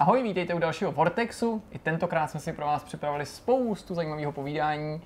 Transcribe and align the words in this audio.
Ahoj, 0.00 0.22
vítejte 0.22 0.54
u 0.54 0.58
dalšího 0.58 0.92
Vortexu. 0.92 1.62
I 1.70 1.78
tentokrát 1.78 2.30
jsme 2.30 2.40
si 2.40 2.52
pro 2.52 2.66
vás 2.66 2.84
připravili 2.84 3.26
spoustu 3.26 3.94
zajímavého 3.94 4.32
povídání, 4.32 5.00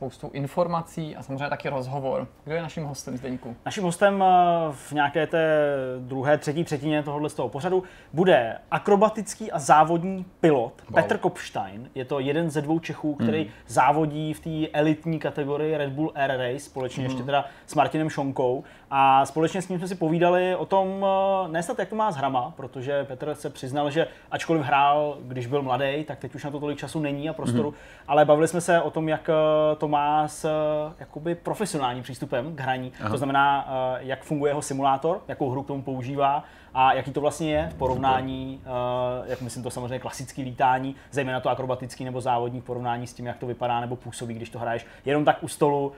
spoustu 0.00 0.30
informací 0.32 1.16
a 1.16 1.22
samozřejmě 1.22 1.48
taky 1.48 1.68
rozhovor. 1.68 2.28
Kdo 2.44 2.54
je 2.54 2.62
naším 2.62 2.84
hostem 2.84 3.16
Zdeňku? 3.16 3.56
Naším 3.66 3.84
hostem 3.84 4.22
eh, 4.22 4.72
v 4.72 4.92
nějaké 4.92 5.26
té 5.26 5.74
druhé, 5.98 6.38
třetí 6.38 6.64
třetině 6.64 7.02
tohohle 7.02 7.28
z 7.28 7.34
toho 7.34 7.48
pořadu 7.48 7.82
bude 8.12 8.58
akrobatický 8.70 9.52
a 9.52 9.58
závodní 9.58 10.24
pilot 10.40 10.72
wow. 10.88 11.02
Petr 11.02 11.18
Kopstein. 11.18 11.90
Je 11.94 12.04
to 12.04 12.20
jeden 12.20 12.50
ze 12.50 12.62
dvou 12.62 12.78
Čechů, 12.78 13.14
který 13.14 13.42
hmm. 13.42 13.50
závodí 13.66 14.34
v 14.34 14.40
té 14.40 14.78
elitní 14.78 15.18
kategorii 15.18 15.76
Red 15.76 15.92
Bull 15.92 16.12
Air 16.14 16.30
Race, 16.30 16.60
společně 16.60 17.02
hmm. 17.02 17.10
ještě 17.10 17.26
teda 17.26 17.44
s 17.66 17.74
Martinem 17.74 18.10
Šonkou. 18.10 18.64
A 18.90 19.26
společně 19.26 19.62
s 19.62 19.68
ním 19.68 19.78
jsme 19.78 19.88
si 19.88 19.94
povídali 19.94 20.56
o 20.56 20.66
tom, 20.66 21.06
eh, 21.44 21.48
nesnad 21.48 21.78
jak 21.78 21.88
to 21.88 21.96
má 21.96 22.12
s 22.12 22.16
hrama, 22.16 22.52
protože 22.56 23.04
Petr 23.04 23.34
se 23.34 23.50
přiznal, 23.50 23.90
že 23.90 24.06
ačkoliv 24.30 24.62
hrál, 24.62 25.18
když 25.22 25.46
byl 25.46 25.62
mladý, 25.62 26.04
tak 26.04 26.18
teď 26.18 26.34
už 26.34 26.44
na 26.44 26.50
to 26.50 26.60
tolik 26.60 26.78
času 26.78 27.00
není 27.00 27.28
a 27.28 27.32
prostoru, 27.32 27.70
mm-hmm. 27.70 28.04
ale 28.08 28.24
bavili 28.24 28.48
jsme 28.48 28.60
se 28.60 28.80
o 28.80 28.90
tom, 28.90 29.08
jak 29.08 29.28
eh, 29.28 29.76
to 29.76 29.89
má 29.90 30.28
s 30.28 30.44
eh, 30.44 30.94
jakoby 31.00 31.34
profesionálním 31.34 32.02
přístupem 32.02 32.56
k 32.56 32.60
hraní. 32.60 32.92
Aha. 33.00 33.10
To 33.10 33.16
znamená, 33.16 33.68
jak 33.98 34.24
funguje 34.24 34.50
jeho 34.50 34.62
simulátor, 34.62 35.20
jakou 35.28 35.50
hru 35.50 35.62
k 35.62 35.66
tomu 35.66 35.82
používá, 35.82 36.44
a 36.74 36.92
jaký 36.92 37.12
to 37.12 37.20
vlastně 37.20 37.52
je 37.52 37.68
v 37.72 37.74
porovnání, 37.74 38.60
uh, 38.64 39.28
jak 39.28 39.40
myslím 39.40 39.62
to 39.62 39.70
samozřejmě 39.70 39.98
klasický 39.98 40.42
lítání, 40.42 40.96
zejména 41.10 41.40
to 41.40 41.50
akrobatický 41.50 42.04
nebo 42.04 42.20
závodní 42.20 42.60
v 42.60 42.64
porovnání 42.64 43.06
s 43.06 43.12
tím, 43.12 43.26
jak 43.26 43.36
to 43.36 43.46
vypadá 43.46 43.80
nebo 43.80 43.96
působí, 43.96 44.34
když 44.34 44.50
to 44.50 44.58
hraješ 44.58 44.86
jenom 45.04 45.24
tak 45.24 45.42
u 45.42 45.48
stolu 45.48 45.86
uh, 45.86 45.92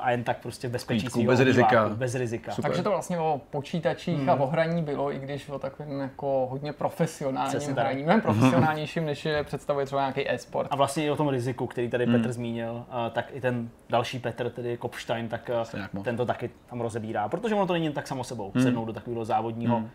a 0.00 0.10
jen 0.10 0.24
tak 0.24 0.38
prostě 0.38 0.68
v 0.68 0.70
bezpečí. 0.70 1.26
Bez 1.26 1.40
rizika. 1.40 1.88
Bez 1.88 2.14
rizika. 2.14 2.52
Super. 2.52 2.70
Takže 2.70 2.82
to 2.82 2.90
vlastně 2.90 3.18
o 3.18 3.40
počítačích 3.50 4.18
hmm. 4.18 4.30
a 4.30 4.34
o 4.34 4.46
hraní 4.46 4.82
bylo, 4.82 5.12
i 5.12 5.18
když 5.18 5.48
o 5.48 5.58
takovém 5.58 6.00
jako 6.00 6.46
hodně 6.50 6.72
profesionálním 6.72 7.72
hraní, 7.72 8.02
mnohem 8.02 8.20
profesionálnějším, 8.20 9.06
než 9.06 9.24
je 9.24 9.44
představuje 9.44 9.86
třeba 9.86 10.00
nějaký 10.00 10.30
e-sport. 10.30 10.68
A 10.70 10.76
vlastně 10.76 11.04
i 11.04 11.10
o 11.10 11.16
tom 11.16 11.28
riziku, 11.28 11.66
který 11.66 11.88
tady 11.88 12.06
hmm. 12.06 12.14
Petr 12.14 12.32
zmínil, 12.32 12.72
uh, 12.72 12.84
tak 13.12 13.26
i 13.32 13.40
ten 13.40 13.68
další 13.90 14.18
Petr, 14.18 14.50
tedy 14.50 14.76
Kopstein, 14.76 15.28
tak 15.28 15.50
uh, 15.94 16.02
ten 16.02 16.16
to 16.16 16.26
taky 16.26 16.50
tam 16.70 16.80
rozebírá, 16.80 17.28
protože 17.28 17.54
ono 17.54 17.66
to 17.66 17.72
není 17.72 17.84
jen 17.84 17.92
tak 17.92 18.06
samo 18.06 18.24
sebou, 18.24 18.50
hmm. 18.54 18.64
sednout 18.64 18.84
do 18.84 18.92
takového 18.92 19.24
závodního 19.24 19.76
hmm 19.76 19.88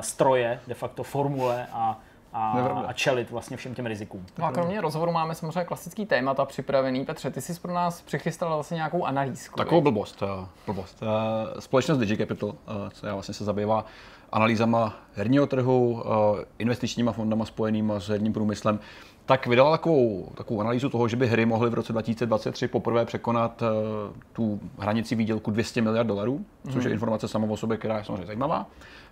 stroje, 0.00 0.60
de 0.66 0.74
facto 0.74 1.02
formule 1.02 1.66
a 1.72 2.00
a, 2.32 2.50
a 2.86 2.92
čelit 2.92 3.30
vlastně 3.30 3.56
všem 3.56 3.74
těm 3.74 3.86
rizikům. 3.86 4.26
No 4.38 4.44
a 4.44 4.52
kromě 4.52 4.80
rozhovoru 4.80 5.12
máme 5.12 5.34
samozřejmě 5.34 5.64
klasický 5.64 6.06
témata 6.06 6.44
připravený. 6.44 7.04
Petře, 7.04 7.30
ty 7.30 7.40
jsi 7.40 7.60
pro 7.60 7.74
nás 7.74 8.02
přichystal 8.02 8.54
vlastně 8.54 8.74
nějakou 8.74 9.04
analýzku. 9.04 9.56
Takovou 9.56 9.80
blbost. 9.80 10.22
Uh, 10.22 10.28
blbost. 10.66 11.02
Uh, 11.02 11.08
společnost 11.60 11.98
DigiCapital, 11.98 12.48
uh, 12.48 12.54
co 12.90 13.06
já 13.06 13.14
vlastně 13.14 13.34
se 13.34 13.44
zabývá 13.44 13.84
analýzama 14.32 14.96
herního 15.14 15.46
trhu, 15.46 16.04
investičníma 16.58 17.12
fondama 17.12 17.44
spojenýma 17.44 18.00
s 18.00 18.08
herním 18.08 18.32
průmyslem, 18.32 18.80
tak 19.26 19.46
vydala 19.46 19.70
takovou, 19.70 20.28
takovou 20.34 20.60
analýzu 20.60 20.88
toho, 20.88 21.08
že 21.08 21.16
by 21.16 21.26
hry 21.26 21.46
mohly 21.46 21.70
v 21.70 21.74
roce 21.74 21.92
2023 21.92 22.68
poprvé 22.68 23.04
překonat 23.04 23.62
tu 24.32 24.60
hranici 24.78 25.14
výdělku 25.14 25.50
200 25.50 25.82
miliard 25.82 26.06
dolarů, 26.06 26.44
což 26.64 26.84
je 26.84 26.88
mhm. 26.88 26.92
informace 26.92 27.28
sama 27.28 27.46
o 27.50 27.56
sobě, 27.56 27.76
která 27.76 27.98
je 27.98 28.04
samozřejmě 28.04 28.26
zajímavá 28.26 28.66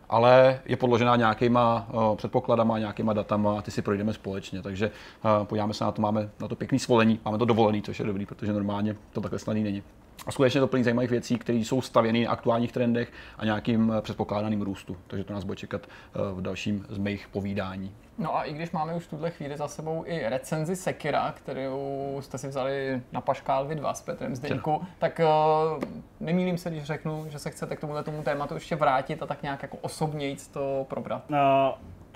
ale 0.09 0.61
je 0.67 0.77
podložená 0.77 1.17
nějakýma 1.17 1.87
uh, 1.93 2.17
předpokladama, 2.17 2.79
nějakýma 2.79 3.13
datama 3.13 3.59
a 3.59 3.63
ty 3.63 3.71
si 3.71 3.83
projdeme 3.83 4.13
společně. 4.13 4.63
Takže 4.63 4.91
uh, 5.25 5.47
podíváme 5.47 5.75
se 5.75 5.85
na 5.85 5.93
to, 5.93 6.03
máme 6.03 6.31
na 6.41 6.49
to 6.49 6.57
pěkný 6.57 6.79
svolení, 6.79 7.21
máme 7.25 7.39
to 7.39 7.45
dovolený, 7.45 7.83
což 7.83 7.99
je 7.99 8.07
dobrý, 8.07 8.27
protože 8.27 8.53
normálně 8.53 8.97
to 9.13 9.21
takhle 9.21 9.39
snadný 9.39 9.63
není. 9.63 9.83
A 10.27 10.33
skutečně 10.33 10.61
to 10.61 10.67
plný 10.67 10.85
zajímavých 10.85 11.11
věcí, 11.11 11.39
které 11.39 11.59
jsou 11.59 11.83
stavěny 11.83 12.25
na 12.25 12.31
aktuálních 12.31 12.73
trendech 12.73 13.13
a 13.39 13.45
nějakým 13.45 13.93
předpokládaným 14.01 14.63
růstu. 14.63 14.97
Takže 15.07 15.25
to 15.25 15.33
nás 15.33 15.45
bude 15.45 15.57
čekat 15.57 15.87
v 16.33 16.41
dalším 16.43 16.87
z 16.89 16.99
mých 16.99 17.29
povídání. 17.29 17.95
No 18.19 18.37
a 18.37 18.45
i 18.45 18.53
když 18.53 18.71
máme 18.71 18.95
už 18.95 19.07
tuhle 19.07 19.31
chvíli 19.31 19.57
za 19.57 19.69
sebou 19.69 20.05
i 20.07 20.29
recenzi 20.29 20.77
Sekira, 20.77 21.33
kterou 21.33 22.19
jste 22.21 22.39
si 22.39 22.49
vzali 22.49 23.03
na 23.13 23.21
paškál 23.21 23.67
vy 23.67 23.75
dva 23.75 23.95
s 23.95 24.03
Petrem 24.03 24.37
Zdeňku, 24.37 24.83
tak 24.99 25.21
uh, 25.21 25.83
nemýlím 26.21 26.59
se, 26.59 26.71
když 26.71 26.85
řeknu, 26.85 27.27
že 27.29 27.39
se 27.39 27.51
chcete 27.51 27.77
k 27.77 27.81
tomuhle 27.81 28.03
tomu 28.03 28.23
tématu 28.23 28.55
ještě 28.55 28.77
vrátit 28.77 29.23
a 29.23 29.27
tak 29.27 29.43
nějak 29.43 29.63
jako 29.63 29.77
osobněji 29.77 30.37
to 30.53 30.87
probrat. 30.89 31.23
Uh, 31.31 31.37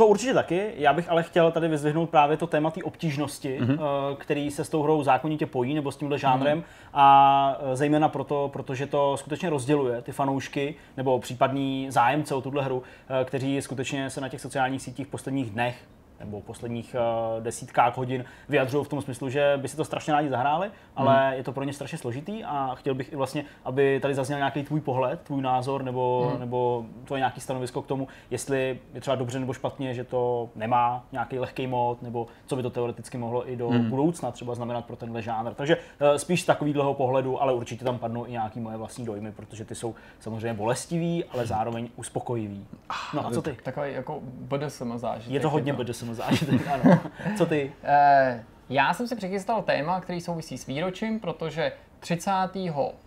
to 0.02 0.06
určitě 0.06 0.34
taky. 0.34 0.72
Já 0.76 0.92
bych 0.92 1.10
ale 1.10 1.22
chtěl 1.22 1.50
tady 1.50 1.68
vyzvihnout 1.68 2.10
právě 2.10 2.36
to 2.36 2.46
téma 2.46 2.70
té 2.70 2.82
obtížnosti, 2.82 3.60
mm-hmm. 3.60 3.78
který 4.16 4.50
se 4.50 4.64
s 4.64 4.68
tou 4.68 4.82
hrou 4.82 5.02
zákonitě 5.02 5.46
pojí, 5.46 5.74
nebo 5.74 5.92
s 5.92 5.96
tímhle 5.96 6.18
žánrem. 6.18 6.60
Mm-hmm. 6.60 6.90
A 6.94 7.58
eh, 7.72 7.76
zejména 7.76 8.08
proto, 8.08 8.50
protože 8.52 8.86
to 8.86 9.16
skutečně 9.16 9.50
rozděluje 9.50 10.02
ty 10.02 10.12
fanoušky, 10.12 10.74
nebo 10.96 11.18
případní 11.18 11.86
zájemce 11.90 12.34
o 12.34 12.40
tuhle 12.40 12.64
hru, 12.64 12.82
eh, 12.82 13.24
kteří 13.24 13.62
skutečně 13.62 14.10
se 14.10 14.20
na 14.20 14.28
těch 14.28 14.40
sociálních 14.40 14.82
sítích 14.82 15.06
v 15.06 15.10
posledních 15.10 15.50
dnech 15.50 15.76
nebo 16.24 16.40
posledních 16.40 16.96
uh, 16.98 17.42
desítkách 17.42 17.96
hodin 17.96 18.24
vyjadřují 18.48 18.84
v 18.84 18.88
tom 18.88 19.02
smyslu, 19.02 19.28
že 19.28 19.54
by 19.56 19.68
si 19.68 19.76
to 19.76 19.84
strašně 19.84 20.12
rádi 20.12 20.28
zahráli, 20.28 20.70
ale 20.96 21.28
hmm. 21.28 21.36
je 21.36 21.44
to 21.44 21.52
pro 21.52 21.64
ně 21.64 21.72
strašně 21.72 21.98
složitý 21.98 22.44
a 22.44 22.74
chtěl 22.74 22.94
bych 22.94 23.12
i 23.12 23.16
vlastně, 23.16 23.44
aby 23.64 24.00
tady 24.00 24.14
zazněl 24.14 24.38
nějaký 24.38 24.62
tvůj 24.62 24.80
pohled, 24.80 25.20
tvůj 25.20 25.42
názor 25.42 25.82
nebo, 25.82 26.28
hmm. 26.30 26.40
nebo 26.40 26.84
tvoje 27.04 27.20
nějaký 27.20 27.40
stanovisko 27.40 27.82
k 27.82 27.86
tomu, 27.86 28.08
jestli 28.30 28.78
je 28.94 29.00
třeba 29.00 29.16
dobře 29.16 29.38
nebo 29.40 29.52
špatně, 29.52 29.94
že 29.94 30.04
to 30.04 30.48
nemá 30.54 31.04
nějaký 31.12 31.38
lehký 31.38 31.66
mod, 31.66 32.02
nebo 32.02 32.26
co 32.46 32.56
by 32.56 32.62
to 32.62 32.70
teoreticky 32.70 33.18
mohlo 33.18 33.50
i 33.50 33.56
do 33.56 33.68
hmm. 33.68 33.90
budoucna 33.90 34.30
třeba 34.30 34.54
znamenat 34.54 34.84
pro 34.84 34.96
tenhle 34.96 35.22
žánr. 35.22 35.54
Takže 35.54 35.76
uh, 35.76 36.16
spíš 36.16 36.42
z 36.42 36.46
takového 36.46 36.94
pohledu, 36.94 37.42
ale 37.42 37.52
určitě 37.52 37.84
tam 37.84 37.98
padnou 37.98 38.26
i 38.26 38.30
nějaký 38.30 38.60
moje 38.60 38.76
vlastní 38.76 39.04
dojmy, 39.04 39.32
protože 39.32 39.64
ty 39.64 39.74
jsou 39.74 39.94
samozřejmě 40.20 40.54
bolestivý, 40.54 41.24
ale 41.24 41.46
zároveň 41.46 41.88
uspokojivý. 41.96 42.66
No 43.14 43.26
a 43.26 43.30
co 43.30 43.42
ty? 43.42 43.56
Takový 43.62 43.92
jako 43.92 44.20
BDSM 44.22 44.98
zážitek. 44.98 45.32
Je 45.32 45.40
to 45.40 45.50
hodně 45.50 45.72
BDSM 45.72 46.11
zážitek, 46.14 46.60
ano. 46.68 47.00
Co 47.38 47.46
ty? 47.46 47.72
Eh, 47.84 48.44
já 48.68 48.94
jsem 48.94 49.08
si 49.08 49.16
přichystal 49.16 49.62
téma, 49.62 50.00
který 50.00 50.20
souvisí 50.20 50.58
s 50.58 50.66
výročím, 50.66 51.20
protože 51.20 51.72
30. 52.00 52.30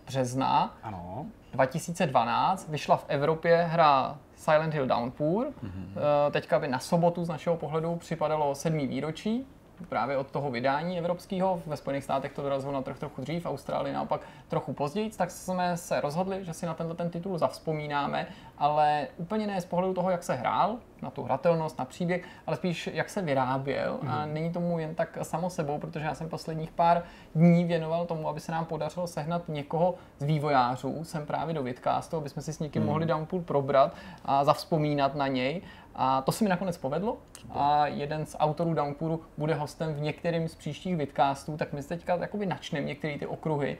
března 0.06 0.74
ano. 0.82 1.26
2012 1.52 2.68
vyšla 2.68 2.96
v 2.96 3.04
Evropě 3.08 3.66
hra 3.70 4.18
Silent 4.34 4.74
Hill 4.74 4.86
Downpour. 4.86 5.46
Mm-hmm. 5.46 6.30
Teďka 6.30 6.58
by 6.58 6.68
na 6.68 6.78
sobotu 6.78 7.24
z 7.24 7.28
našeho 7.28 7.56
pohledu 7.56 7.96
připadalo 7.96 8.54
sedmý 8.54 8.86
výročí 8.86 9.46
právě 9.88 10.16
od 10.16 10.30
toho 10.30 10.50
vydání 10.50 10.98
evropského. 10.98 11.62
Ve 11.66 11.76
Spojených 11.76 12.04
státech 12.04 12.32
to 12.32 12.42
dorazilo 12.42 12.72
na 12.72 12.82
trh 12.82 12.98
trochu 12.98 13.22
dřív, 13.22 13.42
v 13.42 13.46
Austrálii 13.46 13.94
naopak 13.94 14.20
trochu 14.48 14.72
později, 14.72 15.10
tak 15.10 15.30
jsme 15.30 15.76
se 15.76 16.00
rozhodli, 16.00 16.44
že 16.44 16.52
si 16.52 16.66
na 16.66 16.74
tenhle 16.74 16.96
ten 16.96 17.10
titul 17.10 17.38
zavzpomínáme, 17.38 18.26
ale 18.58 19.08
úplně 19.16 19.46
ne 19.46 19.60
z 19.60 19.64
pohledu 19.64 19.94
toho, 19.94 20.10
jak 20.10 20.22
se 20.22 20.34
hrál, 20.34 20.76
na 21.02 21.10
tu 21.10 21.22
hratelnost, 21.22 21.78
na 21.78 21.84
příběh, 21.84 22.24
ale 22.46 22.56
spíš 22.56 22.90
jak 22.92 23.10
se 23.10 23.22
vyráběl 23.22 23.98
mm. 24.02 24.08
a 24.08 24.24
mhm. 24.24 24.34
není 24.34 24.52
tomu 24.52 24.78
jen 24.78 24.94
tak 24.94 25.18
samo 25.22 25.50
sebou, 25.50 25.78
protože 25.78 26.04
já 26.04 26.14
jsem 26.14 26.28
posledních 26.28 26.70
pár 26.70 27.02
dní 27.34 27.64
věnoval 27.64 28.06
tomu, 28.06 28.28
aby 28.28 28.40
se 28.40 28.52
nám 28.52 28.64
podařilo 28.64 29.06
sehnat 29.06 29.42
někoho 29.48 29.94
z 30.18 30.24
vývojářů, 30.24 31.04
jsem 31.04 31.26
právě 31.26 31.54
do 31.54 31.62
Vidcastu, 31.62 32.16
aby 32.16 32.28
jsme 32.28 32.42
si 32.42 32.52
s 32.52 32.58
někým 32.58 32.82
mm. 32.82 32.88
mohli 32.88 33.06
Downpool 33.06 33.42
probrat 33.42 33.94
a 34.24 34.44
zavzpomínat 34.44 35.14
na 35.14 35.26
něj 35.26 35.62
a 35.94 36.22
to 36.22 36.32
se 36.32 36.44
mi 36.44 36.50
nakonec 36.50 36.76
povedlo. 36.76 37.16
A 37.50 37.86
jeden 37.86 38.26
z 38.26 38.36
autorů 38.38 38.74
Downpouru 38.74 39.20
bude 39.38 39.54
hostem 39.54 39.94
v 39.94 40.00
některém 40.00 40.48
z 40.48 40.54
příštích 40.54 40.96
vidcastů, 40.96 41.56
tak 41.56 41.72
my 41.72 41.82
se 41.82 41.88
teďka 41.88 42.16
jakoby 42.16 42.46
načneme 42.46 42.86
některé 42.86 43.18
ty 43.18 43.26
okruhy. 43.26 43.78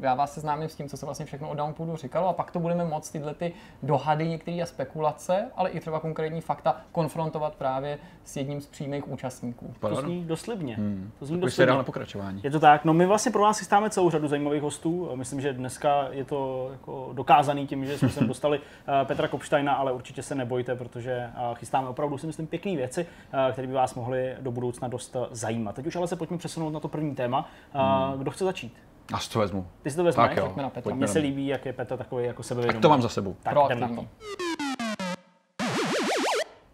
Já 0.00 0.14
vás 0.14 0.34
seznámím 0.34 0.68
s 0.68 0.74
tím, 0.74 0.88
co 0.88 0.96
se 0.96 1.06
vlastně 1.06 1.26
všechno 1.26 1.50
o 1.50 1.54
Downpouru 1.54 1.96
říkalo 1.96 2.28
a 2.28 2.32
pak 2.32 2.50
to 2.50 2.60
budeme 2.60 2.84
moct 2.84 3.10
tyhle 3.10 3.34
ty 3.34 3.52
dohady, 3.82 4.28
některé 4.28 4.66
spekulace, 4.66 5.50
ale 5.56 5.70
i 5.70 5.80
třeba 5.80 6.00
konkrétní 6.00 6.40
fakta 6.40 6.80
konfrontovat 6.92 7.54
právě 7.54 7.98
s 8.24 8.36
jedním 8.36 8.60
z 8.60 8.66
přímých 8.66 9.08
účastníků. 9.08 9.74
To 9.80 9.94
zní 9.94 10.24
doslibně. 10.24 10.76
Hmm. 10.76 11.10
To 11.18 11.26
zní 11.26 11.40
doslibně. 11.40 11.76
na 11.76 11.82
pokračování. 11.82 12.40
Je 12.44 12.50
to 12.50 12.60
tak. 12.60 12.84
No 12.84 12.94
my 12.94 13.06
vlastně 13.06 13.32
pro 13.32 13.42
vás 13.42 13.58
chystáme 13.58 13.90
celou 13.90 14.10
řadu 14.10 14.28
zajímavých 14.28 14.62
hostů. 14.62 15.10
Myslím, 15.14 15.40
že 15.40 15.52
dneska 15.52 16.08
je 16.10 16.24
to 16.24 16.68
jako 16.72 17.10
dokázaný 17.12 17.66
tím, 17.66 17.86
že 17.86 17.98
jsme 17.98 18.08
sem 18.08 18.28
dostali 18.28 18.60
eh, 18.60 19.04
Petra 19.04 19.28
Kopštajna, 19.28 19.72
ale 19.72 19.92
určitě 19.92 20.22
se 20.22 20.34
nebojte, 20.34 20.76
protože 20.76 21.12
eh, 21.12 21.54
chystáme 21.54 21.88
opravdu 21.88 22.18
si 22.18 22.26
myslím 22.26 22.46
pěkné 22.46 22.76
věci, 22.76 23.03
eh, 23.48 23.52
které 23.52 23.68
by 23.68 23.74
vás 23.74 23.94
mohly 23.94 24.34
do 24.40 24.50
budoucna 24.50 24.88
dost 24.88 25.16
eh, 25.16 25.26
zajímat. 25.30 25.74
Teď 25.74 25.86
už 25.86 25.96
ale 25.96 26.08
se 26.08 26.16
pojďme 26.16 26.38
přesunout 26.38 26.70
na 26.70 26.80
to 26.80 26.88
první 26.88 27.14
téma. 27.14 27.48
Eh, 27.74 27.78
hmm. 27.78 28.18
Kdo 28.18 28.30
chce 28.30 28.44
začít? 28.44 28.76
Až 29.12 29.28
to 29.28 29.38
vezmu. 29.38 29.66
Ty 29.82 29.90
si 29.90 29.96
to 29.96 30.04
vezmeš? 30.04 30.28
Tak 30.28 30.36
jo. 30.36 30.54
Mně 30.94 31.08
se 31.08 31.18
líbí, 31.18 31.46
jak 31.46 31.66
je 31.66 31.72
Petr 31.72 31.96
takový 31.96 32.24
jako 32.24 32.42
sebevědomý. 32.42 32.74
Tak 32.74 32.82
to 32.82 32.88
mám 32.88 33.02
za 33.02 33.08
sebou. 33.08 33.36
Tak 33.42 33.56
jdem 33.66 33.80
na 33.80 33.88
to. 33.88 34.06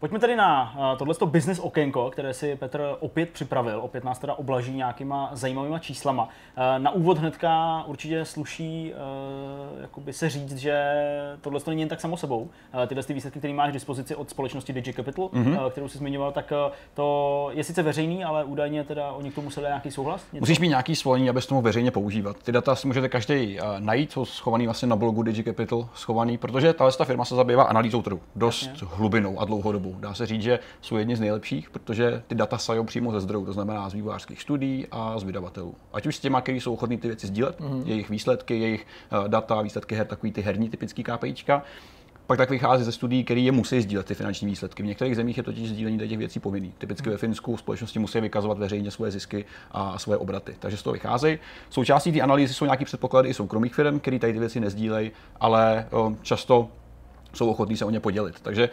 Pojďme 0.01 0.19
tedy 0.19 0.37
na 0.37 0.75
uh, 0.77 0.99
tohleto 0.99 1.27
business 1.27 1.59
okénko, 1.59 2.11
které 2.11 2.35
si 2.35 2.57
Petr 2.57 2.97
opět 3.01 3.31
připravil. 3.31 3.81
Opět 3.83 4.05
nás 4.05 4.19
teda 4.19 4.35
oblaží 4.35 4.73
nějakýma 4.73 5.31
zajímavýma 5.33 5.79
číslama. 5.79 6.23
Uh, 6.23 6.29
na 6.79 6.91
úvod 6.91 7.19
hnedka 7.19 7.85
určitě 7.87 8.25
sluší 8.25 8.93
uh, 8.93 9.81
jakoby 9.81 10.13
se 10.13 10.29
říct, 10.29 10.57
že 10.57 10.95
tohle 11.41 11.61
není 11.67 11.83
jen 11.83 11.89
tak 11.89 12.01
samo 12.01 12.17
sebou. 12.17 12.49
Tyhle 12.87 13.05
ty 13.05 13.15
výsledky, 13.15 13.39
které 13.39 13.55
máš 13.55 13.71
k 13.71 13.73
dispozici 13.73 14.15
od 14.15 14.31
společnosti 14.31 14.73
DigiCapital, 14.73 15.25
mm-hmm. 15.25 15.71
kterou 15.71 15.89
jsi 15.89 15.99
zmiňoval, 15.99 16.33
tak 16.33 16.53
to 16.95 17.51
je 17.53 17.65
sice 17.65 17.83
veřejný, 17.83 18.25
ale 18.25 18.45
údajně 18.45 18.85
teda 18.85 19.13
o 19.13 19.21
někomu 19.21 19.45
museli 19.45 19.67
nějaký 19.67 19.91
souhlas? 19.91 20.23
Něco? 20.33 20.43
Musíš 20.43 20.59
mít 20.59 20.69
nějaký 20.69 20.97
svolení, 20.97 21.31
abys 21.31 21.47
tomu 21.47 21.63
veřejně 21.63 21.91
používat. 21.91 22.37
Ty 22.43 22.53
data 22.53 22.75
si 22.75 22.87
můžete 22.87 23.09
každý 23.09 23.59
najít, 23.79 24.13
jsou 24.13 24.25
schovaný 24.25 24.65
vlastně 24.65 24.89
na 24.89 24.97
blogu 24.97 25.23
DigiCapital, 25.23 25.89
schovaný, 25.95 26.39
protože 26.39 26.73
ta 26.73 27.05
firma 27.05 27.25
se 27.25 27.35
zabývá 27.35 27.63
analýzou 27.63 28.03
trhu 28.03 28.21
dost 28.37 28.67
Jasně. 28.67 28.89
hlubinou 28.91 29.41
a 29.41 29.45
dlouhodobou 29.45 29.90
dobu. 29.91 30.01
Dá 30.01 30.15
se 30.15 30.27
říct, 30.27 30.43
že 30.43 30.59
jsou 30.81 30.97
jedni 30.97 31.17
z 31.17 31.21
nejlepších, 31.21 31.71
protože 31.71 32.23
ty 32.27 32.35
data 32.35 32.59
sajou 32.59 32.85
přímo 32.85 33.13
ze 33.13 33.21
zdrojů, 33.21 33.47
to 33.47 33.53
znamená 33.53 33.89
z 33.89 33.95
vývojářských 33.95 34.43
studií 34.43 34.87
a 34.91 35.19
z 35.19 35.23
vydavatelů. 35.23 35.75
Ať 35.93 36.07
už 36.07 36.17
s 36.17 36.21
těma, 36.21 36.41
kteří 36.41 36.61
jsou 36.61 36.75
ochotní 36.75 36.99
ty 36.99 37.09
věci 37.09 37.27
sdílet, 37.27 37.61
mm-hmm. 37.61 37.83
jejich 37.87 38.11
výsledky, 38.11 38.59
jejich 38.59 38.87
uh, 39.13 39.29
data, 39.29 39.63
výsledky 39.63 39.95
her, 39.95 40.07
takový 40.07 40.33
ty 40.33 40.41
herní 40.41 40.69
typický 40.69 41.03
KPIčka, 41.03 41.63
pak 42.27 42.39
tak 42.39 42.51
vychází 42.51 42.85
ze 42.85 42.93
studií, 42.93 43.25
které 43.25 43.41
je 43.41 43.53
musí 43.53 43.81
sdílet 43.81 44.07
ty 44.07 44.15
finanční 44.15 44.49
výsledky. 44.49 44.83
V 44.83 44.87
některých 44.87 45.17
zemích 45.17 45.37
je 45.37 45.43
totiž 45.43 45.69
sdílení 45.69 45.99
těch 45.99 46.19
věcí 46.19 46.41
povinný. 46.41 46.73
Typicky 46.79 47.11
ve 47.11 47.17
Finsku 47.17 47.57
společnosti 47.57 47.99
musí 47.99 48.21
vykazovat 48.21 48.59
veřejně 48.59 48.91
svoje 48.91 49.11
zisky 49.11 49.45
a 49.71 49.99
svoje 49.99 50.19
obraty. 50.19 50.57
Takže 50.59 50.77
z 50.77 50.83
toho 50.83 50.93
vycházejí. 50.93 51.39
Součástí 51.71 52.13
té 52.13 52.21
analýzy 52.21 52.55
jsou 52.55 52.65
nějaké 52.65 52.85
předpoklady 52.85 53.29
i 53.29 53.35
soukromých 53.35 53.75
firm, 53.75 54.01
které 54.01 54.19
tady 54.19 54.33
ty 54.33 54.39
věci 54.39 54.61
nezdílejí, 54.61 55.11
ale 55.41 55.87
často 56.23 56.69
jsou 57.35 57.51
ochotní 57.51 57.77
se 57.77 57.85
o 57.85 57.91
ně 57.91 58.01
podělit. 58.01 58.41
Takže 58.43 58.71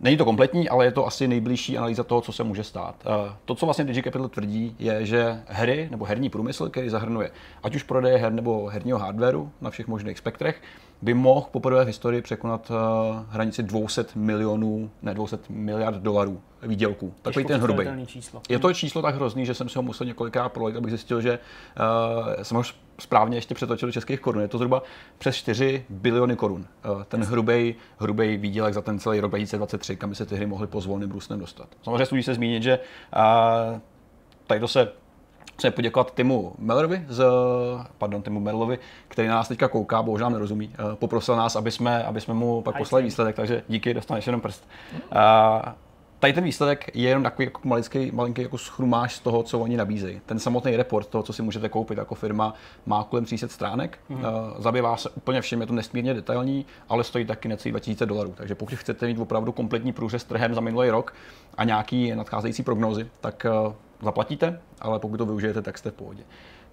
Není 0.00 0.16
to 0.16 0.24
kompletní, 0.24 0.68
ale 0.68 0.84
je 0.84 0.92
to 0.92 1.06
asi 1.06 1.28
nejbližší 1.28 1.78
analýza 1.78 2.04
toho, 2.04 2.20
co 2.20 2.32
se 2.32 2.44
může 2.44 2.64
stát. 2.64 2.94
Eh, 3.06 3.32
to, 3.44 3.54
co 3.54 3.66
vlastně 3.66 3.84
DigiCapital 3.84 4.28
tvrdí, 4.28 4.76
je, 4.78 5.06
že 5.06 5.42
hry 5.46 5.88
nebo 5.90 6.04
herní 6.04 6.30
průmysl, 6.30 6.68
který 6.68 6.88
zahrnuje 6.88 7.30
ať 7.62 7.74
už 7.74 7.82
prodeje 7.82 8.16
her 8.18 8.32
nebo 8.32 8.66
herního 8.66 8.98
hardwareu 8.98 9.50
na 9.60 9.70
všech 9.70 9.86
možných 9.86 10.18
spektrech, 10.18 10.62
by 11.02 11.14
mohl 11.14 11.46
poprvé 11.50 11.84
v 11.84 11.86
historii 11.86 12.22
překonat 12.22 12.70
uh, 12.70 12.76
hranici 13.30 13.62
200 13.62 14.04
milionů, 14.14 14.90
ne 15.02 15.14
200 15.14 15.38
miliard 15.48 15.96
dolarů 15.96 16.40
výdělků. 16.62 17.14
Takový 17.22 17.44
ten 17.44 17.60
hrubý. 17.60 17.86
Číslo. 18.06 18.42
Je 18.48 18.58
to 18.58 18.74
číslo 18.74 19.02
tak 19.02 19.14
hrozný, 19.14 19.46
že 19.46 19.54
jsem 19.54 19.68
si 19.68 19.78
ho 19.78 19.82
musel 19.82 20.06
několikrát 20.06 20.48
prolejt, 20.48 20.76
abych 20.76 20.90
zjistil, 20.90 21.20
že 21.20 21.38
uh, 21.38 22.42
jsem 22.42 22.56
ho 22.56 22.62
správně 22.98 23.36
ještě 23.36 23.54
přetočil 23.54 23.88
do 23.88 23.92
českých 23.92 24.20
korun. 24.20 24.42
Je 24.42 24.48
to 24.48 24.58
zhruba 24.58 24.82
přes 25.18 25.36
4 25.36 25.84
biliony 25.88 26.36
korun. 26.36 26.66
Uh, 26.90 27.02
ten 27.02 27.24
hrubý, 27.24 27.74
hrubý 27.98 28.36
výdělek 28.36 28.74
za 28.74 28.82
ten 28.82 28.98
celý 28.98 29.20
rok 29.20 29.30
2023, 29.30 29.96
kam 29.96 30.10
by 30.10 30.16
se 30.16 30.26
ty 30.26 30.36
hry 30.36 30.46
mohly 30.46 30.66
po 30.66 30.80
zvolným 30.80 31.10
růstem 31.10 31.38
dostat. 31.38 31.68
Samozřejmě 31.82 32.06
studí 32.06 32.22
se 32.22 32.34
zmínit, 32.34 32.62
že 32.62 32.78
uh, 32.78 33.80
tady 34.46 34.60
to 34.60 34.68
se 34.68 34.92
Chci 35.56 35.70
poděkovat 35.70 36.14
Timu 36.14 36.52
Mellerovi, 36.58 37.04
z, 37.08 37.24
pardon, 37.98 38.22
Timu 38.22 38.40
Merlovi, 38.40 38.78
který 39.08 39.28
na 39.28 39.34
nás 39.34 39.48
teďka 39.48 39.68
kouká, 39.68 40.02
bohužel 40.02 40.30
nerozumí. 40.30 40.70
Eh, 40.74 40.96
poprosil 40.96 41.36
nás, 41.36 41.56
aby 41.56 41.70
jsme, 41.70 42.04
aby 42.04 42.20
jsme 42.20 42.34
mu 42.34 42.62
pak 42.62 42.78
poslali 42.78 43.04
výsledek, 43.04 43.36
takže 43.36 43.62
díky, 43.68 43.94
dostaneš 43.94 44.26
jenom 44.26 44.40
prst. 44.40 44.68
Uh, 44.94 45.72
tady 46.18 46.32
ten 46.32 46.44
výsledek 46.44 46.90
je 46.94 47.08
jenom 47.08 47.22
takový 47.22 47.44
jako 47.44 47.60
malinký, 47.64 48.10
malinký 48.10 48.42
jako 48.42 48.58
schrumáš 48.58 49.14
z 49.16 49.20
toho, 49.20 49.42
co 49.42 49.58
oni 49.58 49.76
nabízejí. 49.76 50.20
Ten 50.26 50.38
samotný 50.38 50.76
report, 50.76 51.08
toho, 51.08 51.22
co 51.22 51.32
si 51.32 51.42
můžete 51.42 51.68
koupit 51.68 51.98
jako 51.98 52.14
firma, 52.14 52.54
má 52.86 53.04
kolem 53.04 53.24
300 53.24 53.48
stránek. 53.48 53.98
Mm. 54.08 54.16
Uh, 54.16 54.22
zabývá 54.58 54.96
se 54.96 55.10
úplně 55.10 55.40
všem, 55.40 55.60
je 55.60 55.66
to 55.66 55.72
nesmírně 55.72 56.14
detailní, 56.14 56.66
ale 56.88 57.04
stojí 57.04 57.24
taky 57.24 57.48
necelý 57.48 57.72
2000 57.72 58.06
dolarů. 58.06 58.34
Takže 58.36 58.54
pokud 58.54 58.74
chcete 58.74 59.06
mít 59.06 59.18
opravdu 59.18 59.52
kompletní 59.52 59.92
průřez 59.92 60.24
trhem 60.24 60.54
za 60.54 60.60
minulý 60.60 60.90
rok 60.90 61.14
a 61.56 61.64
nějaký 61.64 62.14
nadcházející 62.14 62.62
prognózy, 62.62 63.08
tak 63.20 63.46
uh, 63.66 63.72
zaplatíte, 64.02 64.60
ale 64.80 64.98
pokud 64.98 65.16
to 65.16 65.26
využijete, 65.26 65.62
tak 65.62 65.78
jste 65.78 65.90
v 65.90 65.94
pohodě. 65.94 66.22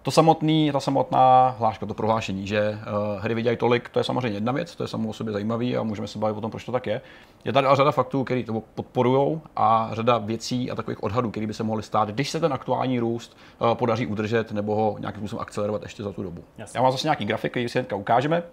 To 0.04 0.12
samotný, 0.12 0.72
ta 0.72 0.80
samotná 0.80 1.56
hláška, 1.60 1.86
to 1.86 1.94
prohlášení, 1.94 2.48
že 2.48 2.70
uh, 2.70 3.22
hry 3.22 3.34
vydělají 3.34 3.58
tolik, 3.58 3.90
to 3.90 4.00
je 4.00 4.04
samozřejmě 4.04 4.38
jedna 4.38 4.52
věc, 4.52 4.76
to 4.76 4.84
je 4.84 4.88
samo 4.88 5.10
o 5.10 5.14
sobě 5.14 5.34
zajímavý 5.34 5.78
a 5.78 5.84
můžeme 5.84 6.08
se 6.08 6.20
bavit 6.20 6.38
o 6.38 6.42
tom, 6.42 6.52
proč 6.52 6.64
to 6.64 6.72
tak 6.72 6.88
je. 6.88 7.02
Je 7.46 7.54
tady 7.54 7.68
ale 7.68 7.76
řada 7.76 7.92
faktů, 7.92 8.24
které 8.24 8.44
to 8.44 8.64
podporují 8.76 9.42
a 9.56 9.90
řada 9.94 10.18
věcí 10.18 10.72
a 10.72 10.76
takových 10.76 11.04
odhadů, 11.04 11.32
které 11.32 11.48
by 11.48 11.54
se 11.54 11.64
mohly 11.64 11.84
stát, 11.84 12.10
když 12.10 12.30
se 12.30 12.40
ten 12.40 12.54
aktuální 12.54 13.00
růst 13.00 13.38
uh, 13.62 13.74
podaří 13.74 14.08
udržet 14.08 14.52
nebo 14.52 14.76
ho 14.76 14.96
nějakým 15.00 15.22
způsobem 15.22 15.42
akcelerovat 15.42 15.84
ještě 15.84 16.04
za 16.04 16.12
tu 16.12 16.24
dobu. 16.24 16.44
Jasně. 16.58 16.78
Já 16.78 16.82
mám 16.82 16.92
zase 16.92 17.08
nějaký 17.08 17.26
grafik, 17.26 17.52
který 17.52 17.70
si 17.70 17.80
hnedka 17.80 17.96
ukážeme. 17.96 18.44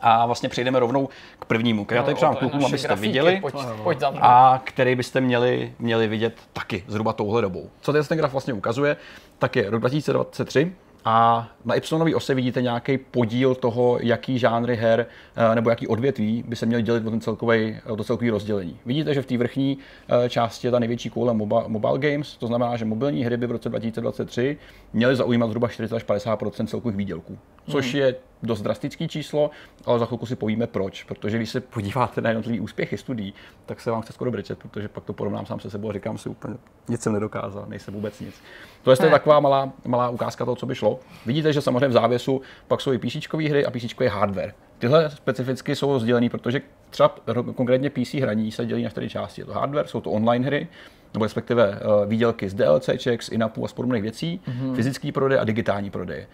A 0.00 0.26
vlastně 0.26 0.48
přejdeme 0.48 0.80
rovnou 0.80 1.08
k 1.38 1.44
prvnímu, 1.44 1.84
který 1.84 1.96
já 1.96 2.02
tady 2.02 2.14
přidám 2.14 2.36
klukům, 2.36 2.64
abyste 2.64 2.88
grafíky, 2.88 3.08
viděli 3.08 3.40
pojď, 3.40 3.54
pojď 3.82 3.98
a 4.20 4.60
který 4.64 4.94
byste 4.94 5.20
měli, 5.20 5.72
měli 5.78 6.08
vidět 6.08 6.34
taky 6.52 6.84
zhruba 6.88 7.12
touhle 7.12 7.42
dobou. 7.42 7.70
Co 7.80 7.92
ten 7.92 8.18
graf 8.18 8.32
vlastně 8.32 8.52
ukazuje, 8.52 8.96
tak 9.38 9.56
je 9.56 9.70
rok 9.70 9.80
2023, 9.80 10.72
a 11.04 11.48
na 11.64 11.74
Y 11.74 12.14
ose 12.14 12.34
vidíte 12.34 12.62
nějaký 12.62 12.98
podíl 12.98 13.54
toho, 13.54 13.98
jaký 14.02 14.38
žánry 14.38 14.76
her 14.76 15.06
eh, 15.36 15.54
nebo 15.54 15.70
jaký 15.70 15.86
odvětví 15.86 16.44
by 16.48 16.56
se 16.56 16.66
měly 16.66 16.82
dělit 16.82 17.06
o 17.06 17.10
ten 17.10 17.20
celkový, 17.20 17.76
o 17.86 17.96
to 17.96 18.04
celkový 18.04 18.30
rozdělení. 18.30 18.78
Vidíte, 18.86 19.14
že 19.14 19.22
v 19.22 19.26
té 19.26 19.38
vrchní 19.38 19.78
eh, 20.24 20.28
části 20.28 20.66
je 20.66 20.70
ta 20.70 20.78
největší 20.78 21.10
koule 21.10 21.34
mobile, 21.34 21.64
mobile 21.66 21.98
games, 21.98 22.36
to 22.36 22.46
znamená, 22.46 22.76
že 22.76 22.84
mobilní 22.84 23.24
hry 23.24 23.36
by 23.36 23.46
v 23.46 23.50
roce 23.50 23.68
2023 23.68 24.56
měly 24.92 25.16
zaujímat 25.16 25.48
zhruba 25.48 25.68
40 25.68 25.96
až 25.96 26.04
50% 26.04 26.66
celkových 26.66 26.96
výdělků, 26.96 27.38
což 27.70 27.92
hmm. 27.92 28.02
je 28.02 28.14
dost 28.42 28.62
drastický 28.62 29.08
číslo, 29.08 29.50
ale 29.84 29.98
za 29.98 30.06
chvilku 30.06 30.26
si 30.26 30.36
povíme 30.36 30.66
proč. 30.66 31.04
Protože 31.04 31.36
když 31.36 31.50
se 31.50 31.60
podíváte 31.60 32.20
na 32.20 32.30
jednotlivé 32.30 32.60
úspěchy 32.60 32.98
studií, 32.98 33.34
tak 33.66 33.80
se 33.80 33.90
vám 33.90 34.02
chce 34.02 34.12
skoro 34.12 34.30
brečet, 34.30 34.58
protože 34.58 34.88
pak 34.88 35.04
to 35.04 35.12
porovnám 35.12 35.46
sám 35.46 35.60
se 35.60 35.70
sebou 35.70 35.90
a 35.90 35.92
říkám 35.92 36.18
si 36.18 36.28
úplně, 36.28 36.54
nic 36.88 37.02
jsem 37.02 37.12
nedokázal, 37.12 37.64
nejsem 37.68 37.94
vůbec 37.94 38.20
nic. 38.20 38.34
To 38.82 38.90
je 38.90 38.96
taková 38.96 39.40
malá, 39.40 39.72
malá 39.86 40.08
ukázka 40.08 40.44
toho, 40.44 40.56
co 40.56 40.66
by 40.66 40.74
šlo. 40.74 41.00
Vidíte, 41.26 41.52
že 41.52 41.60
samozřejmě 41.60 41.88
v 41.88 41.92
závěsu 41.92 42.42
pak 42.68 42.80
jsou 42.80 42.92
i 42.92 42.98
PC 42.98 43.34
hry 43.34 43.66
a 43.66 43.70
PC 43.70 43.94
hardware. 44.08 44.54
Tyhle 44.78 45.10
specificky 45.10 45.76
jsou 45.76 45.92
rozdělený, 45.92 46.28
protože 46.28 46.60
třeba 46.90 47.14
konkrétně 47.54 47.90
PC 47.90 48.14
hraní 48.14 48.52
se 48.52 48.66
dělí 48.66 48.82
na 48.82 48.90
čtyři 48.90 49.08
části. 49.08 49.40
Je 49.40 49.44
to 49.44 49.52
hardware, 49.52 49.86
jsou 49.86 50.00
to 50.00 50.10
online 50.10 50.46
hry, 50.46 50.68
nebo 51.14 51.24
respektive 51.24 51.68
uh, 51.70 52.06
výdělky 52.10 52.48
z 52.48 52.54
DLCček, 52.54 53.22
z 53.22 53.28
inapů 53.28 53.64
a 53.64 53.68
z 53.68 53.72
podobných 53.72 54.02
věcí, 54.02 54.40
mm-hmm. 54.48 54.74
fyzický 54.74 55.12
prodej 55.12 55.38
a 55.38 55.44
digitální 55.44 55.90
prodej. 55.90 56.26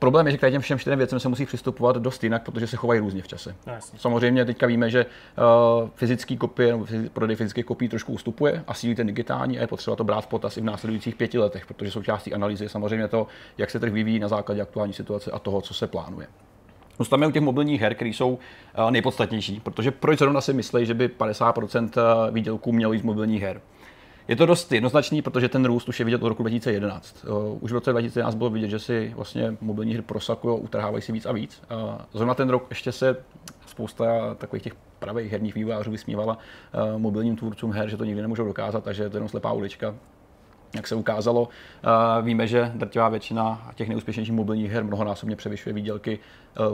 Problém 0.00 0.26
je, 0.26 0.32
že 0.32 0.38
k 0.38 0.50
těm 0.50 0.62
všem 0.62 0.78
čtyřem 0.78 0.98
věcem 0.98 1.20
se 1.20 1.28
musí 1.28 1.46
přistupovat 1.46 1.96
dost 1.96 2.24
jinak, 2.24 2.42
protože 2.42 2.66
se 2.66 2.76
chovají 2.76 3.00
různě 3.00 3.22
v 3.22 3.28
čase. 3.28 3.54
No, 3.66 3.72
Samozřejmě 3.96 4.44
teďka 4.44 4.66
víme, 4.66 4.90
že 4.90 5.06
uh, 5.06 5.88
fyzický 5.94 6.36
kopie 6.36 6.72
nebo 6.72 6.86
prodej 7.12 7.36
fyzických 7.36 7.64
kopií 7.64 7.88
trošku 7.88 8.12
ustupuje 8.12 8.64
a 8.66 8.74
sílí 8.74 8.94
ten 8.94 9.06
digitální 9.06 9.58
a 9.58 9.60
je 9.60 9.66
potřeba 9.66 9.96
to 9.96 10.04
brát 10.04 10.20
v 10.20 10.26
potaz 10.26 10.56
i 10.56 10.60
v 10.60 10.64
následujících 10.64 11.14
pěti 11.14 11.38
letech, 11.38 11.66
protože 11.66 11.90
součástí 11.90 12.34
analýzy 12.34 12.64
je 12.64 12.68
samozřejmě 12.68 13.08
to, 13.08 13.26
jak 13.58 13.70
se 13.70 13.80
trh 13.80 13.92
vyvíjí 13.92 14.18
na 14.18 14.28
základě 14.28 14.62
aktuální 14.62 14.92
situace 14.92 15.30
a 15.30 15.38
toho, 15.38 15.60
co 15.60 15.74
se 15.74 15.86
plánuje. 15.86 16.26
Zůstaneme 16.98 17.26
u 17.26 17.30
těch 17.30 17.42
mobilních 17.42 17.80
her, 17.80 17.94
které 17.94 18.10
jsou 18.10 18.30
uh, 18.30 18.90
nejpodstatnější, 18.90 19.60
protože 19.60 19.90
proč 19.90 20.18
zrovna 20.18 20.40
si 20.40 20.52
myslí, 20.52 20.86
že 20.86 20.94
by 20.94 21.08
50% 21.08 21.90
eh, 21.96 22.30
výdělků 22.30 22.72
mělo 22.72 22.92
jít 22.92 22.98
z 22.98 23.04
mobilních 23.04 23.42
her? 23.42 23.60
Je 24.30 24.36
to 24.36 24.46
dost 24.46 24.72
jednoznačný, 24.72 25.22
protože 25.22 25.48
ten 25.48 25.64
růst 25.64 25.88
už 25.88 25.98
je 25.98 26.04
vidět 26.04 26.22
od 26.22 26.28
roku 26.28 26.42
2011. 26.42 27.24
Už 27.60 27.70
v 27.70 27.74
roce 27.74 27.90
2011 27.90 28.34
bylo 28.34 28.50
vidět, 28.50 28.68
že 28.68 28.78
si 28.78 29.12
vlastně 29.16 29.56
mobilní 29.60 29.94
hry 29.94 30.02
prosakují, 30.02 30.60
utrhávají 30.60 31.02
si 31.02 31.12
víc 31.12 31.26
a 31.26 31.32
víc. 31.32 31.62
Zrovna 32.12 32.34
ten 32.34 32.48
rok 32.48 32.66
ještě 32.70 32.92
se 32.92 33.16
spousta 33.66 34.34
takových 34.34 34.62
těch 34.62 34.72
pravých 34.98 35.32
herních 35.32 35.54
vývojářů 35.54 35.90
vysmívala 35.90 36.38
mobilním 36.96 37.36
tvůrcům 37.36 37.72
her, 37.72 37.88
že 37.88 37.96
to 37.96 38.04
nikdy 38.04 38.22
nemůžou 38.22 38.44
dokázat 38.44 38.88
a 38.88 38.92
že 38.92 39.02
je 39.02 39.10
to 39.10 39.16
jenom 39.16 39.28
slepá 39.28 39.52
ulička. 39.52 39.94
Jak 40.74 40.86
se 40.86 40.94
ukázalo, 40.94 41.48
víme, 42.22 42.46
že 42.46 42.72
drtivá 42.74 43.08
většina 43.08 43.70
těch 43.74 43.88
neúspěšnějších 43.88 44.34
mobilních 44.34 44.70
her 44.70 44.84
mnohonásobně 44.84 45.36
převyšuje 45.36 45.72
výdělky 45.72 46.18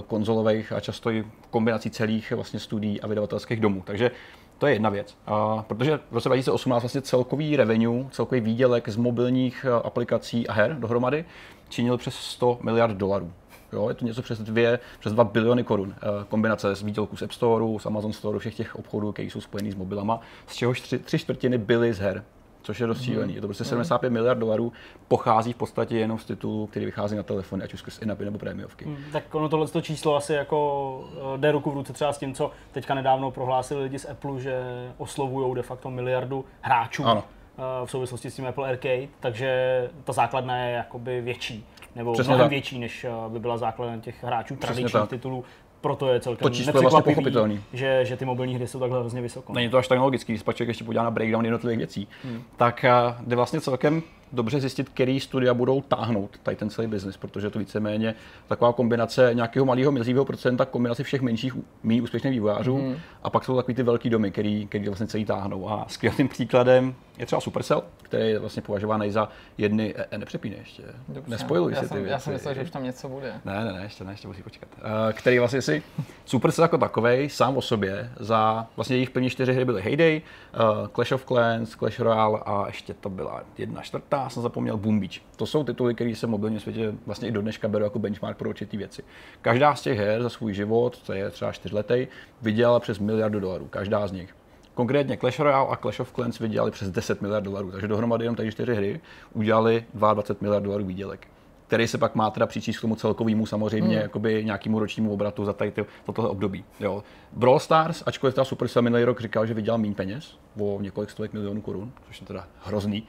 konzolových 0.06 0.72
a 0.72 0.80
často 0.80 1.10
i 1.10 1.26
kombinací 1.50 1.90
celých 1.90 2.32
vlastně 2.32 2.60
studií 2.60 3.00
a 3.00 3.06
vydavatelských 3.06 3.60
domů. 3.60 3.82
Takže 3.86 4.10
to 4.58 4.66
je 4.66 4.72
jedna 4.72 4.90
věc. 4.90 5.16
A 5.26 5.64
protože 5.66 6.00
v 6.10 6.14
roce 6.14 6.28
2018 6.28 6.82
vlastně 6.82 7.02
celkový 7.02 7.56
revenue, 7.56 8.04
celkový 8.10 8.40
výdělek 8.40 8.88
z 8.88 8.96
mobilních 8.96 9.66
eh, 9.68 9.82
aplikací 9.84 10.48
a 10.48 10.52
her 10.52 10.76
dohromady 10.78 11.24
činil 11.68 11.98
přes 11.98 12.14
100 12.14 12.58
miliard 12.62 12.96
dolarů. 12.96 13.32
Jo, 13.72 13.88
je 13.88 13.94
to 13.94 14.04
něco 14.04 14.22
přes, 14.22 14.38
dvě, 14.38 14.78
přes 15.00 15.12
2 15.12 15.24
biliony 15.24 15.64
korun. 15.64 15.94
Eh, 15.96 16.24
kombinace 16.28 16.74
z 16.74 16.82
výdělků 16.82 17.16
z 17.16 17.22
App 17.22 17.32
Store, 17.32 17.64
z 17.78 17.86
Amazon 17.86 18.12
Store, 18.12 18.38
všech 18.38 18.54
těch 18.54 18.76
obchodů, 18.76 19.12
které 19.12 19.28
jsou 19.28 19.40
spojený 19.40 19.72
s 19.72 19.74
mobilama, 19.74 20.20
z 20.46 20.54
čehož 20.54 20.80
tři, 20.80 20.98
tři 20.98 21.18
čtvrtiny 21.18 21.58
byly 21.58 21.94
z 21.94 21.98
her 21.98 22.24
což 22.66 22.80
je 22.80 22.86
dost 22.86 23.06
Mm. 23.06 23.30
Je 23.30 23.40
to 23.40 23.46
prostě 23.46 23.64
75 23.64 24.10
mm. 24.10 24.14
miliard 24.14 24.38
dolarů, 24.38 24.72
pochází 25.08 25.52
v 25.52 25.56
podstatě 25.56 25.98
jenom 25.98 26.18
z 26.18 26.24
titulů, 26.24 26.66
který 26.66 26.86
vychází 26.86 27.16
na 27.16 27.22
telefony, 27.22 27.64
ať 27.64 27.74
už 27.74 27.80
skrz 27.80 28.02
inapy 28.02 28.24
nebo 28.24 28.38
prémiovky. 28.38 28.84
Mm. 28.84 28.96
Tak 29.12 29.34
ono 29.34 29.48
tohle 29.48 29.68
to 29.68 29.80
číslo 29.80 30.16
asi 30.16 30.32
jako 30.32 31.04
eh, 31.34 31.38
jde 31.38 31.52
ruku 31.52 31.70
v 31.70 31.74
ruce 31.74 31.92
třeba 31.92 32.12
s 32.12 32.18
tím, 32.18 32.34
co 32.34 32.50
teďka 32.72 32.94
nedávno 32.94 33.30
prohlásili 33.30 33.82
lidi 33.82 33.98
z 33.98 34.04
Apple, 34.10 34.40
že 34.40 34.62
oslovují 34.98 35.54
de 35.54 35.62
facto 35.62 35.90
miliardu 35.90 36.44
hráčů. 36.60 37.04
Ano 37.04 37.24
eh, 37.58 37.86
v 37.86 37.90
souvislosti 37.90 38.30
s 38.30 38.36
tím 38.36 38.46
Apple 38.46 38.68
Arcade, 38.68 39.08
takže 39.20 39.90
ta 40.04 40.12
základna 40.12 40.56
je 40.56 40.72
jakoby 40.72 41.20
větší, 41.20 41.66
nebo 41.94 42.12
Přesně 42.12 42.30
mnohem 42.30 42.44
tak. 42.44 42.50
větší, 42.50 42.78
než 42.78 43.04
eh, 43.04 43.10
by 43.28 43.38
byla 43.38 43.58
základna 43.58 43.98
těch 43.98 44.24
hráčů 44.24 44.56
tradičních 44.56 45.08
titulů 45.08 45.44
proto 45.86 46.08
je 46.08 46.20
celkem 46.20 46.42
to 46.42 46.54
číslo 46.54 46.78
je 46.78 46.82
vlastně 46.82 47.02
pochopitelný. 47.02 47.60
Že, 47.72 48.04
že 48.04 48.16
ty 48.16 48.24
mobilní 48.24 48.54
hry 48.54 48.66
jsou 48.66 48.80
takhle 48.80 49.00
hrozně 49.00 49.20
vysoko. 49.20 49.52
Není 49.52 49.68
to 49.68 49.78
až 49.78 49.88
tak 49.88 49.98
logický, 49.98 50.32
když 50.32 50.42
pak 50.42 50.60
ještě 50.60 50.84
podívá 50.84 51.04
na 51.04 51.10
breakdown 51.10 51.44
jednotlivých 51.44 51.78
věcí, 51.78 52.08
hmm. 52.24 52.42
tak 52.56 52.84
uh, 52.84 53.26
jde 53.28 53.36
vlastně 53.36 53.60
celkem 53.60 54.02
dobře 54.32 54.60
zjistit, 54.60 54.88
který 54.88 55.20
studia 55.20 55.54
budou 55.54 55.80
táhnout 55.80 56.30
tady 56.42 56.56
ten 56.56 56.70
celý 56.70 56.88
biznis, 56.88 57.16
protože 57.16 57.50
to 57.50 57.58
víceméně 57.58 58.14
taková 58.46 58.72
kombinace 58.72 59.30
nějakého 59.34 59.66
malého 59.66 59.92
mezivého 59.92 60.24
procenta, 60.24 60.64
kombinace 60.64 61.02
všech 61.02 61.20
menších 61.20 61.52
méně 61.82 62.02
úspěšných 62.02 62.32
vývojářů 62.32 62.78
mm. 62.78 62.96
a 63.22 63.30
pak 63.30 63.44
jsou 63.44 63.56
takový 63.56 63.74
ty 63.74 63.82
velký 63.82 64.10
domy, 64.10 64.30
který, 64.30 64.66
který 64.66 64.86
vlastně 64.86 65.06
celý 65.06 65.24
táhnou. 65.24 65.70
A 65.70 65.84
skvělým 65.88 66.28
příkladem 66.28 66.94
je 67.18 67.26
třeba 67.26 67.40
Supercell, 67.40 67.82
který 68.02 68.28
je 68.28 68.38
vlastně 68.38 68.62
považovaný 68.62 69.10
za 69.10 69.28
jedny, 69.58 69.94
e, 69.96 70.06
e 70.10 70.18
nepřepíne 70.18 70.56
ještě, 70.56 70.82
Dobře. 71.08 71.30
nespojiluj 71.30 71.74
si 71.74 71.88
ty 71.88 71.94
věci. 71.94 72.10
Já 72.10 72.18
jsem 72.18 72.32
myslel, 72.32 72.54
že 72.54 72.62
už 72.62 72.70
tam 72.70 72.84
něco 72.84 73.08
bude. 73.08 73.32
Ne, 73.44 73.64
ne, 73.64 73.72
ne, 73.72 73.82
ještě 73.82 74.04
ne, 74.04 74.12
ještě 74.12 74.28
musí 74.28 74.42
počkat. 74.42 74.68
Uh, 74.76 74.82
který 75.12 75.38
vlastně 75.38 75.62
si 75.62 75.82
Supercell 76.24 76.64
jako 76.64 76.78
takový 76.78 77.28
sám 77.28 77.56
o 77.56 77.62
sobě 77.62 78.10
za 78.20 78.66
vlastně 78.76 78.96
jejich 78.96 79.10
první 79.10 79.30
čtyři 79.30 79.52
hry 79.52 79.64
byly 79.64 79.82
Heyday, 79.82 80.22
uh, 80.54 80.86
Clash 80.94 81.12
of 81.12 81.24
Clans, 81.24 81.70
Clash 81.70 82.00
Royale 82.00 82.40
a 82.46 82.66
ještě 82.66 82.94
to 82.94 83.10
byla 83.10 83.42
jedna 83.58 83.82
čtvrtá, 83.82 84.15
jsem 84.28 84.42
zapomněl, 84.42 84.76
Beach. 84.76 85.20
To 85.36 85.46
jsou 85.46 85.64
tituly, 85.64 85.94
které 85.94 86.14
se 86.14 86.26
v 86.26 86.30
mobilním 86.30 86.60
světě 86.60 86.94
vlastně 87.06 87.28
i 87.28 87.32
do 87.32 87.42
dneška 87.42 87.68
berou 87.68 87.84
jako 87.84 87.98
benchmark 87.98 88.36
pro 88.36 88.48
určitý 88.48 88.76
věci. 88.76 89.02
Každá 89.42 89.74
z 89.74 89.82
těch 89.82 89.98
her 89.98 90.22
za 90.22 90.28
svůj 90.28 90.54
život, 90.54 91.02
to 91.02 91.12
je 91.12 91.30
třeba 91.30 91.52
čtyřletý, 91.52 92.06
vydělala 92.42 92.80
přes 92.80 92.98
miliardu 92.98 93.40
dolarů, 93.40 93.66
každá 93.66 94.06
z 94.06 94.12
nich. 94.12 94.36
Konkrétně 94.74 95.16
Clash 95.16 95.40
Royale 95.40 95.68
a 95.70 95.76
Clash 95.76 96.00
of 96.00 96.12
Clans 96.12 96.38
vydělali 96.38 96.70
přes 96.70 96.90
10 96.90 97.22
miliard 97.22 97.44
dolarů, 97.44 97.70
takže 97.70 97.88
dohromady 97.88 98.24
jenom 98.24 98.36
tady 98.36 98.52
čtyři 98.52 98.74
hry 98.74 99.00
udělali 99.34 99.84
22 99.94 100.44
miliard 100.44 100.64
dolarů 100.64 100.84
výdělek 100.84 101.28
který 101.66 101.88
se 101.88 101.98
pak 101.98 102.14
má 102.14 102.30
teda 102.30 102.46
přičíst 102.46 102.78
k 102.78 102.80
tomu 102.80 102.96
celkovému 102.96 103.46
samozřejmě 103.46 103.94
hmm. 103.94 104.02
jakoby 104.02 104.44
nějakému 104.44 104.78
ročnímu 104.78 105.12
obratu 105.12 105.44
za 105.44 105.52
tady 105.52 105.70
ty, 105.70 105.86
tohle 106.12 106.30
období. 106.30 106.64
Jo. 106.80 107.02
Brawl 107.32 107.58
Stars, 107.58 108.02
ačkoliv 108.06 108.34
teda 108.34 108.44
Supercell 108.44 108.82
minulý 108.82 109.04
rok 109.04 109.20
říkal, 109.20 109.46
že 109.46 109.54
vydělal 109.54 109.78
méně 109.78 109.94
peněz, 109.94 110.38
o 110.60 110.80
několik 110.80 111.10
stovek 111.10 111.32
milionů 111.32 111.60
korun, 111.60 111.92
což 112.06 112.20
je 112.20 112.26
teda 112.26 112.46
hrozný, 112.64 113.06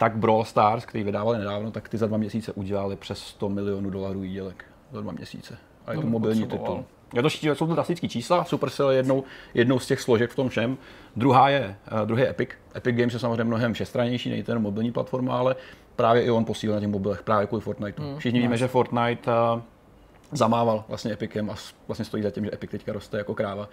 tak 0.00 0.16
Brawl 0.16 0.44
Stars, 0.44 0.86
který 0.86 1.04
vydávali 1.04 1.38
nedávno, 1.38 1.70
tak 1.70 1.88
ty 1.88 1.98
za 1.98 2.06
dva 2.06 2.16
měsíce 2.16 2.52
udělali 2.52 2.96
přes 2.96 3.18
100 3.18 3.48
milionů 3.48 3.90
dolarů 3.90 4.20
výdělek. 4.20 4.64
Za 4.92 5.00
dva 5.00 5.12
měsíce. 5.12 5.58
A 5.86 5.92
je 5.92 5.98
to 5.98 6.04
no, 6.04 6.10
mobilní 6.10 6.46
titul. 6.46 6.84
Je 7.14 7.22
to, 7.22 7.28
jsou 7.28 7.66
to 7.66 7.74
drastické 7.74 8.08
čísla, 8.08 8.44
Supercell 8.44 8.90
je 8.90 8.96
jednou, 8.96 9.24
jednou 9.54 9.78
z 9.78 9.86
těch 9.86 10.00
složek 10.00 10.30
v 10.30 10.36
tom 10.36 10.48
všem. 10.48 10.78
Druhá 11.16 11.48
je, 11.48 11.76
uh, 11.92 12.06
druhý 12.06 12.22
je 12.22 12.28
Epic. 12.28 12.48
Epic 12.76 12.96
Games 12.96 13.12
je 13.12 13.18
samozřejmě 13.18 13.44
mnohem 13.44 13.72
všestrannější, 13.72 14.30
není 14.30 14.42
to 14.42 14.52
jen 14.52 14.62
mobilní 14.62 14.92
platforma, 14.92 15.38
ale 15.38 15.56
právě 15.96 16.22
i 16.22 16.30
on 16.30 16.44
posílil 16.44 16.74
na 16.74 16.80
těch 16.80 16.88
mobilech, 16.88 17.22
právě 17.22 17.46
kvůli 17.46 17.62
Fortnite. 17.62 18.02
Mm, 18.02 18.18
Všichni 18.18 18.40
víme, 18.40 18.56
že 18.56 18.68
Fortnite 18.68 19.30
uh, 19.30 19.60
zamával 20.32 20.84
vlastně 20.88 21.12
Epicem 21.12 21.50
a 21.50 21.54
vlastně 21.88 22.04
stojí 22.04 22.22
za 22.22 22.30
tím, 22.30 22.44
že 22.44 22.50
Epic 22.54 22.70
teďka 22.70 22.92
roste 22.92 23.18
jako 23.18 23.34
kráva. 23.34 23.68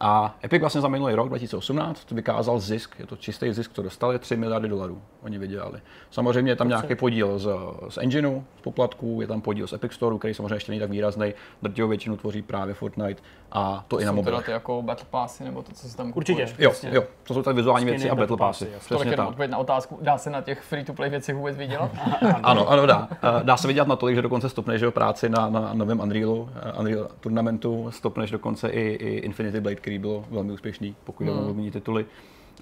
A 0.00 0.38
Epic 0.44 0.60
vlastně 0.60 0.80
za 0.80 0.88
minulý 0.88 1.14
rok 1.14 1.28
2018 1.28 2.10
vykázal 2.10 2.60
zisk, 2.60 2.94
je 2.98 3.06
to 3.06 3.16
čistý 3.16 3.52
zisk, 3.52 3.72
co 3.72 3.82
dostali, 3.82 4.18
3 4.18 4.36
miliardy 4.36 4.68
dolarů. 4.68 5.02
Oni 5.22 5.38
vydělali. 5.38 5.80
Samozřejmě 6.10 6.52
je 6.52 6.56
tam 6.56 6.68
nějaký 6.68 6.94
podíl 6.94 7.38
z, 7.38 7.48
z 7.88 7.98
engineu, 7.98 8.44
z 8.58 8.60
poplatků, 8.60 9.18
je 9.20 9.26
tam 9.26 9.40
podíl 9.40 9.66
z 9.66 9.72
Epic 9.72 9.92
Store, 9.92 10.18
který 10.18 10.34
samozřejmě 10.34 10.54
ještě 10.54 10.72
není 10.72 10.80
tak 10.80 10.90
výrazný. 10.90 11.34
Drtivou 11.62 11.88
většinu 11.88 12.16
tvoří 12.16 12.42
právě 12.42 12.74
Fortnite 12.74 13.22
a 13.54 13.84
to, 13.88 13.96
to 13.96 14.02
i 14.02 14.04
na 14.04 14.12
mobilech. 14.12 14.44
ty 14.44 14.50
jako 14.50 14.82
Battle 14.82 15.06
Passy 15.10 15.44
nebo 15.44 15.62
to, 15.62 15.72
co 15.72 15.88
se 15.88 15.96
tam 15.96 16.12
Určitě. 16.14 16.42
Jo, 16.58 16.70
prostě. 16.70 16.88
jo, 16.92 17.04
to 17.22 17.34
jsou 17.34 17.42
tak 17.42 17.56
vizuální 17.56 17.86
věci 17.86 18.10
a 18.10 18.14
Battle 18.14 18.36
Passy. 18.36 18.68
Přesně 18.78 19.16
tak. 19.16 19.28
odpověď 19.28 19.50
na 19.50 19.58
otázku, 19.58 19.98
dá 20.02 20.18
se 20.18 20.30
na 20.30 20.40
těch 20.40 20.60
free-to-play 20.60 21.10
věcech 21.10 21.34
vůbec 21.34 21.56
vydělat? 21.56 21.90
ano, 22.42 22.68
ano, 22.68 22.86
dá. 22.86 23.08
Eh, 23.12 23.44
dá 23.44 23.56
se 23.56 23.68
vydělat 23.68 23.88
na 23.88 23.96
tolik, 23.96 24.16
že 24.16 24.22
dokonce 24.22 24.48
stopneš 24.48 24.82
práci 24.90 25.28
na, 25.28 25.50
na 25.50 25.70
novém 25.74 26.00
Unrealu, 26.00 26.48
eh, 26.54 26.72
Unreal 26.72 27.08
turnamentu, 27.20 27.90
stopneš 27.90 28.30
dokonce 28.30 28.68
i, 28.68 28.80
i 28.80 29.16
Infinity 29.16 29.60
Blade, 29.60 29.76
který 29.76 29.98
bylo 29.98 30.24
velmi 30.30 30.52
úspěšný, 30.52 30.96
pokud 31.04 31.24
jde 31.24 31.32
hmm. 31.32 31.68
o 31.68 31.70
tituly. 31.70 32.06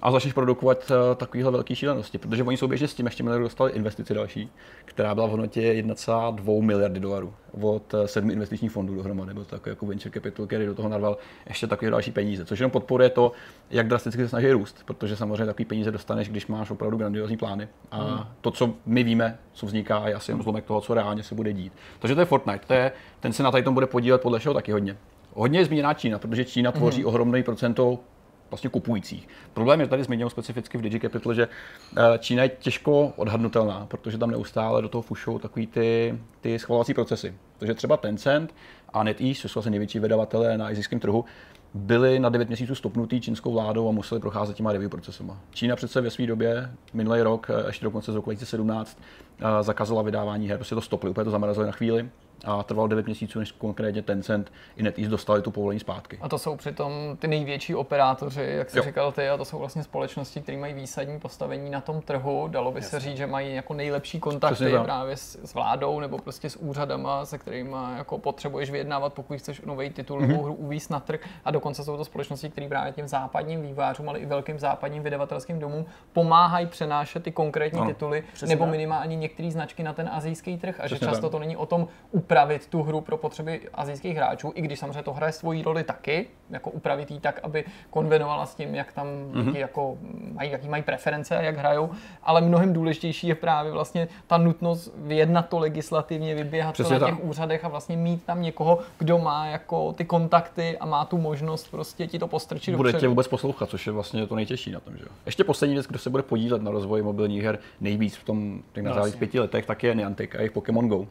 A 0.01 0.11
začneš 0.11 0.33
produkovat 0.33 0.91
uh, 0.91 1.15
takovéhle 1.15 1.51
velké 1.51 1.75
šílenosti, 1.75 2.17
protože 2.17 2.43
oni 2.43 2.57
souběžně 2.57 2.87
s 2.87 2.93
tím 2.93 3.05
ještě 3.05 3.23
měli 3.23 3.39
dostali 3.39 3.71
investici 3.71 4.13
další, 4.13 4.49
která 4.85 5.15
byla 5.15 5.27
v 5.27 5.29
hodnotě 5.29 5.61
1,2 5.61 6.61
miliardy 6.61 6.99
dolarů 6.99 7.33
od 7.61 7.93
uh, 7.93 8.05
sedmi 8.05 8.33
investičních 8.33 8.71
fondů 8.71 8.95
dohromady. 8.95 9.33
Byl 9.33 9.45
to 9.45 9.49
takový 9.49 9.71
jako 9.71 9.85
venture 9.85 10.13
capital, 10.13 10.45
který 10.45 10.65
do 10.65 10.75
toho 10.75 10.89
narval 10.89 11.17
ještě 11.47 11.67
takové 11.67 11.91
další 11.91 12.11
peníze, 12.11 12.45
což 12.45 12.59
jenom 12.59 12.71
podporuje 12.71 13.09
to, 13.09 13.31
jak 13.69 13.87
drasticky 13.87 14.21
se 14.21 14.29
snaží 14.29 14.51
růst, 14.51 14.83
protože 14.85 15.15
samozřejmě 15.15 15.45
takové 15.45 15.65
peníze 15.65 15.91
dostaneš, 15.91 16.29
když 16.29 16.47
máš 16.47 16.71
opravdu 16.71 16.97
grandiozní 16.97 17.37
plány. 17.37 17.67
A 17.91 18.03
hmm. 18.03 18.25
to, 18.41 18.51
co 18.51 18.73
my 18.85 19.03
víme, 19.03 19.37
co 19.53 19.65
vzniká, 19.65 20.07
je 20.07 20.13
asi 20.13 20.31
jen 20.31 20.43
zlomek 20.43 20.65
toho, 20.65 20.81
co 20.81 20.93
reálně 20.93 21.23
se 21.23 21.35
bude 21.35 21.53
dít. 21.53 21.73
Takže 21.99 22.15
to 22.15 22.21
je 22.21 22.25
Fortnite, 22.25 22.65
to 22.67 22.73
je, 22.73 22.91
ten 23.19 23.33
se 23.33 23.43
na 23.43 23.51
tady 23.51 23.63
tom 23.63 23.73
bude 23.73 23.87
podílet 23.87 24.21
podle 24.21 24.39
všeho 24.39 24.53
taky 24.53 24.71
hodně. 24.71 24.97
Hodně 25.33 25.59
je 25.59 25.65
zmíněná 25.65 25.93
Čína, 25.93 26.19
protože 26.19 26.45
Čína 26.45 26.71
tvoří 26.71 27.01
mm. 27.01 27.07
ohromný 27.07 27.43
procento 27.43 27.99
vlastně 28.51 28.69
kupujících. 28.69 29.27
Problém 29.53 29.81
je 29.81 29.87
tady 29.87 30.03
zmiňuji 30.03 30.29
specificky 30.29 30.77
v 30.77 30.81
DigiCapital, 30.81 31.33
že 31.33 31.47
eh, 31.97 32.01
Čína 32.19 32.43
je 32.43 32.49
těžko 32.49 33.13
odhadnutelná, 33.15 33.85
protože 33.85 34.17
tam 34.17 34.31
neustále 34.31 34.81
do 34.81 34.89
toho 34.89 35.01
fušou 35.01 35.39
takový 35.39 35.67
ty, 35.67 36.19
ty 36.41 36.59
schvalovací 36.59 36.93
procesy. 36.93 37.33
Takže 37.57 37.73
třeba 37.73 37.97
Tencent 37.97 38.55
a 38.93 39.03
NetEase, 39.03 39.41
což 39.41 39.51
jsou 39.51 39.59
asi 39.59 39.69
největší 39.69 39.99
vydavatelé 39.99 40.57
na 40.57 40.67
azijském 40.67 40.99
trhu, 40.99 41.25
byli 41.73 42.19
na 42.19 42.29
9 42.29 42.47
měsíců 42.47 42.75
stopnutý 42.75 43.21
čínskou 43.21 43.53
vládou 43.53 43.89
a 43.89 43.91
museli 43.91 44.21
procházet 44.21 44.55
těma 44.55 44.71
review 44.71 44.91
procesama. 44.91 45.37
Čína 45.51 45.75
přece 45.75 46.01
ve 46.01 46.09
své 46.09 46.27
době, 46.27 46.71
minulý 46.93 47.21
rok, 47.21 47.47
eh, 47.49 47.67
ještě 47.67 47.85
dokonce 47.85 48.11
z 48.11 48.15
roku 48.15 48.29
2017, 48.29 48.99
eh, 49.39 49.63
zakázala 49.63 50.01
vydávání 50.01 50.47
her, 50.47 50.57
prostě 50.57 50.75
to 50.75 50.81
stopli, 50.81 51.09
úplně 51.09 51.25
to 51.25 51.31
zamrazili 51.31 51.65
na 51.65 51.71
chvíli 51.71 52.09
a 52.45 52.63
trvalo 52.63 52.87
9 52.87 53.05
měsíců, 53.05 53.39
než 53.39 53.51
konkrétně 53.51 54.01
Tencent 54.01 54.51
i 54.77 54.83
NetEase 54.83 55.11
dostali 55.11 55.41
tu 55.41 55.51
povolení 55.51 55.79
zpátky. 55.79 56.17
A 56.21 56.29
to 56.29 56.37
jsou 56.37 56.55
přitom 56.55 56.91
ty 57.19 57.27
největší 57.27 57.75
operátoři, 57.75 58.43
jak 58.57 58.69
jsi 58.69 58.77
jo. 58.77 58.83
říkal 58.83 59.11
ty, 59.11 59.29
a 59.29 59.37
to 59.37 59.45
jsou 59.45 59.59
vlastně 59.59 59.83
společnosti, 59.83 60.41
které 60.41 60.57
mají 60.57 60.73
výsadní 60.73 61.19
postavení 61.19 61.69
na 61.69 61.81
tom 61.81 62.01
trhu. 62.01 62.47
Dalo 62.47 62.71
by 62.71 62.77
Jasně. 62.77 62.89
se 62.89 62.99
říct, 62.99 63.17
že 63.17 63.27
mají 63.27 63.55
jako 63.55 63.73
nejlepší 63.73 64.19
kontakty 64.19 64.73
právě 64.83 65.17
s, 65.17 65.39
s, 65.43 65.53
vládou 65.53 65.99
nebo 65.99 66.17
prostě 66.17 66.49
s 66.49 66.55
úřadama, 66.55 67.25
se 67.25 67.37
kterými 67.37 67.75
jako 67.97 68.17
potřebuješ 68.17 68.71
vyjednávat, 68.71 69.13
pokud 69.13 69.37
chceš 69.37 69.61
nový 69.61 69.89
titul 69.89 70.19
mm-hmm. 70.19 70.27
nebo 70.27 70.43
hru 70.43 70.53
uvízt 70.53 70.89
na 70.89 70.99
trh. 70.99 71.19
A 71.45 71.51
dokonce 71.51 71.83
jsou 71.83 71.97
to 71.97 72.05
společnosti, 72.05 72.49
které 72.49 72.67
právě 72.67 72.93
těm 72.93 73.07
západním 73.07 73.61
vývářům, 73.61 74.09
ale 74.09 74.19
i 74.19 74.25
velkým 74.25 74.59
západním 74.59 75.03
vydavatelským 75.03 75.59
domům 75.59 75.85
pomáhají 76.13 76.67
přenášet 76.67 77.23
ty 77.23 77.31
konkrétní 77.31 77.79
ano, 77.79 77.89
tituly 77.89 78.23
nebo 78.47 78.65
minimálně 78.65 79.15
některé 79.15 79.51
značky 79.51 79.83
na 79.83 79.93
ten 79.93 80.09
azijský 80.13 80.57
trh. 80.57 80.79
A 80.79 80.87
že 80.87 80.99
často 80.99 81.21
tak. 81.21 81.31
to 81.31 81.39
není 81.39 81.57
o 81.57 81.65
tom 81.65 81.87
upravit 82.31 82.67
tu 82.67 82.83
hru 82.83 83.01
pro 83.01 83.17
potřeby 83.17 83.61
azijských 83.73 84.15
hráčů, 84.15 84.51
i 84.55 84.61
když 84.61 84.79
samozřejmě 84.79 85.03
to 85.03 85.13
hraje 85.13 85.31
svoji 85.31 85.63
roli 85.63 85.83
taky, 85.83 86.27
jako 86.49 86.69
upravit 86.69 87.11
ji 87.11 87.19
tak, 87.19 87.39
aby 87.43 87.65
konvenovala 87.89 88.45
s 88.45 88.55
tím, 88.55 88.75
jak 88.75 88.93
tam 88.93 89.07
mm-hmm. 89.07 89.55
jako 89.55 89.97
mají, 90.33 90.51
jaký 90.51 90.69
mají 90.69 90.83
preference 90.83 91.37
a 91.37 91.41
jak 91.41 91.57
hrajou, 91.57 91.89
ale 92.23 92.41
mnohem 92.41 92.73
důležitější 92.73 93.27
je 93.27 93.35
právě 93.35 93.71
vlastně 93.71 94.07
ta 94.27 94.37
nutnost 94.37 94.93
vyjednat 94.97 95.49
to 95.49 95.59
legislativně, 95.59 96.35
vyběhat 96.35 96.73
Přesně 96.73 96.99
to 96.99 97.05
na 97.05 97.11
těch 97.11 97.19
tak. 97.19 97.29
úřadech 97.29 97.65
a 97.65 97.67
vlastně 97.67 97.97
mít 97.97 98.23
tam 98.23 98.41
někoho, 98.41 98.79
kdo 98.97 99.17
má 99.17 99.47
jako 99.47 99.93
ty 99.93 100.05
kontakty 100.05 100.77
a 100.77 100.85
má 100.85 101.05
tu 101.05 101.17
možnost 101.17 101.67
prostě 101.71 102.07
ti 102.07 102.19
to 102.19 102.27
postrčit 102.27 102.75
Bude 102.75 102.93
tě 102.93 103.07
vůbec 103.07 103.27
poslouchat, 103.27 103.69
což 103.69 103.87
je 103.87 103.93
vlastně 103.93 104.27
to 104.27 104.35
nejtěžší 104.35 104.71
na 104.71 104.79
tom, 104.79 104.97
že 104.97 105.03
jo. 105.03 105.11
Ještě 105.25 105.43
poslední 105.43 105.75
věc, 105.75 105.87
kdo 105.87 105.99
se 105.99 106.09
bude 106.09 106.23
podílet 106.23 106.61
na 106.61 106.71
rozvoji 106.71 107.03
mobilních 107.03 107.43
her 107.43 107.59
nejvíc 107.81 108.15
v 108.15 108.23
tom 108.23 108.61
těch 108.73 108.83
no, 108.83 109.03
pěti 109.19 109.39
letech, 109.39 109.65
tak 109.65 109.83
je 109.83 109.95
Niantic 109.95 110.29
a 110.35 110.37
jejich 110.37 110.51
Pokémon 110.51 110.87
Go. 110.87 111.07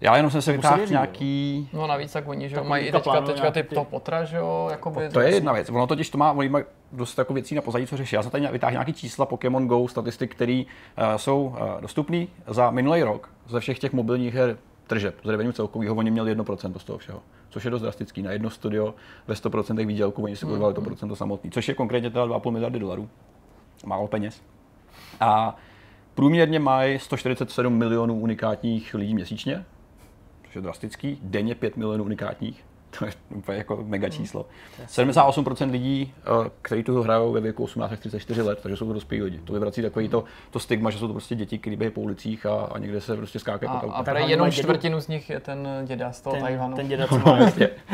Já 0.00 0.16
jenom 0.16 0.30
jsem 0.30 0.42
se 0.42 0.52
vytáhl 0.52 0.86
nějaký... 0.86 1.68
No 1.72 1.86
navíc 1.86 2.12
tak 2.12 2.28
oni, 2.28 2.48
že 2.48 2.60
mají 2.60 2.92
teďka, 2.92 3.20
teďka 3.20 3.50
ty 3.50 3.62
to 3.62 3.84
potra, 3.84 4.24
že 4.24 4.36
jo, 4.36 4.68
jakoby... 4.70 5.08
To 5.08 5.20
je 5.20 5.34
jedna 5.34 5.52
věc, 5.52 5.70
ono 5.70 5.86
totiž 5.86 6.10
to 6.10 6.18
má, 6.18 6.32
oni 6.32 6.48
mají 6.48 6.64
dost 6.92 7.18
jako 7.18 7.34
věcí 7.34 7.54
na 7.54 7.62
pozadí, 7.62 7.86
co 7.86 7.96
řeší. 7.96 8.16
Já 8.16 8.22
jsem 8.22 8.30
tady 8.30 8.48
vytáhl 8.52 8.72
nějaký 8.72 8.92
čísla 8.92 9.26
Pokémon 9.26 9.66
Go, 9.66 9.88
statistik, 9.88 10.34
které 10.34 10.62
uh, 10.98 11.04
jsou 11.16 11.44
uh, 11.44 11.80
dostupné 11.80 12.26
za 12.46 12.70
minulý 12.70 13.02
rok 13.02 13.30
ze 13.48 13.60
všech 13.60 13.78
těch 13.78 13.92
mobilních 13.92 14.34
her 14.34 14.56
tržeb. 14.86 15.14
Z 15.24 15.28
revenue 15.28 15.52
celkového 15.52 15.94
oni 15.94 16.10
měli 16.10 16.36
1% 16.36 16.78
z 16.78 16.84
toho 16.84 16.98
všeho, 16.98 17.22
což 17.48 17.64
je 17.64 17.70
dost 17.70 17.82
drastický. 17.82 18.22
Na 18.22 18.32
jedno 18.32 18.50
studio 18.50 18.94
ve 19.26 19.34
100% 19.34 19.86
výdělku 19.86 20.22
oni 20.22 20.36
si 20.36 20.46
budovali 20.46 20.72
mm-hmm. 20.72 20.76
to 20.76 20.80
procento 20.80 21.16
samotný, 21.16 21.50
což 21.50 21.68
je 21.68 21.74
konkrétně 21.74 22.10
teda 22.10 22.26
2,5 22.26 22.50
miliardy 22.50 22.78
dolarů. 22.78 23.08
Málo 23.86 24.08
peněz. 24.08 24.42
A 25.20 25.56
průměrně 26.14 26.58
mají 26.58 26.98
147 26.98 27.74
milionů 27.74 28.20
unikátních 28.20 28.94
lidí 28.94 29.14
měsíčně, 29.14 29.64
je 30.56 30.62
drastický, 30.62 31.18
denně 31.22 31.54
5 31.54 31.76
milionů 31.76 32.04
unikátních, 32.04 32.64
to 32.98 33.04
je 33.04 33.12
úplně 33.34 33.58
jako 33.58 33.78
mega 33.86 34.08
číslo. 34.08 34.46
78% 34.86 35.70
lidí, 35.70 36.14
eh, 36.18 36.50
kteří 36.62 36.82
tu 36.82 37.02
hrajou 37.02 37.32
ve 37.32 37.40
věku 37.40 37.64
18 37.64 37.92
až 37.92 37.98
34 37.98 38.42
let, 38.42 38.58
takže 38.62 38.76
jsou 38.76 38.86
to 38.86 38.92
dospělí 38.92 39.22
lidi. 39.22 39.38
To 39.38 39.52
vyvrací 39.52 39.82
takový 39.82 40.08
to, 40.08 40.24
to 40.50 40.58
stigma, 40.58 40.90
že 40.90 40.98
jsou 40.98 41.06
to 41.06 41.12
prostě 41.12 41.34
děti, 41.34 41.58
které 41.58 41.76
běhají 41.76 41.94
po 41.94 42.00
ulicích 42.00 42.46
a, 42.46 42.54
a 42.54 42.78
někde 42.78 43.00
se 43.00 43.16
prostě 43.16 43.38
skákají 43.38 43.80
po 43.80 43.90
A, 43.90 44.04
a 44.12 44.18
jenom 44.18 44.50
čtvrtinu 44.50 45.00
z 45.00 45.08
nich 45.08 45.30
je 45.30 45.40
ten 45.40 45.68
děda 45.84 46.12
z 46.12 46.20
toho 46.20 46.36
Tajvanu. 46.36 46.76
Ten 46.76 46.88
děda, 46.88 47.06
co 47.06 47.18
má, 47.18 47.38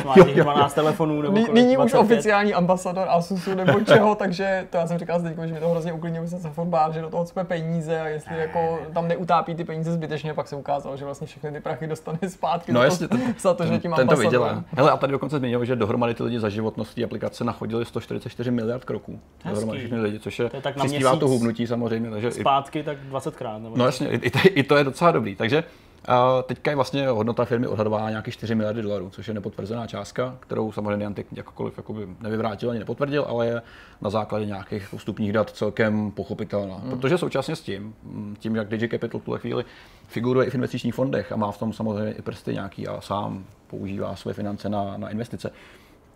má 0.04 0.14
těch 0.14 0.36
12 0.36 0.74
telefonů 0.74 1.22
nebo 1.22 1.52
Nyní 1.52 1.76
už 1.78 1.94
oficiální 1.94 2.54
ambasador 2.54 3.06
Asusu 3.08 3.54
nebo 3.54 3.80
čeho, 3.86 4.14
takže 4.14 4.66
to 4.70 4.76
já 4.76 4.86
jsem 4.86 4.98
říkal 4.98 5.20
Zdeňko, 5.20 5.46
že 5.46 5.52
mě 5.52 5.60
to 5.60 5.68
hrozně 5.68 5.92
uklidnilo, 5.92 6.26
jsem 6.26 6.40
se 6.40 6.50
furt 6.50 6.64
bál, 6.64 6.92
že 6.92 7.00
do 7.00 7.10
toho 7.10 7.24
cpe 7.24 7.44
peníze 7.44 8.00
a 8.00 8.06
jestli 8.06 8.38
jako 8.38 8.78
tam 8.94 9.08
neutápí 9.08 9.54
ty 9.54 9.64
peníze 9.64 9.92
zbytečně, 9.92 10.34
pak 10.34 10.48
se 10.48 10.56
ukázalo, 10.56 10.96
že 10.96 11.04
vlastně 11.04 11.26
všechny 11.26 11.52
ty 11.52 11.60
prachy 11.60 11.86
dostane 11.86 12.18
zpátky 12.28 12.72
no, 12.72 12.82
jasně, 12.82 13.08
ten, 13.08 13.34
za 13.40 13.54
to, 13.54 13.66
že 13.66 13.78
tím 13.78 13.92
ten 13.92 14.08
to 14.08 14.16
vydělá. 14.16 14.64
Hele, 14.76 14.91
a 14.92 14.96
tady 14.96 15.12
dokonce 15.12 15.38
zmínil, 15.38 15.64
že 15.64 15.76
dohromady 15.76 16.14
ty 16.14 16.22
lidi 16.22 16.40
za 16.40 16.48
životnost 16.48 16.94
té 16.94 17.04
aplikace 17.04 17.44
nachodili 17.44 17.84
144 17.84 18.50
miliard 18.50 18.84
kroků. 18.84 19.20
Dohromady 19.44 19.78
všechny 19.78 20.00
lidi, 20.00 20.18
což 20.18 20.38
je, 20.38 20.50
to 20.50 20.56
je 20.56 20.62
tak 20.62 20.76
na 20.76 21.16
to 21.16 21.28
hubnutí 21.28 21.66
samozřejmě. 21.66 22.10
Takže 22.10 22.30
zpátky 22.30 22.78
i, 22.78 22.82
tak 22.82 22.98
20 22.98 23.36
krát. 23.36 23.58
Nebo 23.58 23.76
no 23.76 23.84
jasně, 23.84 24.08
i, 24.08 24.30
i, 24.48 24.62
to 24.62 24.76
je 24.76 24.84
docela 24.84 25.10
dobrý. 25.10 25.36
Takže 25.36 25.64
a 26.04 26.42
teďka 26.42 26.70
je 26.70 26.74
vlastně 26.74 27.08
hodnota 27.08 27.44
firmy 27.44 27.66
odhadovaná 27.66 28.10
nějaký 28.10 28.30
4 28.30 28.54
miliardy 28.54 28.82
dolarů, 28.82 29.10
což 29.10 29.28
je 29.28 29.34
nepotvrzená 29.34 29.86
částka, 29.86 30.36
kterou 30.40 30.72
samozřejmě 30.72 30.96
Niantic 30.96 31.26
jakkoliv 31.32 31.76
jakoby 31.76 32.08
nevyvrátil 32.20 32.70
ani 32.70 32.78
nepotvrdil, 32.78 33.24
ale 33.28 33.46
je 33.46 33.62
na 34.00 34.10
základě 34.10 34.46
nějakých 34.46 34.94
vstupních 34.96 35.32
dat 35.32 35.50
celkem 35.50 36.10
pochopitelná. 36.10 36.74
Hmm. 36.74 36.90
Protože 36.90 37.18
současně 37.18 37.56
s 37.56 37.60
tím, 37.60 37.94
tím 38.38 38.56
jak 38.56 38.68
DJ 38.68 38.88
Capital 38.88 39.20
v 39.20 39.24
tuhle 39.24 39.38
chvíli 39.38 39.64
figuruje 40.08 40.46
i 40.46 40.50
v 40.50 40.54
investičních 40.54 40.94
fondech 40.94 41.32
a 41.32 41.36
má 41.36 41.52
v 41.52 41.58
tom 41.58 41.72
samozřejmě 41.72 42.12
i 42.12 42.22
prsty 42.22 42.54
nějaký 42.54 42.88
a 42.88 43.00
sám 43.00 43.44
používá 43.66 44.16
své 44.16 44.32
finance 44.32 44.68
na, 44.68 44.96
na 44.96 45.08
investice, 45.08 45.50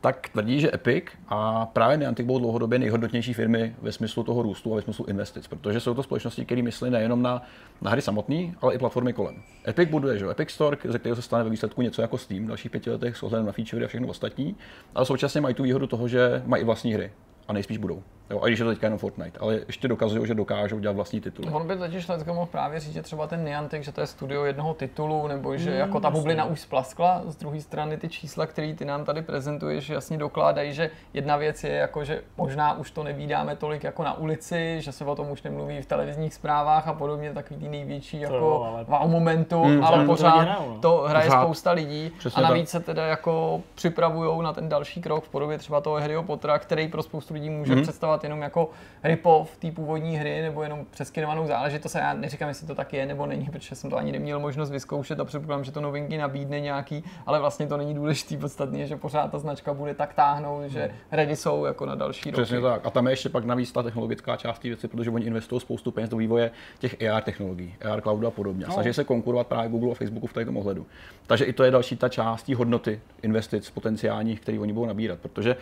tak 0.00 0.29
tvrdí, 0.29 0.61
že 0.61 0.75
Epic 0.75 1.05
a 1.29 1.67
právě 1.67 1.97
Niantic 1.97 2.26
budou 2.26 2.38
dlouhodobě 2.38 2.79
nejhodnotnější 2.79 3.35
firmy 3.35 3.76
ve 3.83 3.93
smyslu 3.93 4.23
toho 4.23 4.43
růstu 4.43 4.73
a 4.73 4.76
ve 4.76 4.83
smyslu 4.83 5.05
investic, 5.05 5.47
protože 5.47 5.81
jsou 5.81 5.95
to 5.95 6.03
společnosti, 6.03 6.45
které 6.45 6.62
myslí 6.62 6.91
nejenom 6.91 7.23
na, 7.23 7.43
na 7.83 7.91
hry 7.91 8.03
samotné, 8.03 8.55
ale 8.61 8.75
i 8.75 8.79
platformy 8.79 9.12
kolem. 9.12 9.43
Epic 9.69 9.91
buduje, 9.91 10.19
že 10.19 10.31
Epic 10.31 10.50
Store, 10.50 10.76
ze 10.85 10.99
kterého 10.99 11.17
se 11.17 11.23
stane 11.23 11.45
ve 11.45 11.50
výsledku 11.50 11.83
něco 11.83 12.03
jako 12.03 12.19
Steam 12.19 12.45
v 12.45 12.49
dalších 12.49 12.71
pěti 12.71 12.91
letech 12.91 13.17
s 13.17 13.23
ohledem 13.23 13.47
na 13.47 13.53
feature 13.53 13.85
a 13.85 13.88
všechno 13.88 14.09
ostatní, 14.09 14.57
ale 14.95 15.07
současně 15.07 15.41
mají 15.41 15.55
tu 15.55 15.62
výhodu 15.62 15.87
toho, 15.87 16.09
že 16.09 16.43
mají 16.47 16.62
i 16.62 16.67
vlastní 16.67 16.95
hry 16.95 17.12
a 17.49 17.53
nejspíš 17.53 17.79
budou. 17.79 18.03
Jo, 18.30 18.40
a 18.42 18.47
když 18.47 18.59
je 18.59 18.64
to 18.64 18.71
teďka 18.71 18.87
jenom 18.87 18.99
Fortnite, 18.99 19.38
ale 19.38 19.61
ještě 19.66 19.88
dokazují, 19.88 20.26
že 20.26 20.35
dokážou 20.35 20.78
dělat 20.78 20.97
vlastní 20.97 21.21
tituly. 21.21 21.49
On 21.52 21.66
by 21.66 21.76
totiž 21.76 22.09
Let's 22.09 22.25
mohl 22.25 22.47
právě 22.47 22.80
říct, 22.80 22.92
že 22.92 23.02
třeba 23.02 23.26
ten 23.26 23.45
Niantic, 23.45 23.85
že 23.85 23.92
to 23.92 24.00
je 24.00 24.06
studio 24.06 24.45
jednoho 24.45 24.75
titulu, 24.75 25.26
nebo 25.26 25.56
že 25.56 25.71
mm, 25.71 25.76
jako 25.76 26.00
ta 26.00 26.11
bublina 26.11 26.45
už 26.45 26.61
splaskla. 26.61 27.23
Z 27.26 27.37
druhé 27.37 27.61
strany 27.61 27.97
ty 27.97 28.09
čísla, 28.09 28.47
které 28.47 28.75
ty 28.75 28.85
nám 28.85 29.04
tady 29.04 29.23
prezentuješ, 29.23 29.88
jasně 29.88 30.18
dokládají, 30.18 30.73
že 30.73 30.90
jedna 31.14 31.37
věc 31.37 31.64
je 31.64 31.73
jako, 31.73 32.04
že 32.04 32.23
možná 32.37 32.78
už 32.78 32.90
to 32.90 33.04
nevídáme 33.04 33.56
tolik 33.56 33.85
jako 33.85 34.02
na 34.02 34.18
ulici, 34.18 34.76
že 34.80 34.92
se 34.92 35.04
o 35.04 35.16
tom 35.16 35.30
už 35.30 35.42
nemluví 35.42 35.83
v 35.83 35.87
televizních 35.87 36.35
zprávách 36.35 36.88
a 36.88 36.92
podobně, 36.92 37.33
takový 37.33 37.61
ty 37.61 37.68
největší 37.68 38.21
jako 38.21 38.35
jo, 38.35 38.66
ale... 38.68 38.85
wow 38.85 39.11
momentu, 39.11 39.64
mm, 39.64 39.85
ale 39.85 40.06
pořád 40.06 40.38
hrajou, 40.38 40.71
no. 40.71 40.80
to 40.80 41.04
hraje 41.09 41.26
pořád. 41.26 41.42
spousta 41.42 41.73
lidí 41.73 42.12
Přesně 42.18 42.42
a 42.42 42.49
navíc 42.49 42.73
tak. 42.73 42.83
se 42.83 42.87
teda 42.87 43.06
jako 43.06 43.61
připravují 43.75 44.42
na 44.42 44.52
ten 44.52 44.68
další 44.68 45.00
krok 45.00 45.25
v 45.25 45.28
podobě 45.28 45.59
třeba 45.59 45.80
toho 45.80 45.97
Harryho 45.97 46.23
Pottera, 46.23 46.59
který 46.59 46.88
pro 46.88 47.02
spoustu 47.02 47.35
lidí 47.35 47.50
může 47.50 47.75
mm. 47.75 47.83
představovat 47.83 48.15
jenom 48.25 48.42
jako 48.42 48.70
rip-off 49.04 49.56
té 49.58 49.70
původní 49.70 50.16
hry 50.16 50.42
nebo 50.42 50.62
jenom 50.62 50.87
přeskinovanou 50.90 51.46
záležitost. 51.46 51.96
A 51.96 51.99
já 51.99 52.14
neříkám, 52.14 52.49
jestli 52.49 52.66
to 52.66 52.75
tak 52.75 52.92
je 52.92 53.06
nebo 53.06 53.26
není, 53.26 53.46
protože 53.46 53.75
jsem 53.75 53.90
to 53.90 53.96
ani 53.96 54.12
neměl 54.12 54.40
možnost 54.40 54.70
vyzkoušet 54.70 55.20
a 55.20 55.25
předpokládám, 55.25 55.64
že 55.64 55.73
to 55.73 55.80
novinky 55.80 56.18
nabídne 56.18 56.61
nějaký, 56.61 57.04
ale 57.26 57.38
vlastně 57.38 57.66
to 57.66 57.76
není 57.76 57.94
důležitý. 57.94 58.37
Podstatně, 58.37 58.87
že 58.87 58.96
pořád 58.96 59.30
ta 59.30 59.38
značka 59.38 59.75
bude 59.75 59.94
tak 59.94 60.14
táhnout, 60.14 60.64
že 60.64 60.80
hmm. 60.80 60.90
ready 61.11 61.37
jsou 61.37 61.64
jako 61.64 61.87
na 61.87 61.94
další 61.94 62.30
roky. 62.30 62.42
Přesně 62.42 62.61
tak. 62.61 62.87
A 62.87 62.90
tam 62.90 63.06
je 63.06 63.12
ještě 63.12 63.28
pak 63.28 63.44
navíc 63.44 63.73
ta 63.73 63.82
technologická 63.82 64.37
část 64.37 64.58
té 64.58 64.68
věci, 64.68 64.88
protože 64.88 65.11
oni 65.11 65.26
investují 65.26 65.61
spoustu 65.61 65.90
peněz 65.90 66.11
do 66.11 66.16
vývoje 66.16 66.50
těch 66.78 66.96
AR 67.02 67.23
technologií, 67.23 67.75
AR 67.92 68.00
cloudu 68.00 68.26
a 68.26 68.30
podobně. 68.30 68.64
No. 68.68 68.73
Snaží 68.73 68.92
se 68.92 69.04
konkurovat 69.04 69.46
právě 69.46 69.70
Google 69.70 69.90
a 69.90 69.94
Facebooku 69.94 70.26
v 70.26 70.32
tomto 70.32 70.52
ohledu. 70.52 70.87
Takže 71.26 71.44
i 71.44 71.52
to 71.52 71.64
je 71.64 71.70
další 71.70 71.96
ta 71.96 72.08
část 72.08 72.49
hodnoty 72.49 73.00
investic 73.23 73.70
potenciálních, 73.70 74.40
které 74.40 74.58
oni 74.58 74.73
budou 74.73 74.87
nabírat, 74.87 75.18
protože 75.18 75.56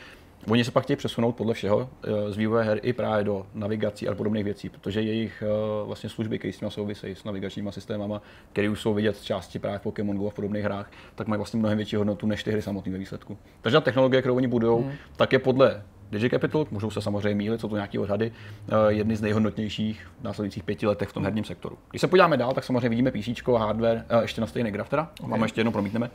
Oni 0.48 0.64
se 0.64 0.70
pak 0.70 0.84
chtějí 0.84 0.96
přesunout 0.96 1.36
podle 1.36 1.54
všeho 1.54 1.90
eh, 2.02 2.32
z 2.32 2.36
vývoje 2.36 2.64
her 2.64 2.80
i 2.82 2.92
právě 2.92 3.24
do 3.24 3.46
navigací 3.54 4.08
a 4.08 4.14
podobných 4.14 4.44
věcí, 4.44 4.68
protože 4.68 5.00
jejich 5.00 5.42
eh, 5.46 5.86
vlastně 5.86 6.10
služby, 6.10 6.38
které 6.38 6.52
s 6.52 6.60
nimi 6.60 6.70
souvisejí 6.70 7.14
s 7.14 7.24
navigačními 7.24 7.72
systémama, 7.72 8.22
které 8.52 8.70
už 8.70 8.80
jsou 8.80 8.94
vidět 8.94 9.16
z 9.16 9.22
části 9.22 9.58
právě 9.58 9.78
v 9.78 9.82
Pokémon 9.82 10.16
Go 10.16 10.26
a 10.26 10.30
v 10.30 10.34
podobných 10.34 10.64
hrách, 10.64 10.90
tak 11.14 11.26
mají 11.26 11.38
vlastně 11.38 11.58
mnohem 11.58 11.76
větší 11.76 11.96
hodnotu 11.96 12.26
než 12.26 12.44
ty 12.44 12.50
hry 12.50 12.62
samotné 12.62 12.92
ve 12.92 12.98
výsledku. 12.98 13.38
Takže 13.60 13.76
ta 13.76 13.80
technologie, 13.80 14.22
kterou 14.22 14.36
oni 14.36 14.46
budou, 14.46 14.82
hmm. 14.82 14.92
tak 15.16 15.32
je 15.32 15.38
podle 15.38 15.82
DigiCapital, 16.10 16.66
můžou 16.70 16.90
se 16.90 17.02
samozřejmě 17.02 17.34
mílit, 17.34 17.60
jsou 17.60 17.68
to 17.68 17.74
nějaké 17.74 17.98
odhady, 17.98 18.32
eh, 18.68 18.72
jedny 18.88 19.16
z 19.16 19.20
nejhodnotnějších 19.20 20.06
v 20.20 20.24
následujících 20.24 20.62
pěti 20.62 20.86
letech 20.86 21.08
v 21.08 21.12
tom 21.12 21.24
herním 21.24 21.44
sektoru. 21.44 21.78
Když 21.90 22.00
se 22.00 22.08
podíváme 22.08 22.36
dál, 22.36 22.52
tak 22.52 22.64
samozřejmě 22.64 22.88
vidíme 22.88 23.10
PC, 23.10 23.58
hardware, 23.58 24.04
ještě 24.22 24.40
na 24.40 24.46
stejný 24.46 24.70
graf 24.70 24.88
teda, 24.88 25.10
okay. 25.20 25.30
máme 25.30 25.44
ještě 25.44 25.60
jednou 25.60 25.72
promítneme. 25.72 26.10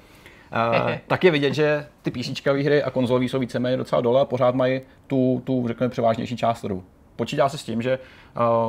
Uh, 0.51 0.91
tak 1.07 1.23
je 1.23 1.31
vidět, 1.31 1.53
že 1.53 1.87
ty 2.01 2.11
PC 2.11 2.45
hry 2.45 2.83
a 2.83 2.89
konzolové 2.89 3.25
jsou 3.25 3.39
víceméně 3.39 3.77
docela 3.77 4.01
dole 4.01 4.21
a 4.21 4.25
pořád 4.25 4.55
mají 4.55 4.81
tu, 5.07 5.41
tu 5.45 5.67
řekněme, 5.67 5.89
převážnější 5.89 6.37
část 6.37 6.61
trhu. 6.61 6.83
Počítá 7.15 7.49
se 7.49 7.57
s 7.57 7.63
tím, 7.63 7.81
že 7.81 7.99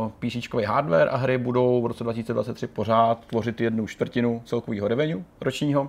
uh, 0.00 0.10
PC 0.18 0.66
hardware 0.66 1.08
a 1.10 1.16
hry 1.16 1.38
budou 1.38 1.82
v 1.82 1.86
roce 1.86 2.04
2023 2.04 2.66
pořád 2.66 3.26
tvořit 3.26 3.60
jednu 3.60 3.86
čtvrtinu 3.86 4.42
celkového 4.44 4.88
revenue 4.88 5.22
ročního. 5.40 5.88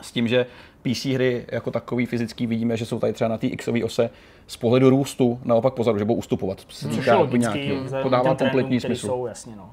S 0.00 0.12
tím, 0.12 0.28
že 0.28 0.46
PC 0.82 1.04
hry 1.04 1.46
jako 1.52 1.70
takový 1.70 2.06
fyzický 2.06 2.46
vidíme, 2.46 2.76
že 2.76 2.86
jsou 2.86 2.98
tady 2.98 3.12
třeba 3.12 3.28
na 3.28 3.38
té 3.38 3.48
Xové 3.48 3.84
ose 3.84 4.10
z 4.46 4.56
pohledu 4.56 4.90
růstu 4.90 5.40
naopak 5.44 5.74
pozadu, 5.74 5.98
že 5.98 6.04
budou 6.04 6.18
ustupovat. 6.18 6.66
Hmm. 6.82 7.40
Nějaký, 7.40 7.72
to 8.02 8.08
dává 8.08 8.34
kompletní 8.34 8.80
smysl. 8.80 9.06
Jsou, 9.06 9.26
jasně, 9.26 9.56
no. 9.56 9.70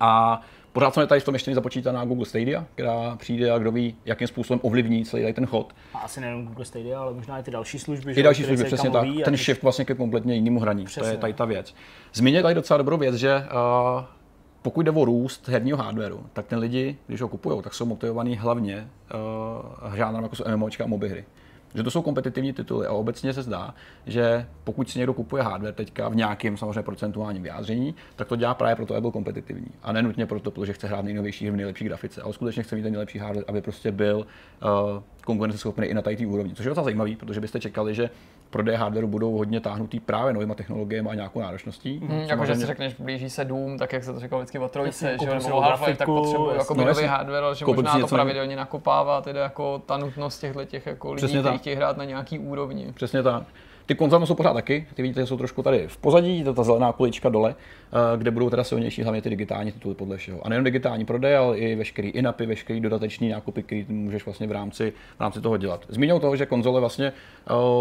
A 0.00 0.40
Pořád 0.76 0.94
jsme 0.94 1.06
tady 1.06 1.20
v 1.20 1.24
tom 1.24 1.34
ještě 1.34 1.50
nezapočítaná 1.50 2.04
Google 2.04 2.26
Stadia, 2.26 2.66
která 2.74 3.16
přijde 3.16 3.50
a 3.50 3.58
kdo 3.58 3.72
ví, 3.72 3.96
jakým 4.04 4.28
způsobem 4.28 4.60
ovlivní 4.62 5.04
celý 5.04 5.32
ten 5.32 5.46
chod. 5.46 5.74
A 5.94 5.98
asi 5.98 6.20
nejen 6.20 6.46
Google 6.46 6.64
Stadia, 6.64 7.00
ale 7.00 7.14
možná 7.14 7.38
i 7.38 7.42
ty 7.42 7.50
další 7.50 7.78
služby. 7.78 8.12
I 8.12 8.22
další 8.22 8.44
služby, 8.44 8.64
přesně 8.64 8.90
tak. 8.90 9.08
Ten 9.24 9.36
shift 9.36 9.62
vlastně 9.62 9.84
ke 9.84 9.94
kompletně 9.94 10.34
jinému 10.34 10.60
hraní. 10.60 10.84
Přesně. 10.84 11.02
To 11.02 11.08
je 11.08 11.16
tady 11.16 11.32
ta 11.32 11.44
věc. 11.44 11.74
Zmínil 12.12 12.42
tady 12.42 12.54
docela 12.54 12.78
dobrou 12.78 12.96
věc, 12.98 13.14
že 13.14 13.36
uh, 13.36 14.04
pokud 14.62 14.82
jde 14.82 14.90
o 14.90 15.04
růst 15.04 15.48
herního 15.48 15.78
hardwareu, 15.78 16.20
tak 16.32 16.46
ten 16.46 16.58
lidi, 16.58 16.96
když 17.06 17.20
ho 17.20 17.28
kupují, 17.28 17.62
tak 17.62 17.74
jsou 17.74 17.86
motivovaní 17.86 18.36
hlavně 18.36 18.88
uh, 19.84 19.94
žánrem 19.94 20.22
jako 20.22 20.36
jsou 20.36 20.44
MMOčka 20.56 20.84
a 20.84 20.86
moby 20.86 21.08
hry 21.08 21.24
že 21.76 21.82
to 21.82 21.90
jsou 21.90 22.02
kompetitivní 22.02 22.52
tituly 22.52 22.86
a 22.86 22.92
obecně 22.92 23.32
se 23.32 23.42
zdá, 23.42 23.74
že 24.06 24.46
pokud 24.64 24.90
si 24.90 24.98
někdo 24.98 25.14
kupuje 25.14 25.42
hardware 25.42 25.74
teďka 25.74 26.08
v 26.08 26.16
nějakém 26.16 26.56
samozřejmě 26.56 26.82
procentuálním 26.82 27.42
vyjádření, 27.42 27.94
tak 28.16 28.28
to 28.28 28.36
dělá 28.36 28.54
právě 28.54 28.76
proto, 28.76 28.94
aby 28.94 29.00
byl 29.00 29.10
kompetitivní. 29.10 29.68
A 29.82 29.92
nenutně 29.92 30.26
proto, 30.26 30.50
protože 30.50 30.72
chce 30.72 30.86
hrát 30.86 31.04
nejnovější 31.04 31.50
v 31.50 31.56
nejlepší 31.56 31.84
grafice, 31.84 32.22
ale 32.22 32.32
skutečně 32.32 32.62
chce 32.62 32.76
mít 32.76 32.82
ten 32.82 32.92
nejlepší 32.92 33.18
hardware, 33.18 33.44
aby 33.48 33.60
prostě 33.60 33.92
byl 33.92 34.16
uh, 34.16 35.02
konkurenceschopný 35.26 35.86
i 35.86 35.94
na 35.94 36.02
té 36.02 36.16
úrovni. 36.26 36.54
Což 36.54 36.64
je 36.64 36.68
docela 36.68 36.84
zajímavý, 36.84 37.16
protože 37.16 37.40
byste 37.40 37.60
čekali, 37.60 37.94
že 37.94 38.10
prodeje 38.50 38.78
hardwareu 38.78 39.08
budou 39.08 39.32
hodně 39.32 39.60
táhnutý 39.60 40.00
právě 40.00 40.32
novýma 40.32 40.54
technologiemi 40.54 41.08
a 41.08 41.14
nějakou 41.14 41.40
náročností. 41.40 42.00
Mm, 42.02 42.20
jako, 42.20 42.46
že 42.46 42.54
si 42.54 42.66
řekneš, 42.66 42.94
blíží 42.98 43.30
se 43.30 43.44
Dům, 43.44 43.78
tak 43.78 43.92
jak 43.92 44.04
se 44.04 44.12
to 44.12 44.20
říkal 44.20 44.38
vždycky 44.38 44.58
o 44.58 44.68
trojce, 44.68 45.16
že 45.22 45.34
nebo 45.34 45.60
half 45.60 45.80
tak 45.96 46.06
potřebuji 46.06 46.50
jako 46.50 46.74
no, 46.74 46.84
nový 46.84 47.04
hardware, 47.04 47.44
ale 47.44 47.54
že 47.54 47.64
možná 47.66 47.98
to 47.98 48.06
pravidelně 48.06 48.56
nakopává, 48.56 49.20
tedy 49.20 49.38
jako 49.38 49.82
ta 49.86 49.96
nutnost 49.96 50.38
těchto 50.38 50.64
těch 50.64 50.86
jako 50.86 51.12
lidí, 51.12 51.38
kteří 51.38 51.58
chtějí 51.58 51.76
hrát 51.76 51.96
na 51.96 52.04
nějaký 52.04 52.38
úrovni. 52.38 52.92
Přesně 52.94 53.22
tak. 53.22 53.42
Ty 53.86 53.94
konzole 53.94 54.26
jsou 54.26 54.34
pořád 54.34 54.52
taky, 54.52 54.86
ty 54.94 55.02
vidíte, 55.02 55.20
že 55.20 55.26
jsou 55.26 55.36
trošku 55.36 55.62
tady 55.62 55.88
v 55.88 55.96
pozadí, 55.96 56.44
ta 56.54 56.62
zelená 56.62 56.92
kulička 56.92 57.28
dole, 57.28 57.54
eh, 57.54 58.18
kde 58.18 58.30
budou 58.30 58.50
teda 58.50 58.64
silnější 58.64 59.02
hlavně 59.02 59.22
ty 59.22 59.30
digitální 59.30 59.72
tituly 59.72 59.94
podle 59.94 60.16
všeho. 60.16 60.46
A 60.46 60.48
nejen 60.48 60.64
digitální 60.64 61.04
prodej, 61.04 61.36
ale 61.36 61.58
i 61.58 61.74
veškerý 61.74 62.08
inapy, 62.08 62.46
veškerý 62.46 62.80
dodateční 62.80 63.28
nákupy, 63.28 63.62
který 63.62 63.86
můžeš 63.88 64.24
vlastně 64.24 64.46
v 64.46 64.52
rámci, 64.52 64.92
v 65.16 65.20
rámci 65.20 65.40
toho 65.40 65.56
dělat. 65.56 65.86
Zmínil 65.88 66.20
toho, 66.20 66.36
že 66.36 66.46
konzole 66.46 66.80
vlastně 66.80 67.12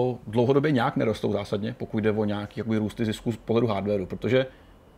uh, 0.09 0.17
dlouhodobě 0.27 0.71
nějak 0.71 0.95
nerostou 0.95 1.31
zásadně, 1.31 1.75
pokud 1.77 1.99
jde 1.99 2.11
o 2.11 2.25
nějaký 2.25 2.59
jakoby, 2.59 2.77
růsty 2.77 3.05
zisku 3.05 3.31
z 3.31 3.37
pohledu 3.37 3.67
hardwareu, 3.67 4.05
protože 4.05 4.45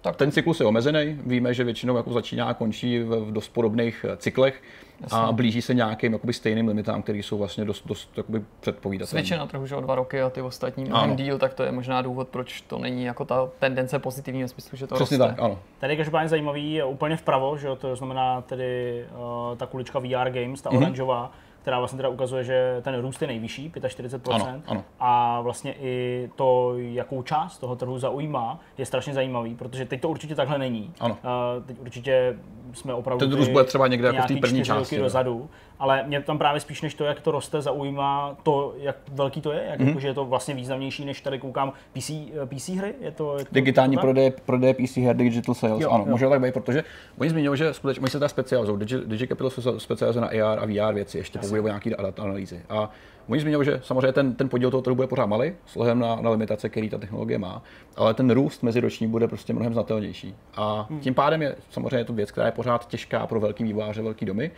tak 0.08 0.16
ten 0.16 0.32
cyklus 0.32 0.60
je 0.60 0.66
omezený. 0.66 1.20
Víme, 1.26 1.54
že 1.54 1.64
většinou 1.64 1.98
jako 1.98 2.14
začíná 2.14 2.46
a 2.46 2.54
končí 2.54 3.00
v, 3.00 3.20
v 3.20 3.32
dost 3.32 3.50
podobných 3.50 4.06
eh, 4.10 4.18
cyklech 4.18 4.62
Jasně. 5.02 5.18
a 5.18 5.32
blíží 5.32 5.62
se 5.62 5.74
nějakým 5.74 6.14
jakoby, 6.14 6.34
stejným 6.34 6.68
limitám, 6.68 7.02
které 7.02 7.20
jsou 7.20 7.38
vlastně 7.38 7.66
dost, 7.66 7.88
dost 7.88 8.18
jakoby, 8.18 8.42
předpovídatelné. 8.60 9.24
Switch 9.24 9.40
na 9.40 9.46
trhu, 9.46 9.66
že 9.66 9.76
o 9.76 9.82
dva 9.82 9.96
roky 9.96 10.22
a 10.22 10.30
ty 10.30 10.42
ostatní 10.42 10.86
mnohem 10.86 11.16
díl, 11.16 11.38
tak 11.38 11.54
to 11.54 11.64
je 11.64 11.72
možná 11.72 12.02
důvod, 12.02 12.28
proč 12.28 12.62
to 12.62 12.80
není 12.80 13.04
jako 13.04 13.26
ta 13.26 13.50
tendence 13.60 14.00
pozitivní 14.00 14.44
v 14.44 14.48
smyslu, 14.48 14.78
že 14.78 14.88
to 14.88 14.96
Přesně 14.96 15.18
roste. 15.18 15.34
tak, 15.34 15.44
ano. 15.44 15.60
Tady 15.80 15.94
je 15.94 15.98
každopádně 15.98 16.30
zajímavý, 16.30 16.74
je 16.74 16.86
úplně 16.86 17.18
vpravo, 17.18 17.58
že 17.58 17.68
to 17.78 17.96
znamená 17.96 18.42
tedy 18.42 19.06
uh, 19.12 19.58
ta 19.58 19.66
kulička 19.66 20.00
VR 20.00 20.30
Games, 20.30 20.62
ta 20.62 20.70
mm-hmm. 20.70 20.78
oranžová, 20.78 21.32
která 21.68 21.80
vlastně 21.80 21.98
teda 21.98 22.10
ukazuje, 22.10 22.44
že 22.44 22.82
ten 22.82 23.02
růst 23.02 23.22
je 23.22 23.28
nejvyšší, 23.28 23.72
45%. 23.72 24.34
Ano, 24.34 24.62
ano. 24.68 24.84
A 25.00 25.42
vlastně 25.42 25.74
i 25.74 26.30
to, 26.36 26.74
jakou 26.78 27.24
část 27.24 27.58
toho 27.58 27.76
trhu 27.76 28.00
zaujímá, 28.00 28.60
je 28.78 28.86
strašně 28.86 29.14
zajímavý, 29.14 29.56
protože 29.56 29.86
teď 29.86 30.02
to 30.02 30.10
určitě 30.10 30.36
takhle 30.36 30.58
není. 30.58 30.94
Ano. 31.00 31.18
Uh, 31.58 31.66
teď 31.66 31.80
určitě 31.80 32.40
jsme 32.74 32.94
opravdu 32.94 33.28
ten 33.28 33.38
růst 33.38 33.50
bude 33.50 33.64
třeba 33.64 33.88
někde 33.88 34.08
jako 34.08 34.22
v 34.22 34.28
té 34.28 34.36
první 34.36 34.64
části. 34.64 34.98
dozadu, 34.98 35.50
ale 35.80 36.04
mě 36.08 36.22
tam 36.22 36.38
právě 36.38 36.62
spíš 36.62 36.82
než 36.82 36.94
to, 36.94 37.04
jak 37.04 37.22
to 37.22 37.32
roste, 37.32 37.62
zaujímá 37.62 38.38
to, 38.44 38.74
jak 38.78 38.96
velký 39.12 39.42
to 39.42 39.52
je, 39.52 39.64
jak 39.70 39.80
mm-hmm. 39.80 39.88
jako, 39.88 40.00
že 40.00 40.08
je 40.08 40.14
to 40.14 40.26
vlastně 40.26 40.54
významnější, 40.54 41.06
než 41.06 41.22
tady 41.22 41.40
koukám 41.40 41.74
PC, 41.94 42.10
eh, 42.10 42.46
PC 42.46 42.70
hry. 42.70 42.94
Je 43.02 43.12
to, 43.12 43.38
je 43.38 43.46
to 43.46 43.50
Digitální 43.52 43.98
prodej, 43.98 44.32
prodej 44.46 44.74
PC 44.74 44.98
her, 44.98 45.16
digital 45.16 45.56
sales, 45.56 45.82
jo, 45.82 45.90
ano, 45.90 46.04
jo. 46.08 46.12
může 46.12 46.30
tak 46.30 46.42
být, 46.42 46.54
protože 46.54 46.84
oni 47.20 47.30
zmínili, 47.30 47.58
že 47.58 47.74
skutečně, 47.74 48.02
oni 48.02 48.10
se 48.10 48.20
teda 48.20 48.30
specializují, 48.30 48.80
Digi, 48.80 48.96
DigiCapital 49.06 49.50
se 49.50 49.80
specializuje 49.80 50.22
na 50.22 50.28
AR 50.28 50.60
a 50.60 50.66
VR 50.66 50.94
věci, 50.94 51.18
ještě 51.18 51.40
pokud 51.40 51.60
o 51.60 51.68
nějaké 51.68 51.96
analýzy. 51.96 52.62
A 52.70 52.90
Oni 53.28 53.40
zmínili, 53.40 53.66
že 53.66 53.82
samozřejmě 53.84 54.12
ten, 54.12 54.36
ten 54.36 54.50
podíl 54.50 54.72
toho 54.72 54.82
trhu 54.82 54.96
bude 54.96 55.08
pořád 55.08 55.26
malý, 55.26 55.54
vzhledem 55.66 56.00
na, 56.00 56.16
na 56.16 56.30
limitace, 56.30 56.70
který 56.70 56.90
ta 56.90 56.98
technologie 56.98 57.38
má, 57.38 57.64
ale 57.96 58.14
ten 58.14 58.32
růst 58.32 58.64
meziroční 58.64 59.08
bude 59.08 59.28
prostě 59.28 59.54
mnohem 59.54 59.74
znatelnější. 59.74 60.36
A 60.56 60.88
hmm. 60.90 61.00
tím 61.00 61.14
pádem 61.14 61.42
je 61.42 61.56
samozřejmě 61.70 62.06
to 62.06 62.14
věc, 62.14 62.32
která 62.32 62.46
je 62.46 62.52
pořád 62.52 62.88
těžká 62.88 63.28
pro 63.28 63.40
velký 63.40 63.64
vývojáře, 63.64 64.02
velký 64.02 64.26
domy. 64.26 64.52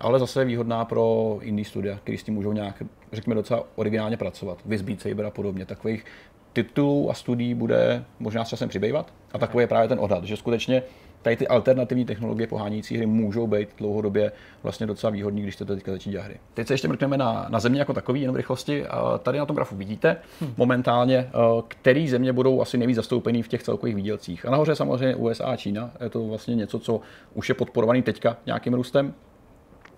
ale 0.00 0.18
zase 0.18 0.40
je 0.40 0.44
výhodná 0.44 0.84
pro 0.84 1.38
indie 1.42 1.64
studia, 1.64 1.98
který 1.98 2.18
s 2.18 2.22
tím 2.22 2.34
můžou 2.34 2.52
nějak, 2.52 2.82
řekněme, 3.12 3.34
docela 3.34 3.64
originálně 3.76 4.16
pracovat. 4.16 4.58
Viz 4.64 4.82
Beat 4.82 5.00
Saber 5.00 5.26
a 5.26 5.30
podobně. 5.30 5.66
Takových 5.66 6.04
titulů 6.52 7.10
a 7.10 7.14
studií 7.14 7.54
bude 7.54 8.04
možná 8.18 8.44
s 8.44 8.48
časem 8.48 8.68
přibývat. 8.68 9.12
A 9.32 9.38
takový 9.38 9.62
je 9.62 9.66
právě 9.66 9.88
ten 9.88 10.00
odhad, 10.00 10.24
že 10.24 10.36
skutečně 10.36 10.82
tady 11.22 11.36
ty 11.36 11.48
alternativní 11.48 12.04
technologie 12.04 12.46
pohánějící 12.46 12.96
hry 12.96 13.06
můžou 13.06 13.46
být 13.46 13.68
dlouhodobě 13.78 14.32
vlastně 14.62 14.86
docela 14.86 15.10
výhodní, 15.10 15.42
když 15.42 15.54
chcete 15.54 15.74
teďka 15.74 15.92
začít 15.92 16.10
dělat 16.10 16.24
hry. 16.24 16.36
Teď 16.54 16.66
se 16.66 16.74
ještě 16.74 16.88
mrkneme 16.88 17.16
na, 17.16 17.46
na 17.50 17.60
země 17.60 17.78
jako 17.78 17.92
takový, 17.92 18.20
jenom 18.20 18.34
v 18.34 18.36
rychlosti. 18.36 18.84
Tady 19.22 19.38
na 19.38 19.46
tom 19.46 19.56
grafu 19.56 19.76
vidíte 19.76 20.16
hmm. 20.40 20.54
momentálně, 20.56 21.16
eh, 21.16 21.62
který 21.68 22.08
země 22.08 22.32
budou 22.32 22.60
asi 22.60 22.78
nejvíc 22.78 22.96
zastoupený 22.96 23.42
v 23.42 23.48
těch 23.48 23.62
celkových 23.62 23.96
výdělcích. 23.96 24.46
A 24.46 24.50
nahoře 24.50 24.76
samozřejmě 24.76 25.16
USA 25.16 25.44
a 25.44 25.56
Čína. 25.56 25.90
Je 26.00 26.10
to 26.10 26.26
vlastně 26.26 26.54
něco, 26.54 26.78
co 26.78 27.00
už 27.34 27.48
je 27.48 27.54
podporovaný 27.54 28.02
teďka 28.02 28.36
nějakým 28.46 28.74
růstem. 28.74 29.14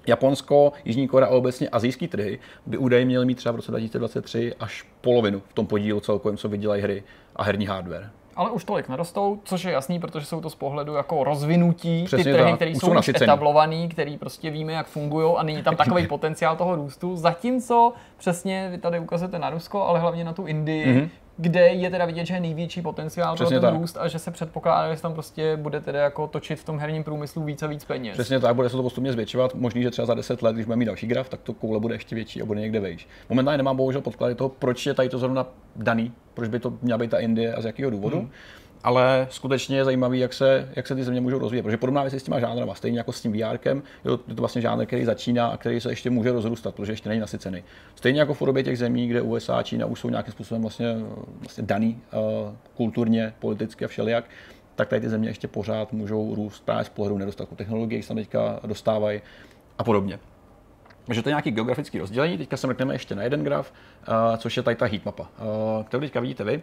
Japonsko, 0.06 0.72
Jižní 0.84 1.08
Korea 1.08 1.28
a 1.28 1.30
obecně 1.30 1.68
azijský 1.68 2.08
trhy 2.08 2.38
by 2.66 2.78
údajně 2.78 3.06
měly 3.06 3.26
mít 3.26 3.34
třeba 3.34 3.52
v 3.52 3.56
roce 3.56 3.70
2023 3.70 4.54
až 4.60 4.86
polovinu 5.00 5.42
v 5.48 5.52
tom 5.52 5.66
podílu 5.66 6.00
celkovém, 6.00 6.36
co 6.36 6.48
vydělají 6.48 6.82
hry 6.82 7.02
a 7.36 7.42
herní 7.42 7.66
hardware. 7.66 8.10
Ale 8.36 8.50
už 8.50 8.64
tolik 8.64 8.88
nerostou, 8.88 9.38
což 9.44 9.64
je 9.64 9.72
jasný, 9.72 10.00
protože 10.00 10.26
jsou 10.26 10.40
to 10.40 10.50
z 10.50 10.54
pohledu 10.54 10.94
jako 10.94 11.24
rozvinutí, 11.24 12.04
Přesně 12.04 12.24
ty 12.24 12.32
trhy, 12.32 12.52
které 12.52 12.70
jsou 12.70 12.98
už 12.98 13.08
etablovaný, 13.08 13.88
který 13.88 14.18
prostě 14.18 14.50
víme, 14.50 14.72
jak 14.72 14.86
fungují 14.86 15.34
a 15.36 15.42
není 15.42 15.62
tam 15.62 15.76
takový 15.76 16.06
potenciál 16.08 16.56
toho 16.56 16.76
růstu. 16.76 17.16
Zatímco 17.16 17.92
přesně 18.16 18.68
vy 18.70 18.78
tady 18.78 18.98
ukazujete 18.98 19.38
na 19.38 19.50
Rusko, 19.50 19.82
ale 19.82 20.00
hlavně 20.00 20.24
na 20.24 20.32
tu 20.32 20.46
Indii, 20.46 20.86
mm-hmm 20.86 21.08
kde 21.36 21.60
je 21.60 21.90
teda 21.90 22.04
vidět, 22.04 22.26
že 22.26 22.34
je 22.34 22.40
největší 22.40 22.82
potenciál 22.82 23.36
pro 23.36 23.48
ten 23.48 23.60
tak. 23.60 23.74
růst 23.74 23.96
a 24.00 24.08
že 24.08 24.18
se 24.18 24.30
předpokládá, 24.30 24.94
že 24.94 25.02
tam 25.02 25.12
prostě 25.12 25.56
bude 25.56 25.80
teda 25.80 26.00
jako 26.00 26.26
točit 26.26 26.58
v 26.58 26.64
tom 26.64 26.78
herním 26.78 27.04
průmyslu 27.04 27.44
více 27.44 27.64
a 27.64 27.68
víc 27.68 27.84
peněz. 27.84 28.12
Přesně 28.12 28.40
tak, 28.40 28.54
bude 28.54 28.68
se 28.68 28.76
to 28.76 28.82
postupně 28.82 29.12
zvětšovat. 29.12 29.54
Možný, 29.54 29.82
že 29.82 29.90
třeba 29.90 30.06
za 30.06 30.14
10 30.14 30.42
let, 30.42 30.52
když 30.52 30.66
budeme 30.66 30.78
mít 30.78 30.84
další 30.84 31.06
graf, 31.06 31.28
tak 31.28 31.40
to 31.40 31.52
koule 31.52 31.80
bude 31.80 31.94
ještě 31.94 32.14
větší 32.14 32.42
a 32.42 32.44
bude 32.44 32.60
někde 32.60 32.80
vejš. 32.80 33.08
Momentálně 33.28 33.56
nemám 33.56 33.76
bohužel 33.76 34.00
podklady 34.00 34.34
toho, 34.34 34.48
proč 34.48 34.86
je 34.86 34.94
tady 34.94 35.08
to 35.08 35.18
zrovna 35.18 35.46
daný, 35.76 36.12
proč 36.34 36.48
by 36.48 36.58
to 36.58 36.72
měla 36.82 36.98
být 36.98 37.10
ta 37.10 37.18
Indie 37.18 37.54
a 37.54 37.60
z 37.60 37.64
jakého 37.64 37.90
důvodu. 37.90 38.18
Hmm 38.18 38.30
ale 38.84 39.26
skutečně 39.30 39.76
je 39.76 39.84
zajímavý, 39.84 40.18
jak 40.18 40.32
se, 40.32 40.68
jak 40.76 40.86
se 40.86 40.94
ty 40.94 41.04
země 41.04 41.20
můžou 41.20 41.38
rozvíjet. 41.38 41.62
Protože 41.62 41.76
podobná 41.76 42.02
věc 42.02 42.14
s 42.14 42.22
těma 42.22 42.40
žánrama, 42.40 42.74
stejně 42.74 42.98
jako 42.98 43.12
s 43.12 43.20
tím 43.20 43.32
VR, 43.32 43.58
je 43.64 44.34
to 44.34 44.40
vlastně 44.40 44.62
žánr, 44.62 44.86
který 44.86 45.04
začíná 45.04 45.46
a 45.46 45.56
který 45.56 45.80
se 45.80 45.90
ještě 45.90 46.10
může 46.10 46.32
rozrůstat, 46.32 46.74
protože 46.74 46.92
ještě 46.92 47.08
není 47.08 47.20
nasycený. 47.20 47.64
Stejně 47.94 48.20
jako 48.20 48.34
v 48.34 48.38
podobě 48.38 48.62
těch 48.62 48.78
zemí, 48.78 49.08
kde 49.08 49.22
USA 49.22 49.56
a 49.56 49.62
Čína 49.62 49.86
už 49.86 50.00
jsou 50.00 50.10
nějakým 50.10 50.32
způsobem 50.32 50.62
vlastně, 50.62 50.96
vlastně 51.40 51.64
daný 51.64 52.00
uh, 52.12 52.54
kulturně, 52.76 53.34
politicky 53.38 53.84
a 53.84 53.88
všelijak, 53.88 54.24
tak 54.74 54.88
tady 54.88 55.00
ty 55.00 55.08
země 55.08 55.28
ještě 55.28 55.48
pořád 55.48 55.92
můžou 55.92 56.34
růst 56.34 56.64
právě 56.64 56.84
z 56.84 56.88
pohledu 56.88 57.18
nedostatku 57.18 57.54
technologií, 57.54 58.02
se 58.02 58.08
tam 58.08 58.16
teďka 58.16 58.60
dostávají 58.66 59.20
a 59.78 59.84
podobně. 59.84 60.18
Takže 61.06 61.22
to 61.22 61.28
je 61.28 61.30
nějaký 61.30 61.50
geografický 61.50 61.98
rozdělení. 61.98 62.38
Teďka 62.38 62.56
se 62.56 62.66
mrkneme 62.66 62.94
ještě 62.94 63.14
na 63.14 63.22
jeden 63.22 63.44
graf, 63.44 63.72
uh, 64.08 64.36
což 64.36 64.56
je 64.56 64.62
tady 64.62 64.76
ta 64.76 64.86
heatmapa, 64.86 65.22
uh, 65.22 65.84
kterou 65.84 66.00
teďka 66.00 66.20
vidíte 66.20 66.44
vy 66.44 66.62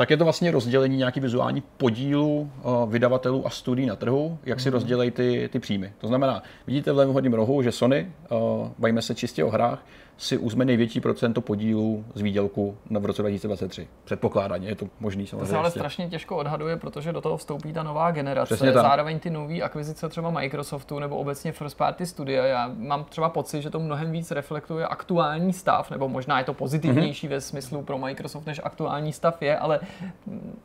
tak 0.00 0.10
je 0.10 0.16
to 0.16 0.24
vlastně 0.24 0.50
rozdělení 0.50 0.96
nějaký 0.96 1.20
vizuální 1.20 1.62
podílu 1.76 2.50
uh, 2.62 2.92
vydavatelů 2.92 3.46
a 3.46 3.50
studií 3.50 3.86
na 3.86 3.96
trhu, 3.96 4.38
jak 4.44 4.60
si 4.60 4.68
mm. 4.68 4.72
rozdělejí 4.72 5.10
ty, 5.10 5.48
ty 5.52 5.58
příjmy. 5.58 5.92
To 5.98 6.06
znamená, 6.06 6.42
vidíte 6.66 6.92
v 6.92 6.96
levém 6.96 7.14
hodním 7.14 7.32
rohu, 7.32 7.62
že 7.62 7.72
Sony, 7.72 8.12
uh, 8.30 8.68
bavíme 8.78 9.02
se 9.02 9.14
čistě 9.14 9.44
o 9.44 9.50
hrách, 9.50 9.86
si 10.20 10.38
uzme 10.38 10.64
největší 10.64 11.00
procento 11.00 11.40
podílu 11.40 12.04
z 12.14 12.20
výdělku 12.20 12.76
v 12.90 13.04
roce 13.04 13.22
2023. 13.22 13.88
Předpokládaně 14.04 14.68
je 14.68 14.74
to 14.74 14.86
možný 15.00 15.26
samozřejmě. 15.26 15.46
To 15.46 15.50
se 15.50 15.56
ale 15.56 15.70
strašně 15.70 16.08
těžko 16.08 16.36
odhaduje, 16.36 16.76
protože 16.76 17.12
do 17.12 17.20
toho 17.20 17.36
vstoupí 17.36 17.72
ta 17.72 17.82
nová 17.82 18.10
generace. 18.10 18.54
Přesně 18.54 18.72
Zároveň 18.72 19.18
ty 19.18 19.30
nové 19.30 19.60
akvizice 19.60 20.08
třeba 20.08 20.30
Microsoftu 20.30 20.98
nebo 20.98 21.16
obecně 21.16 21.52
first 21.52 21.76
party 21.76 22.06
studia. 22.06 22.44
Já 22.44 22.70
mám 22.76 23.04
třeba 23.04 23.28
pocit, 23.28 23.62
že 23.62 23.70
to 23.70 23.80
mnohem 23.80 24.12
víc 24.12 24.30
reflektuje 24.30 24.86
aktuální 24.86 25.52
stav, 25.52 25.90
nebo 25.90 26.08
možná 26.08 26.38
je 26.38 26.44
to 26.44 26.54
pozitivnější 26.54 27.26
mm-hmm. 27.26 27.30
ve 27.30 27.40
smyslu 27.40 27.82
pro 27.82 27.98
Microsoft, 27.98 28.46
než 28.46 28.60
aktuální 28.64 29.12
stav 29.12 29.42
je, 29.42 29.58
ale 29.58 29.80
mm, 30.26 30.58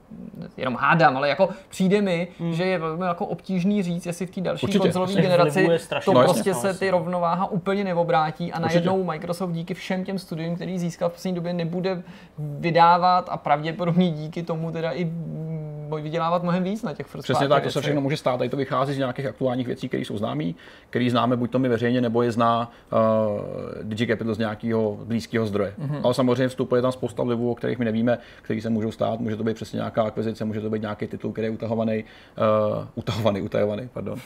jenom 0.57 0.75
hádám, 0.75 1.17
ale 1.17 1.29
jako 1.29 1.49
přijde 1.69 2.01
mi, 2.01 2.27
mm. 2.39 2.53
že 2.53 2.63
je 2.63 2.79
velmi 2.79 3.05
jako 3.05 3.25
obtížný 3.25 3.83
říct, 3.83 4.05
jestli 4.05 4.25
v 4.25 4.31
té 4.31 4.41
další 4.41 4.79
konzolové 4.79 5.13
generaci 5.13 5.67
to 6.05 6.13
no, 6.13 6.23
prostě 6.23 6.53
se 6.53 6.73
ty 6.73 6.89
rovnováha 6.89 7.51
úplně 7.51 7.83
neobrátí 7.83 8.51
a 8.51 8.59
najednou 8.59 9.03
Microsoft 9.03 9.44
Microsoft 9.45 9.51
díky 9.51 9.73
všem 9.73 10.03
těm 10.03 10.19
studiím, 10.19 10.55
který 10.55 10.79
získal 10.79 11.09
v 11.09 11.13
poslední 11.13 11.35
době, 11.35 11.53
nebude 11.53 12.03
vydávat 12.37 13.29
a 13.31 13.37
pravděpodobně 13.37 14.11
díky 14.11 14.43
tomu 14.43 14.71
teda 14.71 14.91
i 14.91 15.11
vydělávat 16.01 16.43
mnohem 16.43 16.63
víc 16.63 16.83
na 16.83 16.93
těch 16.93 17.07
first 17.07 17.23
Přesně 17.23 17.47
tak, 17.47 17.63
to 17.63 17.71
se 17.71 17.81
všechno 17.81 18.01
může 18.01 18.17
stát. 18.17 18.37
Tady 18.37 18.49
to 18.49 18.57
vychází 18.57 18.93
z 18.93 18.97
nějakých 18.97 19.25
aktuálních 19.25 19.67
věcí, 19.67 19.87
které 19.87 20.03
jsou 20.03 20.17
známé, 20.17 20.43
které 20.89 21.09
známe 21.09 21.37
buď 21.37 21.51
to 21.51 21.59
my 21.59 21.69
veřejně, 21.69 22.01
nebo 22.01 22.21
je 22.21 22.31
zná 22.31 22.71
uh, 22.91 22.99
DigiCapital 23.83 24.33
z 24.33 24.37
nějakého 24.37 24.97
blízkého 25.03 25.45
zdroje. 25.45 25.73
Mm-hmm. 25.79 25.99
Ale 26.03 26.13
samozřejmě 26.13 26.47
vstupuje 26.47 26.81
tam 26.81 26.91
spousta 26.91 27.23
vlivů, 27.23 27.51
o 27.51 27.55
kterých 27.55 27.79
my 27.79 27.85
nevíme, 27.85 28.17
který 28.41 28.61
se 28.61 28.69
můžou 28.69 28.91
stát. 28.91 29.19
Může 29.19 29.35
to 29.35 29.43
být 29.43 29.53
přesně 29.53 29.77
nějaká 29.77 30.03
akvizice, 30.03 30.45
může 30.45 30.61
to 30.61 30.69
být 30.69 30.81
nějaký 30.81 31.07
titul, 31.07 31.31
který 31.31 31.47
je 31.47 31.51
utahovaný, 31.51 32.03
uh, 32.03 32.87
utahovaný, 32.95 33.41
utajovaný, 33.41 33.89
pardon. 33.93 34.19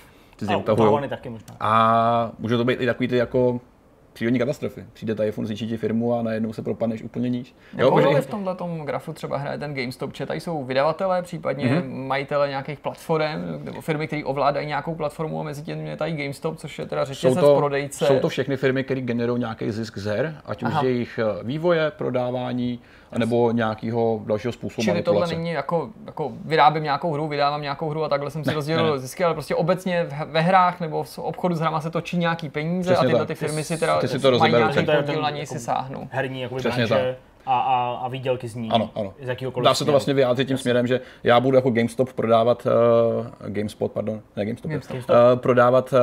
A 0.47 0.57
utahovaný 0.57 1.09
taky 1.09 1.29
možná. 1.29 1.55
A 1.59 2.31
může 2.39 2.57
to 2.57 2.65
být 2.65 2.81
i 2.81 2.85
takový 2.85 3.07
ty 3.07 3.17
jako 3.17 3.61
přírodní 4.19 4.39
katastrofy. 4.39 4.85
Přijde 4.93 5.15
ta 5.15 5.23
iPhone, 5.23 5.47
zničí 5.47 5.67
ti 5.67 5.77
firmu 5.77 6.13
a 6.13 6.21
najednou 6.21 6.53
se 6.53 6.61
propadneš 6.61 7.03
úplně 7.03 7.29
níž. 7.29 7.55
Jo, 7.77 8.01
že... 8.13 8.21
v 8.21 8.27
tomhle 8.27 8.55
grafu 8.85 9.13
třeba 9.13 9.37
hraje 9.37 9.57
ten 9.57 9.73
GameStop, 9.73 10.15
že 10.15 10.25
tady 10.25 10.39
jsou 10.39 10.63
vydavatelé, 10.63 11.21
případně 11.21 11.65
mm-hmm. 11.65 12.07
majitele 12.07 12.49
nějakých 12.49 12.79
platform, 12.79 13.23
nebo 13.63 13.81
firmy, 13.81 14.07
které 14.07 14.23
ovládají 14.23 14.67
nějakou 14.67 14.95
platformu 14.95 15.39
a 15.39 15.43
mezi 15.43 15.61
tím 15.61 15.79
je 15.79 15.97
tady 15.97 16.11
GameStop, 16.11 16.57
což 16.57 16.79
je 16.79 16.85
teda 16.85 17.05
řetězec 17.05 17.45
prodejce. 17.57 18.05
Jsou 18.05 18.19
to 18.19 18.29
všechny 18.29 18.57
firmy, 18.57 18.83
které 18.83 19.01
generují 19.01 19.39
nějaký 19.39 19.71
zisk 19.71 19.97
z 19.97 20.05
her, 20.05 20.35
ať 20.45 20.63
už 20.63 20.73
jejich 20.81 21.19
eh, 21.19 21.43
vývoje, 21.43 21.91
prodávání, 21.91 22.79
nebo 23.17 23.51
nějakého 23.51 24.21
dalšího 24.25 24.51
způsobu 24.53 24.83
Čili 24.83 24.93
manipulace. 24.93 25.21
tohle 25.29 25.37
není 25.37 25.51
jako, 25.51 25.89
jako 26.05 26.31
vyrábím 26.45 26.83
nějakou 26.83 27.13
hru, 27.13 27.27
vydávám 27.27 27.61
nějakou 27.61 27.89
hru 27.89 28.03
a 28.03 28.09
takhle 28.09 28.31
jsem 28.31 28.43
si 28.43 28.53
rozdělil 28.53 28.99
zisky, 28.99 29.23
ale 29.23 29.33
prostě 29.33 29.55
obecně 29.55 30.07
ve 30.25 30.41
hrách 30.41 30.79
nebo 30.79 31.03
v 31.03 31.19
obchodu 31.19 31.55
s 31.55 31.59
hrama 31.59 31.81
se 31.81 31.89
točí 31.89 32.17
nějaký 32.17 32.49
peníze 32.49 32.93
Přesně 32.93 33.07
a 33.07 33.09
tyhle 33.09 33.25
ty 33.25 33.35
firmy 33.35 33.63
si 33.63 33.77
teda 33.77 33.99
ty 33.99 34.07
si 34.07 34.19
to 34.19 34.37
mají 34.39 34.53
nějaký 34.53 34.85
podíl 34.85 35.21
na 35.21 35.29
něj 35.29 35.45
si 35.45 35.59
sáhnou. 35.59 36.07
Herní 36.11 36.41
jako 36.41 36.55
Přesně 36.55 36.87
branže. 36.87 37.15
tak 37.17 37.28
a, 37.45 37.59
a, 37.59 37.91
a 37.93 38.07
výdělky 38.07 38.47
z 38.47 38.55
ní. 38.55 38.69
Ano, 38.71 38.89
ano. 38.95 39.13
Z 39.21 39.27
jakýhokoliv 39.27 39.65
Dá 39.65 39.73
se 39.73 39.85
to 39.85 39.91
vlastně 39.91 40.13
vyjádřit 40.13 40.47
tím 40.47 40.57
směrem, 40.57 40.87
že 40.87 41.01
já 41.23 41.39
budu 41.39 41.55
jako 41.55 41.69
GameStop 41.69 42.13
prodávat, 42.13 42.67
uh, 42.67 43.49
GameSpot, 43.49 43.91
pardon, 43.91 44.21
ne 44.35 44.45
GameStop, 44.45 44.71
GameStop. 44.71 44.97
Uh, 44.99 45.39
prodávat 45.39 45.93
uh, 45.93 45.99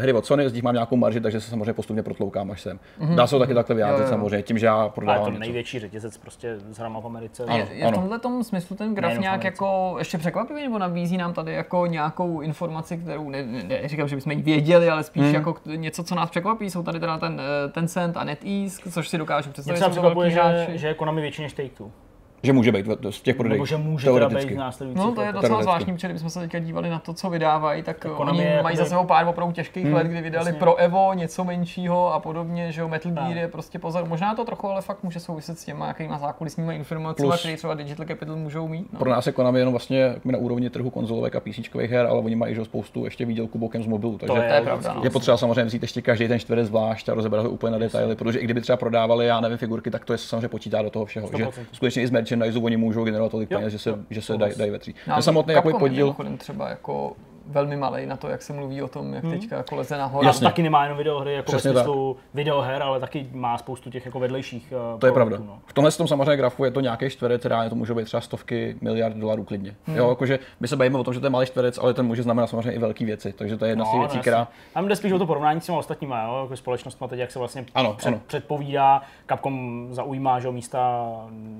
hry 0.00 0.12
od 0.12 0.26
Sony, 0.26 0.48
z 0.48 0.52
nich 0.52 0.62
mám 0.62 0.74
nějakou 0.74 0.96
marži, 0.96 1.20
takže 1.20 1.40
se 1.40 1.50
samozřejmě 1.50 1.72
postupně 1.72 2.02
protloukám 2.02 2.50
až 2.50 2.60
sem. 2.60 2.78
Mm-hmm. 3.00 3.14
Dá 3.14 3.26
se 3.26 3.30
to 3.30 3.38
taky 3.38 3.54
takhle 3.54 3.76
vyjádřit 3.76 4.02
jo, 4.02 4.06
jo. 4.06 4.10
samozřejmě, 4.10 4.42
tím, 4.42 4.58
že 4.58 4.66
já 4.66 4.88
prodávám. 4.88 5.22
Ale 5.22 5.32
to 5.32 5.38
největší 5.38 5.78
řetězec 5.78 6.18
prostě 6.18 6.56
z 6.70 6.78
hrama 6.78 7.00
v 7.00 7.06
Americe. 7.06 7.44
Ano, 7.44 7.56
je, 7.56 7.66
je 7.72 7.88
v 7.88 7.94
tomhle 7.94 8.18
tom 8.18 8.44
smyslu 8.44 8.76
ten 8.76 8.94
graf 8.94 9.18
nějak 9.18 9.44
jako 9.44 9.94
ještě 9.98 10.18
překvapivý, 10.18 10.62
nebo 10.62 10.78
nabízí 10.78 11.16
nám 11.16 11.32
tady 11.32 11.52
jako 11.52 11.86
nějakou 11.86 12.40
informaci, 12.40 12.96
kterou 12.96 13.30
ne, 13.30 13.42
ne, 13.42 13.62
ne 13.62 13.88
říkám, 13.88 14.08
že 14.08 14.16
bychom 14.16 14.32
ji 14.32 14.42
věděli, 14.42 14.88
ale 14.88 15.02
spíš 15.02 15.22
mm. 15.22 15.34
jako 15.34 15.56
něco, 15.76 16.04
co 16.04 16.14
nás 16.14 16.30
překvapí. 16.30 16.70
Jsou 16.70 16.82
tady 16.82 17.00
teda 17.00 17.18
ten 17.18 17.40
Tencent 17.72 18.16
a 18.16 18.24
NetEase, 18.24 18.90
což 18.90 19.08
si 19.08 19.18
dokážu 19.18 19.50
představit. 19.50 20.14
Mě 20.14 20.30
že, 20.30 20.40
že 20.74 20.94
Konami 20.94 21.20
většině 21.20 21.46
než 21.46 21.54
Take-Two. 21.54 21.90
Že 22.46 22.52
může 22.52 22.72
být 22.72 22.86
v 23.10 23.22
těch 23.22 23.36
prodejích. 23.36 23.58
Nebo 23.58 23.66
že 23.66 23.76
může 23.76 24.12
teda 24.12 24.28
být 24.28 24.58
No 24.94 25.12
to 25.12 25.22
je 25.22 25.32
docela 25.32 25.62
zvláštní, 25.62 25.92
protože 25.92 26.08
kdybychom 26.08 26.30
se 26.30 26.40
teďka 26.40 26.58
dívali 26.58 26.90
na 26.90 26.98
to, 26.98 27.14
co 27.14 27.30
vydávají, 27.30 27.82
tak, 27.82 27.98
tak 27.98 28.20
oni 28.20 28.38
mají 28.38 28.50
jakoby... 28.50 28.76
za 28.76 28.84
sebou 28.84 29.04
pár 29.04 29.28
opravdu 29.28 29.52
těžkých 29.52 29.84
hmm, 29.84 29.94
let, 29.94 30.06
kdy 30.06 30.20
vydali 30.20 30.44
vlastně. 30.44 30.58
pro 30.58 30.76
Evo 30.76 31.14
něco 31.14 31.44
menšího 31.44 32.14
a 32.14 32.20
podobně, 32.20 32.72
že 32.72 32.80
jo, 32.80 32.88
Metal 32.88 33.12
Gear 33.12 33.36
je 33.36 33.48
prostě 33.48 33.78
pozor. 33.78 34.04
Možná 34.08 34.34
to 34.34 34.44
trochu 34.44 34.68
ale 34.68 34.82
fakt 34.82 35.02
může 35.02 35.20
souviset 35.20 35.58
s 35.58 35.64
těma 35.64 35.84
nějakýma 35.84 36.18
zákulisníma 36.18 36.72
informacemi, 36.72 37.32
které 37.38 37.56
třeba 37.56 37.74
Digital 37.74 38.06
Capital 38.06 38.36
můžou 38.36 38.68
mít. 38.68 38.92
No. 38.92 38.98
Pro 38.98 39.10
nás 39.10 39.26
je 39.26 39.32
Konami 39.32 39.58
jenom 39.58 39.72
vlastně 39.72 40.14
na 40.24 40.38
úrovni 40.38 40.70
trhu 40.70 40.90
konzolovek 40.90 41.36
a 41.36 41.40
PC 41.40 41.74
her, 41.88 42.06
ale 42.06 42.20
oni 42.20 42.36
mají 42.36 42.54
že 42.54 42.64
spoustu 42.64 43.04
ještě 43.04 43.24
výdělku 43.24 43.58
bokem 43.58 43.82
z 43.82 43.86
mobilu. 43.86 44.18
Takže 44.18 44.36
to 44.36 44.42
je, 44.42 44.48
to 44.48 44.54
je 44.54 44.60
pravda. 44.60 44.94
No. 44.94 45.04
Je 45.04 45.10
potřeba 45.10 45.36
samozřejmě 45.36 45.64
vzít 45.64 45.82
ještě 45.82 46.02
každý 46.02 46.28
ten 46.28 46.38
čtverec 46.38 46.66
zvlášť 46.66 47.08
a 47.08 47.14
rozebrat 47.14 47.44
ho 47.44 47.50
úplně 47.50 47.70
na 47.70 47.78
detaily, 47.78 48.16
protože 48.16 48.38
i 48.38 48.44
kdyby 48.44 48.60
třeba 48.60 48.76
prodávali, 48.76 49.26
já 49.26 49.40
nevím, 49.40 49.58
figurky, 49.58 49.90
tak 49.90 50.04
to 50.04 50.12
je 50.12 50.18
samozřejmě 50.18 50.48
počítá 50.48 50.82
do 50.82 50.90
toho 50.90 51.04
všeho. 51.04 51.30
Že 51.36 51.48
skutečně 51.72 52.02
i 52.02 52.06
z 52.06 52.10
merchandise 52.38 52.64
oni 52.64 52.76
můžou 52.76 53.04
generovat 53.04 53.30
tolik 53.30 53.48
peněz, 53.48 53.72
že 53.72 53.78
se, 53.78 54.04
že 54.10 54.22
se 54.22 54.36
dají 54.36 54.52
daj 54.58 54.70
vetří. 54.70 54.94
No, 55.08 55.14
Ten 55.14 55.22
samotný 55.22 55.54
jako 55.54 55.78
podíl... 55.78 56.16
třeba 56.38 56.68
jako 56.68 57.16
velmi 57.46 57.76
malý 57.76 58.06
na 58.06 58.16
to, 58.16 58.28
jak 58.28 58.42
se 58.42 58.52
mluví 58.52 58.82
o 58.82 58.88
tom, 58.88 59.14
jak 59.14 59.24
hmm. 59.24 59.32
teďka 59.32 59.56
jako 59.56 59.76
leze 59.76 59.98
nahoru. 59.98 60.26
Jasně. 60.26 60.46
Taky 60.46 60.62
nemá 60.62 60.82
jenom 60.82 60.98
videohry 60.98 61.34
jako 61.34 61.52
Přesně 61.52 61.72
ve 61.72 61.80
smyslu 61.80 62.14
tak. 62.14 62.34
videoher, 62.34 62.82
ale 62.82 63.00
taky 63.00 63.28
má 63.32 63.58
spoustu 63.58 63.90
těch 63.90 64.06
jako 64.06 64.18
vedlejších 64.18 64.72
uh, 64.92 65.00
To 65.00 65.06
je 65.06 65.12
pravda. 65.12 65.38
No. 65.38 65.58
V 65.66 65.72
tomhle 65.72 65.92
tom 65.92 66.08
samozřejmě 66.08 66.36
grafu 66.36 66.64
je 66.64 66.70
to 66.70 66.80
nějaký 66.80 67.10
čtverec, 67.10 67.44
reálně 67.44 67.70
to 67.70 67.76
může 67.76 67.94
být 67.94 68.04
třeba 68.04 68.20
stovky 68.20 68.76
miliard 68.80 69.16
dolarů 69.16 69.44
klidně. 69.44 69.76
Hmm. 69.86 69.96
Jo, 69.96 70.08
jakože 70.08 70.38
my 70.60 70.68
se 70.68 70.76
bavíme 70.76 70.98
o 70.98 71.04
tom, 71.04 71.14
že 71.14 71.20
to 71.20 71.26
je 71.26 71.30
malý 71.30 71.46
čtverec, 71.46 71.78
ale 71.78 71.94
ten 71.94 72.06
může 72.06 72.22
znamenat 72.22 72.46
samozřejmě 72.46 72.72
i 72.72 72.78
velké 72.78 73.04
věci. 73.04 73.32
Takže 73.32 73.56
to 73.56 73.64
je 73.64 73.70
jedna 73.70 73.84
no, 73.84 73.90
z 73.90 73.92
těch 73.92 74.00
věcí, 74.00 74.18
která. 74.18 74.48
Tam 74.74 74.88
jde 74.88 74.96
spíš 74.96 75.12
o 75.12 75.18
to 75.18 75.26
porovnání 75.26 75.60
s 75.60 75.66
těmi 75.66 75.78
ostatními, 75.78 76.14
jo, 76.24 76.40
jako 76.42 76.56
společnostmi 76.56 77.06
teď, 77.08 77.18
jak 77.18 77.30
se 77.30 77.38
vlastně 77.38 77.64
ano, 77.74 77.94
před, 77.94 78.08
ano. 78.08 78.20
předpovídá. 78.26 79.02
Capcom 79.28 79.86
zaujímá 79.90 80.40
že 80.40 80.50
místa 80.50 81.12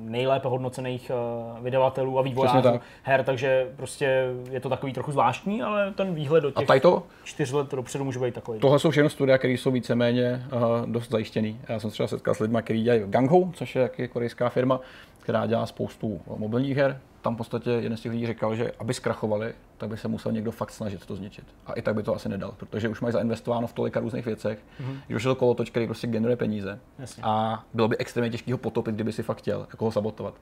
nejlépe 0.05 0.49
hodnocených 0.49 1.11
uh, 1.55 1.65
vydavatelů 1.65 2.19
a 2.19 2.23
vývojářů 2.23 2.81
her, 3.03 3.25
takže 3.25 3.71
prostě 3.77 4.27
je 4.51 4.61
to 4.61 4.69
takový 4.69 4.93
trochu 4.93 5.13
zvláštní, 5.13 5.63
ale 5.63 5.76
ale 5.77 5.93
ten 5.93 6.15
výhled 6.15 6.41
do 6.41 6.51
těch 6.51 6.71
a 6.71 6.81
to, 6.81 7.07
čtyř 7.25 7.53
let 7.53 7.71
dopředu 7.71 8.05
může 8.05 8.19
být 8.19 8.35
takový. 8.35 8.61
Tohle 8.61 8.79
jsou 8.79 8.91
všechno 8.91 9.11
studia, 9.11 9.39
které 9.39 9.53
jsou 9.53 9.71
víceméně 9.71 10.47
uh, 10.53 10.91
dost 10.91 11.11
zajištěný. 11.11 11.61
Já 11.69 11.81
jsem 11.81 11.91
se 11.91 11.95
třeba 11.95 12.07
setkal 12.07 12.35
s 12.35 12.39
lidmi, 12.39 12.59
kteří 12.63 12.83
dělají 12.83 13.03
Gangho, 13.07 13.51
což 13.55 13.77
je 13.77 13.83
jaký 13.83 14.09
korejská 14.09 14.49
firma, 14.49 14.81
která 15.21 15.47
dělá 15.47 15.67
spoustu 15.67 16.21
mobilních 16.37 16.77
her. 16.77 17.01
Tam 17.23 17.35
v 17.35 17.37
podstatě 17.37 17.71
jeden 17.71 17.97
z 17.97 18.01
těch 18.01 18.13
lidí 18.13 18.27
říkal, 18.27 18.57
že 18.57 18.73
aby 18.79 18.95
zkrachovali, 18.95 19.55
tak 19.79 19.89
by 19.89 19.97
se 19.97 20.09
musel 20.09 20.33
někdo 20.33 20.53
fakt 20.53 20.71
snažit 20.71 21.07
to 21.07 21.17
zničit. 21.17 21.45
A 21.67 21.73
i 21.73 21.83
tak 21.83 21.95
by 21.95 22.03
to 22.03 22.15
asi 22.15 22.29
nedal, 22.29 22.55
protože 22.57 22.89
už 22.89 23.01
mají 23.01 23.13
zainvestováno 23.13 23.67
v 23.67 23.73
tolika 23.73 24.01
různých 24.01 24.27
věcech, 24.27 24.59
mm-hmm. 24.59 24.97
že 25.09 25.17
už 25.17 25.25
je 25.25 25.29
to 25.29 25.35
kolotoč, 25.35 25.71
který 25.71 25.87
prostě 25.87 26.07
generuje 26.07 26.37
peníze. 26.37 26.79
Jasně. 26.99 27.23
A 27.27 27.65
bylo 27.75 27.89
by 27.89 27.97
extrémně 27.99 28.31
těžké 28.31 28.53
ho 28.53 28.59
potopit, 28.59 28.95
kdyby 28.95 29.13
si 29.13 29.23
fakt 29.23 29.39
chtěl 29.39 29.67
jako 29.71 29.85
ho 29.85 29.93
sabotovat. 29.93 30.35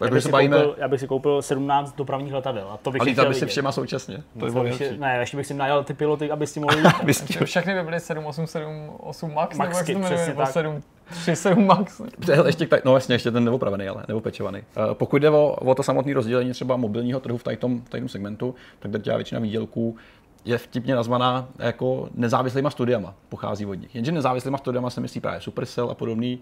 Já 0.00 0.10
bych, 0.10 0.22
si 0.22 0.30
bavíme... 0.30 0.56
koupil, 0.56 0.74
já 0.78 0.88
bych 0.88 1.00
si 1.00 1.06
koupil 1.06 1.42
17 1.42 1.96
dopravních 1.96 2.32
letadel 2.32 2.68
a 2.70 2.76
to 2.76 2.90
bych 2.90 3.02
a 3.02 3.04
lítal 3.04 3.28
by 3.28 3.34
si 3.34 3.46
všema 3.46 3.72
současně. 3.72 4.22
To 4.40 4.46
no, 4.46 4.62
bych 4.62 4.74
si, 4.74 4.98
ne, 4.98 5.16
ještě 5.20 5.36
bych 5.36 5.46
si 5.46 5.54
najal 5.54 5.84
ty 5.84 5.94
piloty, 5.94 6.30
aby 6.30 6.46
s 6.46 6.52
tím 6.52 6.62
mohli 6.62 6.76
lítat. 6.76 7.44
Všechny 7.44 7.74
by 7.74 7.82
byly 7.82 8.00
7878 8.00 9.34
Max, 9.34 9.56
Maxky, 9.56 9.94
nebo 9.94 10.06
jak 10.06 10.18
se 10.18 10.32
to 10.32 10.46
7, 10.46 10.82
7 11.34 11.66
Max. 11.66 12.00
ještě, 12.46 12.68
no 12.84 12.90
vlastně 12.90 13.14
ještě 13.14 13.30
ten 13.30 13.44
neopravený, 13.44 13.88
ale 13.88 14.04
neopečovaný. 14.08 14.58
Uh, 14.58 14.94
pokud 14.94 15.22
jde 15.22 15.30
o, 15.30 15.50
o 15.50 15.74
to 15.74 15.82
samotné 15.82 16.14
rozdělení 16.14 16.52
třeba 16.52 16.76
mobilního 16.76 17.20
trhu 17.20 17.38
v 17.38 17.44
tom, 17.58 17.82
v 17.90 18.08
segmentu, 18.08 18.54
tak 18.78 19.02
dělá 19.02 19.16
většina 19.16 19.40
výdělků 19.40 19.96
je 20.44 20.58
vtipně 20.58 20.94
nazvaná 20.94 21.48
jako 21.58 22.08
nezávislýma 22.14 22.70
studiama, 22.70 23.14
pochází 23.28 23.66
od 23.66 23.74
nich. 23.74 23.94
Jenže 23.94 24.12
nezávislýma 24.12 24.58
studiama 24.58 24.90
se 24.90 25.00
myslí 25.00 25.20
právě 25.20 25.40
Supercell 25.40 25.90
a 25.90 25.94
podobný 25.94 26.40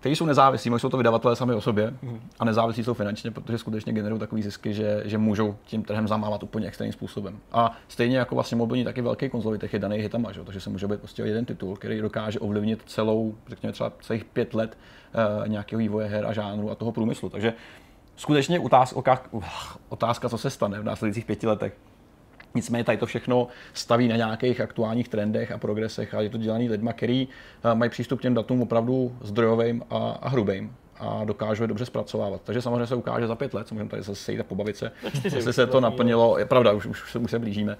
kteří 0.00 0.16
jsou 0.16 0.26
nezávislí, 0.26 0.70
jsou 0.76 0.88
to 0.88 0.96
vydavatelé 0.96 1.36
sami 1.36 1.54
o 1.54 1.60
sobě 1.60 1.94
mm. 2.02 2.20
a 2.38 2.44
nezávislí 2.44 2.84
jsou 2.84 2.94
finančně, 2.94 3.30
protože 3.30 3.58
skutečně 3.58 3.92
generují 3.92 4.20
takový 4.20 4.42
zisky, 4.42 4.74
že, 4.74 5.02
že 5.04 5.18
můžou 5.18 5.56
tím 5.64 5.82
trhem 5.82 6.08
zamávat 6.08 6.42
úplně 6.42 6.68
extrémním 6.68 6.92
způsobem. 6.92 7.38
A 7.52 7.76
stejně 7.88 8.18
jako 8.18 8.34
vlastně 8.34 8.56
mobilní, 8.56 8.84
taky 8.84 9.02
velký 9.02 9.28
konzolový 9.28 9.58
trh 9.58 9.72
je 9.72 9.78
daný 9.78 9.96
hitama, 9.96 10.32
že? 10.32 10.44
takže 10.44 10.60
se 10.60 10.70
může 10.70 10.86
být 10.86 11.00
prostě 11.00 11.22
jeden 11.22 11.44
titul, 11.44 11.76
který 11.76 12.00
dokáže 12.00 12.40
ovlivnit 12.40 12.82
celou, 12.86 13.34
řekněme 13.48 13.72
třeba 13.72 13.92
celých 14.00 14.24
pět 14.24 14.54
let 14.54 14.78
uh, 15.42 15.48
nějakého 15.48 15.78
vývoje 15.78 16.08
her 16.08 16.26
a 16.26 16.32
žánru 16.32 16.70
a 16.70 16.74
toho 16.74 16.92
průmyslu. 16.92 17.28
Takže 17.28 17.52
skutečně 18.16 18.60
otázka, 18.60 19.22
otázka, 19.88 20.28
co 20.28 20.38
se 20.38 20.50
stane 20.50 20.80
v 20.80 20.84
následujících 20.84 21.24
pěti 21.24 21.46
letech, 21.46 21.72
Nicméně 22.54 22.84
tady 22.84 22.98
to 22.98 23.06
všechno 23.06 23.48
staví 23.72 24.08
na 24.08 24.16
nějakých 24.16 24.60
aktuálních 24.60 25.08
trendech 25.08 25.52
a 25.52 25.58
progresech 25.58 26.14
a 26.14 26.20
je 26.20 26.30
to 26.30 26.38
dělaný 26.38 26.68
lidma, 26.68 26.92
který 26.92 27.28
eh, 27.64 27.74
mají 27.74 27.90
přístup 27.90 28.18
k 28.18 28.22
těm 28.22 28.34
datům 28.34 28.62
opravdu 28.62 29.16
zdrojovým 29.20 29.82
a, 29.90 29.96
a 30.22 30.28
hrubým 30.28 30.76
a 31.00 31.24
dokážou 31.24 31.62
je 31.62 31.68
dobře 31.68 31.86
zpracovávat. 31.86 32.40
Takže 32.44 32.62
samozřejmě 32.62 32.86
se 32.86 32.94
ukáže 32.94 33.26
za 33.26 33.34
pět 33.34 33.54
let, 33.54 33.68
co 33.68 33.74
můžeme 33.74 33.90
tady 33.90 34.02
zase 34.02 34.24
sejít 34.24 34.40
a 34.40 34.44
pobavit 34.44 34.76
se, 34.76 34.92
jestli 35.24 35.52
se 35.52 35.66
to 35.66 35.80
naplnilo. 35.80 36.38
Je 36.38 36.44
pravda, 36.44 36.72
už, 36.72 36.86
už, 36.86 37.16
už 37.16 37.30
se 37.30 37.38
blížíme. 37.38 37.76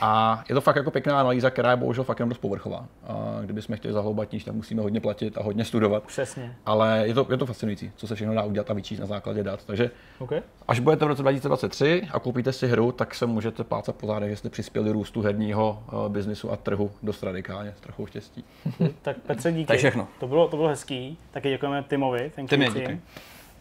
A 0.00 0.42
je 0.48 0.54
to 0.54 0.60
fakt 0.60 0.76
jako 0.76 0.90
pěkná 0.90 1.20
analýza, 1.20 1.50
která 1.50 1.70
je 1.70 1.76
bohužel 1.76 2.04
fakt 2.04 2.18
jenom 2.18 2.28
dost 2.28 2.38
povrchová. 2.38 2.86
A 3.06 3.38
kdybychom 3.44 3.76
chtěli 3.76 3.94
zahloubat 3.94 4.32
níž, 4.32 4.44
tak 4.44 4.54
musíme 4.54 4.82
hodně 4.82 5.00
platit 5.00 5.38
a 5.38 5.42
hodně 5.42 5.64
studovat. 5.64 6.02
Přesně. 6.06 6.56
Ale 6.66 7.02
je 7.04 7.14
to, 7.14 7.26
je 7.30 7.36
to 7.36 7.46
fascinující, 7.46 7.92
co 7.96 8.06
se 8.06 8.14
všechno 8.14 8.34
dá 8.34 8.42
udělat 8.42 8.70
a 8.70 8.74
vyčíst 8.74 9.00
na 9.00 9.06
základě 9.06 9.42
dat. 9.42 9.64
Takže 9.64 9.90
okay. 10.18 10.42
až 10.68 10.80
budete 10.80 11.04
v 11.04 11.08
roce 11.08 11.22
2023 11.22 12.02
a 12.12 12.18
koupíte 12.18 12.52
si 12.52 12.66
hru, 12.66 12.92
tak 12.92 13.14
se 13.14 13.26
můžete 13.26 13.64
plácat 13.64 13.96
po 13.96 14.06
zádech, 14.06 14.30
že 14.30 14.36
jste 14.36 14.50
přispěli 14.50 14.90
růstu 14.90 15.22
herního 15.22 15.82
uh, 15.92 16.08
biznisu 16.08 16.52
a 16.52 16.56
trhu 16.56 16.90
dost 17.02 17.22
radikálně, 17.22 17.74
s 17.76 17.80
trochou 17.80 18.06
štěstí. 18.06 18.44
tak 19.02 19.16
Petře, 19.18 19.52
díky. 19.52 19.66
Tak 19.66 19.78
všechno. 19.78 20.08
To 20.20 20.26
bylo, 20.26 20.48
to 20.48 20.56
bylo 20.56 20.68
hezký. 20.68 21.18
Taky 21.30 21.48
děkujeme 21.48 21.82
Timovi. 21.82 22.32
Timy, 22.48 22.66
díky. 22.66 23.00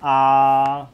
A 0.01 0.89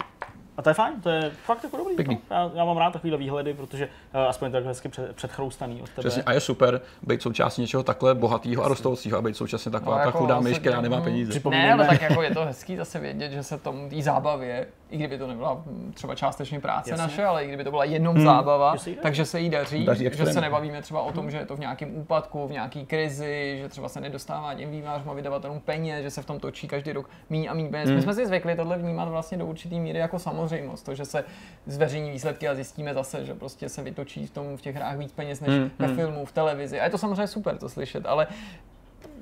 a 0.57 0.61
to 0.61 0.69
je 0.69 0.73
fajn, 0.73 1.01
to 1.01 1.09
je 1.09 1.31
fakt 1.45 1.63
jako 1.63 1.77
dobrý. 1.77 1.95
Pěkný. 1.95 2.19
No. 2.31 2.37
Já, 2.37 2.51
já, 2.55 2.65
mám 2.65 2.77
rád 2.77 2.93
takovýhle 2.93 3.17
výhledy, 3.17 3.53
protože 3.53 3.89
uh, 4.13 4.21
aspoň 4.21 4.51
tak 4.51 4.65
hezky 4.65 4.89
před, 4.89 5.15
předchroustaný 5.15 5.81
od 5.81 5.89
tebe. 5.89 5.99
Přesně, 5.99 6.23
a 6.23 6.33
je 6.33 6.39
super 6.39 6.81
být 7.03 7.21
součástí 7.21 7.61
něčeho 7.61 7.83
takhle 7.83 8.15
bohatého 8.15 8.63
a 8.63 8.67
rostoucího 8.67 9.17
a 9.17 9.21
být 9.21 9.37
současně 9.37 9.71
taková 9.71 9.95
no, 9.95 10.01
ta 10.01 10.05
jako 10.05 10.17
chudá 10.17 10.39
myš, 10.39 10.59
která 10.59 10.81
nemá 10.81 11.01
peníze. 11.01 11.41
Ne, 11.49 11.73
ale 11.73 11.87
tak 11.87 12.01
jako 12.01 12.21
je 12.21 12.33
to 12.33 12.45
hezký 12.45 12.75
zase 12.75 12.99
vědět, 12.99 13.31
že 13.31 13.43
se 13.43 13.57
tomu 13.57 13.89
té 13.89 14.01
zábavě, 14.01 14.67
i 14.89 14.97
kdyby 14.97 15.17
to 15.17 15.27
nebyla 15.27 15.63
třeba 15.93 16.15
částečně 16.15 16.59
práce 16.59 16.89
Jasně. 16.89 17.03
naše, 17.03 17.25
ale 17.25 17.43
i 17.43 17.47
kdyby 17.47 17.63
to 17.63 17.71
byla 17.71 17.83
jenom 17.83 18.15
hmm. 18.15 18.25
zábava, 18.25 18.75
takže 19.01 19.25
se 19.25 19.39
jí 19.39 19.49
daří, 19.49 19.85
daří 19.85 20.09
že 20.13 20.25
se 20.25 20.41
nebavíme 20.41 20.81
třeba 20.81 21.01
o 21.01 21.11
tom, 21.11 21.31
že 21.31 21.37
je 21.37 21.45
to 21.45 21.55
v 21.55 21.59
nějakém 21.59 21.95
úpadku, 21.95 22.47
v 22.47 22.51
nějaký 22.51 22.85
krizi, 22.85 23.57
že 23.61 23.69
třeba 23.69 23.89
se 23.89 24.01
nedostává 24.01 24.53
těm 24.53 24.71
vývářům 24.71 25.09
a 25.09 25.13
vydavatelům 25.13 25.59
peněz, 25.59 26.03
že 26.03 26.09
se 26.09 26.21
v 26.21 26.25
tom 26.25 26.39
točí 26.39 26.67
každý 26.67 26.91
rok 26.91 27.09
míň 27.29 27.47
a 27.49 27.53
míň 27.53 27.69
peněz. 27.71 27.87
Hmm. 27.87 27.95
My 27.95 28.01
jsme 28.01 28.13
si 28.13 28.27
zvykli 28.27 28.55
tohle 28.55 28.77
vnímat 28.77 29.09
vlastně 29.09 29.37
do 29.37 29.45
určité 29.45 29.75
míry 29.75 29.99
jako 29.99 30.19
samozřejmost, 30.47 30.85
to, 30.85 30.95
že 30.95 31.05
se 31.05 31.23
zveřejní 31.65 32.11
výsledky 32.11 32.47
a 32.47 32.55
zjistíme 32.55 32.93
zase, 32.93 33.25
že 33.25 33.33
prostě 33.33 33.69
se 33.69 33.83
vytočí 33.83 34.27
v 34.27 34.31
tom 34.31 34.57
v 34.57 34.61
těch 34.61 34.75
hrách 34.75 34.97
víc 34.97 35.11
peněz 35.11 35.41
než 35.41 35.49
hmm. 35.49 35.71
ve 35.79 35.87
hmm. 35.87 35.95
filmu, 35.95 36.25
v 36.25 36.31
televizi. 36.31 36.79
A 36.79 36.83
je 36.83 36.89
to 36.89 36.97
samozřejmě 36.97 37.27
super 37.27 37.57
to 37.57 37.69
slyšet, 37.69 38.05
ale 38.05 38.27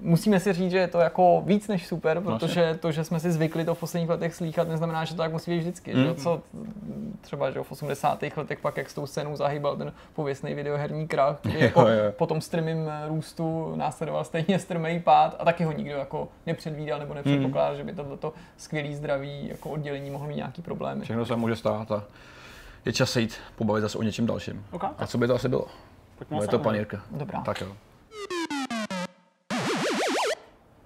musíme 0.04 0.40
si 0.40 0.54
říct, 0.54 0.72
že 0.72 0.78
je 0.78 0.88
to 0.88 1.00
jako 1.00 1.44
víc 1.46 1.68
než 1.68 1.88
super, 1.88 2.24
no, 2.24 2.32
protože 2.32 2.78
to, 2.82 2.92
že 2.92 3.04
jsme 3.04 3.20
si 3.20 3.32
zvykli 3.32 3.66
to 3.66 3.76
v 3.76 3.80
posledních 3.80 4.10
letech 4.10 4.36
slýchat, 4.36 4.68
neznamená, 4.68 5.06
že 5.06 5.14
to 5.16 5.22
tak 5.22 5.32
musí 5.32 5.52
být 5.52 5.60
vždycky. 5.60 5.94
Mm. 5.94 6.04
Že? 6.04 6.16
Co 6.16 6.42
třeba 7.22 7.52
že 7.52 7.64
v 7.64 7.72
80. 7.72 8.24
letech 8.38 8.60
pak, 8.60 8.78
jak 8.78 8.90
s 8.90 8.94
tou 8.94 9.08
scénou 9.08 9.36
zahýbal 9.36 9.78
ten 9.78 9.94
pověstný 10.14 10.54
videoherní 10.54 11.08
krach, 11.08 11.38
který 11.40 11.56
jo, 11.56 11.62
jako 11.62 11.88
jo. 11.88 12.12
po 12.12 12.26
tom 12.26 12.42
strmým 12.42 12.92
růstu 13.08 13.76
následoval 13.76 14.24
stejně 14.24 14.60
strmý 14.60 15.00
pád 15.00 15.36
a 15.40 15.46
taky 15.46 15.64
ho 15.64 15.72
nikdo 15.72 15.96
jako 15.96 16.28
nepředvídal 16.46 17.00
nebo 17.00 17.14
nepředpokládal, 17.14 17.72
mm. 17.72 17.78
že 17.78 17.84
by 17.84 17.94
tohleto 17.94 18.34
skvělý 18.58 18.96
zdraví 18.96 19.48
jako 19.48 19.70
oddělení 19.70 20.10
mohlo 20.10 20.28
mít 20.28 20.36
nějaký 20.36 20.62
problémy. 20.62 21.04
Všechno 21.04 21.26
se 21.26 21.36
může 21.36 21.56
stát 21.56 21.92
a 21.92 22.04
je 22.86 22.94
čas 22.94 23.16
jít 23.16 23.38
pobavit 23.56 23.82
zase 23.82 23.98
o 23.98 24.04
něčem 24.04 24.26
dalším. 24.26 24.66
Okay. 24.72 24.90
A 24.98 25.08
co 25.08 25.18
by 25.18 25.28
to 25.28 25.36
asi 25.36 25.50
bylo? 25.50 25.66
je 26.42 26.48
to 26.48 26.60
panírka. 26.60 27.02
Dobrá. 27.12 27.42
Tak 27.42 27.62
jo. 27.62 27.68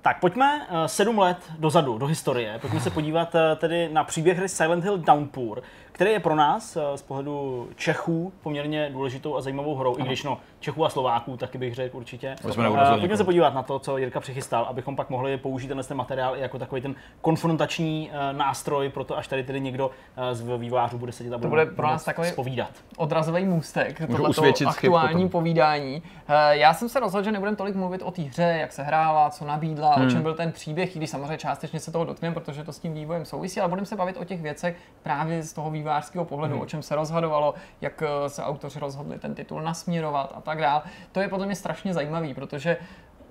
Tak 0.08 0.20
pojďme 0.20 0.68
uh, 0.70 0.86
sedm 0.86 1.20
let 1.20 1.38
dozadu, 1.60 1.98
do 1.98 2.06
historie. 2.06 2.60
Pojďme 2.62 2.80
se 2.80 2.90
podívat 2.90 3.36
uh, 3.36 3.42
tedy 3.56 3.90
na 3.92 4.04
příběh 4.04 4.38
hry 4.38 4.50
Silent 4.50 4.84
Hill 4.84 4.98
Downpour, 4.98 5.64
který 5.92 6.12
je 6.12 6.20
pro 6.20 6.36
nás 6.36 6.76
uh, 6.76 6.84
z 6.96 7.02
pohledu 7.02 7.70
Čechů 7.76 8.34
poměrně 8.44 8.90
důležitou 8.94 9.36
a 9.36 9.42
zajímavou 9.42 9.76
hrou, 9.76 9.96
ano. 9.96 10.06
i 10.06 10.08
když 10.08 10.24
no, 10.24 10.40
Čechů 10.68 10.86
a 10.86 10.90
Slováků 10.90 11.38
taky 11.38 11.58
bych 11.58 11.76
řekl 11.76 11.98
určitě. 11.98 12.36
Uh, 12.44 13.00
pojďme 13.00 13.18
se 13.18 13.24
podívat 13.24 13.54
na 13.54 13.64
to, 13.64 13.80
co 13.80 13.98
Jirka 13.98 14.20
přichystal, 14.20 14.64
abychom 14.64 14.96
pak 14.96 15.10
mohli 15.10 15.38
použít 15.38 15.68
tenhle 15.68 15.84
ten 15.84 15.98
materiál 15.98 16.36
i 16.36 16.40
jako 16.40 16.60
takový 16.60 16.82
ten 16.82 16.96
konfrontační 17.22 18.10
uh, 18.12 18.38
nástroj 18.38 18.90
pro 18.90 19.04
to, 19.04 19.18
až 19.18 19.28
tady 19.28 19.44
tedy 19.44 19.62
někdo 19.62 19.88
uh, 19.88 20.24
z 20.32 20.58
vývářů 20.58 20.98
bude 20.98 21.12
sedět 21.12 21.34
a 21.34 21.38
bude, 21.38 21.46
to 21.46 21.50
bude 21.50 21.66
pro 21.66 21.88
nás 21.88 22.04
takový 22.04 22.28
spovídat. 22.28 22.70
odrazový 22.98 23.46
můstek, 23.46 24.02
tohleto 24.08 24.44
aktuální 24.68 25.30
povídání. 25.30 25.96
Uh, 25.96 26.36
já 26.50 26.74
jsem 26.74 26.90
se 26.90 27.00
rozhodl, 27.00 27.26
že 27.26 27.32
nebudem 27.32 27.56
tolik 27.56 27.76
mluvit 27.76 28.02
o 28.02 28.12
té 28.12 28.22
hře, 28.22 28.58
jak 28.62 28.72
se 28.72 28.84
hrála, 28.84 29.30
co 29.30 29.46
nabídla, 29.46 29.96
hmm. 29.96 30.08
o 30.08 30.12
čem 30.12 30.22
byl 30.22 30.34
ten 30.34 30.52
příběh, 30.52 30.96
i 30.96 31.00
když 31.00 31.10
samozřejmě 31.10 31.38
částečně 31.38 31.80
se 31.80 31.92
toho 31.92 32.06
dotkneme, 32.06 32.34
protože 32.34 32.64
to 32.64 32.74
s 32.74 32.80
tím 32.80 32.94
vývojem 32.94 33.26
souvisí, 33.26 33.60
ale 33.60 33.70
budeme 33.70 33.86
se 33.86 33.96
bavit 33.96 34.18
o 34.18 34.24
těch 34.24 34.42
věcech 34.42 34.78
právě 35.04 35.44
z 35.44 35.54
toho 35.54 35.72
vývářského 35.72 36.26
pohledu, 36.26 36.54
hmm. 36.54 36.64
o 36.64 36.66
čem 36.66 36.82
se 36.82 36.96
rozhodovalo, 36.96 37.54
jak 37.82 38.04
se 38.28 38.44
autoři 38.44 38.80
rozhodli 38.80 39.20
ten 39.20 39.36
titul 39.36 39.62
nasměrovat 39.62 40.34
a 40.36 40.42
tak 40.42 40.57
dále. 40.62 40.82
To 41.12 41.22
je 41.22 41.28
podle 41.28 41.46
mě 41.46 41.56
strašně 41.56 41.94
zajímavý, 41.94 42.34
protože 42.34 42.78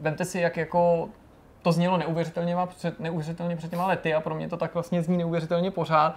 vemte 0.01 0.25
si, 0.25 0.41
jak 0.41 0.57
jako 0.57 1.09
to 1.63 1.73
znělo 1.73 1.97
neuvěřitelně, 1.97 2.57
před, 2.67 3.01
neuvěřitelně 3.01 3.57
před 3.57 3.71
těma 3.71 3.87
lety 3.87 4.15
a 4.15 4.21
pro 4.21 4.35
mě 4.35 4.49
to 4.49 4.57
tak 4.57 4.75
vlastně 4.75 5.03
zní 5.03 5.17
neuvěřitelně 5.17 5.71
pořád. 5.71 6.17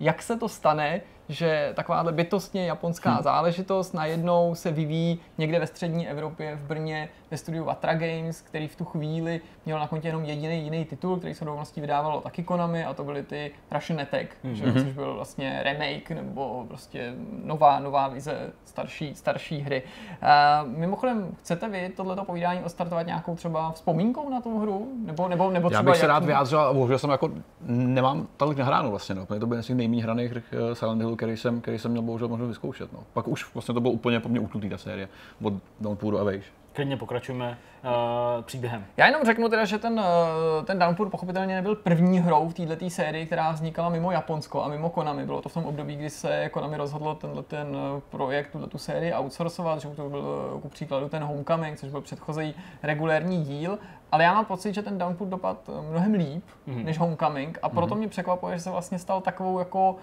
Jak 0.00 0.22
se 0.22 0.36
to 0.36 0.48
stane, 0.48 1.00
že 1.28 1.72
takováhle 1.74 2.12
bytostně 2.12 2.66
japonská 2.66 3.10
hmm. 3.10 3.22
záležitost 3.22 3.92
najednou 3.92 4.54
se 4.54 4.70
vyvíjí 4.70 5.20
někde 5.38 5.58
ve 5.58 5.66
střední 5.66 6.08
Evropě, 6.08 6.56
v 6.56 6.66
Brně, 6.66 7.08
ve 7.30 7.36
studiu 7.36 7.64
Vatra 7.64 7.94
Games, 7.94 8.40
který 8.40 8.68
v 8.68 8.76
tu 8.76 8.84
chvíli 8.84 9.40
měl 9.66 9.78
na 9.78 9.86
kontě 9.86 10.08
jenom 10.08 10.24
jediný 10.24 10.64
jiný 10.64 10.84
titul, 10.84 11.16
který 11.16 11.34
se 11.34 11.44
do 11.44 11.54
vlastně 11.54 11.80
vydávalo 11.80 12.20
taky 12.20 12.42
Konami 12.42 12.84
a 12.84 12.94
to 12.94 13.04
byly 13.04 13.22
ty 13.22 13.50
Russian 13.70 14.00
Attack, 14.00 14.36
hmm. 14.44 14.54
že, 14.54 14.72
což 14.72 14.92
byl 14.92 15.14
vlastně 15.14 15.60
remake 15.62 16.10
nebo 16.10 16.64
prostě 16.68 17.14
nová, 17.44 17.78
nová 17.78 18.08
vize 18.08 18.52
starší, 18.64 19.14
starší 19.14 19.58
hry. 19.58 19.82
Uh, 19.82 20.68
mimochodem, 20.78 21.28
chcete 21.40 21.68
vy 21.68 21.88
tohleto 21.96 22.24
povídání 22.24 22.60
ostartovat 22.64 23.06
nějakou 23.06 23.36
třeba 23.36 23.72
vzpomínkou 23.72 24.30
na 24.30 24.40
tu 24.40 24.58
hru? 24.58 24.88
Nebo, 25.04 25.28
nebo, 25.28 25.50
nebo 25.50 25.70
třeba 25.70 25.80
Já 25.80 25.92
bych 25.92 26.00
se 26.00 26.06
rád 26.06 26.24
vyjádřil, 26.24 26.74
bohužel 26.74 26.98
jsem 26.98 27.10
jako 27.10 27.30
nemám 27.66 28.26
tolik 28.36 28.58
nahráno 28.58 28.90
vlastně, 28.90 29.14
no. 29.14 29.26
to 29.26 29.46
byl 29.46 29.62
z 29.62 29.68
nejméně 29.68 30.02
hraných 30.02 30.32
eh, 30.52 30.74
Silent 30.74 31.02
Hill, 31.02 31.16
který 31.18 31.36
jsem, 31.36 31.60
který 31.60 31.78
jsem 31.78 31.90
měl 31.90 32.02
bohužel 32.02 32.28
možnost 32.28 32.48
vyzkoušet. 32.48 32.92
No. 32.92 32.98
Pak 33.12 33.28
už 33.28 33.54
vlastně 33.54 33.74
to 33.74 33.80
bylo 33.80 33.92
úplně 33.92 34.20
po 34.20 34.28
mně 34.28 34.40
utnutý 34.40 34.68
ta 34.68 34.78
série 34.78 35.08
od 35.42 35.54
Downpouru 35.80 36.18
a 36.18 36.24
vejš. 36.24 36.44
Klidně 36.72 36.96
pokračujeme 36.96 37.58
uh, 37.84 38.44
příběhem. 38.44 38.84
Já 38.96 39.06
jenom 39.06 39.24
řeknu 39.24 39.48
teda, 39.48 39.64
že 39.64 39.78
ten, 39.78 39.92
uh, 39.92 40.64
ten 40.64 40.78
Downpour 40.78 41.10
pochopitelně 41.10 41.54
nebyl 41.54 41.74
první 41.74 42.20
hrou 42.20 42.48
v 42.48 42.54
této 42.54 42.90
sérii, 42.90 43.26
která 43.26 43.52
vznikala 43.52 43.88
mimo 43.88 44.12
Japonsko 44.12 44.62
a 44.62 44.68
mimo 44.68 44.90
Konami. 44.90 45.26
Bylo 45.26 45.42
to 45.42 45.48
v 45.48 45.54
tom 45.54 45.64
období, 45.64 45.96
kdy 45.96 46.10
se 46.10 46.48
Konami 46.48 46.76
rozhodlo 46.76 47.14
tenhle 47.14 47.42
ten 47.42 47.76
eh, 47.76 48.00
projekt, 48.10 48.50
tuto 48.50 48.66
tu 48.66 48.78
sérii 48.78 49.12
outsourcovat, 49.12 49.80
že 49.80 49.88
to 49.88 50.08
byl 50.08 50.58
ku 50.62 50.68
příkladu 50.68 51.08
ten 51.08 51.22
Homecoming, 51.22 51.78
což 51.78 51.90
byl 51.90 52.00
předchozí 52.00 52.54
regulérní 52.82 53.44
díl. 53.44 53.78
Ale 54.12 54.24
já 54.24 54.34
mám 54.34 54.44
pocit, 54.44 54.74
že 54.74 54.82
ten 54.82 54.98
Downpour 54.98 55.28
dopad 55.28 55.70
mnohem 55.90 56.14
líp 56.14 56.44
mm-hmm. 56.68 56.84
než 56.84 56.98
Homecoming 56.98 57.58
a 57.62 57.68
proto 57.68 57.94
mm-hmm. 57.94 57.98
mě 57.98 58.08
překvapuje, 58.08 58.56
že 58.56 58.62
se 58.62 58.70
vlastně 58.70 58.98
stal 58.98 59.20
takovou 59.20 59.58
jako 59.58 59.90
um, 59.90 59.98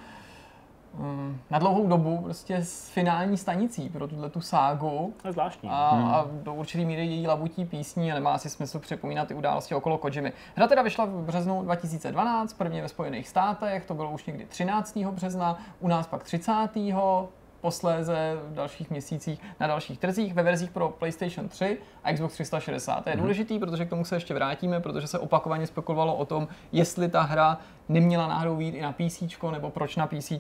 na 1.49 1.59
dlouhou 1.59 1.87
dobu 1.87 2.17
prostě 2.17 2.55
s 2.55 2.89
finální 2.89 3.37
stanicí 3.37 3.89
pro 3.89 4.07
tuhle 4.07 4.29
tu 4.29 4.41
ságu. 4.41 5.13
To 5.21 5.27
je 5.27 5.31
zvláštní. 5.31 5.69
A, 5.69 5.95
hmm. 5.95 6.05
a 6.05 6.25
do 6.31 6.53
určitý 6.53 6.85
míry 6.85 7.05
její 7.05 7.27
labutí 7.27 7.65
písní 7.65 8.11
a 8.11 8.15
nemá 8.15 8.33
asi 8.33 8.49
smysl 8.49 8.79
připomínat 8.79 9.27
ty 9.27 9.33
události 9.33 9.75
okolo 9.75 9.97
Kojimy. 9.97 10.33
Hra 10.55 10.67
teda 10.67 10.81
vyšla 10.81 11.05
v 11.05 11.09
březnu 11.09 11.63
2012, 11.63 12.53
prvně 12.53 12.81
ve 12.81 12.87
Spojených 12.87 13.27
státech, 13.27 13.85
to 13.85 13.93
bylo 13.93 14.11
už 14.11 14.25
někdy 14.25 14.45
13. 14.45 14.97
března, 14.97 15.57
u 15.79 15.87
nás 15.87 16.07
pak 16.07 16.23
30 16.23 16.69
posléze 17.65 18.37
v 18.49 18.53
dalších 18.53 18.89
měsících 18.89 19.41
na 19.59 19.67
dalších 19.67 19.99
trzích 19.99 20.33
ve 20.33 20.43
verzích 20.43 20.71
pro 20.71 20.89
PlayStation 20.89 21.49
3 21.49 21.77
a 22.03 22.13
Xbox 22.13 22.33
360. 22.33 23.03
To 23.03 23.09
je 23.09 23.15
mm-hmm. 23.15 23.19
důležitý, 23.19 23.59
protože 23.59 23.85
k 23.85 23.89
tomu 23.89 24.05
se 24.05 24.15
ještě 24.15 24.33
vrátíme, 24.33 24.79
protože 24.79 25.07
se 25.07 25.19
opakovaně 25.19 25.67
spekulovalo 25.67 26.15
o 26.15 26.25
tom, 26.25 26.47
jestli 26.71 27.09
ta 27.09 27.21
hra 27.21 27.57
neměla 27.89 28.27
náhodou 28.27 28.55
být 28.55 28.75
i 28.75 28.81
na 28.81 28.91
PC, 28.91 29.23
nebo 29.51 29.69
proč 29.69 29.95
na 29.95 30.07
PC 30.07 30.31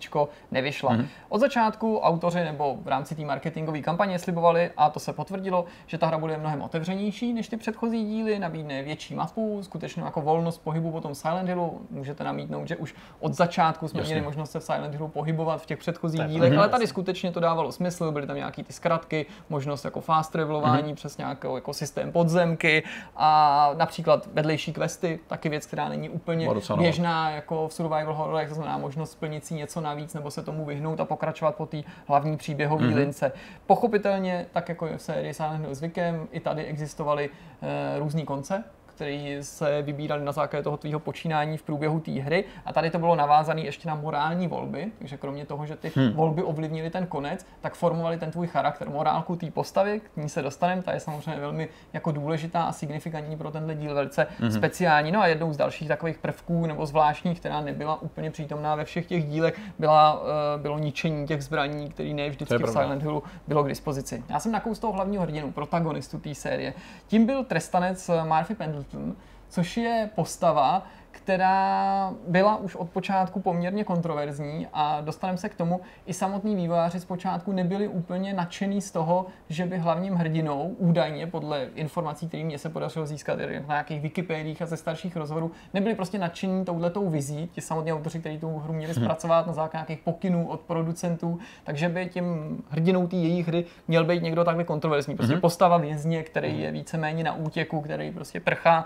nevyšla. 0.51 0.91
Mm-hmm. 0.91 1.07
Od 1.29 1.39
začátku 1.39 1.99
autoři 1.99 2.43
nebo 2.43 2.77
v 2.81 2.87
rámci 2.87 3.15
té 3.15 3.25
marketingové 3.25 3.81
kampaně 3.81 4.19
slibovali, 4.19 4.71
a 4.77 4.89
to 4.89 4.99
se 4.99 5.13
potvrdilo, 5.13 5.65
že 5.85 5.97
ta 5.97 6.07
hra 6.07 6.17
bude 6.17 6.37
mnohem 6.37 6.61
otevřenější 6.61 7.33
než 7.33 7.47
ty 7.47 7.57
předchozí 7.57 8.05
díly, 8.05 8.39
nabídne 8.39 8.83
větší 8.83 9.15
mapu, 9.15 9.63
skutečně 9.63 10.03
jako 10.03 10.21
volnost 10.21 10.57
pohybu 10.57 10.91
po 10.91 11.01
tom 11.01 11.15
Silent 11.15 11.47
Hillu. 11.47 11.81
Můžete 11.89 12.23
namítnout, 12.23 12.67
že 12.67 12.75
už 12.75 12.95
od 13.19 13.33
začátku 13.33 13.87
jsme 13.87 13.99
Jasně. 13.99 14.13
měli 14.13 14.25
možnost 14.25 14.51
se 14.51 14.59
v 14.59 14.63
Silent 14.63 14.93
Hillu 14.93 15.07
pohybovat 15.07 15.61
v 15.61 15.65
těch 15.65 15.77
předchozích 15.77 16.19
tak, 16.19 16.29
dílech, 16.29 16.57
ale 16.57 16.69
tady 16.69 16.87
skutečně 16.87 17.31
to 17.31 17.39
dávalo 17.39 17.71
smysl, 17.71 18.11
byly 18.11 18.27
tam 18.27 18.35
nějaký 18.35 18.63
ty 18.63 18.73
zkratky, 18.73 19.25
možnost 19.49 19.85
jako 19.85 20.01
fast 20.01 20.31
travelování 20.31 20.91
mm-hmm. 20.91 20.95
přes 20.95 21.17
nějaký 21.17 21.47
jako 21.55 21.73
systém 21.73 22.11
podzemky 22.11 22.83
a 23.15 23.71
například 23.77 24.29
vedlejší 24.33 24.73
questy, 24.73 25.19
taky 25.27 25.49
věc, 25.49 25.65
která 25.65 25.89
není 25.89 26.09
úplně 26.09 26.49
běžná 26.77 27.29
jako 27.35 27.67
v 27.67 27.73
survival 27.73 28.13
hororech, 28.13 28.49
to 28.49 28.55
znamená 28.55 28.77
možnost 28.77 29.11
splnit 29.11 29.45
si 29.45 29.53
něco 29.53 29.81
navíc 29.81 30.13
nebo 30.13 30.31
se 30.31 30.43
tomu 30.43 30.65
vyhnout 30.65 30.99
a 30.99 31.05
pokračovat 31.05 31.55
po 31.55 31.65
té 31.65 31.77
hlavní 32.07 32.37
příběhové 32.37 32.87
mm-hmm. 32.87 32.95
lince. 32.95 33.31
Pochopitelně, 33.67 34.45
tak 34.51 34.69
jako 34.69 34.87
v 34.97 35.01
sérii 35.01 35.33
Silent 35.33 35.61
Hill 35.61 35.75
zvykem, 35.75 36.27
i 36.31 36.39
tady 36.39 36.65
existovaly 36.65 37.29
e, 37.61 37.99
různý 37.99 38.25
konce, 38.25 38.63
který 38.95 39.37
se 39.41 39.81
vybírali 39.81 40.25
na 40.25 40.31
základě 40.31 40.63
toho 40.63 40.77
tvýho 40.77 40.99
počínání 40.99 41.57
v 41.57 41.63
průběhu 41.63 41.99
té 41.99 42.11
hry. 42.11 42.45
A 42.65 42.73
tady 42.73 42.89
to 42.89 42.99
bylo 42.99 43.15
navázané 43.15 43.61
ještě 43.61 43.87
na 43.87 43.95
morální 43.95 44.47
volby, 44.47 44.91
takže 44.99 45.17
kromě 45.17 45.45
toho, 45.45 45.65
že 45.65 45.75
ty 45.75 45.91
hmm. 45.95 46.11
volby 46.11 46.43
ovlivnily 46.43 46.89
ten 46.89 47.07
konec, 47.07 47.45
tak 47.61 47.75
formovali 47.75 48.17
ten 48.17 48.31
tvůj 48.31 48.47
charakter, 48.47 48.89
morálku 48.89 49.35
té 49.35 49.51
postavy, 49.51 49.99
k 49.99 50.17
ní 50.17 50.29
se 50.29 50.41
dostaneme, 50.41 50.81
ta 50.81 50.93
je 50.93 50.99
samozřejmě 50.99 51.41
velmi 51.41 51.69
jako 51.93 52.11
důležitá 52.11 52.63
a 52.63 52.71
signifikantní 52.71 53.37
pro 53.37 53.51
tenhle 53.51 53.75
díl, 53.75 53.95
velice 53.95 54.27
hmm. 54.39 54.51
speciální. 54.51 55.11
No 55.11 55.21
a 55.21 55.27
jednou 55.27 55.53
z 55.53 55.57
dalších 55.57 55.87
takových 55.87 56.17
prvků 56.17 56.65
nebo 56.65 56.85
zvláštních, 56.85 57.39
která 57.39 57.61
nebyla 57.61 58.01
úplně 58.01 58.31
přítomná 58.31 58.75
ve 58.75 58.85
všech 58.85 59.05
těch 59.05 59.25
dílech, 59.25 59.59
byla, 59.79 60.21
uh, 60.21 60.61
bylo 60.61 60.79
ničení 60.79 61.27
těch 61.27 61.43
zbraní, 61.43 61.89
které 61.89 62.09
ne 62.09 62.29
vždycky 62.29 62.63
v 62.63 62.67
Silent 62.67 63.01
Hillu 63.01 63.23
bylo 63.47 63.63
k 63.63 63.67
dispozici. 63.67 64.23
Já 64.29 64.39
jsem 64.39 64.51
nakous 64.51 64.79
toho 64.79 64.93
hlavního 64.93 65.23
hrdinu, 65.23 65.51
protagonistu 65.51 66.19
té 66.19 66.35
série. 66.35 66.73
Tím 67.07 67.25
byl 67.25 67.43
trestanec 67.43 68.09
Murphy 68.23 68.55
Pendleton, 68.55 68.84
Pendleton, 68.91 69.15
což 69.49 69.77
je 69.77 70.09
postava, 70.15 70.87
která 71.15 72.13
byla 72.27 72.55
už 72.55 72.75
od 72.75 72.89
počátku 72.89 73.39
poměrně 73.39 73.83
kontroverzní 73.83 74.67
a 74.73 75.01
dostaneme 75.01 75.37
se 75.37 75.49
k 75.49 75.55
tomu, 75.55 75.81
i 76.05 76.13
samotní 76.13 76.55
vývojáři 76.55 76.99
zpočátku 76.99 77.51
nebyli 77.51 77.87
úplně 77.87 78.33
nadšený 78.33 78.81
z 78.81 78.91
toho, 78.91 79.25
že 79.49 79.65
by 79.65 79.77
hlavním 79.77 80.13
hrdinou, 80.13 80.75
údajně 80.77 81.27
podle 81.27 81.67
informací, 81.75 82.27
které 82.27 82.43
mě 82.43 82.57
se 82.57 82.69
podařilo 82.69 83.05
získat 83.05 83.39
na 83.39 83.73
nějakých 83.73 84.01
Wikipediích 84.01 84.61
a 84.61 84.65
ze 84.65 84.77
starších 84.77 85.15
rozhovorů, 85.15 85.51
nebyli 85.73 85.95
prostě 85.95 86.17
nadšení 86.17 86.65
touhletou 86.65 87.09
vizí, 87.09 87.49
ti 87.51 87.61
samotní 87.61 87.93
autoři, 87.93 88.19
kteří 88.19 88.37
tu 88.37 88.57
hru 88.57 88.73
měli 88.73 88.93
mhm. 88.93 89.03
zpracovat 89.03 89.47
na 89.47 89.53
základě 89.53 89.77
nějakých 89.77 90.03
pokynů 90.03 90.47
od 90.47 90.59
producentů, 90.59 91.39
takže 91.63 91.89
by 91.89 92.05
tím 92.05 92.57
hrdinou 92.69 93.07
té 93.07 93.15
jejich 93.15 93.47
hry 93.47 93.65
měl 93.87 94.05
být 94.05 94.23
někdo 94.23 94.43
takhle 94.43 94.63
kontroverzní. 94.63 95.15
Prostě 95.15 95.35
mm-hmm. 95.35 95.41
postava 95.41 95.77
vězně, 95.77 96.23
který 96.23 96.51
mhm. 96.51 96.59
je 96.59 96.71
víceméně 96.71 97.23
na 97.23 97.35
útěku, 97.35 97.81
který 97.81 98.11
prostě 98.11 98.39
prchá 98.39 98.85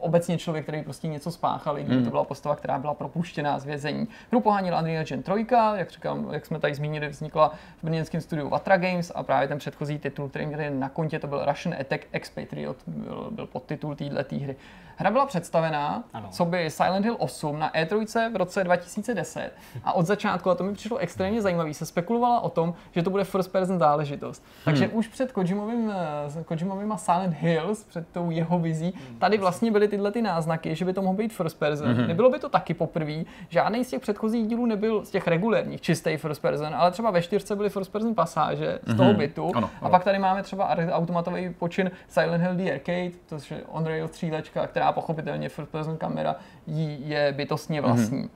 obecně 0.00 0.38
člověk, 0.38 0.64
který 0.64 0.82
prostě 0.82 1.08
něco 1.08 1.30
spáchal, 1.30 1.78
i 1.78 1.84
mm. 1.84 2.04
to 2.04 2.10
byla 2.10 2.24
postava, 2.24 2.56
která 2.56 2.78
byla 2.78 2.94
propuštěná 2.94 3.58
z 3.58 3.64
vězení. 3.64 4.08
Hru 4.30 4.40
pohánil 4.40 4.74
Unreal 4.78 5.00
Engine 5.00 5.22
3, 5.22 5.32
jak, 5.76 5.90
říkám, 5.90 6.28
jak 6.32 6.46
jsme 6.46 6.60
tady 6.60 6.74
zmínili, 6.74 7.08
vznikla 7.08 7.52
v 7.78 7.84
brněnském 7.84 8.20
studiu 8.20 8.48
Vatra 8.48 8.76
Games 8.76 9.12
a 9.14 9.22
právě 9.22 9.48
ten 9.48 9.58
předchozí 9.58 9.98
titul, 9.98 10.28
který 10.28 10.46
měli 10.46 10.70
na 10.70 10.88
kontě, 10.88 11.18
to 11.18 11.26
byl 11.26 11.44
Russian 11.44 11.74
Attack 11.80 12.06
Expatriot, 12.12 12.76
byl, 12.86 13.28
byl 13.30 13.46
podtitul 13.46 13.94
této 13.94 14.36
hry. 14.36 14.56
Hra 15.00 15.10
byla 15.10 15.26
představená, 15.26 16.04
ano. 16.12 16.28
co 16.30 16.44
by 16.44 16.70
Silent 16.70 17.04
Hill 17.04 17.16
8 17.18 17.58
na 17.58 17.70
E3 17.70 18.32
v 18.32 18.36
roce 18.36 18.64
2010 18.64 19.50
a 19.84 19.92
od 19.92 20.06
začátku, 20.06 20.50
a 20.50 20.54
to 20.54 20.64
mi 20.64 20.74
přišlo 20.74 20.96
extrémně 20.96 21.42
zajímavé, 21.42 21.74
se 21.74 21.86
spekulovala 21.86 22.40
o 22.40 22.48
tom, 22.48 22.74
že 22.92 23.02
to 23.02 23.10
bude 23.10 23.24
first 23.24 23.52
person 23.52 23.78
záležitost. 23.78 24.44
Takže 24.64 24.84
hmm. 24.84 24.96
už 24.96 25.08
před 25.08 25.32
Kojimovým, 25.32 25.92
eh, 26.38 26.44
Kojimovým 26.44 26.92
Silent 26.96 27.34
Hills, 27.34 27.84
před 27.84 28.08
tou 28.08 28.30
jeho 28.30 28.58
vizí, 28.58 28.94
tady 29.18 29.38
vlastně 29.38 29.70
byly 29.70 29.88
tyhle 29.88 30.12
ty 30.12 30.22
náznaky, 30.22 30.74
že 30.74 30.84
by 30.84 30.92
to 30.92 31.02
mohlo 31.02 31.16
být 31.16 31.32
first 31.32 31.58
person. 31.58 31.88
Mm-hmm. 31.88 32.06
Nebylo 32.06 32.30
by 32.30 32.38
to 32.38 32.48
taky 32.48 32.74
poprvé. 32.74 33.24
Žádný 33.48 33.84
z 33.84 33.90
těch 33.90 34.00
předchozích 34.00 34.46
dílů 34.46 34.66
nebyl 34.66 35.04
z 35.04 35.10
těch 35.10 35.28
regulérních 35.28 35.80
čistý 35.80 36.16
first 36.16 36.42
person, 36.42 36.74
ale 36.74 36.90
třeba 36.90 37.10
ve 37.10 37.22
čtyřce 37.22 37.56
byly 37.56 37.70
first 37.70 37.92
person 37.92 38.14
pasáže 38.14 38.78
z 38.86 38.96
toho 38.96 39.12
mm-hmm. 39.12 39.16
bytu. 39.16 39.52
Ano, 39.56 39.70
ano. 39.80 39.86
A 39.86 39.88
pak 39.88 40.04
tady 40.04 40.18
máme 40.18 40.42
třeba 40.42 40.76
automatový 40.90 41.54
počin 41.58 41.90
Silent 42.08 42.42
Hill 42.42 42.54
The 42.54 42.72
Arcade, 42.72 43.10
to 43.26 43.54
je 43.54 43.62
on-rail 43.68 44.08
střílečka, 44.08 44.66
která 44.66 44.89
pochopitelně 44.92 45.48
first 45.48 45.70
person 45.70 45.96
kamera 45.96 46.36
jí 46.66 47.08
je 47.08 47.32
bytostně 47.32 47.80
vlastní. 47.80 48.22
Mm-hmm. 48.22 48.30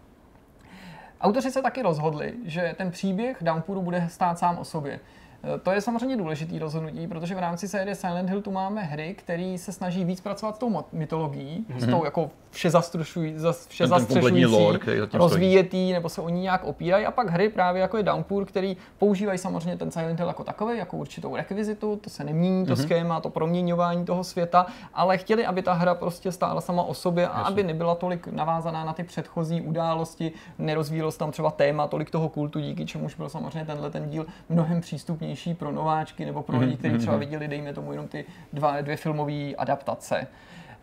Autoři 1.20 1.50
se 1.50 1.62
taky 1.62 1.82
rozhodli, 1.82 2.34
že 2.44 2.74
ten 2.78 2.90
příběh 2.90 3.36
Downpouru 3.40 3.82
bude 3.82 4.08
stát 4.08 4.38
sám 4.38 4.58
o 4.58 4.64
sobě. 4.64 5.00
Eh, 5.44 5.58
to 5.58 5.72
je 5.72 5.80
samozřejmě 5.80 6.16
důležitý 6.16 6.58
rozhodnutí, 6.58 7.06
protože 7.06 7.34
v 7.34 7.38
rámci 7.38 7.68
série 7.68 7.94
Silent 7.94 8.28
Hill 8.28 8.42
tu 8.42 8.50
máme 8.50 8.82
hry, 8.82 9.14
které 9.14 9.56
se 9.58 9.72
snaží 9.72 10.04
víc 10.04 10.20
pracovat 10.20 10.56
s 10.56 10.58
tou 10.58 10.84
mytologií, 10.92 11.66
mm-hmm. 11.70 11.78
s 11.78 11.90
tou 11.90 12.04
jako 12.04 12.30
vše, 12.54 12.70
zastrušují, 12.70 13.34
vše 13.68 13.86
zastřešující, 13.86 14.46
lore, 14.46 14.78
rozvíjetý, 15.12 15.92
nebo 15.92 16.08
se 16.08 16.20
o 16.20 16.28
ní 16.28 16.40
nějak 16.40 16.64
opírají. 16.64 17.06
A 17.06 17.10
pak 17.10 17.30
hry 17.30 17.48
právě 17.48 17.82
jako 17.82 17.96
je 17.96 18.02
Downpour, 18.02 18.44
který 18.44 18.76
používají 18.98 19.38
samozřejmě 19.38 19.76
ten 19.76 19.90
Silent 19.90 20.18
Hill 20.18 20.28
jako 20.28 20.44
takový, 20.44 20.78
jako 20.78 20.96
určitou 20.96 21.36
rekvizitu, 21.36 21.96
to 21.96 22.10
se 22.10 22.24
nemění, 22.24 22.66
to 22.66 22.72
mm-hmm. 22.72 22.82
schéma, 22.82 23.20
to 23.20 23.30
proměňování 23.30 24.04
toho 24.04 24.24
světa, 24.24 24.66
ale 24.94 25.18
chtěli, 25.18 25.46
aby 25.46 25.62
ta 25.62 25.72
hra 25.72 25.94
prostě 25.94 26.32
stála 26.32 26.60
sama 26.60 26.82
o 26.82 26.94
sobě 26.94 27.28
a 27.28 27.38
Jasně. 27.38 27.52
aby 27.52 27.62
nebyla 27.62 27.94
tolik 27.94 28.26
navázaná 28.26 28.84
na 28.84 28.92
ty 28.92 29.04
předchozí 29.04 29.60
události, 29.60 30.32
nerozvíjelo 30.58 31.10
se 31.10 31.18
tam 31.18 31.32
třeba 31.32 31.50
téma 31.50 31.86
tolik 31.86 32.10
toho 32.10 32.28
kultu, 32.28 32.60
díky 32.60 32.86
čemuž 32.86 33.14
byl 33.14 33.28
samozřejmě 33.28 33.64
tenhle 33.64 33.90
ten 33.90 34.10
díl 34.10 34.26
mnohem 34.48 34.80
přístupnější 34.80 35.54
pro 35.54 35.72
nováčky 35.72 36.24
nebo 36.24 36.42
pro 36.42 36.58
lidi, 36.58 36.72
mm-hmm. 36.72 36.78
kteří 36.78 36.98
třeba 36.98 37.12
mhm. 37.12 37.20
viděli, 37.20 37.48
dejme 37.48 37.72
tomu, 37.72 37.92
jenom 37.92 38.08
ty 38.08 38.24
dva, 38.52 38.80
dvě 38.80 38.96
filmové 38.96 39.54
adaptace. 39.54 40.26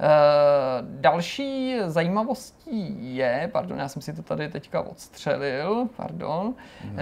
Uh, 0.02 0.08
další 1.02 1.78
zajímavostí 1.86 3.16
je, 3.16 3.50
pardon, 3.52 3.80
já 3.80 3.88
jsem 3.88 4.02
si 4.02 4.14
to 4.14 4.22
tady 4.22 4.50
teďka 4.50 4.82
odstřelil, 4.82 5.88
pardon, 5.96 6.54
mm. 6.84 6.98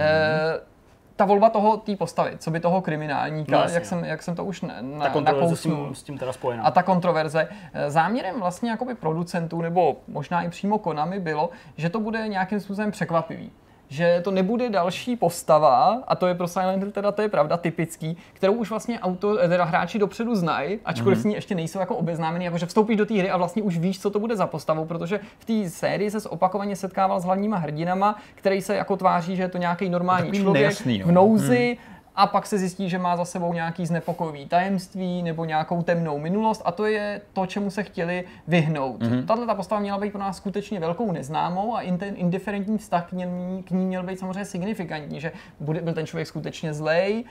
ta 1.20 1.24
volba 1.24 1.50
toho 1.50 1.76
té 1.76 1.96
postavy, 1.96 2.36
co 2.38 2.50
by 2.50 2.60
toho 2.60 2.82
kriminálníka, 2.82 3.64
no, 3.64 3.72
jak, 3.72 3.84
jsem, 3.84 4.04
jak 4.04 4.22
jsem 4.22 4.34
to 4.34 4.44
už 4.44 4.60
na, 4.60 4.74
ta 4.98 5.10
kontroverze 5.10 5.56
s 5.56 5.62
tím, 5.62 5.94
s 5.94 6.02
tím 6.02 6.18
teda 6.18 6.32
spojená. 6.32 6.62
A 6.62 6.70
ta 6.70 6.82
kontroverze. 6.82 7.48
Eh, 7.72 7.90
záměrem 7.90 8.40
vlastně 8.40 8.70
jakoby 8.70 8.94
producentů, 8.94 9.62
nebo 9.62 9.96
možná 10.08 10.42
i 10.42 10.48
přímo 10.48 10.78
Konami 10.78 11.20
bylo, 11.20 11.50
že 11.76 11.90
to 11.90 12.00
bude 12.00 12.28
nějakým 12.28 12.60
způsobem 12.60 12.90
překvapivý 12.90 13.52
že 13.90 14.20
to 14.24 14.30
nebude 14.30 14.70
další 14.70 15.16
postava, 15.16 16.02
a 16.08 16.16
to 16.16 16.26
je 16.26 16.34
pro 16.34 16.48
Silent 16.48 16.82
Hill 16.82 16.92
teda 16.92 17.12
to 17.12 17.22
je 17.22 17.28
pravda, 17.28 17.56
typický, 17.56 18.16
kterou 18.32 18.52
už 18.52 18.70
vlastně 18.70 19.00
auto, 19.00 19.38
eh, 19.38 19.48
teda 19.48 19.64
hráči 19.64 19.98
dopředu 19.98 20.34
znají, 20.34 20.78
ačkoliv 20.84 21.18
mm-hmm. 21.18 21.22
s 21.22 21.24
ní 21.24 21.34
ještě 21.34 21.54
nejsou 21.54 21.78
jako 21.78 21.96
obeznámení, 21.96 22.44
jakože 22.44 22.66
vstoupíš 22.66 22.96
do 22.96 23.06
té 23.06 23.14
hry 23.14 23.30
a 23.30 23.36
vlastně 23.36 23.62
už 23.62 23.78
víš, 23.78 24.00
co 24.00 24.10
to 24.10 24.20
bude 24.20 24.36
za 24.36 24.46
postavu, 24.46 24.84
protože 24.84 25.20
v 25.38 25.44
té 25.44 25.70
sérii 25.70 26.10
se 26.10 26.28
opakovaně 26.28 26.76
setkával 26.76 27.20
s 27.20 27.24
hlavníma 27.24 27.56
hrdinama, 27.56 28.16
který 28.34 28.62
se 28.62 28.74
jako 28.74 28.96
tváří, 28.96 29.36
že 29.36 29.42
je 29.42 29.48
to 29.48 29.58
nějaký 29.58 29.88
normální 29.88 30.32
člověk 30.32 30.62
nejasný, 30.62 30.98
no. 30.98 31.06
v 31.06 31.12
nouzi, 31.12 31.76
mm 31.80 31.99
a 32.20 32.26
pak 32.26 32.46
se 32.46 32.58
zjistí, 32.58 32.88
že 32.88 32.98
má 32.98 33.16
za 33.16 33.24
sebou 33.24 33.52
nějaký 33.52 33.86
znepokojivý 33.86 34.46
tajemství 34.46 35.22
nebo 35.22 35.44
nějakou 35.44 35.82
temnou 35.82 36.18
minulost 36.18 36.62
a 36.64 36.72
to 36.72 36.86
je 36.86 37.20
to, 37.32 37.46
čemu 37.46 37.70
se 37.70 37.82
chtěli 37.82 38.24
vyhnout. 38.48 39.00
Mm-hmm. 39.00 39.24
Tato 39.26 39.46
ta 39.46 39.54
postava 39.54 39.80
měla 39.80 39.98
být 39.98 40.12
pro 40.12 40.20
nás 40.20 40.36
skutečně 40.36 40.80
velkou 40.80 41.12
neznámou 41.12 41.76
a 41.76 41.96
ten 41.98 42.14
indiferentní 42.16 42.78
vztah 42.78 43.08
k 43.08 43.12
ní, 43.12 43.62
k 43.62 43.70
ní 43.70 43.86
měl 43.86 44.02
být 44.02 44.18
samozřejmě 44.18 44.44
signifikantní, 44.44 45.20
že 45.20 45.32
bude, 45.60 45.80
byl 45.80 45.94
ten 45.94 46.06
člověk 46.06 46.28
skutečně 46.28 46.74
zlej, 46.74 47.24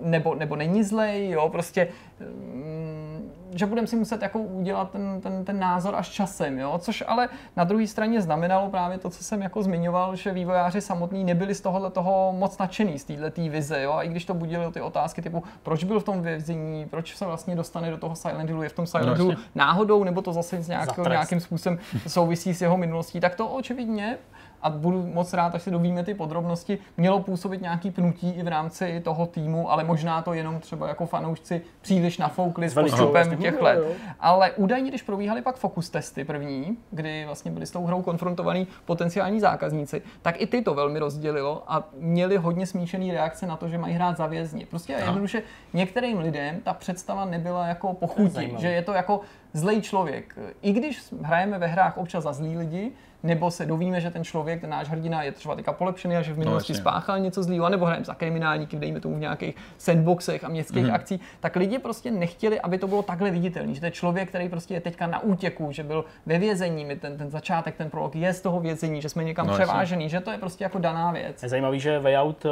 nebo, 0.00 0.34
nebo 0.34 0.56
není 0.56 0.84
zlej, 0.84 1.30
jo, 1.30 1.48
prostě, 1.48 1.88
mm, 2.20 3.32
že 3.54 3.66
budeme 3.66 3.86
si 3.86 3.96
muset 3.96 4.22
jako 4.22 4.38
udělat 4.38 4.90
ten, 4.90 5.20
ten, 5.20 5.44
ten 5.44 5.58
názor 5.58 5.94
až 5.94 6.08
časem, 6.08 6.58
jo, 6.58 6.78
což 6.78 7.04
ale 7.06 7.28
na 7.56 7.64
druhé 7.64 7.86
straně 7.86 8.22
znamenalo 8.22 8.70
právě 8.70 8.98
to, 8.98 9.10
co 9.10 9.24
jsem 9.24 9.42
jako 9.42 9.62
zmiňoval, 9.62 10.16
že 10.16 10.32
vývojáři 10.32 10.80
samotní 10.80 11.24
nebyli 11.24 11.54
z 11.54 11.60
tohohle 11.60 11.90
toho 11.90 12.34
moc 12.38 12.58
nadšený, 12.58 12.98
z 12.98 13.04
této 13.04 13.42
vize, 13.42 13.82
jo, 13.82 13.92
a 13.92 14.02
i 14.02 14.08
když 14.08 14.24
to 14.24 14.34
budili 14.34 14.72
ty 14.72 14.80
otázky 14.80 15.22
typu, 15.22 15.42
proč 15.62 15.84
byl 15.84 16.00
v 16.00 16.04
tom 16.04 16.22
vězení, 16.22 16.86
proč 16.86 17.16
se 17.16 17.26
vlastně 17.26 17.56
dostane 17.56 17.90
do 17.90 17.98
toho 17.98 18.16
Silent 18.16 18.50
Hillu, 18.50 18.62
je 18.62 18.68
v 18.68 18.72
tom 18.72 18.86
Silent 18.86 19.08
no, 19.08 19.14
Hillu 19.14 19.34
náhodou, 19.54 20.04
nebo 20.04 20.22
to 20.22 20.32
zase 20.32 20.62
s 20.62 20.68
nějakým 20.68 21.40
způsobem 21.40 21.78
souvisí 22.06 22.54
s 22.54 22.62
jeho 22.62 22.76
minulostí, 22.76 23.20
tak 23.20 23.34
to 23.34 23.48
očividně 23.48 24.18
a 24.62 24.70
budu 24.70 25.06
moc 25.06 25.32
rád, 25.32 25.54
až 25.54 25.62
se 25.62 25.70
dovíme 25.70 26.04
ty 26.04 26.14
podrobnosti, 26.14 26.78
mělo 26.96 27.20
působit 27.20 27.62
nějaký 27.62 27.90
pnutí 27.90 28.30
i 28.30 28.42
v 28.42 28.48
rámci 28.48 29.00
toho 29.00 29.26
týmu, 29.26 29.70
ale 29.70 29.84
možná 29.84 30.22
to 30.22 30.32
jenom 30.32 30.60
třeba 30.60 30.88
jako 30.88 31.06
fanoušci 31.06 31.62
příliš 31.80 32.18
nafoukli 32.18 32.68
s 32.68 32.74
postupem 32.74 33.36
těch 33.36 33.62
let. 33.62 33.78
Ale 34.20 34.52
údajně, 34.52 34.88
když 34.90 35.02
probíhaly 35.02 35.42
pak 35.42 35.56
fokus 35.56 35.90
testy 35.90 36.24
první, 36.24 36.78
kdy 36.90 37.24
vlastně 37.24 37.50
byli 37.50 37.66
s 37.66 37.70
tou 37.70 37.84
hrou 37.84 38.02
konfrontovaní 38.02 38.66
potenciální 38.84 39.40
zákazníci, 39.40 40.02
tak 40.22 40.40
i 40.40 40.46
ty 40.46 40.62
to 40.62 40.74
velmi 40.74 40.98
rozdělilo 40.98 41.62
a 41.68 41.88
měli 41.98 42.36
hodně 42.36 42.66
smíšený 42.66 43.12
reakce 43.12 43.46
na 43.46 43.56
to, 43.56 43.68
že 43.68 43.78
mají 43.78 43.94
hrát 43.94 44.16
za 44.16 44.26
vězni. 44.26 44.66
Prostě 44.66 44.92
jednoduše 44.92 45.42
některým 45.72 46.18
lidem 46.18 46.60
ta 46.60 46.72
představa 46.72 47.24
nebyla 47.24 47.66
jako 47.66 47.92
pochutí, 47.92 48.54
že 48.58 48.68
je 48.68 48.82
to 48.82 48.92
jako 48.92 49.20
zlej 49.52 49.82
člověk. 49.82 50.38
I 50.62 50.72
když 50.72 51.02
hrajeme 51.22 51.58
ve 51.58 51.66
hrách 51.66 51.98
občas 51.98 52.24
za 52.24 52.32
zlý 52.32 52.58
lidi, 52.58 52.92
nebo 53.28 53.50
se 53.50 53.66
dovíme, 53.66 54.00
že 54.00 54.10
ten 54.10 54.24
člověk, 54.24 54.60
ten 54.60 54.70
náš 54.70 54.88
hrdina 54.88 55.22
je 55.22 55.32
třeba 55.32 55.54
teďka 55.54 55.72
polepšený 55.72 56.16
a 56.16 56.22
že 56.22 56.32
v 56.32 56.36
no, 56.36 56.40
minulosti 56.40 56.72
no, 56.72 56.78
spáchal 56.78 57.18
něco 57.18 57.42
zlýho, 57.42 57.68
nebo 57.68 57.84
hrajeme 57.84 58.04
za 58.04 58.14
kriminálníky, 58.14 58.76
dejme 58.76 59.00
tomu 59.00 59.16
v 59.16 59.20
nějakých 59.20 59.56
sandboxech 59.78 60.44
a 60.44 60.48
městských 60.48 60.84
mm-hmm. 60.84 60.94
akcí, 60.94 61.20
tak 61.40 61.56
lidi 61.56 61.78
prostě 61.78 62.10
nechtěli, 62.10 62.60
aby 62.60 62.78
to 62.78 62.88
bylo 62.88 63.02
takhle 63.02 63.30
viditelné, 63.30 63.74
že 63.74 63.80
to 63.80 63.86
je 63.86 63.90
člověk, 63.90 64.28
který 64.28 64.48
prostě 64.48 64.74
je 64.74 64.80
teďka 64.80 65.06
na 65.06 65.22
útěku, 65.22 65.72
že 65.72 65.82
byl 65.82 66.04
ve 66.26 66.38
vězení, 66.38 66.84
my 66.84 66.96
ten, 66.96 67.18
ten 67.18 67.30
začátek, 67.30 67.76
ten 67.76 67.90
prolog 67.90 68.16
je 68.16 68.32
z 68.32 68.40
toho 68.40 68.60
vězení, 68.60 69.02
že 69.02 69.08
jsme 69.08 69.24
někam 69.24 69.46
no, 69.46 69.54
převážený, 69.54 70.04
jasně. 70.04 70.18
že 70.18 70.24
to 70.24 70.30
je 70.30 70.38
prostě 70.38 70.64
jako 70.64 70.78
daná 70.78 71.12
věc. 71.12 71.42
Je 71.42 71.48
zajímavý, 71.48 71.80
že 71.80 71.98
Way 71.98 72.16
Out 72.18 72.44
uh, 72.44 72.50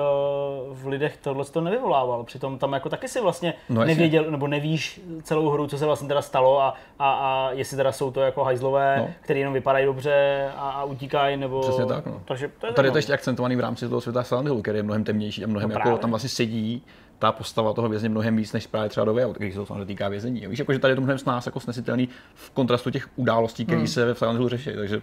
v 0.77 0.87
lidech 0.87 1.16
tohle 1.16 1.45
to 1.45 1.61
nevyvolával, 1.61 2.24
přitom 2.24 2.59
tam 2.59 2.72
jako 2.72 2.89
taky 2.89 3.09
si 3.09 3.20
vlastně 3.20 3.55
no, 3.68 3.85
nevěděl, 3.85 4.31
nebo 4.31 4.47
nevíš 4.47 5.01
celou 5.22 5.51
hru, 5.51 5.66
co 5.66 5.79
se 5.79 5.87
vlastně 5.87 6.09
teda 6.09 6.22
stalo 6.22 6.61
a, 6.61 6.74
a, 6.99 7.11
a 7.12 7.51
jestli 7.53 7.77
teda 7.77 7.93
jsou 7.93 8.11
to 8.11 8.20
jako 8.20 8.45
hajzlové, 8.45 8.97
no. 8.99 9.11
který 9.20 9.41
jenom 9.41 9.55
vypadají 9.55 9.87
dobře 9.87 10.49
a, 10.57 10.66
a 10.71 10.85
utíkají, 10.85 11.37
nebo... 11.37 11.61
Přesně 11.61 11.87
tak, 11.87 12.07
no. 12.07 12.23
Takže 12.25 12.51
to 12.59 12.67
je 12.67 12.73
tady 12.73 12.89
je 12.89 12.93
to 12.93 12.99
ještě 12.99 13.12
akcentovaný 13.12 13.57
v 13.57 13.61
rámci 13.61 13.89
toho 13.89 14.01
světa 14.01 14.23
Silent 14.23 14.49
Hillu, 14.49 14.62
který 14.62 14.79
je 14.79 14.83
mnohem 14.83 15.05
temnější 15.05 15.45
a 15.45 15.47
mnohem 15.47 15.69
no 15.69 15.75
jako 15.75 15.99
tam 15.99 16.11
vlastně 16.11 16.31
sedí 16.31 16.83
ta 17.19 17.33
postava 17.33 17.73
toho 17.73 17.89
vězně 17.89 18.09
mnohem 18.09 18.37
víc 18.37 18.53
než 18.53 18.67
právě 18.67 18.89
třeba 18.89 19.05
do 19.05 19.14
Way 19.14 19.25
když 19.39 19.55
se 19.55 19.61
to 19.61 19.67
samozřejmě 19.67 19.85
týká 19.85 20.09
vězení. 20.09 20.47
Víš, 20.47 20.59
jako, 20.59 20.73
že 20.73 20.79
tady 20.79 20.93
je 20.93 20.97
to 20.97 21.01
mnohem 21.01 21.19
s 21.19 21.25
nás 21.25 21.47
jako 21.47 21.61
snesitelný 21.61 22.09
v 22.35 22.51
kontrastu 22.51 22.91
těch 22.91 23.09
událostí, 23.17 23.64
které 23.64 23.79
hmm. 23.79 23.89
se 23.89 24.05
ve 24.05 24.14
Silent 24.14 24.37
Hillu 24.37 24.49
řeší. 24.49 24.71
Takže 24.75 25.03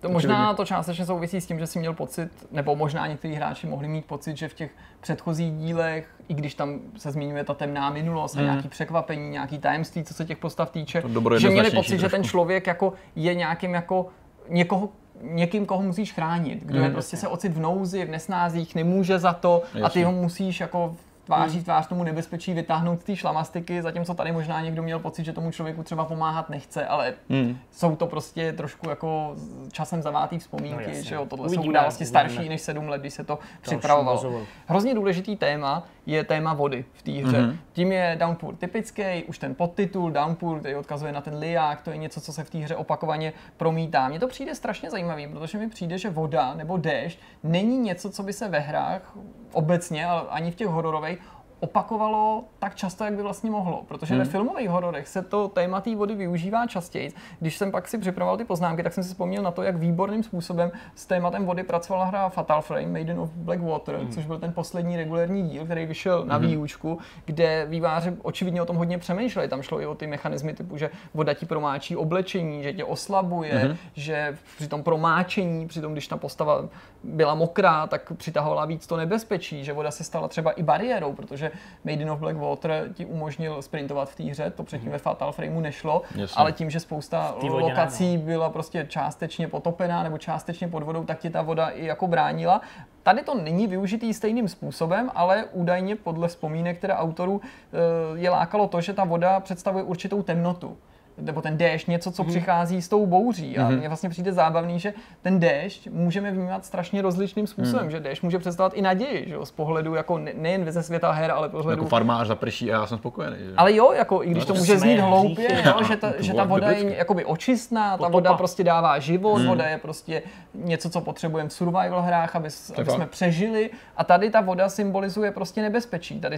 to 0.00 0.08
možná 0.08 0.54
to 0.54 0.64
částečně 0.64 1.06
souvisí 1.06 1.40
s 1.40 1.46
tím, 1.46 1.58
že 1.58 1.66
si 1.66 1.78
měl 1.78 1.92
pocit, 1.92 2.28
nebo 2.50 2.76
možná 2.76 3.06
někteří 3.06 3.34
hráči 3.34 3.66
mohli 3.66 3.88
mít 3.88 4.04
pocit, 4.04 4.36
že 4.36 4.48
v 4.48 4.54
těch 4.54 4.70
předchozích 5.00 5.52
dílech, 5.52 6.08
i 6.28 6.34
když 6.34 6.54
tam 6.54 6.80
se 6.96 7.10
zmiňuje 7.10 7.44
ta 7.44 7.54
temná 7.54 7.90
minulost 7.90 8.34
mm. 8.34 8.40
a 8.40 8.42
hmm. 8.42 8.52
nějaký 8.52 8.68
překvapení, 8.68 9.30
nějaký 9.30 9.58
tajemství, 9.58 10.04
co 10.04 10.14
se 10.14 10.24
těch 10.24 10.38
postav 10.38 10.70
týče, 10.70 11.02
že 11.38 11.50
měli 11.50 11.70
pocit, 11.70 11.88
trošku. 11.88 12.00
že 12.00 12.08
ten 12.08 12.24
člověk 12.24 12.66
jako 12.66 12.92
je 13.16 13.34
nějakým 13.34 13.74
jako 13.74 14.08
někoho 14.48 14.88
někým, 15.22 15.66
koho 15.66 15.82
musíš 15.82 16.12
chránit, 16.12 16.64
kdo 16.64 16.78
mm, 16.78 16.84
je 16.84 16.90
prostě 16.90 17.16
se 17.16 17.28
ocit 17.28 17.52
v 17.52 17.60
nouzi, 17.60 18.04
v 18.04 18.10
nesnázích, 18.10 18.74
nemůže 18.74 19.18
za 19.18 19.32
to 19.32 19.62
jasně. 19.64 19.82
a 19.82 19.88
ty 19.88 20.02
ho 20.02 20.12
musíš 20.12 20.60
jako 20.60 20.96
tváří 21.30 21.54
hmm. 21.54 21.64
tvář 21.64 21.86
tomu 21.86 22.04
nebezpečí 22.04 22.54
vytáhnout 22.54 23.00
z 23.00 23.04
té 23.04 23.16
šlamastiky, 23.16 23.82
zatímco 23.82 24.14
tady 24.14 24.32
možná 24.32 24.60
někdo 24.60 24.82
měl 24.82 24.98
pocit, 24.98 25.24
že 25.24 25.32
tomu 25.32 25.50
člověku 25.50 25.82
třeba 25.82 26.04
pomáhat 26.04 26.50
nechce, 26.50 26.86
ale 26.86 27.14
hmm. 27.30 27.58
jsou 27.70 27.96
to 27.96 28.06
prostě 28.06 28.52
trošku 28.52 28.88
jako 28.88 29.36
časem 29.72 30.02
zavátý 30.02 30.38
vzpomínky, 30.38 30.92
no, 30.96 31.02
že 31.02 31.14
jo, 31.14 31.26
tohle 31.26 31.46
uvidíme, 31.46 31.64
jsou 31.64 31.68
události 31.68 32.06
starší 32.06 32.48
než 32.48 32.60
sedm 32.60 32.88
let, 32.88 33.00
když 33.00 33.14
se 33.14 33.24
to 33.24 33.38
připravovalo. 33.60 34.42
Hrozně 34.66 34.94
důležitý 34.94 35.36
téma 35.36 35.86
je 36.06 36.24
téma 36.24 36.54
vody 36.54 36.84
v 36.92 37.02
té 37.02 37.12
hře. 37.12 37.40
Mm-hmm. 37.42 37.56
Tím 37.72 37.92
je 37.92 38.16
Downpour 38.20 38.56
typický, 38.56 39.24
už 39.26 39.38
ten 39.38 39.54
podtitul 39.54 40.10
Downpour, 40.10 40.58
který 40.58 40.74
odkazuje 40.74 41.12
na 41.12 41.20
ten 41.20 41.34
liák, 41.34 41.82
to 41.82 41.90
je 41.90 41.96
něco, 41.96 42.20
co 42.20 42.32
se 42.32 42.44
v 42.44 42.50
té 42.50 42.58
hře 42.58 42.76
opakovaně 42.76 43.32
promítá. 43.56 44.08
Mně 44.08 44.20
to 44.20 44.28
přijde 44.28 44.54
strašně 44.54 44.90
zajímavý, 44.90 45.28
protože 45.28 45.58
mi 45.58 45.68
přijde, 45.68 45.98
že 45.98 46.10
voda 46.10 46.54
nebo 46.54 46.76
déšť 46.76 47.18
není 47.42 47.78
něco, 47.78 48.10
co 48.10 48.22
by 48.22 48.32
se 48.32 48.48
ve 48.48 48.58
hrách 48.58 49.16
obecně, 49.52 50.06
ale 50.06 50.22
ani 50.30 50.50
v 50.50 50.54
těch 50.54 50.68
hororových 50.68 51.18
opakovalo 51.60 52.44
tak 52.58 52.74
často, 52.74 53.04
jak 53.04 53.14
by 53.14 53.22
vlastně 53.22 53.50
mohlo. 53.50 53.84
Protože 53.88 54.14
hmm. 54.14 54.24
ve 54.24 54.30
filmových 54.30 54.68
hororech 54.68 55.08
se 55.08 55.22
to 55.22 55.48
téma 55.48 55.80
té 55.80 55.96
vody 55.96 56.14
využívá 56.14 56.66
častěji. 56.66 57.12
Když 57.40 57.56
jsem 57.56 57.70
pak 57.70 57.88
si 57.88 57.98
připravoval 57.98 58.36
ty 58.36 58.44
poznámky, 58.44 58.82
tak 58.82 58.92
jsem 58.92 59.04
si 59.04 59.10
vzpomněl 59.10 59.42
na 59.42 59.50
to, 59.50 59.62
jak 59.62 59.76
výborným 59.76 60.22
způsobem 60.22 60.70
s 60.94 61.06
tématem 61.06 61.46
vody 61.46 61.62
pracovala 61.62 62.04
hra 62.04 62.28
Fatal 62.28 62.62
Frame, 62.62 62.86
Maiden 62.86 63.20
of 63.20 63.30
Black 63.30 63.60
Water, 63.60 63.96
hmm. 63.96 64.12
což 64.12 64.26
byl 64.26 64.38
ten 64.38 64.52
poslední 64.52 64.96
regulární 64.96 65.48
díl, 65.48 65.64
který 65.64 65.86
vyšel 65.86 66.24
na 66.24 66.36
hmm. 66.36 66.46
výučku, 66.46 66.98
kde 67.24 67.66
výváři 67.68 68.16
očividně 68.22 68.62
o 68.62 68.66
tom 68.66 68.76
hodně 68.76 68.98
přemýšleli. 68.98 69.48
Tam 69.48 69.62
šlo 69.62 69.80
i 69.80 69.86
o 69.86 69.94
ty 69.94 70.06
mechanismy 70.06 70.54
typu, 70.54 70.76
že 70.76 70.90
voda 71.14 71.34
ti 71.34 71.46
promáčí 71.46 71.96
oblečení, 71.96 72.62
že 72.62 72.72
tě 72.72 72.84
oslabuje, 72.84 73.54
hmm. 73.54 73.76
že 73.94 74.38
při 74.56 74.68
tom 74.68 74.82
promáčení, 74.82 75.66
při 75.66 75.80
tom, 75.80 75.92
když 75.92 76.08
ta 76.08 76.16
postava 76.16 76.64
byla 77.04 77.34
mokrá, 77.34 77.86
tak 77.86 78.12
přitahovala 78.12 78.64
víc 78.64 78.86
to 78.86 78.96
nebezpečí, 78.96 79.64
že 79.64 79.72
voda 79.72 79.90
se 79.90 80.04
stala 80.04 80.28
třeba 80.28 80.50
i 80.50 80.62
bariérou, 80.62 81.12
protože 81.12 81.49
Maiden 81.84 82.10
of 82.10 82.18
Blackwater 82.18 82.88
ti 82.94 83.06
umožnil 83.06 83.62
sprintovat 83.62 84.10
v 84.10 84.16
té 84.16 84.22
hře, 84.22 84.50
to 84.50 84.64
předtím 84.64 84.88
mm. 84.88 84.92
ve 84.92 84.98
Fatal 84.98 85.32
Frameu 85.32 85.60
nešlo, 85.60 86.02
Jasně. 86.14 86.36
ale 86.36 86.52
tím, 86.52 86.70
že 86.70 86.80
spousta 86.80 87.34
lokací 87.42 88.16
no. 88.16 88.22
byla 88.22 88.50
prostě 88.50 88.86
částečně 88.88 89.48
potopená 89.48 90.02
nebo 90.02 90.18
částečně 90.18 90.68
pod 90.68 90.82
vodou, 90.82 91.04
tak 91.04 91.18
ti 91.18 91.30
ta 91.30 91.42
voda 91.42 91.68
i 91.68 91.84
jako 91.86 92.06
bránila. 92.06 92.60
Tady 93.02 93.22
to 93.22 93.34
není 93.34 93.66
využitý 93.66 94.14
stejným 94.14 94.48
způsobem, 94.48 95.10
ale 95.14 95.44
údajně 95.52 95.96
podle 95.96 96.28
vzpomínek 96.28 96.78
které 96.78 96.94
autorů 96.94 97.40
eh, 97.44 98.18
je 98.18 98.30
lákalo 98.30 98.68
to, 98.68 98.80
že 98.80 98.92
ta 98.92 99.04
voda 99.04 99.40
představuje 99.40 99.84
určitou 99.84 100.22
temnotu 100.22 100.76
nebo 101.20 101.42
ten 101.42 101.56
déšť, 101.56 101.88
něco, 101.88 102.12
co 102.12 102.22
mm. 102.22 102.28
přichází 102.28 102.82
s 102.82 102.88
tou 102.88 103.06
bouří. 103.06 103.58
A 103.58 103.68
mm. 103.68 103.76
mně 103.76 103.88
vlastně 103.88 104.08
přijde 104.08 104.32
zábavný, 104.32 104.80
že 104.80 104.94
ten 105.22 105.40
déšť 105.40 105.88
můžeme 105.88 106.30
vnímat 106.30 106.64
strašně 106.64 107.02
rozličným 107.02 107.46
způsobem, 107.46 107.84
mm. 107.84 107.90
že 107.90 108.00
déšť 108.00 108.22
může 108.22 108.38
představovat 108.38 108.74
i 108.74 108.82
naději, 108.82 109.24
že 109.28 109.34
jo, 109.34 109.46
z 109.46 109.50
pohledu 109.50 109.94
jako 109.94 110.18
ne, 110.18 110.32
nejen 110.34 110.72
ze 110.72 110.82
světa 110.82 111.10
her, 111.12 111.30
ale 111.30 111.48
pohledu... 111.48 111.82
Jako 111.82 111.88
farmář 111.88 112.26
zaprší 112.26 112.72
a 112.72 112.80
já 112.80 112.86
jsem 112.86 112.98
spokojený. 112.98 113.36
Že? 113.38 113.52
Ale 113.56 113.74
jo, 113.74 113.92
jako 113.92 114.24
i 114.24 114.30
když 114.30 114.46
no, 114.46 114.54
to 114.54 114.54
může 114.54 114.78
znít 114.78 114.98
hloupě, 114.98 115.62
jo, 115.66 115.84
že, 115.88 115.96
ta, 115.96 116.12
že 116.18 116.34
ta 116.34 116.44
voda 116.44 116.70
je 116.70 116.96
jakoby 116.96 117.24
očistná, 117.24 117.98
ta 117.98 118.08
voda 118.08 118.34
prostě 118.34 118.64
dává 118.64 118.98
život, 118.98 119.38
mm. 119.38 119.46
voda 119.46 119.66
je 119.66 119.78
prostě 119.78 120.22
něco, 120.54 120.90
co 120.90 121.00
potřebujeme 121.00 121.48
v 121.48 121.52
survival 121.52 122.02
hrách, 122.02 122.36
aby, 122.36 122.48
aby 122.76 122.90
jsme 122.90 123.06
přežili 123.06 123.70
a 123.96 124.04
tady 124.04 124.30
ta 124.30 124.40
voda 124.40 124.68
symbolizuje 124.68 125.30
prostě 125.30 125.62
nebezpečí, 125.62 126.20
tady 126.20 126.36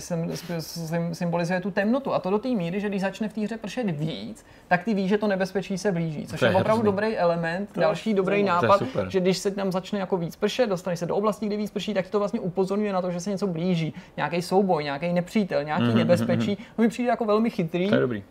symbolizuje 1.13 1.61
tu 1.61 1.71
temnotu 1.71 2.15
a 2.15 2.19
to 2.19 2.31
do 2.31 2.39
té 2.39 2.49
míry, 2.49 2.81
že 2.81 2.89
když 2.89 3.01
začne 3.01 3.29
v 3.29 3.33
té 3.33 3.41
hře 3.41 3.57
pršet 3.57 3.91
víc, 3.91 4.45
tak 4.73 4.85
ty 4.85 4.95
víš, 4.95 5.09
že 5.09 5.19
to 5.19 5.27
nebezpečí 5.27 5.79
se 5.79 5.93
blíží, 5.93 6.27
což 6.27 6.41
to 6.41 6.47
je, 6.47 6.53
je 6.53 6.57
opravdu 6.57 6.83
dobrý 6.83 7.17
element, 7.17 7.69
to 7.73 7.81
další 7.81 8.15
dobrý 8.15 8.43
nápad, 8.43 8.83
že 9.09 9.21
když 9.21 9.39
se 9.39 9.51
tam 9.51 9.73
začne 9.73 9.99
jako 9.99 10.17
víc 10.17 10.37
pršet, 10.37 10.69
dostane 10.69 10.97
se 10.97 11.07
do 11.07 11.17
oblasti, 11.17 11.47
kde 11.47 11.57
víc 11.57 11.71
prší, 11.71 11.95
tak 11.95 12.09
to 12.09 12.19
vlastně 12.19 12.41
upozorňuje 12.41 12.93
na 12.93 13.03
to, 13.03 13.11
že 13.11 13.21
se 13.21 13.31
něco 13.31 13.47
blíží, 13.47 13.95
nějaký 14.17 14.43
souboj, 14.43 14.85
nějaký 14.85 15.13
nepřítel, 15.13 15.65
nějaký 15.65 15.85
mm-hmm. 15.85 15.95
nebezpečí. 15.95 16.57
To 16.77 16.83
mi 16.83 16.89
přijde 16.89 17.09
jako 17.09 17.25
velmi 17.25 17.51
chytrý. 17.51 17.89
To 17.89 17.95
je 17.95 18.01
dobrý. 18.01 18.25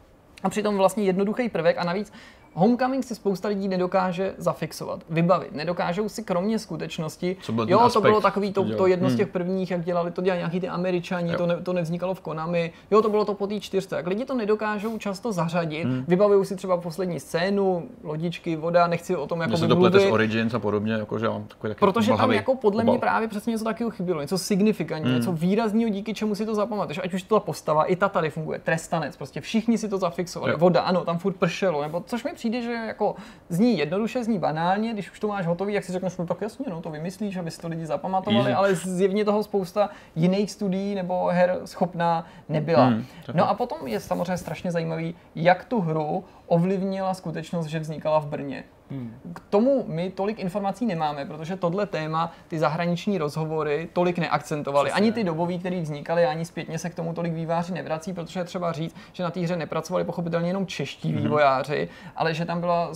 A 0.44 0.50
přitom 0.50 0.78
vlastně 0.78 1.04
jednoduchý 1.04 1.50
prvek 1.50 1.78
a 1.78 1.84
navíc 1.84 2.14
Homecoming 2.54 3.04
si 3.04 3.16
spousta 3.16 3.48
lidí 3.48 3.68
nedokáže 3.68 4.34
zafixovat, 4.38 5.04
vybavit. 5.10 5.56
Nedokážou 5.56 6.10
si 6.10 6.24
kromě 6.24 6.60
skutečnosti, 6.60 7.38
Co 7.42 7.52
byl 7.52 7.70
jo, 7.70 7.80
aspekt, 7.80 7.94
to 7.94 8.02
bylo 8.02 8.22
takový 8.22 8.54
to, 8.54 8.78
to 8.78 8.88
jedno 8.88 9.08
hmm. 9.08 9.16
z 9.16 9.18
těch 9.18 9.28
prvních, 9.28 9.72
jak 9.72 9.84
dělali, 9.84 10.12
to 10.12 10.22
dělali 10.22 10.40
nějaký 10.40 10.60
ty 10.60 10.68
američani, 10.68 11.36
to, 11.36 11.46
ne, 11.46 11.56
to 11.64 11.74
nevznikalo 11.74 12.14
v 12.14 12.22
Konami, 12.22 12.72
jo, 12.92 13.02
to 13.02 13.10
bylo 13.10 13.26
to 13.26 13.34
po 13.34 13.48
té 13.48 13.60
čtyřce. 13.60 13.96
Jak 13.96 14.08
lidi 14.08 14.26
to 14.26 14.36
nedokážou 14.36 14.98
často 14.98 15.32
zařadit, 15.32 15.84
hmm. 15.84 16.06
vybavují 16.08 16.46
si 16.46 16.56
třeba 16.56 16.78
poslední 16.78 17.20
scénu, 17.20 17.84
lodičky, 18.04 18.56
voda, 18.56 18.88
nechci 18.88 19.16
o 19.16 19.28
tom 19.28 19.42
jako 19.42 19.58
se 19.58 19.68
to 19.68 19.76
plete 19.76 20.00
s 20.00 20.12
Origins 20.12 20.54
a 20.54 20.60
podobně, 20.60 20.94
jako, 20.94 21.20
že 21.20 21.30
mám 21.30 21.44
takový 21.44 21.74
Protože 21.80 22.12
tam 22.18 22.32
jako 22.32 22.56
podle 22.56 22.84
mě 22.84 23.00
právě 23.00 23.28
přesně 23.28 23.52
něco 23.52 23.64
takového 23.64 23.92
chybělo, 23.92 24.22
něco 24.22 24.38
signifikantního, 24.38 25.10
hmm. 25.10 25.20
něco 25.20 25.32
výrazného, 25.32 25.90
díky 25.90 26.14
čemu 26.14 26.36
si 26.36 26.46
to 26.46 26.56
zapamatuješ, 26.56 27.00
ať 27.04 27.14
už 27.14 27.24
to 27.24 27.36
ta 27.36 27.46
postava, 27.46 27.84
i 27.84 27.96
ta 27.96 28.10
tady 28.10 28.30
funguje, 28.30 28.60
trestanec, 28.60 29.18
prostě 29.18 29.42
všichni 29.42 29.78
si 29.78 29.90
to 29.90 29.98
zafixovali. 29.98 30.52
Jo. 30.52 30.58
Voda, 30.58 30.82
ano, 30.82 31.06
tam 31.06 31.18
furt 31.18 31.36
pršelo, 31.36 31.82
nebo 31.82 32.04
což 32.06 32.24
mi 32.24 32.32
přijde, 32.42 32.62
že 32.62 32.74
jako 32.74 33.16
zní 33.50 33.78
jednoduše, 33.78 34.24
zní 34.24 34.40
banálně, 34.40 34.94
když 34.94 35.12
už 35.12 35.20
to 35.20 35.28
máš 35.28 35.46
hotový, 35.46 35.74
jak 35.74 35.84
si 35.84 35.92
řekneš, 35.92 36.18
no 36.18 36.26
tak 36.26 36.42
jasně, 36.42 36.66
no 36.70 36.82
to 36.82 36.90
vymyslíš, 36.90 37.38
aby 37.38 37.52
si 37.52 37.62
to 37.62 37.68
lidi 37.68 37.86
zapamatovali, 37.86 38.52
Easy. 38.52 38.54
ale 38.54 38.76
zjevně 38.76 39.26
toho 39.26 39.44
spousta 39.44 39.90
jiných 40.16 40.52
studií 40.52 40.96
nebo 40.96 41.28
her 41.28 41.60
schopná 41.66 42.26
nebyla. 42.50 42.86
Hmm, 42.86 43.06
no 43.34 43.50
a 43.50 43.54
potom 43.54 43.88
je 43.88 44.00
samozřejmě 44.00 44.38
strašně 44.38 44.72
zajímavý, 44.72 45.16
jak 45.36 45.66
tu 45.66 45.82
hru 45.82 46.24
ovlivnila 46.48 47.14
skutečnost, 47.14 47.66
že 47.66 47.80
vznikala 47.80 48.20
v 48.20 48.28
Brně. 48.28 48.64
Hmm. 48.92 49.14
K 49.34 49.40
tomu 49.50 49.86
my 49.88 50.10
tolik 50.10 50.40
informací 50.40 50.86
nemáme, 50.86 51.26
protože 51.26 51.56
tohle 51.56 51.86
téma 51.86 52.32
ty 52.48 52.60
zahraniční 52.60 53.18
rozhovory 53.18 53.90
tolik 53.94 54.18
neakcentovaly. 54.18 54.90
Přesně. 54.90 55.02
Ani 55.02 55.12
ty 55.12 55.24
dobové, 55.24 55.58
které 55.58 55.82
vznikaly, 55.82 56.26
ani 56.26 56.46
zpětně 56.46 56.80
se 56.80 56.90
k 56.90 56.96
tomu 56.96 57.14
tolik 57.14 57.34
výváři 57.34 57.74
nevrací, 57.74 58.14
protože 58.14 58.40
je 58.40 58.44
třeba 58.44 58.72
říct, 58.72 58.96
že 59.14 59.24
na 59.24 59.32
té 59.32 59.40
hře 59.40 59.56
nepracovali 59.56 60.04
pochopitelně 60.04 60.50
jenom 60.50 60.66
čeští 60.66 61.12
hmm. 61.14 61.22
vývojáři, 61.22 61.90
ale 62.16 62.34
že 62.34 62.46
tam 62.46 62.60
byla 62.60 62.90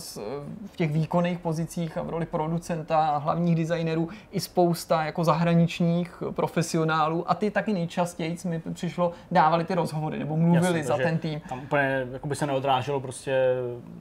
v 0.66 0.76
těch 0.76 0.92
výkonných 0.92 1.38
pozicích 1.38 1.98
a 1.98 2.02
v 2.02 2.10
roli 2.10 2.26
producenta 2.26 3.06
a 3.06 3.18
hlavních 3.18 3.56
designerů 3.56 4.08
i 4.32 4.40
spousta 4.40 5.04
jako 5.04 5.24
zahraničních 5.24 6.22
profesionálů 6.30 7.30
a 7.30 7.34
ty 7.34 7.50
taky 7.50 7.72
nejčastěji 7.72 8.36
mi 8.44 8.62
přišlo 8.72 9.12
dávali 9.30 9.64
ty 9.64 9.74
rozhovory 9.74 10.18
nebo 10.18 10.36
mluvili 10.36 10.78
Jasně, 10.78 10.84
za 10.84 10.96
ten 10.96 11.18
tým. 11.18 11.40
Tam 11.48 11.60
úplně 11.62 12.06
jako 12.12 12.28
by 12.28 12.36
se 12.36 12.46
neodráželo 12.46 13.00
prostě 13.00 13.54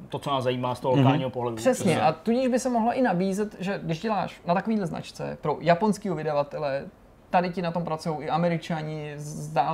to, 0.10 0.20
co 0.20 0.30
nás 0.30 0.44
zajímá 0.44 0.76
z 0.76 0.80
toho 0.80 0.96
lokálního 0.96 1.30
mm-hmm. 1.30 1.34
pohledu. 1.34 1.56
Přesně 1.56 1.85
Přesně, 1.86 2.02
a 2.02 2.12
tudíž 2.12 2.48
by 2.48 2.60
se 2.60 2.70
mohla 2.70 2.94
i 2.94 3.02
nabízet, 3.02 3.56
že 3.60 3.80
když 3.84 4.02
děláš 4.02 4.42
na 4.46 4.54
takovýhle 4.54 4.88
značce 4.88 5.38
pro 5.42 5.58
japonského 5.62 6.16
vydavatele 6.16 6.86
tady 7.36 7.50
ti 7.50 7.62
na 7.62 7.72
tom 7.72 7.84
pracují 7.84 8.18
i 8.28 8.30
američani, 8.30 9.16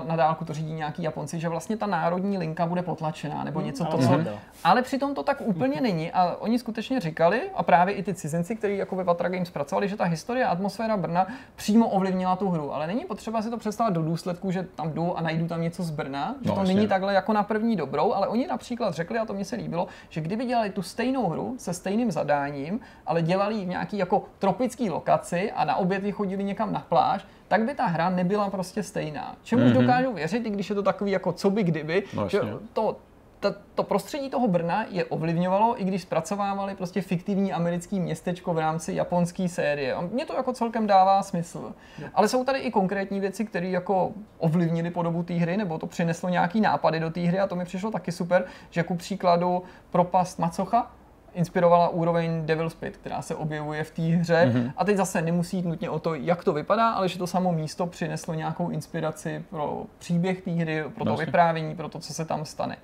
na 0.08 0.16
dálku 0.16 0.46
to 0.46 0.54
řídí 0.54 0.74
nějaký 0.74 1.04
Japonci, 1.04 1.40
že 1.40 1.50
vlastně 1.50 1.78
ta 1.78 1.86
národní 1.86 2.38
linka 2.38 2.66
bude 2.66 2.82
potlačená 2.82 3.44
nebo 3.44 3.60
hmm, 3.60 3.68
něco 3.68 3.86
to, 3.86 3.98
co... 3.98 4.20
Ale 4.64 4.82
přitom 4.82 5.16
to 5.16 5.24
tak 5.24 5.42
úplně 5.42 5.82
není 5.82 6.12
a 6.12 6.36
oni 6.40 6.60
skutečně 6.60 7.00
říkali, 7.00 7.42
a 7.56 7.64
právě 7.64 7.96
i 7.96 8.04
ty 8.04 8.14
cizinci, 8.14 8.56
kteří 8.56 8.78
jako 8.78 8.96
ve 8.96 9.04
Vatra 9.04 9.30
Games 9.30 9.50
pracovali, 9.50 9.90
že 9.90 9.98
ta 9.98 10.04
historie 10.04 10.46
a 10.46 10.50
atmosféra 10.50 10.98
Brna 10.98 11.28
přímo 11.56 11.88
ovlivnila 11.90 12.36
tu 12.36 12.50
hru, 12.50 12.74
ale 12.74 12.88
není 12.88 13.06
potřeba 13.06 13.42
si 13.42 13.50
to 13.50 13.58
představit 13.58 13.94
do 13.94 14.02
důsledku, 14.02 14.52
že 14.52 14.68
tam 14.76 14.94
jdu 14.94 15.18
a 15.18 15.22
najdu 15.22 15.48
tam 15.48 15.62
něco 15.62 15.84
z 15.84 15.90
Brna, 15.90 16.36
že 16.42 16.50
no, 16.50 16.56
to 16.56 16.64
není 16.64 16.88
takhle 16.88 17.14
jako 17.14 17.34
na 17.34 17.44
první 17.44 17.76
dobrou, 17.76 18.14
ale 18.14 18.28
oni 18.28 18.48
například 18.48 18.94
řekli, 18.94 19.20
a 19.20 19.26
to 19.26 19.34
mně 19.34 19.46
se 19.46 19.56
líbilo, 19.56 19.88
že 20.10 20.22
kdyby 20.22 20.46
dělali 20.46 20.70
tu 20.70 20.82
stejnou 20.82 21.30
hru 21.30 21.56
se 21.58 21.74
stejným 21.74 22.12
zadáním, 22.12 22.80
ale 23.06 23.22
dělali 23.22 23.56
ji 23.56 23.66
v 23.66 23.70
nějaký 23.70 23.98
jako 23.98 24.24
tropický 24.40 24.90
lokaci 24.90 25.52
a 25.52 25.66
na 25.66 25.76
obědy 25.76 26.12
chodili 26.12 26.44
někam 26.44 26.74
na 26.74 26.80
pláž, 26.90 27.26
tak 27.52 27.64
by 27.64 27.74
ta 27.74 27.86
hra 27.86 28.10
nebyla 28.10 28.50
prostě 28.50 28.84
stejná. 28.84 29.36
Čemu 29.44 29.62
mm-hmm. 29.62 29.74
dokážu 29.74 30.14
věřit, 30.14 30.46
i 30.46 30.50
když 30.50 30.70
je 30.70 30.76
to 30.76 30.84
takový 30.84 31.12
jako 31.12 31.32
co 31.32 31.50
by 31.50 31.64
kdyby, 31.64 32.04
no, 32.14 32.30
že 32.30 32.40
to, 32.74 32.98
to, 33.40 33.56
to 33.76 33.84
prostředí 33.84 34.30
toho 34.30 34.48
Brna 34.48 34.86
je 34.90 35.06
ovlivňovalo, 35.06 35.82
i 35.82 35.84
když 35.84 36.02
zpracovávali 36.02 36.76
prostě 36.76 37.02
fiktivní 37.02 37.54
americký 37.54 38.00
městečko 38.00 38.54
v 38.54 38.60
rámci 38.60 38.94
japonské 38.94 39.50
série. 39.50 39.94
A 39.94 40.02
mně 40.02 40.26
to 40.26 40.34
jako 40.34 40.54
celkem 40.54 40.88
dává 40.88 41.24
smysl. 41.24 41.74
Jo. 42.00 42.08
Ale 42.14 42.28
jsou 42.28 42.44
tady 42.44 42.60
i 42.60 42.72
konkrétní 42.72 43.20
věci, 43.20 43.46
které 43.46 43.68
jako 43.68 44.12
ovlivnily 44.38 44.92
podobu 44.92 45.24
té 45.24 45.34
hry, 45.34 45.58
nebo 45.58 45.78
to 45.78 45.88
přineslo 45.88 46.30
nějaký 46.30 46.62
nápady 46.62 47.00
do 47.00 47.10
té 47.10 47.22
hry 47.22 47.40
a 47.40 47.48
to 47.48 47.56
mi 47.56 47.66
přišlo 47.66 47.92
taky 47.92 48.12
super, 48.12 48.46
že 48.70 48.84
ku 48.84 48.96
příkladu 48.96 49.64
propast 49.90 50.40
Macocha, 50.40 50.92
inspirovala 51.34 51.90
úroveň 51.90 52.46
Devil's 52.46 52.76
Pit, 52.76 52.98
která 52.98 53.22
se 53.22 53.36
objevuje 53.36 53.84
v 53.84 53.92
té 53.92 54.02
hře. 54.02 54.52
Mm-hmm. 54.54 54.74
A 54.78 54.86
teď 54.86 54.98
zase 54.98 55.22
nemusí 55.22 55.58
jít 55.58 55.66
nutně 55.66 55.90
o 55.90 56.00
to, 56.00 56.16
jak 56.16 56.44
to 56.44 56.54
vypadá, 56.54 56.90
ale 56.90 57.10
že 57.10 57.18
to 57.18 57.28
samo 57.28 57.52
místo 57.52 57.88
přineslo 57.88 58.34
nějakou 58.34 58.70
inspiraci 58.70 59.46
pro 59.50 59.84
příběh 60.00 60.42
té 60.42 60.52
hry, 60.52 60.84
pro 60.96 61.06
to 61.06 61.16
vyprávění, 61.16 61.76
pro 61.76 61.90
to, 61.90 62.00
co 62.00 62.14
se 62.14 62.26
tam 62.26 62.46
stane. 62.46 62.78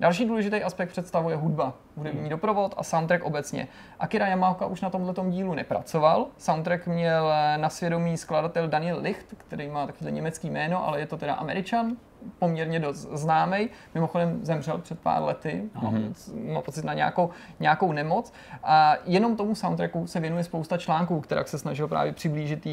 Další 0.00 0.24
důležitý 0.24 0.62
aspekt 0.62 0.88
představuje 0.88 1.36
hudba, 1.36 1.74
hudební 1.96 2.20
hmm. 2.20 2.28
doprovod 2.28 2.74
a 2.76 2.82
soundtrack 2.82 3.24
obecně. 3.24 3.68
Akira 4.00 4.26
Yamaoka 4.26 4.66
už 4.66 4.80
na 4.80 4.90
tomto 4.90 5.24
dílu 5.30 5.54
nepracoval. 5.54 6.26
Soundtrack 6.38 6.86
měl 6.86 7.32
na 7.56 7.68
svědomí 7.68 8.16
skladatel 8.16 8.68
Daniel 8.68 8.98
Licht, 9.00 9.26
který 9.38 9.68
má 9.68 9.86
takové 9.86 10.10
německý 10.10 10.50
jméno, 10.50 10.88
ale 10.88 11.00
je 11.00 11.06
to 11.06 11.16
teda 11.16 11.34
Američan, 11.34 11.96
poměrně 12.38 12.80
dost 12.80 13.08
známý. 13.12 13.68
Mimochodem 13.94 14.44
zemřel 14.44 14.78
před 14.78 15.00
pár 15.00 15.22
lety, 15.22 15.62
mm-hmm. 15.74 16.52
má 16.52 16.60
pocit 16.60 16.84
na 16.84 16.94
nějakou, 16.94 17.30
nějakou 17.60 17.92
nemoc. 17.92 18.32
A 18.62 18.96
jenom 19.04 19.36
tomu 19.36 19.54
soundtracku 19.54 20.06
se 20.06 20.20
věnuje 20.20 20.44
spousta 20.44 20.78
článků, 20.78 21.20
která 21.20 21.44
se 21.44 21.58
snažil 21.58 21.88
právě 21.88 22.12
přiblížit 22.12 22.66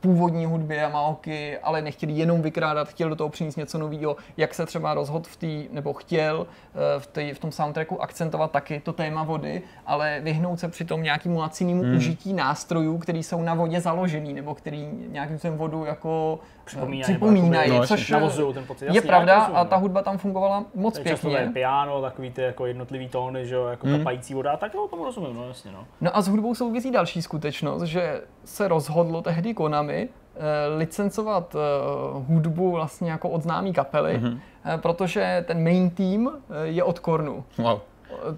původní 0.00 0.46
hudbě 0.46 0.84
a 0.84 0.88
Maoky, 0.88 1.58
ale 1.58 1.82
nechtěli 1.82 2.12
jenom 2.12 2.42
vykrádat, 2.42 2.88
chtěl 2.88 3.08
do 3.08 3.16
toho 3.16 3.30
přinést 3.30 3.56
něco 3.56 3.78
nového, 3.78 4.16
jak 4.36 4.54
se 4.54 4.66
třeba 4.66 4.94
rozhodl 4.94 5.24
v 5.28 5.36
té, 5.36 5.74
nebo 5.74 5.92
chtěl 5.92 6.46
eh, 6.46 7.00
v, 7.00 7.06
tý, 7.06 7.32
v 7.32 7.38
tom 7.38 7.52
soundtracku 7.52 8.02
akcentovat 8.02 8.50
taky 8.50 8.80
to 8.80 8.92
téma 8.92 9.22
vody, 9.22 9.62
ale 9.86 10.20
vyhnout 10.22 10.60
se 10.60 10.68
přitom 10.68 11.02
nějakému 11.02 11.38
lacinému 11.38 11.82
hmm. 11.82 11.96
užití 11.96 12.32
nástrojů, 12.32 12.98
který 12.98 13.22
jsou 13.22 13.42
na 13.42 13.54
vodě 13.54 13.80
založený, 13.80 14.32
nebo 14.32 14.54
který 14.54 14.88
nějakým 15.08 15.38
způsobem 15.38 15.58
vodu 15.58 15.84
jako 15.84 16.38
připomínají, 16.64 17.02
připomínají 17.02 17.70
no, 17.70 17.86
což 17.86 18.10
navozují 18.10 18.54
ten 18.54 18.66
pocit. 18.66 18.84
Jasně, 18.84 18.98
je 18.98 19.02
pravda 19.02 19.42
a 19.42 19.64
ta 19.64 19.76
hudba 19.76 20.02
tam 20.02 20.18
fungovala 20.18 20.64
moc 20.74 20.94
to 20.94 21.00
je 21.00 21.04
pěkně. 21.04 21.30
Často 21.30 21.52
piano, 21.52 22.02
takový 22.02 22.30
ty 22.30 22.42
jako 22.42 22.66
jednotlivý 22.66 23.08
tóny, 23.08 23.46
že 23.46 23.54
jo, 23.54 23.66
jako 23.66 23.86
hmm. 23.86 23.98
kapající 23.98 24.34
voda, 24.34 24.56
tak 24.56 24.74
jo, 24.74 24.88
tomu 24.90 25.04
rozumím, 25.04 25.36
no 25.36 25.48
jasně. 25.48 25.72
No. 25.72 25.84
no 26.00 26.16
a 26.16 26.22
s 26.22 26.28
hudbou 26.28 26.54
souvisí 26.54 26.90
další 26.90 27.22
skutečnost, 27.22 27.82
že 27.82 28.20
se 28.48 28.68
rozhodlo 28.68 29.22
tehdy 29.22 29.54
Konami 29.54 30.08
eh, 30.08 30.76
licencovat 30.76 31.54
uh, 31.54 32.26
hudbu 32.26 32.70
vlastně 32.70 33.10
jako 33.10 33.28
od 33.28 33.42
známý 33.42 33.72
kapely, 33.72 34.20
mm-hmm. 34.20 34.38
protože 34.76 35.44
ten 35.46 35.64
main 35.64 35.90
team 35.90 36.30
je 36.64 36.84
od 36.84 36.98
Kornu. 36.98 37.44
Wow 37.58 37.80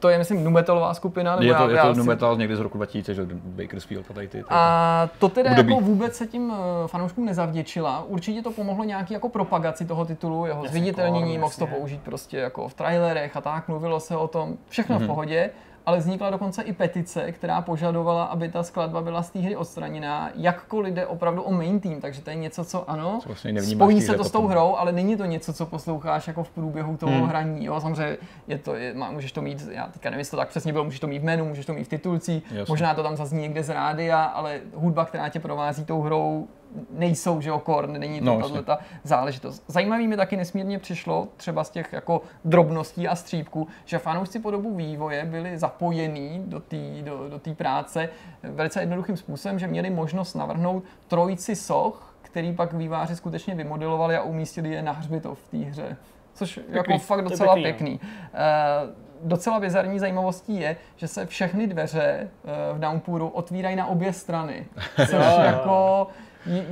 to 0.01 0.09
je, 0.09 0.19
myslím, 0.19 0.45
numetalová 0.45 0.95
skupina. 0.95 1.37
Nebo 1.37 1.53
je 1.53 1.55
to, 1.55 1.71
já, 1.71 1.87
je 1.87 1.95
to 1.95 1.99
numetal 1.99 2.37
někdy 2.37 2.57
z 2.57 2.61
roku 2.61 2.79
2000, 2.79 3.15
že 3.15 3.27
Bakersfield 3.33 4.11
a 4.11 4.15
tady 4.15 4.29
ty. 4.29 4.45
A 4.49 5.09
to 5.19 5.29
teda 5.29 5.51
jako 5.51 5.81
vůbec 5.81 6.17
se 6.17 6.27
tím 6.27 6.53
eh, 6.53 6.89
fanouškům 6.89 7.25
nezavděčila. 7.25 8.05
Určitě 8.09 8.43
to 8.43 8.51
pomohlo 8.51 8.85
nějaký 8.85 9.15
jako 9.15 9.29
propagaci 9.29 9.85
toho 9.85 10.05
titulu, 10.05 10.47
jeho 10.47 10.69
zviditelnění, 10.69 11.39
mohl 11.39 11.55
to 11.59 11.67
použít 11.67 12.01
prostě 12.01 12.37
jako 12.37 12.69
v 12.69 12.75
trailerech 12.75 13.37
a 13.37 13.41
tak, 13.41 13.69
mluvilo 13.69 14.01
se 14.01 14.17
o 14.17 14.29
tom, 14.29 14.57
všechno 14.69 14.95
mm-hmm. 14.95 14.99
v 14.99 15.03
mhm. 15.03 15.09
pohodě 15.09 15.51
ale 15.87 15.99
vznikla 15.99 16.31
dokonce 16.31 16.63
i 16.63 16.73
petice, 16.73 17.33
která 17.33 17.61
požadovala, 17.61 18.25
aby 18.25 18.49
ta 18.49 18.63
skladba 18.63 19.03
byla 19.03 19.23
z 19.23 19.31
té 19.31 19.39
hry 19.39 19.57
odstraněná, 19.57 20.31
jakkoliv 20.35 20.95
jde 20.95 21.07
opravdu 21.07 21.43
o 21.43 21.53
main 21.53 21.81
team, 21.81 22.01
takže 22.01 22.21
to 22.21 22.31
je 22.31 22.37
něco, 22.37 22.65
co 22.65 22.91
ano, 22.91 23.21
vlastně 23.27 23.63
spojí 23.63 24.03
se 24.03 24.15
to 24.15 24.25
s 24.25 24.31
tou 24.31 24.47
hrou, 24.47 24.77
ale 24.77 24.93
není 24.93 25.17
to 25.17 25.25
něco, 25.25 25.53
co 25.53 25.67
posloucháš 25.67 26.27
jako 26.27 26.45
v 26.45 26.51
průběhu 26.51 26.97
toho 26.97 27.13
hmm. 27.13 27.27
hraní. 27.27 27.65
Jo, 27.65 27.81
samozřejmě 27.81 28.17
je 28.49 28.59
to, 28.59 28.75
je, 28.75 28.95
má, 28.95 29.11
můžeš 29.11 29.33
to 29.33 29.43
mít, 29.43 29.69
já 29.71 29.87
teďka 29.87 30.11
nevím, 30.11 30.19
jestli 30.19 30.31
to 30.31 30.37
tak 30.37 30.49
přesně 30.49 30.73
bylo, 30.73 30.85
můžeš 30.85 31.01
to 31.01 31.07
mít 31.07 31.19
v 31.19 31.25
menu, 31.25 31.45
můžeš 31.45 31.67
to 31.67 31.73
mít 31.73 31.85
v 31.85 31.89
titulcích, 31.89 32.53
možná 32.69 32.95
to 32.95 33.03
tam 33.03 33.17
zazní 33.17 33.41
někde 33.41 33.63
z 33.63 33.69
rádia, 33.69 34.23
ale 34.25 34.61
hudba, 34.75 35.05
která 35.05 35.29
tě 35.29 35.41
provází 35.41 35.85
tou 35.85 36.01
hrou, 36.01 36.49
nejsou, 36.91 37.41
že 37.41 37.53
okor, 37.53 37.89
není 37.89 38.19
to 38.19 38.25
no, 38.25 38.63
ta 38.63 38.79
záležitost. 39.05 39.65
Zajímavý 39.67 40.09
mi 40.09 40.17
taky 40.17 40.37
nesmírně 40.37 40.79
přišlo, 40.79 41.29
třeba 41.37 41.65
z 41.65 41.71
těch 41.71 41.93
jako 41.93 42.23
drobností 42.45 43.09
a 43.09 43.17
střípků, 43.17 43.69
že 43.85 43.99
fanoušci 43.99 44.39
po 44.39 44.51
dobu 44.51 44.75
vývoje 44.75 45.25
byli 45.25 45.59
zapojení 45.59 46.43
do 46.47 46.61
té 46.61 47.03
do, 47.03 47.29
do 47.29 47.39
tý 47.39 47.55
práce 47.55 48.09
velice 48.43 48.81
jednoduchým 48.81 49.17
způsobem, 49.17 49.59
že 49.59 49.67
měli 49.67 49.91
možnost 49.91 50.35
navrhnout 50.35 50.85
trojici 51.09 51.57
soch, 51.57 52.15
který 52.23 52.53
pak 52.53 52.73
výváři 52.73 53.17
skutečně 53.17 53.55
vymodelovali 53.55 54.17
a 54.17 54.23
umístili 54.23 54.71
je 54.71 54.83
na 54.83 54.93
hřbitov 54.93 55.39
v 55.39 55.49
té 55.49 55.57
hře. 55.57 55.97
Což 56.35 56.55
pěkný, 56.55 56.77
jako 56.77 56.99
fakt 56.99 57.25
docela 57.25 57.55
pěkný. 57.55 57.99
pěkný. 57.99 58.01
Uh, 58.01 59.29
docela 59.29 59.61
bizarní 59.61 59.99
zajímavostí 59.99 60.61
je, 60.61 60.77
že 60.97 61.09
se 61.09 61.27
všechny 61.27 61.67
dveře 61.67 62.29
uh, 62.45 62.77
v 62.77 62.81
Downpouru 62.81 63.29
otvírají 63.29 63.77
na 63.77 63.87
obě 63.87 64.13
strany. 64.13 64.67
Což 64.97 65.39
jako 65.45 66.07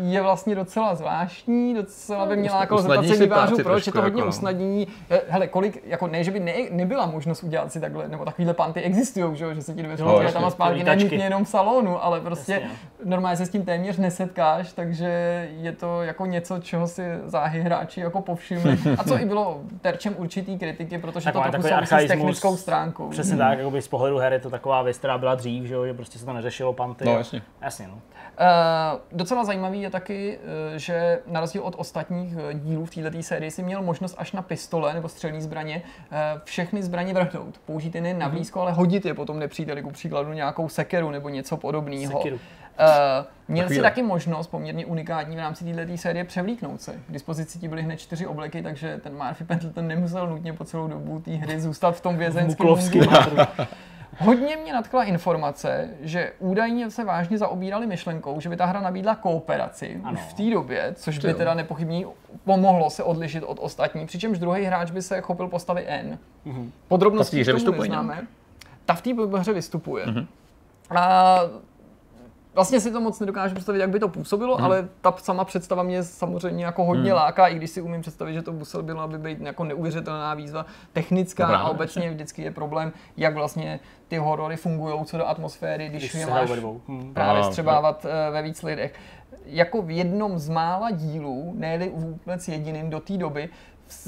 je 0.02 0.22
vlastně 0.22 0.54
docela 0.54 0.94
zvláštní, 0.94 1.74
docela 1.74 2.26
by 2.26 2.36
měla 2.36 2.60
jako 2.60 2.78
zeptat 2.78 3.06
se 3.06 3.16
vývářů, 3.16 3.56
proč 3.62 3.86
je 3.86 3.92
to 3.92 4.02
hodně 4.02 4.20
jako, 4.20 4.28
usnadnění. 4.28 4.88
Hele, 5.28 5.46
kolik, 5.46 5.82
jako 5.86 6.06
ne, 6.06 6.24
že 6.24 6.30
by 6.30 6.40
ne, 6.40 6.52
nebyla 6.70 7.06
možnost 7.06 7.42
udělat 7.42 7.72
si 7.72 7.80
takhle, 7.80 8.08
nebo 8.08 8.24
takovýhle 8.24 8.54
panty 8.54 8.80
existují, 8.80 9.36
že, 9.36 9.54
že 9.54 9.62
se 9.62 9.74
ti 9.74 9.82
dveře 9.82 10.04
no, 10.04 10.32
tam 10.32 10.44
a 10.44 10.50
zpátky 10.50 10.84
není 10.84 11.14
jenom 11.14 11.44
v 11.44 11.48
salonu, 11.48 12.04
ale 12.04 12.20
prostě 12.20 12.52
jasně, 12.52 12.68
no. 13.04 13.10
normálně 13.10 13.36
se 13.36 13.46
s 13.46 13.50
tím 13.50 13.64
téměř 13.64 13.96
nesetkáš, 13.96 14.72
takže 14.72 15.48
je 15.60 15.72
to 15.72 16.02
jako 16.02 16.26
něco, 16.26 16.58
čeho 16.58 16.86
si 16.86 17.02
záhy 17.24 17.60
hráči 17.60 18.00
jako 18.00 18.20
povšimli. 18.20 18.78
A 18.98 19.04
co 19.04 19.18
i 19.18 19.24
bylo 19.24 19.60
terčem 19.80 20.14
určitý 20.18 20.58
kritiky, 20.58 20.98
protože 20.98 21.32
to 21.32 21.40
trochu 21.40 21.68
souvisí 21.68 22.04
s 22.04 22.08
technickou 22.08 22.56
stránkou. 22.56 23.08
Přesně 23.08 23.32
hmm. 23.32 23.38
tak, 23.38 23.58
jako 23.58 23.80
z 23.80 23.88
pohledu 23.88 24.18
her 24.18 24.32
je 24.32 24.38
to 24.38 24.50
taková 24.50 24.82
věc, 24.82 24.98
která 24.98 25.18
byla 25.18 25.34
dřív, 25.34 25.64
že, 25.64 25.76
že 25.86 25.94
prostě 25.94 26.18
se 26.18 26.24
to 26.24 26.32
neřešilo 26.32 26.72
panty. 26.72 27.04
No, 27.04 27.18
jasně. 27.18 27.42
jasně 27.60 27.88
no. 27.88 27.94
Uh, 27.94 29.00
docela 29.12 29.44
zajímavý 29.59 29.80
je 29.80 29.90
taky, 29.90 30.38
uh, 30.38 30.76
že 30.76 31.18
na 31.26 31.40
rozdíl 31.40 31.62
od 31.62 31.74
ostatních 31.78 32.36
uh, 32.36 32.52
dílů 32.52 32.86
v 32.86 32.90
této 32.90 33.22
sérii 33.22 33.50
si 33.50 33.62
měl 33.62 33.82
možnost 33.82 34.14
až 34.18 34.32
na 34.32 34.42
pistole 34.42 34.94
nebo 34.94 35.09
střelní 35.09 35.40
zbraně 35.40 35.82
uh, 35.84 36.18
všechny 36.44 36.82
zbraně 36.82 37.14
vrhnout. 37.14 37.59
Použít 37.59 37.94
je 37.94 38.00
nejen 38.00 38.18
na 38.18 38.26
mhm. 38.26 38.34
blízko, 38.34 38.61
ale 38.61 38.72
hodit 38.72 39.06
je 39.06 39.14
potom 39.14 39.38
nepříteli, 39.38 39.82
ku 39.82 39.90
příkladu 39.90 40.32
nějakou 40.32 40.68
sekeru 40.68 41.11
nebo 41.11 41.28
něco 41.28 41.56
podobného. 41.56 42.20
Uh, 42.20 42.34
měl 43.48 43.64
Takový 43.64 43.76
si 43.76 43.82
taky 43.82 44.02
možnost, 44.02 44.46
poměrně 44.46 44.86
unikátní 44.86 45.36
v 45.36 45.38
rámci 45.38 45.64
této 45.64 45.96
série, 45.96 46.24
převlíknout 46.24 46.80
se. 46.80 46.92
K 47.09 47.12
dispozici 47.12 47.59
ti 47.59 47.68
byly 47.68 47.82
hned 47.82 47.96
čtyři 47.96 48.26
obleky, 48.26 48.62
takže 48.62 49.00
ten 49.02 49.12
Murphy 49.14 49.44
Pendleton 49.44 49.86
nemusel 49.86 50.26
nutně 50.26 50.52
po 50.52 50.64
celou 50.64 50.88
dobu 50.88 51.20
té 51.20 51.30
hry 51.30 51.61
zůstat 51.61 51.96
v 51.96 52.00
tom 52.00 52.16
vězenském 52.16 52.66
Hodně 54.18 54.56
mě 54.56 54.72
natkla 54.72 55.04
informace, 55.04 55.90
že 56.00 56.32
údajně 56.38 56.90
se 56.90 57.04
vážně 57.04 57.38
zaobírali 57.38 57.86
myšlenkou, 57.86 58.40
že 58.40 58.48
by 58.48 58.56
ta 58.56 58.66
hra 58.66 58.80
nabídla 58.80 59.14
kooperaci 59.14 60.00
ano. 60.04 60.12
už 60.12 60.20
v 60.20 60.34
té 60.34 60.50
době, 60.50 60.94
což 60.94 61.18
by 61.18 61.34
teda 61.34 61.54
nepochybně 61.54 62.06
pomohlo 62.44 62.90
se 62.90 63.02
odlišit 63.02 63.42
od 63.42 63.59
ostatních, 63.61 64.06
přičemž 64.06 64.38
druhý 64.38 64.64
hráč 64.64 64.90
by 64.90 65.02
se 65.02 65.20
chopil 65.20 65.48
postavy 65.48 65.84
N. 65.86 66.18
Mm-hmm. 66.46 66.70
Podrobnosti 66.88 67.44
v 67.44 67.46
té 67.46 67.70
neznáme. 67.70 68.26
Ta 68.86 68.94
v 68.94 69.02
té 69.02 69.11
hře 69.38 69.52
vystupuje. 69.52 70.06
Mm-hmm. 70.06 70.26
A 70.96 71.40
vlastně 72.59 72.80
si 72.80 72.92
to 72.92 73.00
moc 73.00 73.20
nedokážu 73.20 73.54
představit, 73.54 73.78
jak 73.78 73.90
by 73.90 74.00
to 74.00 74.09
působilo, 74.09 74.56
hmm. 74.56 74.64
ale 74.64 74.88
ta 75.00 75.14
sama 75.18 75.44
představa 75.44 75.82
mě 75.82 76.02
samozřejmě 76.02 76.64
jako 76.64 76.84
hodně 76.84 77.11
hmm. 77.11 77.20
láká, 77.20 77.46
i 77.46 77.54
když 77.54 77.70
si 77.70 77.80
umím 77.80 78.00
představit, 78.00 78.34
že 78.34 78.42
to 78.42 78.52
muselo 78.52 78.82
bylo, 78.82 79.00
aby 79.00 79.18
být 79.18 79.40
jako 79.40 79.64
neuvěřitelná 79.64 80.34
výzva 80.34 80.66
technická 80.92 81.44
Dobrá, 81.44 81.59
a 81.59 81.68
obecně 81.68 82.11
vždycky 82.11 82.42
je 82.42 82.50
problém, 82.50 82.92
jak 83.16 83.34
vlastně 83.34 83.80
ty 84.09 84.16
horory 84.16 84.56
fungují 84.56 85.04
co 85.04 85.18
do 85.18 85.28
atmosféry, 85.28 85.88
když, 85.88 86.02
když 86.02 86.14
je 86.14 86.26
máš 86.26 86.50
hmm. 86.88 87.14
právě 87.14 87.44
střebávat 87.44 88.04
uh, 88.04 88.11
ve 88.32 88.42
víc 88.42 88.62
lidech. 88.62 88.94
Jako 89.46 89.82
v 89.82 89.90
jednom 89.90 90.38
z 90.38 90.48
mála 90.48 90.90
dílů, 90.90 91.54
ne 91.56 91.88
vůbec 91.88 92.48
jediným 92.48 92.90
do 92.90 93.00
té 93.00 93.16
doby, 93.16 93.48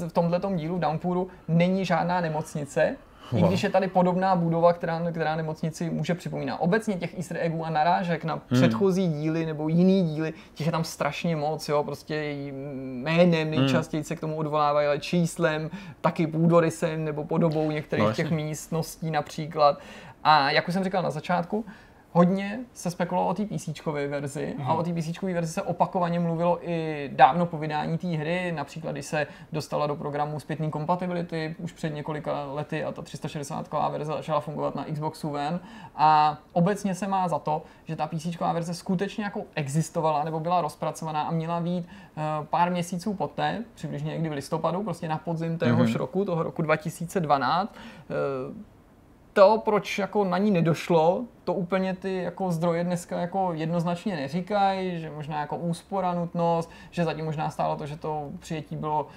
v 0.07 0.13
tomto 0.13 0.55
dílu 0.55 0.79
Downpouru 0.79 1.27
není 1.47 1.85
žádná 1.85 2.21
nemocnice, 2.21 2.95
wow. 3.31 3.45
i 3.45 3.47
když 3.47 3.63
je 3.63 3.69
tady 3.69 3.87
podobná 3.87 4.35
budova, 4.35 4.73
která, 4.73 5.11
která 5.11 5.35
nemocnici 5.35 5.89
může 5.89 6.15
připomínat. 6.15 6.57
Obecně 6.59 6.95
těch 6.95 7.17
easter 7.17 7.37
eggů 7.39 7.65
a 7.65 7.69
narážek 7.69 8.23
na 8.23 8.33
hmm. 8.33 8.61
předchozí 8.61 9.07
díly 9.07 9.45
nebo 9.45 9.67
jiný 9.67 10.03
díly, 10.03 10.33
těch 10.53 10.65
je 10.65 10.71
tam 10.71 10.83
strašně 10.83 11.35
moc, 11.35 11.69
jo, 11.69 11.83
prostě 11.83 12.15
jménem 12.31 13.47
hmm. 13.47 13.51
nejčastěji 13.51 14.03
se 14.03 14.15
k 14.15 14.19
tomu 14.19 14.35
odvolávají, 14.35 14.87
ale 14.87 14.99
číslem, 14.99 15.69
taky 16.01 16.27
půdorysem 16.27 17.05
nebo 17.05 17.23
podobou 17.23 17.71
některých 17.71 18.05
no, 18.05 18.13
těch 18.13 18.31
místností 18.31 19.11
například. 19.11 19.79
A 20.23 20.51
jak 20.51 20.67
už 20.67 20.73
jsem 20.73 20.83
říkal 20.83 21.03
na 21.03 21.09
začátku, 21.09 21.65
Hodně 22.13 22.59
se 22.73 22.91
spekulovalo 22.91 23.29
o 23.29 23.33
té 23.33 23.45
PC 23.45 23.85
verzi 24.07 24.55
mm. 24.57 24.67
a 24.67 24.73
o 24.73 24.83
té 24.83 24.93
PC 24.93 25.21
verzi 25.21 25.53
se 25.53 25.61
opakovaně 25.61 26.19
mluvilo 26.19 26.69
i 26.69 27.09
dávno 27.13 27.45
po 27.45 27.57
vydání 27.57 27.97
té 27.97 28.07
hry, 28.07 28.51
například 28.51 28.91
když 28.91 29.05
se 29.05 29.27
dostala 29.51 29.87
do 29.87 29.95
programu 29.95 30.39
zpětný 30.39 30.71
compatibility 30.71 31.55
už 31.59 31.71
před 31.71 31.89
několika 31.89 32.45
lety 32.45 32.83
a 32.83 32.91
ta 32.91 33.01
360 33.01 33.69
verze 33.91 34.11
začala 34.11 34.39
fungovat 34.39 34.75
na 34.75 34.85
Xbox 34.91 35.23
One 35.23 35.59
a 35.95 36.37
obecně 36.53 36.95
se 36.95 37.07
má 37.07 37.27
za 37.27 37.39
to, 37.39 37.61
že 37.85 37.95
ta 37.95 38.07
PC 38.07 38.39
verze 38.53 38.73
skutečně 38.73 39.23
jako 39.23 39.41
existovala 39.55 40.23
nebo 40.23 40.39
byla 40.39 40.61
rozpracovaná 40.61 41.21
a 41.21 41.31
měla 41.31 41.59
být 41.59 41.85
uh, 41.85 42.45
pár 42.45 42.71
měsíců 42.71 43.13
poté, 43.13 43.63
přibližně 43.73 44.11
někdy 44.11 44.29
v 44.29 44.31
listopadu, 44.31 44.83
prostě 44.83 45.07
na 45.07 45.17
podzim 45.17 45.57
téhož 45.57 45.89
mm-hmm. 45.89 45.97
roku, 45.97 46.25
toho 46.25 46.43
roku 46.43 46.61
2012. 46.61 47.75
To, 49.33 49.61
proč 49.65 49.99
jako 49.99 50.25
na 50.25 50.37
ní 50.37 50.51
nedošlo, 50.51 51.23
to 51.43 51.53
úplně 51.53 51.93
ty 51.93 52.15
jako 52.15 52.51
zdroje 52.51 52.83
dneska 52.83 53.19
jako 53.19 53.53
jednoznačně 53.53 54.15
neříkají, 54.15 54.99
že 54.99 55.09
možná 55.09 55.39
jako 55.39 55.57
úspora, 55.57 56.13
nutnost, 56.13 56.69
že 56.91 57.05
zatím 57.05 57.25
možná 57.25 57.49
stálo 57.49 57.75
to, 57.75 57.85
že 57.85 57.97
to 57.97 58.29
přijetí 58.39 58.75
bylo 58.75 59.07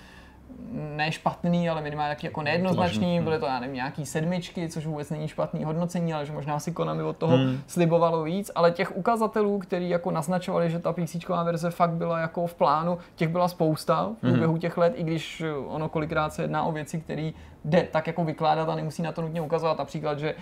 ne 0.73 1.13
špatný, 1.13 1.69
ale 1.69 1.83
minimálně 1.83 2.15
taky 2.15 2.27
jako 2.27 2.43
nejednoznačný, 2.43 3.21
byly 3.21 3.39
to 3.39 3.47
já 3.47 3.61
nevím, 3.61 3.75
nějaký 3.75 4.07
sedmičky, 4.07 4.69
což 4.69 4.87
vůbec 4.87 5.11
není 5.11 5.29
špatný 5.29 5.65
hodnocení, 5.65 6.15
ale 6.15 6.27
že 6.27 6.33
možná 6.33 6.59
si 6.61 6.73
Konami 6.73 7.03
od 7.03 7.17
toho 7.17 7.37
hmm. 7.37 7.61
slibovalo 7.67 8.23
víc, 8.23 8.51
ale 8.55 8.71
těch 8.71 8.97
ukazatelů, 8.97 9.59
který 9.59 9.89
jako 9.89 10.11
naznačovali, 10.11 10.71
že 10.71 10.79
ta 10.79 10.93
PC 10.93 11.29
verze 11.45 11.71
fakt 11.71 11.91
byla 11.91 12.19
jako 12.19 12.47
v 12.47 12.55
plánu, 12.55 12.99
těch 13.17 13.29
byla 13.29 13.49
spousta 13.49 14.11
v 14.19 14.21
průběhu 14.21 14.53
hmm. 14.53 14.61
těch 14.61 14.77
let, 14.77 14.93
i 14.97 15.03
když 15.03 15.43
ono 15.67 15.89
kolikrát 15.89 16.35
se 16.35 16.43
jedná 16.43 16.65
o 16.65 16.73
věci, 16.73 17.01
které 17.01 17.31
jde 17.65 17.89
tak 17.91 18.07
jako 18.07 18.25
vykládat 18.25 18.69
a 18.69 18.75
nemusí 18.75 19.03
na 19.03 19.13
to 19.13 19.23
nutně 19.23 19.41
ukazovat. 19.41 19.79
Například, 19.79 20.19
že 20.19 20.35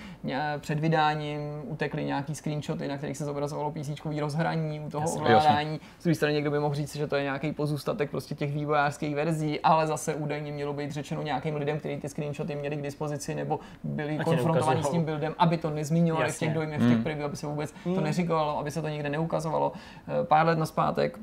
před 0.59 0.81
vydáním 0.81 1.41
utekly 1.64 2.05
nějaký 2.05 2.35
screenshoty, 2.35 2.89
na 2.89 2.97
kterých 2.97 3.16
se 3.16 3.25
zobrazovalo 3.25 3.70
PC 3.70 3.91
rozhraní 4.20 4.81
u 4.81 4.91
toho 4.91 5.12
ovládání. 5.12 5.81
Z 5.99 6.03
druhé 6.03 6.14
strany 6.14 6.35
někdo 6.35 6.51
by 6.51 6.59
mohl 6.59 6.75
říct, 6.75 6.97
že 6.97 7.07
to 7.07 7.16
je 7.16 7.23
nějaký 7.23 7.53
pozůstatek 7.53 8.11
prostě 8.11 8.35
těch 8.35 8.53
vývojářských 8.53 9.14
verzí, 9.14 9.61
ale 9.61 9.87
zase 9.87 10.14
údajně 10.14 10.53
mělo 10.53 10.73
být 10.73 10.91
řečeno 10.91 11.23
nějakým 11.23 11.57
lidem, 11.57 11.79
kteří 11.79 11.97
ty 11.97 12.09
screenshoty 12.09 12.57
měli 12.57 12.77
k 12.77 12.83
dispozici 12.83 13.35
nebo 13.35 13.61
byli 13.85 14.18
konfrontovaní 14.25 14.83
s 14.83 14.89
tím 14.89 15.05
buildem, 15.05 15.35
aby 15.39 15.57
to 15.57 15.70
nezmiňovali 15.70 16.33
v 16.33 16.39
těch 16.39 16.55
dojmech, 16.55 16.81
v 16.81 16.83
těch 16.83 16.95
hmm. 16.95 17.03
preview, 17.03 17.25
aby 17.25 17.37
se 17.37 17.47
vůbec 17.47 17.75
hmm. 17.85 17.95
to 17.95 18.01
neříkalo, 18.01 18.59
aby 18.59 18.70
se 18.70 18.83
to 18.83 18.89
nikde 18.89 19.09
neukazovalo. 19.09 19.73
Eh, 20.09 20.25
pár 20.25 20.47
let 20.47 20.59
naspátek 20.59 21.18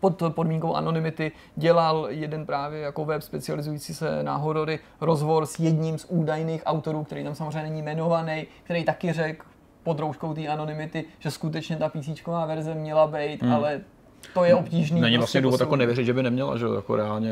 pod 0.00 0.22
podmínkou 0.28 0.74
anonymity 0.74 1.32
dělal 1.56 2.06
jeden 2.10 2.46
právě 2.46 2.80
jako 2.80 3.04
web 3.04 3.22
specializující 3.22 3.94
se 3.94 4.22
na 4.22 4.36
horory 4.36 4.78
rozhovor 5.00 5.46
s 5.46 5.58
jedním 5.58 5.98
z 5.98 6.06
údajných 6.08 6.62
autorů, 6.66 7.04
který 7.04 7.24
tam 7.24 7.34
samozřejmě 7.34 7.62
není 7.62 7.78
jmenovaný, 7.78 8.46
který 8.64 8.84
taky 8.84 9.12
řekl 9.12 9.46
pod 9.82 9.98
rouškou 10.00 10.34
té 10.34 10.46
anonymity, 10.46 11.04
že 11.18 11.30
skutečně 11.30 11.76
ta 11.76 11.88
PC 11.88 12.26
verze 12.46 12.74
měla 12.74 13.06
být, 13.06 13.42
hmm. 13.42 13.52
ale 13.52 13.80
to 14.34 14.44
je 14.44 14.54
obtížný. 14.54 15.00
Není 15.00 15.16
vlastně 15.16 15.40
prostě 15.40 15.40
důvod 15.40 15.60
jako 15.60 15.76
nevěřit, 15.76 16.04
že 16.04 16.12
by 16.12 16.22
neměla, 16.22 16.56
že 16.56 16.66
jako 16.76 16.96
reálně 16.96 17.30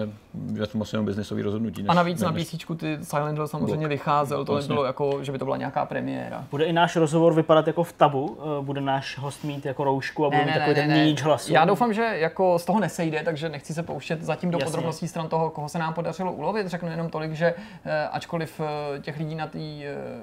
je 0.54 0.66
to 0.66 0.78
vlastně 0.78 1.02
biznisový 1.02 1.42
rozhodnutí. 1.42 1.82
Než, 1.82 1.90
a 1.90 1.94
navíc 1.94 2.20
na 2.20 2.32
PC 2.32 2.54
ty 2.76 2.98
Silent 3.02 3.38
Hill 3.38 3.48
samozřejmě 3.48 3.76
blok. 3.76 3.88
vycházel, 3.88 4.44
to 4.44 4.52
vlastně. 4.52 4.68
nebylo 4.68 4.86
jako, 4.86 5.24
že 5.24 5.32
by 5.32 5.38
to 5.38 5.44
byla 5.44 5.56
nějaká 5.56 5.86
premiéra. 5.86 6.44
Bude 6.50 6.64
i 6.64 6.72
náš 6.72 6.96
rozhovor 6.96 7.34
vypadat 7.34 7.66
jako 7.66 7.84
v 7.84 7.92
tabu? 7.92 8.38
Eh, 8.40 8.64
bude 8.64 8.80
náš 8.80 9.18
host 9.18 9.44
mít 9.44 9.66
jako 9.66 9.84
roušku 9.84 10.26
a 10.26 10.28
bude 10.28 10.38
ne, 10.38 10.44
mít 10.44 10.50
ne, 10.50 10.58
takový 10.58 10.88
ne, 10.88 10.94
ten 10.94 11.06
níč 11.06 11.22
hlasu? 11.22 11.52
Já 11.52 11.64
doufám, 11.64 11.92
že 11.92 12.02
jako 12.02 12.58
z 12.58 12.64
toho 12.64 12.80
nesejde, 12.80 13.22
takže 13.24 13.48
nechci 13.48 13.74
se 13.74 13.82
pouštět 13.82 14.22
zatím 14.22 14.50
do 14.50 14.58
Jasně. 14.58 14.64
podrobností 14.64 15.08
stran 15.08 15.28
toho, 15.28 15.50
koho 15.50 15.68
se 15.68 15.78
nám 15.78 15.94
podařilo 15.94 16.32
ulovit. 16.32 16.66
Řeknu 16.66 16.90
jenom 16.90 17.10
tolik, 17.10 17.32
že 17.32 17.54
eh, 17.84 18.08
ačkoliv 18.08 18.60
eh, 18.60 19.00
těch 19.00 19.18
lidí 19.18 19.34
na 19.34 19.46
té, 19.46 19.58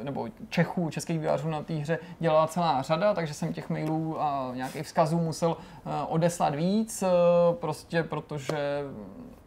nebo 0.04 0.28
Čechů, 0.50 0.90
českých 0.90 1.20
vývářů 1.20 1.50
na 1.50 1.64
té 1.64 1.74
hře 1.74 2.00
dělala 2.20 2.48
celá 2.48 2.82
řada, 2.82 3.14
takže 3.14 3.34
jsem 3.34 3.54
těch 3.54 3.70
mailů 3.70 4.22
a 4.22 4.52
nějakých 4.54 4.84
vzkazů 4.84 5.20
musel 5.20 5.58
odeslat 6.08 6.53
víc, 6.56 7.04
prostě 7.60 8.04
protože 8.04 8.84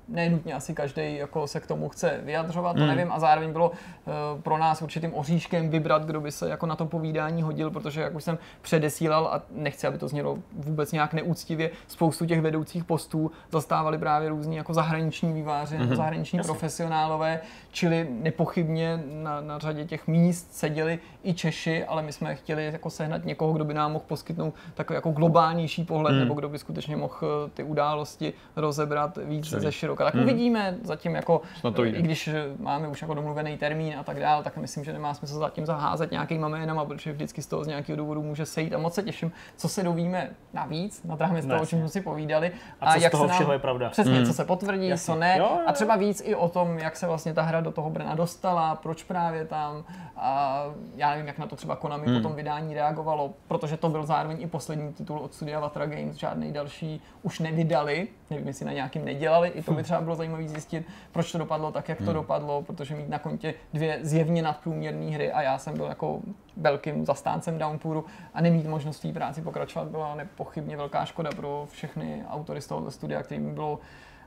nenutně 0.09 0.55
asi 0.55 0.75
každý 0.75 1.17
jako 1.17 1.47
se 1.47 1.61
k 1.61 1.67
tomu 1.67 1.89
chce 1.89 2.21
vyjadřovat, 2.23 2.77
to 2.77 2.83
mm. 2.83 2.89
nevím, 2.89 3.13
a 3.13 3.19
zároveň 3.19 3.53
bylo 3.53 3.71
uh, 3.71 4.41
pro 4.43 4.59
nás 4.59 4.83
určitým 4.83 5.15
oříškem 5.15 5.69
vybrat, 5.69 6.05
kdo 6.05 6.21
by 6.21 6.33
se 6.33 6.49
jako 6.49 6.67
na 6.67 6.77
to 6.77 6.87
povídání 6.87 7.43
hodil, 7.43 7.71
protože 7.71 8.01
jak 8.01 8.15
už 8.15 8.25
jsem 8.25 8.39
předesílal 8.63 9.27
a 9.27 9.43
nechci, 9.51 9.87
aby 9.87 9.99
to 9.99 10.09
znělo 10.09 10.39
vůbec 10.53 10.93
nějak 10.93 11.13
neúctivě, 11.13 11.71
spoustu 11.89 12.27
těch 12.27 12.41
vedoucích 12.41 12.85
postů 12.85 13.31
zastávali 13.53 13.99
právě 13.99 14.29
různí 14.29 14.57
jako 14.57 14.75
zahraniční 14.75 15.33
výváři, 15.33 15.79
mm-hmm. 15.79 15.97
zahraniční 15.97 16.37
Jasně. 16.37 16.49
profesionálové, 16.49 17.41
čili 17.71 18.09
nepochybně 18.11 19.03
na, 19.07 19.41
na 19.41 19.59
řadě 19.59 19.85
těch 19.85 20.07
míst 20.07 20.55
seděli 20.55 20.99
i 21.25 21.35
Češi, 21.35 21.85
ale 21.85 22.03
my 22.03 22.13
jsme 22.13 22.35
chtěli 22.35 22.67
jako 22.67 22.91
sehnat 22.91 23.25
někoho, 23.25 23.53
kdo 23.53 23.65
by 23.65 23.75
nám 23.75 23.93
mohl 23.93 24.05
poskytnout 24.09 24.55
takový 24.75 24.95
jako 24.95 25.11
globálnější 25.11 25.85
pohled, 25.85 26.13
mm. 26.13 26.19
nebo 26.19 26.35
kdo 26.35 26.49
by 26.49 26.59
skutečně 26.59 26.97
mohl 26.97 27.15
eh, 27.23 27.51
ty 27.55 27.63
události 27.63 28.33
rozebrat 28.57 29.19
víc 29.25 29.47
ze 29.47 29.73
širok 29.73 29.96
roka. 29.97 30.05
Tak 30.05 30.15
hmm. 30.15 30.23
uvidíme, 30.23 30.77
zatím 30.83 31.15
jako, 31.15 31.43
to 31.75 31.85
i 31.85 32.03
když 32.03 32.31
máme 32.59 32.89
už 32.89 33.03
jako 33.03 33.15
domluvený 33.15 33.57
termín 33.57 33.95
a 33.99 34.03
tak 34.03 34.21
dále, 34.21 34.45
tak 34.45 34.57
myslím, 34.57 34.85
že 34.85 34.93
nemá 34.93 35.15
smysl 35.15 35.39
zatím 35.39 35.67
zaházet 35.67 36.11
nějakýma 36.11 36.49
jménama, 36.49 36.85
protože 36.85 37.13
vždycky 37.13 37.43
z 37.43 37.47
toho 37.47 37.65
z 37.65 37.67
nějakého 37.67 37.97
důvodu 37.97 38.23
může 38.23 38.47
sejít 38.47 38.75
a 38.75 38.79
moc 38.79 38.95
se 38.95 39.03
těším, 39.03 39.33
co 39.57 39.69
se 39.69 39.83
dovíme 39.83 40.31
navíc, 40.53 41.03
nad 41.05 41.21
rámec 41.21 41.47
toho, 41.47 41.63
o 41.63 41.67
čem 41.67 41.79
jsme 41.79 41.89
si 41.89 42.01
povídali. 42.01 42.53
A, 42.81 42.93
co 42.93 43.01
jak 43.01 43.13
z 43.13 43.17
toho 43.17 43.29
všeho 43.29 43.53
je 43.53 43.59
pravda. 43.59 43.91
Přesně, 43.91 44.15
hmm. 44.15 44.27
co 44.27 44.33
se 44.33 44.45
potvrdí, 44.45 44.89
Jasně. 44.89 45.15
co 45.15 45.21
ne. 45.21 45.37
Jo, 45.39 45.49
jo. 45.51 45.61
A 45.67 45.73
třeba 45.73 45.97
víc 45.97 46.23
i 46.25 46.35
o 46.35 46.49
tom, 46.49 46.79
jak 46.79 46.97
se 46.97 47.07
vlastně 47.07 47.35
ta 47.35 47.43
hra 47.43 47.61
do 47.61 47.73
toho 47.73 47.91
Brna 47.91 48.15
dostala, 48.15 48.75
proč 48.75 49.03
právě 49.03 49.45
tam. 49.45 49.85
A 50.17 50.65
já 50.97 51.11
nevím, 51.11 51.27
jak 51.27 51.39
na 51.39 51.47
to 51.47 51.57
třeba 51.57 51.77
Konami 51.77 52.07
hmm. 52.07 52.17
po 52.17 52.23
tom 52.23 52.37
vydání 52.37 52.75
reagovalo, 52.75 53.35
protože 53.49 53.77
to 53.77 53.89
byl 53.89 54.07
zároveň 54.07 54.43
i 54.43 54.47
poslední 54.47 54.93
titul 54.93 55.19
od 55.19 55.35
studia 55.35 55.61
Vatra 55.61 55.87
Games, 55.87 56.17
žádný 56.17 56.53
další 56.53 57.03
už 57.23 57.39
nevydali, 57.39 58.09
nevím, 58.31 58.47
jestli 58.47 58.67
na 58.67 58.73
nějakým 58.73 59.05
nedělali, 59.05 59.49
i 59.49 59.63
to 59.63 59.73
by 59.73 59.85
třeba 59.87 60.01
bylo 60.01 60.17
zajímavé 60.17 60.49
zjistit, 60.49 60.87
proč 61.13 61.33
to 61.33 61.39
dopadlo 61.39 61.73
tak, 61.73 61.89
jak 61.89 61.99
to 61.99 62.05
hmm. 62.05 62.15
dopadlo, 62.15 62.63
protože 62.63 62.95
mít 62.95 63.09
na 63.09 63.19
kontě 63.19 63.55
dvě 63.73 63.99
zjevně 64.03 64.43
nadprůměrné 64.43 65.11
hry 65.11 65.33
a 65.33 65.43
já 65.43 65.59
jsem 65.59 65.77
byl 65.77 65.87
jako 65.87 66.21
velkým 66.57 67.07
zastáncem 67.07 67.59
Downpouru 67.59 68.05
a 68.35 68.41
nemít 68.41 68.67
možnost 68.67 69.01
té 69.01 69.13
práci 69.13 69.43
pokračovat 69.43 69.89
byla 69.89 70.15
nepochybně 70.15 70.77
velká 70.77 71.05
škoda 71.05 71.31
pro 71.37 71.67
všechny 71.71 72.25
autory 72.29 72.61
z 72.61 72.67
tohoto 72.67 72.91
studia, 72.91 73.23
kterým 73.23 73.55
bylo 73.55 73.79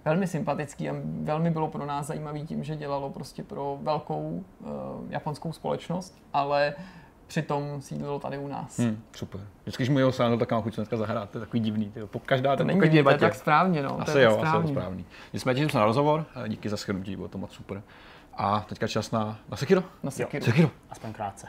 velmi 0.05 0.27
sympatický 0.27 0.89
a 0.89 0.95
velmi 1.21 1.51
bylo 1.51 1.67
pro 1.67 1.85
nás 1.85 2.07
zajímavý 2.07 2.45
tím, 2.45 2.63
že 2.63 2.75
dělalo 2.75 3.09
prostě 3.09 3.43
pro 3.43 3.77
velkou 3.81 4.43
uh, 4.59 4.67
japonskou 5.09 5.51
společnost, 5.51 6.17
ale 6.33 6.73
přitom 7.29 7.81
sídlilo 7.81 8.19
tady 8.19 8.37
u 8.37 8.47
nás. 8.47 8.79
Hmm, 8.79 9.03
super. 9.15 9.41
Vždycky, 9.61 9.83
když 9.83 9.89
mu 9.89 9.99
jeho 9.99 10.11
sáno, 10.11 10.37
tak 10.37 10.51
mám 10.51 10.61
chuť 10.61 10.75
dneska 10.75 10.97
zahrát. 10.97 11.29
To 11.29 11.37
je 11.37 11.39
takový 11.39 11.59
divný. 11.59 11.91
Tyjo. 11.91 12.07
Po 12.07 12.19
každá, 12.19 12.55
to 12.55 12.63
není 12.63 12.81
divný, 12.81 13.03
to 13.03 13.09
je 13.09 13.17
tak 13.17 13.35
správně. 13.35 13.83
No. 13.83 14.01
Asi 14.01 14.19
jo, 14.19 14.31
správně. 14.31 14.59
asi 14.59 14.67
jo, 14.67 14.73
správný. 14.73 15.05
Nicméně 15.33 15.55
těším 15.55 15.69
se 15.69 15.77
na 15.77 15.85
rozhovor. 15.85 16.25
Díky 16.47 16.69
za 16.69 16.77
shrnutí, 16.77 17.15
bylo 17.15 17.27
to 17.27 17.37
moc 17.37 17.51
super. 17.51 17.81
A 18.33 18.65
teďka 18.69 18.87
čas 18.87 19.11
na, 19.11 19.39
na 19.49 19.57
Sekiro? 19.57 19.83
Na 20.03 20.11
Sekiro. 20.11 20.45
Sekiro. 20.45 20.69
Aspoň 20.89 21.13
krátce 21.13 21.47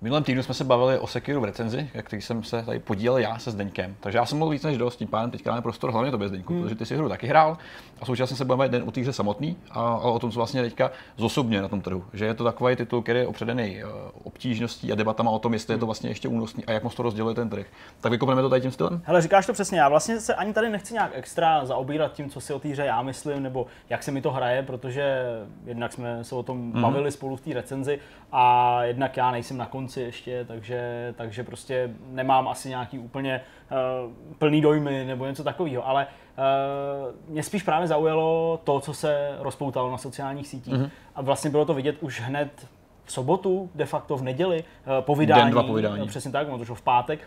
minulém 0.00 0.24
týdnu 0.24 0.42
jsme 0.42 0.54
se 0.54 0.64
bavili 0.64 0.98
o 0.98 1.06
Sekiru 1.06 1.40
v 1.40 1.44
recenzi, 1.44 1.90
jak 1.94 2.06
který 2.06 2.22
jsem 2.22 2.42
se 2.42 2.62
tady 2.62 2.78
podílel 2.78 3.18
já 3.18 3.38
se 3.38 3.50
Zdeňkem. 3.50 3.96
Takže 4.00 4.18
já 4.18 4.26
jsem 4.26 4.38
mohl 4.38 4.50
víc 4.50 4.62
než 4.62 4.78
dost, 4.78 4.96
tím 4.96 5.08
pádem 5.08 5.30
teďka 5.30 5.50
máme 5.50 5.62
prostor 5.62 5.92
hlavně 5.92 6.10
tobě 6.10 6.28
Zdeňku, 6.28 6.52
hmm. 6.52 6.62
protože 6.62 6.74
ty 6.74 6.86
si 6.86 6.96
hru 6.96 7.08
taky 7.08 7.26
hrál 7.26 7.58
a 8.00 8.04
současně 8.04 8.36
se 8.36 8.44
budeme 8.44 8.64
jeden 8.64 8.82
o 8.88 8.90
té 8.90 9.00
hře 9.00 9.12
samotný 9.12 9.56
a, 9.70 9.80
a, 9.80 9.98
o 9.98 10.18
tom, 10.18 10.30
co 10.30 10.38
vlastně 10.38 10.62
teďka 10.62 10.90
zosobně 11.16 11.62
na 11.62 11.68
tom 11.68 11.80
trhu. 11.80 12.04
Že 12.12 12.24
je 12.24 12.34
to 12.34 12.44
takový 12.44 12.76
titul, 12.76 13.02
který 13.02 13.18
je 13.18 13.26
opředený 13.26 13.84
uh, 13.84 13.90
obtížností 14.24 14.92
a 14.92 14.94
debatama 14.94 15.30
o 15.30 15.38
tom, 15.38 15.52
jestli 15.52 15.74
je 15.74 15.78
to 15.78 15.86
vlastně 15.86 16.10
ještě 16.10 16.28
únosný 16.28 16.64
a 16.64 16.72
jak 16.72 16.82
moc 16.82 16.94
to 16.94 17.02
rozděluje 17.02 17.34
ten 17.34 17.48
trh. 17.48 17.66
Tak 18.00 18.12
vykopneme 18.12 18.42
to 18.42 18.48
tady 18.48 18.62
tím 18.62 18.70
stylem? 18.70 19.02
Hele, 19.04 19.22
říkáš 19.22 19.46
to 19.46 19.52
přesně. 19.52 19.78
Já 19.78 19.88
vlastně 19.88 20.20
se 20.20 20.34
ani 20.34 20.52
tady 20.52 20.70
nechci 20.70 20.94
nějak 20.94 21.10
extra 21.14 21.64
zaobírat 21.64 22.12
tím, 22.12 22.30
co 22.30 22.40
si 22.40 22.52
o 22.52 22.58
té 22.58 22.68
hře 22.68 22.84
já 22.84 23.02
myslím, 23.02 23.42
nebo 23.42 23.66
jak 23.88 24.02
se 24.02 24.10
mi 24.10 24.20
to 24.22 24.30
hraje, 24.30 24.62
protože 24.62 25.24
jednak 25.66 25.92
jsme 25.92 26.24
se 26.24 26.34
o 26.34 26.42
tom 26.42 26.72
hmm. 26.72 26.82
bavili 26.82 27.12
spolu 27.12 27.36
v 27.36 27.40
té 27.40 27.54
recenzi 27.54 27.98
a 28.32 28.82
jednak 28.82 29.16
já 29.16 29.30
nejsem 29.30 29.56
na 29.56 29.66
konci 29.66 29.85
ještě, 29.94 30.44
takže 30.44 31.14
takže, 31.16 31.44
prostě 31.44 31.90
nemám 32.10 32.48
asi 32.48 32.68
nějaký 32.68 32.98
úplně 32.98 33.40
uh, 33.70 34.12
plný 34.38 34.60
dojmy 34.60 35.04
nebo 35.04 35.26
něco 35.26 35.44
takového, 35.44 35.88
ale 35.88 36.06
uh, 36.06 37.32
mě 37.32 37.42
spíš 37.42 37.62
právě 37.62 37.88
zaujalo 37.88 38.60
to, 38.64 38.80
co 38.80 38.94
se 38.94 39.36
rozpoutalo 39.38 39.90
na 39.90 39.98
sociálních 39.98 40.48
sítích 40.48 40.74
mm-hmm. 40.74 40.90
a 41.14 41.22
vlastně 41.22 41.50
bylo 41.50 41.64
to 41.64 41.74
vidět 41.74 41.96
už 42.00 42.20
hned 42.20 42.66
v 43.06 43.12
sobotu, 43.12 43.70
de 43.74 43.86
facto 43.86 44.16
v 44.16 44.22
neděli, 44.22 44.64
eh, 44.98 45.02
po 45.02 45.14
vydání. 45.14 45.42
Den 45.42 45.50
dva 45.50 45.62
po 45.62 45.74
vydání. 45.74 46.06
Přesně 46.06 46.30
tak, 46.30 46.48
ono 46.48 46.58
to 46.58 46.64
šlo 46.64 46.74
v 46.74 46.82
pátek. 46.82 47.20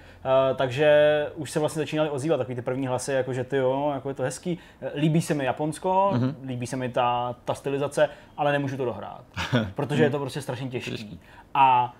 Takže 0.55 1.27
už 1.35 1.51
se 1.51 1.59
vlastně 1.59 1.79
začínaly 1.79 2.09
ozývat 2.09 2.37
takový 2.37 2.55
ty 2.55 2.61
první 2.61 2.87
hlasy, 2.87 3.11
jako 3.11 3.33
že 3.33 3.43
ty 3.43 3.57
jo, 3.57 3.91
jako 3.93 4.09
je 4.09 4.15
to 4.15 4.23
hezký. 4.23 4.59
Líbí 4.95 5.21
se 5.21 5.33
mi 5.33 5.45
Japonsko, 5.45 6.11
mm-hmm. 6.13 6.33
líbí 6.45 6.67
se 6.67 6.75
mi 6.75 6.89
ta, 6.89 7.35
ta 7.45 7.53
stylizace, 7.53 8.09
ale 8.37 8.51
nemůžu 8.51 8.77
to 8.77 8.85
dohrát, 8.85 9.23
protože 9.75 10.03
je 10.03 10.09
to 10.09 10.19
prostě 10.19 10.41
strašně 10.41 10.69
těžký. 10.69 11.19
A 11.53 11.93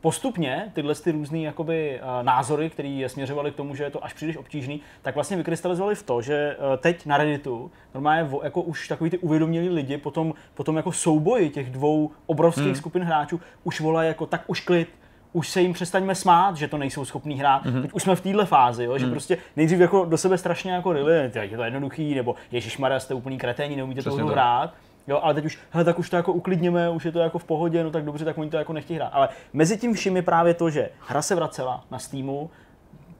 postupně 0.00 0.70
tyhle 0.72 0.94
ty 0.94 1.12
různé 1.12 1.38
jakoby, 1.38 2.00
názory, 2.22 2.70
které 2.70 3.04
směřovaly 3.06 3.50
k 3.50 3.54
tomu, 3.54 3.74
že 3.74 3.84
je 3.84 3.90
to 3.90 4.04
až 4.04 4.12
příliš 4.12 4.36
obtížný, 4.36 4.80
tak 5.02 5.14
vlastně 5.14 5.36
vykrystalizovaly 5.36 5.94
v 5.94 6.02
to, 6.02 6.22
že 6.22 6.56
teď 6.78 7.06
na 7.06 7.16
Redditu 7.16 7.70
normálně 7.94 8.30
jako 8.42 8.62
už 8.62 8.88
takový 8.88 9.10
ty 9.10 9.18
uvědomělí 9.18 9.68
lidi 9.68 9.98
potom, 9.98 10.34
potom 10.54 10.76
jako 10.76 10.92
souboji 10.92 11.50
těch 11.50 11.70
dvou 11.70 12.10
obrovských 12.26 12.64
hmm. 12.64 12.74
skupin 12.74 13.02
hráčů 13.02 13.40
už 13.64 13.80
volají 13.80 14.08
jako 14.08 14.26
tak 14.26 14.44
už 14.46 14.60
klid, 14.60 14.88
už 15.32 15.48
se 15.48 15.60
jim 15.60 15.72
přestaňme 15.72 16.14
smát, 16.14 16.56
že 16.56 16.68
to 16.68 16.78
nejsou 16.78 17.04
schopní 17.04 17.38
hrát. 17.38 17.64
Mm-hmm. 17.64 17.82
Teď 17.82 17.92
už 17.92 18.02
jsme 18.02 18.16
v 18.16 18.20
téhle 18.20 18.46
fázi, 18.46 18.84
jo, 18.84 18.98
že 18.98 19.06
mm. 19.06 19.12
prostě 19.12 19.38
nejdřív 19.56 19.80
jako 19.80 20.04
do 20.04 20.18
sebe 20.18 20.38
strašně 20.38 20.72
jako 20.72 20.92
rili, 20.92 21.14
je 21.14 21.48
to 21.56 21.62
jednoduchý, 21.62 22.14
nebo 22.14 22.34
Ježíš 22.52 22.78
Maria, 22.78 23.00
jste 23.00 23.14
úplný 23.14 23.38
kreténi, 23.38 23.76
neumíte 23.76 24.02
to 24.02 24.10
hrát. 24.10 24.74
Jo, 25.06 25.20
ale 25.22 25.34
teď 25.34 25.44
už, 25.44 25.58
hele, 25.70 25.84
tak 25.84 25.98
už 25.98 26.10
to 26.10 26.16
jako 26.16 26.32
uklidněme, 26.32 26.90
už 26.90 27.04
je 27.04 27.12
to 27.12 27.18
jako 27.18 27.38
v 27.38 27.44
pohodě, 27.44 27.84
no 27.84 27.90
tak 27.90 28.04
dobře, 28.04 28.24
tak 28.24 28.38
oni 28.38 28.50
to 28.50 28.56
jako 28.56 28.72
nechtějí 28.72 28.96
hrát. 28.96 29.08
Ale 29.08 29.28
mezi 29.52 29.78
tím 29.78 29.94
vším 29.94 30.16
je 30.16 30.22
právě 30.22 30.54
to, 30.54 30.70
že 30.70 30.90
hra 31.08 31.22
se 31.22 31.34
vracela 31.34 31.84
na 31.90 31.98
Steamu, 31.98 32.50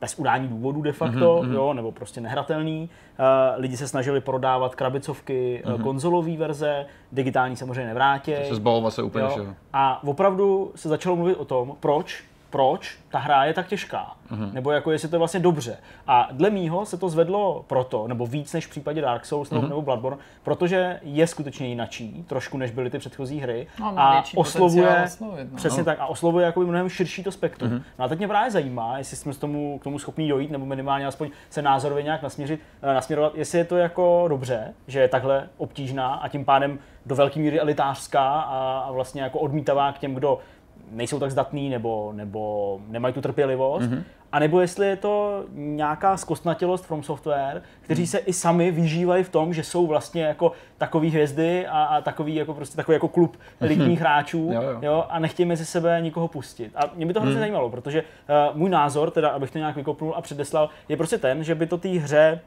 bez 0.00 0.18
udání 0.18 0.48
důvodu 0.48 0.82
de 0.82 0.92
facto, 0.92 1.42
mm-hmm. 1.42 1.52
jo, 1.52 1.74
nebo 1.74 1.92
prostě 1.92 2.20
nehratelný. 2.20 2.90
Uh, 3.18 3.26
lidi 3.60 3.76
se 3.76 3.88
snažili 3.88 4.20
prodávat 4.20 4.74
krabicovky, 4.74 5.62
mm-hmm. 5.64 5.82
konzolové 5.82 6.36
verze, 6.36 6.86
digitální 7.12 7.56
samozřejmě 7.56 7.86
nevrátě. 7.86 8.44
Se 8.48 8.54
zbavovat 8.54 8.94
se 8.94 9.02
úplně 9.02 9.24
jo. 9.24 9.46
A 9.72 10.04
opravdu 10.04 10.72
se 10.74 10.88
začalo 10.88 11.16
mluvit 11.16 11.34
o 11.34 11.44
tom, 11.44 11.76
proč 11.80 12.24
proč 12.54 12.98
ta 13.08 13.18
hra 13.18 13.44
je 13.44 13.54
tak 13.54 13.66
těžká, 13.66 14.16
mm-hmm. 14.30 14.52
nebo 14.52 14.70
jako 14.70 14.90
jestli 14.90 15.08
to 15.08 15.16
je 15.16 15.18
vlastně 15.18 15.40
dobře. 15.40 15.76
A 16.06 16.28
dle 16.32 16.50
mýho 16.50 16.86
se 16.86 16.96
to 16.96 17.08
zvedlo 17.08 17.64
proto, 17.66 18.08
nebo 18.08 18.26
víc 18.26 18.52
než 18.52 18.66
v 18.66 18.70
případě 18.70 19.00
Dark 19.00 19.24
Souls 19.24 19.50
mm-hmm. 19.50 19.68
nebo 19.68 19.82
Bloodborne, 19.82 20.18
protože 20.42 21.00
je 21.02 21.26
skutečně 21.26 21.68
jinačí, 21.68 22.24
trošku 22.28 22.58
než 22.58 22.70
byly 22.70 22.90
ty 22.90 22.98
předchozí 22.98 23.40
hry 23.40 23.66
no, 23.80 23.92
a 23.96 24.24
oslovuje, 24.36 25.02
oslovit, 25.04 25.52
no. 25.52 25.56
přesně 25.56 25.84
tak, 25.84 26.00
a 26.00 26.06
oslovuje 26.06 26.46
jako 26.46 26.60
mnohem 26.60 26.88
širší 26.88 27.24
to 27.24 27.32
spektrum. 27.32 27.70
Mm-hmm. 27.70 27.82
No 27.98 28.04
a 28.04 28.08
teď 28.08 28.18
mě 28.18 28.28
právě 28.28 28.50
zajímá, 28.50 28.98
jestli 28.98 29.16
jsme 29.16 29.32
s 29.32 29.38
tomu, 29.38 29.78
k 29.78 29.84
tomu 29.84 29.98
schopni 29.98 30.28
dojít, 30.28 30.50
nebo 30.50 30.66
minimálně 30.66 31.06
aspoň 31.06 31.30
se 31.50 31.62
názorově 31.62 32.02
nějak 32.02 32.22
nasměřit, 32.22 32.60
eh, 32.82 32.94
nasměrovat, 32.94 33.34
jestli 33.34 33.58
je 33.58 33.64
to 33.64 33.76
jako 33.76 34.24
dobře, 34.28 34.74
že 34.86 35.00
je 35.00 35.08
takhle 35.08 35.48
obtížná 35.56 36.14
a 36.14 36.28
tím 36.28 36.44
pádem 36.44 36.78
do 37.06 37.14
velké 37.14 37.40
míry 37.40 37.60
elitářská 37.60 38.40
a, 38.40 38.84
a 38.88 38.92
vlastně 38.92 39.22
jako 39.22 39.38
odmítavá 39.38 39.92
k 39.92 39.98
těm, 39.98 40.14
kdo 40.14 40.38
nejsou 40.94 41.18
tak 41.20 41.30
zdatný 41.30 41.68
nebo, 41.68 42.12
nebo 42.14 42.80
nemají 42.88 43.14
tu 43.14 43.20
trpělivost, 43.20 43.84
mm-hmm. 43.84 44.02
a 44.32 44.38
nebo 44.38 44.60
jestli 44.60 44.86
je 44.86 44.96
to 44.96 45.44
nějaká 45.52 46.16
zkostnatělost 46.16 46.84
From 46.84 47.02
Software, 47.02 47.62
kteří 47.80 48.02
mm. 48.02 48.06
se 48.06 48.18
i 48.18 48.32
sami 48.32 48.70
vyžívají 48.70 49.24
v 49.24 49.28
tom, 49.28 49.54
že 49.54 49.62
jsou 49.62 49.86
vlastně 49.86 50.22
jako 50.22 50.52
takový 50.78 51.10
hvězdy 51.10 51.66
a, 51.66 51.84
a 51.84 52.00
takový 52.00 52.34
jako 52.34 52.54
prostě 52.54 52.76
takový 52.76 52.94
jako 52.94 53.08
klub 53.08 53.36
elitních 53.60 54.00
hráčů 54.00 54.50
jo, 54.52 54.62
jo. 54.62 54.78
Jo, 54.82 55.04
a 55.08 55.18
nechtějí 55.18 55.46
mezi 55.46 55.64
sebe 55.64 56.00
nikoho 56.00 56.28
pustit. 56.28 56.72
A 56.76 56.80
mě 56.94 57.06
by 57.06 57.12
to 57.12 57.20
hrozně 57.20 57.36
mm. 57.36 57.40
zajímalo, 57.40 57.70
protože 57.70 58.02
uh, 58.02 58.56
můj 58.56 58.70
názor, 58.70 59.10
teda 59.10 59.28
abych 59.28 59.50
to 59.50 59.58
nějak 59.58 59.76
vykopnul 59.76 60.14
a 60.16 60.20
předeslal, 60.20 60.68
je 60.88 60.96
prostě 60.96 61.18
ten, 61.18 61.44
že 61.44 61.54
by 61.54 61.66
to 61.66 61.78
té 61.78 61.88
hře 61.88 62.40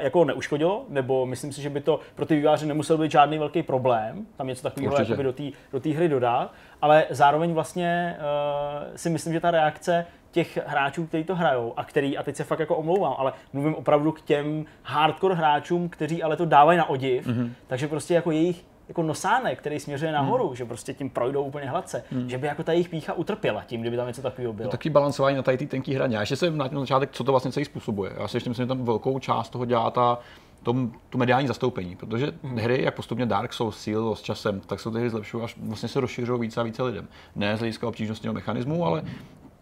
jako 0.00 0.24
neuškodilo, 0.24 0.84
nebo 0.88 1.26
myslím 1.26 1.52
si, 1.52 1.62
že 1.62 1.70
by 1.70 1.80
to 1.80 2.00
pro 2.14 2.26
ty 2.26 2.36
výváře 2.36 2.66
nemusel 2.66 2.98
být 2.98 3.10
žádný 3.10 3.38
velký 3.38 3.62
problém, 3.62 4.26
tam 4.36 4.46
něco 4.46 4.62
takového 4.62 5.22
do 5.22 5.32
té 5.32 5.42
do 5.72 5.80
hry 5.94 6.08
dodat, 6.08 6.52
ale 6.82 7.04
zároveň 7.10 7.52
vlastně 7.52 8.16
uh, 8.18 8.96
si 8.96 9.10
myslím, 9.10 9.32
že 9.32 9.40
ta 9.40 9.50
reakce 9.50 10.06
těch 10.30 10.58
hráčů, 10.66 11.06
kteří 11.06 11.24
to 11.24 11.34
hrajou 11.34 11.74
a 11.76 11.84
který, 11.84 12.18
a 12.18 12.22
teď 12.22 12.36
se 12.36 12.44
fakt 12.44 12.60
jako 12.60 12.76
omlouvám, 12.76 13.14
ale 13.18 13.32
mluvím 13.52 13.74
opravdu 13.74 14.12
k 14.12 14.20
těm 14.20 14.64
hardcore 14.82 15.34
hráčům, 15.34 15.88
kteří 15.88 16.22
ale 16.22 16.36
to 16.36 16.44
dávají 16.44 16.78
na 16.78 16.88
odiv, 16.88 17.26
mm-hmm. 17.26 17.50
takže 17.66 17.88
prostě 17.88 18.14
jako 18.14 18.30
jejich 18.30 18.64
jako 18.88 19.02
nosánek, 19.02 19.58
který 19.58 19.80
směřuje 19.80 20.12
nahoru, 20.12 20.46
hmm. 20.46 20.56
že 20.56 20.64
prostě 20.64 20.94
tím 20.94 21.10
projdou 21.10 21.44
úplně 21.44 21.66
hladce, 21.66 22.04
hmm. 22.10 22.28
že 22.28 22.38
by 22.38 22.46
jako 22.46 22.62
ta 22.62 22.72
jejich 22.72 22.88
pícha 22.88 23.12
utrpěla 23.12 23.62
tím, 23.66 23.80
kdyby 23.80 23.96
tam 23.96 24.06
něco 24.06 24.22
takového 24.22 24.52
bylo. 24.52 24.68
To 24.68 24.70
taky 24.70 24.90
balancování 24.90 25.36
na 25.36 25.42
tady 25.42 25.58
té 25.58 25.66
tenké 25.66 25.94
hraně. 25.94 26.16
A 26.16 26.20
ještě 26.20 26.36
se 26.36 26.50
na 26.50 26.68
začátek, 26.72 27.10
co 27.12 27.24
to 27.24 27.32
vlastně 27.32 27.52
celý 27.52 27.64
způsobuje. 27.64 28.12
Já 28.18 28.28
si 28.28 28.36
ještě 28.36 28.50
myslím, 28.50 28.64
že 28.64 28.68
tam 28.68 28.84
velkou 28.84 29.18
část 29.18 29.48
toho 29.48 29.64
dělá 29.64 29.90
ta 29.90 30.18
tom, 30.62 30.92
tu 31.10 31.18
mediální 31.18 31.48
zastoupení, 31.48 31.96
protože 31.96 32.32
hmm. 32.42 32.56
hry, 32.56 32.82
jak 32.82 32.94
postupně 32.94 33.26
Dark 33.26 33.52
Souls 33.52 33.78
síl 33.78 34.14
s 34.14 34.22
časem, 34.22 34.60
tak 34.60 34.80
se 34.80 34.90
ty 34.90 34.98
hry 34.98 35.10
zlepšují 35.10 35.44
až 35.44 35.56
vlastně 35.62 35.88
se 35.88 36.00
rozšiřují 36.00 36.40
více 36.40 36.60
a 36.60 36.62
více 36.62 36.82
lidem. 36.82 37.08
Ne 37.36 37.56
z 37.56 37.58
hlediska 37.58 37.88
obtížnostního 37.88 38.34
mechanismu, 38.34 38.86
ale 38.86 39.02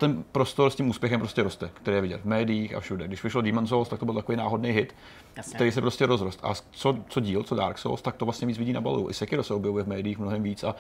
ten 0.00 0.24
prostor 0.32 0.70
s 0.70 0.74
tím 0.74 0.88
úspěchem 0.88 1.20
prostě 1.20 1.42
roste, 1.42 1.70
který 1.74 1.94
je 1.94 2.00
vidět 2.00 2.20
v 2.20 2.24
médiích 2.24 2.74
a 2.74 2.80
všude. 2.80 3.08
Když 3.08 3.24
vyšlo 3.24 3.40
Demon 3.42 3.66
Souls, 3.66 3.88
tak 3.88 3.98
to 3.98 4.04
byl 4.04 4.14
takový 4.14 4.36
náhodný 4.36 4.70
hit, 4.70 4.94
Jasně. 5.36 5.54
který 5.54 5.72
se 5.72 5.80
prostě 5.80 6.06
rozrost. 6.06 6.40
A 6.42 6.54
co, 6.70 6.96
co 7.08 7.20
díl, 7.20 7.42
co 7.42 7.54
Dark 7.54 7.78
Souls, 7.78 8.02
tak 8.02 8.16
to 8.16 8.24
vlastně 8.24 8.46
víc 8.46 8.58
vidí 8.58 8.72
na 8.72 8.80
balu. 8.80 9.10
I 9.10 9.14
Sekiro 9.14 9.42
se 9.42 9.54
objevuje 9.54 9.84
v 9.84 9.88
médiích 9.88 10.18
mnohem 10.18 10.42
víc 10.42 10.64
a 10.64 10.74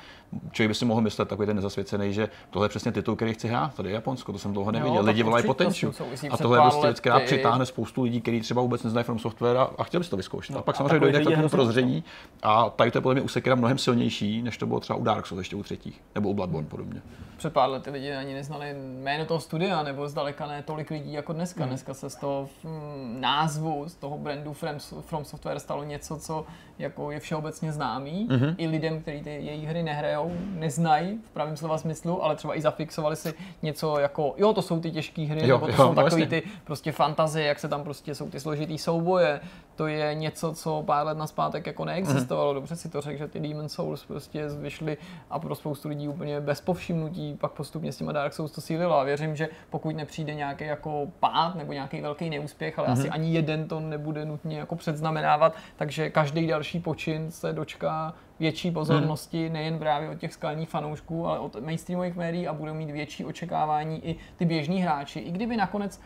člověk 0.52 0.70
by 0.70 0.74
si 0.74 0.84
mohl 0.84 1.00
myslet, 1.00 1.28
takový 1.28 1.46
ten 1.46 1.56
nezasvěcený, 1.56 2.12
že 2.12 2.28
tohle 2.50 2.64
je 2.64 2.68
přesně 2.68 2.92
titul, 2.92 3.16
který 3.16 3.34
chci 3.34 3.48
hrát. 3.48 3.74
Tady 3.74 3.88
je 3.88 3.94
Japonsko, 3.94 4.32
to 4.32 4.38
jsem 4.38 4.52
dlouho 4.52 4.72
neviděl. 4.72 4.96
Jo, 4.96 5.06
Lidi 5.06 5.22
volají 5.22 5.44
potenciál. 5.46 5.92
A 6.30 6.36
tohle 6.36 6.58
je 6.58 6.62
prostě 6.62 6.86
věc, 6.86 7.00
která 7.00 7.20
přitáhne 7.20 7.66
spoustu 7.66 8.02
lidí, 8.02 8.20
kteří 8.20 8.40
třeba 8.40 8.62
vůbec 8.62 8.82
neznají 8.82 9.04
From 9.04 9.18
Software 9.18 9.56
a, 9.56 9.70
a 9.78 9.84
chtěli 9.84 10.04
by 10.04 10.10
to 10.10 10.16
vyzkoušet. 10.16 10.54
No, 10.54 10.58
a 10.58 10.62
pak 10.62 10.76
samozřejmě 10.76 11.00
dojde 11.00 11.20
k 11.20 11.24
takovému 11.24 11.48
prozření. 11.48 12.04
A 12.42 12.70
tady 12.70 12.90
to 12.90 12.98
je 12.98 13.02
podle 13.02 13.14
mě 13.14 13.22
u 13.22 13.28
Sekira 13.28 13.54
mnohem 13.54 13.78
silnější, 13.78 14.42
než 14.42 14.58
to 14.58 14.66
bylo 14.66 14.80
třeba 14.80 14.98
u 14.98 15.04
Dark 15.04 15.26
Souls, 15.26 15.38
ještě 15.38 15.56
u 15.56 15.62
třetích, 15.62 16.02
nebo 16.14 16.28
u 16.28 16.34
Bloodborne 16.34 16.68
podobně. 16.68 17.02
Před 17.36 17.52
pár 17.52 17.70
lety 17.70 17.90
lidi 17.90 18.12
ani 18.12 18.34
neznali 18.34 18.74
jméno 19.10 19.26
toho 19.26 19.40
studia, 19.40 19.82
nebo 19.82 20.08
zdaleka 20.08 20.46
ne 20.46 20.62
tolik 20.62 20.90
lidí 20.90 21.12
jako 21.12 21.32
dneska. 21.32 21.60
Hmm. 21.60 21.68
Dneska 21.68 21.94
se 21.94 22.10
z 22.10 22.16
toho 22.16 22.48
mm, 22.64 23.20
názvu, 23.20 23.88
z 23.88 23.94
toho 23.94 24.18
brandu 24.18 24.52
From, 24.52 24.78
From 25.00 25.24
Software 25.24 25.58
stalo 25.58 25.84
něco, 25.84 26.16
co 26.16 26.46
jako 26.80 27.10
je 27.10 27.20
všeobecně 27.20 27.72
známý. 27.72 28.28
Mm-hmm. 28.30 28.54
I 28.58 28.66
lidem, 28.66 29.00
kteří 29.00 29.22
ty 29.22 29.30
jejich 29.30 29.68
hry 29.68 29.82
nehrajou, 29.82 30.32
neznají 30.54 31.18
v 31.18 31.30
pravém 31.30 31.56
slova 31.56 31.78
smyslu, 31.78 32.24
ale 32.24 32.36
třeba 32.36 32.58
i 32.58 32.60
zafixovali 32.60 33.16
si 33.16 33.34
něco 33.62 33.98
jako, 33.98 34.34
jo, 34.36 34.52
to 34.52 34.62
jsou 34.62 34.80
ty 34.80 34.90
těžké 34.90 35.22
hry, 35.22 35.40
jo, 35.40 35.46
nebo 35.46 35.66
to 35.66 35.72
jo, 35.72 35.76
jsou 35.76 35.94
takové 35.94 36.26
ty 36.26 36.42
prostě 36.64 36.92
fantazie, 36.92 37.46
jak 37.46 37.58
se 37.58 37.68
tam 37.68 37.84
prostě 37.84 38.14
jsou 38.14 38.30
ty 38.30 38.40
složitý 38.40 38.78
souboje. 38.78 39.40
To 39.76 39.86
je 39.86 40.14
něco, 40.14 40.52
co 40.52 40.82
pár 40.86 41.06
let 41.06 41.18
naspátek 41.18 41.66
jako 41.66 41.84
neexistovalo. 41.84 42.50
Mm-hmm. 42.50 42.54
Dobře 42.54 42.76
si 42.76 42.88
to 42.88 43.00
řekl, 43.00 43.18
že 43.18 43.28
ty 43.28 43.40
Demon 43.40 43.68
Souls 43.68 44.04
prostě 44.04 44.48
vyšly 44.48 44.96
a 45.30 45.38
pro 45.38 45.54
spoustu 45.54 45.88
lidí 45.88 46.08
úplně 46.08 46.40
bez 46.40 46.60
povšimnutí, 46.60 47.36
pak 47.40 47.52
postupně 47.52 47.92
s 47.92 47.96
těma 47.96 48.12
Dark 48.12 48.32
Souls 48.32 48.52
to 48.52 48.60
sílilo 48.60 48.98
a 48.98 49.04
věřím, 49.04 49.36
že 49.36 49.48
pokud 49.70 49.96
nepřijde 49.96 50.34
nějaký 50.34 50.64
jako 50.64 51.06
pád 51.20 51.54
nebo 51.54 51.72
nějaký 51.72 52.00
velký 52.00 52.30
neúspěch, 52.30 52.78
ale 52.78 52.88
mm-hmm. 52.88 52.92
asi 52.92 53.10
ani 53.10 53.32
jeden 53.32 53.68
to 53.68 53.80
nebude 53.80 54.24
nutně 54.24 54.58
jako 54.58 54.76
předznamenávat, 54.76 55.54
takže 55.76 56.10
každý 56.10 56.46
další 56.46 56.69
počin 56.78 57.30
se 57.30 57.52
dočká 57.52 58.14
větší 58.40 58.70
pozornosti, 58.70 59.44
hmm. 59.44 59.52
nejen 59.52 59.78
právě 59.78 60.10
od 60.10 60.18
těch 60.18 60.32
skalních 60.32 60.68
fanoušků, 60.68 61.26
ale 61.26 61.38
od 61.38 61.64
mainstreamových 61.64 62.16
médií 62.16 62.48
a 62.48 62.52
budou 62.52 62.74
mít 62.74 62.90
větší 62.90 63.24
očekávání 63.24 64.06
i 64.06 64.16
ty 64.36 64.44
běžní 64.44 64.82
hráči. 64.82 65.20
I 65.20 65.30
kdyby 65.30 65.56
nakonec 65.56 66.00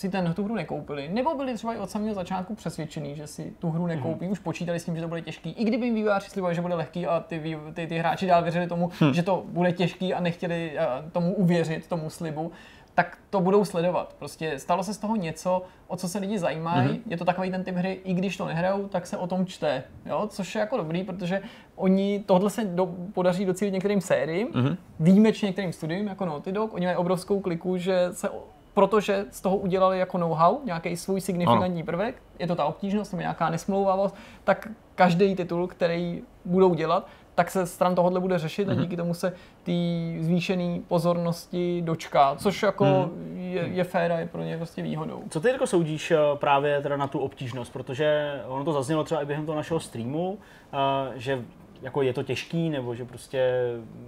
si 0.00 0.08
ten, 0.08 0.32
tu 0.34 0.44
hru 0.44 0.54
nekoupili, 0.54 1.08
nebo 1.08 1.34
byli 1.34 1.54
třeba 1.54 1.74
i 1.74 1.78
od 1.78 1.90
samého 1.90 2.14
začátku 2.14 2.54
přesvědčení, 2.54 3.16
že 3.16 3.26
si 3.26 3.52
tu 3.58 3.70
hru 3.70 3.86
nekoupí, 3.86 4.24
mm. 4.24 4.30
už 4.30 4.38
počítali 4.38 4.80
s 4.80 4.84
tím, 4.84 4.96
že 4.96 5.02
to 5.02 5.08
bude 5.08 5.22
těžký. 5.22 5.50
I 5.50 5.64
kdyby 5.64 5.86
jim 5.86 5.94
vývojáři 5.94 6.30
slibovali, 6.30 6.54
že 6.54 6.60
bude 6.60 6.74
lehký 6.74 7.06
a 7.06 7.20
ty, 7.20 7.58
ty, 7.74 7.86
ty 7.86 7.98
hráči 7.98 8.26
dál 8.26 8.42
věřili 8.42 8.66
tomu, 8.66 8.90
mm. 9.00 9.14
že 9.14 9.22
to 9.22 9.44
bude 9.46 9.72
těžký 9.72 10.14
a 10.14 10.20
nechtěli 10.20 10.72
uh, 11.02 11.10
tomu 11.10 11.34
uvěřit, 11.34 11.86
tomu 11.86 12.10
slibu, 12.10 12.52
tak 12.98 13.18
to 13.30 13.40
budou 13.40 13.64
sledovat. 13.64 14.14
Prostě 14.18 14.58
stalo 14.58 14.82
se 14.82 14.94
z 14.94 14.98
toho 14.98 15.16
něco, 15.16 15.62
o 15.88 15.96
co 15.96 16.08
se 16.08 16.18
lidi 16.18 16.38
zajímají. 16.38 16.88
Mm-hmm. 16.88 17.00
Je 17.06 17.16
to 17.16 17.24
takový 17.24 17.50
ten 17.50 17.64
typ 17.64 17.74
hry, 17.74 18.00
i 18.04 18.14
když 18.14 18.36
to 18.36 18.46
nehrajou, 18.46 18.88
tak 18.88 19.06
se 19.06 19.16
o 19.16 19.26
tom 19.26 19.46
čte. 19.46 19.82
Jo? 20.06 20.26
Což 20.30 20.54
je 20.54 20.58
jako 20.58 20.76
dobrý, 20.76 21.04
protože 21.04 21.42
oni 21.76 22.24
tohle 22.26 22.50
se 22.50 22.64
do, 22.64 22.86
podaří 23.14 23.44
docílit 23.44 23.70
některým 23.70 24.00
sériím, 24.00 24.48
mm-hmm. 24.48 24.76
výjimečně 25.00 25.46
některým 25.46 25.72
studiím, 25.72 26.06
jako 26.06 26.24
Naughty 26.24 26.52
Dog. 26.52 26.74
Oni 26.74 26.86
mají 26.86 26.96
obrovskou 26.96 27.40
kliku, 27.40 27.76
že 27.76 28.08
se 28.12 28.28
protože 28.74 29.24
z 29.30 29.40
toho 29.40 29.56
udělali 29.56 29.98
jako 29.98 30.18
know-how, 30.18 30.58
nějaký 30.64 30.96
svůj 30.96 31.20
signifikantní 31.20 31.80
ano. 31.80 31.86
prvek, 31.86 32.22
je 32.38 32.46
to 32.46 32.54
ta 32.54 32.64
obtížnost 32.64 33.12
nebo 33.12 33.20
nějaká 33.20 33.50
nesmlouvavost, 33.50 34.14
tak 34.44 34.68
každý 34.94 35.34
titul, 35.34 35.66
který 35.66 36.22
budou 36.44 36.74
dělat, 36.74 37.08
tak 37.38 37.50
se 37.50 37.66
stran 37.66 37.94
tohohle 37.94 38.20
bude 38.20 38.38
řešit 38.38 38.68
mm-hmm. 38.68 38.70
a 38.70 38.74
mhm. 38.74 38.82
díky 38.82 38.96
tomu 38.96 39.14
se 39.14 39.32
ty 39.62 39.72
zvýšené 40.20 40.78
pozornosti 40.88 41.82
dočká, 41.84 42.36
což 42.36 42.62
jako 42.62 42.84
mm. 42.84 43.38
je, 43.38 43.62
je 43.62 43.84
fér 43.84 44.12
a 44.12 44.18
je 44.18 44.26
pro 44.26 44.42
ně 44.42 44.56
prostě 44.56 44.82
výhodou. 44.82 45.22
Co 45.30 45.40
ty 45.40 45.48
jako 45.48 45.66
soudíš 45.66 46.10
eh, 46.10 46.16
právě 46.34 46.82
teda 46.82 46.96
na 46.96 47.06
tu 47.06 47.18
obtížnost, 47.18 47.72
protože 47.72 48.40
ono 48.46 48.64
to 48.64 48.72
zaznělo 48.72 49.04
třeba 49.04 49.22
i 49.22 49.26
během 49.26 49.46
toho 49.46 49.56
našeho 49.56 49.80
streamu, 49.80 50.38
eh, 50.72 50.78
že 51.18 51.42
jako 51.82 52.02
je 52.02 52.12
to 52.12 52.22
těžký, 52.22 52.70
nebo 52.70 52.94
že 52.94 53.04
prostě 53.04 53.62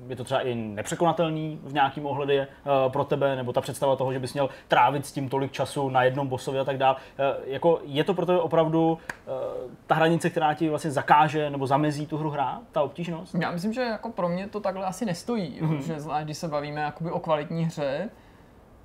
je 0.09 0.17
to 0.17 0.25
třeba 0.25 0.41
i 0.41 0.55
nepřekonatelný 0.55 1.61
v 1.63 1.73
nějakým 1.73 2.07
ohledě 2.07 2.47
uh, 2.87 2.93
pro 2.93 3.05
tebe, 3.05 3.37
nebo 3.37 3.53
ta 3.53 3.61
představa 3.61 3.97
toho, 3.97 4.13
že 4.13 4.19
bys 4.19 4.33
měl 4.33 4.49
trávit 4.69 5.07
s 5.07 5.13
tím 5.13 5.29
tolik 5.29 5.53
času 5.53 5.89
na 5.89 6.03
jednom 6.03 6.29
bosovi 6.29 6.59
a 6.59 6.65
tak 6.65 6.79
dále. 6.79 6.97
Uh, 6.97 7.49
jako 7.49 7.81
je 7.85 8.05
to 8.05 8.15
pro 8.15 8.27
tebe 8.27 8.41
opravdu 8.41 8.93
uh, 8.93 8.99
ta 9.87 9.95
hranice, 9.95 10.31
která 10.31 10.55
ti 10.55 10.69
vlastně 10.69 10.91
zakáže 10.91 11.51
nebo 11.51 11.67
zamezí 11.67 12.07
tu 12.07 12.17
hru 12.17 12.31
hrát, 12.31 12.61
ta 12.73 12.83
obtížnost? 12.83 13.35
Já 13.35 13.51
myslím, 13.51 13.73
že 13.73 13.81
jako 13.81 14.11
pro 14.11 14.29
mě 14.29 14.49
to 14.49 14.61
takhle 14.61 14.87
asi 14.87 15.07
nestojí, 15.07 15.59
mm-hmm. 15.63 15.79
že 15.79 16.01
zvlášť 16.01 16.25
když 16.25 16.39
se 16.39 16.49
bavíme 16.49 16.81
jakoby 16.81 17.11
o 17.11 17.21
kvalitní 17.21 17.65
hře, 17.65 18.11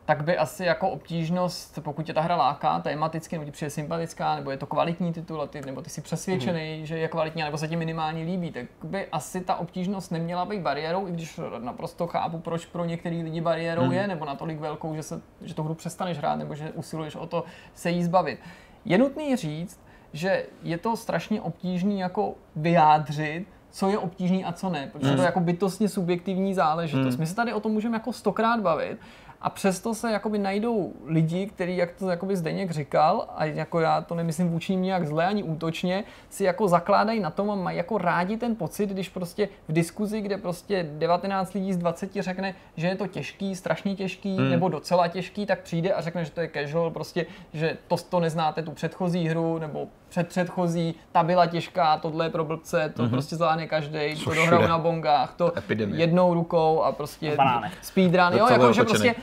tak 0.06 0.24
by 0.24 0.38
asi 0.38 0.66
jako 0.66 0.90
obtížnost, 0.90 1.80
pokud 1.84 2.06
tě 2.06 2.14
ta 2.14 2.22
hra 2.22 2.36
láká 2.36 2.80
tematicky, 2.80 3.36
nebo 3.36 3.46
ti 3.46 3.52
přijde 3.52 3.70
sympatická, 3.70 4.36
nebo 4.36 4.52
je 4.52 4.58
to 4.58 4.66
kvalitní 4.66 5.14
titul, 5.14 5.42
a 5.42 5.48
ty, 5.48 5.62
nebo 5.62 5.82
ty 5.82 5.90
jsi 5.90 6.02
přesvědčený, 6.02 6.60
mm-hmm. 6.60 6.84
že 6.84 6.98
je 6.98 7.08
kvalitní, 7.08 7.44
nebo 7.44 7.58
se 7.58 7.68
ti 7.68 7.76
minimálně 7.76 8.24
líbí, 8.24 8.52
tak 8.52 8.66
by 8.84 9.08
asi 9.08 9.42
ta 9.42 9.56
obtížnost 9.56 10.12
neměla 10.12 10.46
být 10.46 10.62
bariérou, 10.62 11.08
i 11.08 11.12
když 11.12 11.40
naprosto 11.60 12.08
chápu, 12.08 12.40
proč 12.40 12.66
pro 12.66 12.86
některý 12.86 13.24
lidi 13.24 13.42
bariérou 13.42 13.84
mm-hmm. 13.84 13.92
je, 13.92 14.08
nebo 14.08 14.26
natolik 14.26 14.60
velkou, 14.60 14.96
že, 14.96 15.04
se, 15.04 15.22
že 15.42 15.54
tu 15.54 15.64
hru 15.64 15.74
přestaneš 15.74 16.18
hrát, 16.18 16.36
nebo 16.36 16.56
že 16.56 16.72
usiluješ 16.72 17.16
o 17.16 17.28
to 17.28 17.44
se 17.74 17.90
jí 17.90 18.04
zbavit. 18.04 18.40
Je 18.86 18.98
nutný 18.98 19.36
říct, 19.36 19.80
že 20.14 20.46
je 20.64 20.78
to 20.78 20.98
strašně 20.98 21.42
obtížný 21.42 22.00
jako 22.00 22.34
vyjádřit, 22.56 23.48
co 23.72 23.90
je 23.90 23.98
obtížný 23.98 24.46
a 24.46 24.52
co 24.52 24.70
ne, 24.70 24.90
protože 24.92 25.12
mm. 25.12 25.16
to 25.16 25.22
je 25.22 25.26
jako 25.26 25.40
bytostně 25.40 25.90
subjektivní 25.90 26.54
záležitost. 26.54 27.16
Mm. 27.16 27.20
My 27.20 27.28
se 27.28 27.36
tady 27.36 27.54
o 27.54 27.60
tom 27.60 27.72
můžeme 27.72 27.96
jako 27.96 28.14
stokrát 28.14 28.60
bavit, 28.60 28.98
a 29.42 29.50
přesto 29.50 29.94
se 29.94 30.12
jakoby 30.12 30.38
najdou 30.38 30.94
lidi, 31.06 31.46
kteří, 31.46 31.78
jak 31.78 31.92
to 31.92 32.10
jakoby 32.10 32.38
Zdeněk 32.38 32.72
říkal, 32.72 33.28
a 33.36 33.46
jako 33.46 33.80
já 33.80 34.02
to 34.02 34.16
nemyslím 34.16 34.50
vůči 34.50 34.72
ním 34.72 34.82
nějak 34.82 35.08
zle 35.08 35.26
ani 35.26 35.44
útočně, 35.44 36.04
si 36.30 36.44
jako 36.44 36.68
zakládají 36.68 37.20
na 37.20 37.30
tom 37.30 37.52
a 37.52 37.56
mají 37.56 37.78
jako 37.78 37.98
rádi 37.98 38.38
ten 38.38 38.56
pocit, 38.56 38.90
když 38.90 39.10
prostě 39.10 39.50
v 39.68 39.74
diskuzi, 39.74 40.22
kde 40.22 40.38
prostě 40.38 40.90
19 40.92 41.54
lidí 41.54 41.74
z 41.74 41.78
20 41.78 42.12
řekne, 42.20 42.56
že 42.78 42.88
je 42.88 42.96
to 42.96 43.08
těžký, 43.08 43.56
strašně 43.56 43.96
těžký, 43.96 44.38
hmm. 44.38 44.50
nebo 44.50 44.70
docela 44.70 45.08
těžký, 45.08 45.46
tak 45.46 45.60
přijde 45.60 45.94
a 45.94 46.02
řekne, 46.02 46.26
že 46.26 46.32
to 46.32 46.42
je 46.42 46.50
casual, 46.54 46.92
prostě, 46.92 47.26
že 47.54 47.78
to, 47.88 47.98
to 47.98 48.20
neznáte 48.20 48.64
tu 48.64 48.72
předchozí 48.72 49.28
hru, 49.28 49.60
nebo 49.60 49.88
před 50.10 50.28
předchozí, 50.28 50.96
ta 51.12 51.24
byla 51.24 51.46
těžká, 51.46 51.98
tohle 51.98 52.26
je 52.26 52.30
pro 52.30 52.46
blbce, 52.46 52.94
to 52.96 53.04
mm-hmm. 53.04 53.10
prostě 53.10 53.36
zvládne 53.36 53.68
každý, 53.68 54.24
to 54.24 54.34
dohrou 54.34 54.62
na 54.68 54.78
bongách, 54.78 55.34
to 55.34 55.58
Epidemie. 55.58 56.02
jednou 56.02 56.34
rukou 56.34 56.82
a 56.82 56.92
prostě 56.92 57.38
speedrun, 57.82 58.34
jo, 58.34 58.48
jako, 58.52 58.74
že 58.74 58.84
prostě 58.84 59.16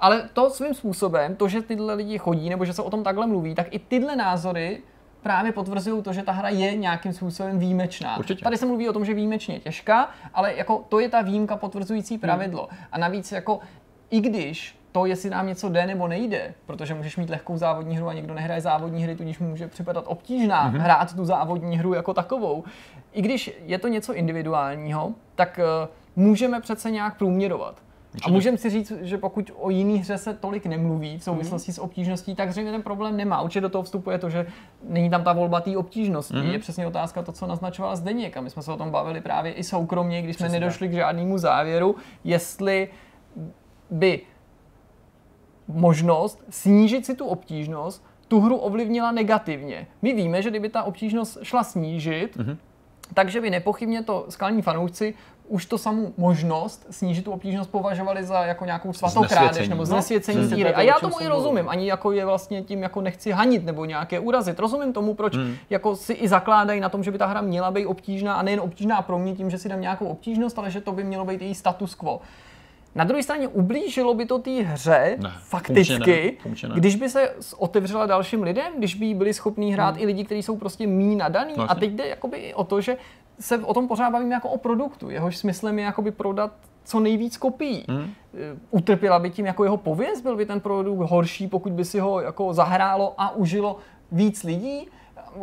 ale 0.00 0.28
to 0.32 0.50
svým 0.50 0.74
způsobem, 0.74 1.36
to, 1.36 1.48
že 1.48 1.62
tyhle 1.62 1.94
lidi 1.94 2.18
chodí, 2.18 2.50
nebo 2.50 2.64
že 2.64 2.72
se 2.72 2.82
o 2.82 2.90
tom 2.90 3.04
takhle 3.04 3.26
mluví, 3.26 3.54
tak 3.54 3.74
i 3.74 3.78
tyhle 3.78 4.16
názory 4.16 4.82
právě 5.22 5.52
potvrzují 5.52 6.02
to, 6.02 6.12
že 6.12 6.22
ta 6.22 6.32
hra 6.32 6.48
je 6.48 6.76
nějakým 6.76 7.12
způsobem 7.12 7.58
výjimečná. 7.58 8.18
Určitě. 8.18 8.44
Tady 8.44 8.56
se 8.56 8.66
mluví 8.66 8.88
o 8.88 8.92
tom, 8.92 9.04
že 9.04 9.14
výjimečně 9.14 9.54
je 9.54 9.60
těžká, 9.60 10.10
ale 10.34 10.54
jako 10.54 10.84
to 10.88 11.00
je 11.00 11.08
ta 11.08 11.22
výjimka 11.22 11.56
potvrzující 11.56 12.14
hmm. 12.14 12.20
pravidlo. 12.20 12.68
Hmm. 12.70 12.80
A 12.92 12.98
navíc 12.98 13.32
jako 13.32 13.60
i 14.10 14.20
když 14.20 14.78
to, 14.92 15.06
jestli 15.06 15.30
nám 15.30 15.46
něco 15.46 15.68
jde 15.68 15.86
nebo 15.86 16.08
nejde, 16.08 16.54
protože 16.66 16.94
můžeš 16.94 17.16
mít 17.16 17.30
lehkou 17.30 17.56
závodní 17.56 17.96
hru 17.96 18.08
a 18.08 18.12
někdo 18.12 18.34
nehraje 18.34 18.60
závodní 18.60 19.02
hry, 19.02 19.16
tudíž 19.16 19.38
mu 19.38 19.48
může 19.48 19.68
připadat 19.68 20.04
obtížná 20.08 20.72
mm-hmm. 20.72 20.78
hrát 20.78 21.16
tu 21.16 21.24
závodní 21.24 21.78
hru 21.78 21.94
jako 21.94 22.14
takovou. 22.14 22.64
I 23.12 23.22
když 23.22 23.58
je 23.64 23.78
to 23.78 23.88
něco 23.88 24.14
individuálního, 24.14 25.12
tak 25.34 25.60
uh, 25.82 26.24
můžeme 26.24 26.60
přece 26.60 26.90
nějak 26.90 27.18
průměrovat. 27.18 27.85
A 28.22 28.30
můžeme 28.30 28.58
si 28.58 28.70
říct, 28.70 28.92
že 29.00 29.18
pokud 29.18 29.50
o 29.56 29.70
jiný 29.70 29.98
hře 29.98 30.18
se 30.18 30.34
tolik 30.34 30.66
nemluví 30.66 31.18
v 31.18 31.22
souvislosti 31.22 31.70
mm. 31.70 31.74
s 31.74 31.78
obtížností, 31.78 32.34
tak 32.34 32.52
zřejmě 32.52 32.72
ten 32.72 32.82
problém 32.82 33.16
nemá. 33.16 33.42
Určitě 33.42 33.60
do 33.60 33.68
toho 33.68 33.82
vstupuje 33.82 34.18
to, 34.18 34.30
že 34.30 34.46
není 34.88 35.10
tam 35.10 35.24
ta 35.24 35.32
volba 35.32 35.60
té 35.60 35.76
obtížnosti. 35.76 36.36
Mm. 36.36 36.50
Je 36.50 36.58
přesně 36.58 36.86
otázka 36.86 37.22
to, 37.22 37.32
co 37.32 37.46
naznačoval 37.46 37.96
Zdeněk. 37.96 38.36
A 38.36 38.40
my 38.40 38.50
jsme 38.50 38.62
se 38.62 38.72
o 38.72 38.76
tom 38.76 38.90
bavili 38.90 39.20
právě 39.20 39.52
i 39.52 39.64
soukromně, 39.64 40.22
když 40.22 40.36
jsme 40.36 40.46
přesně 40.46 40.60
nedošli 40.60 40.86
tak. 40.86 40.92
k 40.92 40.96
žádnému 40.96 41.38
závěru, 41.38 41.96
jestli 42.24 42.88
by 43.90 44.20
možnost 45.68 46.44
snížit 46.50 47.06
si 47.06 47.14
tu 47.14 47.26
obtížnost 47.26 48.04
tu 48.28 48.40
hru 48.40 48.56
ovlivnila 48.56 49.12
negativně. 49.12 49.86
My 50.02 50.12
víme, 50.12 50.42
že 50.42 50.50
kdyby 50.50 50.68
ta 50.68 50.82
obtížnost 50.82 51.38
šla 51.42 51.64
snížit, 51.64 52.36
mm-hmm. 52.36 52.56
takže 53.14 53.40
by 53.40 53.50
nepochybně 53.50 54.02
to 54.02 54.26
skalní 54.28 54.62
fanoušci 54.62 55.14
už 55.48 55.66
to 55.66 55.78
samou 55.78 56.12
možnost 56.16 56.86
snížit 56.90 57.22
tu 57.22 57.32
obtížnost 57.32 57.70
považovali 57.70 58.24
za 58.24 58.44
jako 58.44 58.64
nějakou 58.64 58.92
svatou 58.92 59.22
krádež 59.22 59.68
nebo 59.68 59.84
znesvěcení 59.84 60.42
no, 60.42 60.48
síry. 60.48 60.74
A 60.74 60.82
já 60.82 60.94
tomu 61.00 61.20
i 61.20 61.26
rozumím, 61.26 61.68
ani 61.68 61.88
jako 61.88 62.12
je 62.12 62.24
vlastně 62.24 62.62
tím 62.62 62.82
jako 62.82 63.00
nechci 63.00 63.30
hanit 63.30 63.64
nebo 63.64 63.84
nějaké 63.84 64.20
urazit. 64.20 64.58
Rozumím 64.58 64.92
tomu, 64.92 65.14
proč 65.14 65.34
hmm. 65.34 65.56
jako 65.70 65.96
si 65.96 66.12
i 66.12 66.28
zakládají 66.28 66.80
na 66.80 66.88
tom, 66.88 67.04
že 67.04 67.10
by 67.10 67.18
ta 67.18 67.26
hra 67.26 67.40
měla 67.40 67.70
být 67.70 67.86
obtížná 67.86 68.34
a 68.34 68.42
nejen 68.42 68.60
obtížná 68.60 69.02
pro 69.02 69.18
mě 69.18 69.34
tím, 69.34 69.50
že 69.50 69.58
si 69.58 69.68
dám 69.68 69.80
nějakou 69.80 70.06
obtížnost, 70.06 70.58
ale 70.58 70.70
že 70.70 70.80
to 70.80 70.92
by 70.92 71.04
mělo 71.04 71.24
být 71.24 71.42
její 71.42 71.54
status 71.54 71.94
quo. 71.94 72.20
Na 72.96 73.04
druhé 73.04 73.22
straně 73.22 73.48
ublížilo 73.48 74.14
by 74.14 74.26
to 74.26 74.38
té 74.38 74.50
hře 74.50 75.16
ne, 75.18 75.32
fakticky, 75.42 76.38
ne, 76.44 76.68
ne. 76.68 76.74
když 76.74 76.96
by 76.96 77.08
se 77.08 77.34
otevřela 77.56 78.06
dalším 78.06 78.42
lidem, 78.42 78.72
když 78.78 78.94
by 78.94 79.14
byli 79.14 79.34
schopní 79.34 79.72
hrát 79.72 79.94
hmm. 79.94 80.02
i 80.02 80.06
lidi, 80.06 80.24
kteří 80.24 80.42
jsou 80.42 80.56
prostě 80.56 80.86
mý 80.86 81.16
nadaný. 81.16 81.54
Vlastně. 81.56 81.76
A 81.76 81.80
teď 81.80 81.90
jde 81.90 82.06
jakoby 82.06 82.54
o 82.54 82.64
to, 82.64 82.80
že 82.80 82.96
se 83.40 83.58
o 83.58 83.74
tom 83.74 83.88
pořád 83.88 84.10
bavíme 84.10 84.34
jako 84.34 84.48
o 84.48 84.58
produktu. 84.58 85.10
Jehož 85.10 85.36
smyslem 85.36 85.78
je 85.78 85.84
jakoby 85.84 86.10
prodat 86.10 86.52
co 86.84 87.00
nejvíc 87.00 87.36
kopií. 87.36 87.84
Hmm. 87.88 88.10
Utrpěla 88.70 89.18
by 89.18 89.30
tím 89.30 89.46
jako 89.46 89.64
jeho 89.64 89.76
pověst, 89.76 90.20
byl 90.20 90.36
by 90.36 90.46
ten 90.46 90.60
produkt 90.60 91.10
horší, 91.10 91.46
pokud 91.46 91.72
by 91.72 91.84
si 91.84 91.98
ho 91.98 92.20
jako 92.20 92.52
zahrálo 92.52 93.14
a 93.18 93.36
užilo 93.36 93.78
víc 94.12 94.44
lidí 94.44 94.88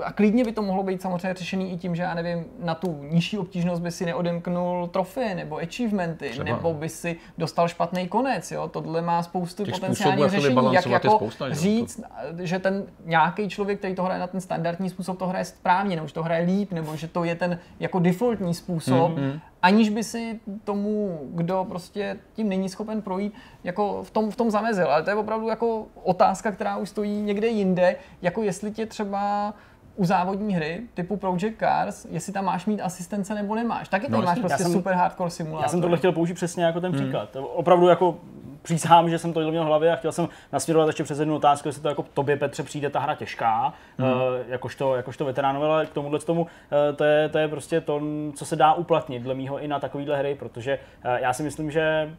a 0.03 0.11
klidně 0.11 0.43
by 0.43 0.51
to 0.51 0.61
mohlo 0.61 0.83
být 0.83 1.01
samozřejmě 1.01 1.33
řešený 1.33 1.71
i 1.71 1.77
tím, 1.77 1.95
že 1.95 2.03
já 2.03 2.13
nevím, 2.13 2.45
na 2.59 2.75
tu 2.75 2.99
nižší 3.09 3.37
obtížnost 3.37 3.81
by 3.81 3.91
si 3.91 4.05
neodemknul 4.05 4.87
trofy 4.87 5.35
nebo 5.35 5.57
achievementy, 5.57 6.29
Třeba. 6.29 6.43
nebo 6.43 6.73
by 6.73 6.89
si 6.89 7.15
dostal 7.37 7.67
špatný 7.67 8.07
konec. 8.07 8.51
Jo? 8.51 8.67
Tohle 8.67 9.01
má 9.01 9.23
spoustu 9.23 9.65
Těch 9.65 9.73
potenciálních 9.73 10.29
řešení, 10.29 10.73
jak 10.73 10.85
jako 10.85 11.09
spousta, 11.09 11.53
říct, 11.53 11.95
to. 11.95 12.45
že 12.45 12.59
ten 12.59 12.85
nějaký 13.05 13.49
člověk, 13.49 13.79
který 13.79 13.95
to 13.95 14.03
hraje 14.03 14.19
na 14.19 14.27
ten 14.27 14.41
standardní 14.41 14.89
způsob, 14.89 15.19
to 15.19 15.27
hraje 15.27 15.45
správně, 15.45 15.95
nebo 15.95 16.07
že 16.07 16.13
to 16.13 16.23
hraje 16.23 16.45
líp, 16.45 16.71
nebo 16.71 16.95
že 16.95 17.07
to 17.07 17.23
je 17.23 17.35
ten 17.35 17.59
jako 17.79 17.99
defaultní 17.99 18.53
způsob, 18.53 19.11
mm-hmm. 19.11 19.39
aniž 19.61 19.89
by 19.89 20.03
si 20.03 20.39
tomu, 20.63 21.19
kdo 21.31 21.65
prostě 21.69 22.17
tím 22.33 22.49
není 22.49 22.69
schopen 22.69 23.01
projít, 23.01 23.33
jako 23.63 24.03
v 24.03 24.11
tom, 24.11 24.31
v 24.31 24.35
tom 24.35 24.51
zamezil. 24.51 24.91
Ale 24.91 25.03
to 25.03 25.09
je 25.09 25.15
opravdu 25.15 25.47
jako 25.47 25.85
otázka, 26.03 26.51
která 26.51 26.77
už 26.77 26.89
stojí 26.89 27.21
někde 27.21 27.47
jinde, 27.47 27.95
jako 28.21 28.43
jestli 28.43 28.71
tě 28.71 28.85
třeba 28.85 29.53
u 29.95 30.05
závodní 30.05 30.55
hry 30.55 30.81
typu 30.93 31.17
Project 31.17 31.59
Cars, 31.59 32.05
jestli 32.09 32.33
tam 32.33 32.45
máš 32.45 32.65
mít 32.65 32.81
asistence 32.81 33.35
nebo 33.35 33.55
nemáš. 33.55 33.89
Taky 33.89 34.07
tam 34.07 34.19
no, 34.19 34.25
máš 34.25 34.39
prostě 34.39 34.63
jsem, 34.63 34.71
super 34.71 34.93
hardcore 34.93 35.29
simulátor. 35.29 35.65
Já 35.65 35.69
jsem 35.69 35.81
tohle 35.81 35.97
chtěl 35.97 36.11
použít 36.11 36.33
přesně 36.33 36.63
jako 36.63 36.81
ten 36.81 36.91
hmm. 36.91 37.01
příklad. 37.01 37.35
Opravdu 37.35 37.87
jako 37.87 38.17
přísahám, 38.61 39.09
že 39.09 39.19
jsem 39.19 39.33
to 39.33 39.39
měl 39.51 39.63
v 39.63 39.67
hlavě 39.67 39.93
a 39.93 39.95
chtěl 39.95 40.11
jsem 40.11 40.27
nasměrovat 40.51 40.87
ještě 40.87 41.03
přes 41.03 41.19
jednu 41.19 41.35
otázku, 41.35 41.67
jestli 41.67 41.81
to 41.81 41.89
jako 41.89 42.05
tobě, 42.13 42.37
Petře, 42.37 42.63
přijde 42.63 42.89
ta 42.89 42.99
hra 42.99 43.15
těžká, 43.15 43.73
hmm. 43.97 44.11
uh, 44.11 44.17
jakožto, 44.47 44.95
jakožto 44.95 45.25
veteránové, 45.25 45.67
ale 45.67 45.85
k 45.85 45.89
tomuhle 45.89 46.19
tomu, 46.19 46.41
uh, 46.41 46.47
to, 46.95 47.03
je, 47.03 47.29
to 47.29 47.37
je 47.37 47.47
prostě 47.47 47.81
to, 47.81 48.01
co 48.35 48.45
se 48.45 48.55
dá 48.55 48.73
uplatnit 48.73 49.23
dle 49.23 49.33
mýho 49.33 49.59
i 49.59 49.67
na 49.67 49.79
takovýhle 49.79 50.17
hry, 50.17 50.35
protože 50.35 50.79
uh, 51.05 51.11
já 51.11 51.33
si 51.33 51.43
myslím, 51.43 51.71
že 51.71 52.15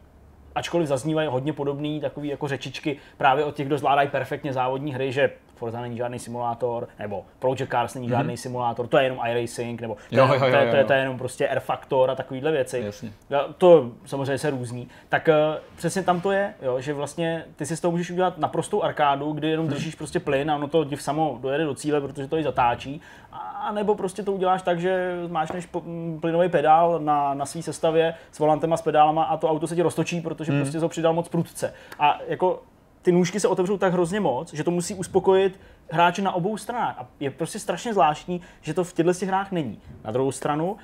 ačkoliv 0.55 0.87
zaznívají 0.87 1.27
hodně 1.27 1.53
podobné 1.53 1.99
takové 1.99 2.27
jako 2.27 2.47
řečičky 2.47 2.97
právě 3.17 3.45
od 3.45 3.55
těch, 3.55 3.67
kdo 3.67 3.77
zvládají 3.77 4.09
perfektně 4.09 4.53
závodní 4.53 4.93
hry, 4.93 5.11
že 5.11 5.29
Forza 5.55 5.81
není 5.81 5.97
žádný 5.97 6.19
simulátor, 6.19 6.87
nebo 6.99 7.25
Project 7.39 7.71
Cars 7.71 7.93
není 7.93 8.07
mm-hmm. 8.07 8.11
žádný 8.11 8.37
simulátor, 8.37 8.87
to 8.87 8.97
je 8.97 9.03
jenom 9.03 9.19
iRacing, 9.29 9.81
nebo 9.81 9.95
to, 10.09 10.15
jo, 10.15 10.27
jo, 10.27 10.33
jo, 10.33 10.39
to, 10.39 10.45
je, 10.45 10.69
to, 10.69 10.75
je, 10.75 10.83
to 10.83 10.93
je 10.93 10.99
jenom 10.99 11.17
prostě 11.17 11.47
R 11.47 11.59
Factor 11.59 12.11
a 12.11 12.15
takovéhle 12.15 12.51
věci. 12.51 12.81
Jasně. 12.85 13.11
To 13.57 13.91
samozřejmě 14.05 14.37
se 14.37 14.49
různí. 14.49 14.87
Tak 15.09 15.27
uh, 15.27 15.61
přesně 15.75 16.03
tam 16.03 16.21
to 16.21 16.31
je, 16.31 16.53
jo, 16.61 16.81
že 16.81 16.93
vlastně 16.93 17.45
ty 17.55 17.65
si 17.65 17.77
z 17.77 17.79
toho 17.79 17.91
můžeš 17.91 18.11
udělat 18.11 18.37
naprostou 18.37 18.83
arkádu, 18.83 19.31
kdy 19.31 19.49
jenom 19.49 19.65
mhm. 19.65 19.73
držíš 19.73 19.93
hmm. 19.93 19.97
prostě 19.97 20.19
plyn 20.19 20.51
a 20.51 20.55
ono 20.55 20.67
to 20.67 20.83
div 20.83 21.01
samo 21.01 21.37
dojede 21.41 21.63
do 21.63 21.75
cíle, 21.75 22.01
protože 22.01 22.27
to 22.27 22.37
i 22.37 22.43
zatáčí. 22.43 23.01
A 23.31 23.71
nebo 23.71 23.95
prostě 23.95 24.23
to 24.23 24.33
uděláš 24.33 24.61
tak, 24.61 24.79
že 24.79 25.15
máš 25.27 25.51
než 25.51 25.69
plynový 26.19 26.49
pedál 26.49 26.99
na, 26.99 27.33
na 27.33 27.45
své 27.45 27.61
sestavě 27.61 28.13
s 28.31 28.39
volantem 28.39 28.73
a 28.73 28.77
s 28.77 28.81
pedálama 28.81 29.23
a 29.23 29.37
to 29.37 29.49
auto 29.49 29.67
se 29.67 29.75
ti 29.75 29.81
roztočí, 29.81 30.21
protože 30.21 30.51
hmm. 30.51 30.61
prostě 30.61 30.79
to 30.79 30.89
přidal 30.89 31.13
moc 31.13 31.29
prudce. 31.29 31.73
A 31.99 32.19
jako 32.27 32.61
ty 33.05 33.11
nůžky 33.11 33.39
se 33.39 33.47
otevřou 33.47 33.77
tak 33.77 33.93
hrozně 33.93 34.19
moc, 34.19 34.53
že 34.53 34.63
to 34.63 34.71
musí 34.71 34.95
uspokojit 34.95 35.59
hráče 35.89 36.21
na 36.21 36.31
obou 36.31 36.57
stranách. 36.57 36.95
A 36.97 37.07
je 37.19 37.31
prostě 37.31 37.59
strašně 37.59 37.93
zvláštní, 37.93 38.41
že 38.61 38.73
to 38.73 38.83
v 38.83 38.93
těchto 38.93 39.25
hrách 39.25 39.51
není. 39.51 39.79
Na 40.03 40.11
druhou 40.11 40.31
stranu, 40.31 40.71
uh, 40.71 40.77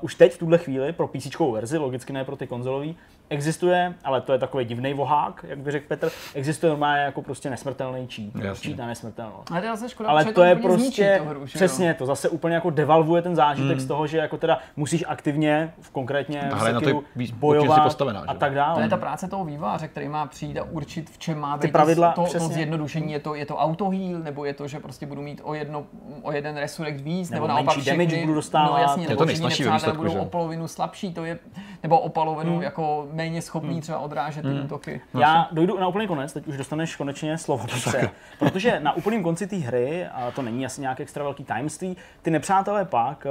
už 0.00 0.14
teď 0.14 0.32
v 0.32 0.38
tuhle 0.38 0.58
chvíli 0.58 0.92
pro 0.92 1.08
PC 1.08 1.26
verzi, 1.52 1.78
logicky 1.78 2.12
ne 2.12 2.24
pro 2.24 2.36
ty 2.36 2.46
konzolové, 2.46 2.94
existuje, 3.30 3.94
ale 4.04 4.20
to 4.20 4.32
je 4.32 4.38
takový 4.38 4.64
divný 4.64 4.94
vohák, 4.94 5.44
jak 5.48 5.58
by 5.58 5.70
řekl 5.70 5.86
Petr, 5.88 6.10
existuje 6.34 6.70
normálně 6.70 7.02
jako 7.02 7.22
prostě 7.22 7.50
nesmrtelný 7.50 8.06
cheat. 8.06 8.58
Cheat 8.58 8.78
na 8.78 8.86
nesmrtelnost. 8.86 9.50
Ale, 9.50 9.62
to, 9.62 9.88
škoda, 9.88 10.08
ale 10.08 10.24
to, 10.24 10.32
to 10.32 10.42
je 10.42 10.56
prostě, 10.56 11.14
to 11.18 11.28
hru, 11.28 11.44
přesně, 11.44 11.94
to 11.94 12.06
zase 12.06 12.28
úplně 12.28 12.54
jako 12.54 12.70
devalvuje 12.70 13.22
ten 13.22 13.36
zážitek 13.36 13.76
mm. 13.76 13.80
z 13.80 13.86
toho, 13.86 14.06
že 14.06 14.18
jako 14.18 14.36
teda 14.36 14.58
musíš 14.76 15.04
aktivně, 15.08 15.74
v 15.80 15.90
konkrétně 15.90 16.50
v 16.54 16.60
Sekiru, 16.60 17.04
bojovat 17.32 17.82
postavená, 17.82 18.24
a 18.26 18.34
tak 18.34 18.54
dále. 18.54 18.74
To 18.74 18.80
je 18.80 18.88
ta 18.88 18.96
práce 18.96 19.28
toho 19.28 19.44
výváře, 19.44 19.88
který 19.88 20.08
má 20.08 20.26
přijít 20.26 20.58
a 20.58 20.64
určit, 20.64 21.10
v 21.10 21.18
čem 21.18 21.38
má 21.38 21.56
být 21.56 21.72
pravidla, 21.72 22.12
to, 22.12 22.24
to, 22.32 22.38
zjednodušení. 22.38 23.12
Je 23.12 23.20
to, 23.20 23.34
je 23.34 23.46
to 23.46 23.56
auto 23.56 23.90
heal, 23.90 24.18
nebo 24.18 24.44
je 24.44 24.54
to, 24.54 24.68
že 24.68 24.80
prostě 24.80 25.06
budu 25.06 25.22
mít 25.22 25.40
o, 25.44 25.54
jedno, 25.54 25.84
o 26.22 26.32
jeden 26.32 26.56
resurrect 26.56 27.00
víc, 27.00 27.30
Nebo 27.30 27.46
nebo, 27.46 27.54
naopak 27.54 27.76
menší 27.76 27.90
damage 27.90 28.06
všechny, 28.06 28.22
budu 28.22 28.34
dostávat. 28.34 28.72
No 28.72 28.78
jasně, 28.78 29.02
Je 29.02 29.08
nebo 29.08 29.18
to 29.18 29.24
nejsnažší 29.24 29.64
ve 29.64 29.72
výsledku, 29.72 29.98
budou 29.98 30.12
že? 30.12 30.20
o 30.20 30.24
polovinu 30.24 30.68
slabší, 30.68 31.14
to 31.14 31.24
je, 31.24 31.38
nebo 31.82 32.00
o 32.00 32.08
polovinu 32.08 32.52
Hmm. 32.52 32.62
jako 32.62 33.08
méně 33.12 33.42
schopný 33.42 33.80
třeba 33.80 33.98
odrážet 33.98 34.42
ty 34.42 34.60
útoky. 34.64 35.00
Já 35.20 35.48
dojdu 35.52 35.78
na 35.78 35.86
úplný 35.86 36.06
konec, 36.06 36.32
teď 36.32 36.46
už 36.46 36.56
dostaneš 36.56 36.96
konečně 36.96 37.38
slovo, 37.38 37.66
Petře, 37.66 38.10
protože 38.38 38.80
na 38.80 38.92
úplném 38.92 39.22
konci 39.22 39.46
té 39.46 39.56
hry, 39.56 40.06
a 40.06 40.30
to 40.30 40.42
není 40.42 40.66
asi 40.66 40.80
nějaké 40.80 41.02
extra 41.02 41.24
velký 41.24 41.44
tajemství, 41.44 41.96
ty 42.22 42.30
nepřátelé 42.30 42.84
pak 42.84 43.26
eh, 43.26 43.30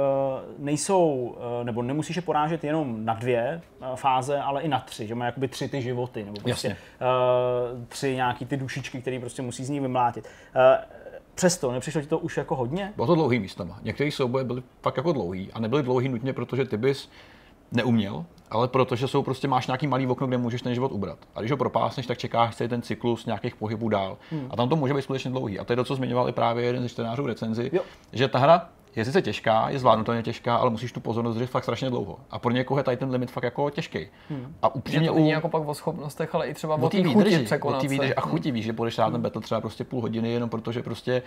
nejsou, 0.58 1.36
eh, 1.60 1.64
nebo 1.64 1.82
nemusíš 1.82 2.16
je 2.16 2.22
porážet 2.22 2.64
jenom 2.64 3.04
na 3.04 3.14
dvě 3.14 3.60
eh, 3.80 3.86
fáze, 3.94 4.38
ale 4.38 4.62
i 4.62 4.68
na 4.68 4.80
tři, 4.80 5.06
že 5.06 5.14
má 5.14 5.24
jakoby 5.24 5.48
tři 5.48 5.68
ty 5.68 5.82
životy, 5.82 6.24
nebo 6.24 6.40
prostě 6.40 6.68
Jasně. 6.68 6.76
tři 7.88 8.16
nějaký 8.16 8.46
ty 8.46 8.56
dušičky, 8.56 9.00
které 9.00 9.18
prostě 9.20 9.42
musí 9.42 9.64
z 9.64 9.70
ní 9.70 9.80
vymlátit. 9.80 10.28
Přesto, 11.34 11.72
nepřišlo 11.72 12.00
ti 12.00 12.06
to 12.06 12.18
už 12.18 12.36
jako 12.36 12.56
hodně? 12.56 12.92
Bylo 12.96 13.06
to 13.06 13.14
dlouhý 13.14 13.38
místama. 13.38 13.78
Některé 13.82 14.10
souboje 14.10 14.44
byly 14.44 14.62
fakt 14.82 14.96
jako 14.96 15.12
dlouhý 15.12 15.52
a 15.52 15.60
nebyly 15.60 15.82
dlouhý 15.82 16.08
nutně, 16.08 16.32
protože 16.32 16.64
ty 16.64 16.76
bys 16.76 17.08
neuměl, 17.72 18.24
ale 18.50 18.68
protože 18.68 19.08
jsou 19.08 19.22
prostě 19.22 19.48
máš 19.48 19.66
nějaký 19.66 19.86
malý 19.86 20.06
okno, 20.06 20.26
kde 20.26 20.38
můžeš 20.38 20.62
ten 20.62 20.74
život 20.74 20.92
ubrat. 20.92 21.18
A 21.34 21.40
když 21.40 21.50
ho 21.50 21.56
propásneš, 21.56 22.06
tak 22.06 22.18
čekáš 22.18 22.56
celý 22.56 22.68
ten 22.68 22.82
cyklus 22.82 23.26
nějakých 23.26 23.56
pohybů 23.56 23.88
dál. 23.88 24.16
Hmm. 24.30 24.46
A 24.50 24.56
tam 24.56 24.68
to 24.68 24.76
může 24.76 24.94
být 24.94 25.02
skutečně 25.02 25.30
dlouhý. 25.30 25.58
A 25.58 25.64
to 25.64 25.72
je 25.72 25.76
to, 25.76 25.84
co 25.84 25.94
zmiňoval 25.94 26.28
i 26.28 26.32
právě 26.32 26.64
jeden 26.64 26.82
ze 26.82 26.88
čtenářů 26.88 27.26
recenzi, 27.26 27.70
Jo. 27.72 27.82
že 28.12 28.28
ta 28.28 28.38
hra 28.38 28.68
je 28.96 29.04
sice 29.04 29.22
těžká, 29.22 29.68
je 29.68 29.78
zvládnutelně 29.78 30.22
těžká, 30.22 30.56
ale 30.56 30.70
musíš 30.70 30.92
tu 30.92 31.00
pozornost 31.00 31.34
držet 31.34 31.50
fakt 31.50 31.62
strašně 31.62 31.90
dlouho. 31.90 32.18
A 32.30 32.38
pro 32.38 32.52
někoho 32.52 32.80
je 32.80 32.84
tady 32.84 32.96
ten 32.96 33.10
limit 33.10 33.30
fakt 33.30 33.44
jako 33.44 33.70
těžký. 33.70 34.06
Hmm. 34.30 34.54
A 34.62 34.66
Že 34.66 34.72
upřímně 34.74 35.08
to 35.08 35.14
u 35.14 35.16
není 35.16 35.30
jako 35.30 35.48
pak 35.48 35.68
o 35.68 35.74
schopnostech, 35.74 36.34
ale 36.34 36.46
i 36.46 36.54
třeba 36.54 36.74
o 36.74 36.88
té 36.88 37.02
výdrži, 37.02 37.38
překonat 37.38 37.82
výdrži 37.82 38.14
a 38.14 38.20
chuti 38.20 38.50
víš, 38.50 38.64
že 38.64 38.72
budeš 38.72 38.98
hrát 38.98 39.10
ten 39.10 39.22
battle 39.22 39.42
třeba 39.42 39.60
prostě 39.60 39.84
půl 39.84 40.00
hodiny 40.00 40.32
jenom 40.32 40.50
protože 40.50 40.82
prostě 40.82 41.22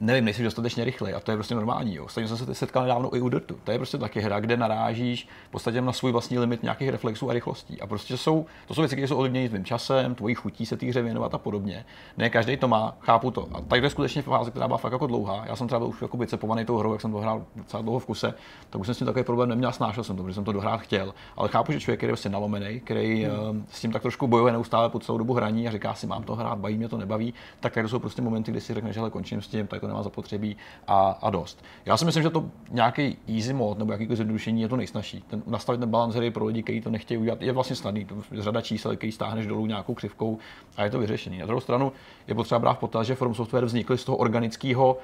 nevím, 0.00 0.24
nejsi 0.24 0.42
dostatečně 0.42 0.84
rychlej 0.84 1.14
a 1.14 1.20
to 1.20 1.30
je 1.30 1.36
prostě 1.36 1.54
normální. 1.54 1.94
Jo. 1.94 2.08
Stejně 2.08 2.28
jsem 2.28 2.36
se 2.36 2.54
setkal 2.54 2.82
nedávno 2.82 3.16
i 3.16 3.20
u 3.20 3.28
Dirtu. 3.28 3.56
To 3.64 3.72
je 3.72 3.78
prostě 3.78 3.98
taky 3.98 4.20
hra, 4.20 4.40
kde 4.40 4.56
narážíš 4.56 5.28
v 5.48 5.50
podstatě 5.50 5.80
na 5.80 5.92
svůj 5.92 6.12
vlastní 6.12 6.38
limit 6.38 6.62
nějakých 6.62 6.88
reflexů 6.88 7.30
a 7.30 7.32
rychlostí. 7.32 7.80
A 7.80 7.86
prostě 7.86 8.16
jsou, 8.16 8.46
to 8.66 8.74
jsou 8.74 8.80
věci, 8.80 8.94
které 8.94 9.08
jsou 9.08 9.16
ovlivněny 9.16 9.48
tvým 9.48 9.64
časem, 9.64 10.14
tvojí 10.14 10.34
chutí 10.34 10.66
se 10.66 10.76
té 10.76 10.86
hře 10.86 11.02
věnovat 11.02 11.34
a 11.34 11.38
podobně. 11.38 11.84
Ne 12.16 12.30
každý 12.30 12.56
to 12.56 12.68
má, 12.68 12.96
chápu 13.00 13.30
to. 13.30 13.48
A 13.54 13.60
tady 13.60 13.82
je 13.82 13.90
skutečně 13.90 14.22
fáze, 14.22 14.50
která 14.50 14.66
byla 14.66 14.78
fakt 14.78 14.92
jako 14.92 15.06
dlouhá. 15.06 15.44
Já 15.46 15.56
jsem 15.56 15.66
třeba 15.66 15.78
byl 15.78 15.88
už 15.88 16.02
jako 16.02 16.16
vycepovaný 16.16 16.64
tou 16.64 16.78
hrou, 16.78 16.92
jak 16.92 17.00
jsem 17.00 17.12
to 17.12 17.18
hrál 17.18 17.44
docela 17.56 17.82
dlouho 17.82 17.98
v 17.98 18.06
kuse, 18.06 18.34
tak 18.70 18.80
už 18.80 18.86
jsem 18.86 18.94
s 18.94 18.98
tím 18.98 19.06
takový 19.06 19.24
problém 19.24 19.48
neměl, 19.48 19.72
snášel 19.72 20.04
jsem 20.04 20.16
to, 20.16 20.22
protože 20.22 20.34
jsem 20.34 20.44
to 20.44 20.52
dohrát 20.52 20.80
chtěl. 20.80 21.14
Ale 21.36 21.48
chápu, 21.48 21.72
že 21.72 21.80
člověk 21.80 22.02
je 22.02 22.08
prostě 22.08 22.28
nalomený, 22.28 22.80
který 22.80 23.24
hmm. 23.24 23.66
s 23.70 23.80
tím 23.80 23.92
tak 23.92 24.02
trošku 24.02 24.26
bojuje 24.26 24.52
neustále 24.52 24.88
po 24.88 24.98
celou 24.98 25.18
dobu 25.18 25.34
hraní 25.34 25.68
a 25.68 25.70
říká 25.70 25.94
si, 25.94 26.06
mám 26.06 26.22
to 26.22 26.34
hrát, 26.34 26.58
baví 26.58 26.78
mě 26.78 26.88
to, 26.88 26.98
nebaví, 26.98 27.34
tak 27.60 27.74
tady 27.74 27.88
jsou 27.88 27.98
prostě 27.98 28.22
momenty, 28.22 28.50
kdy 28.50 28.60
si 28.60 28.74
řekneš, 28.74 28.94
že 28.94 29.00
končím 29.10 29.42
s 29.42 29.48
tím, 29.48 29.66
tak 29.66 29.83
to 29.84 29.88
nemá 29.88 30.02
zapotřebí 30.02 30.56
a, 30.86 31.18
a 31.22 31.30
dost. 31.30 31.64
Já 31.86 31.96
si 31.96 32.04
myslím, 32.04 32.22
že 32.22 32.30
to 32.30 32.44
nějaký 32.70 33.16
easy 33.36 33.52
mod 33.52 33.78
nebo 33.78 33.92
jakýkoliv 33.92 34.16
zjednodušení 34.16 34.62
je 34.62 34.68
to 34.68 34.76
nejsnažší. 34.76 35.24
Ten, 35.26 35.42
nastavit 35.46 35.78
ten 35.78 35.90
balans 35.90 36.14
hry 36.14 36.30
pro 36.30 36.44
lidi, 36.44 36.62
kteří 36.62 36.80
to 36.80 36.90
nechtějí 36.90 37.18
udělat, 37.18 37.42
je 37.42 37.52
vlastně 37.52 37.76
snadný. 37.76 38.04
To 38.04 38.14
je 38.32 38.42
řada 38.42 38.60
čísel, 38.60 38.96
který 38.96 39.12
stáhneš 39.12 39.46
dolů 39.46 39.66
nějakou 39.66 39.94
křivkou 39.94 40.38
a 40.76 40.84
je 40.84 40.90
to 40.90 40.98
vyřešený. 40.98 41.38
Na 41.38 41.46
druhou 41.46 41.60
stranu 41.60 41.92
je 42.26 42.34
potřeba 42.34 42.58
brát 42.58 42.74
v 42.74 42.78
potaz, 42.78 43.06
že 43.06 43.14
From 43.14 43.34
Software 43.34 43.64
vznikly 43.64 43.98
z 43.98 44.04
toho 44.04 44.18
organického 44.18 44.98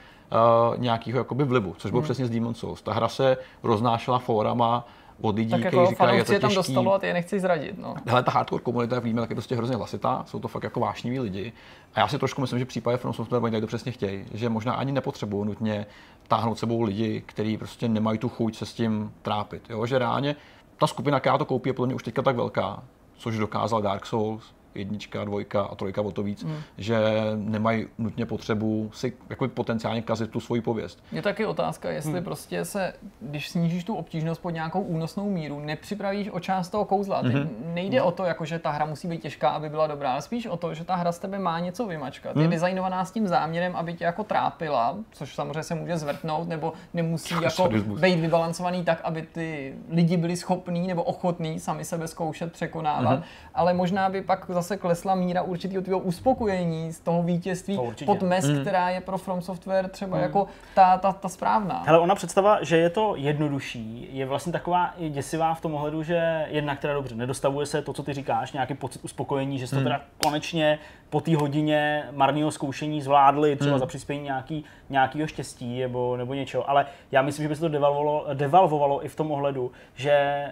uh, 0.73 0.79
nějakého 0.79 1.19
jakoby 1.19 1.45
vlivu, 1.45 1.75
což 1.79 1.91
bylo 1.91 2.01
hmm. 2.01 2.05
přesně 2.05 2.27
z 2.27 2.31
Demon's 2.31 2.59
Souls. 2.59 2.83
Ta 2.83 2.93
hra 2.93 3.09
se 3.09 3.37
roznášela 3.63 4.19
fórama 4.19 4.87
od 5.21 5.37
lidí, 5.37 5.51
Tak 5.51 5.61
kteří 5.61 5.77
jako 5.77 5.91
říkají, 5.91 6.19
je 6.19 6.25
to 6.25 6.33
je 6.33 6.41
tam 6.41 6.51
těžký. 6.51 6.57
dostalo 6.75 6.95
a 6.95 6.99
ty 6.99 7.07
je 7.07 7.13
nechci 7.13 7.41
zradit. 7.41 7.79
No. 7.79 7.95
Hele, 8.07 8.23
ta 8.23 8.31
hardcore 8.33 8.63
komunita, 8.63 8.95
jak 8.95 9.05
víme, 9.05 9.21
tak 9.21 9.31
je 9.31 9.37
prostě 9.37 9.57
hrozně 9.57 9.77
hlasitá, 9.77 10.25
jsou 10.27 10.39
to 10.41 10.49
fakt 10.49 10.63
jako 10.63 10.81
vášniví 10.81 11.21
lidi. 11.21 11.53
A 11.95 12.01
já 12.01 12.09
si 12.09 12.19
trošku 12.19 12.41
myslím, 12.41 12.59
že 12.59 12.65
v 12.65 12.69
případě 12.69 12.97
From 12.97 13.13
Software 13.13 13.43
oni 13.43 13.51
tady 13.51 13.61
to 13.61 13.67
přesně 13.67 13.93
chtějí, 13.93 14.25
že 14.35 14.49
možná 14.49 14.73
ani 14.73 14.93
nepotřebují 14.93 15.47
nutně 15.47 15.87
táhnout 16.29 16.59
sebou 16.59 16.83
lidi, 16.83 17.23
kteří 17.27 17.57
prostě 17.57 17.89
nemají 17.89 18.19
tu 18.19 18.29
chuť 18.29 18.57
se 18.57 18.67
s 18.67 18.73
tím 18.73 19.13
trápit. 19.23 19.63
Jo? 19.71 19.87
Že 19.87 19.99
reálně 19.99 20.37
ta 20.79 20.87
skupina, 20.87 21.21
která 21.21 21.39
to 21.39 21.45
koupí, 21.45 21.69
je 21.69 21.73
podle 21.75 21.87
mě 21.87 21.95
už 21.95 22.03
teďka 22.03 22.23
tak 22.23 22.37
velká, 22.37 22.83
což 23.17 23.39
dokázal 23.39 23.83
Dark 23.83 24.07
Souls, 24.07 24.45
jednička, 24.75 25.25
dvojka 25.25 25.63
a 25.63 25.75
trojka 25.75 26.03
o 26.03 26.11
to 26.11 26.23
víc, 26.23 26.45
mm. 26.45 26.57
že 26.79 26.99
nemají 27.35 27.87
nutně 27.99 28.27
potřebu 28.27 28.91
si 28.95 29.13
jako 29.31 29.49
potenciálně 29.49 30.03
kazit 30.03 30.31
tu 30.31 30.41
svoji 30.41 30.61
pověst. 30.61 31.03
Je 31.13 31.23
taky 31.23 31.47
otázka, 31.47 31.91
jestli 31.91 32.13
hmm. 32.13 32.25
prostě 32.25 32.65
se, 32.65 32.93
když 33.21 33.49
snížíš 33.49 33.85
tu 33.85 33.95
obtížnost 33.95 34.43
pod 34.43 34.51
nějakou 34.51 34.81
únosnou 34.81 35.31
míru, 35.31 35.61
nepřipravíš 35.61 36.31
o 36.33 36.41
část 36.41 36.69
toho 36.69 36.85
kouzla. 36.85 37.23
Mm-hmm. 37.23 37.49
nejde 37.65 38.01
mm. 38.01 38.07
o 38.07 38.11
to, 38.11 38.25
jako, 38.25 38.45
že 38.45 38.59
ta 38.59 38.71
hra 38.71 38.87
musí 38.87 39.09
být 39.09 39.23
těžká, 39.23 39.49
aby 39.49 39.69
byla 39.69 39.87
dobrá, 39.87 40.13
ale 40.13 40.23
spíš 40.23 40.47
o 40.47 40.57
to, 40.57 40.75
že 40.75 40.85
ta 40.85 40.95
hra 40.95 41.13
z 41.13 41.19
tebe 41.19 41.39
má 41.39 41.61
něco 41.61 41.87
vymačkat. 41.87 42.37
Mm. 42.37 42.43
Je 42.43 42.49
designovaná 42.49 43.05
s 43.05 43.11
tím 43.11 43.29
záměrem, 43.29 43.77
aby 43.77 43.95
tě 43.95 44.05
jako 44.05 44.25
trápila, 44.25 44.97
což 45.13 45.35
samozřejmě 45.35 45.63
se 45.63 45.75
může 45.75 45.99
zvrtnout, 45.99 46.49
nebo 46.49 46.73
nemusí 46.95 47.35
je 47.35 47.45
jako 47.45 47.69
být 48.01 48.21
vybalancovaný 48.21 48.85
tak, 48.85 49.01
aby 49.05 49.23
ty 49.23 49.75
lidi 49.91 50.17
byli 50.17 50.37
schopní 50.37 50.87
nebo 50.87 51.03
ochotní 51.03 51.61
sami 51.61 51.85
sebe 51.85 52.09
zkoušet 52.09 52.53
překonávat, 52.53 53.21
mm-hmm. 53.21 53.51
ale 53.55 53.75
možná 53.75 54.09
by 54.09 54.23
pak 54.23 54.51
zase 54.63 54.77
klesla 54.77 55.15
míra 55.15 55.43
určitého 55.43 55.83
tvého 55.83 56.01
uspokojení 56.01 56.93
z 56.93 57.01
toho 57.01 57.23
vítězství 57.23 57.77
To 57.77 58.05
pod 58.05 58.23
mes, 58.23 58.49
mm. 58.49 58.61
která 58.61 58.91
je 58.91 59.01
pro 59.01 59.19
From 59.19 59.43
Software 59.43 59.89
třeba 59.89 60.17
mm. 60.17 60.23
jako 60.23 60.47
ta, 60.75 60.99
ta, 60.99 61.13
ta 61.13 61.29
správná. 61.29 61.83
Hele, 61.87 61.99
ona 61.99 62.15
představa, 62.15 62.59
že 62.63 62.77
je 62.77 62.91
to 62.91 63.15
jednodušší, 63.17 64.09
je 64.13 64.27
vlastně 64.27 64.53
taková 64.53 64.95
i 64.99 65.09
děsivá 65.09 65.55
v 65.55 65.61
tom 65.61 65.75
ohledu, 65.75 66.03
že 66.03 66.47
jednak 66.51 66.81
teda 66.81 66.95
dobře, 66.95 67.15
nedostavuje 67.15 67.67
se 67.67 67.83
to, 67.83 67.93
co 67.93 68.03
ty 68.03 68.13
říkáš, 68.13 68.53
nějaký 68.53 68.75
pocit 68.75 69.05
uspokojení, 69.05 69.59
že 69.59 69.67
jsi 69.67 69.77
to 69.77 69.83
teda 69.83 70.01
konečně 70.25 70.79
po 71.11 71.21
té 71.21 71.37
hodině 71.37 72.05
marného 72.13 72.51
zkoušení 72.51 73.03
zvládli, 73.03 73.57
třeba 73.57 73.79
za 73.79 73.87
přispění 73.87 74.23
nějaký, 74.23 74.65
nějakého 74.91 75.27
štěstí 75.27 75.81
nebo, 75.81 76.17
nebo 76.17 76.35
něčeho. 76.35 76.71
Ale 76.71 76.87
já 77.13 77.23
myslím, 77.23 77.45
že 77.45 77.49
by 77.49 77.55
se 77.55 77.61
to 77.61 77.69
devalvovalo, 77.69 78.27
devalvovalo 78.35 79.05
i 79.05 79.09
v 79.09 79.17
tom 79.17 79.33
ohledu, 79.33 79.73
že 79.95 80.45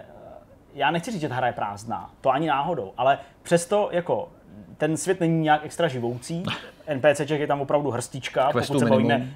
já 0.73 0.91
nechci 0.91 1.11
říct, 1.11 1.21
že 1.21 1.29
ta 1.29 1.35
hra 1.35 1.47
je 1.47 1.53
prázdná, 1.53 2.09
to 2.21 2.29
ani 2.29 2.47
náhodou, 2.47 2.93
ale 2.97 3.19
přesto 3.43 3.89
jako 3.91 4.29
ten 4.77 4.97
svět 4.97 5.19
není 5.19 5.41
nějak 5.41 5.65
extra 5.65 5.87
živoucí. 5.87 6.43
NPCček 6.95 7.39
je 7.39 7.47
tam 7.47 7.61
opravdu 7.61 7.91
hrstička, 7.91 8.51
Questů 8.51 8.73
pokud 8.73 8.79
se 8.79 8.89
bavíme 8.89 9.27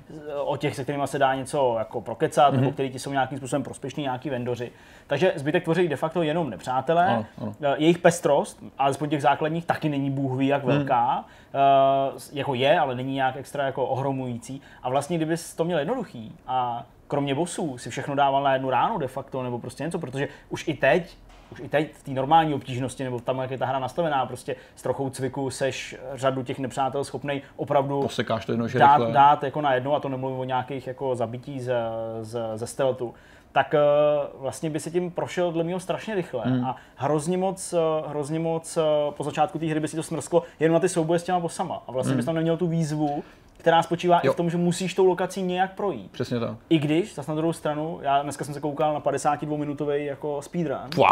o 0.43 0.57
těch, 0.57 0.75
se 0.75 0.83
kterými 0.83 1.03
se 1.07 1.19
dá 1.19 1.35
něco 1.35 1.75
jako 1.79 2.01
prokecat, 2.01 2.53
mm-hmm. 2.53 2.59
nebo 2.59 2.71
který 2.71 2.89
ti 2.89 2.99
jsou 2.99 3.11
nějakým 3.11 3.37
způsobem 3.37 3.63
prospěšní, 3.63 4.03
nějaký 4.03 4.29
vendoři. 4.29 4.71
Takže 5.07 5.33
zbytek 5.35 5.63
tvoří 5.63 5.87
de 5.87 5.95
facto 5.95 6.23
jenom 6.23 6.49
nepřátelé. 6.49 7.07
Ano, 7.07 7.25
ano. 7.41 7.53
Eh, 7.61 7.75
Jejich 7.77 7.97
pestrost, 7.97 8.63
alespoň 8.77 9.09
těch 9.09 9.21
základních, 9.21 9.65
taky 9.65 9.89
není 9.89 10.11
bůh 10.11 10.37
ví 10.37 10.47
jak 10.47 10.63
velká. 10.63 11.25
Uh, 12.13 12.19
jako 12.33 12.53
je, 12.53 12.79
ale 12.79 12.95
není 12.95 13.13
nějak 13.13 13.35
extra 13.35 13.65
jako 13.65 13.85
ohromující. 13.85 14.61
A 14.83 14.89
vlastně, 14.89 15.17
kdybys 15.17 15.55
to 15.55 15.63
měl 15.63 15.79
jednoduchý 15.79 16.35
a 16.47 16.85
kromě 17.13 17.35
bossů 17.35 17.77
si 17.77 17.89
všechno 17.89 18.15
dával 18.15 18.43
na 18.43 18.53
jednu 18.53 18.69
ránu 18.69 18.97
de 18.97 19.07
facto, 19.07 19.43
nebo 19.43 19.59
prostě 19.59 19.83
něco, 19.83 19.99
protože 19.99 20.27
už 20.49 20.67
i 20.67 20.73
teď 20.73 21.17
už 21.51 21.59
i 21.59 21.69
teď 21.69 21.93
v 21.93 22.03
té 22.03 22.11
normální 22.11 22.53
obtížnosti, 22.53 23.03
nebo 23.03 23.19
tam, 23.19 23.39
jak 23.39 23.51
je 23.51 23.57
ta 23.57 23.65
hra 23.65 23.79
nastavená, 23.79 24.25
prostě 24.25 24.55
s 24.75 24.81
trochou 24.81 25.09
cviku 25.09 25.49
seš 25.49 25.95
řadu 26.13 26.43
těch 26.43 26.59
nepřátel 26.59 27.03
schopnej 27.03 27.41
opravdu 27.55 28.01
Posekáš 28.01 28.45
to 28.45 28.51
jednoduše 28.51 28.79
dát, 28.79 28.97
rychle. 28.97 29.13
dát 29.13 29.43
jako 29.43 29.61
na 29.61 29.73
jedno, 29.73 29.93
a 29.95 29.99
to 29.99 30.09
nemluvím 30.09 30.39
o 30.39 30.43
nějakých 30.43 30.87
jako 30.87 31.15
zabití 31.15 31.59
ze, 31.61 31.75
ze, 32.21 32.41
ze 32.55 32.67
stealthu, 32.67 33.13
tak 33.51 33.73
eh, 33.73 33.79
vlastně 34.39 34.69
by 34.69 34.79
se 34.79 34.91
tím 34.91 35.11
prošel 35.11 35.51
dle 35.51 35.63
mého 35.63 35.79
strašně 35.79 36.15
rychle 36.15 36.41
Hmm. 36.45 36.65
a 36.65 36.75
hrozně 36.95 37.37
moc, 37.37 37.73
eh, 37.73 38.09
hrozně 38.09 38.39
moc 38.39 38.77
eh, 38.77 38.81
po 39.11 39.23
začátku 39.23 39.59
té 39.59 39.65
hry 39.65 39.79
by 39.79 39.87
si 39.87 39.95
to 39.95 40.03
smrsklo 40.03 40.43
jenom 40.59 40.73
na 40.73 40.79
ty 40.79 40.89
souboje 40.89 41.19
s 41.19 41.23
těma 41.23 41.39
bossama 41.39 41.83
a 41.87 41.91
vlastně 41.91 42.11
Hmm. 42.11 42.17
bys 42.17 42.25
tam 42.25 42.35
neměl 42.35 42.57
tu 42.57 42.67
výzvu, 42.67 43.23
která 43.63 43.83
spočívá 43.83 44.19
i 44.19 44.27
Jo. 44.27 44.33
v 44.33 44.35
tom, 44.35 44.49
že 44.49 44.57
musíš 44.57 44.93
tou 44.93 45.05
lokací 45.05 45.41
nějak 45.41 45.73
projít. 45.73 46.11
Přesně 46.11 46.39
tak. 46.39 46.57
I 46.69 46.79
když, 46.79 47.15
zase 47.15 47.31
na 47.31 47.35
druhou 47.35 47.53
stranu, 47.53 47.99
já 48.01 48.21
dneska 48.23 48.45
jsem 48.45 48.53
se 48.53 48.59
koukal 48.59 48.93
na 48.93 48.99
52-minutový 49.01 50.05
jako 50.05 50.41
speedrun 50.41 50.77
Pua, 50.95 51.09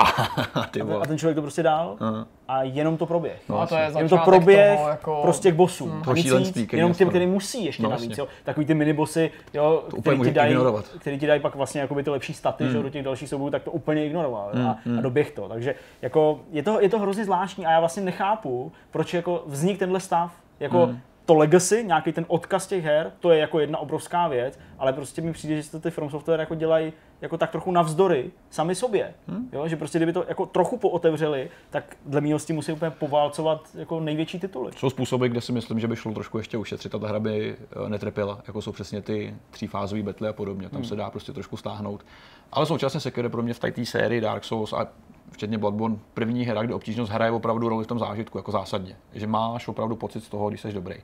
ty 0.71 0.81
a 0.81 0.83
vole. 0.83 1.07
ten 1.07 1.17
člověk 1.17 1.35
to 1.35 1.41
prostě 1.41 1.63
dál 1.63 1.95
Aha. 1.99 2.25
a 2.47 2.63
jenom 2.63 2.97
to 2.97 3.05
proběh. 3.05 3.41
No 3.49 3.59
a 3.61 3.67
to 3.67 3.75
je 3.75 3.83
Jenom 3.95 4.09
to 4.09 4.17
proběh 4.17 4.77
toho, 4.77 4.89
jako... 4.89 5.19
prostě 5.21 5.51
k. 5.51 5.55
Toho 5.57 6.11
A 6.11 6.13
nic 6.13 6.25
šílenství, 6.25 6.67
který 6.67 6.79
jenom 6.79 6.93
těm, 6.93 7.09
který 7.09 7.25
musí 7.27 7.65
ještě 7.65 7.83
No, 7.83 7.89
navíc. 7.89 8.17
Jo. 8.17 8.27
Takový 8.43 8.65
ty 8.65 8.73
minibossy, 8.73 9.31
jo, 9.53 9.83
který, 10.01 10.19
ti 10.21 10.31
dají, 10.31 10.55
který 10.99 11.19
ti 11.19 11.27
dají 11.27 11.41
pak 11.41 11.55
vlastně 11.55 11.81
jakoby 11.81 12.03
ty 12.03 12.09
lepší 12.09 12.33
staty 12.33 12.69
že, 12.69 12.77
jo, 12.77 12.83
do 12.83 12.89
těch 12.89 13.03
dalších 13.03 13.29
soubojů, 13.29 13.51
tak 13.51 13.63
to 13.63 13.71
úplně 13.71 14.05
ignoroval 14.05 14.51
jo, 14.53 14.67
a, 14.67 14.77
Hmm, 14.85 14.99
a 14.99 15.01
doběh 15.01 15.31
to. 15.31 15.49
Takže 15.49 15.75
jako, 16.01 16.39
je, 16.51 16.63
to, 16.63 16.81
je 16.81 16.89
to 16.89 16.99
hrozně 16.99 17.25
zvláštní 17.25 17.65
a 17.65 17.71
já 17.71 17.79
vlastně 17.79 18.03
nechápu, 18.03 18.71
proč 18.91 19.13
jako 19.13 19.43
vznik 19.47 19.79
tenhle 19.79 19.99
stav. 19.99 20.31
Jako, 20.59 20.85
Hmm. 20.85 20.99
To 21.31 21.37
legacy, 21.37 21.83
nějaký 21.83 22.11
ten 22.11 22.25
odkaz 22.27 22.67
těch 22.67 22.83
her, 22.83 23.11
to 23.19 23.31
je 23.31 23.39
jako 23.39 23.59
jedna 23.59 23.79
obrovská 23.79 24.27
věc, 24.27 24.59
ale 24.79 24.93
prostě 24.93 25.21
mi 25.21 25.33
přijde, 25.33 25.61
že 25.61 25.71
to 25.71 25.79
ty 25.79 25.91
From 25.91 26.09
Software 26.09 26.39
jako 26.39 26.55
dělají 26.55 26.93
jako 27.21 27.37
tak 27.37 27.51
trochu 27.51 27.71
navzdory 27.71 28.31
sami 28.49 28.75
sobě. 28.75 29.13
Hmm. 29.27 29.49
Jo? 29.53 29.67
Že 29.67 29.75
prostě 29.75 29.99
kdyby 29.99 30.13
to 30.13 30.25
jako 30.27 30.45
trochu 30.45 30.77
pootevřeli, 30.77 31.49
tak 31.69 31.95
dle 32.05 32.21
mého 32.21 32.39
s 32.39 32.45
tím 32.45 32.55
musí 32.55 32.71
úplně 32.71 32.91
poválcovat 32.91 33.69
jako 33.75 33.99
největší 33.99 34.39
tituly. 34.39 34.71
Jsou 34.77 34.89
způsoby, 34.89 35.27
kde 35.27 35.41
si 35.41 35.51
myslím, 35.51 35.79
že 35.79 35.87
by 35.87 35.95
šlo 35.95 36.13
trošku 36.13 36.37
ještě 36.37 36.57
ušetřit 36.57 36.95
a 36.95 36.99
ta 36.99 37.07
hra 37.07 37.19
by 37.19 37.55
eh, 37.85 37.89
netrpěla, 37.89 38.41
jako 38.47 38.61
jsou 38.61 38.71
přesně 38.71 39.01
ty 39.01 39.35
třífázové 39.51 40.03
betly 40.03 40.27
a 40.27 40.33
podobně. 40.33 40.69
Tam 40.69 40.83
se 40.83 40.95
dá 40.95 41.09
prostě 41.09 41.33
trošku 41.33 41.57
stáhnout. 41.57 42.05
Ale 42.51 42.65
současně 42.65 43.11
je 43.17 43.29
pro 43.29 43.41
mě 43.43 43.53
v 43.53 43.59
té 43.59 43.85
sérii 43.85 44.21
Dark 44.21 44.43
Souls 44.43 44.73
a 44.73 44.87
včetně 45.31 45.57
Bloodborne 45.57 45.97
první 46.13 46.43
hra, 46.43 46.63
kde 46.63 46.73
obtížnost 46.73 47.11
hraje 47.11 47.31
opravdu 47.31 47.69
roli 47.69 47.83
v 47.83 47.87
tom 47.87 47.99
zážitku, 47.99 48.37
jako 48.37 48.51
zásadně. 48.51 48.95
Že 49.13 49.27
máš 49.27 49.67
opravdu 49.67 49.95
pocit 49.95 50.23
z 50.23 50.29
toho, 50.29 50.49
když 50.49 50.61
jsi 50.61 50.73
dobrý. 50.73 50.95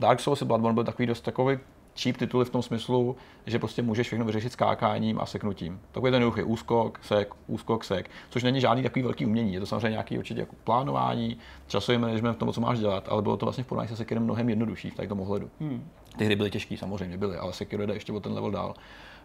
Dark 0.00 0.20
Souls 0.20 0.42
a 0.42 0.44
Bloodborne 0.44 0.74
byl 0.74 0.84
takový 0.84 1.06
dost 1.06 1.20
takový 1.20 1.58
cheap 1.96 2.16
tituly 2.16 2.44
v 2.44 2.50
tom 2.50 2.62
smyslu, 2.62 3.16
že 3.46 3.58
prostě 3.58 3.82
můžeš 3.82 4.06
všechno 4.06 4.24
vyřešit 4.24 4.52
skákáním 4.52 5.20
a 5.20 5.26
seknutím. 5.26 5.80
Takový 5.92 6.10
ten 6.10 6.22
jednoduchý 6.22 6.42
úskok, 6.42 6.98
sek, 7.02 7.34
úskok, 7.46 7.84
sek, 7.84 8.10
což 8.30 8.42
není 8.42 8.60
žádný 8.60 8.82
takový 8.82 9.02
velký 9.02 9.26
umění. 9.26 9.54
Je 9.54 9.60
to 9.60 9.66
samozřejmě 9.66 9.90
nějaký 9.90 10.18
určitě 10.18 10.40
jako 10.40 10.56
plánování, 10.64 11.36
časový 11.66 11.98
management 11.98 12.34
v 12.34 12.38
tom, 12.38 12.52
co 12.52 12.60
máš 12.60 12.78
dělat, 12.78 13.08
ale 13.08 13.22
bylo 13.22 13.36
to 13.36 13.46
vlastně 13.46 13.64
v 13.64 13.66
porovnání 13.66 13.88
se 13.88 13.96
Sekirem 13.96 14.24
mnohem 14.24 14.48
jednodušší 14.48 14.90
v 14.90 15.08
tom 15.08 15.20
ohledu. 15.20 15.50
Hmm. 15.60 15.88
Ty 16.16 16.24
hry 16.24 16.36
byly 16.36 16.50
těžké, 16.50 16.76
samozřejmě 16.76 17.18
byly, 17.18 17.36
ale 17.36 17.52
Sekiro 17.52 17.86
jde 17.86 17.94
ještě 17.94 18.12
o 18.12 18.20
ten 18.20 18.32
level 18.32 18.50
dál. 18.50 18.74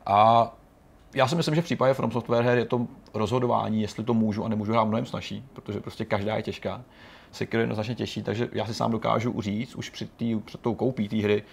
A 0.06 0.52
já 1.14 1.28
si 1.28 1.36
myslím, 1.36 1.56
že 1.56 1.62
v 1.62 1.66
případě 1.66 1.94
From 1.94 2.12
Software 2.12 2.46
her 2.46 2.58
je 2.58 2.66
to 2.66 2.88
rozhodování, 3.14 3.82
jestli 3.82 4.04
to 4.04 4.14
můžu 4.14 4.46
a 4.46 4.48
nemůžu 4.48 4.72
hrát 4.72 4.84
mnohem 4.84 5.06
snažší, 5.06 5.46
protože 5.54 5.80
prostě 5.80 6.06
každá 6.06 6.36
je 6.36 6.44
těžká. 6.44 6.82
Sekiro 7.32 7.62
je 7.62 7.64
jednoznačně 7.64 7.96
těžší, 7.96 8.24
takže 8.24 8.50
já 8.54 8.66
si 8.66 8.74
sám 8.74 8.92
dokážu 8.92 9.42
říct 9.42 9.76
už 9.76 9.90
před, 9.90 10.12
tý, 10.12 10.36
před 10.36 10.62
tou 10.62 10.76
koupí 10.76 11.10
té 11.10 11.16
hry, 11.16 11.44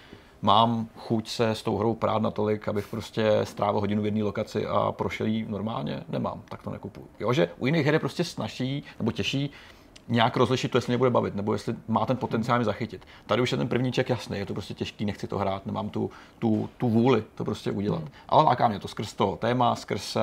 mám 0.42 0.88
chuť 0.96 1.28
se 1.28 1.50
s 1.50 1.62
tou 1.62 1.76
hrou 1.76 1.94
prát 1.94 2.22
natolik, 2.22 2.68
abych 2.68 2.88
prostě 2.88 3.40
strávil 3.44 3.80
hodinu 3.80 4.02
v 4.02 4.04
jedné 4.04 4.22
lokaci 4.22 4.66
a 4.66 4.92
prošel 4.92 5.26
jí 5.26 5.46
normálně, 5.48 6.02
nemám, 6.08 6.42
tak 6.48 6.62
to 6.62 6.70
nekupuju. 6.70 7.06
Jo, 7.20 7.32
že 7.32 7.50
u 7.58 7.66
jiných 7.66 7.86
her 7.86 7.94
je 7.94 8.00
prostě 8.00 8.24
snaží 8.24 8.84
nebo 8.98 9.12
těžší 9.12 9.50
nějak 10.08 10.36
rozlišit 10.36 10.70
to, 10.70 10.78
jestli 10.78 10.90
mě 10.90 10.98
bude 10.98 11.10
bavit, 11.10 11.34
nebo 11.34 11.52
jestli 11.52 11.74
má 11.88 12.06
ten 12.06 12.16
potenciál 12.16 12.58
mě 12.58 12.64
zachytit. 12.64 13.06
Tady 13.26 13.42
už 13.42 13.52
je 13.52 13.58
ten 13.58 13.68
první 13.68 13.92
ček 13.92 14.10
jasný, 14.10 14.38
je 14.38 14.46
to 14.46 14.52
prostě 14.52 14.74
těžký, 14.74 15.04
nechci 15.04 15.26
to 15.26 15.38
hrát, 15.38 15.66
nemám 15.66 15.90
tu, 15.90 16.10
tu, 16.38 16.70
tu 16.78 16.88
vůli 16.88 17.24
to 17.34 17.44
prostě 17.44 17.70
udělat. 17.70 18.00
Hmm. 18.00 18.10
Ale 18.28 18.44
láká 18.44 18.68
mě 18.68 18.78
to 18.78 18.88
skrz 18.88 19.12
to 19.12 19.38
téma, 19.40 19.76
skrz 19.76 20.16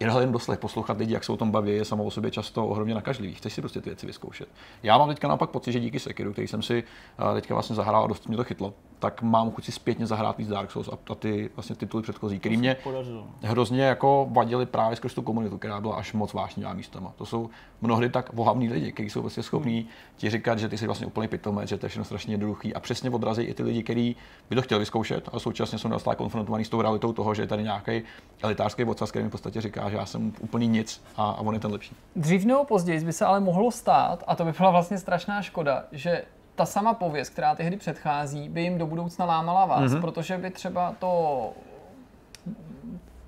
Jenom 0.00 0.20
jen 0.20 0.32
doslech 0.32 0.58
poslouchat 0.58 0.98
lidi, 0.98 1.14
jak 1.14 1.24
se 1.24 1.32
o 1.32 1.36
tom 1.36 1.50
baví, 1.50 1.70
je 1.70 1.84
samo 1.84 2.04
o 2.04 2.10
sobě 2.10 2.30
často 2.30 2.66
ohromně 2.66 2.94
nakažlivý. 2.94 3.34
Chceš 3.34 3.52
si 3.52 3.60
prostě 3.60 3.80
ty 3.80 3.90
věci 3.90 4.06
vyzkoušet. 4.06 4.48
Já 4.82 4.98
mám 4.98 5.08
teďka 5.08 5.28
naopak 5.28 5.50
pocit, 5.50 5.72
že 5.72 5.80
díky 5.80 6.00
Sekiru, 6.00 6.32
který 6.32 6.48
jsem 6.48 6.62
si 6.62 6.84
eh, 6.84 7.34
teďka 7.34 7.54
vlastně 7.54 7.76
zahrál 7.76 8.04
a 8.04 8.06
dost 8.06 8.28
mě 8.28 8.36
to 8.36 8.44
chytlo, 8.44 8.74
tak 8.98 9.22
mám 9.22 9.50
chuť 9.50 9.64
si 9.64 9.72
zpětně 9.72 10.06
zahrát 10.06 10.38
víc 10.38 10.48
Dark 10.48 10.70
Souls 10.70 10.88
a, 10.88 11.14
ty 11.14 11.50
vlastně 11.56 11.76
tituly 11.76 12.02
předchozí, 12.02 12.38
které 12.38 12.56
mě 12.56 12.76
podařilo. 12.82 13.26
hrozně 13.42 13.82
jako 13.82 14.28
vadili 14.30 14.66
právě 14.66 14.96
skrz 14.96 15.14
tu 15.14 15.22
komunitu, 15.22 15.58
která 15.58 15.80
byla 15.80 15.96
až 15.96 16.12
moc 16.12 16.32
vášnivá 16.32 16.72
místama. 16.72 17.12
To 17.16 17.26
jsou 17.26 17.50
mnohdy 17.80 18.08
tak 18.08 18.32
vohavní 18.32 18.68
lidi, 18.68 18.92
kteří 18.92 19.10
jsou 19.10 19.20
vlastně 19.20 19.42
schopní 19.42 19.80
hmm. 19.80 19.88
ti 20.16 20.30
říkat, 20.30 20.58
že 20.58 20.68
ty 20.68 20.78
jsi 20.78 20.86
vlastně 20.86 21.06
úplně 21.06 21.28
pitomec, 21.28 21.68
že 21.68 21.78
to 21.78 21.86
je 21.86 21.88
všechno 21.88 22.04
strašně 22.04 22.34
jednoduchý 22.34 22.74
a 22.74 22.80
přesně 22.80 23.10
odrazí 23.10 23.42
i 23.42 23.54
ty 23.54 23.62
lidi, 23.62 23.82
kteří 23.82 24.16
by 24.50 24.56
to 24.56 24.62
chtěli 24.62 24.78
vyzkoušet 24.78 25.28
a 25.32 25.38
současně 25.38 25.78
jsou 25.78 25.88
neustále 25.88 26.16
konfrontovaní 26.16 26.64
s 26.64 26.68
tou 26.68 26.82
realitou 26.82 27.12
toho, 27.12 27.34
že 27.34 27.42
je 27.42 27.46
tady 27.46 27.62
nějaký 27.62 28.02
elitářský 28.42 28.84
vodca, 28.84 29.06
který 29.06 29.24
v 29.24 29.30
podstatě 29.30 29.60
říká, 29.60 29.90
že 29.90 29.96
já 29.96 30.06
jsem 30.06 30.32
úplný 30.40 30.68
nic 30.68 31.04
a, 31.16 31.30
a 31.30 31.40
on 31.40 31.54
je 31.54 31.60
ten 31.60 31.72
lepší. 31.72 31.96
Dřív 32.16 32.44
nebo 32.44 32.64
později 32.64 33.00
by 33.00 33.12
se 33.12 33.24
ale 33.24 33.40
mohlo 33.40 33.70
stát, 33.70 34.24
a 34.26 34.36
to 34.36 34.44
by 34.44 34.52
byla 34.52 34.70
vlastně 34.70 34.98
strašná 34.98 35.42
škoda, 35.42 35.84
že 35.92 36.24
ta 36.58 36.66
sama 36.66 36.94
pověst, 36.94 37.30
která 37.30 37.54
ty 37.54 37.62
hry 37.62 37.76
předchází, 37.76 38.48
by 38.48 38.62
jim 38.62 38.78
do 38.78 38.86
budoucna 38.86 39.24
lámala 39.24 39.66
vás, 39.66 39.92
mm-hmm. 39.92 40.00
protože 40.00 40.38
by 40.38 40.50
třeba 40.50 40.94
to 40.98 41.52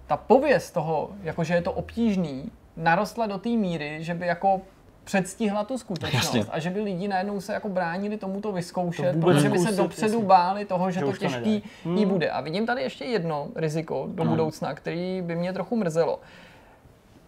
ta 0.06 0.16
pověst 0.16 0.70
toho, 0.70 1.10
jakože 1.22 1.54
je 1.54 1.62
to 1.62 1.72
obtížný, 1.72 2.50
narostla 2.76 3.26
do 3.26 3.38
té 3.38 3.48
míry, 3.48 3.98
že 4.00 4.14
by 4.14 4.26
jako 4.26 4.60
předstihla 5.04 5.64
tu 5.64 5.78
skutečnost 5.78 6.34
Jasně. 6.34 6.52
a 6.52 6.58
že 6.58 6.70
by 6.70 6.80
lidi 6.80 7.08
najednou 7.08 7.40
se 7.40 7.52
jako 7.52 7.68
bránili 7.68 8.16
tomuto 8.16 8.52
vyzkoušet, 8.52 9.12
to 9.12 9.20
protože 9.20 9.48
by 9.48 9.58
se 9.58 9.72
dopředu 9.72 10.14
jasně. 10.14 10.26
báli 10.26 10.64
toho, 10.64 10.90
že, 10.90 11.00
že 11.00 11.06
to 11.06 11.12
těžký 11.12 11.60
to 11.60 11.88
hmm. 11.88 11.98
jí 11.98 12.06
bude. 12.06 12.30
A 12.30 12.40
vidím 12.40 12.66
tady 12.66 12.82
ještě 12.82 13.04
jedno 13.04 13.48
riziko 13.54 14.08
do 14.10 14.22
hmm. 14.22 14.32
budoucna, 14.32 14.74
který 14.74 15.22
by 15.22 15.36
mě 15.36 15.52
trochu 15.52 15.76
mrzelo. 15.76 16.20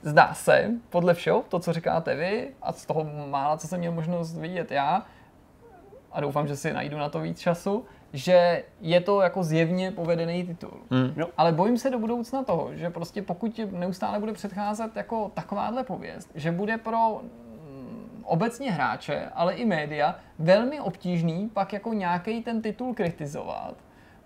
Zdá 0.03 0.34
se, 0.34 0.70
podle 0.90 1.14
všeho, 1.14 1.44
to, 1.48 1.59
co 1.59 1.72
říkáte 1.72 2.14
vy, 2.14 2.48
a 2.62 2.72
z 2.72 2.86
toho 2.86 3.07
mála, 3.30 3.57
co 3.57 3.68
jsem 3.68 3.78
měl 3.78 3.92
možnost 3.92 4.38
vidět 4.38 4.70
já, 4.70 5.07
a 6.12 6.20
doufám, 6.20 6.46
že 6.46 6.56
si 6.56 6.72
najdu 6.72 6.98
na 6.98 7.08
to 7.08 7.20
víc 7.20 7.40
času, 7.40 7.84
že 8.12 8.64
je 8.80 9.00
to 9.00 9.20
jako 9.20 9.42
zjevně 9.42 9.90
povedený 9.90 10.44
titul. 10.44 10.78
Hmm. 10.90 11.12
No. 11.16 11.26
Ale 11.36 11.52
bojím 11.52 11.78
se 11.78 11.90
do 11.90 11.98
budoucna 11.98 12.42
toho, 12.42 12.70
že 12.74 12.90
prostě 12.90 13.22
pokud 13.22 13.60
neustále 13.72 14.18
bude 14.18 14.32
předcházet 14.32 14.96
jako 14.96 15.30
takováhle 15.34 15.84
pověst, 15.84 16.30
že 16.34 16.52
bude 16.52 16.78
pro 16.78 17.20
mm, 17.22 18.22
obecně 18.24 18.72
hráče, 18.72 19.28
ale 19.34 19.54
i 19.54 19.64
média 19.64 20.16
velmi 20.38 20.80
obtížný 20.80 21.50
pak 21.52 21.72
jako 21.72 21.92
nějaký 21.92 22.42
ten 22.42 22.62
titul 22.62 22.94
kritizovat 22.94 23.74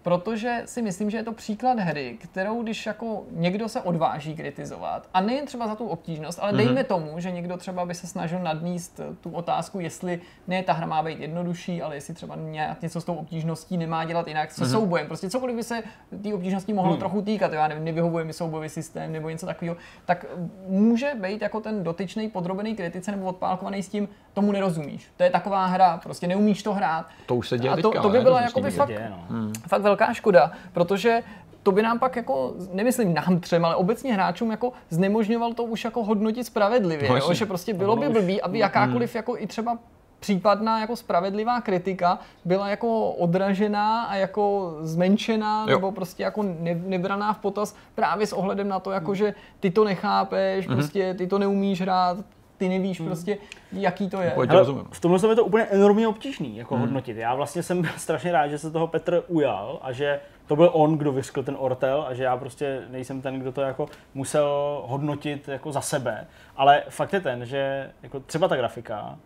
protože 0.06 0.62
si 0.64 0.82
myslím, 0.82 1.10
že 1.10 1.16
je 1.16 1.22
to 1.22 1.32
příklad 1.32 1.78
hry, 1.78 2.18
kterou 2.22 2.62
když 2.62 2.86
jako 2.86 3.24
někdo 3.30 3.68
se 3.68 3.80
odváží 3.80 4.36
kritizovat, 4.36 5.08
a 5.14 5.20
nejen 5.20 5.46
třeba 5.46 5.66
za 5.66 5.74
tu 5.74 5.86
obtížnost, 5.86 6.38
ale 6.42 6.52
mm-hmm. 6.52 6.56
dejme 6.56 6.84
tomu, 6.84 7.20
že 7.20 7.30
někdo 7.30 7.56
třeba 7.56 7.86
by 7.86 7.94
se 7.94 8.06
snažil 8.06 8.38
nadníst 8.38 9.00
tu 9.20 9.30
otázku, 9.30 9.80
jestli 9.80 10.20
ne 10.46 10.62
ta 10.62 10.72
hra 10.72 10.86
má 10.86 11.02
být 11.02 11.20
jednodušší, 11.20 11.82
ale 11.82 11.94
jestli 11.94 12.14
třeba 12.14 12.36
nějak 12.36 12.82
něco 12.82 13.00
s 13.00 13.04
tou 13.04 13.14
obtížností 13.14 13.76
nemá 13.76 14.04
dělat 14.04 14.28
jinak 14.28 14.52
se 14.52 14.64
mm-hmm. 14.64 14.70
soubojem. 14.70 15.06
Prostě 15.06 15.30
cokoliv 15.30 15.56
by 15.56 15.62
se 15.62 15.82
té 16.22 16.34
obtížnosti 16.34 16.72
mohlo 16.72 16.92
mm. 16.92 16.98
trochu 16.98 17.22
týkat, 17.22 17.52
já 17.52 17.68
nevím, 17.68 17.84
nevyhovuje 17.84 18.24
mi 18.24 18.32
soubojový 18.32 18.68
systém 18.68 19.12
nebo 19.12 19.30
něco 19.30 19.46
takového, 19.46 19.76
tak 20.04 20.26
může 20.68 21.12
být 21.14 21.42
jako 21.42 21.60
ten 21.60 21.84
dotyčný 21.84 22.28
podrobený 22.28 22.76
kritice 22.76 23.10
nebo 23.10 23.26
odpálkovaný 23.26 23.82
s 23.82 23.88
tím, 23.88 24.08
tomu 24.36 24.52
nerozumíš. 24.52 25.08
To 25.16 25.22
je 25.22 25.30
taková 25.30 25.66
hra, 25.66 26.00
prostě 26.02 26.26
neumíš 26.26 26.62
to 26.62 26.74
hrát. 26.74 27.06
To 27.26 27.36
už 27.36 27.48
se 27.48 27.58
děje 27.58 27.72
a 27.72 27.76
to, 27.76 27.82
teďka, 27.82 28.02
to 28.02 28.08
by 28.08 28.20
byla 28.20 28.40
jako 28.40 28.60
by 28.60 28.70
fakt, 28.70 28.88
děje, 28.88 29.08
no. 29.10 29.24
hmm. 29.28 29.52
fakt 29.68 29.82
velká 29.82 29.95
škoda, 30.12 30.52
protože 30.72 31.22
to 31.62 31.72
by 31.72 31.82
nám 31.82 31.98
pak 31.98 32.16
jako, 32.16 32.54
nemyslím 32.72 33.14
nám 33.14 33.40
třem, 33.40 33.64
ale 33.64 33.76
obecně 33.76 34.14
hráčům 34.14 34.50
jako 34.50 34.72
znemožňoval 34.90 35.52
to 35.52 35.64
už 35.64 35.84
jako 35.84 36.04
hodnotit 36.04 36.44
spravedlivě, 36.44 37.08
no, 37.08 37.16
jo? 37.16 37.34
že 37.34 37.46
prostě 37.46 37.74
bylo 37.74 37.96
by 37.96 38.08
blbý, 38.08 38.42
aby 38.42 38.58
jakákoliv 38.58 39.12
hmm. 39.12 39.18
jako 39.18 39.38
i 39.38 39.46
třeba 39.46 39.78
případná 40.20 40.80
jako 40.80 40.96
spravedlivá 40.96 41.60
kritika 41.60 42.18
byla 42.44 42.68
jako 42.68 43.10
odražená 43.10 44.02
a 44.02 44.14
jako 44.16 44.76
zmenšená 44.80 45.66
jo. 45.68 45.76
nebo 45.76 45.92
prostě 45.92 46.22
jako 46.22 46.42
ne, 46.42 46.74
nebraná 46.86 47.32
v 47.32 47.38
potaz 47.38 47.76
právě 47.94 48.26
s 48.26 48.32
ohledem 48.32 48.68
na 48.68 48.80
to, 48.80 48.90
jako 48.90 49.14
že 49.14 49.34
ty 49.60 49.70
to 49.70 49.84
nechápeš, 49.84 50.68
mm-hmm. 50.68 50.74
prostě 50.74 51.14
ty 51.14 51.26
to 51.26 51.38
neumíš 51.38 51.80
hrát, 51.80 52.18
ty 52.56 52.68
nevíš 52.68 53.00
hmm. 53.00 53.08
prostě, 53.08 53.38
jaký 53.72 54.10
to 54.10 54.20
je. 54.20 54.34
Hele, 54.48 54.64
v 54.90 55.00
tomhle 55.00 55.28
je 55.28 55.36
to 55.36 55.44
úplně 55.44 55.64
enormně 55.64 56.08
obtížný 56.08 56.56
jako 56.56 56.74
hmm. 56.74 56.80
hodnotit. 56.84 57.16
Já 57.16 57.34
vlastně 57.34 57.62
jsem 57.62 57.82
strašně 57.96 58.32
rád, 58.32 58.48
že 58.48 58.58
se 58.58 58.70
toho 58.70 58.86
Petr 58.86 59.22
ujal 59.28 59.78
a 59.82 59.92
že 59.92 60.20
to 60.46 60.56
byl 60.56 60.70
on, 60.72 60.98
kdo 60.98 61.12
vyskl 61.12 61.42
ten 61.42 61.56
ortel 61.58 62.04
a 62.08 62.14
že 62.14 62.24
já 62.24 62.36
prostě 62.36 62.82
nejsem 62.90 63.22
ten, 63.22 63.38
kdo 63.38 63.52
to 63.52 63.60
jako 63.60 63.88
musel 64.14 64.82
hodnotit 64.86 65.48
jako 65.48 65.72
za 65.72 65.80
sebe. 65.80 66.26
Ale 66.56 66.82
fakt 66.88 67.12
je 67.12 67.20
ten, 67.20 67.46
že 67.46 67.92
jako 68.02 68.20
třeba 68.20 68.48
ta 68.48 68.56
grafika 68.56 69.18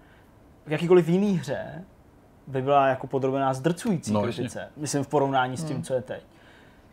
v 0.67 0.73
jakýkoliv 0.73 1.09
jiný 1.09 1.39
hře 1.39 1.85
by 2.47 2.63
byla 2.63 2.87
jako 2.87 3.07
podrobená 3.07 3.55
zdrcující 3.55 4.13
no, 4.13 4.23
kritice. 4.23 4.69
Myslím 4.77 5.05
v 5.05 5.09
porovnání 5.09 5.57
s 5.57 5.65
tím, 5.65 5.77
hmm. 5.77 5.85
co 5.85 5.95
je 5.95 6.03
teď. 6.03 6.23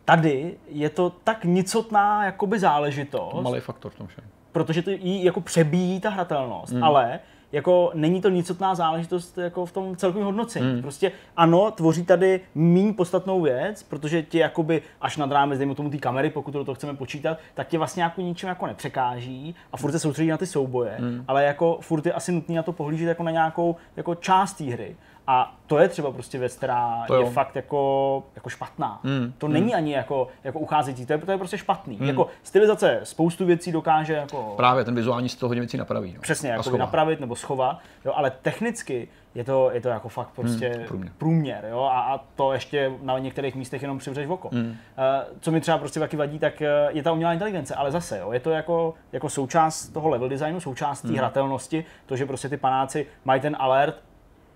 Tady 0.06 0.58
je 0.68 0.90
to 0.90 1.10
tak 1.10 1.46
nicotná 1.46 2.26
jakoby 2.26 2.60
záležitost. 2.60 3.42
Malý 3.42 3.60
faktor 3.60 3.92
v 3.92 3.96
tom 3.96 4.08
všem 4.08 4.24
protože 4.58 4.82
to 4.82 4.90
jí 4.90 5.24
jako 5.24 5.42
přebíjí 5.42 6.00
ta 6.00 6.10
hratelnost, 6.10 6.74
hmm. 6.74 6.84
ale 6.84 7.20
jako 7.52 7.92
není 7.94 8.22
to 8.22 8.30
nicotná 8.30 8.76
záležitost 8.76 9.38
jako 9.38 9.66
v 9.66 9.72
tom 9.72 9.96
celkovém 9.96 10.26
hodnocení. 10.26 10.72
Hmm. 10.72 10.82
Prostě 10.82 11.12
ano, 11.36 11.72
tvoří 11.72 12.06
tady 12.06 12.42
méně 12.56 12.94
podstatnou 12.94 13.42
věc, 13.42 13.84
protože 13.84 14.24
ti 14.24 14.38
jakoby 14.38 14.82
až 15.02 15.18
nad 15.18 15.32
rámec, 15.32 15.58
dejme 15.58 15.76
tomu 15.76 15.90
té 15.90 15.98
kamery, 15.98 16.30
pokud 16.30 16.52
to, 16.52 16.66
to 16.66 16.74
chceme 16.74 16.94
počítat, 16.94 17.38
tak 17.54 17.68
tě 17.68 17.78
vlastně 17.78 18.04
jako 18.04 18.22
ničem 18.22 18.50
jako 18.50 18.68
nepřekáží 18.68 19.56
a 19.72 19.78
furt 19.78 19.92
se 19.92 20.00
soustředí 20.00 20.30
na 20.30 20.38
ty 20.38 20.46
souboje, 20.46 20.96
hmm. 21.00 21.24
ale 21.28 21.44
jako 21.44 21.78
furt 21.82 22.06
je 22.06 22.14
asi 22.14 22.32
nutný 22.32 22.56
na 22.56 22.64
to 22.64 22.72
pohlížet 22.72 23.08
jako 23.08 23.24
na 23.24 23.32
nějakou 23.32 23.76
jako 23.96 24.16
část 24.16 24.54
té 24.54 24.64
hry. 24.64 24.96
A 25.28 25.56
to 25.68 25.78
je 25.78 25.88
třeba 25.88 26.12
prostě 26.12 26.38
věc, 26.38 26.56
která 26.56 27.04
to 27.08 27.16
je 27.16 27.22
jo. 27.22 27.30
fakt 27.30 27.56
jako, 27.56 28.24
jako 28.36 28.50
špatná. 28.50 29.00
Mm. 29.04 29.34
To 29.38 29.48
mm. 29.48 29.54
není 29.54 29.76
ani 29.76 29.94
jako, 29.94 30.28
jako 30.44 30.60
ucházející, 30.60 31.06
to 31.06 31.14
je, 31.14 31.20
to 31.20 31.32
je 31.32 31.38
prostě 31.38 31.58
špatný. 31.58 31.98
Mm. 32.02 32.08
Jako 32.08 32.28
stylizace 32.44 33.00
spoustu 33.04 33.46
věcí 33.46 33.72
dokáže 33.72 34.14
jako... 34.14 34.54
Právě 34.58 34.84
ten 34.84 34.96
vizuální 34.96 35.30
styl 35.30 35.48
hodně 35.48 35.62
věcí 35.62 35.78
napraví. 35.78 36.14
No. 36.14 36.22
Přesně, 36.22 36.50
jako 36.50 36.78
napravit 36.78 37.20
nebo 37.20 37.36
schovat, 37.36 37.80
jo, 38.06 38.12
ale 38.16 38.32
technicky 38.32 39.08
je 39.36 39.44
to, 39.44 39.72
je 39.74 39.82
to 39.82 39.90
jako 39.90 40.10
fakt 40.10 40.30
prostě 40.36 40.70
mm, 40.78 40.86
průměr, 40.86 41.12
průměr 41.18 41.66
jo, 41.70 41.82
a, 41.82 42.02
a, 42.02 42.18
to 42.36 42.54
ještě 42.54 42.92
na 43.02 43.20
některých 43.20 43.56
místech 43.56 43.82
jenom 43.82 43.98
přivřeš 43.98 44.28
v 44.28 44.32
oko. 44.32 44.50
Mm. 44.52 44.68
Uh, 44.68 44.76
co 45.40 45.52
mi 45.52 45.62
třeba 45.62 45.78
prostě 45.78 46.00
taky 46.00 46.18
vadí, 46.18 46.40
tak 46.40 46.62
eh, 46.62 46.88
je 46.90 47.04
ta 47.04 47.12
umělá 47.12 47.34
inteligence, 47.34 47.76
ale 47.76 47.92
zase, 47.92 48.20
jo, 48.20 48.32
je 48.32 48.40
to 48.40 48.52
jako, 48.52 48.94
jako 49.12 49.30
součást 49.30 49.90
toho 49.90 50.10
level 50.10 50.30
designu, 50.30 50.60
součást 50.60 51.02
té 51.02 51.08
mm. 51.08 51.16
hratelnosti, 51.16 51.86
to, 52.06 52.16
že 52.16 52.26
prostě 52.26 52.50
ty 52.50 52.58
panáci 52.58 53.08
mají 53.26 53.42
ten 53.42 53.56
alert, 53.60 54.04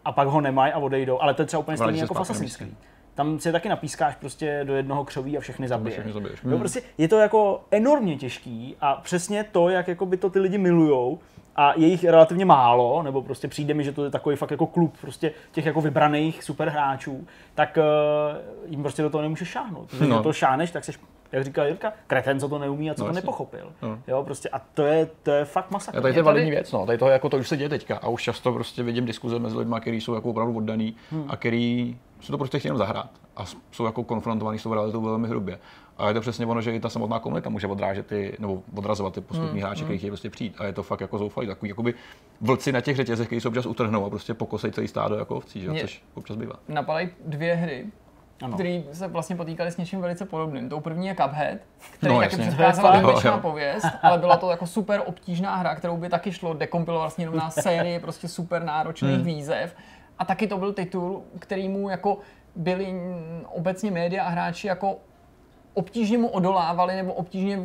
a 0.06 0.12
pak 0.12 0.28
ho 0.28 0.41
nemají 0.41 0.74
a 0.74 0.78
odejdou, 0.78 1.22
ale 1.22 1.34
to 1.34 1.41
je 1.41 1.45
třeba 1.45 1.60
úplně 1.60 1.78
stejné 1.78 1.97
jako 1.97 2.14
v 2.14 2.20
Assassin's 2.20 2.58
Creed. 2.58 2.74
Tam 3.16 3.39
si 3.39 3.52
taky 3.52 3.70
napískáš 3.70 4.16
prostě 4.16 4.62
do 4.64 4.76
jednoho 4.76 5.06
křoví 5.06 5.38
a 5.38 5.41
všechny 5.41 5.68
zabiješ. 5.68 5.93
Všechny 5.93 6.14
zabiješ. 6.14 6.43
Hmm. 6.43 6.60
prostě 6.60 6.82
je 6.97 7.08
to 7.08 7.20
jako 7.20 7.62
enormně 7.72 8.18
těžký 8.18 8.76
a 8.82 8.95
přesně 8.95 9.43
to, 9.43 9.70
jak 9.70 9.88
jako 9.88 10.06
by 10.06 10.18
to 10.18 10.30
ty 10.30 10.39
lidi 10.39 10.58
milujou, 10.58 11.20
a 11.56 11.74
je 11.76 11.88
jich 11.88 12.04
relativně 12.04 12.45
málo, 12.45 13.04
nebo 13.04 13.22
prostě 13.22 13.47
přijde 13.47 13.74
mi, 13.74 13.84
že 13.84 13.91
to 13.91 14.04
je 14.04 14.12
takový 14.12 14.36
fakt 14.36 14.52
jako 14.52 14.68
klub 14.68 14.97
prostě 15.02 15.32
těch 15.52 15.66
jako 15.66 15.82
vybraných 15.82 16.43
superhráčů, 16.43 17.28
tak 17.56 17.78
uh, 17.78 18.71
jim 18.71 18.82
prostě 18.82 19.01
do 19.01 19.09
toho 19.09 19.21
nemůžeš 19.21 19.47
šáhnout. 19.47 19.89
Když 19.89 20.09
no. 20.09 20.17
do 20.17 20.24
toho 20.24 20.34
šáneš, 20.34 20.71
tak 20.71 20.86
seš 20.86 21.00
jak 21.32 21.43
říkal 21.43 21.66
Jirka, 21.66 21.93
kreten, 22.08 22.39
co 22.39 22.49
to 22.49 22.59
neumí 22.59 22.91
a 22.91 22.93
co 22.93 23.03
no, 23.03 23.09
to 23.09 23.16
nepochopil. 23.16 23.71
No. 23.82 23.99
Jo, 24.08 24.24
prostě 24.24 24.49
a 24.49 24.59
to 24.59 24.83
je, 24.83 25.09
to 25.24 25.32
je 25.32 25.45
fakt 25.45 25.71
masakr. 25.71 25.97
A 25.97 26.01
tady 26.01 26.13
to 26.13 26.20
je 26.20 26.24
validní 26.24 26.51
věc, 26.51 26.71
no. 26.71 26.86
Tady 26.86 26.97
to, 26.97 27.08
jako 27.08 27.29
to 27.29 27.37
už 27.37 27.47
se 27.47 27.58
děje 27.58 27.70
teďka 27.70 27.97
a 27.97 28.08
už 28.08 28.24
často 28.24 28.53
prostě 28.53 28.83
vidím 28.83 29.05
diskuze 29.05 29.39
mezi 29.39 29.58
lidmi, 29.58 29.75
kteří 29.82 30.01
jsou 30.01 30.13
jako 30.13 30.29
opravdu 30.29 30.58
oddaný 30.58 30.95
hmm. 31.12 31.25
a 31.28 31.37
který 31.37 31.97
si 32.21 32.32
to 32.32 32.37
prostě 32.37 32.59
chtějí 32.59 32.70
jenom 32.70 32.78
zahrát 32.78 33.09
a 33.37 33.45
jsou 33.71 33.86
jako 33.86 34.03
konfrontovaní 34.03 34.59
s 34.59 34.63
tou 34.63 34.74
realitou 34.74 35.01
velmi 35.01 35.28
hrubě. 35.28 35.59
A 35.97 36.08
je 36.08 36.13
to 36.13 36.21
přesně 36.21 36.45
ono, 36.45 36.62
že 36.62 36.75
i 36.75 36.79
ta 36.79 36.89
samotná 36.89 37.20
komunita 37.20 37.49
může 37.49 37.67
odrážet 37.67 38.08
ty, 38.08 38.36
nebo 38.39 38.63
odrazovat 38.75 39.13
ty 39.13 39.21
postupní 39.21 39.51
hmm, 39.51 39.62
hráče, 39.62 39.79
hmm. 39.79 39.86
kteří 39.86 39.97
chtějí 39.97 40.12
prostě 40.12 40.29
přijít. 40.29 40.55
A 40.58 40.66
je 40.66 40.74
to 40.74 40.83
fakt 40.83 41.01
jako 41.01 41.17
zoufalý, 41.17 41.47
takový 41.47 41.70
jakoby 41.70 41.93
vlci 42.41 42.71
na 42.71 42.82
těch 42.82 42.95
řetězech, 42.95 43.28
kteří 43.28 43.41
se 43.41 43.47
občas 43.47 43.66
utrhnou 43.66 44.05
a 44.05 44.09
prostě 44.09 44.33
pokosej 44.33 44.71
celý 44.71 44.87
stádo 44.87 45.16
jako 45.16 45.36
ovcí, 45.36 45.62
že? 45.62 45.74
což 45.82 46.03
občas 46.13 46.37
bývá. 46.37 46.55
Napadají 46.67 47.09
dvě 47.25 47.55
hry, 47.55 47.86
které 48.54 48.82
se 48.92 49.08
vlastně 49.08 49.36
potýkali 49.36 49.72
s 49.72 49.78
něčím 49.78 50.01
velice 50.01 50.26
podobným. 50.26 50.70
Tou 50.70 50.80
první 50.80 51.08
je 51.08 51.16
Cuphead, 51.16 51.58
který 51.93 52.13
no, 52.13 52.20
taky 52.20 52.38
předcházela 52.38 52.92
výjimečná 52.92 53.38
pověst, 53.38 53.88
ale 54.01 54.18
byla 54.18 54.38
to 54.38 54.51
jako 54.51 54.68
super 54.68 55.01
obtížná 55.05 55.55
hra, 55.55 55.76
kterou 55.76 55.97
by 55.97 56.09
taky 56.09 56.32
šlo 56.32 56.54
dekompilovat 56.54 57.04
vlastně 57.04 57.24
jenom 57.24 57.36
na 57.36 57.50
sérii 57.50 58.00
prostě 58.00 58.28
super 58.28 58.63
náročných 58.63 59.16
hmm. 59.16 59.24
výzev. 59.24 59.76
A 60.20 60.26
taky 60.26 60.47
to 60.47 60.58
byl 60.58 60.74
titul, 60.74 61.24
kterýmu 61.39 61.89
jako 61.89 62.18
byli 62.55 62.96
obecně 63.47 63.92
média 63.92 64.24
a 64.24 64.30
hráči 64.30 64.68
jako 64.68 64.97
obtížně 65.74 66.18
mu 66.18 66.28
odolávali 66.28 66.96
nebo 66.96 67.14
obtížně 67.14 67.60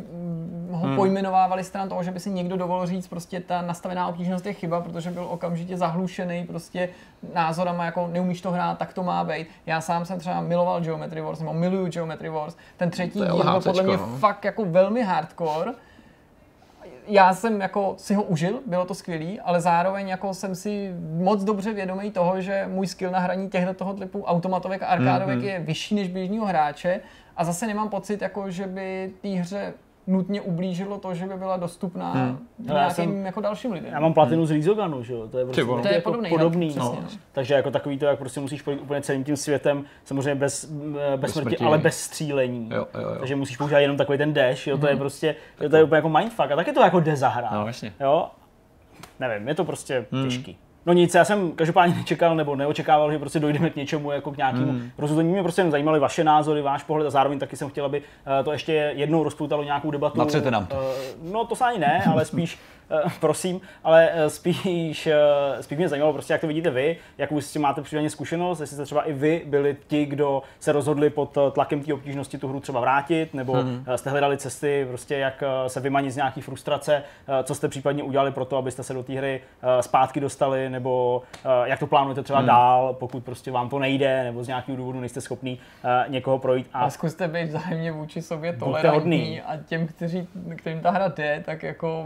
ho 0.71 0.87
hmm. 0.87 0.95
pojmenovávali 0.95 1.63
stran 1.63 1.89
toho, 1.89 2.03
že 2.03 2.11
by 2.11 2.19
si 2.19 2.29
někdo 2.29 2.57
dovolil 2.57 2.85
říct, 2.85 3.07
prostě 3.07 3.39
ta 3.39 3.61
nastavená 3.61 4.07
obtížnost 4.07 4.45
je 4.45 4.53
chyba, 4.53 4.81
protože 4.81 5.11
byl 5.11 5.27
okamžitě 5.29 5.77
zahlušený 5.77 6.45
prostě 6.45 6.89
názorama, 7.33 7.85
jako 7.85 8.07
neumíš 8.11 8.41
to 8.41 8.51
hrát, 8.51 8.77
tak 8.77 8.93
to 8.93 9.03
má 9.03 9.23
být. 9.23 9.47
Já 9.65 9.81
sám 9.81 10.05
jsem 10.05 10.19
třeba 10.19 10.41
miloval 10.41 10.81
Geometry 10.81 11.21
Wars, 11.21 11.39
nebo 11.39 11.53
miluju 11.53 11.87
Geometry 11.87 12.29
Wars. 12.29 12.55
Ten 12.77 12.89
třetí 12.89 13.19
díl 13.19 13.43
byl 13.43 13.61
podle 13.61 13.83
mě 13.83 13.97
no. 13.97 14.07
fakt 14.19 14.45
jako 14.45 14.65
velmi 14.65 15.03
hardcore. 15.03 15.71
Já 17.07 17.33
jsem 17.33 17.61
jako 17.61 17.93
si 17.97 18.13
ho 18.13 18.23
užil, 18.23 18.59
bylo 18.65 18.85
to 18.85 18.93
skvělý, 18.93 19.39
ale 19.39 19.61
zároveň 19.61 20.07
jako 20.07 20.33
jsem 20.33 20.55
si 20.55 20.93
moc 21.17 21.43
dobře 21.43 21.73
vědomý 21.73 22.11
toho, 22.11 22.41
že 22.41 22.65
můj 22.69 22.87
skill 22.87 23.11
na 23.11 23.19
hraní 23.19 23.49
těchto 23.49 23.73
toho 23.73 23.93
typu 23.93 24.23
automatovek 24.23 24.83
a 24.83 24.85
arkádovek 24.85 25.39
mm-hmm. 25.39 25.43
je 25.43 25.59
vyšší 25.59 25.95
než 25.95 26.07
běžného 26.07 26.45
hráče 26.45 27.01
a 27.37 27.43
zase 27.43 27.67
nemám 27.67 27.89
pocit, 27.89 28.21
jako, 28.21 28.51
že 28.51 28.67
by 28.67 29.11
té 29.21 29.29
hře 29.29 29.73
nutně 30.07 30.41
ublížilo 30.41 30.97
to, 30.97 31.13
že 31.13 31.25
by 31.25 31.37
byla 31.37 31.57
dostupná 31.57 32.11
hmm. 32.11 32.47
nějakým 32.59 32.95
jsem, 32.95 33.25
jako 33.25 33.41
dalším 33.41 33.71
lidem. 33.71 33.93
Já 33.93 33.99
mám 33.99 34.13
platinu 34.13 34.37
hmm. 34.37 34.47
z 34.47 34.51
Rizoganu, 34.51 35.03
že 35.03 35.13
jo? 35.13 35.27
To 35.27 35.37
je, 35.37 35.45
prostě 35.45 35.63
to 35.65 35.87
je 35.87 35.93
jako 35.93 36.11
podobný. 36.11 36.29
podobný 36.29 36.75
no. 36.77 36.83
no. 36.83 37.07
Takže 37.31 37.53
jako 37.53 37.71
takový 37.71 37.97
to, 37.97 38.05
jak 38.05 38.19
prostě 38.19 38.39
musíš 38.39 38.61
projít 38.61 38.81
úplně 38.81 39.01
celým 39.01 39.23
tím 39.23 39.37
světem, 39.37 39.85
samozřejmě 40.05 40.35
bez, 40.35 40.65
bez, 40.65 41.19
bez 41.19 41.31
smrti, 41.31 41.49
smrti, 41.49 41.65
ale 41.65 41.77
bez 41.77 41.99
střílení. 41.99 42.69
Jo, 42.73 42.87
jo, 42.93 43.01
jo. 43.01 43.15
Takže 43.19 43.35
musíš 43.35 43.57
používat 43.57 43.79
jenom 43.79 43.97
takový 43.97 44.17
ten 44.17 44.33
dash, 44.33 44.67
jo? 44.67 44.77
To 44.77 44.87
je 44.87 44.93
hmm. 44.93 44.99
prostě, 44.99 45.35
to 45.69 45.75
je 45.75 45.83
úplně 45.83 45.97
jako 45.97 46.09
mindfuck 46.09 46.51
a 46.51 46.55
taky 46.55 46.73
to 46.73 46.81
jako 46.81 46.99
jde 46.99 47.15
zahrát. 47.15 47.51
No, 47.51 47.63
vlastně. 47.63 47.93
Jo? 47.99 48.29
Nevím, 49.19 49.47
je 49.47 49.55
to 49.55 49.65
prostě 49.65 50.05
hmm. 50.11 50.23
těžký. 50.23 50.57
No 50.87 50.93
nic, 50.93 51.15
já 51.15 51.25
jsem 51.25 51.51
každopádně 51.51 51.95
nečekal 51.95 52.35
nebo 52.35 52.55
neočekával, 52.55 53.11
že 53.11 53.19
prostě 53.19 53.39
dojdeme 53.39 53.69
k 53.69 53.75
něčemu 53.75 54.11
jako 54.11 54.31
k 54.31 54.37
nějakému 54.37 54.71
hmm. 54.71 54.91
rozhodnutí. 54.97 55.29
Mě 55.29 55.43
prostě 55.43 55.71
zajímaly 55.71 55.99
vaše 55.99 56.23
názory, 56.23 56.61
váš 56.61 56.83
pohled 56.83 57.07
a 57.07 57.09
zároveň 57.09 57.39
taky 57.39 57.57
jsem 57.57 57.69
chtěl, 57.69 57.85
aby 57.85 58.01
eh, 58.39 58.43
to 58.43 58.51
ještě 58.51 58.73
jednou 58.95 59.23
rozpoutalo 59.23 59.63
nějakou 59.63 59.91
debatu. 59.91 60.19
Natřete 60.19 60.51
nám 60.51 60.65
to. 60.65 60.75
Eh, 60.75 61.13
no 61.31 61.45
to 61.45 61.55
se 61.55 61.65
ani 61.65 61.79
ne, 61.79 62.03
ale 62.11 62.25
spíš 62.25 62.59
Eh, 62.89 63.09
prosím, 63.19 63.61
ale 63.83 64.09
spíš, 64.27 65.07
spíš 65.61 65.77
mě 65.77 65.89
zajímalo 65.89 66.13
prostě, 66.13 66.33
jak 66.33 66.41
to 66.41 66.47
vidíte 66.47 66.69
vy, 66.69 66.97
jak 67.17 67.31
už 67.31 67.45
s 67.45 67.53
tím 67.53 67.61
máte 67.61 67.81
případně 67.81 68.09
zkušenost, 68.09 68.59
jestli 68.59 68.75
jste 68.75 68.85
třeba 68.85 69.01
i 69.01 69.13
vy 69.13 69.41
byli 69.45 69.77
ti, 69.87 70.05
kdo 70.05 70.43
se 70.59 70.71
rozhodli 70.71 71.09
pod 71.09 71.37
tlakem 71.51 71.83
té 71.83 71.93
obtížnosti 71.93 72.37
tu 72.37 72.47
hru 72.47 72.59
třeba 72.59 72.79
vrátit, 72.79 73.33
nebo 73.33 73.53
mm-hmm. 73.53 73.95
jste 73.95 74.09
hledali 74.09 74.37
cesty, 74.37 74.85
prostě 74.89 75.15
jak 75.15 75.43
se 75.67 75.79
vymanit 75.79 76.11
z 76.11 76.15
nějaký 76.15 76.41
frustrace, 76.41 77.03
co 77.43 77.55
jste 77.55 77.67
případně 77.67 78.03
udělali 78.03 78.31
pro 78.31 78.45
to, 78.45 78.57
abyste 78.57 78.83
se 78.83 78.93
do 78.93 79.03
té 79.03 79.13
hry 79.13 79.41
zpátky 79.81 80.19
dostali, 80.19 80.69
nebo 80.77 81.21
jak 81.63 81.79
to 81.79 81.87
plánujete 81.87 82.23
třeba 82.23 82.41
mm. 82.41 82.45
dál, 82.45 82.93
pokud 82.93 83.23
prostě 83.23 83.51
vám 83.51 83.69
to 83.69 83.79
nejde, 83.79 84.23
nebo 84.23 84.43
z 84.43 84.47
nějakého 84.47 84.77
důvodu 84.77 84.99
nejste 84.99 85.21
schopný 85.21 85.59
někoho 86.07 86.39
projít. 86.39 86.69
A, 86.73 86.79
a 86.79 86.89
zkuste 86.89 87.27
být 87.27 87.45
vzájemně 87.45 87.91
vůči 87.91 88.21
sobě 88.21 88.53
tolerantní 88.53 89.41
a 89.41 89.57
těm, 89.57 89.87
kteří, 89.87 90.27
kterým 90.55 90.79
ta 90.81 90.91
hra 90.91 91.07
jde, 91.07 91.43
tak 91.45 91.63
jako 91.63 92.05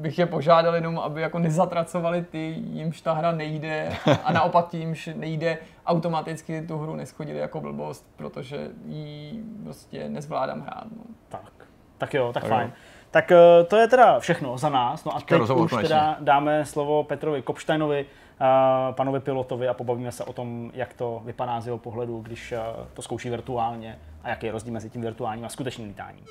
bych 0.00 0.18
je 0.18 0.26
požádal 0.26 0.74
jenom, 0.74 0.98
aby 0.98 1.20
jako 1.20 1.38
nezatracovali 1.38 2.22
ty, 2.22 2.54
jimž 2.72 3.00
ta 3.00 3.12
hra 3.12 3.32
nejde 3.32 3.92
a 4.24 4.32
naopak 4.32 4.68
tím, 4.68 4.80
jimž 4.80 5.10
nejde, 5.14 5.58
automaticky 5.86 6.62
tu 6.62 6.78
hru 6.78 6.96
neschodili 6.96 7.38
jako 7.38 7.60
blbost, 7.60 8.06
protože 8.16 8.68
ji 8.86 9.42
prostě 9.64 10.08
nezvládám 10.08 10.60
hrát. 10.60 10.86
No. 10.96 11.04
Tak, 11.28 11.52
tak 11.98 12.14
jo, 12.14 12.32
tak, 12.32 12.42
tak 12.42 12.50
fajn. 12.50 12.66
Jo. 12.66 12.74
Tak 13.10 13.32
eh, 13.32 13.64
to 13.64 13.76
je 13.76 13.88
teda 13.88 14.20
všechno 14.20 14.58
za 14.58 14.68
nás. 14.68 15.04
No 15.04 15.16
a 15.16 15.20
teď 15.20 15.40
už 15.50 15.74
teda 15.82 16.16
dáme 16.20 16.64
slovo 16.64 17.04
Petrovi 17.04 17.42
Kopštajnovi, 17.42 18.06
eh, 18.40 18.44
panovi 18.92 19.20
pilotovi 19.20 19.68
a 19.68 19.74
pobavíme 19.74 20.12
se 20.12 20.24
o 20.24 20.32
tom, 20.32 20.70
jak 20.74 20.94
to 20.94 21.22
vypadá 21.24 21.60
z 21.60 21.66
jeho 21.66 21.78
pohledu, 21.78 22.20
když 22.20 22.52
eh, 22.52 22.60
to 22.94 23.02
zkouší 23.02 23.30
virtuálně 23.30 23.98
a 24.22 24.28
jaký 24.28 24.46
je 24.46 24.52
rozdíl 24.52 24.72
mezi 24.72 24.90
tím 24.90 25.02
virtuálním 25.02 25.44
a 25.44 25.48
skutečným 25.48 25.88
lítáním. 25.88 26.24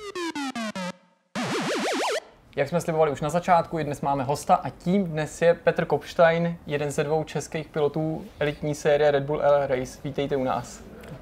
Jak 2.56 2.68
jsme 2.68 2.80
slibovali 2.80 3.10
už 3.10 3.20
na 3.20 3.28
začátku, 3.28 3.78
i 3.78 3.84
dnes 3.84 4.00
máme 4.00 4.24
hosta 4.24 4.54
a 4.54 4.70
tím 4.70 5.04
dnes 5.04 5.42
je 5.42 5.54
Petr 5.54 5.84
Kopstein, 5.84 6.56
jeden 6.66 6.90
ze 6.90 7.04
dvou 7.04 7.24
českých 7.24 7.68
pilotů 7.68 8.24
elitní 8.40 8.74
série 8.74 9.10
Red 9.10 9.24
Bull 9.24 9.42
L 9.42 9.66
Race. 9.66 9.98
Vítejte 10.04 10.36
u 10.36 10.44
nás. 10.44 10.80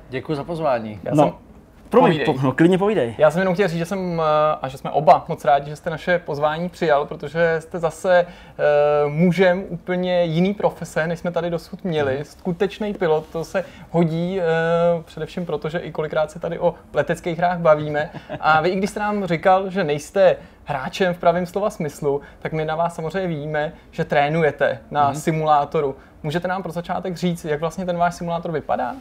Děkuji 0.08 0.34
za 0.34 0.44
pozvání. 0.44 1.00
Já 1.04 1.14
no. 1.14 1.22
jsem 1.22 1.53
Promiň, 1.90 2.24
po, 2.24 2.34
no, 2.42 2.52
klidně 2.52 2.78
povídej. 2.78 3.14
Já 3.18 3.30
jsem 3.30 3.38
jenom 3.38 3.54
chtěl 3.54 3.68
říct, 3.68 3.78
že 3.78 3.84
jsem, 3.84 4.20
eh, 4.20 4.56
a 4.62 4.68
že 4.68 4.78
jsme 4.78 4.90
oba 4.90 5.24
moc 5.28 5.44
rádi, 5.44 5.70
že 5.70 5.76
jste 5.76 5.90
naše 5.90 6.18
pozvání 6.18 6.68
přijal, 6.68 7.06
protože 7.06 7.56
jste 7.58 7.78
zase 7.78 8.26
uh, 8.26 9.12
mužem 9.12 9.64
úplně 9.68 10.24
jiný 10.24 10.54
profese, 10.54 11.06
než 11.06 11.18
jsme 11.18 11.30
tady 11.30 11.50
dosud 11.50 11.84
měli. 11.84 12.18
Mm. 12.18 12.24
Skutečný 12.24 12.94
pilot, 12.94 13.26
to 13.32 13.44
se 13.44 13.64
hodí 13.90 14.38
uh, 14.38 15.02
především 15.02 15.46
proto, 15.46 15.68
že 15.68 15.78
i 15.78 15.92
kolikrát 15.92 16.30
se 16.30 16.38
tady 16.38 16.58
o 16.58 16.74
leteckých 16.92 17.38
hrách 17.38 17.58
bavíme. 17.58 18.10
A 18.40 18.60
vy, 18.60 18.68
i 18.68 18.76
když 18.76 18.90
jste 18.90 19.00
nám 19.00 19.26
říkal, 19.26 19.70
že 19.70 19.84
nejste 19.84 20.36
hráčem 20.64 21.14
v 21.14 21.18
pravém 21.18 21.46
slova 21.46 21.70
smyslu, 21.70 22.20
tak 22.38 22.52
my 22.52 22.64
na 22.64 22.76
vás 22.76 22.94
samozřejmě 22.94 23.28
víme, 23.28 23.72
že 23.90 24.04
trénujete 24.04 24.78
na 24.90 25.08
mm. 25.08 25.14
simulátoru. 25.14 25.96
Můžete 26.22 26.48
nám 26.48 26.62
pro 26.62 26.72
začátek 26.72 27.16
říct, 27.16 27.44
jak 27.44 27.60
vlastně 27.60 27.86
ten 27.86 27.96
váš 27.96 28.14
simulátor 28.14 28.52
vypadá? 28.52 28.94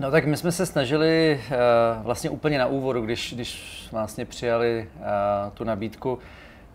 No 0.00 0.10
tak 0.10 0.26
my 0.26 0.36
jsme 0.36 0.52
se 0.52 0.66
snažili 0.66 1.40
uh, 1.50 2.02
vlastně 2.02 2.30
úplně 2.30 2.58
na 2.58 2.66
úvodu, 2.66 3.00
když, 3.00 3.34
když 3.34 3.88
vlastně 3.92 4.24
přijali 4.24 4.88
uh, 4.96 5.04
tu 5.54 5.64
nabídku 5.64 6.18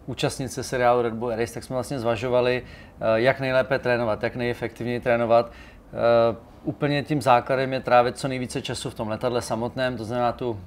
účastnice 0.05 0.63
seriálu 0.63 1.01
Red 1.01 1.13
Bull 1.13 1.35
Race, 1.35 1.53
tak 1.53 1.63
jsme 1.63 1.73
vlastně 1.73 1.99
zvažovali, 1.99 2.63
uh, 2.63 3.07
jak 3.15 3.39
nejlépe 3.39 3.79
trénovat, 3.79 4.23
jak 4.23 4.35
nejefektivněji 4.35 4.99
trénovat. 4.99 5.51
Úplně 6.63 7.03
tím 7.03 7.21
základem 7.21 7.73
je 7.73 7.79
trávit 7.79 8.17
co 8.17 8.27
nejvíce 8.27 8.61
času 8.61 8.89
v 8.89 8.95
tom 8.95 9.07
letadle 9.07 9.41
samotném, 9.41 9.97
to 9.97 10.05
znamená 10.05 10.31
tu 10.31 10.59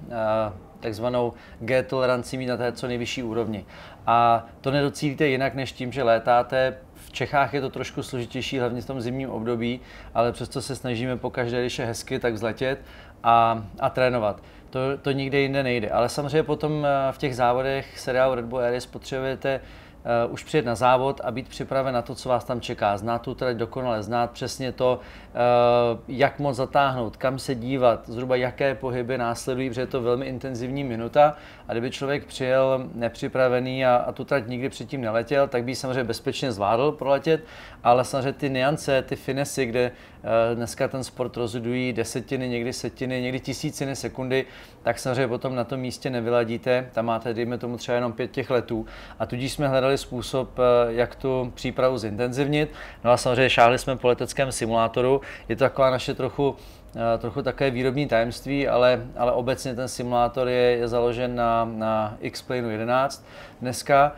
takzvanou 0.80 1.32
G 1.60 1.82
toleranci 1.82 2.36
mít 2.36 2.46
na 2.46 2.56
té 2.56 2.72
co 2.72 2.86
nejvyšší 2.86 3.22
úrovni. 3.22 3.64
A 4.06 4.46
to 4.60 4.70
nedocílíte 4.70 5.26
jinak 5.26 5.54
než 5.54 5.72
tím, 5.72 5.92
že 5.92 6.02
létáte 6.02 6.76
Čechách 7.16 7.54
je 7.54 7.60
to 7.60 7.70
trošku 7.70 8.02
složitější, 8.02 8.58
hlavně 8.58 8.82
v 8.82 8.86
tom 8.86 9.00
zimním 9.00 9.30
období, 9.30 9.80
ale 10.14 10.32
přesto 10.32 10.62
se 10.62 10.76
snažíme 10.76 11.16
po 11.16 11.30
každé, 11.30 11.60
když 11.60 11.78
je 11.78 11.86
hezky, 11.86 12.18
tak 12.18 12.38
zletět 12.38 12.78
a, 13.22 13.64
a 13.80 13.90
trénovat. 13.90 14.42
To, 14.70 14.80
to 15.02 15.10
nikde 15.10 15.38
jinde 15.38 15.62
nejde. 15.62 15.90
Ale 15.90 16.08
samozřejmě 16.08 16.42
potom 16.42 16.86
eh, 16.86 17.12
v 17.12 17.18
těch 17.18 17.36
závodech 17.36 17.98
seriálu 17.98 18.34
Red 18.34 18.44
Bull 18.44 18.60
Air 18.60 18.80
potřebujete 18.90 19.60
uh, 20.06 20.32
už 20.32 20.44
přijet 20.44 20.66
na 20.66 20.74
závod 20.74 21.20
a 21.24 21.30
být 21.30 21.48
připraven 21.48 21.94
na 21.94 22.02
to, 22.02 22.14
co 22.14 22.28
vás 22.28 22.44
tam 22.44 22.60
čeká. 22.60 22.96
Znát 22.96 23.22
tu 23.22 23.34
trať 23.34 23.56
dokonale, 23.56 24.02
znát 24.02 24.30
přesně 24.30 24.72
to, 24.72 25.00
uh, 25.00 26.00
jak 26.08 26.38
moc 26.38 26.56
zatáhnout, 26.56 27.16
kam 27.16 27.38
se 27.38 27.54
dívat, 27.54 28.08
zhruba 28.08 28.36
jaké 28.36 28.74
pohyby 28.74 29.18
následují, 29.18 29.68
protože 29.68 29.80
je 29.80 29.86
to 29.86 30.02
velmi 30.02 30.26
intenzivní 30.26 30.84
minuta 30.84 31.36
a 31.68 31.72
kdyby 31.72 31.90
člověk 31.90 32.24
přijel 32.24 32.90
nepřipravený 32.94 33.86
a, 33.86 33.96
a 33.96 34.12
tu 34.12 34.24
trať 34.24 34.46
nikdy 34.46 34.68
předtím 34.68 35.00
neletěl, 35.00 35.48
tak 35.48 35.64
by 35.64 35.74
samozřejmě 35.74 36.04
bezpečně 36.04 36.52
zvládl 36.52 36.92
proletět, 36.92 37.44
ale 37.84 38.04
samozřejmě 38.04 38.32
ty 38.32 38.50
niance, 38.50 39.02
ty 39.02 39.16
finesy, 39.16 39.66
kde 39.66 39.90
uh, 39.90 40.56
dneska 40.56 40.88
ten 40.88 41.04
sport 41.04 41.36
rozhodují 41.36 41.92
desetiny, 41.92 42.48
někdy 42.48 42.72
setiny, 42.72 43.22
někdy 43.22 43.40
tisíciny 43.40 43.96
sekundy, 43.96 44.46
tak 44.82 44.98
samozřejmě 44.98 45.28
potom 45.28 45.54
na 45.54 45.64
tom 45.64 45.80
místě 45.80 46.10
nevyladíte. 46.10 46.90
Tam 46.92 47.06
máte, 47.06 47.34
dejme 47.34 47.58
tomu 47.58 47.76
třeba 47.76 47.94
jenom 47.94 48.12
pět 48.12 48.30
těch 48.30 48.50
letů. 48.50 48.86
A 49.18 49.26
tudíž 49.26 49.52
jsme 49.52 49.68
hledali 49.68 49.98
způsob, 49.98 50.58
uh, 50.58 50.64
jak 50.88 51.16
tu 51.16 51.52
přípravu 51.54 51.98
zintenzivnit. 51.98 52.72
No 53.04 53.10
a 53.10 53.16
samozřejmě 53.16 53.50
šáhli 53.50 53.78
jsme 53.78 53.96
po 53.96 54.08
leteckém 54.08 54.52
simulátoru. 54.52 55.20
Je 55.48 55.56
to 55.56 55.64
taková 55.64 55.90
naše 55.90 56.14
trochu 56.14 56.56
Eh, 56.85 56.85
trochu 57.18 57.42
také 57.42 57.70
výrobní 57.70 58.06
tajemství, 58.06 58.68
ale, 58.68 59.06
ale 59.16 59.32
obecně 59.32 59.74
ten 59.74 59.88
simulátor 59.88 60.48
je, 60.48 60.54
je 60.76 60.88
založen 60.88 61.34
na, 61.34 61.64
na 61.64 62.16
X-Plane 62.20 62.72
11 62.72 63.26
dneska, 63.60 64.12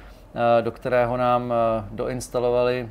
eh, 0.59 0.63
do 0.63 0.71
kterého 0.71 1.17
nám 1.17 1.53
eh, 1.53 1.85
doinstalovali 1.91 2.89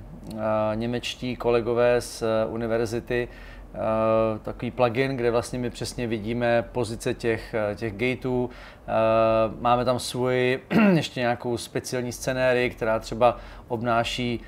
němečtí 0.76 1.36
kolegové 1.36 2.02
z 2.02 2.24
univerzity 2.48 3.28
takový 4.44 4.72
plugin, 4.72 5.18
kde 5.18 5.32
vlastně 5.32 5.60
my 5.60 5.70
přesně 5.70 6.08
vidíme 6.08 6.66
pozice 6.72 7.14
těch, 7.14 7.56
těch 7.76 7.94
gateů. 7.94 8.50
Máme 9.60 9.86
tam 9.86 10.00
svůj 10.00 10.60
ještě 10.96 11.20
nějakou 11.20 11.58
speciální 11.58 12.12
scenérii, 12.12 12.70
která 12.70 13.00
třeba 13.00 13.38
obnáší 13.68 14.42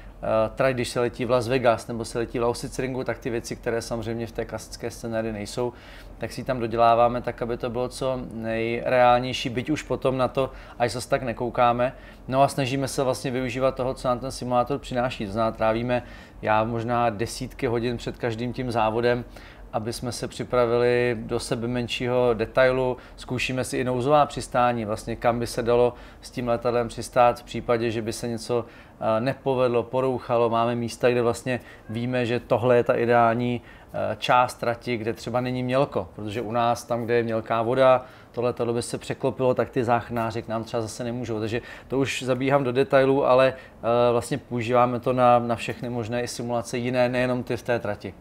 trať, 0.56 0.74
když 0.74 0.90
se 0.90 1.00
letí 1.00 1.26
v 1.26 1.32
Las 1.32 1.48
Vegas 1.48 1.88
nebo 1.88 2.06
se 2.06 2.20
letí 2.20 2.40
v 2.40 2.42
Lausitzringu, 2.42 3.04
tak 3.04 3.20
ty 3.20 3.30
věci, 3.30 3.56
které 3.56 3.82
samozřejmě 3.82 4.28
v 4.28 4.32
té 4.32 4.46
klasické 4.46 4.92
scénáři 4.92 5.32
nejsou, 5.32 5.74
tak 6.18 6.32
si 6.32 6.44
tam 6.44 6.60
doděláváme 6.60 7.22
tak, 7.22 7.42
aby 7.42 7.58
to 7.58 7.70
bylo 7.70 7.90
co 7.90 8.20
nejreálnější, 8.34 9.50
byť 9.50 9.70
už 9.70 9.84
potom 9.84 10.18
na 10.18 10.28
to, 10.28 10.52
až 10.80 10.92
zase 10.92 11.10
tak 11.10 11.24
nekoukáme. 11.24 11.94
No 12.28 12.42
a 12.42 12.48
snažíme 12.48 12.88
se 12.88 13.04
vlastně 13.04 13.32
využívat 13.32 13.76
toho, 13.76 13.94
co 13.94 14.08
nám 14.08 14.20
ten 14.20 14.32
simulátor 14.32 14.80
přináší. 14.80 15.26
To 15.26 15.32
znamená, 15.32 15.58
trávíme 15.58 16.04
já 16.42 16.64
možná 16.64 17.10
desítky 17.10 17.68
hodin 17.68 17.98
před 17.98 18.18
každým 18.18 18.54
tím 18.54 18.72
závodem 18.72 19.26
aby 19.74 19.94
jsme 19.94 20.12
se 20.12 20.28
připravili 20.28 21.18
do 21.20 21.40
sebe 21.40 21.68
menšího 21.68 22.34
detailu. 22.34 22.98
Zkoušíme 23.16 23.64
si 23.64 23.78
i 23.78 23.84
nouzová 23.84 24.26
přistání, 24.26 24.86
vlastně 24.86 25.16
kam 25.16 25.40
by 25.40 25.48
se 25.48 25.64
dalo 25.64 25.94
s 26.22 26.32
tím 26.32 26.48
letadlem 26.48 26.88
přistát 26.88 27.40
v 27.40 27.44
případě, 27.44 27.92
že 27.92 28.02
by 28.02 28.14
se 28.14 28.28
něco 28.28 28.66
eh, 28.66 29.20
nepovedlo, 29.20 29.84
porouchalo. 29.84 30.50
Máme 30.50 30.76
místa, 30.76 31.10
kde 31.10 31.22
vlastně 31.22 31.60
víme, 31.90 32.26
že 32.26 32.40
tohle 32.40 32.76
je 32.76 32.84
ta 32.84 32.94
ideální 32.94 33.62
eh, 33.94 34.16
část 34.20 34.54
trati, 34.54 34.98
kde 34.98 35.14
třeba 35.14 35.42
není 35.42 35.64
mělko, 35.64 36.10
protože 36.16 36.42
u 36.42 36.52
nás 36.52 36.84
tam, 36.84 37.06
kde 37.06 37.14
je 37.14 37.24
mělká 37.24 37.62
voda, 37.62 38.06
tohle 38.32 38.50
letadlo 38.50 38.74
by 38.74 38.82
se 38.82 38.98
překlopilo, 38.98 39.54
tak 39.54 39.70
ty 39.70 39.84
záchranáři 39.84 40.42
k 40.42 40.48
nám 40.48 40.64
třeba 40.64 40.82
zase 40.82 41.04
nemůžou. 41.04 41.40
Takže 41.40 41.62
to 41.88 42.00
už 42.00 42.24
zabíhám 42.24 42.64
do 42.64 42.72
detailů, 42.72 43.26
ale 43.26 43.54
eh, 43.54 44.12
vlastně 44.12 44.38
používáme 44.38 45.00
to 45.00 45.14
na, 45.14 45.40
na 45.40 45.56
všechny 45.56 45.90
možné 45.90 46.24
i 46.24 46.28
simulace 46.28 46.78
jiné, 46.78 47.10
nejenom 47.10 47.44
ty 47.44 47.58
v 47.58 47.64
té 47.64 47.80
trati. 47.80 48.14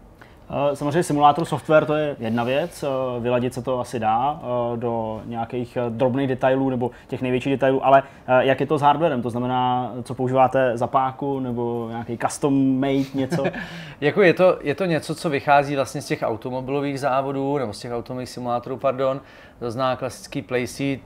Eh, 0.51 0.77
samozřejmě 0.77 1.03
simulátor 1.03 1.45
software 1.45 1.85
to 1.85 1.95
je 1.95 2.17
jedna 2.19 2.45
věc, 2.45 2.83
eh, 2.83 3.21
vyladit 3.21 3.55
se 3.55 3.63
to 3.63 3.81
asi 3.81 3.99
dá 3.99 4.41
eh, 4.43 4.77
do 4.77 5.23
nějakých 5.25 5.79
drobných 5.89 6.29
detailů 6.29 6.71
nebo 6.71 6.91
těch 7.09 7.23
největších 7.23 7.53
detailů, 7.53 7.87
ale 7.87 8.03
jak 8.39 8.61
je 8.61 8.67
to 8.67 8.79
s 8.79 8.83
hardwarem? 8.83 9.23
To 9.23 9.31
znamená, 9.31 9.93
co 10.03 10.15
používáte 10.15 10.77
za 10.77 10.87
páku 10.87 11.41
nebo 11.41 11.89
nějaký 11.91 12.19
custom 12.19 12.81
made 12.81 13.05
něco? 13.15 13.45
jako 14.01 14.23
je, 14.23 14.35
to, 14.35 14.59
je 14.61 14.75
to 14.75 14.85
něco, 14.85 15.15
co 15.15 15.31
vychází 15.31 15.77
vlastně 15.77 16.03
z 16.03 16.07
těch 16.07 16.23
automobilových 16.23 17.01
závodů 17.01 17.59
nebo 17.59 17.73
z 17.73 17.79
těch 17.79 17.93
automobilových 17.93 18.29
simulátorů, 18.29 18.77
pardon. 18.77 19.21
To 19.59 19.71
zná 19.71 19.97
klasický 19.97 20.43
playseat, 20.43 21.01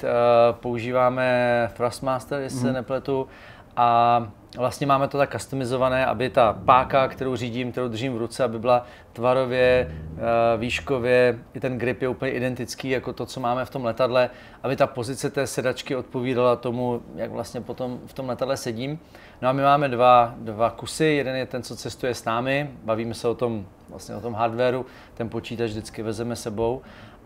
používáme 0.52 1.70
Thrustmaster, 1.76 2.40
jestli 2.40 2.56
mm. 2.56 2.62
se 2.62 2.66
mhm. 2.66 2.74
nepletu, 2.74 3.28
a 3.76 4.28
vlastně 4.56 4.86
máme 4.86 5.08
to 5.08 5.18
tak 5.18 5.32
customizované, 5.32 6.06
aby 6.06 6.30
ta 6.30 6.58
páka, 6.64 7.08
kterou 7.08 7.36
řídím, 7.36 7.72
kterou 7.72 7.88
držím 7.88 8.14
v 8.14 8.16
ruce, 8.16 8.44
aby 8.44 8.58
byla 8.58 8.86
tvarově, 9.12 9.90
eh, 9.90 10.20
výškově, 10.56 11.38
i 11.54 11.60
ten 11.60 11.78
grip 11.78 12.02
je 12.02 12.08
úplně 12.08 12.32
identický 12.32 12.90
jako 12.90 13.12
to, 13.12 13.26
co 13.26 13.40
máme 13.40 13.64
v 13.64 13.70
tom 13.70 13.84
letadle, 13.84 14.30
aby 14.62 14.76
ta 14.76 14.86
pozice 14.86 15.30
té 15.30 15.46
sedačky 15.46 15.96
odpovídala 15.96 16.56
tomu, 16.56 17.02
jak 17.14 17.30
vlastně 17.30 17.60
potom 17.60 18.00
v 18.06 18.12
tom 18.12 18.28
letadle 18.28 18.56
sedím. 18.56 18.98
No 19.42 19.48
a 19.48 19.52
my 19.52 19.62
máme 19.62 19.88
dva, 19.88 20.34
dva 20.36 20.70
kusy, 20.70 21.04
jeden 21.04 21.36
je 21.36 21.46
ten, 21.46 21.62
co 21.62 21.76
cestuje 21.76 22.14
s 22.14 22.24
námi, 22.24 22.70
bavíme 22.84 23.14
se 23.14 23.28
o 23.28 23.34
tom, 23.34 23.66
vlastně 23.88 24.16
o 24.16 24.20
tom 24.20 24.34
hardwareu, 24.34 24.86
ten 25.14 25.28
počítač 25.28 25.70
vždycky 25.70 26.02
vezeme 26.02 26.36
sebou. 26.36 26.82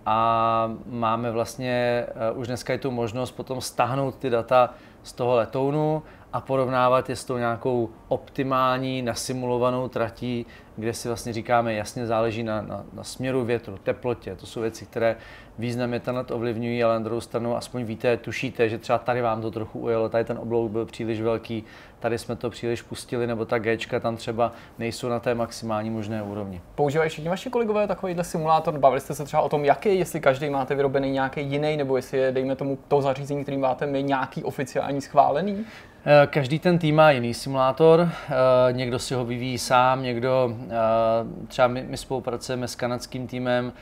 A 0.09 0.71
máme 0.87 1.31
vlastně 1.31 2.07
uh, 2.33 2.39
už 2.39 2.47
dneska 2.47 2.73
je 2.73 2.79
tu 2.79 2.91
možnost 2.91 3.31
potom 3.31 3.61
stáhnout 3.61 4.15
ty 4.15 4.31
data 4.31 4.75
z 5.03 5.13
toho 5.13 5.35
letounu 5.35 6.03
a 6.37 6.41
porovnávat 6.41 7.09
je 7.09 7.17
s 7.17 7.25
tou 7.25 7.37
nějakou 7.37 7.91
optimální, 8.09 9.03
nasimulovanou 9.03 9.89
tratí, 9.89 10.47
kde 10.77 10.95
si 10.95 11.09
vlastně 11.09 11.33
říkáme, 11.33 11.75
jasně 11.75 12.07
záleží 12.07 12.43
na, 12.43 12.63
na, 12.63 12.85
na 12.93 13.05
směru 13.05 13.45
větru, 13.45 13.79
teplotě. 13.83 14.37
To 14.37 14.47
jsou 14.47 14.61
věci, 14.61 14.87
které 14.87 15.17
významně 15.59 16.01
tenhle 16.01 16.25
ovlivňují, 16.25 16.85
ale 16.85 16.95
na 16.95 17.05
druhou 17.05 17.21
stranu 17.21 17.57
aspoň 17.57 17.85
víte, 17.85 18.17
tušíte, 18.17 18.69
že 18.69 18.79
třeba 18.79 18.99
tady 18.99 19.23
vám 19.23 19.43
to 19.43 19.51
trochu 19.51 19.79
ujelo, 19.79 20.09
tady 20.09 20.25
ten 20.25 20.39
oblouk 20.39 20.71
byl 20.71 20.87
příliš 20.87 21.21
velký, 21.21 21.65
tady 22.01 22.19
jsme 22.19 22.37
to 22.37 22.51
příliš 22.51 22.83
pustili, 22.83 23.27
nebo 23.27 23.45
ta 23.45 23.59
Gčka 23.59 24.01
tam 24.01 24.17
třeba 24.17 24.53
nejsou 24.79 25.09
na 25.09 25.21
té 25.21 25.35
maximální 25.35 25.91
možné 25.91 26.23
úrovni. 26.23 26.61
Používají 26.75 27.11
všichni 27.11 27.31
vaši 27.31 27.51
kolegové 27.51 27.87
takovýhle 27.87 28.25
simulátor? 28.25 28.79
Bavili 28.79 29.01
jste 29.01 29.15
se 29.15 29.25
třeba 29.25 29.43
o 29.43 29.49
tom, 29.49 29.65
jaký, 29.65 29.99
jestli 29.99 30.21
každý 30.21 30.51
máte 30.51 30.75
vyrobený 30.75 31.11
nějaký 31.11 31.41
jiný, 31.41 31.77
nebo 31.77 31.97
jestli 31.97 32.19
je, 32.19 32.33
dejme 32.33 32.57
tomu, 32.57 32.79
to 32.89 33.03
zařízení, 33.03 33.43
který 33.43 33.57
máte 33.57 33.87
my, 33.87 34.03
nějaký 34.03 34.45
oficiální 34.45 35.01
schválený? 35.01 35.65
Eh, 36.09 36.27
každý 36.27 36.59
ten 36.59 36.79
tým 36.79 36.97
má 36.97 37.11
jiný 37.11 37.35
simulátor, 37.35 38.09
eh, 38.11 38.73
někdo 38.73 38.99
si 38.99 39.15
ho 39.15 39.25
vyvíjí 39.25 39.59
sám, 39.59 40.03
někdo, 40.03 40.57
eh, 40.65 41.47
třeba 41.49 41.69
my, 41.69 41.85
my 41.89 41.97
spolupracujeme 41.97 42.69
s 42.69 42.75
kanadským 42.75 43.27
týmem 43.27 43.73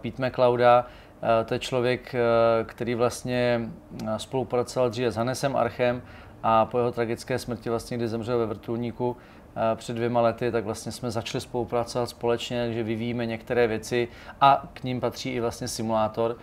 Pete 0.00 0.28
McLeoda, 0.28 0.86
to 1.44 1.54
je 1.54 1.60
člověk, 1.60 2.14
který 2.66 2.94
vlastně 2.94 3.60
spolupracoval 4.16 4.90
dříve 4.90 5.10
s 5.10 5.16
Hanesem 5.16 5.56
Archem 5.56 6.02
a 6.42 6.66
po 6.66 6.78
jeho 6.78 6.92
tragické 6.92 7.38
smrti, 7.38 7.70
vlastně, 7.70 7.96
kdy 7.96 8.08
zemřel 8.08 8.38
ve 8.38 8.46
vrtulníku 8.46 9.16
před 9.74 9.96
dvěma 9.96 10.20
lety, 10.20 10.52
tak 10.52 10.64
vlastně 10.64 10.92
jsme 10.92 11.10
začali 11.10 11.40
spolupracovat 11.40 12.08
společně, 12.08 12.64
takže 12.64 12.82
vyvíjíme 12.82 13.26
některé 13.26 13.66
věci 13.66 14.08
a 14.40 14.68
k 14.72 14.84
ním 14.84 15.00
patří 15.00 15.30
i 15.30 15.40
vlastně 15.40 15.68
simulátor. 15.68 16.36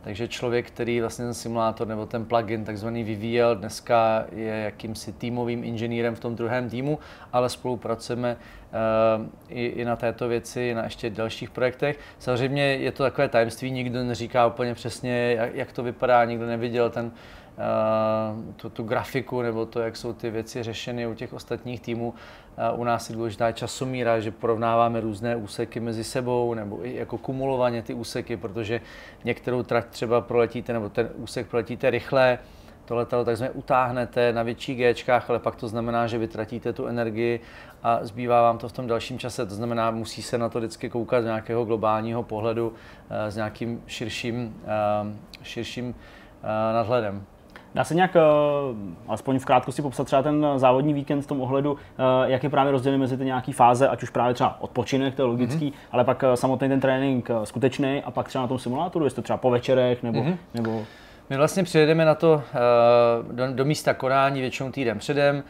Takže 0.00 0.28
člověk, 0.28 0.66
který 0.66 1.00
vlastně 1.00 1.24
ten 1.24 1.34
simulátor 1.34 1.88
nebo 1.88 2.06
ten 2.06 2.24
plugin 2.24 2.64
takzvaný 2.64 3.04
vyvíjel, 3.04 3.56
dneska 3.56 4.24
je 4.32 4.54
jakýmsi 4.54 5.12
týmovým 5.12 5.64
inženýrem 5.64 6.14
v 6.14 6.20
tom 6.20 6.36
druhém 6.36 6.70
týmu, 6.70 6.98
ale 7.32 7.48
spolupracujeme 7.48 8.36
uh, 8.36 9.26
i, 9.48 9.66
i 9.66 9.84
na 9.84 9.96
této 9.96 10.28
věci, 10.28 10.74
na 10.74 10.84
ještě 10.84 11.10
dalších 11.10 11.50
projektech. 11.50 11.98
Samozřejmě 12.18 12.62
je 12.62 12.92
to 12.92 13.02
takové 13.02 13.28
tajemství, 13.28 13.70
nikdo 13.70 14.04
neříká 14.04 14.46
úplně 14.46 14.74
přesně, 14.74 15.34
jak, 15.38 15.54
jak 15.54 15.72
to 15.72 15.82
vypadá, 15.82 16.24
nikdo 16.24 16.46
neviděl 16.46 16.90
ten, 16.90 17.10
tu, 18.56 18.70
tu 18.70 18.82
grafiku 18.82 19.42
nebo 19.42 19.66
to, 19.66 19.80
jak 19.80 19.96
jsou 19.96 20.12
ty 20.12 20.30
věci 20.30 20.62
řešeny 20.62 21.06
u 21.06 21.14
těch 21.14 21.32
ostatních 21.32 21.80
týmů. 21.80 22.14
U 22.76 22.84
nás 22.84 23.10
je 23.10 23.16
důležitá 23.16 23.52
časomíra, 23.52 24.20
že 24.20 24.30
porovnáváme 24.30 25.00
různé 25.00 25.36
úseky 25.36 25.80
mezi 25.80 26.04
sebou 26.04 26.54
nebo 26.54 26.86
i 26.86 26.96
jako 26.96 27.18
kumulovaně 27.18 27.82
ty 27.82 27.94
úseky, 27.94 28.36
protože 28.36 28.80
některou 29.24 29.62
trať 29.62 29.86
třeba 29.86 30.20
proletíte 30.20 30.72
nebo 30.72 30.88
ten 30.88 31.08
úsek 31.16 31.46
proletíte 31.46 31.90
rychle, 31.90 32.38
to 32.88 32.96
letadlo 32.96 33.24
takzvaně 33.24 33.50
utáhnete 33.50 34.32
na 34.32 34.42
větších 34.42 34.78
Gčkách, 34.78 35.30
ale 35.30 35.38
pak 35.38 35.56
to 35.56 35.68
znamená, 35.68 36.06
že 36.06 36.18
vytratíte 36.18 36.72
tu 36.72 36.86
energii 36.86 37.40
a 37.82 38.04
zbývá 38.04 38.42
vám 38.42 38.58
to 38.58 38.68
v 38.68 38.72
tom 38.72 38.86
dalším 38.86 39.18
čase. 39.18 39.46
To 39.46 39.54
znamená, 39.54 39.90
musí 39.90 40.22
se 40.22 40.38
na 40.38 40.48
to 40.48 40.58
vždycky 40.58 40.90
koukat 40.90 41.22
z 41.22 41.26
nějakého 41.26 41.64
globálního 41.64 42.22
pohledu, 42.22 42.72
eh, 43.10 43.30
s 43.30 43.36
nějakým 43.36 43.82
širším, 43.86 44.62
eh, 44.64 45.42
širším 45.42 45.94
eh, 46.42 46.74
nadhledem. 46.74 47.24
Dá 47.74 47.84
se 47.84 47.94
nějak, 47.94 48.16
uh, 48.16 48.76
alespoň 49.08 49.38
v 49.38 49.44
krátkosti 49.44 49.82
popsat 49.82 50.04
třeba 50.04 50.22
ten 50.22 50.46
závodní 50.56 50.94
víkend 50.94 51.22
v 51.22 51.26
tom 51.26 51.40
ohledu, 51.40 51.72
uh, 51.72 51.78
jak 52.24 52.42
je 52.42 52.50
právě 52.50 52.72
rozdělen 52.72 53.00
mezi 53.00 53.16
ty 53.16 53.24
nějaké 53.24 53.52
fáze, 53.52 53.88
ať 53.88 54.02
už 54.02 54.10
právě 54.10 54.34
třeba 54.34 54.56
odpočinek, 54.60 55.14
to 55.14 55.22
je 55.22 55.26
logický, 55.26 55.70
mm-hmm. 55.70 55.88
ale 55.92 56.04
pak 56.04 56.22
uh, 56.22 56.34
samotný 56.34 56.68
ten 56.68 56.80
trénink 56.80 57.30
skutečný 57.44 58.02
a 58.04 58.10
pak 58.10 58.28
třeba 58.28 58.42
na 58.42 58.48
tom 58.48 58.58
simulátoru, 58.58 59.04
jestli 59.04 59.16
to 59.16 59.22
třeba 59.22 59.36
po 59.36 59.50
večerech 59.50 60.02
nebo, 60.02 60.20
mm-hmm. 60.20 60.36
nebo 60.54 60.84
my 61.30 61.36
vlastně 61.36 61.64
přijedeme 61.64 62.04
na 62.04 62.14
to 62.14 62.42
do, 63.32 63.52
do 63.52 63.64
místa 63.64 63.94
konání 63.94 64.40
většinou 64.40 64.70
týden 64.70 64.98
předem. 64.98 65.42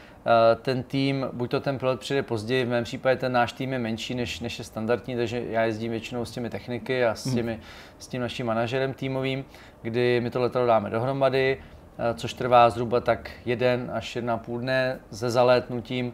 Ten 0.62 0.82
tým, 0.82 1.26
buď 1.32 1.50
to 1.50 1.60
ten 1.60 1.78
pilot 1.78 2.00
přijde 2.00 2.22
později, 2.22 2.64
v 2.64 2.68
mém 2.68 2.84
případě 2.84 3.16
ten 3.16 3.32
náš 3.32 3.52
tým 3.52 3.72
je 3.72 3.78
menší 3.78 4.14
než, 4.14 4.40
než 4.40 4.58
je 4.58 4.64
standardní, 4.64 5.16
takže 5.16 5.42
já 5.50 5.62
jezdím 5.62 5.90
většinou 5.90 6.24
s 6.24 6.30
těmi 6.30 6.50
techniky 6.50 7.04
a 7.04 7.14
s, 7.14 7.26
mhm. 7.26 7.34
těmi, 7.36 7.58
s 7.98 8.06
tím 8.06 8.20
naším 8.20 8.46
manažerem 8.46 8.92
týmovým, 8.92 9.44
kdy 9.82 10.20
my 10.20 10.30
to 10.30 10.40
letadlo 10.40 10.66
dáme 10.66 10.90
dohromady, 10.90 11.58
Eh, 11.58 11.77
což 12.14 12.34
trvá 12.34 12.70
zhruba 12.70 13.00
tak 13.00 13.30
jeden 13.46 13.90
až 13.94 14.16
jedna 14.16 14.36
půl 14.36 14.58
dne 14.58 15.00
se 15.12 15.30
zalétnutím, 15.30 16.12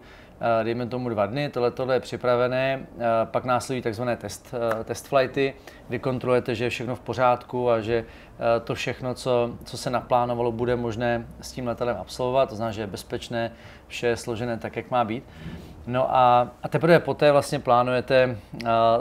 eh, 0.61 0.65
dejme 0.65 0.86
tomu 0.86 1.09
dva 1.09 1.27
dny, 1.27 1.51
tohle 1.74 1.94
je 1.94 2.01
připravené, 2.01 2.86
eh, 2.98 3.05
pak 3.24 3.44
následují 3.44 3.82
takzvané 3.82 4.16
test, 4.16 4.55
test 4.85 5.09
flighty, 5.09 5.55
kdy 5.89 5.98
kontrolujete, 5.98 6.55
že 6.55 6.65
je 6.65 6.70
všechno 6.70 6.97
v 6.97 7.01
pořádku 7.01 7.70
a 7.70 7.81
že 7.81 8.05
to 8.65 8.74
všechno, 8.74 9.15
co, 9.15 9.51
co 9.65 9.78
se 9.78 9.90
naplánovalo, 9.90 10.52
bude 10.52 10.77
možné 10.77 11.27
s 11.40 11.52
tím 11.52 11.66
letadlem 11.66 11.97
absolvovat, 12.01 12.48
to 12.48 12.56
znamená, 12.56 12.73
že 12.73 12.81
je 12.81 12.86
bezpečné, 12.86 13.52
vše 13.89 14.06
je 14.06 14.16
složené 14.16 14.59
tak, 14.59 14.77
jak 14.77 14.90
má 14.90 15.05
být. 15.05 15.24
No 15.86 16.16
a, 16.16 16.48
a 16.62 16.69
teprve 16.69 16.98
poté 16.98 17.32
vlastně 17.32 17.59
plánujete 17.59 18.36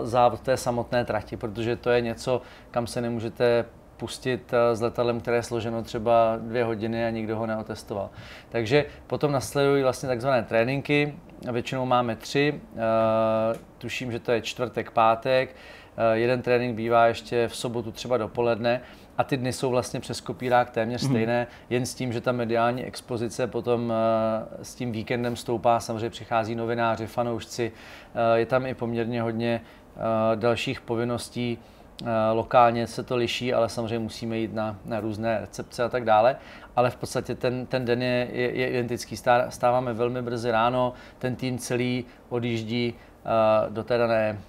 závod 0.03 0.39
té 0.39 0.57
samotné 0.57 1.05
trati, 1.05 1.37
protože 1.37 1.75
to 1.75 1.89
je 1.89 2.01
něco, 2.01 2.41
kam 2.71 2.87
se 2.87 3.01
nemůžete 3.01 3.65
pustit 3.97 4.53
eh, 4.53 4.75
s 4.75 4.81
letadlem, 4.81 5.19
které 5.19 5.37
je 5.37 5.43
složeno 5.43 5.83
třeba 5.83 6.37
dvě 6.41 6.63
hodiny 6.63 7.05
a 7.05 7.09
nikdo 7.09 7.37
ho 7.37 7.45
neotestoval. 7.45 8.09
Takže 8.49 8.85
potom 9.07 9.31
nasledují 9.31 9.83
vlastně 9.83 10.09
takzvané 10.09 10.43
tréninky, 10.43 11.15
většinou 11.51 11.85
máme 11.85 12.15
tři, 12.15 12.61
eh, 12.75 12.79
tuším, 13.77 14.11
že 14.11 14.19
to 14.19 14.31
je 14.31 14.41
čtvrtek, 14.41 14.91
pátek, 14.91 15.55
eh, 15.97 16.17
jeden 16.17 16.41
trénink 16.41 16.75
bývá 16.75 17.07
ještě 17.07 17.47
v 17.47 17.55
sobotu 17.55 17.91
třeba 17.91 18.17
dopoledne 18.17 18.81
a 19.17 19.23
ty 19.23 19.37
dny 19.37 19.53
jsou 19.53 19.69
vlastně 19.69 19.99
přes 19.99 20.21
kopírák 20.21 20.69
téměř 20.69 21.03
mhm. 21.03 21.11
stejné, 21.11 21.47
jen 21.69 21.85
s 21.85 21.95
tím, 21.95 22.13
že 22.13 22.21
ta 22.21 22.31
mediální 22.31 22.83
expozice 22.83 23.47
potom 23.47 23.93
s 24.61 24.75
tím 24.75 24.91
víkendem 24.91 25.35
stoupá, 25.35 25.79
samozřejmě 25.79 26.09
přichází 26.09 26.55
novináři, 26.55 27.07
fanoušci, 27.07 27.71
je 28.35 28.45
tam 28.45 28.65
i 28.65 28.73
poměrně 28.73 29.21
hodně 29.21 29.61
dalších 30.35 30.81
povinností, 30.81 31.59
lokálně 32.33 32.87
se 32.87 33.03
to 33.03 33.15
liší, 33.15 33.53
ale 33.53 33.69
samozřejmě 33.69 33.99
musíme 33.99 34.37
jít 34.37 34.53
na, 34.53 34.75
na 34.85 34.99
různé 34.99 35.39
recepce 35.41 35.83
a 35.83 35.89
tak 35.89 36.05
dále. 36.05 36.35
Ale 36.75 36.89
v 36.89 36.95
podstatě 36.95 37.35
ten, 37.35 37.65
ten 37.65 37.85
den 37.85 38.01
je, 38.01 38.27
je, 38.31 38.55
je 38.55 38.69
identický. 38.69 39.17
Stáváme 39.49 39.93
velmi 39.93 40.21
brzy 40.21 40.51
ráno, 40.51 40.93
ten 41.19 41.35
tým 41.35 41.57
celý 41.57 42.05
odjíždí 42.29 42.93
do 43.69 43.83
té 43.83 43.97
dané 43.97 44.39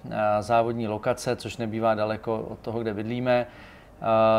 závodní 0.41 0.89
lokace, 0.89 1.37
což 1.37 1.57
nebývá 1.57 1.95
daleko 1.95 2.41
od 2.41 2.59
toho, 2.59 2.81
kde 2.81 2.95
bydlíme. 2.95 3.47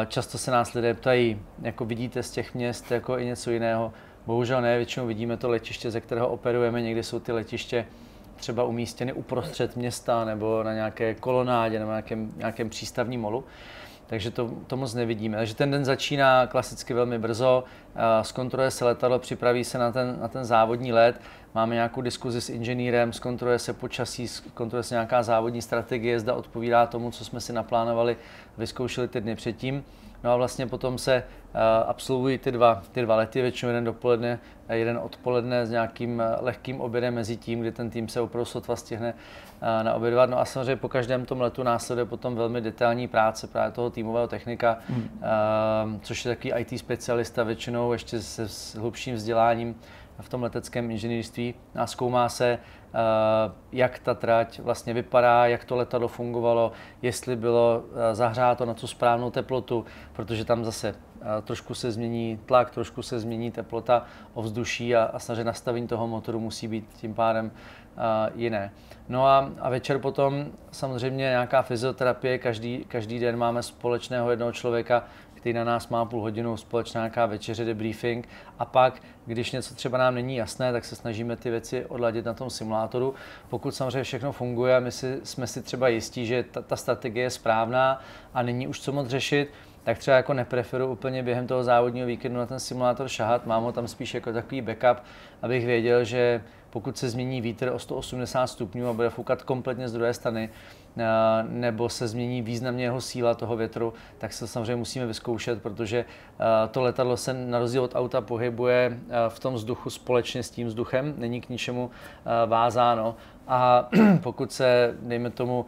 Často 0.07 0.37
se 0.37 0.51
nás 0.51 0.73
lidé 0.73 0.93
ptají, 0.93 1.41
jako 1.61 1.85
vidíte 1.85 2.23
z 2.23 2.31
těch 2.31 2.55
měst 2.55 2.91
jako 2.91 3.17
i 3.17 3.25
něco 3.25 3.51
jiného. 3.51 3.93
Bohužel 4.25 4.61
ne, 4.61 4.77
většinou 4.77 5.07
vidíme 5.07 5.37
to 5.37 5.49
letiště, 5.49 5.91
ze 5.91 6.01
kterého 6.01 6.27
operujeme. 6.27 6.81
Někdy 6.81 7.03
jsou 7.03 7.19
ty 7.19 7.31
letiště 7.31 7.85
třeba 8.45 8.63
umístěny 8.63 9.13
uprostřed 9.13 9.75
města 9.75 10.25
nebo 10.25 10.63
na 10.63 10.73
nějaké 10.73 11.15
kolonádě 11.15 11.79
nebo 11.79 11.91
na 11.91 11.97
nějakém, 11.97 12.33
nějakém 12.37 12.69
přístavním 12.69 13.21
molu. 13.21 13.43
Takže 14.07 14.31
to, 14.31 14.51
to 14.67 14.77
moc 14.77 14.93
nevidíme. 14.93 15.37
Takže 15.37 15.55
ten 15.55 15.71
den 15.71 15.85
začíná 15.85 16.47
klasicky 16.47 16.93
velmi 16.93 17.19
brzo, 17.19 17.63
zkontroluje 18.21 18.71
se 18.71 18.85
letadlo, 18.85 19.19
připraví 19.19 19.63
se 19.63 19.77
na 19.77 19.91
ten, 19.91 20.17
na 20.21 20.27
ten 20.27 20.45
závodní 20.45 20.93
let, 20.93 21.21
máme 21.55 21.75
nějakou 21.75 22.01
diskuzi 22.01 22.41
s 22.41 22.49
inženýrem, 22.49 23.13
zkontroluje 23.13 23.59
se 23.59 23.73
počasí, 23.73 24.27
zkontroluje 24.27 24.83
se 24.83 24.95
nějaká 24.95 25.23
závodní 25.23 25.61
strategie, 25.61 26.19
zda 26.19 26.33
odpovídá 26.33 26.85
tomu, 26.85 27.11
co 27.11 27.25
jsme 27.25 27.41
si 27.41 27.53
naplánovali, 27.53 28.17
vyzkoušeli 28.57 29.07
ty 29.07 29.21
dny 29.21 29.35
předtím. 29.35 29.83
No 30.23 30.31
a 30.31 30.35
vlastně 30.35 30.67
potom 30.67 30.97
se 30.97 31.23
uh, 31.23 31.59
absolvují 31.87 32.37
ty 32.37 32.51
dva, 32.51 32.81
ty 32.91 33.01
dva 33.01 33.15
lety, 33.15 33.41
většinou 33.41 33.69
jeden 33.69 33.83
dopoledne 33.83 34.39
a 34.67 34.73
jeden 34.73 34.97
odpoledne 34.97 35.65
s 35.65 35.71
nějakým 35.71 36.19
uh, 36.19 36.45
lehkým 36.45 36.81
obědem 36.81 37.13
mezi 37.13 37.37
tím, 37.37 37.59
kdy 37.59 37.71
ten 37.71 37.89
tým 37.89 38.07
se 38.07 38.21
opravdu 38.21 38.45
sotva 38.45 38.75
stihne 38.75 39.13
uh, 39.13 39.83
naobědovat. 39.83 40.29
No 40.29 40.39
a 40.39 40.45
samozřejmě 40.45 40.75
po 40.75 40.89
každém 40.89 41.25
tom 41.25 41.41
letu 41.41 41.63
následuje 41.63 42.05
potom 42.05 42.35
velmi 42.35 42.61
detailní 42.61 43.07
práce 43.07 43.47
právě 43.47 43.71
toho 43.71 43.89
týmového 43.89 44.27
technika, 44.27 44.77
mm. 44.89 44.95
uh, 44.97 45.99
což 46.01 46.25
je 46.25 46.35
takový 46.35 46.53
IT 46.57 46.79
specialista 46.79 47.43
většinou 47.43 47.93
ještě 47.93 48.21
se 48.21 48.47
s 48.47 48.75
hlubším 48.75 49.15
vzděláním 49.15 49.75
v 50.19 50.29
tom 50.29 50.43
leteckém 50.43 50.91
inženýrství 50.91 51.53
a 51.75 51.87
zkoumá 51.87 52.29
se, 52.29 52.47
eh, 52.47 52.59
jak 53.71 53.99
ta 53.99 54.13
trať 54.13 54.59
vlastně 54.59 54.93
vypadá, 54.93 55.45
jak 55.45 55.65
to 55.65 55.75
letadlo 55.75 56.07
fungovalo, 56.07 56.71
jestli 57.01 57.35
bylo 57.35 57.83
eh, 58.11 58.15
zahřáto 58.15 58.65
na 58.65 58.73
tu 58.73 58.87
správnou 58.87 59.31
teplotu, 59.31 59.85
protože 60.13 60.45
tam 60.45 60.65
zase 60.65 60.95
eh, 61.21 61.41
trošku 61.41 61.73
se 61.73 61.91
změní 61.91 62.39
tlak, 62.45 62.71
trošku 62.71 63.01
se 63.01 63.19
změní 63.19 63.51
teplota 63.51 64.05
ovzduší 64.33 64.95
a, 64.95 65.03
a 65.03 65.19
samozřejmě 65.19 65.43
nastavení 65.43 65.87
toho 65.87 66.07
motoru 66.07 66.39
musí 66.39 66.67
být 66.67 66.89
tím 66.97 67.13
pádem 67.13 67.51
jiné. 68.35 68.71
No 69.09 69.27
a, 69.27 69.51
a 69.59 69.69
večer 69.69 69.99
potom 69.99 70.45
samozřejmě 70.71 71.23
nějaká 71.23 71.61
fyzioterapie, 71.61 72.37
každý, 72.37 72.85
každý 72.87 73.19
den 73.19 73.37
máme 73.37 73.63
společného 73.63 74.29
jednoho 74.29 74.51
člověka, 74.51 75.03
který 75.45 75.53
na 75.53 75.63
nás 75.63 75.89
má 75.89 76.05
půl 76.05 76.21
hodinu, 76.21 76.57
společná 76.57 77.01
nějaká 77.01 77.25
večeře, 77.25 77.65
debriefing 77.65 78.29
a 78.59 78.65
pak, 78.65 79.01
když 79.25 79.51
něco 79.51 79.75
třeba 79.75 79.97
nám 79.97 80.15
není 80.15 80.35
jasné, 80.35 80.71
tak 80.71 80.85
se 80.85 80.95
snažíme 80.95 81.35
ty 81.35 81.49
věci 81.49 81.85
odladit 81.85 82.25
na 82.25 82.33
tom 82.33 82.49
simulátoru. 82.49 83.13
Pokud 83.49 83.75
samozřejmě 83.75 84.03
všechno 84.03 84.31
funguje 84.31 84.75
a 84.75 84.79
my 84.79 84.91
si, 84.91 85.19
jsme 85.23 85.47
si 85.47 85.61
třeba 85.61 85.87
jistí, 85.87 86.25
že 86.25 86.43
ta, 86.51 86.61
ta 86.61 86.75
strategie 86.75 87.23
je 87.25 87.29
správná 87.29 88.01
a 88.33 88.41
není 88.41 88.67
už 88.67 88.79
co 88.79 88.91
moc 88.91 89.07
řešit, 89.07 89.49
tak 89.83 89.97
třeba 89.97 90.17
jako 90.17 90.33
nepreferuji 90.33 90.91
úplně 90.91 91.23
během 91.23 91.47
toho 91.47 91.63
závodního 91.63 92.07
víkendu 92.07 92.39
na 92.39 92.45
ten 92.45 92.59
simulátor 92.59 93.07
šahat, 93.07 93.45
mám 93.45 93.63
ho 93.63 93.71
tam 93.71 93.87
spíš 93.87 94.13
jako 94.13 94.33
takový 94.33 94.61
backup, 94.61 95.03
abych 95.41 95.65
věděl, 95.65 96.03
že 96.03 96.41
pokud 96.69 96.97
se 96.97 97.09
změní 97.09 97.41
vítr 97.41 97.71
o 97.73 97.79
180 97.79 98.47
stupňů 98.47 98.87
a 98.87 98.93
bude 98.93 99.09
foukat 99.09 99.43
kompletně 99.43 99.89
z 99.89 99.93
druhé 99.93 100.13
strany, 100.13 100.49
nebo 101.49 101.89
se 101.89 102.07
změní 102.07 102.41
významně 102.41 102.83
jeho 102.83 103.01
síla 103.01 103.33
toho 103.33 103.55
větru, 103.55 103.93
tak 104.17 104.33
se 104.33 104.47
samozřejmě 104.47 104.75
musíme 104.75 105.05
vyzkoušet, 105.05 105.61
protože 105.61 106.05
to 106.71 106.81
letadlo 106.81 107.17
se 107.17 107.33
na 107.33 107.59
rozdíl 107.59 107.83
od 107.83 107.95
auta 107.95 108.21
pohybuje 108.21 108.99
v 109.29 109.39
tom 109.39 109.53
vzduchu 109.53 109.89
společně 109.89 110.43
s 110.43 110.49
tím 110.49 110.67
vzduchem, 110.67 111.13
není 111.17 111.41
k 111.41 111.49
ničemu 111.49 111.91
vázáno. 112.45 113.15
A 113.47 113.89
pokud 114.23 114.51
se, 114.51 114.95
dejme 115.01 115.29
tomu, 115.29 115.65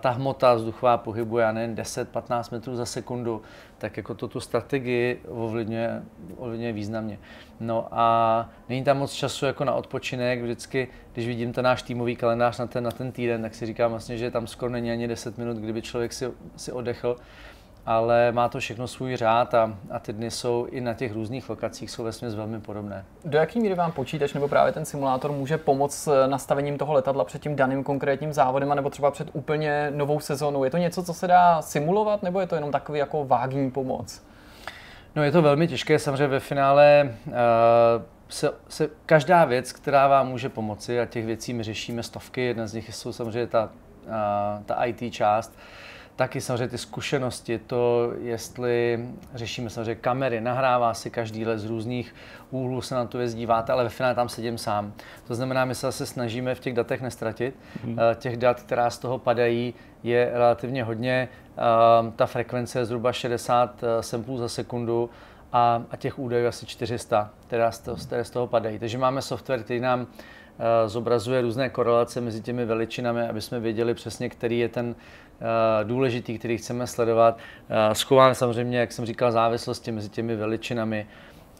ta 0.00 0.10
hmota 0.10 0.54
vzduchová 0.54 0.96
pohybuje, 0.96 1.52
ne 1.52 1.68
10-15 1.68 2.52
metrů 2.52 2.76
za 2.76 2.86
sekundu, 2.86 3.42
tak 3.84 3.96
jako 3.96 4.14
to 4.14 4.28
tu 4.28 4.40
strategii 4.40 5.20
ovlivňuje, 5.28 6.02
ovlivňuje 6.36 6.72
významně. 6.72 7.18
No 7.60 7.88
a 7.90 8.48
není 8.68 8.84
tam 8.84 8.98
moc 8.98 9.12
času 9.12 9.46
jako 9.46 9.64
na 9.64 9.74
odpočinek, 9.74 10.42
vždycky, 10.42 10.88
když 11.12 11.26
vidím 11.26 11.52
ten 11.52 11.64
náš 11.64 11.82
týmový 11.82 12.16
kalendář 12.16 12.58
na 12.58 12.66
ten, 12.66 12.84
na 12.84 12.90
ten 12.90 13.12
týden, 13.12 13.42
tak 13.42 13.54
si 13.54 13.66
říkám 13.66 13.90
vlastně, 13.90 14.18
že 14.18 14.30
tam 14.30 14.46
skoro 14.46 14.72
není 14.72 14.90
ani 14.90 15.08
10 15.08 15.38
minut, 15.38 15.56
kdyby 15.56 15.82
člověk 15.82 16.12
si, 16.12 16.30
si 16.56 16.72
odechl 16.72 17.16
ale 17.86 18.32
má 18.32 18.48
to 18.48 18.58
všechno 18.58 18.88
svůj 18.88 19.16
řád 19.16 19.54
a, 19.54 19.74
a 19.90 19.98
ty 19.98 20.12
dny 20.12 20.30
jsou 20.30 20.66
i 20.70 20.80
na 20.80 20.94
těch 20.94 21.12
různých 21.12 21.48
lokacích 21.48 21.90
jsou 21.90 22.02
vlastně 22.02 22.28
velmi 22.28 22.60
podobné. 22.60 23.04
Do 23.24 23.38
jaký 23.38 23.60
míry 23.60 23.74
vám 23.74 23.92
počítač 23.92 24.34
nebo 24.34 24.48
právě 24.48 24.72
ten 24.72 24.84
simulátor 24.84 25.32
může 25.32 25.58
pomoct 25.58 25.94
s 25.94 26.26
nastavením 26.26 26.78
toho 26.78 26.92
letadla 26.92 27.24
před 27.24 27.42
tím 27.42 27.56
daným 27.56 27.84
konkrétním 27.84 28.32
závodem, 28.32 28.74
nebo 28.74 28.90
třeba 28.90 29.10
před 29.10 29.28
úplně 29.32 29.92
novou 29.94 30.20
sezónou? 30.20 30.64
Je 30.64 30.70
to 30.70 30.78
něco, 30.78 31.02
co 31.02 31.14
se 31.14 31.26
dá 31.26 31.62
simulovat, 31.62 32.22
nebo 32.22 32.40
je 32.40 32.46
to 32.46 32.54
jenom 32.54 32.72
takový 32.72 32.98
jako 32.98 33.24
vágní 33.24 33.70
pomoc? 33.70 34.22
No 35.16 35.22
je 35.22 35.32
to 35.32 35.42
velmi 35.42 35.68
těžké, 35.68 35.98
samozřejmě 35.98 36.26
ve 36.26 36.40
finále 36.40 37.14
uh, 37.26 37.32
se, 38.28 38.50
se 38.68 38.88
každá 39.06 39.44
věc, 39.44 39.72
která 39.72 40.08
vám 40.08 40.28
může 40.28 40.48
pomoci, 40.48 41.00
a 41.00 41.06
těch 41.06 41.26
věcí 41.26 41.54
my 41.54 41.62
řešíme 41.62 42.02
stovky, 42.02 42.40
jedna 42.40 42.66
z 42.66 42.74
nich 42.74 42.94
jsou 42.94 43.12
samozřejmě 43.12 43.46
ta, 43.46 43.68
uh, 44.06 44.62
ta 44.66 44.84
IT 44.84 45.14
část, 45.14 45.58
taky 46.16 46.40
samozřejmě 46.40 46.68
ty 46.68 46.78
zkušenosti, 46.78 47.58
to 47.58 48.12
jestli 48.20 49.08
řešíme 49.34 49.70
samozřejmě 49.70 49.94
kamery, 49.94 50.40
nahrává 50.40 50.94
si 50.94 51.10
každý 51.10 51.46
let 51.46 51.58
z 51.58 51.64
různých 51.64 52.14
úhlů 52.50 52.80
se 52.80 52.94
na 52.94 53.04
tu 53.04 53.18
věc 53.18 53.34
díváte, 53.34 53.72
ale 53.72 53.84
ve 53.84 53.90
finále 53.90 54.14
tam 54.14 54.28
sedím 54.28 54.58
sám. 54.58 54.92
To 55.26 55.34
znamená, 55.34 55.64
my 55.64 55.74
se 55.74 55.86
zase 55.86 56.06
snažíme 56.06 56.54
v 56.54 56.60
těch 56.60 56.74
datech 56.74 57.02
nestratit. 57.02 57.54
Mm. 57.84 57.98
Těch 58.14 58.36
dat, 58.36 58.62
která 58.62 58.90
z 58.90 58.98
toho 58.98 59.18
padají, 59.18 59.74
je 60.02 60.30
relativně 60.32 60.84
hodně. 60.84 61.28
Ehm, 61.56 62.12
ta 62.12 62.26
frekvence 62.26 62.78
je 62.78 62.84
zhruba 62.84 63.12
60 63.12 63.84
eh, 63.84 64.02
samplů 64.02 64.38
za 64.38 64.48
sekundu 64.48 65.10
a, 65.52 65.82
a 65.90 65.96
těch 65.96 66.18
údajů 66.18 66.48
asi 66.48 66.66
400, 66.66 67.30
které 67.46 67.72
z, 67.72 67.78
toho, 67.78 67.96
které 67.96 68.24
z 68.24 68.30
toho 68.30 68.46
padají. 68.46 68.78
Takže 68.78 68.98
máme 68.98 69.22
software, 69.22 69.62
který 69.62 69.80
nám 69.80 70.06
eh, 70.06 70.88
zobrazuje 70.88 71.40
různé 71.40 71.68
korelace 71.68 72.20
mezi 72.20 72.40
těmi 72.40 72.64
veličinami, 72.64 73.28
aby 73.28 73.40
jsme 73.40 73.60
věděli 73.60 73.94
přesně, 73.94 74.28
který 74.28 74.58
je 74.58 74.68
ten 74.68 74.94
Eh, 74.94 75.23
důležitý, 75.82 76.38
který 76.38 76.58
chceme 76.58 76.86
sledovat. 76.86 77.38
Eh, 77.68 77.94
schováme 77.94 78.34
samozřejmě, 78.34 78.78
jak 78.78 78.92
jsem 78.92 79.06
říkal, 79.06 79.32
závislosti 79.32 79.92
mezi 79.92 80.08
těmi 80.08 80.36
veličinami 80.36 81.06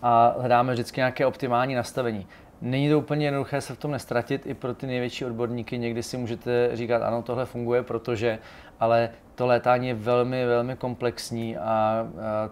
a 0.02 0.34
hledáme 0.38 0.72
vždycky 0.72 1.00
nějaké 1.00 1.26
optimální 1.26 1.74
nastavení. 1.74 2.26
Není 2.60 2.90
to 2.90 2.98
úplně 2.98 3.26
jednoduché 3.26 3.60
se 3.60 3.74
v 3.74 3.78
tom 3.78 3.90
nestratit, 3.90 4.46
i 4.46 4.54
pro 4.54 4.74
ty 4.74 4.86
největší 4.86 5.24
odborníky 5.24 5.78
někdy 5.78 6.02
si 6.02 6.16
můžete 6.16 6.70
říkat, 6.72 7.02
ano, 7.02 7.22
tohle 7.22 7.46
funguje, 7.46 7.82
protože, 7.82 8.38
ale 8.80 9.10
to 9.34 9.46
létání 9.46 9.88
je 9.88 9.94
velmi, 9.94 10.46
velmi 10.46 10.76
komplexní 10.76 11.56
a 11.56 12.06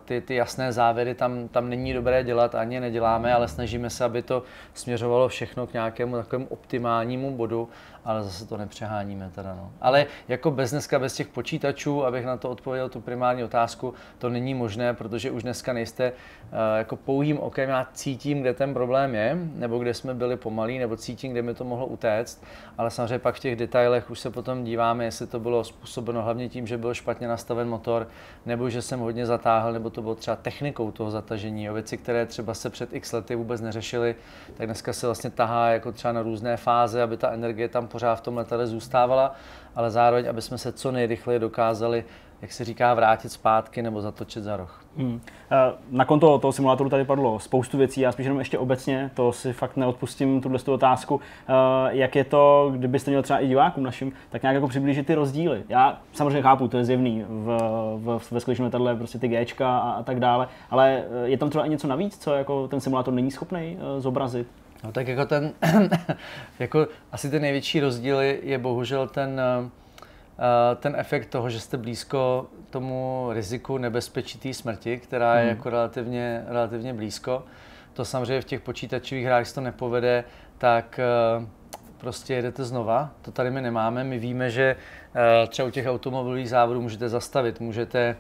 ty, 0.05 0.21
ty 0.21 0.35
jasné 0.35 0.73
závěry 0.73 1.15
tam, 1.15 1.49
tam 1.49 1.69
není 1.69 1.93
dobré 1.93 2.25
dělat, 2.25 2.55
ani 2.55 2.81
neděláme, 2.81 3.35
ale 3.35 3.49
snažíme 3.49 3.91
se, 3.91 4.05
aby 4.05 4.23
to 4.23 4.43
směřovalo 4.75 5.29
všechno 5.29 5.67
k 5.67 5.73
nějakému 5.73 6.17
takovému 6.17 6.47
optimálnímu 6.47 7.31
bodu, 7.37 7.69
ale 8.05 8.23
zase 8.23 8.47
to 8.47 8.57
nepřeháníme 8.57 9.31
teda. 9.35 9.55
No. 9.55 9.71
Ale 9.81 10.07
jako 10.29 10.51
bez 10.51 10.71
dneska, 10.71 10.99
bez 10.99 11.15
těch 11.15 11.29
počítačů, 11.29 12.05
abych 12.05 12.27
na 12.27 12.37
to 12.37 12.51
odpověděl 12.51 12.89
tu 12.89 13.01
primární 13.01 13.45
otázku, 13.45 13.95
to 14.19 14.29
není 14.29 14.55
možné, 14.55 14.95
protože 14.95 15.31
už 15.31 15.43
dneska 15.43 15.73
nejste 15.73 16.13
uh, 16.13 16.59
jako 16.79 16.97
pouhým 16.97 17.39
okem, 17.39 17.71
já 17.71 17.87
cítím, 17.93 18.41
kde 18.41 18.55
ten 18.55 18.75
problém 18.75 19.15
je, 19.15 19.39
nebo 19.55 19.79
kde 19.79 19.95
jsme 19.95 20.15
byli 20.15 20.37
pomalí, 20.37 20.79
nebo 20.79 20.97
cítím, 20.97 21.33
kde 21.33 21.43
mi 21.43 21.55
to 21.55 21.65
mohlo 21.65 21.87
utéct, 21.87 22.45
ale 22.79 22.91
samozřejmě 22.91 23.19
pak 23.19 23.35
v 23.35 23.41
těch 23.41 23.57
detailech 23.57 24.11
už 24.11 24.21
se 24.21 24.31
potom 24.31 24.65
díváme, 24.65 25.05
jestli 25.05 25.27
to 25.27 25.41
bylo 25.41 25.65
způsobeno 25.65 26.23
hlavně 26.23 26.49
tím, 26.49 26.67
že 26.67 26.79
byl 26.79 26.95
špatně 26.95 27.29
nastaven 27.29 27.69
motor, 27.69 28.09
nebo 28.47 28.71
že 28.71 28.83
jsem 28.83 29.01
hodně 29.01 29.27
zatáhl, 29.27 29.73
nebo 29.73 29.91
to 29.91 30.03
bylo 30.03 30.15
třeba 30.15 30.37
technikou 30.37 30.91
toho 30.91 31.11
zatažení. 31.11 31.71
O 31.71 31.75
věci, 31.75 31.97
které 31.97 32.27
třeba 32.27 32.55
se 32.55 32.71
před 32.71 32.93
x 32.93 33.13
lety 33.13 33.35
vůbec 33.35 33.61
neřešily, 33.61 34.15
tak 34.55 34.67
dneska 34.67 34.93
se 34.93 35.07
vlastně 35.07 35.31
tahá 35.31 35.69
jako 35.69 35.93
třeba 35.93 36.13
na 36.13 36.23
různé 36.23 36.57
fáze, 36.57 37.03
aby 37.03 37.17
ta 37.17 37.31
energie 37.31 37.69
tam 37.69 37.89
pořád 37.93 38.15
v 38.15 38.21
tom 38.21 38.37
letadle 38.37 38.67
zůstávala, 38.67 39.35
ale 39.77 39.91
zároveň, 39.91 40.29
aby 40.29 40.43
jsme 40.43 40.59
se 40.59 40.73
co 40.73 40.93
nejrychleji 40.93 41.39
dokázali 41.39 42.05
jak 42.43 42.53
se 42.53 42.65
říká, 42.65 42.95
vrátit 42.95 43.29
zpátky 43.29 43.83
nebo 43.83 44.01
zatočit 44.01 44.43
za 44.43 44.57
roh. 44.57 44.85
Hmm. 44.97 45.21
Eh, 45.51 45.73
na 45.91 46.05
konto 46.05 46.39
toho 46.39 46.53
simulátoru 46.53 46.91
tady 46.91 47.05
padlo 47.05 47.39
spoustu 47.39 47.79
věcí, 47.79 48.01
já 48.01 48.13
spíš 48.13 48.25
jenom 48.25 48.39
ještě 48.39 48.59
obecně, 48.59 49.11
to 49.15 49.33
si 49.33 49.53
fakt 49.53 49.77
neodpustím, 49.77 50.41
tuhle 50.41 50.59
otázku. 50.67 51.21
Eh, 51.49 51.53
jak 51.89 52.17
je 52.17 52.25
to, 52.25 52.73
kdybyste 52.77 53.11
měl 53.11 53.23
třeba 53.23 53.39
i 53.39 53.49
divákům 53.49 53.85
našim, 53.85 54.13
tak 54.31 54.43
nějak 54.43 54.55
jako 54.55 54.69
přiblížit 54.69 55.07
ty 55.07 55.15
rozdíly. 55.15 55.63
Já 55.69 55.99
samozřejmě 56.13 56.43
chápu, 56.43 56.69
to 56.69 56.77
je 56.77 56.85
zjevný 56.85 57.25
v, 57.29 57.59
v, 58.19 58.33
ve 58.33 58.41
skutečném 58.41 58.65
letadle, 58.65 58.97
prostě 58.97 59.19
ty 59.19 59.29
Gčka 59.29 59.79
a, 59.79 59.91
a 59.91 60.03
tak 60.03 60.21
dále, 60.21 60.49
ale 60.71 61.05
eh, 61.25 61.29
je 61.29 61.39
tam 61.39 61.51
třeba 61.51 61.65
i 61.65 61.71
něco 61.71 61.89
navíc, 61.89 62.19
co 62.19 62.35
jako 62.35 62.69
ten 62.69 62.81
simulátor 62.81 63.15
není 63.15 63.31
schopný 63.31 63.79
zobrazit? 63.99 64.62
No 64.85 64.93
tak 64.93 65.09
jako 65.09 65.25
ten, 65.25 65.53
jako 66.59 66.89
asi 67.13 67.31
ten 67.31 67.43
největší 67.43 67.81
rozdíl 67.81 68.21
je, 68.21 68.39
je 68.43 68.59
bohužel 68.59 69.09
ten, 69.09 69.41
ten 70.81 70.95
efekt 70.97 71.27
toho, 71.27 71.51
že 71.51 71.61
jste 71.61 71.77
blízko 71.77 72.47
tomu 72.71 73.29
riziku 73.33 73.79
nebezpečí 73.79 74.39
té 74.39 74.55
smrti, 74.55 74.99
která 74.99 75.35
je 75.35 75.41
hmm. 75.41 75.49
jako 75.49 75.71
relativně, 75.71 76.45
relativně 76.47 76.95
blízko. 76.95 77.45
To 77.93 78.05
samozřejmě 78.05 78.41
v 78.41 78.45
těch 78.45 78.61
počítačových 78.61 79.25
hrách, 79.25 79.43
když 79.43 79.53
to 79.53 79.61
nepovede, 79.61 80.25
tak 80.59 81.01
uh, 81.39 81.45
prostě 81.99 82.35
jedete 82.35 82.65
znova. 82.65 83.11
To 83.23 83.33
tady 83.33 83.51
my 83.51 83.61
nemáme. 83.61 84.05
My 84.05 84.19
víme, 84.19 84.51
že 84.51 84.77
třeba 85.49 85.69
u 85.69 85.71
těch 85.71 85.87
automobilových 85.87 86.51
závodů 86.51 86.83
můžete 86.83 87.09
zastavit, 87.09 87.61
můžete 87.61 88.17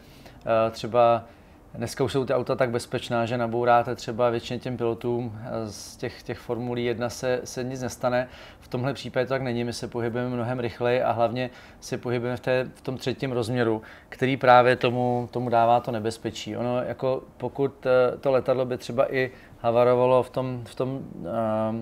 třeba 0.70 1.24
Dneska 1.74 2.04
už 2.04 2.12
jsou 2.12 2.24
ty 2.24 2.34
auta 2.34 2.54
tak 2.54 2.70
bezpečná, 2.70 3.26
že 3.26 3.38
nabouráte 3.38 3.94
třeba 3.94 4.30
většině 4.30 4.58
těm 4.58 4.76
pilotům 4.76 5.38
z 5.66 5.96
těch, 5.96 6.22
těch 6.22 6.38
formulí 6.38 6.84
1 6.84 7.08
se, 7.08 7.40
se 7.44 7.64
nic 7.64 7.82
nestane. 7.82 8.28
V 8.60 8.68
tomhle 8.68 8.94
případě 8.94 9.26
to 9.26 9.28
tak 9.28 9.42
není, 9.42 9.64
my 9.64 9.72
se 9.72 9.88
pohybujeme 9.88 10.30
mnohem 10.30 10.58
rychleji 10.58 11.02
a 11.02 11.12
hlavně 11.12 11.50
se 11.80 11.98
pohybujeme 11.98 12.36
v, 12.36 12.40
té, 12.40 12.70
v 12.74 12.80
tom 12.80 12.96
třetím 12.96 13.32
rozměru, 13.32 13.82
který 14.08 14.36
právě 14.36 14.76
tomu, 14.76 15.28
tomu 15.30 15.48
dává 15.48 15.80
to 15.80 15.90
nebezpečí. 15.90 16.56
Ono 16.56 16.82
jako 16.82 17.22
pokud 17.36 17.86
to 18.20 18.30
letadlo 18.30 18.64
by 18.64 18.78
třeba 18.78 19.14
i 19.14 19.30
havarovalo 19.60 20.22
v 20.22 20.30
tom, 20.30 20.62
v 20.64 20.74
tom 20.74 20.94
uh, 20.94 21.26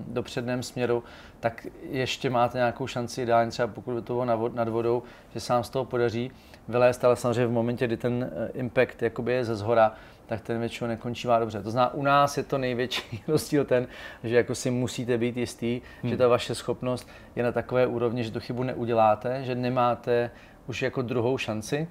dopředném 0.07 0.63
směru, 0.63 1.03
tak 1.39 1.67
ještě 1.89 2.29
máte 2.29 2.57
nějakou 2.57 2.87
šanci 2.87 3.21
ideálně 3.21 3.51
třeba 3.51 3.67
pokud 3.67 3.93
by 3.93 4.01
to 4.01 4.13
bylo 4.13 4.49
nad 4.49 4.69
vodou, 4.69 5.03
že 5.33 5.39
se 5.39 5.53
vám 5.53 5.63
z 5.63 5.69
toho 5.69 5.85
podaří 5.85 6.31
vylézt, 6.67 7.05
ale 7.05 7.15
samozřejmě 7.15 7.47
v 7.47 7.51
momentě, 7.51 7.87
kdy 7.87 7.97
ten 7.97 8.31
eh, 8.31 8.49
impact 8.53 9.01
jakoby 9.01 9.33
je 9.33 9.45
ze 9.45 9.55
zhora, 9.55 9.93
tak 10.25 10.41
ten 10.41 10.59
většinou 10.59 10.87
nekončívá 10.87 11.39
dobře. 11.39 11.63
To 11.63 11.71
znamená, 11.71 11.93
u 11.93 12.03
nás 12.03 12.37
je 12.37 12.43
to 12.43 12.57
největší 12.57 13.23
rozdíl 13.27 13.65
ten, 13.65 13.87
že 14.23 14.35
jako 14.35 14.55
si 14.55 14.71
musíte 14.71 15.17
být 15.17 15.37
jistý, 15.37 15.81
hmm. 16.01 16.09
že 16.09 16.17
ta 16.17 16.27
vaše 16.27 16.55
schopnost 16.55 17.09
je 17.35 17.43
na 17.43 17.51
takové 17.51 17.87
úrovni, 17.87 18.23
že 18.23 18.31
tu 18.31 18.39
chybu 18.39 18.63
neuděláte, 18.63 19.43
že 19.43 19.55
nemáte 19.55 20.31
už 20.67 20.81
jako 20.81 21.01
druhou 21.01 21.37
šanci. 21.37 21.87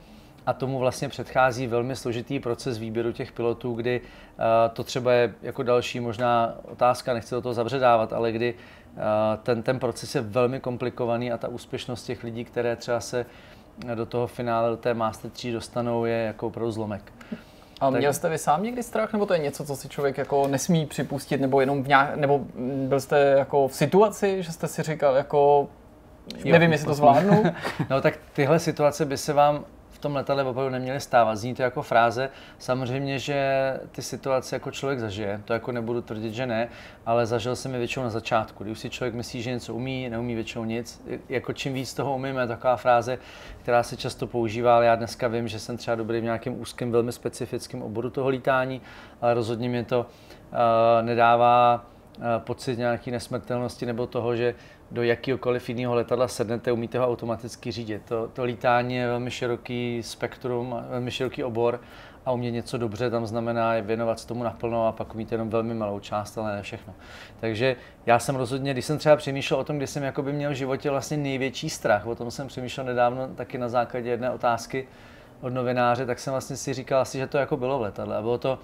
A 0.47 0.53
tomu 0.53 0.79
vlastně 0.79 1.09
předchází 1.09 1.67
velmi 1.67 1.97
složitý 1.97 2.41
proces 2.41 2.79
výběru 2.79 3.13
těch 3.13 3.33
pilotů, 3.33 3.75
kdy 3.75 4.01
uh, 4.01 4.45
to 4.73 4.85
třeba 4.85 5.13
je 5.13 5.35
jako 5.43 5.63
další 5.63 6.01
možná 6.01 6.55
otázka, 6.65 7.15
nechci 7.15 7.35
do 7.35 7.43
toho 7.43 7.55
zavředávat, 7.55 8.13
ale 8.13 8.33
kdy 8.33 8.55
uh, 8.55 9.01
ten, 9.43 9.63
ten 9.63 9.79
proces 9.79 10.15
je 10.15 10.21
velmi 10.21 10.61
komplikovaný 10.61 11.33
a 11.33 11.39
ta 11.39 11.49
úspěšnost 11.49 12.03
těch 12.05 12.25
lidí, 12.25 12.45
které 12.45 12.77
třeba 12.77 13.01
se 13.01 13.27
do 13.95 14.07
toho 14.07 14.27
finále, 14.27 14.71
do 14.71 14.77
té 14.77 14.95
Master 14.95 15.31
3 15.31 15.53
dostanou, 15.53 16.05
je 16.05 16.17
jako 16.17 16.47
opravdu 16.47 16.73
zlomek. 16.73 17.13
A 17.81 17.91
měl 17.91 18.13
jste 18.13 18.29
vy 18.29 18.39
sám 18.39 18.63
někdy 18.63 18.83
strach, 18.83 19.13
nebo 19.13 19.27
to 19.27 19.33
je 19.33 19.39
něco, 19.39 19.65
co 19.65 19.77
si 19.77 19.89
člověk 19.89 20.19
jako 20.19 20.49
nesmí 20.49 20.87
připustit, 20.87 21.41
nebo 21.41 21.61
jenom 21.61 21.83
v 21.83 21.89
nějak, 21.89 22.17
nebo 22.17 22.41
byl 22.89 23.01
jste 23.01 23.19
jako 23.19 23.69
v 23.69 23.75
situaci, 23.75 24.43
že 24.43 24.53
jste 24.53 24.69
si 24.69 24.83
říkal 24.83 25.15
jako, 25.15 25.69
nevím, 26.45 26.71
jo, 26.71 26.75
jestli 26.75 26.87
to 26.87 26.95
zvládnu? 26.95 27.43
no 27.91 28.01
tak 28.01 28.19
tyhle 28.33 28.59
situace 28.59 29.05
by 29.05 29.17
se 29.17 29.33
vám 29.33 29.65
tom 30.01 30.17
letadle 30.17 30.45
opravdu 30.45 30.71
neměly 30.71 31.01
stávat. 31.01 31.37
Zní 31.37 31.55
to 31.55 31.63
jako 31.63 31.83
fráze. 31.83 32.31
Samozřejmě, 32.59 33.19
že 33.19 33.81
ty 33.93 34.03
situace 34.03 34.57
jako 34.57 34.71
člověk 34.71 35.01
zažije, 35.01 35.41
to 35.45 35.53
jako 35.53 35.73
nebudu 35.73 36.03
tvrdit, 36.03 36.35
že 36.35 36.47
ne, 36.47 36.69
ale 37.07 37.27
zažil 37.27 37.57
jsem 37.57 37.73
je 37.73 37.79
většinou 37.79 38.05
na 38.05 38.11
začátku, 38.11 38.65
když 38.65 38.79
si 38.79 38.91
člověk 38.91 39.15
myslí, 39.15 39.43
že 39.43 39.51
něco 39.51 39.75
umí, 39.75 40.11
neumí 40.11 40.35
většinou 40.35 40.65
nic. 40.65 41.03
Jako 41.29 41.53
čím 41.53 41.75
víc 41.75 41.95
toho 41.95 42.15
umíme, 42.15 42.47
taková 42.47 42.77
fráze, 42.77 43.19
která 43.63 43.83
se 43.83 43.97
často 43.97 44.27
používá, 44.27 44.77
ale 44.77 44.87
já 44.87 44.97
dneska 44.97 45.29
vím, 45.29 45.49
že 45.49 45.59
jsem 45.59 45.77
třeba 45.77 45.95
dobrý 45.95 46.21
v 46.21 46.25
nějakém 46.25 46.61
úzkém, 46.61 46.93
velmi 46.93 47.13
specifickém 47.13 47.83
oboru 47.83 48.11
toho 48.11 48.29
lítání, 48.29 48.83
ale 49.21 49.35
rozhodně 49.35 49.69
mě 49.69 49.85
to 49.85 50.01
uh, 50.01 51.07
nedává 51.07 51.85
uh, 52.19 52.25
pocit 52.39 52.79
nějaké 52.79 53.11
nesmrtelnosti 53.11 53.87
nebo 53.87 54.07
toho, 54.07 54.37
že 54.37 54.55
do 54.91 55.03
jakéhokoliv 55.03 55.69
jiného 55.69 55.95
letadla 55.95 56.29
sednete, 56.29 56.73
umíte 56.73 56.99
ho 56.99 57.07
automaticky 57.07 57.73
řídit. 57.73 58.03
To, 58.09 58.29
to 58.29 58.45
lítání 58.45 58.95
je 58.95 59.07
velmi 59.07 59.31
široký 59.31 60.03
spektrum, 60.03 60.85
velmi 60.91 61.11
široký 61.11 61.45
obor 61.45 61.81
a 62.27 62.33
umět 62.33 62.51
něco 62.51 62.79
dobře 62.79 63.11
tam 63.11 63.27
znamená 63.27 63.81
věnovat 63.81 64.21
se 64.21 64.27
tomu 64.27 64.43
naplno 64.43 64.87
a 64.87 64.93
pak 64.93 65.15
umíte 65.15 65.35
jenom 65.35 65.51
velmi 65.51 65.75
malou 65.75 66.01
část, 66.01 66.39
ale 66.39 66.57
ne 66.57 66.63
všechno. 66.63 66.95
Takže 67.41 67.77
já 68.07 68.19
jsem 68.19 68.37
rozhodně, 68.37 68.73
když 68.73 68.85
jsem 68.85 68.99
třeba 68.99 69.17
přemýšlel 69.17 69.61
o 69.61 69.65
tom, 69.65 69.77
kdy 69.77 69.87
jsem 69.87 70.03
jakoby 70.03 70.33
měl 70.33 70.51
v 70.51 70.55
životě 70.55 70.91
vlastně 70.91 71.17
největší 71.17 71.71
strach, 71.71 72.07
o 72.07 72.15
tom 72.15 72.31
jsem 72.31 72.49
přemýšlel 72.49 72.87
nedávno 72.87 73.29
taky 73.29 73.59
na 73.59 73.69
základě 73.69 74.11
jedné 74.11 74.31
otázky 74.31 74.89
od 75.41 75.51
novináře, 75.51 76.07
tak 76.07 76.19
jsem 76.19 76.31
vlastně 76.31 76.57
si 76.57 76.75
říkal 76.75 77.01
asi, 77.01 77.19
že 77.19 77.27
to 77.27 77.39
jako 77.39 77.57
bylo 77.57 77.79
v 77.79 77.83
letadle. 77.83 78.17
A 78.17 78.23
bylo 78.23 78.39
to, 78.39 78.59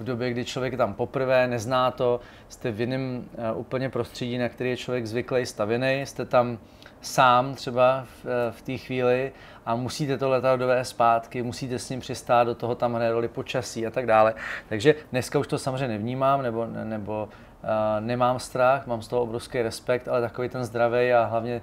v 0.00 0.04
době, 0.04 0.30
kdy 0.30 0.44
člověk 0.44 0.72
je 0.72 0.78
tam 0.78 0.94
poprvé, 0.94 1.46
nezná 1.46 1.90
to, 1.90 2.20
jste 2.48 2.70
v 2.70 2.80
jiném 2.80 3.24
uh, 3.52 3.60
úplně 3.60 3.88
prostředí, 3.88 4.38
na 4.38 4.48
který 4.48 4.70
je 4.70 4.76
člověk 4.76 5.06
zvyklý 5.06 5.46
stavěný, 5.46 6.06
jste 6.06 6.24
tam 6.24 6.58
sám 7.00 7.54
třeba 7.54 8.04
v, 8.04 8.24
uh, 8.24 8.30
v 8.50 8.62
té 8.62 8.76
chvíli 8.76 9.32
a 9.66 9.74
musíte 9.76 10.18
to 10.18 10.28
letadlo 10.28 10.56
dovést 10.56 10.90
zpátky, 10.90 11.42
musíte 11.42 11.78
s 11.78 11.90
ním 11.90 12.00
přistát, 12.00 12.44
do 12.44 12.54
toho 12.54 12.74
tam 12.74 12.94
hraje 12.94 13.12
roli 13.12 13.28
počasí 13.28 13.86
a 13.86 13.90
tak 13.90 14.06
dále. 14.06 14.34
Takže 14.68 14.94
dneska 15.10 15.38
už 15.38 15.46
to 15.46 15.58
samozřejmě 15.58 15.88
nevnímám, 15.88 16.42
nebo, 16.42 16.66
nebo 16.66 17.28
uh, 17.62 17.68
nemám 18.00 18.38
strach, 18.38 18.86
mám 18.86 19.02
z 19.02 19.08
toho 19.08 19.22
obrovský 19.22 19.62
respekt, 19.62 20.08
ale 20.08 20.20
takový 20.20 20.48
ten 20.48 20.64
zdravý 20.64 21.12
a 21.12 21.24
hlavně 21.24 21.62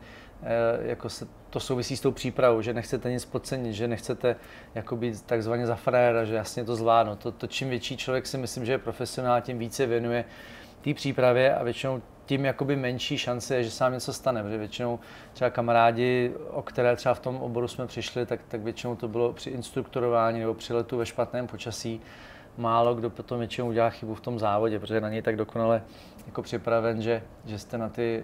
jako 0.82 1.10
se 1.10 1.28
to 1.50 1.60
souvisí 1.60 1.98
s 1.98 2.02
tou 2.02 2.12
přípravou, 2.12 2.62
že 2.62 2.74
nechcete 2.74 3.12
nic 3.12 3.26
podcenit, 3.26 3.74
že 3.74 3.88
nechcete 3.88 4.36
jako 4.76 4.96
být 4.96 5.22
takzvaně 5.22 5.68
za 5.68 5.76
fréra, 5.76 6.26
že 6.26 6.36
jasně 6.36 6.64
to 6.64 6.76
zvládnu. 6.76 7.16
To, 7.16 7.32
to, 7.32 7.48
čím 7.48 7.70
větší 7.70 7.98
člověk 7.98 8.28
si 8.28 8.38
myslím, 8.38 8.66
že 8.66 8.72
je 8.72 8.78
profesionál, 8.78 9.42
tím 9.42 9.60
více 9.60 9.86
věnuje 9.86 10.26
té 10.82 10.94
přípravě 10.94 11.56
a 11.56 11.64
většinou 11.64 12.02
tím 12.26 12.46
jakoby 12.46 12.76
menší 12.76 13.18
šance 13.18 13.56
je, 13.56 13.64
že 13.64 13.72
se 13.72 13.84
vám 13.84 13.94
něco 13.94 14.14
stane, 14.14 14.44
protože 14.44 14.58
většinou 14.58 15.00
třeba 15.34 15.50
kamarádi, 15.50 16.34
o 16.50 16.62
které 16.62 16.96
třeba 16.96 17.16
v 17.16 17.20
tom 17.20 17.38
oboru 17.38 17.68
jsme 17.68 17.88
přišli, 17.88 18.26
tak, 18.26 18.40
tak 18.48 18.62
většinou 18.62 18.96
to 18.96 19.08
bylo 19.08 19.34
při 19.34 19.50
instruktorování 19.50 20.40
nebo 20.40 20.54
při 20.54 20.74
letu 20.74 20.98
ve 20.98 21.06
špatném 21.06 21.48
počasí. 21.48 22.02
Málo 22.58 22.96
kdo 22.96 23.10
potom 23.10 23.40
většinou 23.40 23.68
udělá 23.68 23.90
chybu 23.90 24.16
v 24.16 24.22
tom 24.22 24.40
závodě, 24.40 24.80
protože 24.80 25.02
na 25.02 25.10
něj 25.10 25.22
tak 25.22 25.36
dokonale 25.36 25.84
jako 26.26 26.42
připraven, 26.42 27.02
že, 27.02 27.24
že 27.46 27.60
jste 27.60 27.78
na 27.78 27.90
ty 27.90 28.24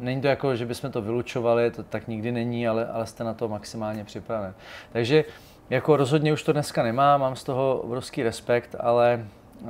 Není 0.00 0.20
to 0.20 0.26
jako, 0.26 0.56
že 0.56 0.66
bychom 0.66 0.90
to 0.90 1.02
vylučovali, 1.02 1.70
to 1.70 1.82
tak 1.82 2.08
nikdy 2.08 2.32
není, 2.32 2.68
ale, 2.68 2.86
ale 2.86 3.06
jste 3.06 3.24
na 3.24 3.34
to 3.34 3.48
maximálně 3.48 4.04
připraven. 4.04 4.54
Takže 4.92 5.24
jako 5.70 5.96
rozhodně 5.96 6.32
už 6.32 6.42
to 6.42 6.52
dneska 6.52 6.82
nemám, 6.82 7.20
mám 7.20 7.36
z 7.36 7.44
toho 7.44 7.80
obrovský 7.80 8.22
respekt, 8.22 8.76
ale 8.80 9.26
uh, 9.62 9.68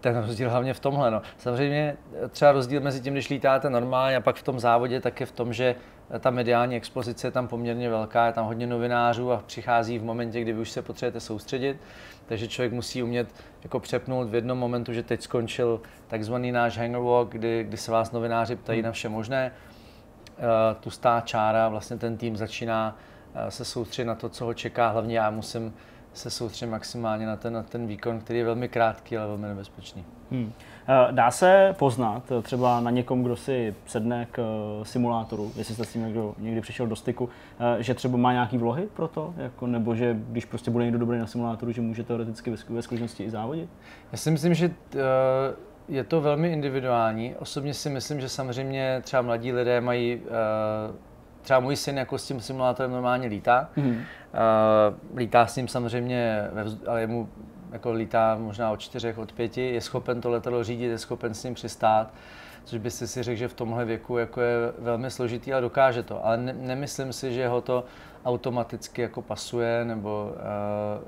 ten 0.00 0.16
rozdíl 0.16 0.50
hlavně 0.50 0.74
v 0.74 0.80
tomhle. 0.80 1.10
No. 1.10 1.22
Samozřejmě 1.38 1.96
třeba 2.30 2.52
rozdíl 2.52 2.80
mezi 2.80 3.00
tím, 3.00 3.12
když 3.12 3.28
lítáte 3.28 3.70
normálně 3.70 4.16
a 4.16 4.20
pak 4.20 4.36
v 4.36 4.42
tom 4.42 4.60
závodě, 4.60 5.00
tak 5.00 5.20
je 5.20 5.26
v 5.26 5.32
tom, 5.32 5.52
že 5.52 5.74
ta 6.20 6.30
mediální 6.30 6.76
expozice 6.76 7.26
je 7.26 7.30
tam 7.30 7.48
poměrně 7.48 7.90
velká, 7.90 8.26
je 8.26 8.32
tam 8.32 8.46
hodně 8.46 8.66
novinářů 8.66 9.32
a 9.32 9.42
přichází 9.46 9.98
v 9.98 10.04
momentě, 10.04 10.40
kdy 10.40 10.52
vy 10.52 10.60
už 10.60 10.70
se 10.70 10.82
potřebujete 10.82 11.20
soustředit, 11.20 11.76
takže 12.26 12.48
člověk 12.48 12.72
musí 12.72 13.02
umět 13.02 13.34
jako 13.62 13.80
přepnout 13.80 14.30
v 14.30 14.34
jednom 14.34 14.58
momentu, 14.58 14.92
že 14.92 15.02
teď 15.02 15.22
skončil 15.22 15.80
takzvaný 16.06 16.52
náš 16.52 16.78
hangar 16.78 17.02
walk, 17.02 17.28
kdy, 17.28 17.64
kdy 17.64 17.76
se 17.76 17.92
vás 17.92 18.12
novináři 18.12 18.56
ptají 18.56 18.82
na 18.82 18.92
vše 18.92 19.08
možné. 19.08 19.52
Uh, 20.38 20.44
tu 20.80 20.90
stá 20.90 21.20
čára, 21.20 21.68
vlastně 21.68 21.96
ten 21.96 22.16
tým 22.16 22.36
začíná 22.36 22.96
uh, 23.34 23.48
se 23.48 23.64
soustředit 23.64 24.06
na 24.06 24.14
to, 24.14 24.28
co 24.28 24.44
ho 24.44 24.54
čeká, 24.54 24.88
hlavně 24.88 25.18
já 25.18 25.30
musím 25.30 25.74
se 26.12 26.30
soustředit 26.30 26.70
maximálně 26.70 27.26
na 27.26 27.36
ten, 27.36 27.52
na 27.52 27.62
ten 27.62 27.86
výkon, 27.86 28.20
který 28.20 28.38
je 28.38 28.44
velmi 28.44 28.68
krátký, 28.68 29.16
ale 29.16 29.26
velmi 29.26 29.48
nebezpečný. 29.48 30.04
Hmm. 30.30 30.52
Eh, 30.88 31.12
dá 31.12 31.30
se 31.30 31.74
poznat 31.78 32.22
eh, 32.32 32.42
třeba 32.42 32.80
na 32.80 32.90
někom, 32.90 33.22
kdo 33.22 33.36
si 33.36 33.74
sedne 33.86 34.26
k 34.30 34.38
eh, 34.38 34.84
simulátoru, 34.84 35.52
jestli 35.56 35.74
jste 35.74 35.84
s 35.84 35.92
tím 35.92 36.04
někdo 36.04 36.34
někdy 36.38 36.60
přišel 36.60 36.86
do 36.86 36.96
styku, 36.96 37.28
že 37.78 37.94
třeba 37.94 38.18
má 38.18 38.32
nějaký 38.32 38.58
vlohy 38.58 38.88
pro 38.96 39.08
to, 39.08 39.34
jako, 39.36 39.66
nebo 39.66 39.94
že 39.94 40.16
když 40.28 40.44
prostě 40.44 40.70
bude 40.70 40.84
někdo 40.84 40.98
dobrý 40.98 41.18
na 41.18 41.26
simulátoru, 41.26 41.72
že 41.72 41.80
může 41.80 42.02
teoreticky 42.02 42.50
ve, 42.50 42.82
skutečnosti 42.82 43.24
i 43.24 43.30
závodit? 43.30 43.70
Já 44.12 44.18
si 44.18 44.30
myslím, 44.30 44.54
že 44.54 44.70
je 45.88 46.04
to 46.04 46.20
velmi 46.20 46.52
individuální. 46.52 47.34
Osobně 47.34 47.74
si 47.74 47.90
myslím, 47.90 48.20
že 48.20 48.28
samozřejmě 48.28 49.00
třeba 49.04 49.22
mladí 49.22 49.52
lidé 49.52 49.80
mají 49.80 50.20
třeba 51.42 51.60
můj 51.60 51.76
syn 51.76 51.98
jako 51.98 52.18
s 52.18 52.26
tím 52.26 52.40
simulátorem 52.40 52.92
normálně 52.92 53.28
lítá. 53.28 53.68
Mm-hmm. 53.76 53.96
Uh, 53.96 55.18
lítá 55.18 55.46
s 55.46 55.56
ním 55.56 55.68
samozřejmě, 55.68 56.48
ale 56.86 57.00
je 57.00 57.06
mu 57.06 57.28
jako 57.72 57.92
lítá 57.92 58.36
možná 58.40 58.70
od 58.70 58.80
čtyřech, 58.80 59.18
od 59.18 59.32
pěti, 59.32 59.74
je 59.74 59.80
schopen 59.80 60.20
to 60.20 60.30
letadlo 60.30 60.64
řídit, 60.64 60.86
je 60.86 60.98
schopen 60.98 61.34
s 61.34 61.44
ním 61.44 61.54
přistát, 61.54 62.12
což 62.64 62.78
byste 62.78 63.06
si 63.06 63.22
řekl, 63.22 63.38
že 63.38 63.48
v 63.48 63.54
tomhle 63.54 63.84
věku 63.84 64.18
jako 64.18 64.40
je 64.40 64.56
velmi 64.78 65.10
složitý, 65.10 65.52
ale 65.52 65.62
dokáže 65.62 66.02
to. 66.02 66.26
Ale 66.26 66.36
ne, 66.36 66.52
nemyslím 66.52 67.12
si, 67.12 67.34
že 67.34 67.48
ho 67.48 67.60
to 67.60 67.84
automaticky 68.24 69.02
jako 69.02 69.22
pasuje, 69.22 69.84
nebo 69.84 70.32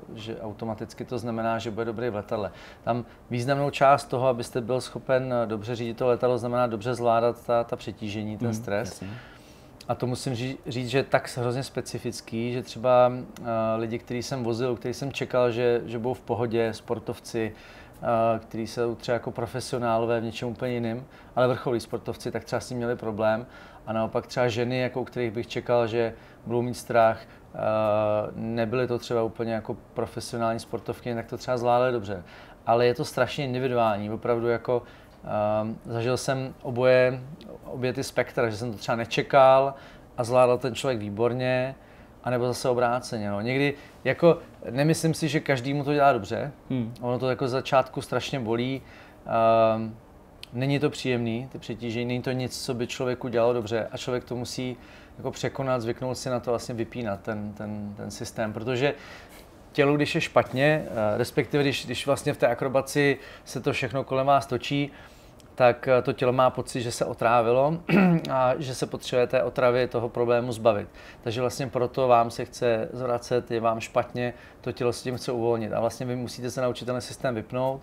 uh, 0.09 0.17
že 0.17 0.41
automaticky 0.41 1.05
to 1.05 1.19
znamená, 1.19 1.59
že 1.59 1.71
bude 1.71 1.85
dobrý 1.85 2.09
v 2.09 2.15
letadle. 2.15 2.51
Tam 2.83 3.05
významnou 3.29 3.69
část 3.69 4.05
toho, 4.05 4.27
abyste 4.27 4.61
byl 4.61 4.81
schopen 4.81 5.33
dobře 5.45 5.75
řídit 5.75 5.97
to 5.97 6.07
letadlo, 6.07 6.37
znamená 6.37 6.67
dobře 6.67 6.95
zvládat 6.95 7.45
ta, 7.45 7.63
ta 7.63 7.75
přetížení, 7.75 8.37
ten 8.37 8.47
mm, 8.47 8.53
stres. 8.53 8.89
Jasně. 8.89 9.09
A 9.89 9.95
to 9.95 10.07
musím 10.07 10.35
říct, 10.67 10.89
že 10.89 10.97
je 10.97 11.03
tak 11.03 11.37
hrozně 11.37 11.63
specifický, 11.63 12.53
že 12.53 12.61
třeba 12.61 13.07
uh, 13.07 13.47
lidi, 13.77 13.99
který 13.99 14.23
jsem 14.23 14.43
vozil, 14.43 14.75
který 14.75 14.93
jsem 14.93 15.11
čekal, 15.11 15.51
že, 15.51 15.81
že 15.85 15.99
budou 15.99 16.13
v 16.13 16.21
pohodě, 16.21 16.73
sportovci, 16.73 17.53
uh, 18.01 18.07
kteří 18.39 18.67
jsou 18.67 18.95
třeba 18.95 19.13
jako 19.13 19.31
profesionálové 19.31 20.19
v 20.19 20.23
něčem 20.23 20.49
úplně 20.49 20.73
jiném, 20.73 21.05
ale 21.35 21.47
vrcholí 21.47 21.79
sportovci, 21.79 22.31
tak 22.31 22.43
třeba 22.43 22.59
s 22.59 22.67
tím 22.67 22.77
měli 22.77 22.95
problém. 22.95 23.45
A 23.87 23.93
naopak 23.93 24.27
třeba 24.27 24.47
ženy, 24.47 24.79
jako 24.79 25.01
u 25.01 25.05
kterých 25.05 25.31
bych 25.31 25.47
čekal, 25.47 25.87
že 25.87 26.13
budou 26.45 26.61
mít 26.61 26.73
strach, 26.73 27.21
nebyly 28.35 28.87
to 28.87 28.99
třeba 28.99 29.23
úplně 29.23 29.53
jako 29.53 29.77
profesionální 29.93 30.59
sportovky, 30.59 31.15
tak 31.15 31.25
to 31.25 31.37
třeba 31.37 31.57
zvládly 31.57 31.91
dobře. 31.91 32.23
Ale 32.65 32.85
je 32.85 32.93
to 32.93 33.05
strašně 33.05 33.45
individuální, 33.45 34.09
opravdu 34.09 34.47
jako 34.47 34.83
zažil 35.85 36.17
jsem 36.17 36.53
oboje, 36.61 37.19
obě 37.65 37.93
ty 37.93 38.03
spektra, 38.03 38.49
že 38.49 38.57
jsem 38.57 38.71
to 38.71 38.77
třeba 38.77 38.95
nečekal 38.95 39.73
a 40.17 40.23
zvládal 40.23 40.57
ten 40.57 40.75
člověk 40.75 40.99
výborně, 40.99 41.75
anebo 42.23 42.47
zase 42.47 42.69
obráceně. 42.69 43.29
No. 43.29 43.41
Někdy, 43.41 43.73
jako, 44.03 44.37
nemyslím 44.69 45.13
si, 45.13 45.27
že 45.27 45.39
každý 45.39 45.73
mu 45.73 45.83
to 45.83 45.93
dělá 45.93 46.13
dobře. 46.13 46.51
Hmm. 46.69 46.93
Ono 47.01 47.19
to 47.19 47.29
jako 47.29 47.47
z 47.47 47.51
začátku 47.51 48.01
strašně 48.01 48.39
bolí. 48.39 48.81
Uh, 49.25 49.91
není 50.53 50.79
to 50.79 50.89
příjemný, 50.89 51.47
ty 51.51 51.59
přetížení, 51.59 52.05
není 52.05 52.21
to 52.21 52.31
nic, 52.31 52.65
co 52.65 52.73
by 52.73 52.87
člověku 52.87 53.27
dělalo 53.27 53.53
dobře 53.53 53.87
a 53.91 53.97
člověk 53.97 54.23
to 54.23 54.35
musí 54.35 54.77
jako 55.17 55.31
překonat, 55.31 55.81
zvyknout 55.81 56.17
si 56.17 56.29
na 56.29 56.39
to 56.39 56.51
vlastně 56.51 56.75
vypínat 56.75 57.21
ten, 57.21 57.53
ten, 57.53 57.93
ten 57.97 58.11
systém, 58.11 58.53
protože 58.53 58.93
tělu, 59.71 59.95
když 59.95 60.15
je 60.15 60.21
špatně, 60.21 60.85
eh, 60.85 61.17
respektive 61.17 61.63
když, 61.63 61.85
když 61.85 62.05
vlastně 62.05 62.33
v 62.33 62.37
té 62.37 62.47
akrobaci 62.47 63.17
se 63.45 63.61
to 63.61 63.73
všechno 63.73 64.03
kolem 64.03 64.27
vás 64.27 64.45
točí, 64.45 64.91
tak 65.55 65.87
eh, 65.87 66.01
to 66.01 66.13
tělo 66.13 66.33
má 66.33 66.49
pocit, 66.49 66.81
že 66.81 66.91
se 66.91 67.05
otrávilo 67.05 67.77
a 68.31 68.53
že 68.57 68.75
se 68.75 68.85
potřebuje 68.85 69.27
té 69.27 69.43
otravy 69.43 69.87
toho 69.87 70.09
problému 70.09 70.51
zbavit. 70.51 70.87
Takže 71.23 71.41
vlastně 71.41 71.67
proto 71.67 72.07
vám 72.07 72.31
se 72.31 72.45
chce 72.45 72.89
zvracet, 72.93 73.51
je 73.51 73.59
vám 73.59 73.79
špatně, 73.79 74.33
to 74.61 74.71
tělo 74.71 74.93
se 74.93 75.03
tím 75.03 75.17
chce 75.17 75.31
uvolnit. 75.31 75.73
A 75.73 75.79
vlastně 75.79 76.05
vy 76.05 76.15
musíte 76.15 76.51
se 76.51 76.61
naučit 76.61 76.85
ten 76.85 77.01
systém 77.01 77.35
vypnout 77.35 77.81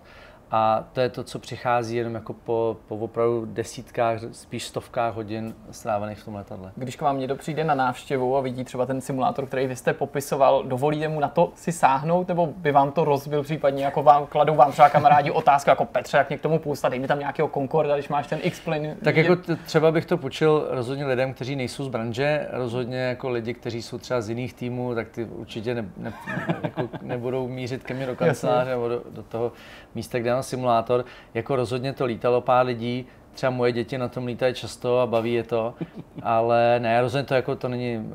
a 0.51 0.83
to 0.93 1.01
je 1.01 1.09
to, 1.09 1.23
co 1.23 1.39
přichází 1.39 1.97
jenom 1.97 2.15
jako 2.15 2.33
po, 2.33 2.77
po 2.87 2.97
opravdu 2.97 3.45
desítkách, 3.45 4.19
spíš 4.31 4.63
stovkách 4.63 5.13
hodin 5.13 5.55
strávených 5.71 6.19
v 6.19 6.25
tom 6.25 6.35
letadle. 6.35 6.71
Když 6.75 6.95
k 6.95 7.01
vám 7.01 7.19
někdo 7.19 7.35
přijde 7.35 7.63
na 7.63 7.75
návštěvu 7.75 8.37
a 8.37 8.41
vidí 8.41 8.63
třeba 8.63 8.85
ten 8.85 9.01
simulátor, 9.01 9.45
který 9.45 9.67
vy 9.67 9.75
jste 9.75 9.93
popisoval, 9.93 10.63
dovolíte 10.63 11.07
mu 11.07 11.19
na 11.19 11.27
to 11.27 11.51
si 11.55 11.71
sáhnout, 11.71 12.27
nebo 12.27 12.47
by 12.47 12.71
vám 12.71 12.91
to 12.91 13.05
rozbil 13.05 13.43
případně, 13.43 13.85
jako 13.85 14.03
vám 14.03 14.25
kladou 14.25 14.55
vám 14.55 14.71
třeba 14.71 14.89
kamarádi 14.89 15.31
otázku, 15.31 15.69
jako 15.69 15.85
Petře, 15.85 16.17
jak 16.17 16.29
mě 16.29 16.37
k 16.37 16.41
tomu 16.41 16.59
půsta, 16.59 16.89
dej 16.89 16.99
mi 16.99 17.07
tam 17.07 17.19
nějakého 17.19 17.49
Concorda, 17.49 17.93
když 17.93 18.09
máš 18.09 18.27
ten 18.27 18.39
X-Plane. 18.41 18.95
Tak 19.03 19.15
jako 19.15 19.35
třeba 19.65 19.91
bych 19.91 20.05
to 20.05 20.17
počil 20.17 20.67
rozhodně 20.69 21.05
lidem, 21.05 21.33
kteří 21.33 21.55
nejsou 21.55 21.83
z 21.83 21.87
branže, 21.87 22.47
rozhodně 22.51 22.97
jako 22.97 23.29
lidi, 23.29 23.53
kteří 23.53 23.81
jsou 23.81 23.97
třeba 23.97 24.21
z 24.21 24.29
jiných 24.29 24.53
týmů, 24.53 24.95
tak 24.95 25.09
ty 25.09 25.25
určitě 25.25 25.75
ne, 25.75 25.85
ne, 25.97 26.13
jako 26.63 26.89
nebudou 27.01 27.47
mířit 27.47 27.83
ke 27.83 27.93
mně 27.93 28.05
do 28.05 28.15
kanceláře 28.15 28.69
nebo 28.69 28.89
do, 28.89 29.03
do 29.09 29.23
toho 29.23 29.51
místa, 29.95 30.19
kde 30.19 30.36
simulátor, 30.43 31.05
jako 31.33 31.55
rozhodně 31.55 31.93
to 31.93 32.05
lítalo 32.05 32.41
pár 32.41 32.65
lidí, 32.65 33.05
třeba 33.33 33.49
moje 33.49 33.71
děti 33.71 33.97
na 33.97 34.07
tom 34.07 34.25
lítají 34.25 34.53
často 34.53 34.99
a 34.99 35.07
baví 35.07 35.33
je 35.33 35.43
to, 35.43 35.73
ale 36.23 36.79
ne, 36.79 37.01
rozhodně 37.01 37.25
to 37.25 37.33
jako 37.33 37.55
to 37.55 37.67
není 37.67 38.11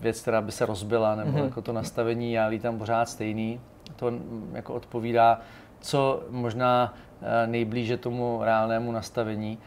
věc, 0.00 0.20
která 0.20 0.40
by 0.40 0.52
se 0.52 0.66
rozbila, 0.66 1.14
nebo 1.14 1.38
mm-hmm. 1.38 1.44
jako 1.44 1.62
to 1.62 1.72
nastavení, 1.72 2.32
já 2.32 2.46
lítám 2.46 2.78
pořád 2.78 3.08
stejný, 3.08 3.60
to 3.96 4.12
jako 4.52 4.74
odpovídá, 4.74 5.40
co 5.80 6.22
možná 6.30 6.94
eh, 7.22 7.46
nejblíže 7.46 7.96
tomu 7.96 8.40
reálnému 8.42 8.92
nastavení 8.92 9.58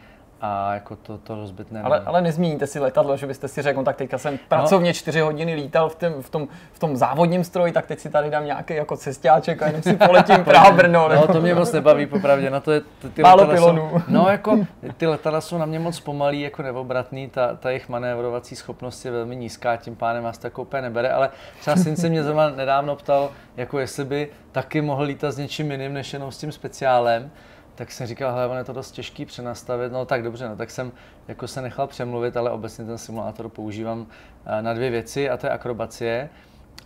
a 0.44 0.74
jako 0.74 0.96
to, 0.96 1.18
to 1.18 1.34
rozbit 1.34 1.72
nemá. 1.72 1.86
Ale, 1.86 2.02
ale 2.06 2.22
nezmíníte 2.22 2.66
si 2.66 2.78
letadlo, 2.78 3.16
že 3.16 3.26
byste 3.26 3.48
si 3.48 3.62
řekl, 3.62 3.78
no 3.78 3.84
tak 3.84 3.96
teďka 3.96 4.18
jsem 4.18 4.38
pracovně 4.48 4.90
no. 4.90 4.94
čtyři 4.94 5.20
hodiny 5.20 5.54
lítal 5.54 5.88
v, 5.88 5.94
tém, 5.94 6.22
v, 6.22 6.30
tom, 6.30 6.48
v 6.72 6.78
tom 6.78 6.96
závodním 6.96 7.44
stroji, 7.44 7.72
tak 7.72 7.86
teď 7.86 7.98
si 7.98 8.10
tady 8.10 8.30
dám 8.30 8.44
nějaký 8.44 8.74
jako 8.74 8.96
cestáček 8.96 9.62
a 9.62 9.66
jenom 9.66 9.82
si 9.82 9.96
poletím 9.96 10.36
Praha 10.44 10.70
Brno. 10.70 11.08
No 11.08 11.26
to 11.26 11.40
mě 11.40 11.54
moc 11.54 11.72
nebaví, 11.72 12.06
popravdě, 12.06 12.50
na 12.50 12.60
to 12.60 12.72
je 12.72 12.80
ty, 12.80 13.08
ty 13.08 13.22
Málo 13.22 13.46
pilonů. 13.46 13.90
Jsou, 13.92 14.02
no 14.08 14.28
jako 14.28 14.58
ty 14.96 15.06
letadla 15.06 15.40
jsou 15.40 15.58
na 15.58 15.66
mě 15.66 15.78
moc 15.78 16.00
pomalý, 16.00 16.40
jako 16.40 16.62
neobratný, 16.62 17.28
ta, 17.28 17.56
ta 17.56 17.70
jejich 17.70 17.88
manévrovací 17.88 18.56
schopnost 18.56 19.04
je 19.04 19.10
velmi 19.10 19.36
nízká, 19.36 19.76
tím 19.76 19.96
pádem 19.96 20.24
vás 20.24 20.38
to 20.38 20.46
jako 20.46 20.62
úplně 20.62 20.82
nebere, 20.82 21.12
ale 21.12 21.30
třeba 21.60 21.76
syn 21.76 21.96
se 21.96 22.08
mě 22.08 22.24
zrovna 22.24 22.50
nedávno 22.50 22.96
ptal, 22.96 23.30
jako 23.56 23.78
jestli 23.78 24.04
by 24.04 24.28
taky 24.52 24.80
mohl 24.80 25.02
lítat 25.02 25.32
s 25.32 25.38
něčím 25.38 25.70
jiným 25.70 25.94
než 25.94 26.12
jenom 26.12 26.32
s 26.32 26.38
tím 26.38 26.52
speciálem 26.52 27.30
tak 27.74 27.92
jsem 27.92 28.06
říkal, 28.06 28.32
hele, 28.32 28.48
on 28.48 28.56
je 28.56 28.64
to 28.64 28.72
dost 28.72 28.92
těžký 28.92 29.24
přenastavit, 29.24 29.92
no 29.92 30.04
tak 30.04 30.22
dobře, 30.22 30.48
no 30.48 30.56
tak 30.56 30.70
jsem 30.70 30.92
jako 31.28 31.48
se 31.48 31.62
nechal 31.62 31.86
přemluvit, 31.86 32.36
ale 32.36 32.50
obecně 32.50 32.84
ten 32.84 32.98
simulátor 32.98 33.48
používám 33.48 34.06
eh, 34.46 34.62
na 34.62 34.74
dvě 34.74 34.90
věci 34.90 35.30
a 35.30 35.36
to 35.36 35.46
je 35.46 35.50
akrobacie 35.50 36.28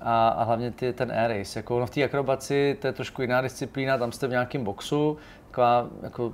a, 0.00 0.28
a 0.28 0.42
hlavně 0.42 0.70
ty, 0.70 0.92
ten 0.92 1.12
air 1.12 1.38
race. 1.38 1.58
Jako 1.58 1.80
no 1.80 1.86
v 1.86 1.90
té 1.90 2.04
akrobaci 2.04 2.76
to 2.80 2.86
je 2.86 2.92
trošku 2.92 3.22
jiná 3.22 3.40
disciplína, 3.40 3.98
tam 3.98 4.12
jste 4.12 4.26
v 4.26 4.30
nějakém 4.30 4.64
boxu, 4.64 5.18
taková 5.46 5.86
jako 6.02 6.32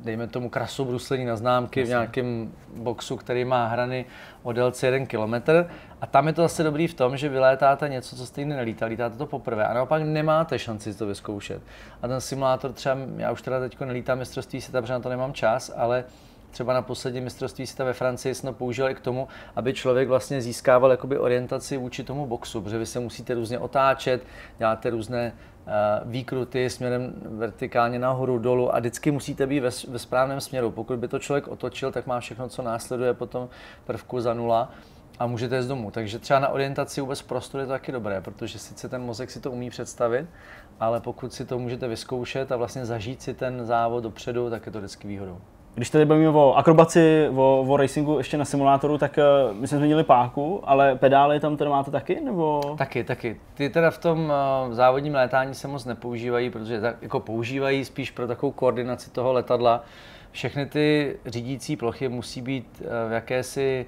dejme 0.00 0.26
tomu 0.26 0.50
krasu 0.50 0.84
bruslení 0.84 1.24
na 1.24 1.36
známky 1.36 1.80
Jasně. 1.80 1.94
v 1.94 1.96
nějakém 1.96 2.52
boxu, 2.76 3.16
který 3.16 3.44
má 3.44 3.66
hrany 3.66 4.04
o 4.42 4.52
délce 4.52 4.86
1 4.86 5.06
km. 5.06 5.50
A 6.00 6.06
tam 6.06 6.26
je 6.26 6.32
to 6.32 6.42
zase 6.42 6.62
dobrý 6.62 6.86
v 6.86 6.94
tom, 6.94 7.16
že 7.16 7.28
vylétáte 7.28 7.88
něco, 7.88 8.16
co 8.16 8.26
jste 8.26 8.44
nelítá, 8.44 8.86
lítáte 8.86 9.16
to 9.16 9.26
poprvé 9.26 9.66
a 9.66 9.74
naopak 9.74 10.02
nemáte 10.02 10.58
šanci 10.58 10.94
to 10.94 11.06
vyzkoušet. 11.06 11.62
A 12.02 12.08
ten 12.08 12.20
simulátor 12.20 12.72
třeba, 12.72 12.96
já 13.16 13.32
už 13.32 13.42
teda 13.42 13.60
teď 13.60 13.80
nelítám 13.80 14.18
mistrovství 14.18 14.60
světa, 14.60 14.80
protože 14.80 14.92
na 14.92 15.00
to 15.00 15.08
nemám 15.08 15.32
čas, 15.32 15.72
ale 15.76 16.04
třeba 16.50 16.72
na 16.72 16.82
posledním 16.82 17.24
mistrovství 17.24 17.66
světa 17.66 17.84
ve 17.84 17.92
Francii 17.92 18.34
jsme 18.34 18.52
používali 18.52 18.94
k 18.94 19.00
tomu, 19.00 19.28
aby 19.56 19.74
člověk 19.74 20.08
vlastně 20.08 20.40
získával 20.40 20.90
jakoby 20.90 21.18
orientaci 21.18 21.76
vůči 21.76 22.04
tomu 22.04 22.26
boxu, 22.26 22.60
protože 22.60 22.78
vy 22.78 22.86
se 22.86 23.00
musíte 23.00 23.34
různě 23.34 23.58
otáčet, 23.58 24.22
děláte 24.58 24.90
různé 24.90 25.32
uh, 25.32 25.72
výkruty 26.10 26.70
směrem 26.70 27.12
vertikálně 27.22 27.98
nahoru, 27.98 28.38
dolů 28.38 28.74
a 28.74 28.78
vždycky 28.78 29.10
musíte 29.10 29.46
být 29.46 29.60
ve, 29.60 29.70
ve 29.88 29.98
správném 29.98 30.40
směru. 30.40 30.70
Pokud 30.70 30.98
by 30.98 31.08
to 31.08 31.18
člověk 31.18 31.48
otočil, 31.48 31.92
tak 31.92 32.06
má 32.06 32.20
všechno, 32.20 32.48
co 32.48 32.62
následuje 32.62 33.14
potom 33.14 33.48
prvku 33.84 34.20
za 34.20 34.34
nula 34.34 34.70
a 35.18 35.26
můžete 35.26 35.62
z 35.62 35.68
domu. 35.68 35.90
Takže 35.90 36.18
třeba 36.18 36.40
na 36.40 36.48
orientaci 36.48 37.00
vůbec 37.00 37.22
prostoru 37.22 37.60
je 37.60 37.66
to 37.66 37.72
taky 37.72 37.92
dobré, 37.92 38.20
protože 38.20 38.58
sice 38.58 38.88
ten 38.88 39.02
mozek 39.02 39.30
si 39.30 39.40
to 39.40 39.50
umí 39.50 39.70
představit, 39.70 40.26
ale 40.80 41.00
pokud 41.00 41.32
si 41.32 41.44
to 41.44 41.58
můžete 41.58 41.88
vyzkoušet 41.88 42.52
a 42.52 42.56
vlastně 42.56 42.86
zažít 42.86 43.22
si 43.22 43.34
ten 43.34 43.66
závod 43.66 44.04
dopředu, 44.04 44.50
tak 44.50 44.66
je 44.66 44.72
to 44.72 44.78
vždycky 44.78 45.08
výhodou. 45.08 45.40
Když 45.78 45.90
tady 45.90 46.04
bavíme 46.04 46.28
o 46.28 46.54
akrobaci, 46.54 47.28
o, 47.36 47.64
o 47.68 47.76
racingu 47.76 48.18
ještě 48.18 48.38
na 48.38 48.44
simulátoru, 48.44 48.98
tak 48.98 49.18
uh, 49.18 49.56
my 49.56 49.68
jsme 49.68 49.78
změnili 49.78 50.04
páku, 50.04 50.60
ale 50.64 50.96
pedály 50.96 51.40
tam 51.40 51.56
teda 51.56 51.70
máte 51.70 51.90
taky, 51.90 52.20
nebo? 52.20 52.74
Taky, 52.78 53.04
taky. 53.04 53.40
Ty 53.54 53.70
teda 53.70 53.90
v 53.90 53.98
tom 53.98 54.24
uh, 54.24 54.74
závodním 54.74 55.14
létání 55.14 55.54
se 55.54 55.68
moc 55.68 55.84
nepoužívají, 55.84 56.50
protože 56.50 56.80
tak, 56.80 56.96
jako 57.02 57.20
používají 57.20 57.84
spíš 57.84 58.10
pro 58.10 58.26
takovou 58.26 58.52
koordinaci 58.52 59.10
toho 59.10 59.32
letadla. 59.32 59.84
Všechny 60.30 60.66
ty 60.66 61.16
řídící 61.26 61.76
plochy 61.76 62.08
musí 62.08 62.42
být 62.42 62.66
uh, 62.80 63.10
v 63.10 63.12
jakési 63.12 63.86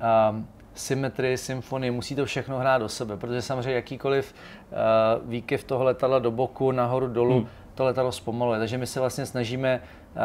uh, 0.00 0.38
symetrii, 0.74 1.38
symfonii, 1.38 1.90
musí 1.90 2.14
to 2.14 2.24
všechno 2.24 2.58
hrát 2.58 2.78
do 2.78 2.88
sebe, 2.88 3.16
protože 3.16 3.42
samozřejmě 3.42 3.72
jakýkoliv 3.72 4.34
uh, 4.34 5.30
výkyv 5.30 5.64
toho 5.64 5.84
letadla 5.84 6.18
do 6.18 6.30
boku, 6.30 6.72
nahoru, 6.72 7.06
dolů, 7.06 7.38
hmm. 7.38 7.48
To 7.74 7.84
letadlo 7.84 8.12
zpomaluje. 8.12 8.58
Takže 8.58 8.78
my 8.78 8.86
se 8.86 9.00
vlastně 9.00 9.26
snažíme 9.26 9.80
uh, 9.80 10.22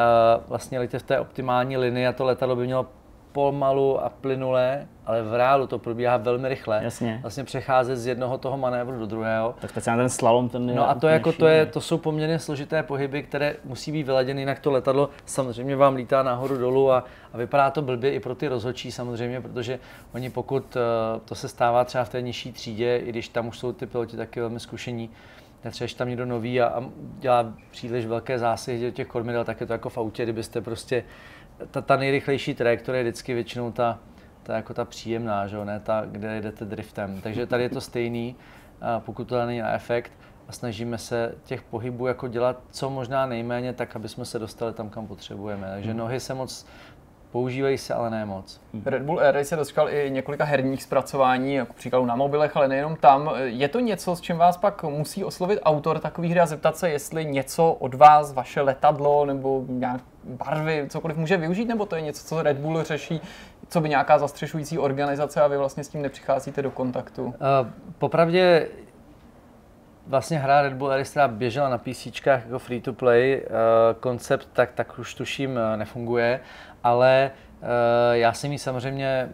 vlastně 0.48 0.78
letět 0.78 1.02
v 1.02 1.06
té 1.06 1.20
optimální 1.20 1.76
linii 1.76 2.06
a 2.06 2.12
to 2.12 2.24
letadlo 2.24 2.56
by 2.56 2.64
mělo 2.64 2.86
pomalu 3.32 4.04
a 4.04 4.08
plynulé, 4.08 4.86
ale 5.06 5.22
v 5.22 5.34
reálu 5.34 5.66
to 5.66 5.78
probíhá 5.78 6.16
velmi 6.16 6.48
rychle. 6.48 6.80
Jasně. 6.82 7.18
Vlastně 7.22 7.44
přecházet 7.44 7.96
z 7.96 8.06
jednoho 8.06 8.38
toho 8.38 8.56
manévru 8.56 8.98
do 8.98 9.06
druhého. 9.06 9.54
Tak 9.60 9.70
speciálně 9.70 10.02
ten 10.02 10.08
slalom, 10.08 10.48
ten 10.48 10.68
je 10.68 10.74
No 10.74 10.90
a 10.90 10.94
to, 10.94 11.08
jako 11.08 11.32
to, 11.32 11.46
je, 11.46 11.66
to 11.66 11.80
jsou 11.80 11.98
poměrně 11.98 12.38
složité 12.38 12.82
pohyby, 12.82 13.22
které 13.22 13.56
musí 13.64 13.92
být 13.92 14.02
vyladěny, 14.02 14.42
jinak 14.42 14.60
to 14.60 14.70
letadlo 14.70 15.10
samozřejmě 15.26 15.76
vám 15.76 15.94
lítá 15.94 16.22
nahoru 16.22 16.58
dolů 16.58 16.92
a, 16.92 17.04
a 17.32 17.38
vypadá 17.38 17.70
to 17.70 17.82
blbě 17.82 18.12
i 18.12 18.20
pro 18.20 18.34
ty 18.34 18.48
rozhodčí 18.48 18.92
samozřejmě, 18.92 19.40
protože 19.40 19.78
oni 20.14 20.30
pokud 20.30 20.76
uh, 20.76 20.82
to 21.24 21.34
se 21.34 21.48
stává 21.48 21.84
třeba 21.84 22.04
v 22.04 22.08
té 22.08 22.22
nižší 22.22 22.52
třídě, 22.52 22.96
i 22.96 23.08
když 23.08 23.28
tam 23.28 23.48
už 23.48 23.58
jsou 23.58 23.72
ty 23.72 23.86
piloti 23.86 24.16
taky 24.16 24.40
velmi 24.40 24.60
zkušení, 24.60 25.10
třeba 25.70 25.90
tam 25.96 26.08
někdo 26.08 26.26
nový 26.26 26.60
a, 26.60 26.66
a 26.66 26.84
dělá 27.18 27.54
příliš 27.70 28.06
velké 28.06 28.38
zásahy 28.38 28.80
do 28.80 28.90
těch 28.90 29.06
kormidel, 29.06 29.44
tak 29.44 29.60
je 29.60 29.66
to 29.66 29.72
jako 29.72 29.88
v 29.88 29.98
autě, 29.98 30.22
kdybyste 30.22 30.60
prostě 30.60 31.04
ta, 31.70 31.80
ta 31.80 31.96
nejrychlejší 31.96 32.54
trajektorie 32.54 32.98
je 32.98 33.04
vždycky 33.04 33.34
většinou 33.34 33.72
ta, 33.72 33.98
ta, 34.42 34.56
jako 34.56 34.74
ta 34.74 34.84
příjemná, 34.84 35.46
že 35.46 35.64
ne 35.64 35.80
ta, 35.80 36.02
kde 36.06 36.40
jdete 36.40 36.64
driftem. 36.64 37.20
Takže 37.20 37.46
tady 37.46 37.62
je 37.62 37.68
to 37.68 37.80
stejný, 37.80 38.36
pokud 38.98 39.24
to 39.24 39.46
není 39.46 39.60
na 39.60 39.72
efekt 39.72 40.12
a 40.48 40.52
snažíme 40.52 40.98
se 40.98 41.34
těch 41.44 41.62
pohybů 41.62 42.06
jako 42.06 42.28
dělat 42.28 42.60
co 42.70 42.90
možná 42.90 43.26
nejméně, 43.26 43.72
tak 43.72 43.96
aby 43.96 44.08
jsme 44.08 44.24
se 44.24 44.38
dostali 44.38 44.72
tam, 44.72 44.90
kam 44.90 45.06
potřebujeme. 45.06 45.66
Takže 45.74 45.90
hmm. 45.90 45.98
nohy 45.98 46.20
se 46.20 46.34
moc 46.34 46.66
Používají 47.32 47.78
se, 47.78 47.94
ale 47.94 48.10
ne 48.10 48.26
moc. 48.26 48.60
Red 48.84 49.02
Bull 49.02 49.20
Air 49.20 49.44
se 49.44 49.56
dočkal 49.56 49.90
i 49.90 50.10
několika 50.10 50.44
herních 50.44 50.82
zpracování, 50.82 51.54
jako 51.54 51.72
příkladu 51.72 52.06
na 52.06 52.16
mobilech, 52.16 52.56
ale 52.56 52.68
nejenom 52.68 52.96
tam. 52.96 53.30
Je 53.44 53.68
to 53.68 53.80
něco, 53.80 54.16
s 54.16 54.20
čím 54.20 54.36
vás 54.36 54.56
pak 54.56 54.82
musí 54.82 55.24
oslovit 55.24 55.58
autor 55.62 55.98
takový 55.98 56.28
hry 56.28 56.40
a 56.40 56.46
zeptat 56.46 56.76
se, 56.76 56.90
jestli 56.90 57.24
něco 57.24 57.72
od 57.72 57.94
vás, 57.94 58.32
vaše 58.32 58.60
letadlo 58.60 59.24
nebo 59.24 59.64
nějak 59.68 60.00
barvy, 60.24 60.86
cokoliv 60.88 61.16
může 61.16 61.36
využít, 61.36 61.64
nebo 61.64 61.86
to 61.86 61.96
je 61.96 62.02
něco, 62.02 62.24
co 62.24 62.42
Red 62.42 62.58
Bull 62.58 62.82
řeší, 62.82 63.20
co 63.68 63.80
by 63.80 63.88
nějaká 63.88 64.18
zastřešující 64.18 64.78
organizace 64.78 65.40
a 65.40 65.46
vy 65.46 65.56
vlastně 65.56 65.84
s 65.84 65.88
tím 65.88 66.02
nepřicházíte 66.02 66.62
do 66.62 66.70
kontaktu? 66.70 67.24
Uh, 67.24 67.32
popravdě 67.98 68.68
vlastně 70.10 70.38
hra 70.38 70.62
Red 70.62 70.72
Bull 70.72 70.90
která 71.10 71.28
běžela 71.28 71.68
na 71.68 71.78
PC 71.78 72.06
jako 72.26 72.58
free 72.58 72.80
to 72.80 72.92
play, 72.92 73.42
uh, 73.42 74.00
koncept 74.00 74.48
tak, 74.52 74.72
tak 74.72 74.98
už 74.98 75.14
tuším 75.14 75.50
uh, 75.50 75.76
nefunguje 75.76 76.40
ale 76.84 77.30
já 78.12 78.32
jsem 78.32 78.52
ji 78.52 78.58
samozřejmě 78.58 79.28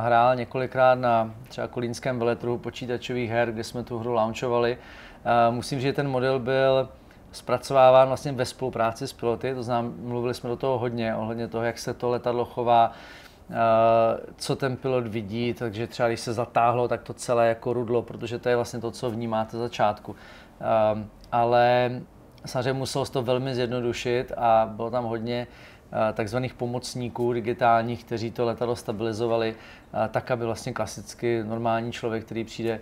hrál 0.00 0.36
několikrát 0.36 0.94
na 0.94 1.34
třeba 1.48 1.68
kolínském 1.68 2.18
veletrhu 2.18 2.58
počítačových 2.58 3.30
her, 3.30 3.52
kde 3.52 3.64
jsme 3.64 3.82
tu 3.82 3.98
hru 3.98 4.12
launchovali. 4.12 4.78
Musím 5.50 5.78
říct, 5.78 5.82
že 5.82 5.92
ten 5.92 6.08
model 6.08 6.38
byl 6.38 6.88
zpracováván 7.32 8.08
vlastně 8.08 8.32
ve 8.32 8.44
spolupráci 8.44 9.08
s 9.08 9.12
piloty, 9.12 9.54
to 9.54 9.62
znamená, 9.62 9.94
mluvili 10.00 10.34
jsme 10.34 10.48
do 10.48 10.56
toho 10.56 10.78
hodně, 10.78 11.14
ohledně 11.14 11.48
toho, 11.48 11.64
jak 11.64 11.78
se 11.78 11.94
to 11.94 12.08
letadlo 12.08 12.44
chová, 12.44 12.92
co 14.36 14.56
ten 14.56 14.76
pilot 14.76 15.06
vidí, 15.06 15.54
takže 15.54 15.86
třeba 15.86 16.08
když 16.08 16.20
se 16.20 16.32
zatáhlo, 16.32 16.88
tak 16.88 17.02
to 17.02 17.14
celé 17.14 17.48
jako 17.48 17.72
rudlo, 17.72 18.02
protože 18.02 18.38
to 18.38 18.48
je 18.48 18.56
vlastně 18.56 18.80
to, 18.80 18.90
co 18.90 19.10
vnímáte 19.10 19.58
začátku. 19.58 20.16
Ale 21.32 21.90
samozřejmě 22.46 22.72
muselo 22.72 23.04
se 23.04 23.12
to 23.12 23.22
velmi 23.22 23.54
zjednodušit 23.54 24.32
a 24.36 24.70
bylo 24.72 24.90
tam 24.90 25.04
hodně 25.04 25.46
takzvaných 26.14 26.54
pomocníků 26.54 27.32
digitálních, 27.32 28.04
kteří 28.04 28.30
to 28.30 28.44
letadlo 28.44 28.76
stabilizovali, 28.76 29.54
tak, 30.10 30.30
aby 30.30 30.44
vlastně 30.44 30.72
klasicky 30.72 31.44
normální 31.44 31.92
člověk, 31.92 32.24
který 32.24 32.44
přijde 32.44 32.80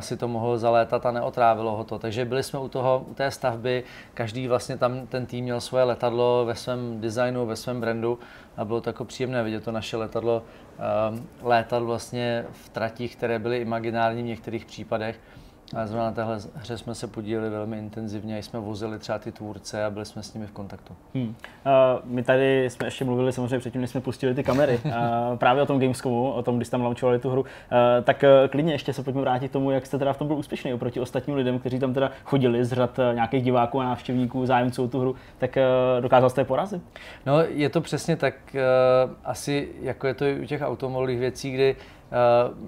si 0.00 0.16
to 0.16 0.28
mohl 0.28 0.58
zalétat 0.58 1.06
a 1.06 1.10
neotrávilo 1.10 1.76
ho 1.76 1.84
to. 1.84 1.98
Takže 1.98 2.24
byli 2.24 2.42
jsme 2.42 2.58
u, 2.58 2.68
toho, 2.68 3.06
u 3.10 3.14
té 3.14 3.30
stavby, 3.30 3.84
každý 4.14 4.48
vlastně 4.48 4.76
tam 4.76 5.06
ten 5.06 5.26
tým 5.26 5.44
měl 5.44 5.60
svoje 5.60 5.84
letadlo 5.84 6.44
ve 6.46 6.54
svém 6.54 7.00
designu, 7.00 7.46
ve 7.46 7.56
svém 7.56 7.80
brandu 7.80 8.18
a 8.58 8.64
bylo 8.64 8.80
to 8.80 8.90
jako 8.90 9.04
příjemné 9.04 9.42
vidět 9.42 9.64
to 9.64 9.72
naše 9.72 9.96
letadlo 9.96 10.42
um, 11.10 11.28
létat 11.42 11.82
vlastně 11.82 12.44
v 12.52 12.68
tratích, 12.68 13.16
které 13.16 13.38
byly 13.38 13.58
imaginární 13.58 14.22
v 14.22 14.26
některých 14.26 14.64
případech 14.64 15.20
a 15.76 15.86
zrovna 15.86 16.04
na 16.04 16.12
téhle 16.12 16.38
hře 16.54 16.78
jsme 16.78 16.94
se 16.94 17.06
podíleli 17.06 17.50
velmi 17.50 17.78
intenzivně, 17.78 18.42
jsme 18.42 18.60
vozili 18.60 18.98
třeba 18.98 19.18
ty 19.18 19.32
tvůrce 19.32 19.84
a 19.84 19.90
byli 19.90 20.04
jsme 20.04 20.22
s 20.22 20.34
nimi 20.34 20.46
v 20.46 20.50
kontaktu. 20.50 20.96
Hmm. 21.14 21.24
Uh, 21.24 21.34
my 22.04 22.22
tady 22.22 22.70
jsme 22.70 22.86
ještě 22.86 23.04
mluvili 23.04 23.32
samozřejmě 23.32 23.58
předtím, 23.58 23.80
než 23.80 23.90
jsme 23.90 24.00
pustili 24.00 24.34
ty 24.34 24.44
kamery, 24.44 24.80
uh, 24.84 24.92
právě 25.36 25.62
o 25.62 25.66
tom 25.66 25.80
Gamescomu, 25.80 26.32
o 26.32 26.42
tom, 26.42 26.56
když 26.56 26.68
tam 26.68 26.82
launchovali 26.82 27.18
tu 27.18 27.30
hru. 27.30 27.40
Uh, 27.40 27.48
tak 28.04 28.22
uh, 28.22 28.48
klidně 28.48 28.72
ještě 28.72 28.92
se 28.92 29.02
pojďme 29.02 29.20
vrátit 29.20 29.48
k 29.48 29.52
tomu, 29.52 29.70
jak 29.70 29.86
jste 29.86 29.98
teda 29.98 30.12
v 30.12 30.18
tom 30.18 30.26
byl 30.26 30.36
úspěšný 30.36 30.74
oproti 30.74 31.00
ostatním 31.00 31.36
lidem, 31.36 31.58
kteří 31.58 31.78
tam 31.78 31.94
teda 31.94 32.10
chodili 32.24 32.64
z 32.64 32.72
řad 32.72 32.98
uh, 32.98 33.14
nějakých 33.14 33.42
diváků 33.42 33.80
a 33.80 33.84
návštěvníků, 33.84 34.46
zájemců 34.46 34.84
o 34.84 34.88
tu 34.88 35.00
hru, 35.00 35.14
tak 35.38 35.56
uh, 35.56 36.02
dokázal 36.02 36.30
jste 36.30 36.40
je 36.40 36.44
porazit? 36.44 36.82
No, 37.26 37.40
je 37.48 37.68
to 37.68 37.80
přesně 37.80 38.16
tak, 38.16 38.34
uh, 38.54 39.10
asi 39.24 39.68
jako 39.80 40.06
je 40.06 40.14
to 40.14 40.24
i 40.24 40.40
u 40.40 40.44
těch 40.44 40.62
automobilových 40.62 41.18
věcí, 41.18 41.50
kdy 41.50 41.76
Uh, 41.76 41.97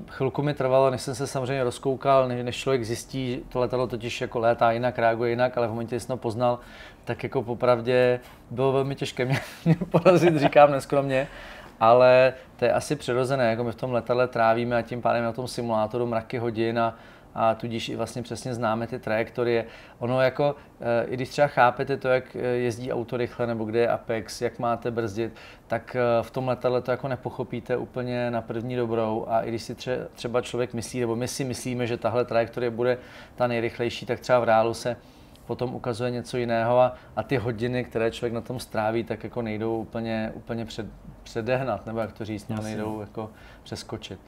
chvilku 0.08 0.42
mi 0.42 0.54
trvalo, 0.54 0.90
než 0.90 1.02
jsem 1.02 1.14
se 1.14 1.26
samozřejmě 1.26 1.64
rozkoukal, 1.64 2.28
než 2.28 2.56
člověk 2.56 2.84
zjistí, 2.84 3.42
to 3.48 3.58
letadlo 3.58 3.86
totiž 3.86 4.20
jako 4.20 4.38
létá 4.38 4.72
jinak, 4.72 4.98
reaguje 4.98 5.30
jinak, 5.30 5.58
ale 5.58 5.66
v 5.66 5.70
momentě, 5.70 5.96
kdy 5.96 6.00
jsem 6.00 6.08
to 6.08 6.16
poznal, 6.16 6.58
tak 7.04 7.22
jako 7.22 7.42
popravdě 7.42 8.20
bylo 8.50 8.72
velmi 8.72 8.94
těžké 8.94 9.24
mě, 9.24 9.40
mě 9.64 9.76
porazit, 9.90 10.36
říkám 10.36 10.70
neskromně, 10.70 11.28
ale 11.80 12.34
to 12.56 12.64
je 12.64 12.72
asi 12.72 12.96
přirozené, 12.96 13.50
jako 13.50 13.64
my 13.64 13.72
v 13.72 13.74
tom 13.74 13.92
letadle 13.92 14.28
trávíme 14.28 14.76
a 14.76 14.82
tím 14.82 15.02
pádem 15.02 15.24
na 15.24 15.32
tom 15.32 15.48
simulátoru 15.48 16.06
mraky 16.06 16.38
hodin 16.38 16.78
a 16.78 16.94
a 17.34 17.54
tudíž 17.54 17.88
i 17.88 17.96
vlastně 17.96 18.22
přesně 18.22 18.54
známe 18.54 18.86
ty 18.86 18.98
trajektorie. 18.98 19.64
Ono 19.98 20.20
jako, 20.20 20.56
eh, 20.80 21.06
i 21.08 21.14
když 21.14 21.28
třeba 21.28 21.46
chápete 21.46 21.96
to, 21.96 22.08
jak 22.08 22.36
eh, 22.36 22.38
jezdí 22.40 22.92
auto 22.92 23.16
rychle, 23.16 23.46
nebo 23.46 23.64
kde 23.64 23.78
je 23.78 23.88
Apex, 23.88 24.42
jak 24.42 24.58
máte 24.58 24.90
brzdit, 24.90 25.32
tak 25.66 25.96
eh, 25.96 26.22
v 26.22 26.30
tom 26.30 26.48
letadle 26.48 26.82
to 26.82 26.90
jako 26.90 27.08
nepochopíte 27.08 27.76
úplně 27.76 28.30
na 28.30 28.42
první 28.42 28.76
dobrou 28.76 29.26
a 29.28 29.40
i 29.40 29.48
když 29.48 29.62
si 29.62 29.76
třeba 30.14 30.40
člověk 30.40 30.74
myslí, 30.74 31.00
nebo 31.00 31.16
my 31.16 31.28
si 31.28 31.44
myslíme, 31.44 31.86
že 31.86 31.96
tahle 31.96 32.24
trajektorie 32.24 32.70
bude 32.70 32.98
ta 33.34 33.46
nejrychlejší, 33.46 34.06
tak 34.06 34.20
třeba 34.20 34.38
v 34.38 34.44
reálu 34.44 34.74
se 34.74 34.96
potom 35.50 35.74
ukazuje 35.74 36.10
něco 36.10 36.36
jiného 36.36 36.80
a, 36.80 36.94
a 37.16 37.22
ty 37.22 37.36
hodiny, 37.36 37.84
které 37.84 38.10
člověk 38.10 38.32
na 38.32 38.40
tom 38.40 38.60
stráví, 38.60 39.04
tak 39.04 39.24
jako 39.24 39.42
nejdou 39.42 39.80
úplně, 39.80 40.32
úplně 40.34 40.64
před, 40.64 40.86
předehnat, 41.22 41.86
nebo 41.86 41.98
jak 41.98 42.12
to 42.12 42.24
říct, 42.24 42.48
nebo 42.48 42.62
nejdou 42.62 43.00
jako 43.00 43.30
přeskočit. 43.62 44.20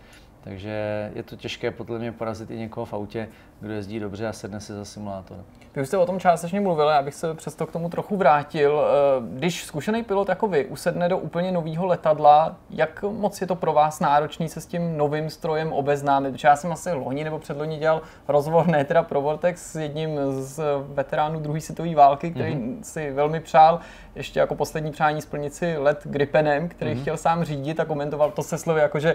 Takže 0.45 1.11
je 1.15 1.23
to 1.23 1.37
těžké 1.37 1.71
podle 1.71 1.99
mě 1.99 2.13
porazit 2.13 2.51
i 2.51 2.59
někoho 2.59 2.87
v 2.87 2.95
autě, 2.95 3.29
kdo 3.61 3.73
jezdí 3.73 4.01
dobře 4.01 4.29
a 4.29 4.33
sedne 4.33 4.61
si 4.61 4.73
za 4.73 4.85
simulátor. 4.85 5.37
Vy 5.75 5.83
už 5.83 5.89
jste 5.89 5.99
o 5.99 6.07
tom 6.07 6.21
částečně 6.21 6.61
mluvili, 6.61 6.93
abych 6.93 7.15
se 7.15 7.35
přesto 7.35 7.67
k 7.67 7.73
tomu 7.73 7.89
trochu 7.89 8.17
vrátil. 8.17 8.83
Eh, 8.83 9.37
když 9.37 9.65
zkušený 9.65 10.03
pilot 10.03 10.29
jako 10.29 10.49
vy 10.49 10.65
usedne 10.65 11.09
do 11.09 11.19
úplně 11.19 11.53
nového 11.53 11.87
letadla, 11.87 12.57
jak 12.71 13.03
moc 13.03 13.41
je 13.41 13.47
to 13.47 13.55
pro 13.55 13.73
vás 13.73 14.01
náročný 14.01 14.49
se 14.49 14.61
s 14.61 14.67
tím 14.67 14.97
novým 14.97 15.31
strojem 15.31 15.73
obeznámit? 15.73 16.31
Protože 16.31 16.49
já 16.49 16.57
jsem 16.57 16.73
asi 16.73 16.93
loni 16.93 17.25
nebo 17.25 17.39
předloni 17.39 17.79
dělal 17.79 18.03
rozhovor, 18.29 18.67
ne 18.67 18.85
teda 18.85 19.03
pro 19.03 19.21
Vortex, 19.21 19.73
s 19.73 19.77
jedním 19.77 20.19
z 20.31 20.63
veteránů 20.89 21.41
druhé 21.41 21.61
světové 21.61 21.95
války, 21.95 22.31
který 22.31 22.55
mm-hmm. 22.55 22.83
si 22.83 23.11
velmi 23.11 23.41
přál 23.41 23.81
ještě 24.15 24.41
jako 24.41 24.55
poslední 24.55 24.91
přání 24.91 25.23
splnit 25.23 25.55
si 25.55 25.77
let 25.77 26.01
Gripenem, 26.05 26.69
který 26.69 26.91
mm-hmm. 26.91 27.01
chtěl 27.01 27.17
sám 27.17 27.45
řídit 27.45 27.81
a 27.81 27.85
komentoval 27.85 28.31
to 28.31 28.43
se 28.43 28.59
slovy 28.59 28.81
jako, 28.81 29.01
že 29.01 29.15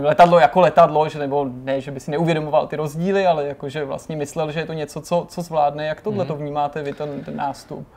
letadlo 0.00 0.38
jako 0.38 0.60
letadlo, 0.60 1.08
že 1.08 1.18
nebo 1.18 1.46
ne, 1.52 1.80
že 1.80 1.90
by 1.90 2.00
si 2.00 2.10
neuvědomoval 2.10 2.66
ty 2.66 2.76
rozdíly, 2.76 3.26
ale 3.26 3.46
jako, 3.46 3.68
že 3.68 3.84
vlastně 3.84 4.16
myslel, 4.16 4.52
že 4.52 4.60
je 4.60 4.66
to 4.66 4.72
něco, 4.72 5.00
co, 5.00 5.26
co 5.28 5.42
zvládne. 5.42 5.86
Jak 5.86 6.00
tohle 6.00 6.24
to 6.24 6.34
mm-hmm. 6.34 6.38
vnímáte 6.38 6.82
vy, 6.82 6.92
ten, 6.92 7.24
ten 7.24 7.36
nástup? 7.36 7.88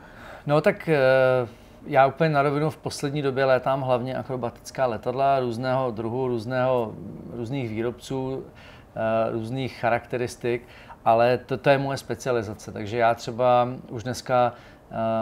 No 0.46 0.60
tak 0.60 0.88
eh, 0.88 0.98
já 1.86 2.06
úplně 2.06 2.30
na 2.30 2.42
rovinu 2.42 2.70
v 2.70 2.76
poslední 2.76 3.22
době 3.22 3.44
létám 3.44 3.80
hlavně 3.80 4.14
akrobatická 4.14 4.86
letadla 4.86 5.40
různého 5.40 5.90
druhu, 5.90 6.28
různého, 6.28 6.92
různých 7.32 7.70
výrobců, 7.70 8.44
eh, 8.96 9.32
různých 9.32 9.78
charakteristik, 9.80 10.62
ale 11.04 11.38
to, 11.38 11.58
to 11.58 11.70
je 11.70 11.78
moje 11.78 11.98
specializace. 11.98 12.72
Takže 12.72 12.98
já 12.98 13.14
třeba 13.14 13.68
už 13.88 14.02
dneska 14.02 14.52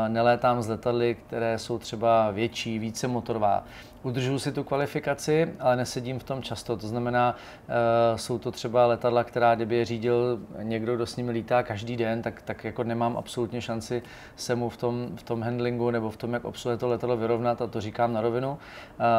nelétám 0.09 0.62
z 0.62 0.69
letadly, 0.69 1.16
které 1.27 1.59
jsou 1.59 1.78
třeba 1.78 2.31
větší, 2.31 2.78
více 2.78 3.09
motorová 3.09 3.65
udržuju 4.03 4.39
si 4.39 4.53
tu 4.53 4.65
kvalifikaci, 4.65 5.49
ale 5.61 5.77
nesedím 5.77 6.19
v 6.19 6.24
tom 6.24 6.43
často. 6.43 6.77
To 6.77 6.89
znamená, 6.89 7.37
uh, 7.69 8.16
jsou 8.16 8.39
to 8.39 8.51
třeba 8.51 8.87
letadla, 8.87 9.24
která 9.24 9.55
kdyby 9.55 9.77
je 9.77 9.85
řídil 9.85 10.39
někdo, 10.62 10.97
kdo 10.97 11.07
s 11.07 11.16
nimi 11.16 11.33
lítá 11.33 11.62
každý 11.62 11.97
den, 11.97 12.23
tak, 12.23 12.43
tak 12.43 12.65
jako 12.65 12.85
nemám 12.85 13.16
absolutně 13.16 13.61
šanci 13.61 14.03
se 14.37 14.55
mu 14.55 14.69
v 14.69 14.77
tom, 14.77 15.09
v 15.16 15.23
tom 15.23 15.43
handlingu 15.43 15.91
nebo 15.91 16.11
v 16.11 16.16
tom, 16.16 16.33
jak 16.33 16.45
obsluhuje 16.45 16.79
to 16.79 16.89
letadlo 16.89 17.16
vyrovnat 17.16 17.62
a 17.62 17.66
to 17.66 17.81
říkám 17.81 18.12
na 18.12 18.20
rovinu. 18.20 18.51
Uh, 18.51 18.59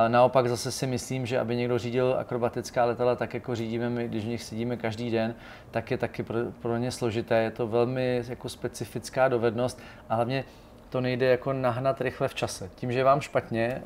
naopak 0.07 0.49
zase 0.49 0.72
si 0.72 0.88
myslím, 0.88 1.26
že 1.26 1.39
aby 1.39 1.55
někdo 1.55 1.77
řídil 1.77 2.15
akrobatická 2.19 2.85
letadla 2.85 3.15
tak, 3.15 3.34
jako 3.34 3.55
řídíme 3.55 3.89
my, 3.89 4.07
když 4.07 4.23
v 4.23 4.27
nich 4.27 4.43
sedíme 4.43 4.77
každý 4.77 5.11
den, 5.11 5.35
tak 5.72 5.91
je 5.91 5.97
taky 5.97 6.23
pro, 6.23 6.38
pro 6.61 6.77
ně 6.77 6.91
složité. 6.91 7.35
Je 7.35 7.51
to 7.51 7.68
velmi 7.68 8.23
jako 8.27 8.49
specifická 8.49 9.27
dovednost 9.27 9.81
a 10.10 10.15
hlavně 10.15 10.43
to 10.93 11.01
nejde 11.01 11.25
jako 11.25 11.53
nahnat 11.53 12.01
rychle 12.01 12.27
v 12.27 12.35
čase. 12.35 12.69
Tím, 12.75 12.91
že 12.91 12.99
je 12.99 13.03
vám 13.03 13.21
špatně, 13.21 13.81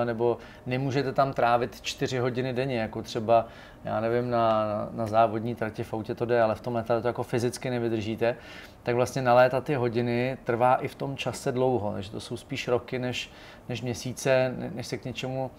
eh, 0.00 0.04
nebo 0.04 0.38
nemůžete 0.66 1.12
tam 1.12 1.32
trávit 1.32 1.80
čtyři 1.80 2.18
hodiny 2.18 2.52
denně, 2.52 2.78
jako 2.78 3.02
třeba, 3.02 3.46
já 3.84 4.00
nevím, 4.00 4.30
na, 4.30 4.88
na 4.92 5.06
závodní 5.06 5.54
trati 5.54 5.84
v 5.84 5.94
autě 5.94 6.14
to 6.14 6.24
jde, 6.24 6.42
ale 6.42 6.54
v 6.54 6.60
tom 6.60 6.74
letadle 6.74 7.02
to 7.02 7.08
jako 7.08 7.22
fyzicky 7.22 7.70
nevydržíte, 7.70 8.36
tak 8.82 8.94
vlastně 8.94 9.22
nalétat 9.22 9.64
ty 9.64 9.74
hodiny 9.74 10.38
trvá 10.44 10.74
i 10.74 10.88
v 10.88 10.94
tom 10.94 11.16
čase 11.16 11.52
dlouho, 11.52 11.92
takže 11.92 12.10
to 12.10 12.20
jsou 12.20 12.36
spíš 12.36 12.68
roky 12.68 12.98
než, 12.98 13.30
než 13.68 13.82
měsíce, 13.82 14.54
než 14.74 14.86
se 14.86 14.98
k 14.98 15.04
něčemu 15.04 15.50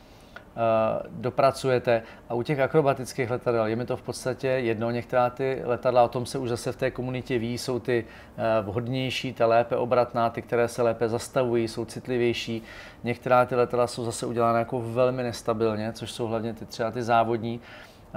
dopracujete. 1.09 2.03
A 2.29 2.33
u 2.33 2.43
těch 2.43 2.59
akrobatických 2.59 3.31
letadel 3.31 3.65
je 3.65 3.75
mi 3.75 3.85
to 3.85 3.97
v 3.97 4.01
podstatě 4.01 4.47
jedno. 4.47 4.91
Některá 4.91 5.29
ty 5.29 5.61
letadla, 5.65 6.03
o 6.03 6.07
tom 6.07 6.25
se 6.25 6.37
už 6.37 6.49
zase 6.49 6.71
v 6.71 6.75
té 6.75 6.91
komunitě 6.91 7.39
ví, 7.39 7.57
jsou 7.57 7.79
ty 7.79 8.05
eh, 8.37 8.61
vhodnější, 8.61 9.33
ta 9.33 9.47
lépe 9.47 9.75
obratná, 9.75 10.29
ty, 10.29 10.41
které 10.41 10.67
se 10.67 10.81
lépe 10.81 11.09
zastavují, 11.09 11.67
jsou 11.67 11.85
citlivější. 11.85 12.63
Některá 13.03 13.45
ty 13.45 13.55
letadla 13.55 13.87
jsou 13.87 14.05
zase 14.05 14.25
udělána 14.25 14.59
jako 14.59 14.81
velmi 14.81 15.23
nestabilně, 15.23 15.93
což 15.93 16.11
jsou 16.11 16.27
hlavně 16.27 16.53
ty 16.53 16.65
třeba 16.65 16.91
ty 16.91 17.03
závodní. 17.03 17.59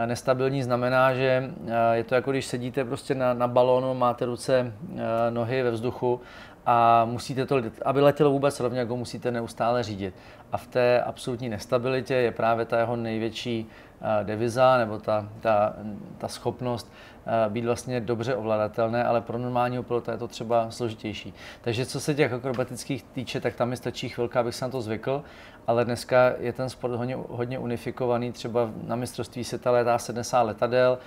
Nestabilní 0.07 0.63
znamená, 0.63 1.15
že 1.15 1.51
eh, 1.67 1.97
je 1.97 2.05
to 2.05 2.15
jako 2.15 2.31
když 2.31 2.47
sedíte 2.47 2.85
prostě 2.85 3.15
na, 3.15 3.35
na 3.35 3.49
balónu, 3.49 3.95
máte 3.95 4.25
ruce, 4.25 4.73
nohy 5.31 5.63
ve 5.63 5.71
vzduchu 5.71 6.21
a 6.67 7.05
musíte 7.05 7.47
to, 7.47 7.63
aby 7.85 8.01
letělo 8.01 8.31
vůbec 8.31 8.61
rovně, 8.61 8.79
jako 8.79 8.97
musíte 8.97 9.31
neustále 9.31 9.83
řídit. 9.83 10.15
A 10.53 10.57
v 10.57 10.67
té 10.67 11.03
absolutní 11.03 11.49
nestabilitě 11.49 12.15
je 12.15 12.33
právě 12.33 12.65
ta 12.65 12.79
jeho 12.79 12.97
největší 12.97 13.67
eh, 14.21 14.25
deviza, 14.25 14.79
nebo 14.79 14.99
ta, 14.99 15.29
ta, 15.41 15.75
ta 16.19 16.29
schopnost 16.29 16.93
eh, 17.27 17.51
být 17.51 17.65
vlastně 17.65 18.01
dobře 18.01 18.35
ovladatelné, 18.35 19.05
ale 19.05 19.21
pro 19.21 19.39
normálního 19.39 19.83
pilota 19.83 20.13
je 20.13 20.19
to 20.19 20.29
třeba 20.29 20.71
složitější. 20.71 21.35
Takže 21.61 21.87
co 21.87 22.01
se 22.01 22.15
těch 22.15 22.33
akrobatických 22.33 23.03
týče, 23.03 23.41
tak 23.41 23.55
tam 23.55 23.69
mi 23.69 23.77
stačí 23.77 24.09
chvilka, 24.09 24.41
abych 24.41 24.55
se 24.55 24.65
na 24.65 24.71
to 24.71 24.81
zvykl, 24.81 25.23
ale 25.67 25.85
dneska 25.85 26.33
je 26.39 26.53
ten 26.53 26.69
sport 26.69 26.95
hodně, 26.95 27.17
hodně 27.29 27.59
unifikovaný, 27.59 28.33
třeba 28.33 28.71
na 28.87 28.97
mistrovství 28.97 29.45
světa 29.45 29.71
letá 29.71 29.99
70 29.99 30.43
letadel, 30.43 30.99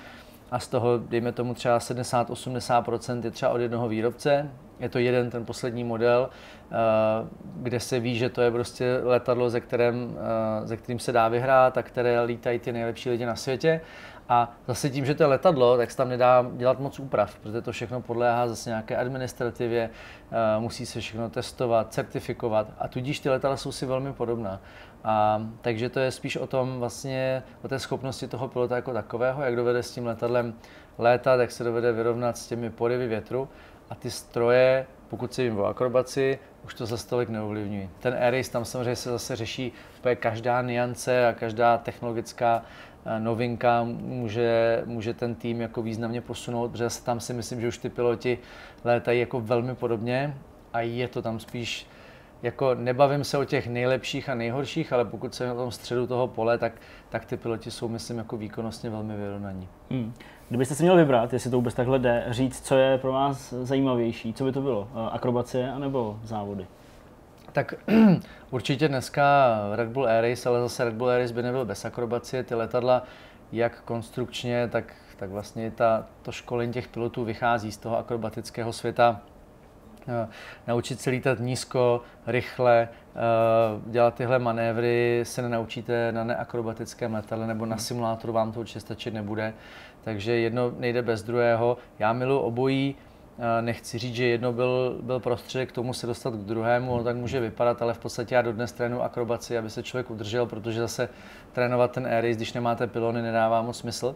a 0.51 0.59
z 0.59 0.67
toho, 0.67 0.97
dejme 0.97 1.31
tomu 1.31 1.53
třeba 1.53 1.77
70-80% 1.77 3.23
je 3.23 3.31
třeba 3.31 3.51
od 3.51 3.57
jednoho 3.57 3.87
výrobce, 3.87 4.49
je 4.79 4.89
to 4.89 4.99
jeden 4.99 5.29
ten 5.29 5.45
poslední 5.45 5.83
model, 5.83 6.29
eh, 6.29 6.75
kde 7.55 7.79
se 7.79 7.99
ví, 7.99 8.17
že 8.17 8.29
to 8.29 8.41
je 8.41 8.51
prostě 8.51 8.99
letadlo, 9.03 9.49
ze, 9.49 9.59
kterém, 9.59 10.17
eh, 10.63 10.67
ze 10.67 10.77
kterým 10.77 10.99
se 10.99 11.11
dá 11.11 11.27
vyhrát 11.27 11.77
a 11.77 11.83
které 11.83 12.21
lítají 12.21 12.59
ty 12.59 12.71
nejlepší 12.71 13.09
lidi 13.09 13.25
na 13.25 13.35
světě. 13.35 13.81
A 14.29 14.51
zase 14.67 14.89
tím, 14.89 15.05
že 15.05 15.15
to 15.15 15.23
je 15.23 15.27
letadlo, 15.27 15.77
tak 15.77 15.91
se 15.91 15.97
tam 15.97 16.09
nedá 16.09 16.45
dělat 16.53 16.79
moc 16.79 16.99
úprav, 16.99 17.39
protože 17.39 17.61
to 17.61 17.71
všechno 17.71 18.01
podléhá 18.01 18.47
zase 18.47 18.69
nějaké 18.69 18.97
administrativě, 18.97 19.89
eh, 20.31 20.59
musí 20.59 20.85
se 20.85 20.99
všechno 20.99 21.29
testovat, 21.29 21.93
certifikovat 21.93 22.67
a 22.79 22.87
tudíž 22.87 23.19
ty 23.19 23.29
letadla 23.29 23.57
jsou 23.57 23.71
si 23.71 23.85
velmi 23.85 24.13
podobná. 24.13 24.59
A, 25.03 25.41
takže 25.61 25.89
to 25.89 25.99
je 25.99 26.11
spíš 26.11 26.37
o 26.37 26.47
tom 26.47 26.79
vlastně, 26.79 27.43
o 27.63 27.67
té 27.67 27.79
schopnosti 27.79 28.27
toho 28.27 28.47
pilota 28.47 28.75
jako 28.75 28.93
takového, 28.93 29.43
jak 29.43 29.55
dovede 29.55 29.83
s 29.83 29.91
tím 29.91 30.05
letadlem 30.05 30.53
létat, 30.97 31.39
jak 31.39 31.51
se 31.51 31.63
dovede 31.63 31.91
vyrovnat 31.91 32.37
s 32.37 32.47
těmi 32.47 32.69
porivy 32.69 33.07
větru 33.07 33.49
a 33.89 33.95
ty 33.95 34.11
stroje, 34.11 34.85
pokud 35.09 35.33
se 35.33 35.43
jim 35.43 35.59
o 35.59 35.65
akrobaci, 35.65 36.39
už 36.65 36.73
to 36.73 36.85
zase 36.85 37.09
tolik 37.09 37.29
neovlivňují. 37.29 37.89
Ten 37.99 38.13
Air 38.13 38.45
tam 38.45 38.65
samozřejmě 38.65 38.95
se 38.95 39.09
zase 39.09 39.35
řeší 39.35 39.71
úplně 39.99 40.15
každá 40.15 40.61
niance 40.61 41.27
a 41.27 41.33
každá 41.33 41.77
technologická 41.77 42.63
eh, 43.05 43.19
novinka 43.19 43.83
může, 43.83 44.81
může 44.85 45.13
ten 45.13 45.35
tým 45.35 45.61
jako 45.61 45.81
významně 45.81 46.21
posunout, 46.21 46.71
protože 46.71 46.87
tam 47.03 47.19
si 47.19 47.33
myslím, 47.33 47.61
že 47.61 47.67
už 47.67 47.77
ty 47.77 47.89
piloti 47.89 48.37
létají 48.83 49.19
jako 49.19 49.41
velmi 49.41 49.75
podobně 49.75 50.37
a 50.73 50.81
je 50.81 51.07
to 51.07 51.21
tam 51.21 51.39
spíš 51.39 51.87
jako 52.43 52.75
nebavím 52.75 53.23
se 53.23 53.37
o 53.37 53.45
těch 53.45 53.67
nejlepších 53.67 54.29
a 54.29 54.35
nejhorších, 54.35 54.93
ale 54.93 55.05
pokud 55.05 55.35
se 55.35 55.47
na 55.47 55.55
tom 55.55 55.71
středu 55.71 56.07
toho 56.07 56.27
pole, 56.27 56.57
tak, 56.57 56.73
tak 57.09 57.25
ty 57.25 57.37
piloti 57.37 57.71
jsou, 57.71 57.87
myslím, 57.87 58.17
jako 58.17 58.37
výkonnostně 58.37 58.89
velmi 58.89 59.17
vyrovnaní. 59.17 59.67
Hmm. 59.91 60.13
Kdybyste 60.49 60.75
si 60.75 60.83
měl 60.83 60.95
vybrat, 60.95 61.33
jestli 61.33 61.51
to 61.51 61.55
vůbec 61.55 61.73
takhle 61.73 61.99
jde, 61.99 62.25
říct, 62.29 62.65
co 62.65 62.77
je 62.77 62.97
pro 62.97 63.11
vás 63.11 63.53
zajímavější, 63.53 64.33
co 64.33 64.43
by 64.43 64.51
to 64.51 64.61
bylo? 64.61 64.87
Eh, 64.91 65.09
akrobacie 65.11 65.71
anebo 65.71 66.19
závody? 66.23 66.67
Tak 67.51 67.73
určitě 68.51 68.87
dneska 68.87 69.57
Red 69.75 69.89
Bull 69.89 70.07
Air 70.07 70.29
Race, 70.29 70.49
ale 70.49 70.61
zase 70.61 70.83
Red 70.83 70.93
Bull 70.93 71.09
Air 71.09 71.21
Race 71.21 71.33
by 71.33 71.43
nebyl 71.43 71.65
bez 71.65 71.85
akrobacie. 71.85 72.43
Ty 72.43 72.55
letadla, 72.55 73.03
jak 73.51 73.81
konstrukčně, 73.81 74.67
tak, 74.67 74.93
tak 75.17 75.29
vlastně 75.29 75.71
ta, 75.71 76.05
to 76.21 76.31
školení 76.31 76.73
těch 76.73 76.87
pilotů 76.87 77.25
vychází 77.25 77.71
z 77.71 77.77
toho 77.77 77.97
akrobatického 77.97 78.73
světa. 78.73 79.21
Eh, 80.07 80.27
naučit 80.67 81.01
se 81.01 81.09
lítat 81.09 81.39
nízko, 81.39 82.01
rychle, 82.27 82.89
eh, 82.91 83.19
dělat 83.85 84.13
tyhle 84.13 84.39
manévry 84.39 85.21
se 85.23 85.41
nenaučíte 85.41 86.11
na 86.11 86.23
neakrobatickém 86.23 87.13
letadle 87.13 87.47
nebo 87.47 87.65
na 87.65 87.77
simulátoru 87.77 88.33
vám 88.33 88.51
to 88.51 88.59
určitě 88.59 88.79
stačit 88.79 89.13
nebude. 89.13 89.53
Takže 90.03 90.31
jedno 90.31 90.71
nejde 90.77 91.01
bez 91.01 91.23
druhého. 91.23 91.77
Já 91.99 92.13
miluji 92.13 92.39
obojí, 92.39 92.95
eh, 93.39 93.61
nechci 93.61 93.97
říct, 93.97 94.15
že 94.15 94.25
jedno 94.25 94.53
byl, 94.53 94.99
byl 95.01 95.19
prostředek 95.19 95.69
k 95.69 95.75
tomu 95.75 95.93
se 95.93 96.07
dostat 96.07 96.33
k 96.33 96.37
druhému, 96.37 96.91
on 96.91 97.03
tak 97.03 97.15
může 97.15 97.39
vypadat, 97.39 97.81
ale 97.81 97.93
v 97.93 97.99
podstatě 97.99 98.35
já 98.35 98.41
dodnes 98.41 98.71
trénu 98.71 99.03
akrobaci, 99.03 99.57
aby 99.57 99.69
se 99.69 99.83
člověk 99.83 100.11
udržel, 100.11 100.45
protože 100.45 100.79
zase 100.79 101.09
trénovat 101.51 101.91
ten 101.91 102.07
air 102.07 102.35
když 102.35 102.53
nemáte 102.53 102.87
pilony, 102.87 103.21
nedává 103.21 103.61
moc 103.61 103.77
smysl. 103.77 104.15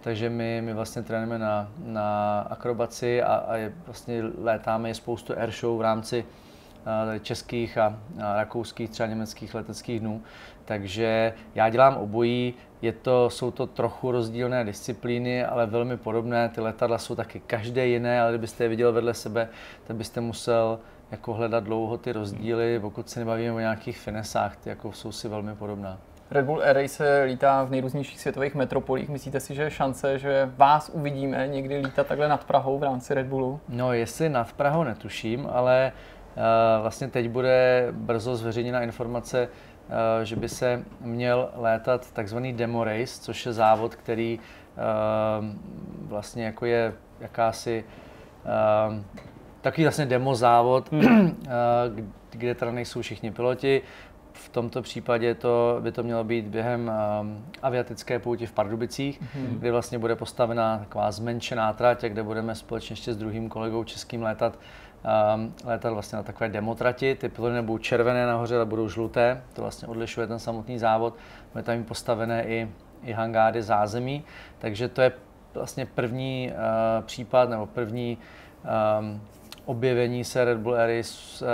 Takže 0.00 0.30
my, 0.30 0.62
my 0.64 0.74
vlastně 0.74 1.02
trénujeme 1.02 1.38
na, 1.38 1.68
na 1.84 2.40
akrobaci 2.50 3.22
a, 3.22 3.34
a 3.34 3.56
je, 3.56 3.72
vlastně 3.86 4.22
létáme 4.38 4.88
je 4.88 4.94
spoustu 4.94 5.38
airshow 5.38 5.78
v 5.78 5.80
rámci 5.80 6.24
uh, 6.24 7.18
českých 7.18 7.78
a, 7.78 7.98
a 8.22 8.36
rakouských, 8.36 8.90
třeba 8.90 9.06
německých 9.06 9.54
leteckých 9.54 10.00
dnů. 10.00 10.22
Takže 10.64 11.34
já 11.54 11.68
dělám 11.68 11.96
obojí, 11.96 12.54
je 12.82 12.92
to, 12.92 13.30
jsou 13.30 13.50
to 13.50 13.66
trochu 13.66 14.10
rozdílné 14.10 14.64
disciplíny, 14.64 15.44
ale 15.44 15.66
velmi 15.66 15.96
podobné. 15.96 16.48
Ty 16.48 16.60
letadla 16.60 16.98
jsou 16.98 17.14
taky 17.14 17.40
každé 17.40 17.86
jiné, 17.86 18.20
ale 18.20 18.32
kdybyste 18.32 18.64
je 18.64 18.68
viděl 18.68 18.92
vedle 18.92 19.14
sebe, 19.14 19.48
tak 19.86 19.96
byste 19.96 20.20
musel 20.20 20.78
jako 21.10 21.34
hledat 21.34 21.64
dlouho 21.64 21.98
ty 21.98 22.12
rozdíly, 22.12 22.80
pokud 22.80 23.10
se 23.10 23.20
nebavíme 23.20 23.52
o 23.52 23.58
nějakých 23.58 23.98
finesách, 23.98 24.56
ty 24.56 24.68
jako 24.68 24.92
jsou 24.92 25.12
si 25.12 25.28
velmi 25.28 25.54
podobná. 25.54 25.98
Red 26.30 26.44
Bull 26.44 26.62
Air 26.62 26.88
se 26.88 27.22
lítá 27.22 27.64
v 27.64 27.70
nejrůznějších 27.70 28.20
světových 28.20 28.54
metropolích. 28.54 29.08
Myslíte 29.08 29.40
si, 29.40 29.54
že 29.54 29.62
je 29.62 29.70
šance, 29.70 30.18
že 30.18 30.50
vás 30.56 30.90
uvidíme 30.94 31.48
někdy 31.48 31.78
lítat 31.78 32.06
takhle 32.06 32.28
nad 32.28 32.44
Prahou 32.44 32.78
v 32.78 32.82
rámci 32.82 33.14
Red 33.14 33.26
Bullu? 33.26 33.60
No, 33.68 33.92
jestli 33.92 34.28
nad 34.28 34.52
Prahou 34.52 34.84
netuším, 34.84 35.48
ale 35.52 35.92
uh, 36.36 36.42
vlastně 36.82 37.08
teď 37.08 37.28
bude 37.28 37.88
brzo 37.92 38.36
zveřejněna 38.36 38.82
informace, 38.82 39.48
uh, 39.48 40.24
že 40.24 40.36
by 40.36 40.48
se 40.48 40.82
měl 41.00 41.50
létat 41.54 42.12
takzvaný 42.12 42.52
demo 42.52 42.84
race, 42.84 43.20
což 43.20 43.46
je 43.46 43.52
závod, 43.52 43.94
který 43.94 44.38
uh, 44.38 45.46
vlastně 46.08 46.44
jako 46.44 46.66
je 46.66 46.92
jakási 47.20 47.84
takový 49.60 49.82
vlastně 49.84 50.06
demo 50.06 50.34
závod, 50.34 50.92
hmm. 50.92 51.44
kde 52.30 52.54
teda 52.54 52.72
nejsou 52.72 53.02
všichni 53.02 53.30
piloti, 53.30 53.82
v 54.44 54.48
tomto 54.48 54.82
případě 54.82 55.34
to, 55.34 55.76
by 55.80 55.92
to 55.92 56.02
mělo 56.02 56.24
být 56.24 56.44
během 56.44 56.90
um, 57.20 57.44
aviatické 57.62 58.18
pouti 58.18 58.46
v 58.46 58.52
Pardubicích, 58.52 59.22
mm-hmm. 59.22 59.58
kde 59.58 59.72
vlastně 59.72 59.98
bude 59.98 60.16
postavena 60.16 60.78
taková 60.78 61.10
zmenšená 61.10 61.72
trať, 61.72 62.04
kde 62.04 62.22
budeme 62.22 62.54
společně 62.54 62.92
ještě 62.92 63.12
s 63.12 63.16
druhým 63.16 63.48
kolegou 63.48 63.84
českým 63.84 64.22
létat 64.22 64.58
um, 65.34 65.54
létat 65.64 65.92
vlastně 65.92 66.16
na 66.16 66.22
takové 66.22 66.48
demotrati. 66.48 67.14
Ty 67.14 67.28
pilony 67.28 67.54
nebudou 67.54 67.78
červené 67.78 68.26
nahoře, 68.26 68.56
ale 68.56 68.66
budou 68.66 68.88
žluté. 68.88 69.42
To 69.52 69.62
vlastně 69.62 69.88
odlišuje 69.88 70.26
ten 70.26 70.38
samotný 70.38 70.78
závod. 70.78 71.14
Bude 71.52 71.64
tam 71.64 71.84
postavené 71.84 72.44
i, 72.44 72.68
i 73.04 73.12
hangády 73.12 73.62
zázemí. 73.62 74.24
Takže 74.58 74.88
to 74.88 75.02
je 75.02 75.12
vlastně 75.54 75.86
první 75.86 76.52
uh, 76.52 77.04
případ 77.04 77.50
nebo 77.50 77.66
první 77.66 78.18
um, 79.00 79.20
objevení 79.64 80.24
se 80.24 80.44
Red 80.44 80.58
Bull 80.58 80.74
Air 80.74 80.90
uh, 80.90 81.48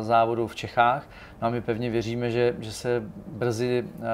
závodu 0.00 0.46
v 0.46 0.56
Čechách. 0.56 1.06
No 1.42 1.48
a 1.48 1.50
my 1.50 1.60
pevně 1.60 1.90
věříme, 1.90 2.30
že, 2.30 2.54
že 2.58 2.72
se 2.72 3.02
brzy 3.26 3.84
uh, 3.84 4.04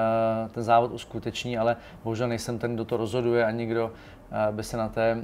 ten 0.51 0.63
závod 0.63 0.91
uskuteční, 0.91 1.57
ale 1.57 1.75
bohužel 2.03 2.27
nejsem 2.27 2.59
ten, 2.59 2.73
kdo 2.73 2.85
to 2.85 2.97
rozhoduje, 2.97 3.45
ani 3.45 3.65
kdo 3.65 3.91
by 4.51 4.63
se 4.63 4.77
na, 4.77 4.89
té, 4.89 5.17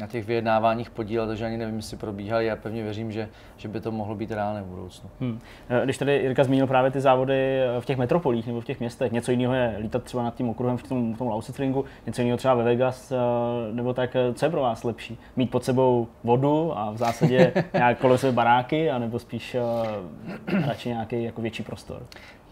na 0.00 0.06
těch 0.06 0.26
vyjednáváních 0.26 0.90
podílel, 0.90 1.26
takže 1.26 1.46
ani 1.46 1.56
nevím, 1.56 1.76
jestli 1.76 1.96
probíhají 1.96 2.50
a 2.50 2.56
pevně 2.56 2.82
věřím, 2.82 3.12
že, 3.12 3.28
že 3.56 3.68
by 3.68 3.80
to 3.80 3.92
mohlo 3.92 4.14
být 4.14 4.30
reálné 4.30 4.62
v 4.62 4.66
budoucnu. 4.66 5.10
Hmm. 5.20 5.40
Eh, 5.68 5.84
když 5.84 5.98
tady 5.98 6.16
Jirka 6.16 6.44
zmínil 6.44 6.66
právě 6.66 6.90
ty 6.90 7.00
závody 7.00 7.60
eh, 7.60 7.80
v 7.80 7.84
těch 7.84 7.96
metropolích 7.96 8.46
nebo 8.46 8.60
v 8.60 8.64
těch 8.64 8.80
městech, 8.80 9.12
něco 9.12 9.30
jiného 9.30 9.54
je 9.54 9.76
lítat 9.78 10.02
třeba 10.02 10.22
nad 10.22 10.34
tím 10.34 10.48
okruhem 10.48 10.76
v 10.76 10.82
tom, 10.82 11.14
v 11.14 11.18
tom 11.18 11.28
Lausitringu, 11.28 11.84
něco 12.06 12.22
jiného 12.22 12.36
třeba 12.36 12.54
ve 12.54 12.64
Vegas, 12.64 13.12
eh, 13.12 13.16
nebo 13.72 13.94
tak, 13.94 14.16
co 14.34 14.46
je 14.46 14.50
pro 14.50 14.60
vás 14.60 14.84
lepší? 14.84 15.18
Mít 15.36 15.50
pod 15.50 15.64
sebou 15.64 16.08
vodu 16.24 16.78
a 16.78 16.90
v 16.90 16.96
zásadě 16.96 17.52
nějak 17.74 17.98
kolem 17.98 18.18
sebe 18.18 18.32
baráky, 18.32 18.90
anebo 18.90 19.18
spíš 19.18 19.56
radši 20.66 20.88
nějaký 20.88 21.22
jako 21.22 21.42
větší 21.42 21.62
prostor? 21.62 22.02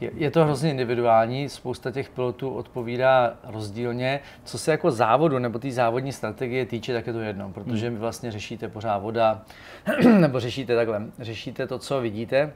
Je, 0.03 0.11
je 0.15 0.31
to 0.31 0.45
hrozně 0.45 0.71
individuální, 0.71 1.49
spousta 1.49 1.91
těch 1.91 2.11
pilotů 2.11 2.51
odpovídá 2.51 3.35
rozdílně. 3.45 4.21
Co 4.45 4.59
se 4.59 4.71
jako 4.71 4.91
závodu 4.91 5.39
nebo 5.39 5.59
té 5.59 5.71
závodní 5.71 6.13
strategie 6.13 6.67
týče, 6.67 6.93
tak 6.93 7.07
je 7.07 7.13
to 7.13 7.21
jedno, 7.21 7.53
protože 7.53 7.91
vy 7.91 7.97
vlastně 7.97 8.31
řešíte 8.31 8.69
pořád 8.69 8.99
voda, 8.99 9.43
nebo 10.19 10.41
řešíte 10.41 10.77
takhle, 10.77 11.03
řešíte 11.19 11.67
to, 11.67 11.79
co 11.79 12.01
vidíte, 12.01 12.53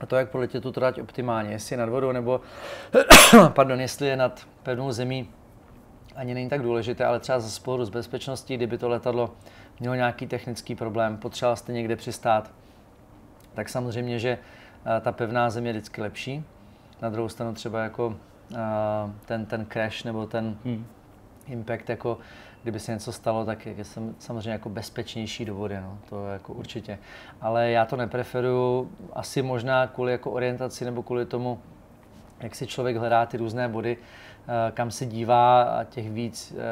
a 0.00 0.06
to, 0.06 0.16
jak 0.16 0.30
poletět 0.30 0.62
tu 0.62 0.72
trať 0.72 1.00
optimálně, 1.00 1.50
jestli 1.50 1.74
je 1.74 1.78
nad 1.78 1.88
vodou 1.88 2.12
nebo, 2.12 2.40
pardon, 3.48 3.80
jestli 3.80 4.06
je 4.06 4.16
nad 4.16 4.46
pevnou 4.62 4.92
zemí, 4.92 5.28
ani 6.16 6.34
není 6.34 6.48
tak 6.48 6.62
důležité, 6.62 7.04
ale 7.04 7.20
třeba 7.20 7.40
za 7.40 7.48
sporu 7.48 7.84
s 7.84 7.88
bezpečností, 7.88 8.56
kdyby 8.56 8.78
to 8.78 8.88
letadlo 8.88 9.30
mělo 9.80 9.94
nějaký 9.94 10.26
technický 10.26 10.74
problém, 10.74 11.16
potřeboval 11.16 11.56
jste 11.56 11.72
někde 11.72 11.96
přistát, 11.96 12.50
tak 13.54 13.68
samozřejmě, 13.68 14.18
že 14.18 14.38
eh, 14.96 15.00
ta 15.00 15.12
pevná 15.12 15.50
země 15.50 15.68
je 15.68 15.72
vždycky 15.72 16.00
lepší, 16.00 16.44
na 17.02 17.10
druhou 17.10 17.28
stranu 17.28 17.54
třeba 17.54 17.82
jako 17.82 18.16
ten, 19.26 19.46
ten 19.46 19.66
crash 19.72 20.04
nebo 20.04 20.26
ten 20.26 20.56
hmm. 20.64 20.86
impact, 21.46 21.88
jako 21.88 22.18
kdyby 22.62 22.80
se 22.80 22.92
něco 22.92 23.12
stalo, 23.12 23.44
tak 23.44 23.66
je 23.66 23.84
samozřejmě 24.18 24.50
jako 24.50 24.68
bezpečnější 24.68 25.44
do 25.44 25.54
vody, 25.54 25.80
no, 25.80 25.98
to 26.08 26.26
je 26.26 26.32
jako 26.32 26.52
určitě. 26.52 26.98
Ale 27.40 27.70
já 27.70 27.84
to 27.84 27.96
nepreferuju, 27.96 28.90
asi 29.12 29.42
možná 29.42 29.86
kvůli 29.86 30.12
jako 30.12 30.30
orientaci 30.30 30.84
nebo 30.84 31.02
kvůli 31.02 31.26
tomu, 31.26 31.60
jak 32.40 32.54
si 32.54 32.66
člověk 32.66 32.96
hledá 32.96 33.26
ty 33.26 33.36
různé 33.36 33.68
body, 33.68 33.96
kam 34.74 34.90
se 34.90 35.06
dívá 35.06 35.62
a 35.62 35.84
těch 35.84 36.10
víc 36.10 36.54
eh, 36.58 36.62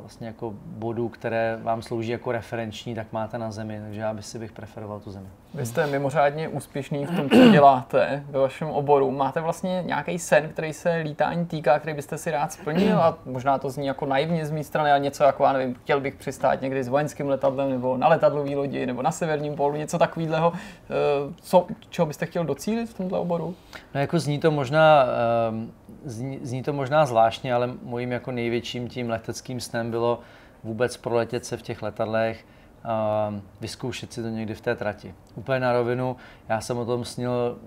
vlastně 0.00 0.26
jako 0.26 0.54
bodů, 0.66 1.08
které 1.08 1.58
vám 1.62 1.82
slouží 1.82 2.10
jako 2.10 2.32
referenční, 2.32 2.94
tak 2.94 3.06
máte 3.12 3.38
na 3.38 3.50
zemi, 3.50 3.80
takže 3.84 4.00
já 4.00 4.14
bych 4.14 4.24
si 4.24 4.38
bych 4.38 4.52
preferoval 4.52 5.00
tu 5.00 5.10
zemi. 5.10 5.26
Vy 5.54 5.66
jste 5.66 5.86
mimořádně 5.86 6.48
úspěšný 6.48 7.06
v 7.06 7.16
tom, 7.16 7.30
co 7.30 7.48
děláte 7.50 8.24
ve 8.30 8.38
vašem 8.38 8.68
oboru. 8.68 9.10
Máte 9.10 9.40
vlastně 9.40 9.82
nějaký 9.86 10.18
sen, 10.18 10.48
který 10.48 10.72
se 10.72 10.94
lítání 10.96 11.46
týká, 11.46 11.78
který 11.78 11.94
byste 11.94 12.18
si 12.18 12.30
rád 12.30 12.52
splnil 12.52 12.98
a 12.98 13.18
možná 13.24 13.58
to 13.58 13.70
zní 13.70 13.86
jako 13.86 14.06
naivně 14.06 14.46
z 14.46 14.50
mé 14.50 14.64
strany, 14.64 14.90
ale 14.90 15.00
něco 15.00 15.24
jako, 15.24 15.44
já 15.44 15.52
nevím, 15.52 15.74
chtěl 15.74 16.00
bych 16.00 16.14
přistát 16.14 16.60
někdy 16.60 16.84
s 16.84 16.88
vojenským 16.88 17.28
letadlem 17.28 17.70
nebo 17.70 17.96
na 17.96 18.08
letadlový 18.08 18.56
lodi 18.56 18.86
nebo 18.86 19.02
na 19.02 19.10
severním 19.10 19.54
polu, 19.56 19.76
něco 19.76 19.98
takového. 19.98 20.52
Eh, 20.54 21.34
co, 21.42 21.66
čeho 21.90 22.06
byste 22.06 22.26
chtěl 22.26 22.44
docílit 22.44 22.86
v 22.86 22.94
tomto 22.94 23.20
oboru? 23.20 23.54
No 23.94 24.00
jako 24.00 24.18
zní 24.18 24.38
to 24.38 24.50
možná 24.50 25.04
um 25.50 25.72
zní, 26.04 26.38
zní 26.42 26.62
to 26.62 26.72
možná 26.72 27.06
zvláštně, 27.06 27.54
ale 27.54 27.70
mojím 27.82 28.12
jako 28.12 28.32
největším 28.32 28.88
tím 28.88 29.10
leteckým 29.10 29.60
snem 29.60 29.90
bylo 29.90 30.20
vůbec 30.64 30.96
proletět 30.96 31.44
se 31.44 31.56
v 31.56 31.62
těch 31.62 31.82
letadlech, 31.82 32.44
uh, 32.84 33.40
vyzkoušet 33.60 34.12
si 34.12 34.22
to 34.22 34.28
někdy 34.28 34.54
v 34.54 34.60
té 34.60 34.76
trati. 34.76 35.14
Úplně 35.34 35.60
na 35.60 35.72
rovinu, 35.72 36.16
já 36.48 36.60
jsem 36.60 36.78
o 36.78 36.84
tom 36.84 37.04
snil 37.04 37.58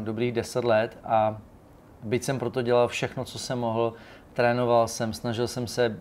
dobrých 0.00 0.32
deset 0.32 0.64
let 0.64 0.98
a 1.04 1.38
byť 2.02 2.22
jsem 2.22 2.38
proto 2.38 2.62
dělal 2.62 2.88
všechno, 2.88 3.24
co 3.24 3.38
jsem 3.38 3.58
mohl, 3.58 3.94
trénoval 4.32 4.88
jsem, 4.88 5.12
snažil 5.12 5.48
jsem 5.48 5.66
se 5.66 5.96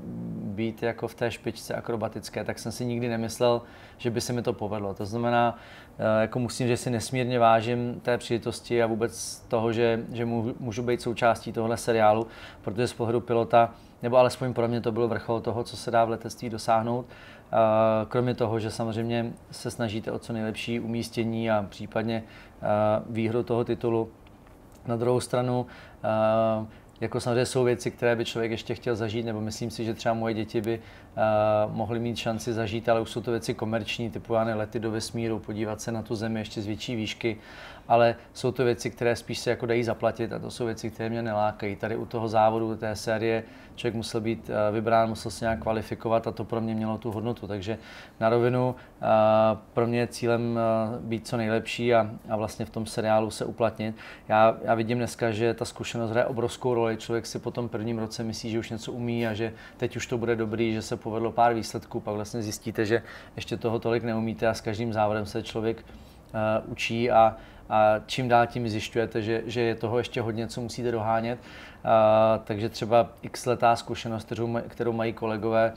být 0.52 0.84
jako 0.84 1.08
v 1.08 1.16
té 1.16 1.32
špičce 1.32 1.74
akrobatické, 1.74 2.44
tak 2.44 2.60
jsem 2.60 2.72
si 2.72 2.86
nikdy 2.86 3.10
nemyslel, 3.10 3.62
že 3.98 4.10
by 4.10 4.22
se 4.22 4.34
mi 4.34 4.42
to 4.42 4.54
povedlo. 4.54 4.94
To 4.94 5.06
znamená, 5.06 5.58
eh, 6.00 6.22
jako 6.22 6.40
musím, 6.40 6.68
že 6.68 6.78
si 6.78 6.90
nesmírně 6.90 7.40
vážím 7.40 8.00
té 8.02 8.18
příležitosti 8.18 8.84
a 8.84 8.88
vůbec 8.88 9.40
toho, 9.48 9.74
že, 9.74 10.06
že 10.14 10.26
můžu 10.60 10.84
být 10.84 11.02
součástí 11.02 11.52
tohle 11.54 11.78
seriálu, 11.78 12.28
protože 12.62 12.88
z 12.88 12.94
pohledu 12.94 13.22
pilota, 13.22 13.74
nebo 14.04 14.18
alespoň 14.18 14.54
pro 14.54 14.68
mě 14.68 14.82
to 14.82 14.92
byl 14.92 15.08
vrchol 15.08 15.42
toho, 15.42 15.64
co 15.64 15.78
se 15.78 15.92
dá 15.92 16.06
v 16.06 16.10
letectví 16.10 16.50
dosáhnout. 16.50 17.06
Eh, 17.54 18.06
kromě 18.08 18.36
toho, 18.36 18.60
že 18.60 18.72
samozřejmě 18.72 19.34
se 19.52 19.72
snažíte 19.72 20.12
o 20.12 20.20
co 20.20 20.34
nejlepší 20.34 20.80
umístění 20.80 21.52
a 21.52 21.66
případně 21.70 22.24
eh, 22.24 22.66
výhru 23.10 23.44
toho 23.44 23.64
titulu. 23.64 24.10
Na 24.88 24.96
druhou 24.96 25.20
stranu 25.20 25.66
jako 27.02 27.20
samozřejmě 27.20 27.46
jsou 27.46 27.64
věci, 27.64 27.92
které 27.92 28.16
by 28.16 28.26
člověk 28.26 28.52
ještě 28.52 28.76
chtěl 28.76 28.96
zažít, 28.96 29.26
nebo 29.26 29.42
myslím 29.42 29.72
si, 29.72 29.86
že 29.86 29.94
třeba 29.94 30.14
moje 30.14 30.34
děti 30.34 30.62
by 30.62 30.80
uh, 30.80 31.76
mohly 31.76 32.00
mít 32.00 32.18
šanci 32.18 32.54
zažít, 32.54 32.90
ale 32.90 33.02
už 33.02 33.10
jsou 33.10 33.22
to 33.22 33.32
věci 33.32 33.54
komerční, 33.54 34.10
typu 34.10 34.34
já 34.34 34.44
lety 34.44 34.80
do 34.80 34.92
vesmíru, 34.92 35.40
podívat 35.40 35.82
se 35.82 35.92
na 35.92 36.02
tu 36.02 36.16
zemi 36.16 36.40
ještě 36.40 36.62
z 36.62 36.66
větší 36.66 36.96
výšky, 36.96 37.38
ale 37.88 38.16
jsou 38.34 38.52
to 38.52 38.64
věci, 38.64 38.90
které 38.92 39.16
spíš 39.16 39.40
se 39.40 39.50
jako 39.50 39.66
dají 39.66 39.84
zaplatit 39.84 40.34
a 40.34 40.40
to 40.40 40.52
jsou 40.52 40.66
věci, 40.66 40.90
které 40.90 41.10
mě 41.10 41.22
nelákají. 41.22 41.76
Tady 41.76 41.96
u 41.96 42.06
toho 42.06 42.28
závodu, 42.28 42.76
té 42.76 42.96
série, 42.96 43.44
člověk 43.76 43.96
musel 43.96 44.22
být 44.22 44.50
uh, 44.50 44.76
vybrán, 44.76 45.10
musel 45.10 45.32
se 45.32 45.46
nějak 45.46 45.60
kvalifikovat 45.60 46.28
a 46.28 46.32
to 46.32 46.44
pro 46.44 46.62
mě 46.62 46.76
mělo 46.76 46.98
tu 46.98 47.12
hodnotu. 47.12 47.48
Takže 47.48 47.78
na 48.20 48.30
rovinu 48.30 48.70
uh, 48.70 49.08
pro 49.74 49.88
mě 49.88 50.00
je 50.00 50.08
cílem 50.08 50.60
uh, 50.92 51.00
být 51.00 51.28
co 51.28 51.38
nejlepší 51.38 51.94
a, 51.94 52.10
a 52.30 52.36
vlastně 52.36 52.66
v 52.66 52.70
tom 52.70 52.86
seriálu 52.86 53.32
se 53.32 53.46
uplatnit. 53.46 53.96
Já, 54.28 54.58
já 54.64 54.76
vidím 54.76 54.98
dneska, 54.98 55.32
že 55.32 55.54
ta 55.54 55.66
zkušenost 55.66 56.12
hraje 56.12 56.26
obrovskou 56.26 56.74
roli. 56.74 56.98
Člověk 56.98 57.26
si 57.26 57.40
po 57.40 57.52
tom 57.52 57.70
prvním 57.70 58.00
roce 58.00 58.24
myslí, 58.24 58.52
že 58.52 58.60
už 58.60 58.70
něco 58.70 58.92
umí 58.92 59.28
a 59.28 59.34
že 59.34 59.54
teď 59.78 59.96
už 59.96 60.08
to 60.08 60.18
bude 60.18 60.36
dobrý, 60.36 60.74
že 60.74 60.82
se 60.82 60.98
povedlo 60.98 61.32
pár 61.32 61.54
výsledků, 61.54 62.00
pak 62.00 62.16
vlastně 62.16 62.42
zjistíte, 62.42 62.86
že 62.86 63.04
ještě 63.36 63.58
toho 63.58 63.80
tolik 63.80 64.04
neumíte 64.04 64.48
a 64.48 64.54
s 64.54 64.62
každým 64.62 64.94
závodem 64.94 65.26
se 65.26 65.44
člověk 65.44 65.78
uh, 65.84 66.72
učí 66.72 67.12
a, 67.12 67.36
a 67.72 67.96
čím 68.06 68.28
dál 68.28 68.48
tím 68.48 68.70
zjišťujete, 68.70 69.22
že, 69.22 69.42
že 69.46 69.62
je 69.62 69.76
toho 69.76 69.98
ještě 69.98 70.22
hodně, 70.22 70.48
co 70.48 70.62
musíte 70.62 70.92
dohánět. 70.92 71.40
Uh, 71.40 72.44
takže 72.44 72.70
třeba 72.70 73.10
x 73.22 73.46
letá 73.46 73.76
zkušenost, 73.76 74.24
kterou, 74.24 74.60
kterou 74.68 74.92
mají 74.94 75.14
kolegové, 75.14 75.74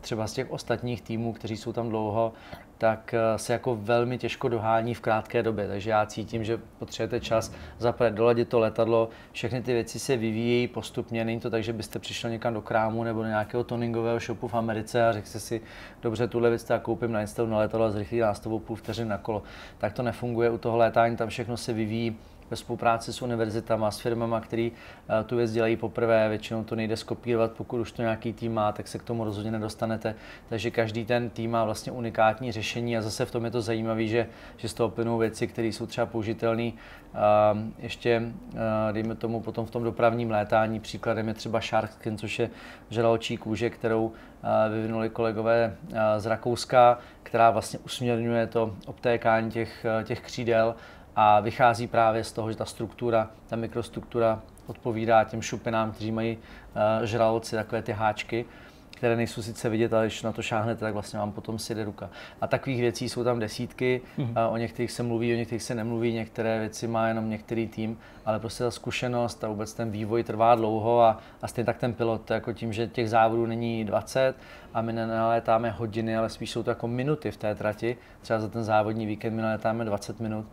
třeba 0.00 0.26
z 0.26 0.32
těch 0.32 0.50
ostatních 0.50 1.02
týmů, 1.02 1.32
kteří 1.32 1.56
jsou 1.56 1.72
tam 1.72 1.88
dlouho, 1.88 2.32
tak 2.78 3.14
eh, 3.14 3.38
se 3.38 3.52
jako 3.52 3.76
velmi 3.76 4.18
těžko 4.18 4.48
dohání 4.48 4.94
v 4.94 5.00
krátké 5.00 5.42
době. 5.42 5.68
Takže 5.68 5.90
já 5.90 6.06
cítím, 6.06 6.44
že 6.44 6.60
potřebujete 6.78 7.20
čas 7.20 7.52
zaprvé 7.78 8.10
doladit 8.10 8.48
to 8.48 8.58
letadlo, 8.58 9.08
všechny 9.32 9.62
ty 9.62 9.72
věci 9.72 9.98
se 9.98 10.16
vyvíjejí 10.16 10.68
postupně. 10.68 11.24
Není 11.24 11.40
to 11.40 11.50
tak, 11.50 11.62
že 11.62 11.72
byste 11.72 11.98
přišel 11.98 12.30
někam 12.30 12.54
do 12.54 12.62
krámu 12.62 13.04
nebo 13.04 13.22
do 13.22 13.28
nějakého 13.28 13.64
toningového 13.64 14.18
shopu 14.18 14.48
v 14.48 14.54
Americe 14.54 15.08
a 15.08 15.12
řekl 15.12 15.28
si, 15.28 15.60
dobře, 16.02 16.28
tuhle 16.28 16.50
věc 16.50 16.64
tak 16.64 16.82
koupím 16.82 17.12
na 17.12 17.20
instalu 17.20 17.48
na 17.48 17.58
letadlo 17.58 17.86
a 17.86 17.90
zrychlí 17.90 18.18
nástavou 18.18 18.58
půl 18.58 18.76
vteřin 18.76 19.08
na 19.08 19.18
kolo. 19.18 19.42
Tak 19.78 19.92
to 19.92 20.02
nefunguje 20.02 20.50
u 20.50 20.58
toho 20.58 20.76
létání, 20.76 21.16
tam 21.16 21.28
všechno 21.28 21.56
se 21.56 21.72
vyvíjí 21.72 22.16
ve 22.50 22.56
spolupráci 22.56 23.12
s 23.12 23.22
univerzitama, 23.22 23.90
s 23.90 24.00
firmami, 24.00 24.36
které 24.40 24.70
eh, 24.70 25.24
tu 25.24 25.36
věc 25.36 25.52
dělají 25.52 25.76
poprvé. 25.76 26.28
Většinou 26.28 26.64
to 26.64 26.76
nejde 26.76 26.96
skopírovat, 26.96 27.52
pokud 27.52 27.80
už 27.80 27.92
to 27.92 28.02
nějaký 28.02 28.32
tým 28.32 28.54
má, 28.54 28.72
tak 28.72 28.88
se 28.88 28.98
k 28.98 29.02
tomu 29.02 29.24
rozhodně 29.24 29.50
nedostanete. 29.50 30.14
Takže 30.48 30.70
každý 30.70 31.04
ten 31.04 31.30
tým 31.30 31.50
má 31.50 31.64
vlastně 31.64 31.92
unikátní 31.92 32.52
řešení 32.52 32.96
a 32.96 33.02
zase 33.02 33.26
v 33.26 33.30
tom 33.30 33.44
je 33.44 33.50
to 33.50 33.62
zajímavé, 33.62 34.06
že, 34.06 34.26
že 34.56 34.68
z 34.68 34.74
toho 34.74 34.88
plynou 34.88 35.18
věci, 35.18 35.46
které 35.46 35.68
jsou 35.68 35.86
třeba 35.86 36.06
použitelné. 36.06 36.72
Ehm, 37.14 37.74
ještě, 37.78 38.22
eh, 38.54 38.92
dejme 38.92 39.14
tomu, 39.14 39.40
potom 39.40 39.66
v 39.66 39.70
tom 39.70 39.84
dopravním 39.84 40.30
létání 40.30 40.80
příkladem 40.80 41.28
je 41.28 41.34
třeba 41.34 41.60
Shark 41.60 41.92
Skin, 41.92 42.18
což 42.18 42.38
je 42.38 42.50
žraločí 42.90 43.36
kůže, 43.36 43.70
kterou 43.70 44.12
eh, 44.42 44.70
vyvinuli 44.70 45.10
kolegové 45.10 45.76
z 46.18 46.26
Rakouska, 46.26 46.98
která 47.22 47.50
vlastně 47.50 47.78
usměrňuje 47.78 48.46
to 48.46 48.76
obtékání 48.86 49.50
těch, 49.50 49.86
těch 50.04 50.20
křídel 50.20 50.74
a 51.20 51.40
vychází 51.40 51.86
právě 51.86 52.24
z 52.24 52.32
toho, 52.32 52.50
že 52.50 52.56
ta 52.56 52.64
struktura, 52.64 53.30
ta 53.46 53.56
mikrostruktura 53.56 54.42
odpovídá 54.66 55.24
těm 55.24 55.42
šupinám, 55.42 55.92
kteří 55.92 56.12
mají 56.12 56.36
uh, 56.36 57.04
žraloci, 57.04 57.56
takové 57.56 57.82
ty 57.82 57.92
háčky, 57.92 58.44
které 58.90 59.16
nejsou 59.16 59.42
sice 59.42 59.68
vidět, 59.68 59.92
ale 59.92 60.06
když 60.06 60.22
na 60.22 60.32
to 60.32 60.42
šáhnete, 60.42 60.80
tak 60.80 60.92
vlastně 60.92 61.18
vám 61.18 61.32
potom 61.32 61.58
si 61.58 61.74
jde 61.74 61.84
ruka. 61.84 62.10
A 62.40 62.46
takových 62.46 62.80
věcí 62.80 63.08
jsou 63.08 63.24
tam 63.24 63.38
desítky, 63.38 64.00
mm-hmm. 64.18 64.52
o 64.52 64.56
některých 64.56 64.90
se 64.90 65.02
mluví, 65.02 65.32
o 65.32 65.36
některých 65.36 65.62
se 65.62 65.74
nemluví, 65.74 66.12
některé 66.12 66.58
věci 66.58 66.86
má 66.86 67.08
jenom 67.08 67.30
některý 67.30 67.68
tým, 67.68 67.98
ale 68.26 68.40
prostě 68.40 68.64
ta 68.64 68.70
zkušenost 68.70 69.44
a 69.44 69.48
vůbec 69.48 69.74
ten 69.74 69.90
vývoj 69.90 70.24
trvá 70.24 70.54
dlouho 70.54 71.02
a, 71.02 71.18
a 71.42 71.48
stejně 71.48 71.66
tak 71.66 71.78
ten 71.78 71.94
pilot, 71.94 72.30
jako 72.30 72.52
tím, 72.52 72.72
že 72.72 72.86
těch 72.86 73.10
závodů 73.10 73.46
není 73.46 73.84
20 73.84 74.34
a 74.74 74.82
my 74.82 74.92
nenalétáme 74.92 75.70
hodiny, 75.70 76.16
ale 76.16 76.28
spíš 76.28 76.50
jsou 76.50 76.62
to 76.62 76.70
jako 76.70 76.88
minuty 76.88 77.30
v 77.30 77.36
té 77.36 77.54
trati, 77.54 77.96
třeba 78.20 78.40
za 78.40 78.48
ten 78.48 78.64
závodní 78.64 79.06
víkend 79.06 79.34
my 79.34 79.42
nalétáme 79.42 79.84
20 79.84 80.20
minut, 80.20 80.46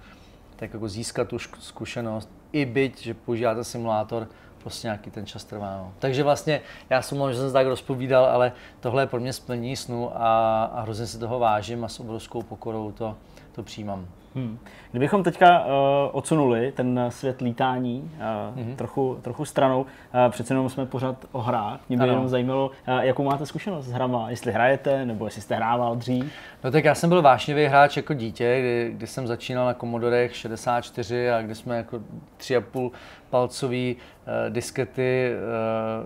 tak 0.55 0.73
jako 0.73 0.89
získat 0.89 1.27
tu 1.27 1.39
zkušenost, 1.39 2.29
i 2.51 2.65
byť, 2.65 3.01
že 3.01 3.13
používáte 3.13 3.63
simulátor, 3.63 4.27
prostě 4.57 4.87
nějaký 4.87 5.11
ten 5.11 5.25
čas 5.25 5.43
trvá. 5.43 5.77
No. 5.77 5.93
Takže 5.99 6.23
vlastně 6.23 6.61
já 6.89 7.01
jsem 7.01 7.17
možná, 7.17 7.33
že 7.33 7.39
jsem 7.39 7.49
se 7.49 7.53
tak 7.53 7.67
rozpovídal, 7.67 8.25
ale 8.25 8.51
tohle 8.79 9.03
je 9.03 9.07
pro 9.07 9.19
mě 9.19 9.33
splnění 9.33 9.75
snu 9.75 10.11
a, 10.21 10.63
a 10.63 10.81
hrozně 10.81 11.07
si 11.07 11.19
toho 11.19 11.39
vážím 11.39 11.83
a 11.83 11.87
s 11.87 11.99
obrovskou 11.99 12.41
pokorou 12.41 12.91
to, 12.91 13.15
to 13.51 13.63
přijímám. 13.63 14.07
Hmm. 14.35 14.59
Kdybychom 14.91 15.23
teďka 15.23 15.65
uh, 15.65 15.71
odsunuli 16.11 16.71
ten 16.71 17.05
svět 17.09 17.41
lítání 17.41 18.11
uh, 18.15 18.59
mm-hmm. 18.59 18.75
trochu, 18.75 19.19
trochu 19.21 19.45
stranou, 19.45 19.81
uh, 19.81 19.87
přece 20.29 20.53
jenom 20.53 20.69
jsme 20.69 20.85
pořád 20.85 21.25
o 21.31 21.41
hrách. 21.41 21.79
Mě 21.89 21.97
by 21.97 22.03
ano. 22.03 22.11
jenom 22.11 22.29
zajímalo, 22.29 22.71
uh, 22.87 22.99
jakou 22.99 23.23
máte 23.23 23.45
zkušenost 23.45 23.85
s 23.85 23.91
hrama, 23.91 24.29
jestli 24.29 24.51
hrajete, 24.51 25.05
nebo 25.05 25.25
jestli 25.25 25.41
jste 25.41 25.55
hrával 25.55 25.95
dřív. 25.95 26.31
No 26.63 26.71
tak 26.71 26.85
já 26.85 26.95
jsem 26.95 27.09
byl 27.09 27.21
vášnivý 27.21 27.65
hráč 27.65 27.97
jako 27.97 28.13
dítě, 28.13 28.57
kdy, 28.59 28.91
kdy 28.97 29.07
jsem 29.07 29.27
začínal 29.27 29.65
na 29.65 29.73
Commodorech 29.73 30.35
64 30.35 31.31
a 31.31 31.41
kdy 31.41 31.55
jsme 31.55 31.77
jako 31.77 31.97
3,5 32.39 32.91
palcový 33.29 33.95
uh, 33.95 34.53
diskety 34.53 35.31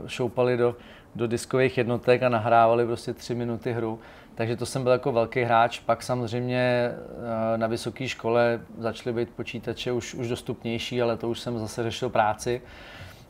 uh, 0.02 0.08
šoupali 0.08 0.58
do, 0.58 0.76
do 1.16 1.28
diskových 1.28 1.78
jednotek 1.78 2.24
a 2.24 2.30
nahrávali 2.30 2.86
prostě 2.86 3.14
3 3.14 3.36
minuty 3.36 3.74
hru. 3.74 4.00
Takže 4.40 4.56
to 4.56 4.66
jsem 4.66 4.84
byl 4.84 4.92
jako 4.92 5.12
velký 5.12 5.42
hráč. 5.42 5.80
Pak 5.80 6.04
samozřejmě 6.04 6.92
eh, 6.92 7.58
na 7.58 7.68
vysoké 7.68 8.08
škole 8.08 8.60
začaly 8.78 9.16
být 9.16 9.30
počítače 9.30 9.92
už, 9.92 10.14
už 10.14 10.28
dostupnější, 10.28 11.02
ale 11.02 11.18
to 11.18 11.30
už 11.30 11.40
jsem 11.40 11.60
zase 11.60 11.84
řešil 11.84 12.10
práci. 12.10 12.62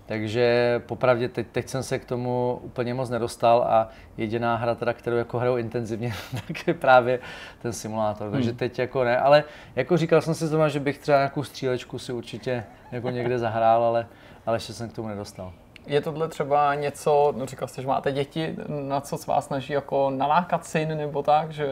Takže 0.06 0.82
popravdě 0.86 1.30
teď, 1.30 1.48
teď 1.52 1.70
jsem 1.70 1.84
se 1.84 2.00
k 2.00 2.06
tomu 2.06 2.60
úplně 2.64 2.94
moc 2.94 3.10
nedostal 3.10 3.64
a 3.70 3.90
jediná 4.18 4.56
hra, 4.56 4.76
teda, 4.76 4.94
kterou 4.94 5.18
jako 5.18 5.40
hraju 5.40 5.58
intenzivně, 5.58 6.14
tak 6.48 6.68
je 6.68 6.74
právě 6.74 7.20
ten 7.62 7.74
simulátor. 7.74 8.28
Hmm. 8.28 8.34
Takže 8.34 8.54
teď 8.54 8.80
jako 8.80 9.04
ne, 9.04 9.20
ale 9.20 9.44
jako 9.76 9.98
říkal 9.98 10.22
jsem 10.22 10.34
si 10.34 10.48
zrovna, 10.48 10.70
že 10.70 10.80
bych 10.80 10.98
třeba 10.98 11.18
nějakou 11.18 11.44
střílečku 11.44 12.00
si 12.00 12.14
určitě 12.14 12.64
jako 12.92 13.10
někde 13.10 13.40
zahrál, 13.40 13.84
ale, 13.84 14.08
ale 14.46 14.56
ještě 14.56 14.74
jsem 14.74 14.90
k 14.90 14.94
tomu 14.94 15.08
nedostal. 15.08 15.54
Je 15.88 16.02
tohle 16.02 16.28
třeba 16.28 16.76
něco, 16.76 17.34
no 17.38 17.46
říkal 17.46 17.68
jste, 17.68 17.82
že 17.82 17.88
máte 17.88 18.12
děti, 18.12 18.56
na 18.68 19.02
co 19.02 19.18
se 19.18 19.32
vás 19.32 19.46
snaží 19.46 19.74
jako 19.74 20.10
nalákat 20.10 20.66
syn 20.66 20.98
nebo 20.98 21.24
tak, 21.24 21.52
že 21.52 21.68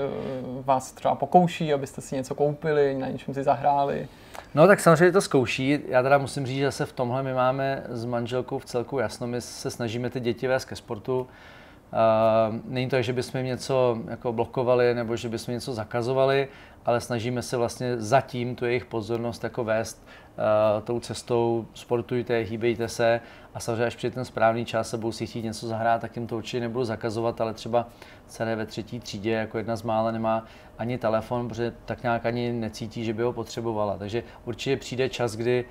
vás 0.65 0.91
třeba 0.91 1.15
pokouší, 1.15 1.73
abyste 1.73 2.01
si 2.01 2.15
něco 2.15 2.35
koupili, 2.35 2.95
na 2.95 3.07
něčem 3.07 3.33
si 3.33 3.43
zahráli? 3.43 4.07
No 4.55 4.67
tak 4.67 4.79
samozřejmě 4.79 5.11
to 5.11 5.21
zkouší. 5.21 5.79
Já 5.87 6.03
teda 6.03 6.17
musím 6.17 6.45
říct, 6.45 6.57
že 6.57 6.71
se 6.71 6.85
v 6.85 6.93
tomhle 6.93 7.23
my 7.23 7.33
máme 7.33 7.83
s 7.89 8.05
manželkou 8.05 8.59
v 8.59 8.65
celku 8.65 8.99
jasno. 8.99 9.27
My 9.27 9.41
se 9.41 9.71
snažíme 9.71 10.09
ty 10.09 10.19
děti 10.19 10.47
vést 10.47 10.65
ke 10.65 10.75
sportu. 10.75 11.19
Uh, 11.19 12.55
není 12.65 12.89
to, 12.89 13.01
že 13.01 13.13
bychom 13.13 13.37
jim 13.37 13.47
něco 13.47 13.97
jako 14.07 14.33
blokovali 14.33 14.93
nebo 14.93 15.15
že 15.15 15.29
bychom 15.29 15.53
něco 15.53 15.73
zakazovali, 15.73 16.47
ale 16.85 17.01
snažíme 17.01 17.41
se 17.41 17.57
vlastně 17.57 17.97
zatím 17.97 18.55
tu 18.55 18.65
jejich 18.65 18.85
pozornost 18.85 19.43
jako 19.43 19.63
vést 19.63 20.07
uh, 20.37 20.83
tou 20.83 20.99
cestou, 20.99 21.65
sportujte, 21.73 22.37
hýbejte 22.37 22.87
se 22.87 23.21
a 23.53 23.59
samozřejmě 23.59 23.85
až 23.85 23.95
přijde 23.95 24.13
ten 24.13 24.25
správný 24.25 24.65
čas 24.65 24.93
a 24.93 24.97
budou 24.97 25.11
si 25.11 25.27
chtít 25.27 25.43
něco 25.43 25.67
zahrát, 25.67 26.01
tak 26.01 26.15
jim 26.15 26.27
to 26.27 26.37
určitě 26.37 26.59
nebudu 26.59 26.85
zakazovat, 26.85 27.41
ale 27.41 27.53
třeba 27.53 27.87
celé 28.27 28.55
ve 28.55 28.65
třetí 28.65 28.99
třídě 28.99 29.31
jako 29.31 29.57
jedna 29.57 29.75
z 29.75 29.83
mála 29.83 30.11
nemá 30.11 30.45
ani 30.77 30.97
telefon, 30.97 31.47
protože 31.47 31.73
tak 31.85 32.03
nějak 32.03 32.25
ani 32.25 32.51
necítí, 32.51 33.05
že 33.05 33.13
by 33.13 33.23
ho 33.23 33.33
potřebovala. 33.33 33.97
Takže 33.97 34.23
určitě 34.45 34.77
přijde 34.77 35.09
čas, 35.09 35.35
kdy 35.35 35.65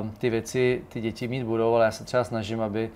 uh, 0.00 0.08
ty 0.18 0.30
věci 0.30 0.84
ty 0.88 1.00
děti 1.00 1.28
mít 1.28 1.44
budou, 1.44 1.74
ale 1.74 1.84
já 1.84 1.90
se 1.90 2.04
třeba 2.04 2.24
snažím, 2.24 2.60
aby 2.60 2.90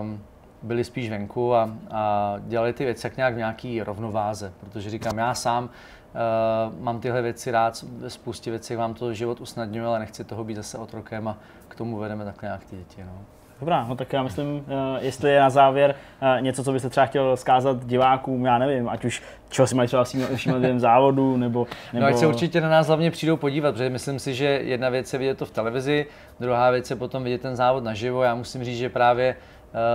um, 0.00 0.20
byli 0.62 0.84
spíš 0.84 1.10
venku 1.10 1.54
a, 1.54 1.76
a 1.90 2.34
dělali 2.46 2.72
ty 2.72 2.84
věci 2.84 3.06
jak 3.06 3.16
nějak 3.16 3.34
v 3.34 3.36
nějaký 3.36 3.82
rovnováze, 3.82 4.52
protože 4.60 4.90
říkám, 4.90 5.18
já 5.18 5.34
sám 5.34 5.70
uh, 6.14 6.82
mám 6.82 7.00
tyhle 7.00 7.22
věci 7.22 7.50
rád, 7.50 7.84
spoustě 8.08 8.50
věcí 8.50 8.76
vám 8.76 8.94
to 8.94 9.14
život 9.14 9.40
usnadňuje, 9.40 9.86
ale 9.86 9.98
nechci 9.98 10.24
toho 10.24 10.44
být 10.44 10.54
zase 10.54 10.78
otrokem 10.78 11.28
a 11.28 11.36
k 11.68 11.74
tomu 11.74 11.96
vedeme 11.96 12.24
takhle 12.24 12.46
nějak 12.46 12.64
ty 12.64 12.76
děti. 12.76 13.04
No. 13.04 13.18
Dobrá, 13.60 13.86
no 13.88 13.96
tak 13.96 14.12
já 14.12 14.22
myslím, 14.22 14.64
eh, 14.68 15.04
jestli 15.04 15.30
je 15.30 15.40
na 15.40 15.50
závěr 15.50 15.94
eh, 16.20 16.40
něco, 16.40 16.64
co 16.64 16.72
byste 16.72 16.90
třeba 16.90 17.06
chtěl 17.06 17.36
zkázat 17.36 17.86
divákům, 17.86 18.44
já 18.44 18.58
nevím, 18.58 18.88
ať 18.88 19.04
už 19.04 19.22
čeho 19.48 19.66
si 19.66 19.74
mají 19.74 19.86
třeba 19.86 20.04
všímat 20.34 20.58
během 20.58 20.80
závodu, 20.80 21.36
nebo, 21.36 21.66
nebo... 21.92 22.06
No 22.06 22.12
ať 22.12 22.16
se 22.16 22.26
určitě 22.26 22.60
na 22.60 22.68
nás 22.68 22.86
hlavně 22.86 23.10
přijdou 23.10 23.36
podívat, 23.36 23.72
protože 23.72 23.90
myslím 23.90 24.18
si, 24.18 24.34
že 24.34 24.44
jedna 24.44 24.88
věc 24.88 25.12
je 25.12 25.18
vidět 25.18 25.38
to 25.38 25.46
v 25.46 25.50
televizi, 25.50 26.06
druhá 26.40 26.70
věc 26.70 26.90
je 26.90 26.96
potom 26.96 27.24
vidět 27.24 27.40
ten 27.40 27.56
závod 27.56 27.84
naživo. 27.84 28.22
Já 28.22 28.34
musím 28.34 28.64
říct, 28.64 28.78
že 28.78 28.88
právě 28.88 29.36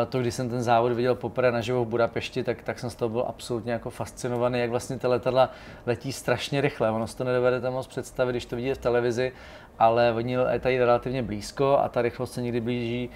to, 0.09 0.19
když 0.19 0.33
jsem 0.33 0.49
ten 0.49 0.63
závod 0.63 0.91
viděl 0.91 1.15
poprvé 1.15 1.51
naživo 1.51 1.85
v 1.85 1.87
Budapešti, 1.87 2.43
tak, 2.43 2.61
tak 2.63 2.79
jsem 2.79 2.89
z 2.89 2.95
toho 2.95 3.09
byl 3.09 3.25
absolutně 3.27 3.71
jako 3.71 3.89
fascinovaný, 3.89 4.59
jak 4.59 4.69
vlastně 4.69 4.99
ty 4.99 5.07
letadla 5.07 5.49
letí 5.85 6.11
strašně 6.11 6.61
rychle. 6.61 6.91
Ono 6.91 7.07
si 7.07 7.17
to 7.17 7.23
nedovedete 7.23 7.69
moc 7.69 7.87
představit, 7.87 8.33
když 8.33 8.45
to 8.45 8.55
vidíte 8.55 8.75
v 8.75 8.77
televizi, 8.77 9.31
ale 9.79 10.13
oni 10.13 10.37
letají 10.37 10.77
relativně 10.77 11.23
blízko 11.23 11.77
a 11.77 11.89
ta 11.89 12.01
rychlost 12.01 12.33
se 12.33 12.41
někdy 12.41 12.61
blíží 12.61 13.09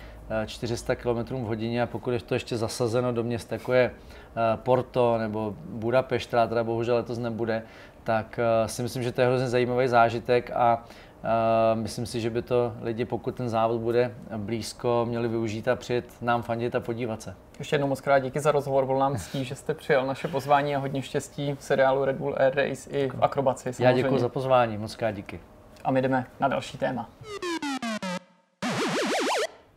400 0.46 0.96
km 0.96 1.36
v 1.36 1.48
hodině 1.48 1.82
a 1.82 1.88
pokud 1.88 2.12
je 2.12 2.20
to 2.20 2.34
ještě 2.34 2.58
zasazeno 2.58 3.12
do 3.12 3.24
měst, 3.24 3.52
jako 3.52 3.74
je 3.74 3.92
eh, 3.92 4.58
Porto 4.64 5.18
nebo 5.18 5.56
Budapešť, 5.70 6.28
která 6.28 6.48
teda 6.48 6.64
bohužel 6.64 6.96
letos 6.96 7.18
nebude, 7.18 7.64
tak 8.04 8.40
eh, 8.40 8.68
si 8.68 8.84
myslím, 8.84 9.04
že 9.04 9.12
to 9.12 9.22
je 9.22 9.28
hrozně 9.28 9.48
zajímavý 9.48 9.88
zážitek 9.88 10.52
a 10.54 10.84
myslím 11.74 12.06
si, 12.06 12.22
že 12.22 12.30
by 12.30 12.42
to 12.42 12.74
lidi, 12.82 13.06
pokud 13.06 13.36
ten 13.36 13.50
závod 13.50 13.82
bude 13.82 14.16
blízko, 14.38 15.06
měli 15.10 15.28
využít 15.28 15.68
a 15.68 15.76
přijet 15.76 16.22
nám 16.22 16.42
fandit 16.42 16.76
a 16.76 16.80
podívat 16.80 17.22
se. 17.22 17.36
Ještě 17.60 17.74
jednou 17.74 17.88
moc 17.88 18.02
krát 18.02 18.20
díky 18.20 18.40
za 18.40 18.52
rozhovor, 18.52 18.86
byl 18.86 18.98
nám 18.98 19.16
ctí, 19.16 19.46
že 19.46 19.56
jste 19.56 19.74
přijal 19.74 20.06
naše 20.06 20.28
pozvání 20.28 20.76
a 20.76 20.80
hodně 20.80 21.02
štěstí 21.02 21.56
v 21.56 21.64
seriálu 21.64 22.06
Red 22.06 22.16
Bull 22.16 22.36
Air 22.38 22.56
Race 22.56 22.90
i 22.90 23.10
v 23.10 23.24
akrobaci. 23.24 23.74
Samozřejmě. 23.74 23.86
Já 23.86 23.92
děkuji 23.92 24.20
za 24.20 24.30
pozvání, 24.30 24.78
moc 24.78 24.96
krát 24.96 25.12
díky. 25.12 25.40
A 25.84 25.92
my 25.92 26.02
jdeme 26.02 26.26
na 26.40 26.48
další 26.48 26.78
téma. 26.78 27.10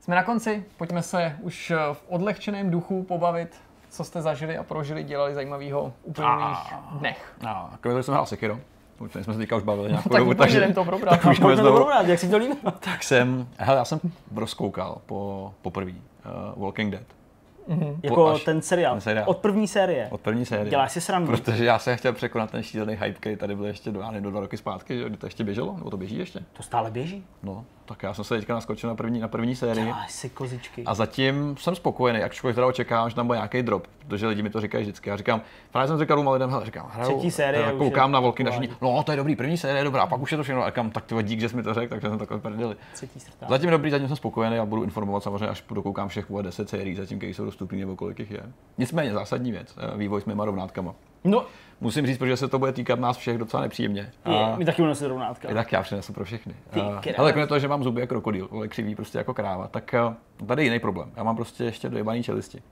Jsme 0.00 0.16
na 0.16 0.22
konci, 0.22 0.64
pojďme 0.76 1.02
se 1.02 1.36
už 1.40 1.72
v 1.92 2.04
odlehčeném 2.08 2.70
duchu 2.70 3.02
pobavit, 3.02 3.60
co 3.90 4.04
jste 4.04 4.22
zažili 4.22 4.58
a 4.58 4.62
prožili, 4.62 5.04
dělali 5.04 5.34
zajímavého 5.34 5.92
uplynulých 6.02 6.74
dnech. 6.92 7.34
A, 7.46 7.50
a 7.50 8.02
jsem 8.02 8.14
hrál 8.14 8.26
Sekiro. 8.26 8.58
Už 8.98 9.12
jsme 9.12 9.32
se 9.32 9.38
teďka 9.38 9.56
už 9.56 9.62
bavili 9.62 9.88
nějakou 9.88 10.08
no, 10.12 10.18
dobu, 10.18 10.34
takže 10.34 10.58
jdem 10.58 10.74
to 10.74 10.84
probrat. 10.84 11.20
Tak, 11.20 11.38
to 11.40 11.74
probrat, 11.74 12.06
jak 12.06 12.18
si 12.18 12.28
to 12.28 12.36
líbí? 12.36 12.54
Tak 12.80 13.02
jsem, 13.02 13.48
hele, 13.56 13.78
já 13.78 13.84
jsem 13.84 14.00
rozkoukal 14.34 14.98
po, 15.06 15.52
poprvé 15.62 15.90
uh, 15.90 16.62
Walking 16.62 16.92
Dead. 16.92 17.04
Mm-hmm. 17.68 17.96
Jako 18.02 18.38
ten 18.38 18.62
seriál. 18.62 18.94
ten 18.94 19.00
seriál. 19.00 19.24
Od 19.28 19.38
první 19.38 19.68
série. 19.68 20.08
Od 20.10 20.20
první 20.20 20.46
série. 20.46 20.70
Děláš 20.70 20.92
si 20.92 21.00
srandu. 21.00 21.32
Protože 21.32 21.64
já 21.64 21.78
jsem 21.78 21.96
chtěl 21.96 22.12
překonat 22.12 22.50
ten 22.50 22.62
šílený 22.62 22.92
hype, 22.92 23.12
který 23.12 23.36
tady 23.36 23.56
byl 23.56 23.64
ještě 23.64 23.90
do, 23.90 24.04
do 24.20 24.30
dva 24.30 24.40
roky 24.40 24.56
zpátky, 24.56 24.98
že 24.98 25.10
to 25.10 25.26
ještě 25.26 25.44
běželo, 25.44 25.74
nebo 25.78 25.90
to 25.90 25.96
běží 25.96 26.18
ještě? 26.18 26.40
To 26.52 26.62
stále 26.62 26.90
běží. 26.90 27.24
No, 27.42 27.64
tak 27.92 28.02
já 28.02 28.14
jsem 28.14 28.24
se 28.24 28.36
teďka 28.36 28.54
naskočil 28.54 28.88
na 28.88 28.94
první, 28.96 29.20
na 29.20 29.28
první 29.28 29.56
sérii. 29.56 29.84
Děláš 29.84 30.12
si 30.12 30.28
kozičky. 30.28 30.84
A 30.84 30.94
zatím 30.94 31.56
jsem 31.58 31.74
spokojený, 31.74 32.22
ačkoliv 32.22 32.54
teda 32.56 32.66
očekávám, 32.66 33.10
že 33.10 33.16
tam 33.16 33.26
bude 33.26 33.38
nějaký 33.38 33.62
drop, 33.62 33.86
protože 33.98 34.26
lidi 34.26 34.42
mi 34.42 34.50
to 34.50 34.60
říkají 34.60 34.82
vždycky. 34.82 35.10
Já 35.10 35.16
říkám, 35.16 35.40
právě 35.72 35.88
jsem 35.88 35.98
říkal 35.98 36.32
lidem, 36.32 36.50
hele, 36.50 36.64
říkám, 36.64 36.90
hraju, 36.92 37.12
Třetí 37.12 37.30
série, 37.30 37.72
koukám 37.78 38.12
na 38.12 38.20
volky 38.20 38.44
naši, 38.44 38.68
no 38.82 39.02
to 39.02 39.12
je 39.12 39.16
dobrý, 39.16 39.36
první 39.36 39.58
série 39.58 39.78
je 39.80 39.84
dobrá, 39.84 40.06
pak 40.06 40.20
už 40.20 40.32
je 40.32 40.36
to 40.36 40.42
všechno, 40.42 40.62
a 40.62 40.66
říkám, 40.66 40.90
tak 40.90 41.04
ty 41.04 41.14
dík, 41.22 41.40
že 41.40 41.48
jsi 41.48 41.56
mi 41.56 41.62
to 41.62 41.74
řekl, 41.74 41.88
takže 41.88 42.08
jsem 42.08 42.18
takhle 42.18 42.38
prdeli. 42.38 42.76
Zatím 43.48 43.70
dobrý, 43.70 43.90
zatím 43.90 44.08
jsem 44.08 44.16
spokojený 44.16 44.58
a 44.58 44.64
budu 44.64 44.82
informovat 44.82 45.22
samozřejmě, 45.22 45.48
až 45.48 45.64
dokoukám 45.70 46.08
všech 46.08 46.26
10 46.42 46.68
sérií, 46.68 46.94
zatím, 46.94 47.18
které 47.18 47.34
jsou 47.34 47.44
dostupné 47.44 47.78
nebo 47.78 47.96
kolik 47.96 48.18
jich 48.18 48.30
je. 48.30 48.42
Nicméně 48.78 49.12
zásadní 49.12 49.52
věc, 49.52 49.74
eh, 49.78 49.96
vývoj 49.96 50.20
s 50.20 50.24
mýma 50.24 50.44
rovnátkama. 50.44 50.94
No, 51.24 51.46
Musím 51.82 52.06
říct, 52.06 52.18
protože 52.18 52.36
se 52.36 52.48
to 52.48 52.58
bude 52.58 52.72
týkat 52.72 53.00
nás 53.00 53.16
všech 53.16 53.38
docela 53.38 53.62
nepříjemně. 53.62 54.10
A 54.24 54.56
my 54.56 54.64
taky 54.64 54.82
budeme 54.82 55.08
rovnátka. 55.08 55.54
Tak 55.54 55.72
já 55.72 55.82
přinesu 55.82 56.12
pro 56.12 56.24
všechny. 56.24 56.54
Ale 57.18 57.32
kromě 57.32 57.46
toho, 57.46 57.58
že 57.58 57.68
mám 57.68 57.84
zuby 57.84 58.00
jako 58.00 58.14
krokodýl, 58.14 58.48
ale 58.52 58.68
křivý 58.68 58.94
prostě 58.94 59.18
jako 59.18 59.34
kráva, 59.34 59.68
tak 59.68 59.94
eh, 59.94 60.00
tady 60.46 60.62
je 60.62 60.64
jiný 60.64 60.78
problém. 60.78 61.10
Já 61.16 61.22
mám 61.22 61.36
prostě 61.36 61.64
ještě 61.64 61.88
dojebaný 61.88 62.22
čelisti. 62.22 62.62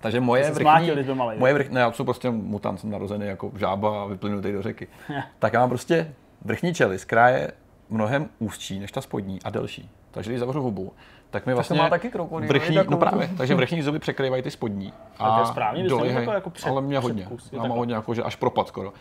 Takže 0.00 0.20
moje 0.20 0.50
vrchní, 0.50 0.90
moje 1.36 1.54
vrchní, 1.54 1.74
ne, 1.74 1.80
já 1.80 1.92
jsem 1.92 2.04
prostě 2.04 2.30
mutant, 2.30 2.80
jsem 2.80 2.90
narozený 2.90 3.26
jako 3.26 3.52
žába 3.56 4.02
a 4.02 4.06
vyplynutý 4.06 4.52
do 4.52 4.62
řeky. 4.62 4.88
tak 5.38 5.52
já 5.52 5.60
mám 5.60 5.68
prostě 5.68 6.14
vrchní 6.44 6.74
čelist, 6.74 7.04
která 7.04 7.28
je 7.28 7.52
mnohem 7.90 8.28
úzčí 8.38 8.78
než 8.78 8.92
ta 8.92 9.00
spodní 9.00 9.42
a 9.44 9.50
delší. 9.50 9.90
Takže 10.10 10.30
když 10.30 10.40
zavřu 10.40 10.62
hubu, 10.62 10.92
tak 11.32 11.46
mi 11.46 11.54
vlastně 11.54 11.76
tak 11.76 11.84
má 11.84 11.90
taky 11.90 12.10
krokodýl, 12.10 12.48
vrchní, 12.48 12.78
no 12.90 12.96
právě, 12.96 13.30
takže 13.36 13.54
vrchní 13.54 13.82
zuby 13.82 13.98
překrývají 13.98 14.42
ty 14.42 14.50
spodní. 14.50 14.92
A, 15.18 15.34
to 15.34 15.40
je 15.40 15.46
správně, 15.46 15.88
dolejhaj, 15.88 16.26
jako 16.34 16.50
před, 16.50 16.68
ale 16.68 16.82
mě 16.82 16.98
hodně, 16.98 17.28
já 17.52 17.62
mám 17.62 17.78
hodně 17.78 17.94
jako, 17.94 18.14
že 18.14 18.22
až 18.22 18.36
propad 18.36 18.68
skoro. 18.68 18.92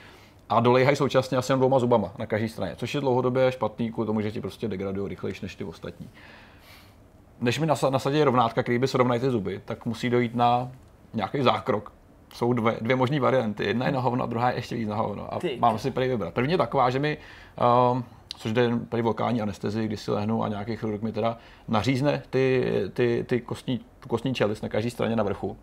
A 0.49 0.59
dolejhají 0.59 0.95
současně 0.95 1.37
asi 1.37 1.53
dvouma 1.53 1.79
zubama 1.79 2.11
na 2.17 2.25
každé 2.25 2.49
straně, 2.49 2.75
což 2.75 2.95
je 2.95 3.01
dlouhodobě 3.01 3.51
špatný 3.51 3.91
kvůli 3.91 4.05
tomu, 4.05 4.21
že 4.21 4.31
ti 4.31 4.41
prostě 4.41 4.67
degradují 4.67 5.09
rychlejší 5.09 5.45
než 5.45 5.55
ty 5.55 5.63
ostatní. 5.63 6.09
Než 7.41 7.59
mi 7.59 7.65
nasadí 7.65 8.23
rovnátka, 8.23 8.63
který 8.63 8.79
by 8.79 8.87
srovnají 8.87 9.21
ty 9.21 9.29
zuby, 9.29 9.61
tak 9.65 9.85
musí 9.85 10.09
dojít 10.09 10.35
na 10.35 10.71
nějaký 11.13 11.41
zákrok. 11.41 11.91
Jsou 12.33 12.53
dvě, 12.53 12.77
dvě 12.81 12.95
možné 12.95 13.19
varianty. 13.19 13.65
Jedna 13.65 13.85
je 13.85 13.91
na 13.91 13.99
hovno, 13.99 14.23
a 14.23 14.27
druhá 14.27 14.49
je 14.49 14.55
ještě 14.55 14.75
víc 14.75 14.89
na 14.89 14.95
hovno. 14.95 15.33
A 15.33 15.39
Ty. 15.39 15.57
mám 15.59 15.79
si 15.79 15.91
prý 15.91 16.07
vybrat. 16.07 16.33
První 16.33 16.51
je 16.51 16.57
taková, 16.57 16.89
že 16.89 16.99
mi 16.99 17.17
uh, 17.93 18.01
což 18.37 18.53
jde 18.53 18.69
tady 18.89 19.03
lokální 19.03 19.41
anestezi, 19.41 19.85
kdy 19.85 19.97
si 19.97 20.11
lehnu 20.11 20.43
a 20.43 20.47
nějaký 20.47 20.75
chirurg 20.75 21.01
mi 21.01 21.11
teda 21.11 21.37
nařízne 21.67 22.23
ty, 22.29 22.73
ty, 22.93 23.25
ty 23.27 23.41
kostní, 23.41 23.79
kostní 24.07 24.33
čelist 24.33 24.63
na 24.63 24.69
každé 24.69 24.89
straně 24.89 25.15
na 25.15 25.23
vrchu 25.23 25.57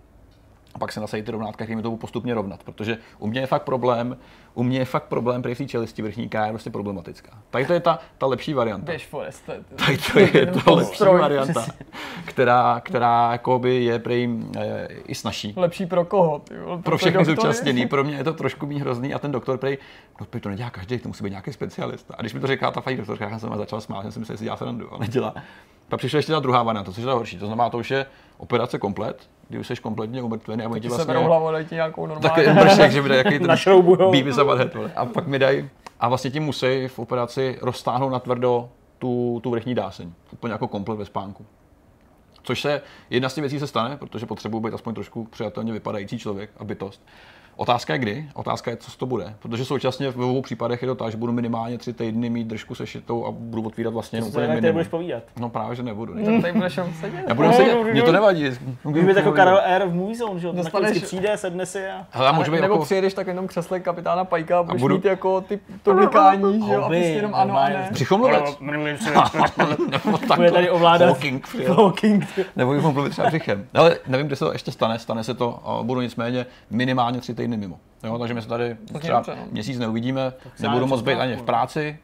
a 0.75 0.79
pak 0.79 0.93
se 0.93 1.01
nasadí 1.01 1.23
ty 1.23 1.31
rovnátka, 1.31 1.65
kterými 1.65 1.83
to 1.83 1.97
postupně 1.97 2.35
rovnat. 2.35 2.63
Protože 2.63 2.99
u 3.19 3.27
mě 3.27 3.41
je 3.41 3.47
fakt 3.47 3.63
problém, 3.63 4.17
u 4.55 4.63
mě 4.63 4.79
je 4.79 4.85
fakt 4.85 5.05
problém 5.05 5.43
při 5.43 5.55
té 5.55 5.67
čelisti 5.67 6.03
vrchníka 6.03 6.47
je 6.47 6.53
prostě 6.53 6.71
problematická. 6.71 7.31
Tady 7.51 7.67
to 7.67 7.73
je 7.73 7.81
ta, 7.81 7.99
ta 8.19 8.27
lepší 8.27 8.55
varianta. 8.55 8.85
Běž 8.85 9.07
Forest. 9.07 9.51
Tady 9.77 9.99
to 9.99 10.19
je 10.19 10.47
ta 10.47 10.71
lepší 10.71 11.05
varianta, 11.05 11.67
která, 12.25 12.81
která 12.85 13.33
jakoby 13.33 13.85
je 13.85 13.99
prý 13.99 14.45
je, 14.61 14.89
i 15.07 15.15
snažší. 15.15 15.55
Lepší 15.57 15.87
pro 15.87 16.05
koho? 16.05 16.39
Ty, 16.39 16.55
pro, 16.55 16.79
pro 16.79 16.99
všechny 16.99 17.25
zúčastněný. 17.25 17.87
Pro 17.87 18.05
mě 18.05 18.17
je 18.17 18.25
to 18.25 18.33
trošku 18.33 18.67
méně 18.67 18.81
hrozný 18.81 19.15
a 19.15 19.19
ten 19.19 19.33
doktor 19.33 19.59
prý, 19.59 19.79
no 20.21 20.41
to 20.41 20.49
nedělá 20.49 20.71
každý, 20.71 20.99
to 20.99 21.09
musí 21.09 21.25
být 21.25 21.31
nějaký 21.31 21.53
specialista. 21.53 22.15
A 22.19 22.21
když 22.21 22.35
mi 22.35 22.41
to 22.41 22.47
říká 22.47 22.71
ta 22.71 22.81
paní 22.81 22.97
doktorka, 22.97 23.29
já 23.29 23.39
jsem 23.39 23.57
začal 23.57 23.81
smát, 23.81 24.03
jsem 24.03 24.13
si 24.13 24.19
myslel, 24.19 24.35
že 24.35 24.39
si 24.39 24.45
dělá 24.45 24.57
srandu, 24.57 24.95
a 24.95 24.99
nedělá. 24.99 25.35
Pak 25.89 25.99
přišla 25.99 26.17
ještě 26.17 26.33
ta 26.33 26.41
druhá 26.41 26.63
varianta, 26.63 26.93
což 26.93 27.01
je 27.01 27.07
ta 27.07 27.13
horší. 27.13 27.39
To 27.39 27.47
znamená, 27.47 27.71
to 27.71 27.79
už 27.79 27.91
je 27.91 28.07
operace 28.39 28.79
komplet, 28.79 29.31
kdy 29.49 29.59
už 29.59 29.67
jsi 29.67 29.77
kompletně 29.77 30.23
umrtvený 30.23 30.65
a 30.65 30.69
oni 30.69 30.81
ti 30.81 30.89
vlastně... 30.89 31.15
Se 31.15 31.21
hlavu, 31.21 31.53
dají 31.53 31.67
ti 31.67 31.75
nějakou 31.75 32.07
normální... 32.07 32.45
Taky 32.45 32.61
bršek, 32.61 32.93
že 32.93 33.03
mi 33.03 33.09
dají 33.09 33.23
jaký 33.25 33.39
ten 33.39 34.11
bíbí 34.11 34.33
za 34.33 34.45
A 34.97 35.07
pak 35.07 35.27
mi 35.27 35.39
dají, 35.39 35.71
a 36.01 36.09
vlastně 36.09 36.31
ti 36.31 36.41
musí 36.41 36.89
v 36.89 36.99
operaci 36.99 37.59
roztáhnout 37.63 38.13
na 38.13 38.19
tvrdo 38.19 38.69
tu, 38.99 39.41
tu 39.43 39.51
vrchní 39.51 39.75
dáseň. 39.75 40.13
Úplně 40.33 40.53
jako 40.53 40.69
komplet 40.69 40.99
ve 40.99 41.05
spánku. 41.05 41.47
Což 42.43 42.61
se, 42.61 42.83
jedna 43.11 43.29
z 43.29 43.35
těch 43.35 43.43
věcí 43.43 43.59
se 43.59 43.67
stane, 43.67 43.97
protože 43.97 44.27
potřebuji 44.27 44.61
být 44.61 44.75
aspoň 44.75 44.95
trošku 44.95 45.25
přijatelně 45.25 45.73
vypadající 45.73 46.19
člověk 46.19 46.51
a 46.59 46.65
bytost. 46.65 47.03
Otázka 47.61 47.93
je 47.93 47.99
kdy, 47.99 48.29
otázka 48.35 48.71
je, 48.71 48.77
co 48.77 48.99
to 48.99 49.07
bude. 49.07 49.35
Protože 49.39 49.65
současně 49.65 50.11
v 50.11 50.21
obou 50.21 50.43
případech 50.43 50.83
je 50.83 50.89
to 50.89 50.95
tak, 50.95 51.11
že 51.11 51.17
budu 51.17 51.33
minimálně 51.33 51.79
tři 51.79 51.93
týdny 51.93 52.31
mít 52.31 52.47
držku 52.47 52.75
sešitou 52.75 53.27
a 53.27 53.31
budu 53.31 53.63
otvírat 53.67 53.95
vlastně 53.95 54.17
jenom 54.17 54.29
úplně 54.31 54.49
minimum. 54.49 54.73
budeš 54.73 54.89
povídat? 54.89 55.23
No 55.41 55.49
právě, 55.49 55.77
že 55.77 55.83
nebudu. 55.83 56.15
Ne? 56.15 56.23
Tak 56.23 56.41
tady 56.41 56.53
budeš 56.53 56.81
sedět. 57.01 57.25
Já 57.29 57.35
budu 57.35 57.53
sedět, 57.53 57.93
mě 57.93 58.03
to 58.03 58.13
nevadí. 58.13 58.51
Můžeš 58.85 59.05
být 59.05 59.17
jako 59.17 59.33
Karel 59.33 59.61
R 59.65 59.87
v 59.87 59.95
Movie 59.95 60.17
Zone, 60.17 60.41
že 60.41 60.53
Dostaneš... 60.53 61.03
přijde, 61.03 61.37
sedne 61.37 61.67
si 61.67 61.87
a... 61.87 62.07
Hele, 62.11 62.33
můžu 62.33 62.53
být 62.53 62.61
nebo 62.61 62.75
jako... 62.75 62.85
přijedeš 62.85 63.15
tak 63.15 63.27
jenom 63.27 63.49
křesle 63.49 63.81
kapitána 63.81 64.25
Pajka 64.25 64.59
a 64.59 64.63
budeš 64.63 64.83
budu... 64.83 64.95
mít 64.95 65.05
jako 65.05 65.41
ty 65.41 65.61
to 65.83 65.95
blikání, 65.95 66.67
že 66.67 66.73
jo, 66.73 66.83
a 66.83 66.89
prostě 66.89 67.05
jenom 67.05 67.35
ano 67.35 67.59
a 67.59 67.69
ne. 67.69 67.89
Břichomluvec. 67.91 68.59
Bude 70.37 70.51
tady 70.51 70.71
ovládat. 70.71 71.07
Walking. 71.77 72.27
Nebo 72.57 72.73
bych 72.73 72.83
mluvit 72.83 73.11
třeba 73.11 73.29
břichem. 73.29 73.67
Ale 73.75 73.97
nevím, 74.07 74.27
kde 74.27 74.37
se 74.37 74.45
to 74.45 74.53
ještě 74.53 74.73
stane, 74.73 74.99
stane 74.99 75.25
se 75.25 75.35
to, 75.35 75.81
budu 75.83 76.01
nicméně 76.01 76.47
minimálně 76.71 77.21
tři 77.21 77.35
týdny 77.35 77.48
mimo. 77.57 77.81
Jo, 78.05 78.19
takže 78.19 78.35
my 78.35 78.43
se 78.43 78.49
tady 78.49 78.77
třeba 78.99 79.23
no. 79.29 79.35
měsíc 79.51 79.79
neuvidíme, 79.79 80.33
nebudu 80.61 80.87
moc 80.87 81.03
být 81.03 81.15
ani 81.15 81.37
v 81.37 81.43
práci, 81.43 81.99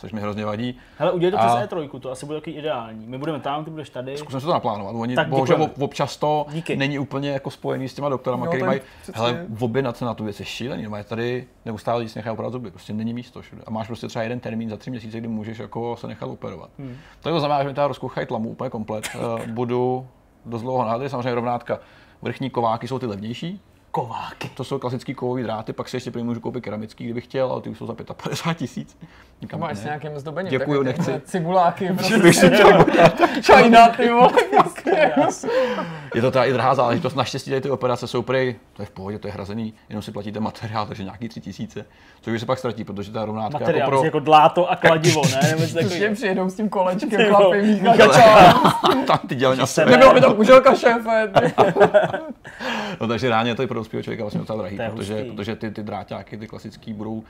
což 0.00 0.12
mi 0.12 0.20
hrozně 0.20 0.44
vadí. 0.44 0.78
Hele, 0.98 1.12
udělej 1.12 1.32
to 1.32 1.40
a... 1.40 1.56
přes 1.56 1.70
E3, 1.70 2.00
to 2.00 2.10
asi 2.10 2.26
bude 2.26 2.40
takový 2.40 2.56
ideální. 2.56 3.06
My 3.06 3.18
budeme 3.18 3.40
tam, 3.40 3.64
ty 3.64 3.70
budeš 3.70 3.90
tady. 3.90 4.16
Zkusím 4.16 4.40
se 4.40 4.46
to 4.46 4.52
naplánovat. 4.52 4.94
Oni, 4.94 5.14
tak 5.14 5.28
bohužel 5.28 5.70
občas 5.78 6.16
to 6.16 6.46
Díky. 6.50 6.76
není 6.76 6.98
úplně 6.98 7.30
jako 7.30 7.50
spojený 7.50 7.88
s 7.88 7.94
těma 7.94 8.08
doktorama, 8.08 8.46
který 8.46 8.62
mají, 8.62 8.80
hele, 9.14 9.46
v 9.48 9.64
objednat 9.64 10.02
na 10.02 10.14
tu 10.14 10.24
věc 10.24 10.40
je 10.40 10.46
šílený, 10.46 10.82
no, 10.82 11.04
tady 11.04 11.46
neustále 11.64 12.08
si 12.08 12.18
nechají 12.18 12.32
operovat 12.32 12.52
zuby, 12.52 12.70
prostě 12.70 12.92
není 12.92 13.14
místo 13.14 13.42
všude. 13.42 13.62
A 13.66 13.70
máš 13.70 13.86
prostě 13.86 14.08
třeba 14.08 14.22
jeden 14.22 14.40
termín 14.40 14.70
za 14.70 14.76
tři 14.76 14.90
měsíce, 14.90 15.18
kdy 15.18 15.28
můžeš 15.28 15.58
jako 15.58 15.96
se 15.96 16.06
nechat 16.06 16.26
operovat. 16.26 16.70
Hmm. 16.78 16.96
To 17.20 17.40
znamená, 17.40 17.62
že 17.62 17.68
mi 17.68 17.74
teda 17.74 17.88
rozkouchají 17.88 18.26
tlamu 18.26 18.48
úplně 18.48 18.70
komplet. 18.70 19.08
uh, 19.14 19.46
budu 19.46 20.06
dost 20.44 20.62
dlouho 20.62 20.84
na 20.84 21.08
samozřejmě 21.08 21.34
rovnátka. 21.34 21.78
Vrchní 22.22 22.50
kováky 22.50 22.88
jsou 22.88 22.98
ty 22.98 23.06
levnější, 23.06 23.60
kováky. 23.90 24.48
To 24.48 24.64
jsou 24.64 24.78
klasický 24.78 25.14
kovový 25.14 25.42
dráty, 25.42 25.72
pak 25.72 25.88
si 25.88 25.96
ještě 25.96 26.10
můžu 26.22 26.40
koupit 26.40 26.64
keramický, 26.64 27.04
kdybych 27.04 27.24
chtěl, 27.24 27.52
ale 27.52 27.62
ty 27.62 27.70
už 27.70 27.78
jsou 27.78 27.86
za 27.86 27.94
55 27.94 28.58
tisíc. 28.58 28.96
Máš 29.56 29.78
s 29.78 29.84
nějakým 29.84 30.18
zdobením. 30.18 30.50
Děkuju, 30.50 30.82
nechci. 30.82 31.20
Cibuláky, 31.24 31.92
prostě. 31.92 32.50
Čajna, 33.42 33.88
ty 33.88 34.10
vole. 34.10 34.30
je 36.14 36.22
to 36.22 36.30
teda 36.30 36.44
i 36.44 36.52
drahá 36.52 36.74
záležitost. 36.74 37.14
Naštěstí 37.14 37.50
tady 37.50 37.60
ty 37.60 37.70
operace 37.70 38.06
jsou 38.06 38.22
prý, 38.22 38.54
to 38.72 38.82
je 38.82 38.86
v 38.86 38.90
pohodě, 38.90 39.18
to 39.18 39.28
je 39.28 39.32
hrazený, 39.32 39.74
jenom 39.88 40.02
si 40.02 40.12
platíte 40.12 40.40
materiál, 40.40 40.86
takže 40.86 41.04
nějaký 41.04 41.28
tři 41.28 41.40
tisíce, 41.40 41.84
což 42.20 42.40
se 42.40 42.46
pak 42.46 42.58
ztratí, 42.58 42.84
protože 42.84 43.12
ta 43.12 43.24
rovnátka 43.24 43.58
jako 43.58 43.64
materiál, 43.64 43.88
jako, 43.88 43.90
pro... 43.90 44.04
jako 44.04 44.20
dláto 44.20 44.70
a 44.70 44.76
kladivo, 44.76 45.22
ne? 45.42 45.56
Nebo 45.74 45.90
přijedou 46.14 46.50
s 46.50 46.54
tím 46.54 46.68
kolečkem 46.68 47.26
chlapy, 47.28 47.82
Tam 49.06 49.18
ty 49.26 49.34
dělení 49.34 49.62
asi. 49.62 49.84
Nebylo 49.84 50.14
by 50.14 50.20
to 50.20 50.34
kuželka 50.34 50.74
šéfe. 50.74 51.32
no 53.00 53.08
takže 53.08 53.28
ráně 53.28 53.54
to 53.54 53.62
je 53.62 53.68
pro 53.68 53.78
dospělého 53.78 54.02
člověka 54.02 54.24
vlastně 54.24 54.40
docela 54.40 54.58
drahý, 54.58 54.78
protože, 54.90 55.24
protože 55.24 55.56
ty, 55.56 55.70
ty 55.70 55.82
dráťáky, 55.82 56.36
ty 56.36 56.46
klasický 56.46 56.92
budou 56.92 57.22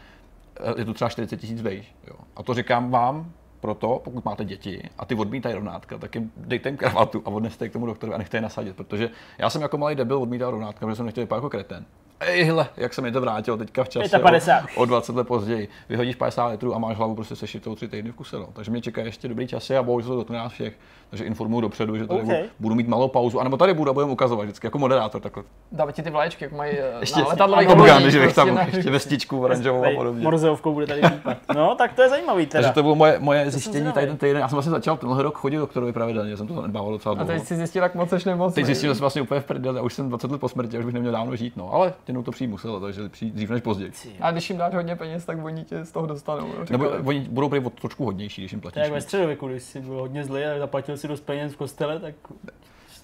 je 0.77 0.85
to 0.85 0.95
třeba 0.95 1.09
40 1.09 1.37
tisíc 1.37 1.63
vejš. 1.63 1.95
Jo. 2.07 2.15
A 2.37 2.43
to 2.43 2.55
říkám 2.55 2.91
vám, 2.91 3.33
proto, 3.61 4.01
pokud 4.05 4.25
máte 4.25 4.45
děti 4.45 4.91
a 4.99 5.05
ty 5.05 5.15
odmítají 5.15 5.55
rovnátka, 5.55 5.99
tak 5.99 6.15
jim 6.15 6.33
dejte 6.37 6.69
jim 6.69 6.77
kravatu 6.77 7.23
a 7.25 7.29
odneste 7.29 7.65
je 7.65 7.69
k 7.69 7.73
tomu 7.73 7.87
doktorovi 7.87 8.15
a 8.15 8.19
nechte 8.19 8.37
je 8.37 8.41
nasadit, 8.41 8.77
protože 8.77 9.11
já 9.39 9.51
jsem 9.51 9.63
jako 9.63 9.79
malý 9.79 9.95
debil 9.95 10.23
odmítal 10.23 10.51
rovnátka, 10.51 10.87
protože 10.87 10.97
jsem 10.97 11.07
nechtěl 11.07 11.23
vypadat 11.23 11.39
jako 11.39 11.51
kreten. 11.51 11.85
Ejhle, 12.21 12.69
jak 12.77 12.95
se 12.95 13.03
mi 13.03 13.13
to 13.13 13.21
vrátilo 13.21 13.57
teďka 13.57 13.85
v 13.85 13.89
čase 13.89 14.19
50. 14.19 14.65
O, 14.77 14.81
o, 14.81 14.85
20 14.85 15.17
let 15.17 15.29
později. 15.29 15.69
Vyhodíš 15.89 16.17
50 16.17 16.47
litrů 16.47 16.75
a 16.75 16.79
máš 16.79 16.97
hlavu 16.97 17.15
prostě 17.15 17.37
sešitou 17.37 17.75
tři 17.75 17.89
týdny 17.89 18.11
v 18.11 18.15
kuse. 18.15 18.37
No. 18.37 18.49
Takže 18.53 18.71
mě 18.71 18.81
čeká 18.81 19.01
ještě 19.01 19.29
dobrý 19.29 19.47
časy 19.47 19.77
a 19.77 19.83
bohužel 19.83 20.11
to 20.11 20.17
dotkne 20.17 20.39
nás 20.39 20.53
všech. 20.53 20.79
Takže 21.11 21.25
informuju 21.25 21.61
dopředu, 21.61 21.97
že 21.97 22.07
tady 22.07 22.23
okay. 22.23 22.37
budu, 22.37 22.49
budu, 22.61 22.75
mít 22.75 22.89
malou 22.89 23.09
pauzu, 23.09 23.41
anebo 23.41 23.57
tady 23.57 23.75
budu 23.75 23.91
a 23.91 23.95
budeme 23.95 24.13
ukazovat 24.13 24.43
vždycky 24.43 24.67
jako 24.67 24.79
moderátor. 24.79 25.21
Takhle. 25.21 25.43
Dáme 25.73 25.93
ti 25.93 26.03
ty 26.03 26.11
vlaječky, 26.11 26.45
jak 26.45 26.53
mají 26.53 26.73
eh, 26.79 26.93
ještě, 27.01 27.21
na 27.21 27.29
letadlových 27.29 27.69
lodích. 27.69 28.11
že 28.11 28.21
bych 28.21 28.35
tam 28.35 28.57
prostě 28.57 28.77
ještě 28.77 28.91
vestičku 28.91 29.41
oranžovou 29.41 29.85
a 29.85 29.91
podobně. 29.97 30.25
Morzeovkou 30.25 30.73
bude 30.73 30.87
tady 30.87 31.01
výpad. 31.01 31.37
No, 31.55 31.75
tak 31.75 31.93
to 31.93 32.03
je 32.03 32.09
zajímavý 32.09 32.47
teda. 32.47 32.63
Takže 32.63 32.75
to 32.75 32.83
bylo 32.83 32.95
moje, 32.95 33.19
moje 33.19 33.51
zjištění 33.51 33.93
tady 33.93 34.07
ten 34.07 34.17
týden. 34.17 34.37
Já 34.37 34.49
jsem 34.49 34.57
vlastně 34.57 34.71
začal 34.71 34.97
tenhle 34.97 35.23
rok 35.23 35.39
chodit 35.39 35.57
doktorovi 35.57 35.93
pravidelně, 35.93 36.37
jsem 36.37 36.47
to 36.47 36.55
zanedbával 36.55 36.93
docela 36.93 37.15
dlouho. 37.15 37.31
A 37.31 37.35
teď 37.35 37.45
si 37.45 37.57
zjistil, 37.57 37.83
tak 37.83 37.95
moc 37.95 38.25
nemoc. 38.25 38.55
Teď 38.55 38.65
zjistil, 38.65 38.91
že 38.91 38.95
jsem 38.95 39.01
vlastně 39.01 39.23
úplně 39.23 39.41
v 39.41 39.45
prdeli 39.45 39.79
a 39.79 39.83
už 39.83 39.95
jsem 39.95 40.09
20 40.09 40.31
let 40.31 40.41
po 40.41 40.49
smrti, 40.49 40.79
už 40.79 40.85
bych 40.85 40.95
neměl 40.95 41.13
dávno 41.13 41.37
žít, 41.37 41.57
no, 41.57 41.73
ale 41.73 41.93
těnou 42.05 42.23
to 42.23 42.31
přijít 42.31 42.49
muselo, 42.49 42.81
takže 42.81 43.03
dřív 43.09 43.51
než 43.51 43.63
později. 43.63 43.93
A 44.21 44.31
když 44.31 44.51
jim 44.51 44.59
dáš 44.59 44.75
hodně 44.75 44.97
peněz, 44.97 45.25
tak 45.25 45.45
oni 45.45 45.65
tě 45.65 45.85
z 45.85 45.93
toho 45.93 46.07
dostanou. 46.07 46.49
Nebo 46.71 46.89
oni 47.05 47.21
budou 47.21 47.49
být 47.49 47.81
trošku 47.81 48.05
hodnější, 48.05 48.43
když 48.43 48.53
jim 48.53 48.61
platíš. 48.61 48.83
Tak 48.83 48.93
ve 48.93 49.01
středověku, 49.01 49.49
když 49.49 49.63
jsi 49.63 49.81
byl 49.81 50.01
hodně 50.01 50.25
zlý 50.25 50.45
a 50.45 50.59
zaplatil 50.59 50.97
si 51.01 51.09
dost 51.09 51.21
peněz 51.21 51.53
v 51.53 51.57
kostele, 51.57 52.01
tak 52.01 52.15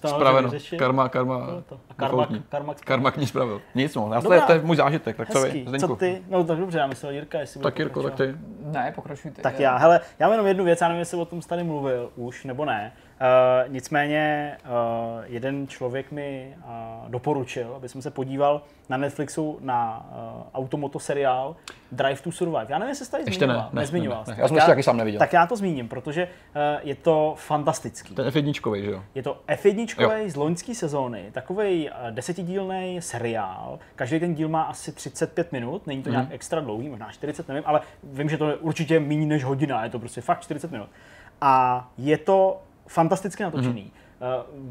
Spraveno. 0.05 0.51
Karma, 0.77 1.09
karma, 1.09 1.63
karma, 1.95 2.27
karma, 2.49 2.73
karma 2.73 3.11
k 3.11 3.17
ní 3.17 3.27
spravil. 3.27 3.61
Nic, 3.75 3.95
no, 3.95 4.13
já 4.13 4.21
to, 4.21 4.33
je, 4.33 4.41
to 4.41 4.51
je 4.51 4.61
můj 4.61 4.75
zážitek, 4.75 5.17
tak 5.17 5.29
co 5.29 5.41
vy, 5.41 5.65
Co 5.79 5.95
ty? 5.95 6.21
No 6.29 6.43
tak 6.43 6.57
dobře, 6.57 6.77
já 6.77 6.87
myslel 6.87 7.11
Jirka, 7.11 7.39
jestli 7.39 7.61
Tak 7.61 7.79
Jirko, 7.79 8.03
tak 8.03 8.15
ty. 8.15 8.35
Ne, 8.61 8.91
pokračuj 8.95 9.31
ty. 9.31 9.41
Tak 9.41 9.59
já, 9.59 9.77
hele, 9.77 9.99
já 10.19 10.27
mám 10.27 10.31
jenom 10.33 10.47
jednu 10.47 10.63
věc, 10.63 10.81
já 10.81 10.87
nevím, 10.87 10.99
jestli 10.99 11.17
o 11.17 11.25
tom 11.25 11.41
tady 11.41 11.63
mluvil 11.63 12.11
už, 12.15 12.43
nebo 12.43 12.65
ne. 12.65 12.93
Uh, 13.21 13.73
nicméně 13.73 14.57
uh, 14.63 15.23
jeden 15.25 15.67
člověk 15.67 16.11
mi 16.11 16.55
uh, 16.57 17.09
doporučil, 17.09 17.73
aby 17.75 17.89
jsem 17.89 18.01
se 18.01 18.11
podíval 18.11 18.61
na 18.89 18.97
Netflixu 18.97 19.57
na 19.61 20.09
uh, 20.11 20.43
automoto 20.53 20.99
seriál 20.99 21.55
Drive 21.91 22.21
to 22.21 22.31
Survive. 22.31 22.65
Já 22.69 22.79
nevím, 22.79 22.89
jestli 22.89 23.05
jsi 23.05 23.11
tady 23.11 23.23
Ještě 23.27 23.45
zmiňoval. 23.45 23.63
ne, 23.63 23.69
ne, 23.73 23.81
nezmiňoval. 23.81 24.23
Ne, 24.27 24.31
ne, 24.31 24.35
ne. 24.35 24.41
Já 24.41 24.47
jsem 24.47 24.57
ještě 24.57 24.71
taky 24.71 24.83
sám 24.83 24.97
neviděl. 24.97 25.19
Tak 25.19 25.33
já 25.33 25.47
to 25.47 25.55
zmíním, 25.55 25.87
protože 25.87 26.23
uh, 26.23 26.61
je 26.87 26.95
to 26.95 27.33
fantastický. 27.37 28.15
Ten 28.15 28.27
F1, 28.27 28.83
že 28.83 28.91
jo? 28.91 29.03
Je 29.15 29.23
to 29.23 29.41
F1 29.47 30.29
z 30.29 30.35
loňské 30.35 30.75
sezóny, 30.75 31.29
takový 31.31 31.89
uh, 31.89 32.11
desetidílný 32.11 33.01
seriál. 33.01 33.79
Každý 33.95 34.19
ten 34.19 34.35
díl 34.35 34.49
má 34.49 34.61
asi 34.61 34.91
35 34.91 35.51
minut, 35.51 35.87
není 35.87 36.03
to 36.03 36.09
mm. 36.09 36.13
nějak 36.13 36.27
extra 36.31 36.61
dlouhý, 36.61 36.89
možná 36.89 37.11
40, 37.11 37.47
nevím, 37.47 37.63
ale 37.65 37.81
vím, 38.03 38.29
že 38.29 38.37
to 38.37 38.49
je 38.49 38.55
určitě 38.55 38.99
méně 38.99 39.25
než 39.25 39.43
hodina, 39.43 39.83
je 39.83 39.89
to 39.89 39.99
prostě 39.99 40.21
fakt 40.21 40.41
40 40.41 40.71
minut. 40.71 40.89
A 41.41 41.87
je 41.97 42.17
to 42.17 42.61
fantasticky 42.87 43.43
natočený. 43.43 43.83
Mm-hmm. 43.83 44.06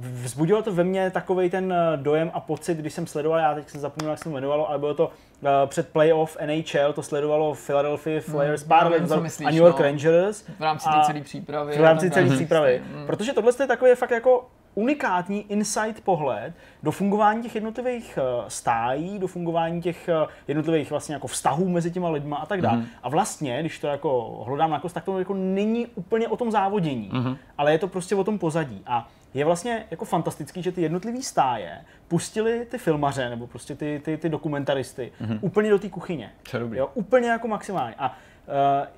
Vzbudilo 0.00 0.62
to 0.62 0.72
ve 0.72 0.84
mně 0.84 1.10
takový 1.10 1.50
ten 1.50 1.72
eh, 1.72 1.96
dojem 1.96 2.30
a 2.34 2.40
pocit, 2.40 2.78
když 2.78 2.92
jsem 2.92 3.06
sledoval, 3.06 3.38
já 3.38 3.54
teď 3.54 3.68
jsem 3.68 3.80
zapomněl, 3.80 4.10
jak 4.10 4.18
se 4.18 4.24
to 4.24 4.30
jmenovalo, 4.30 4.68
ale 4.68 4.78
bylo 4.78 4.94
to 4.94 5.06
uh, 5.06 5.48
před 5.66 5.88
playoff 5.88 6.36
NHL, 6.46 6.92
to 6.92 7.02
sledovalo 7.02 7.54
Philadelphia 7.66 8.20
Flyers, 8.20 8.62
mm, 8.62 8.68
pár 8.68 8.90
let 8.90 9.12
a 9.12 9.50
New 9.50 9.54
York 9.54 9.78
no, 9.78 9.84
Rangers. 9.84 10.44
V 10.58 10.60
rámci 10.60 10.88
té 10.88 11.06
celé 11.06 11.20
přípravy. 11.20 11.78
V 11.78 11.80
rámci 11.80 12.10
celé 12.10 12.30
přípravy. 12.30 12.82
Mm. 12.94 13.06
Protože 13.06 13.32
tohle 13.32 13.52
je 13.60 13.66
takový 13.66 13.94
fakt 13.94 14.10
jako 14.10 14.44
unikátní 14.76 15.52
insight 15.52 16.00
pohled 16.04 16.54
do 16.82 16.90
fungování 16.90 17.42
těch 17.42 17.54
jednotlivých 17.54 18.18
stájí, 18.48 19.18
do 19.18 19.26
fungování 19.26 19.82
těch 19.82 20.10
jednotlivých 20.48 20.90
vlastně 20.90 21.14
jako 21.14 21.26
vztahů 21.26 21.68
mezi 21.68 21.90
těma 21.90 22.10
lidma 22.10 22.36
a 22.36 22.46
tak 22.46 22.62
dále. 22.62 22.78
Mm-hmm. 22.78 22.86
A 23.02 23.08
vlastně, 23.08 23.60
když 23.60 23.78
to 23.78 23.86
jako 23.86 24.42
hlodám 24.46 24.70
na 24.70 24.80
kost, 24.80 24.92
tak 24.92 25.04
to 25.04 25.18
jako 25.18 25.34
není 25.34 25.86
úplně 25.86 26.28
o 26.28 26.36
tom 26.36 26.50
závodění, 26.50 27.10
mm-hmm. 27.12 27.36
ale 27.58 27.72
je 27.72 27.78
to 27.78 27.88
prostě 27.88 28.14
o 28.14 28.24
tom 28.24 28.38
pozadí. 28.38 28.82
A 28.86 29.08
je 29.36 29.44
vlastně 29.44 29.84
jako 29.90 30.04
fantastický, 30.04 30.62
že 30.62 30.72
ty 30.72 30.82
jednotlivé 30.82 31.22
stáje 31.22 31.84
pustili 32.08 32.66
ty 32.70 32.78
filmaře 32.78 33.30
nebo 33.30 33.46
prostě 33.46 33.74
ty, 33.74 34.00
ty, 34.04 34.16
ty 34.16 34.28
dokumentaristy 34.28 35.12
mm-hmm. 35.20 35.38
úplně 35.40 35.70
do 35.70 35.78
té 35.78 35.88
kuchyně. 35.88 36.32
Jo, 36.78 36.90
úplně 36.94 37.28
jako 37.28 37.48
maximálně. 37.48 37.94
A 37.98 38.08
uh, 38.10 38.14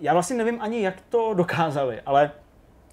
já 0.01 0.12
vlastně 0.12 0.36
nevím 0.36 0.59
ani, 0.60 0.82
jak 0.82 0.94
to 1.09 1.35
dokázali, 1.35 2.01
ale 2.06 2.31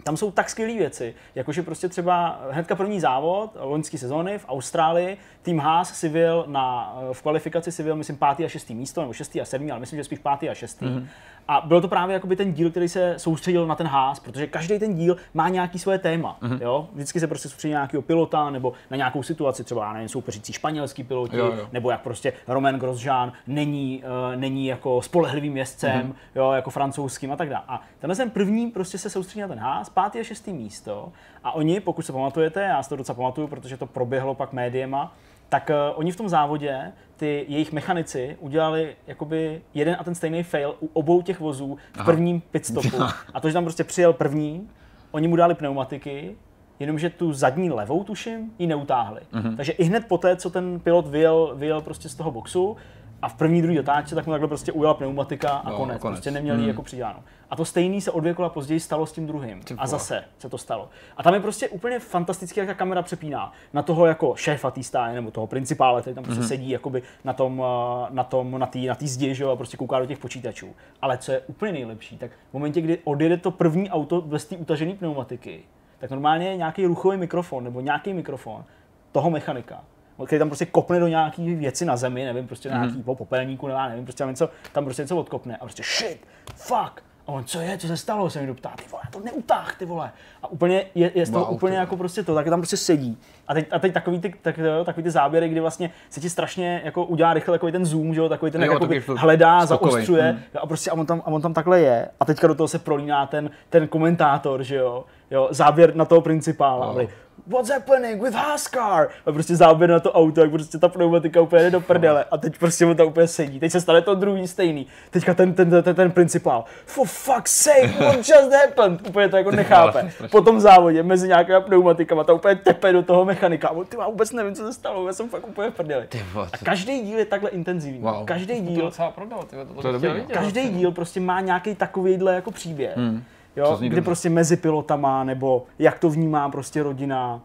tam 0.03 0.17
jsou 0.17 0.31
tak 0.31 0.49
skvělé 0.49 0.73
věci, 0.73 1.15
jakože 1.35 1.61
prostě 1.61 1.89
třeba 1.89 2.41
hnedka 2.51 2.75
první 2.75 2.99
závod 2.99 3.57
loňské 3.59 3.97
sezóny 3.97 4.37
v 4.37 4.45
Austrálii, 4.47 5.17
tým 5.41 5.59
Haas 5.59 5.99
si 5.99 6.09
vyjel 6.09 6.45
na, 6.47 6.95
v 7.13 7.21
kvalifikaci 7.21 7.71
si 7.71 7.83
vyjel, 7.83 7.95
myslím, 7.95 8.17
pátý 8.17 8.45
a 8.45 8.47
šestý 8.47 8.75
místo, 8.75 9.01
nebo 9.01 9.13
šestý 9.13 9.41
a 9.41 9.45
sedmý, 9.45 9.71
ale 9.71 9.79
myslím, 9.79 9.99
že 9.99 10.03
spíš 10.03 10.19
pátý 10.19 10.49
a 10.49 10.53
šestý. 10.53 10.85
Mm-hmm. 10.85 11.07
A 11.47 11.61
bylo 11.61 11.81
to 11.81 11.87
právě 11.87 12.13
jakoby 12.13 12.35
ten 12.35 12.53
díl, 12.53 12.71
který 12.71 12.89
se 12.89 13.13
soustředil 13.17 13.67
na 13.67 13.75
ten 13.75 13.87
ház, 13.87 14.19
protože 14.19 14.47
každý 14.47 14.79
ten 14.79 14.95
díl 14.95 15.17
má 15.33 15.49
nějaký 15.49 15.79
svoje 15.79 15.99
téma. 15.99 16.37
Mm-hmm. 16.41 16.61
Jo? 16.61 16.87
Vždycky 16.93 17.19
se 17.19 17.27
prostě 17.27 17.49
soustředí 17.49 17.73
na 17.73 17.79
nějakého 17.79 18.01
pilota 18.01 18.49
nebo 18.49 18.73
na 18.91 18.97
nějakou 18.97 19.23
situaci, 19.23 19.63
třeba 19.63 19.85
já 19.85 19.93
nevím, 19.93 20.09
soupeřící 20.09 20.53
španělský 20.53 21.03
piloti, 21.03 21.37
jo, 21.37 21.45
jo. 21.45 21.67
nebo 21.71 21.91
jak 21.91 22.01
prostě 22.01 22.33
Romain 22.47 22.75
Grosjean 22.75 23.33
není, 23.47 24.03
uh, 24.03 24.39
není 24.39 24.65
jako 24.65 25.01
spolehlivým 25.01 25.57
jezdcem, 25.57 26.07
mm-hmm. 26.07 26.39
jo, 26.39 26.51
jako 26.51 26.69
francouzským 26.69 27.31
a 27.31 27.35
tak 27.35 27.49
dále. 27.49 27.63
A 27.67 27.81
tenhle 27.99 28.15
ten 28.15 28.29
první 28.29 28.71
prostě 28.71 28.97
se 28.97 29.09
soustředí 29.09 29.41
na 29.41 29.47
ten 29.47 29.59
ház, 29.59 29.89
pátý 29.89 30.19
a 30.19 30.23
šestý 30.23 30.53
místo. 30.53 31.11
A 31.43 31.51
oni, 31.51 31.79
pokud 31.79 32.05
se 32.05 32.13
pamatujete, 32.13 32.61
já 32.61 32.83
si 32.83 32.89
to 32.89 32.95
docela 32.95 33.15
pamatuju, 33.15 33.47
protože 33.47 33.77
to 33.77 33.85
proběhlo 33.85 34.35
pak 34.35 34.53
médiema, 34.53 35.13
tak 35.49 35.69
uh, 35.69 35.99
oni 35.99 36.11
v 36.11 36.15
tom 36.15 36.29
závodě, 36.29 36.91
ty 37.17 37.45
jejich 37.47 37.71
mechanici 37.71 38.37
udělali 38.39 38.95
jakoby 39.07 39.61
jeden 39.73 39.95
a 39.99 40.03
ten 40.03 40.15
stejný 40.15 40.43
fail 40.43 40.75
u 40.79 40.89
obou 40.93 41.21
těch 41.21 41.39
vozů 41.39 41.77
v 41.93 41.99
Aha. 41.99 42.05
prvním 42.05 42.41
pitstopu. 42.41 43.03
A 43.33 43.39
to, 43.39 43.49
že 43.49 43.53
tam 43.53 43.63
prostě 43.63 43.83
přijel 43.83 44.13
první, 44.13 44.69
oni 45.11 45.27
mu 45.27 45.35
dali 45.35 45.55
pneumatiky, 45.55 46.35
jenomže 46.79 47.09
tu 47.09 47.33
zadní 47.33 47.71
levou, 47.71 48.03
tuším, 48.03 48.51
ji 48.59 48.67
neutáhli. 48.67 49.21
Uh-huh. 49.33 49.55
Takže 49.55 49.71
i 49.71 49.83
hned 49.83 50.05
poté, 50.07 50.35
co 50.35 50.49
ten 50.49 50.79
pilot 50.79 51.07
vyjel, 51.07 51.53
vyjel 51.55 51.81
prostě 51.81 52.09
z 52.09 52.15
toho 52.15 52.31
boxu, 52.31 52.77
a 53.21 53.29
v 53.29 53.33
první, 53.33 53.61
druhý 53.61 53.79
otáčce, 53.79 54.15
tak 54.15 54.25
mu 54.25 54.31
takhle 54.33 54.47
prostě 54.47 54.71
ujela 54.71 54.93
pneumatika 54.93 55.49
a 55.49 55.69
no, 55.69 55.77
konec. 55.77 56.01
konec. 56.01 56.15
Prostě 56.15 56.31
neměli 56.31 56.57
hmm. 56.57 56.67
jako 56.67 56.81
přidáno. 56.81 57.19
A 57.49 57.55
to 57.55 57.65
stejný 57.65 58.01
se 58.01 58.11
o 58.11 58.19
dvě 58.19 58.33
kola 58.33 58.49
později 58.49 58.79
stalo 58.79 59.05
s 59.05 59.11
tím 59.11 59.27
druhým. 59.27 59.61
A 59.77 59.87
zase 59.87 60.23
se 60.39 60.49
to 60.49 60.57
stalo. 60.57 60.89
A 61.17 61.23
tam 61.23 61.33
je 61.33 61.39
prostě 61.39 61.69
úplně 61.69 61.99
fantastické, 61.99 62.61
jak 62.61 62.67
ta 62.67 62.73
kamera 62.73 63.01
přepíná 63.01 63.51
na 63.73 63.81
toho 63.81 64.05
jako 64.05 64.35
šéfa 64.35 64.71
té 64.71 64.83
stáje 64.83 65.15
nebo 65.15 65.31
toho 65.31 65.47
principále, 65.47 66.01
který 66.01 66.15
tam 66.15 66.23
prostě 66.23 66.41
mm-hmm. 66.41 66.47
sedí 66.47 66.69
jakoby 66.69 67.03
na 67.23 67.33
tom, 67.33 67.63
eh, 67.65 68.07
na 68.09 68.23
tom, 68.23 68.59
na 68.59 68.65
té 68.65 68.79
na 68.79 68.95
tý 68.95 69.07
zdi, 69.07 69.35
že 69.35 69.45
a 69.45 69.55
prostě 69.55 69.77
kouká 69.77 69.99
do 69.99 70.05
těch 70.05 70.19
počítačů. 70.19 70.75
Ale 71.01 71.17
co 71.17 71.31
je 71.31 71.39
úplně 71.39 71.71
nejlepší, 71.71 72.17
tak 72.17 72.31
v 72.31 72.53
momentě, 72.53 72.81
kdy 72.81 72.99
odjede 73.03 73.37
to 73.37 73.51
první 73.51 73.89
auto 73.89 74.21
bez 74.21 74.45
té 74.45 74.57
utažené 74.57 74.93
pneumatiky, 74.93 75.63
tak 75.99 76.11
normálně 76.11 76.47
je 76.47 76.57
nějaký 76.57 76.85
ruchový 76.85 77.17
mikrofon 77.17 77.63
nebo 77.63 77.81
nějaký 77.81 78.13
mikrofon 78.13 78.63
toho 79.11 79.29
mechanika 79.29 79.83
který 80.25 80.39
tam 80.39 80.49
prostě 80.49 80.65
kopne 80.65 80.99
do 80.99 81.07
nějaký 81.07 81.55
věci 81.55 81.85
na 81.85 81.97
zemi, 81.97 82.25
nevím, 82.25 82.47
prostě 82.47 82.69
na 82.69 82.75
mm-hmm. 82.75 82.81
nějaký 82.81 83.03
popelníku, 83.03 83.67
nevím, 83.67 84.05
prostě 84.05 84.19
tam 84.19 84.29
něco, 84.29 84.49
tam 84.71 84.83
prostě 84.83 85.01
něco 85.01 85.17
odkopne 85.17 85.57
a 85.57 85.59
prostě 85.59 85.83
shit, 85.83 86.27
fuck, 86.55 87.03
a 87.27 87.31
on, 87.31 87.43
co 87.43 87.59
je, 87.59 87.77
co 87.77 87.87
se 87.87 87.97
stalo, 87.97 88.29
se 88.29 88.41
mi 88.41 88.47
doptá, 88.47 88.73
ty 88.75 88.83
vole, 88.91 89.03
to 89.11 89.19
neutáh, 89.19 89.75
ty 89.77 89.85
vole. 89.85 90.11
A 90.43 90.47
úplně 90.47 90.85
je, 90.95 91.11
je 91.15 91.25
z 91.25 91.29
toho 91.29 91.45
wow, 91.45 91.53
úplně 91.53 91.77
jako 91.77 91.97
prostě 91.97 92.23
to, 92.23 92.35
tak 92.35 92.45
tam 92.45 92.59
prostě 92.59 92.77
sedí. 92.77 93.17
A 93.47 93.53
teď, 93.53 93.67
a 93.71 93.79
teď 93.79 93.93
takový, 93.93 94.19
ty, 94.19 94.33
tak, 94.41 94.59
takový 94.85 95.03
ty 95.03 95.11
záběry, 95.11 95.49
kdy 95.49 95.59
vlastně 95.59 95.91
se 96.09 96.19
ti 96.19 96.29
strašně 96.29 96.81
jako 96.85 97.05
udělá 97.05 97.33
rychle 97.33 97.53
takový 97.53 97.71
ten 97.71 97.85
zoom, 97.85 98.13
že 98.13 98.19
jo, 98.19 98.29
takový 98.29 98.51
ten 98.51 98.63
jo, 98.63 98.73
jakoby 98.73 99.03
hledá, 99.17 99.65
zaostřuje 99.65 100.23
hmm. 100.23 100.39
a 100.61 100.67
prostě 100.67 100.91
a 100.91 100.93
on, 100.93 101.05
tam, 101.05 101.21
a 101.25 101.27
on 101.27 101.41
tam 101.41 101.53
takhle 101.53 101.79
je. 101.79 102.07
A 102.19 102.25
teďka 102.25 102.47
do 102.47 102.55
toho 102.55 102.67
se 102.67 102.79
prolíná 102.79 103.25
ten, 103.25 103.49
ten 103.69 103.87
komentátor, 103.87 104.63
že 104.63 104.75
jo, 104.75 105.05
jo 105.31 105.47
záběr 105.51 105.95
na 105.95 106.05
toho 106.05 106.21
principála. 106.21 106.87
Oh 106.87 107.01
what's 107.47 107.69
happening 107.69 108.23
with 108.23 108.33
Haskar? 108.33 109.09
A 109.25 109.31
prostě 109.31 109.55
záběr 109.55 109.89
na 109.89 109.99
to 109.99 110.11
auto, 110.11 110.41
jak 110.41 110.51
prostě 110.51 110.77
ta 110.77 110.87
pneumatika 110.87 111.41
úplně 111.41 111.63
jde 111.63 111.71
do 111.71 111.81
prdele. 111.81 112.25
A 112.31 112.37
teď 112.37 112.57
prostě 112.57 112.85
mu 112.85 112.95
to 112.95 113.07
úplně 113.07 113.27
sedí. 113.27 113.59
Teď 113.59 113.71
se 113.71 113.81
stane 113.81 114.01
to 114.01 114.15
druhý 114.15 114.47
stejný. 114.47 114.87
Teďka 115.11 115.33
ten, 115.33 115.53
ten, 115.53 115.69
ten, 115.69 115.83
ten, 115.83 115.95
ten 115.95 116.11
principál. 116.11 116.65
For 116.85 117.07
fuck's 117.07 117.51
sake, 117.51 117.87
what 117.99 118.17
just 118.17 118.51
happened? 118.63 119.07
Úplně 119.07 119.29
to 119.29 119.37
jako 119.37 119.51
nechápe. 119.51 120.11
Po 120.31 120.41
tom 120.41 120.59
závodě 120.59 121.03
mezi 121.03 121.27
nějakými 121.27 121.61
pneumatikama 121.61 122.23
to 122.23 122.35
úplně 122.35 122.55
tepe 122.55 122.93
do 122.93 123.03
toho 123.03 123.25
mechanika. 123.25 123.67
A 123.67 123.83
ty 123.83 123.97
vůbec 124.05 124.31
nevím, 124.31 124.55
co 124.55 124.65
se 124.65 124.73
stalo, 124.73 125.07
já 125.07 125.13
jsem 125.13 125.29
fakt 125.29 125.47
úplně 125.47 125.69
v 125.69 125.73
prdeli. 125.73 126.07
A 126.53 126.57
každý 126.63 127.01
díl 127.01 127.17
je 127.17 127.25
takhle 127.25 127.49
intenzivní. 127.49 127.99
Wow. 127.99 128.25
Každý 128.25 128.61
díl. 128.61 128.91
To 128.91 129.11
prodal, 129.15 129.43
ty, 129.43 129.55
to, 129.55 129.81
to, 129.81 129.99
to 129.99 130.33
každý 130.33 130.69
díl 130.69 130.91
prostě 130.91 131.19
má 131.19 131.41
nějaký 131.41 131.75
takovýhle 131.75 132.35
jako 132.35 132.51
příběh. 132.51 132.97
Hmm 132.97 133.23
jo, 133.55 133.77
kdy 133.81 134.01
prostě 134.01 134.29
mezi 134.29 134.57
pilotama, 134.57 135.23
nebo 135.23 135.65
jak 135.79 135.99
to 135.99 136.09
vnímá 136.09 136.49
prostě 136.49 136.83
rodina. 136.83 137.41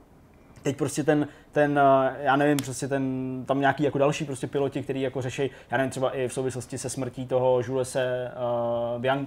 teď 0.63 0.77
prostě 0.77 1.05
ten, 1.05 1.29
ten, 1.53 1.79
eh, 1.79 2.17
já 2.21 2.37
nevím, 2.37 2.57
prostě 2.57 2.89
ten, 2.89 3.05
tam 3.47 3.61
nějaký 3.61 3.83
jako 3.83 3.99
další 3.99 4.25
prostě 4.25 4.47
piloti, 4.47 4.83
který 4.83 5.01
jako 5.01 5.23
řeší, 5.23 5.51
já 5.71 5.77
nevím, 5.77 5.91
třeba 5.91 6.11
i 6.11 6.29
v 6.29 6.33
souvislosti 6.33 6.79
se 6.79 6.91
smrtí 6.91 7.27
toho 7.27 7.61
Julese 7.67 8.33
uh, 8.95 9.01
Bian, 9.01 9.27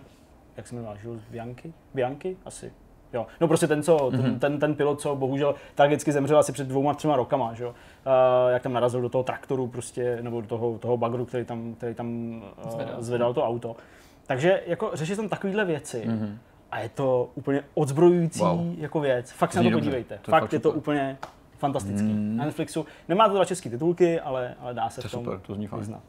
jak 0.57 0.68
se 0.68 0.76
jmenuje, 0.76 0.97
Jules 1.03 1.22
Bianchi? 1.31 1.73
Bianchi? 1.93 2.38
Asi. 2.45 2.73
Jo. 3.14 3.27
No 3.41 3.47
prostě 3.47 3.68
ten, 3.68 3.84
co, 3.84 4.11
ten, 4.11 4.22
mm-hmm. 4.22 4.39
ten, 4.39 4.60
ten 4.60 4.76
pilot, 4.76 5.01
co 5.01 5.15
bohužel 5.15 5.55
tragicky 5.76 6.11
zemřel 6.11 6.39
asi 6.39 6.51
před 6.51 6.68
dvouma, 6.68 6.93
třema 6.93 7.15
rokama, 7.15 7.53
že 7.53 7.64
jo? 7.64 7.69
Uh, 7.69 8.51
jak 8.51 8.61
tam 8.61 8.73
narazil 8.73 9.01
do 9.01 9.10
toho 9.10 9.23
traktoru 9.23 9.68
prostě, 9.68 10.18
nebo 10.22 10.41
do 10.41 10.47
toho, 10.47 10.77
toho 10.77 10.97
bagru, 10.97 11.26
který 11.26 11.45
tam, 11.45 11.76
který 11.76 11.95
tam 11.95 12.41
uh, 12.65 12.72
zvedal. 12.72 13.01
zvedal 13.01 13.34
to 13.34 13.45
auto. 13.45 13.76
Takže 14.27 14.61
jako 14.65 14.91
řešit 14.93 15.15
tam 15.15 15.30
takovéhle 15.30 15.65
věci. 15.65 16.03
Mm-hmm 16.07 16.38
a 16.73 16.79
je 16.79 16.89
to 16.89 17.29
úplně 17.35 17.63
odzbrojující 17.73 18.39
wow. 18.39 18.73
jako 18.77 18.99
věc. 18.99 19.31
Fakt 19.31 19.53
se 19.53 19.63
na 19.63 19.69
to 19.69 19.75
podívejte. 19.75 20.19
To 20.21 20.31
fakt, 20.31 20.41
fakt 20.41 20.53
je 20.53 20.59
to 20.59 20.71
úplně 20.71 21.17
fantastický. 21.57 22.07
Mm. 22.07 22.37
Na 22.37 22.45
Netflixu 22.45 22.85
nemá 23.09 23.27
to 23.27 23.35
dva 23.35 23.45
české 23.45 23.69
titulky, 23.69 24.19
ale, 24.19 24.55
ale 24.59 24.73
dá 24.73 24.89
se 24.89 25.01
to 25.01 25.07
v 25.07 25.11
tom 25.11 25.23
super, 25.23 25.39
to 25.39 25.55
zní 25.55 25.69
vyznat. 25.77 26.01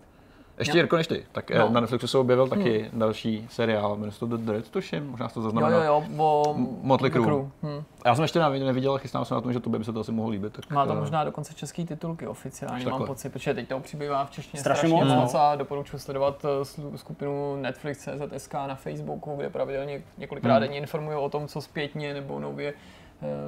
Ještě 0.59 0.79
Jirko 0.79 0.97
než 0.97 1.07
ty, 1.07 1.27
tak 1.33 1.51
eh, 1.51 1.59
no. 1.59 1.69
na 1.71 1.81
Netflixu 1.81 2.07
se 2.07 2.19
objevil 2.19 2.49
taky 2.49 2.79
hmm. 2.79 3.01
další 3.01 3.47
seriál, 3.51 3.97
jmenuje 3.97 4.13
se 4.13 4.21
to 4.21 4.27
The 4.27 4.37
Dread, 4.37 4.69
tuším, 4.69 5.07
možná 5.07 5.29
to 5.29 5.43
zaznamenal. 5.43 5.81
Jo, 5.81 5.87
jo, 5.87 6.05
jo, 6.11 6.25
o 6.25 6.55
Motley 6.83 7.11
Crue. 7.11 7.25
Crew. 7.25 7.49
Hmm. 7.63 7.85
Já 8.05 8.15
jsem 8.15 8.23
ještě 8.23 8.39
neviděl, 8.39 8.99
chystám 8.99 9.25
se 9.25 9.35
na 9.35 9.41
tom, 9.41 9.53
že 9.53 9.61
to 9.61 9.71
by 9.71 9.85
se 9.85 9.93
to 9.93 10.01
asi 10.01 10.13
mohlo 10.13 10.31
líbit. 10.31 10.53
Tak, 10.53 10.71
Má 10.71 10.87
to 10.87 10.93
eh, 10.93 11.01
možná 11.01 11.25
dokonce 11.25 11.55
český 11.55 11.85
titulky 11.85 12.27
oficiálně, 12.27 12.87
mám 12.87 13.07
pocit, 13.07 13.33
protože 13.33 13.55
teď 13.55 13.69
to 13.69 13.81
přibývá 13.81 14.25
v 14.25 14.31
češtině 14.31 14.61
strašně, 14.61 14.89
strašně 14.89 15.15
moc 15.15 15.35
a 15.35 15.57
doporučuji 15.57 15.99
sledovat 15.99 16.45
eh, 16.45 16.97
skupinu 16.97 17.57
Netflix 17.57 17.99
CZSK 17.99 18.55
na 18.55 18.75
Facebooku, 18.75 19.37
kde 19.37 19.51
pravidelně 19.51 20.03
několikrát 20.19 20.55
hmm. 20.55 20.63
denně 20.63 20.79
informují 20.79 21.17
o 21.17 21.29
tom, 21.29 21.49
co 21.49 21.61
zpětně 21.61 22.15
nebo 22.15 22.39
nově 22.41 22.75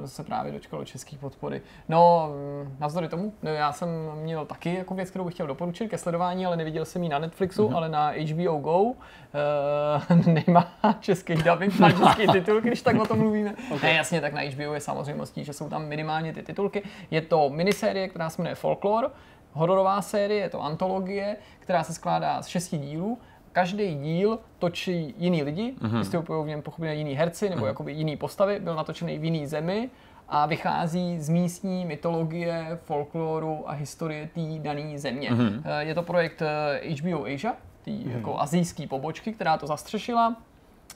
se 0.05 0.23
právě 0.23 0.51
dočkalo 0.51 0.85
české 0.85 1.17
podpory. 1.17 1.61
No, 1.89 2.29
mm, 2.63 2.75
navzdory 2.79 3.07
tomu, 3.07 3.33
no, 3.43 3.51
já 3.51 3.71
jsem 3.71 3.89
měl 4.15 4.45
taky 4.45 4.75
jako 4.75 4.95
věc, 4.95 5.09
kterou 5.09 5.25
bych 5.25 5.33
chtěl 5.33 5.47
doporučit 5.47 5.87
ke 5.87 5.97
sledování, 5.97 6.45
ale 6.45 6.57
neviděl 6.57 6.85
jsem 6.85 7.03
ji 7.03 7.09
na 7.09 7.19
Netflixu, 7.19 7.67
mm-hmm. 7.67 7.75
ale 7.75 7.89
na 7.89 8.09
HBO 8.09 8.57
Go. 8.57 8.81
Uh, 8.81 8.93
nemá 10.47 10.73
český 10.99 11.35
dubbing, 11.35 11.79
má 11.79 11.91
český 11.91 12.27
titul, 12.31 12.61
když 12.61 12.81
tak 12.81 12.99
o 13.01 13.05
tom 13.05 13.19
mluvíme. 13.19 13.55
Okay. 13.75 13.89
Ne, 13.89 13.93
jasně, 13.93 14.21
tak 14.21 14.33
na 14.33 14.41
HBO 14.41 14.73
je 14.73 14.79
samozřejmostí, 14.79 15.43
že 15.43 15.53
jsou 15.53 15.69
tam 15.69 15.85
minimálně 15.85 16.33
ty 16.33 16.43
titulky. 16.43 16.83
Je 17.11 17.21
to 17.21 17.49
minisérie, 17.49 18.07
která 18.07 18.29
se 18.29 18.41
jmenuje 18.41 18.55
Folklore, 18.55 19.07
hororová 19.53 20.01
série, 20.01 20.41
je 20.41 20.49
to 20.49 20.63
antologie, 20.63 21.37
která 21.59 21.83
se 21.83 21.93
skládá 21.93 22.41
z 22.41 22.47
šesti 22.47 22.77
dílů 22.77 23.17
každý 23.57 23.95
díl 23.95 24.39
točí 24.59 25.15
jiný 25.17 25.43
lidi, 25.43 25.73
mm-hmm. 25.81 25.97
vystupují 25.97 26.43
v 26.43 26.47
něm 26.47 26.61
pochopně 26.61 26.93
jiný 26.93 27.13
herci 27.13 27.49
nebo 27.49 27.61
mm-hmm. 27.61 27.67
jakoby 27.67 27.91
jiný 27.91 28.17
postavy, 28.17 28.59
byl 28.59 28.75
natočený 28.75 29.19
v 29.19 29.23
jiný 29.23 29.47
zemi 29.47 29.89
a 30.29 30.45
vychází 30.45 31.19
z 31.19 31.29
místní 31.29 31.85
mytologie, 31.85 32.79
folkloru 32.83 33.69
a 33.69 33.71
historie 33.71 34.29
té 34.35 34.41
dané 34.59 34.99
země. 34.99 35.29
Mm-hmm. 35.29 35.79
Je 35.79 35.95
to 35.95 36.03
projekt 36.03 36.41
HBO 37.01 37.25
eh, 37.25 37.33
Asia, 37.33 37.53
té 37.85 37.91
mm-hmm. 37.91 38.15
jako 38.15 38.41
azijské 38.41 38.87
pobočky, 38.87 39.33
která 39.33 39.57
to 39.57 39.67
zastřešila. 39.67 40.35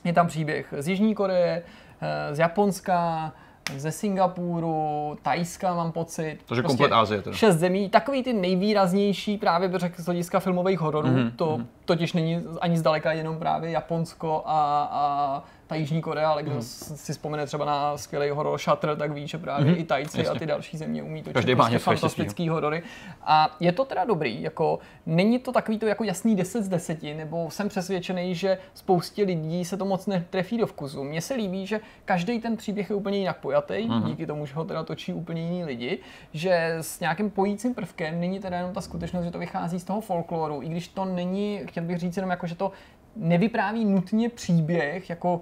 Je 0.03 0.13
tam 0.13 0.27
příběh 0.27 0.73
z 0.77 0.87
Jižní 0.87 1.15
Koreje, 1.15 1.63
eh, 2.01 2.35
z 2.35 2.39
Japonska, 2.39 3.33
ze 3.77 3.91
Singapuru, 3.91 5.17
Tajska 5.21 5.75
mám 5.75 5.91
pocit. 5.91 6.37
Takže 6.45 6.61
prostě 6.61 6.77
komplet 6.77 6.91
Asie. 6.91 7.21
Teda. 7.21 7.35
Šest 7.35 7.55
zemí, 7.57 7.89
takový 7.89 8.23
ty 8.23 8.33
nejvýraznější 8.33 9.37
právě 9.37 9.69
bych 9.69 9.79
řekl 9.79 10.01
z 10.01 10.05
hlediska 10.05 10.39
filmových 10.39 10.79
hororů, 10.79 11.07
mm-hmm. 11.07 11.31
to 11.35 11.45
mm-hmm. 11.45 11.65
totiž 11.85 12.13
není 12.13 12.43
ani 12.61 12.77
zdaleka 12.77 13.11
jenom 13.11 13.39
právě 13.39 13.71
Japonsko 13.71 14.43
a, 14.45 14.89
a 14.91 15.43
ta 15.71 15.75
Jižní 15.75 16.01
Korea, 16.01 16.29
ale 16.29 16.43
kdo 16.43 16.55
mm. 16.55 16.61
si 16.61 17.13
vzpomene 17.13 17.45
třeba 17.45 17.65
na 17.65 17.97
skvělý 17.97 18.29
horor 18.29 18.59
Shutter, 18.59 18.95
tak 18.95 19.11
ví, 19.11 19.27
že 19.27 19.37
právě 19.37 19.71
mm. 19.71 19.79
i 19.79 19.83
Tajci 19.83 20.17
Jasně. 20.17 20.35
a 20.35 20.39
ty 20.39 20.45
další 20.45 20.77
země 20.77 21.03
umí 21.03 21.23
točit 21.23 21.33
Každý 21.33 21.55
prostě 21.55 21.79
fantastický 21.79 22.49
horory. 22.49 22.83
A 23.21 23.55
je 23.59 23.71
to 23.71 23.85
teda 23.85 24.05
dobrý, 24.05 24.41
jako 24.41 24.79
není 25.05 25.39
to 25.39 25.51
takový 25.51 25.79
to 25.79 25.85
jako 25.85 26.03
jasný 26.03 26.35
10 26.35 26.63
z 26.63 26.69
10, 26.69 27.03
nebo 27.03 27.51
jsem 27.51 27.69
přesvědčený, 27.69 28.35
že 28.35 28.57
spoustě 28.73 29.23
lidí 29.23 29.65
se 29.65 29.77
to 29.77 29.85
moc 29.85 30.07
netrefí 30.07 30.57
do 30.57 30.67
vkusu. 30.67 31.03
Mně 31.03 31.21
se 31.21 31.33
líbí, 31.33 31.67
že 31.67 31.79
každý 32.05 32.39
ten 32.39 32.57
příběh 32.57 32.89
je 32.89 32.95
úplně 32.95 33.17
jinak 33.17 33.37
pojatý, 33.37 33.87
mm. 33.87 34.03
díky 34.03 34.25
tomu, 34.25 34.45
že 34.45 34.53
ho 34.53 34.65
teda 34.65 34.83
točí 34.83 35.13
úplně 35.13 35.41
jiní 35.41 35.63
lidi, 35.63 35.99
že 36.33 36.77
s 36.81 36.99
nějakým 36.99 37.29
pojícím 37.29 37.73
prvkem 37.73 38.19
není 38.19 38.39
teda 38.39 38.57
jenom 38.57 38.73
ta 38.73 38.81
skutečnost, 38.81 39.25
že 39.25 39.31
to 39.31 39.39
vychází 39.39 39.79
z 39.79 39.83
toho 39.83 40.01
folkloru, 40.01 40.61
i 40.61 40.69
když 40.69 40.87
to 40.87 41.05
není, 41.05 41.61
chtěl 41.65 41.83
bych 41.83 41.97
říct 41.97 42.17
jenom 42.17 42.29
jako, 42.31 42.47
že 42.47 42.55
to 42.55 42.71
nevypráví 43.15 43.85
nutně 43.85 44.29
příběh 44.29 45.09
jako 45.09 45.41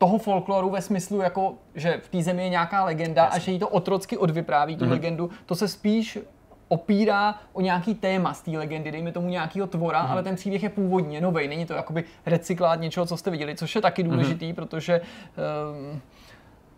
toho 0.00 0.18
folkloru 0.18 0.70
ve 0.70 0.82
smyslu, 0.82 1.20
jako, 1.20 1.54
že 1.74 2.00
v 2.04 2.08
té 2.08 2.22
zemi 2.22 2.42
je 2.42 2.48
nějaká 2.48 2.84
legenda 2.84 3.22
Jasně. 3.24 3.36
a 3.36 3.44
že 3.44 3.52
jí 3.52 3.58
to 3.58 3.68
otrocky 3.68 4.16
odvypráví, 4.16 4.76
tu 4.76 4.84
mm-hmm. 4.84 4.90
legendu, 4.90 5.30
to 5.46 5.54
se 5.54 5.68
spíš 5.68 6.18
opírá 6.68 7.34
o 7.52 7.60
nějaký 7.60 7.94
téma 7.94 8.34
z 8.34 8.42
té 8.42 8.50
legendy, 8.50 8.92
dejme 8.92 9.12
tomu 9.12 9.28
nějakého 9.28 9.66
tvora, 9.66 10.04
mm-hmm. 10.04 10.10
ale 10.10 10.22
ten 10.22 10.36
příběh 10.36 10.62
je 10.62 10.68
původně 10.68 11.20
nový, 11.20 11.48
není 11.48 11.66
to 11.66 11.72
jakoby 11.72 12.04
recyklát 12.26 12.80
něčeho, 12.80 13.06
co 13.06 13.16
jste 13.16 13.30
viděli, 13.30 13.56
což 13.56 13.74
je 13.74 13.80
taky 13.80 14.02
mhm. 14.02 14.10
důležitý, 14.10 14.52
mm-hmm. 14.52 14.54
protože 14.54 15.00
um, 15.00 16.00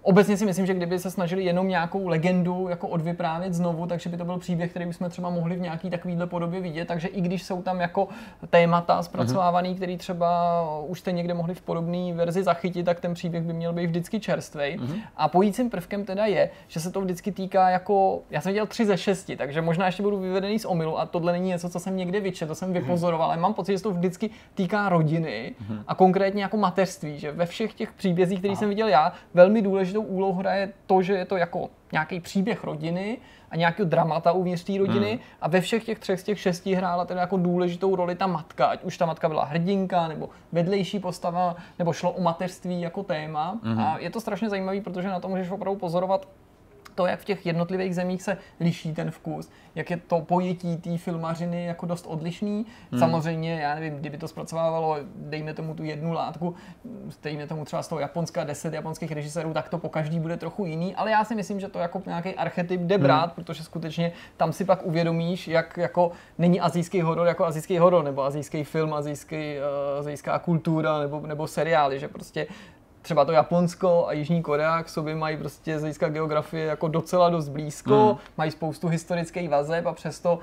Obecně 0.02 0.36
si 0.36 0.46
myslím, 0.46 0.66
že 0.66 0.74
kdyby 0.74 0.98
se 0.98 1.10
snažili 1.10 1.44
jenom 1.44 1.68
nějakou 1.68 2.08
legendu 2.08 2.68
jako 2.68 2.88
odvyprávět 2.88 3.54
znovu, 3.54 3.86
takže 3.86 4.10
by 4.10 4.16
to 4.16 4.24
byl 4.24 4.38
příběh, 4.38 4.70
který 4.70 4.86
bychom 4.86 5.10
třeba 5.10 5.30
mohli 5.30 5.56
v 5.56 5.60
nějaký 5.60 5.90
takovýhle 5.90 6.26
podobě 6.26 6.60
vidět. 6.60 6.88
Takže 6.88 7.08
i 7.08 7.20
když 7.20 7.42
jsou 7.42 7.62
tam 7.62 7.80
jako 7.80 8.08
témata 8.50 9.02
zpracovávaný, 9.02 9.70
mm-hmm. 9.70 9.76
který 9.76 9.96
třeba 9.96 10.62
už 10.86 11.00
jste 11.00 11.12
někde 11.12 11.34
mohli 11.34 11.54
v 11.54 11.60
podobné 11.60 12.12
verzi 12.14 12.42
zachytit, 12.42 12.86
tak 12.86 13.00
ten 13.00 13.14
příběh 13.14 13.42
by 13.42 13.52
měl 13.52 13.72
být 13.72 13.86
vždycky 13.86 14.20
čerstvý. 14.20 14.60
Mm-hmm. 14.60 15.00
A 15.16 15.28
pojícím 15.28 15.70
prvkem 15.70 16.04
teda 16.04 16.26
je, 16.26 16.50
že 16.68 16.80
se 16.80 16.90
to 16.90 17.00
vždycky 17.00 17.32
týká 17.32 17.70
jako, 17.70 18.20
já 18.30 18.40
jsem 18.40 18.52
viděl 18.52 18.66
tři 18.66 18.86
ze 18.86 18.98
šesti, 18.98 19.36
takže 19.36 19.62
možná 19.62 19.86
ještě 19.86 20.02
budu 20.02 20.18
vyvedený 20.18 20.58
z 20.58 20.64
omilu 20.64 21.00
a 21.00 21.06
tohle 21.06 21.32
není 21.32 21.48
něco, 21.48 21.70
co 21.70 21.80
jsem 21.80 21.96
někde 21.96 22.20
vyčetl, 22.20 22.48
to 22.48 22.54
jsem 22.54 22.70
mhm. 22.70 22.78
vypozoroval, 22.78 23.30
ale 23.30 23.40
mám 23.40 23.54
pocit, 23.54 23.72
že 23.72 23.78
se 23.78 23.84
to 23.84 23.90
vždycky 23.90 24.30
týká 24.54 24.88
rodiny 24.88 25.54
mm-hmm. 25.60 25.82
a 25.88 25.94
konkrétně 25.94 26.42
jako 26.42 26.56
mateřství, 26.56 27.18
že 27.18 27.32
ve 27.32 27.46
všech 27.46 27.74
těch 27.74 27.92
příbězích, 27.92 28.38
které 28.38 28.56
jsem 28.56 28.68
viděl 28.68 28.88
já, 28.88 29.12
velmi 29.34 29.62
důležité 29.62 29.91
důležitou 29.93 30.14
úlohu 30.14 30.39
hraje 30.39 30.73
to, 30.86 31.02
že 31.02 31.12
je 31.12 31.24
to 31.24 31.36
jako 31.36 31.70
nějaký 31.93 32.20
příběh 32.20 32.64
rodiny 32.64 33.19
a 33.51 33.56
nějakého 33.56 33.89
dramata 33.89 34.32
uvnitř 34.32 34.64
té 34.64 34.78
rodiny 34.78 35.10
hmm. 35.10 35.20
a 35.40 35.48
ve 35.48 35.60
všech 35.60 35.85
těch 35.85 35.98
třech 35.98 36.20
z 36.20 36.23
těch 36.23 36.40
šesti 36.40 36.74
hrála 36.74 37.05
teda 37.05 37.20
jako 37.20 37.36
důležitou 37.36 37.97
roli 37.97 38.14
ta 38.14 38.27
matka, 38.27 38.66
ať 38.66 38.82
už 38.85 38.98
ta 38.98 39.06
matka 39.06 39.28
byla 39.28 39.44
hrdinka 39.44 40.09
nebo 40.09 40.28
vedlejší 40.52 40.98
postava, 40.98 41.56
nebo 41.78 41.93
šlo 41.93 42.12
o 42.12 42.23
mateřství 42.23 42.81
jako 42.81 43.02
téma 43.02 43.59
hmm. 43.62 43.81
a 43.81 43.98
je 43.98 44.10
to 44.10 44.20
strašně 44.20 44.48
zajímavé, 44.48 44.81
protože 44.81 45.09
na 45.09 45.20
to 45.20 45.28
můžeš 45.28 45.51
opravdu 45.51 45.78
pozorovat 45.81 46.28
to, 46.94 47.06
jak 47.06 47.20
v 47.20 47.24
těch 47.24 47.47
jednotlivých 47.47 47.94
zemích 47.94 48.23
se 48.23 48.36
liší 48.60 48.94
ten 48.94 49.10
vkus, 49.10 49.51
jak 49.74 49.90
je 49.90 49.97
to 49.97 50.20
pojetí 50.20 50.77
té 50.77 50.98
filmařiny 50.98 51.64
jako 51.64 51.86
dost 51.86 52.06
odlišný. 52.06 52.66
Hmm. 52.90 53.01
Samozřejmě, 53.01 53.60
já 53.60 53.74
nevím, 53.74 53.94
kdyby 53.94 54.19
to 54.19 54.28
zpracovávalo, 54.28 54.97
dejme 55.16 55.55
tomu 55.55 55.74
tu 55.74 55.85
jednu 55.85 56.12
látku, 56.12 56.55
dejme 57.23 57.47
tomu 57.47 57.64
třeba 57.64 57.82
z 57.82 57.89
toho 57.89 58.01
Japonska 58.01 58.44
deset 58.44 58.74
japonských 58.74 59.12
režisérů, 59.12 59.52
tak 59.52 59.69
to 59.69 59.78
po 59.78 59.89
každý 59.89 60.20
bude 60.20 60.36
trochu 60.36 60.64
jiný, 60.64 60.94
ale 60.94 61.10
já 61.10 61.24
si 61.24 61.35
myslím, 61.35 61.60
že 61.60 61.69
to 61.69 61.78
jako 61.78 62.02
nějaký 62.06 62.35
archetyp 62.35 62.81
jde 62.81 62.94
hmm. 62.94 63.02
brát, 63.02 63.24
hmm. 63.24 63.35
protože 63.35 63.62
skutečně 63.62 64.12
tam 64.36 64.52
si 64.52 64.64
pak 64.64 64.86
uvědomíš, 64.86 65.48
jak 65.48 65.77
jako 65.77 66.12
není 66.39 66.60
azijský 66.60 67.01
horor 67.01 67.27
jako 67.27 67.44
azijský 67.44 67.78
horor, 67.78 68.05
nebo 68.05 68.24
azijský 68.24 68.64
film, 68.64 68.94
azijský, 68.94 69.36
uh, 69.36 69.98
azijská 69.98 70.39
kultura, 70.39 70.98
nebo, 70.98 71.20
nebo 71.27 71.47
seriály, 71.47 72.01
že 72.01 72.09
prostě 72.09 72.47
třeba 73.02 73.24
to 73.24 73.32
Japonsko 73.32 74.06
a 74.06 74.12
Jižní 74.12 74.42
Korea 74.42 74.82
k 74.82 74.88
sobě 74.88 75.14
mají 75.14 75.36
prostě 75.36 75.78
z 75.78 75.80
hlediska 75.80 76.08
geografie 76.08 76.66
jako 76.66 76.88
docela 76.88 77.30
dost 77.30 77.48
blízko, 77.48 78.10
mm. 78.12 78.18
mají 78.38 78.50
spoustu 78.50 78.88
historických 78.88 79.48
vazeb 79.48 79.86
a 79.86 79.92
přesto 79.92 80.38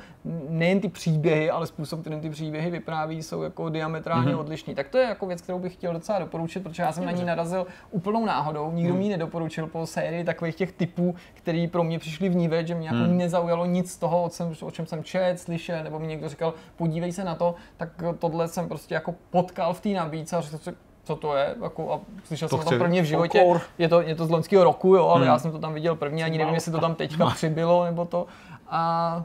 nejen 0.50 0.80
ty 0.80 0.90
příběhy, 0.90 1.50
ale 1.50 1.68
způsob, 1.68 2.02
kterým 2.02 2.22
ty 2.22 2.30
příběhy 2.30 2.72
vypráví, 2.72 3.24
jsou 3.24 3.42
jako 3.42 3.70
diametrálně 3.70 4.34
mm. 4.34 4.40
odlišný. 4.40 4.76
Tak 4.76 4.90
to 4.90 4.98
je 4.98 5.04
jako 5.04 5.26
věc, 5.26 5.42
kterou 5.42 5.60
bych 5.60 5.74
chtěl 5.74 5.94
docela 5.94 6.20
doporučit, 6.20 6.64
protože 6.64 6.84
já 6.84 6.92
jsem 6.92 7.06
na 7.06 7.12
ní 7.12 7.26
narazil 7.26 7.68
úplnou 7.92 8.26
náhodou. 8.26 8.72
Nikdo 8.72 8.94
mm. 8.94 9.00
mi 9.00 9.10
nedoporučil 9.10 9.68
po 9.68 9.88
sérii 9.88 10.24
takových 10.24 10.56
těch 10.56 10.72
typů, 10.72 11.16
který 11.34 11.68
pro 11.68 11.84
mě 11.84 12.00
přišli 12.00 12.30
vnívet, 12.30 12.68
že 12.68 12.76
mě 12.76 12.88
jako 12.88 13.00
mm. 13.00 13.18
nezaujalo 13.18 13.66
nic 13.66 13.92
z 13.92 13.98
toho, 13.98 14.24
o, 14.24 14.30
jsem, 14.30 14.54
o 14.62 14.72
čem 14.72 14.86
jsem 14.86 15.04
čet, 15.04 15.40
slyšel, 15.40 15.84
nebo 15.84 16.00
mi 16.00 16.08
někdo 16.08 16.30
říkal, 16.30 16.54
podívej 16.76 17.12
se 17.12 17.24
na 17.24 17.36
to, 17.36 17.56
tak 17.78 17.90
tohle 18.20 18.48
jsem 18.48 18.68
prostě 18.68 18.94
jako 18.94 19.16
potkal 19.30 19.74
v 19.74 19.82
té 19.82 19.90
nabídce 19.90 20.38
a 20.38 20.42
řekl, 20.42 20.78
co 21.10 21.16
to 21.16 21.36
je, 21.36 21.56
jako, 21.64 21.94
a 21.94 22.00
slyšel 22.24 22.50
to 22.50 22.58
jsem 22.58 22.66
to 22.66 22.84
prvně 22.84 23.02
v 23.02 23.06
životě, 23.06 23.46
je 23.78 23.90
to, 23.90 24.02
je 24.02 24.16
to 24.16 24.26
z 24.26 24.30
loňského 24.30 24.64
roku, 24.64 24.96
jo, 24.96 25.08
ale 25.08 25.20
hmm. 25.20 25.28
já 25.28 25.40
jsem 25.40 25.52
to 25.52 25.60
tam 25.60 25.74
viděl 25.74 25.96
první, 25.96 26.24
ani 26.24 26.38
nevím, 26.38 26.54
jestli 26.54 26.72
to 26.72 26.80
tam 26.80 26.96
teďka 26.96 27.26
přibylo, 27.26 27.86
nebo 27.86 28.06
to. 28.06 28.26
A 28.68 29.24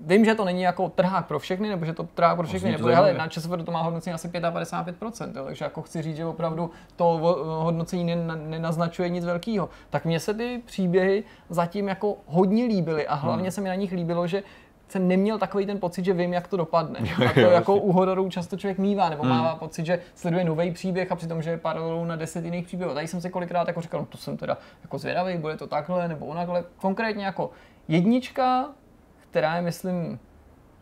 vím, 0.00 0.24
že 0.24 0.34
to 0.34 0.44
není 0.44 0.62
jako 0.62 0.88
trhák 0.88 1.26
pro 1.26 1.38
všechny, 1.38 1.68
nebo 1.68 1.84
že 1.84 1.92
to 1.92 2.08
trhák 2.14 2.36
pro 2.36 2.46
všechny, 2.46 2.72
nebo 2.72 2.88
ale 2.96 3.14
na 3.14 3.28
ČSFD 3.28 3.64
to 3.64 3.72
má 3.72 3.82
hodnocení 3.82 4.14
asi 4.14 4.28
55%, 4.28 5.36
jo, 5.36 5.44
takže 5.44 5.64
jako 5.64 5.82
chci 5.82 6.02
říct, 6.02 6.16
že 6.16 6.26
opravdu 6.26 6.70
to 6.96 7.04
hodnocení 7.62 8.16
nenaznačuje 8.36 9.08
nic 9.08 9.24
velkého. 9.24 9.68
Tak 9.90 10.04
mně 10.04 10.20
se 10.20 10.34
ty 10.34 10.62
příběhy 10.66 11.24
zatím 11.48 11.88
jako 11.88 12.16
hodně 12.26 12.64
líbily 12.64 13.06
a 13.06 13.14
hlavně 13.14 13.42
hmm. 13.42 13.50
se 13.50 13.60
mi 13.60 13.68
na 13.68 13.74
nich 13.74 13.92
líbilo, 13.92 14.26
že 14.26 14.42
jsem 14.88 15.08
neměl 15.08 15.38
takový 15.38 15.66
ten 15.66 15.80
pocit, 15.80 16.04
že 16.04 16.12
vím, 16.12 16.32
jak 16.32 16.48
to 16.48 16.56
dopadne. 16.56 16.98
A 17.28 17.32
to 17.32 17.40
jako 17.40 17.76
u 17.76 17.92
hororů 17.92 18.28
často 18.28 18.56
člověk 18.56 18.78
mívá, 18.78 19.08
nebo 19.08 19.24
má 19.24 19.48
hmm. 19.48 19.58
pocit, 19.58 19.86
že 19.86 20.00
sleduje 20.14 20.44
nový 20.44 20.70
příběh 20.70 21.12
a 21.12 21.16
přitom, 21.16 21.42
že 21.42 21.50
je 21.50 21.58
paralelou 21.58 22.04
na 22.04 22.16
deset 22.16 22.44
jiných 22.44 22.66
příběhů. 22.66 22.94
Tady 22.94 23.06
jsem 23.06 23.20
si 23.20 23.30
kolikrát 23.30 23.68
jako 23.68 23.80
říkal, 23.80 24.00
no 24.00 24.06
to 24.06 24.18
jsem 24.18 24.36
teda 24.36 24.58
jako 24.82 24.98
zvědavý, 24.98 25.38
bude 25.38 25.56
to 25.56 25.66
takhle 25.66 26.08
nebo 26.08 26.26
onakhle. 26.26 26.64
Konkrétně 26.76 27.24
jako 27.24 27.50
jednička, 27.88 28.68
která 29.30 29.56
je, 29.56 29.62
myslím, 29.62 30.18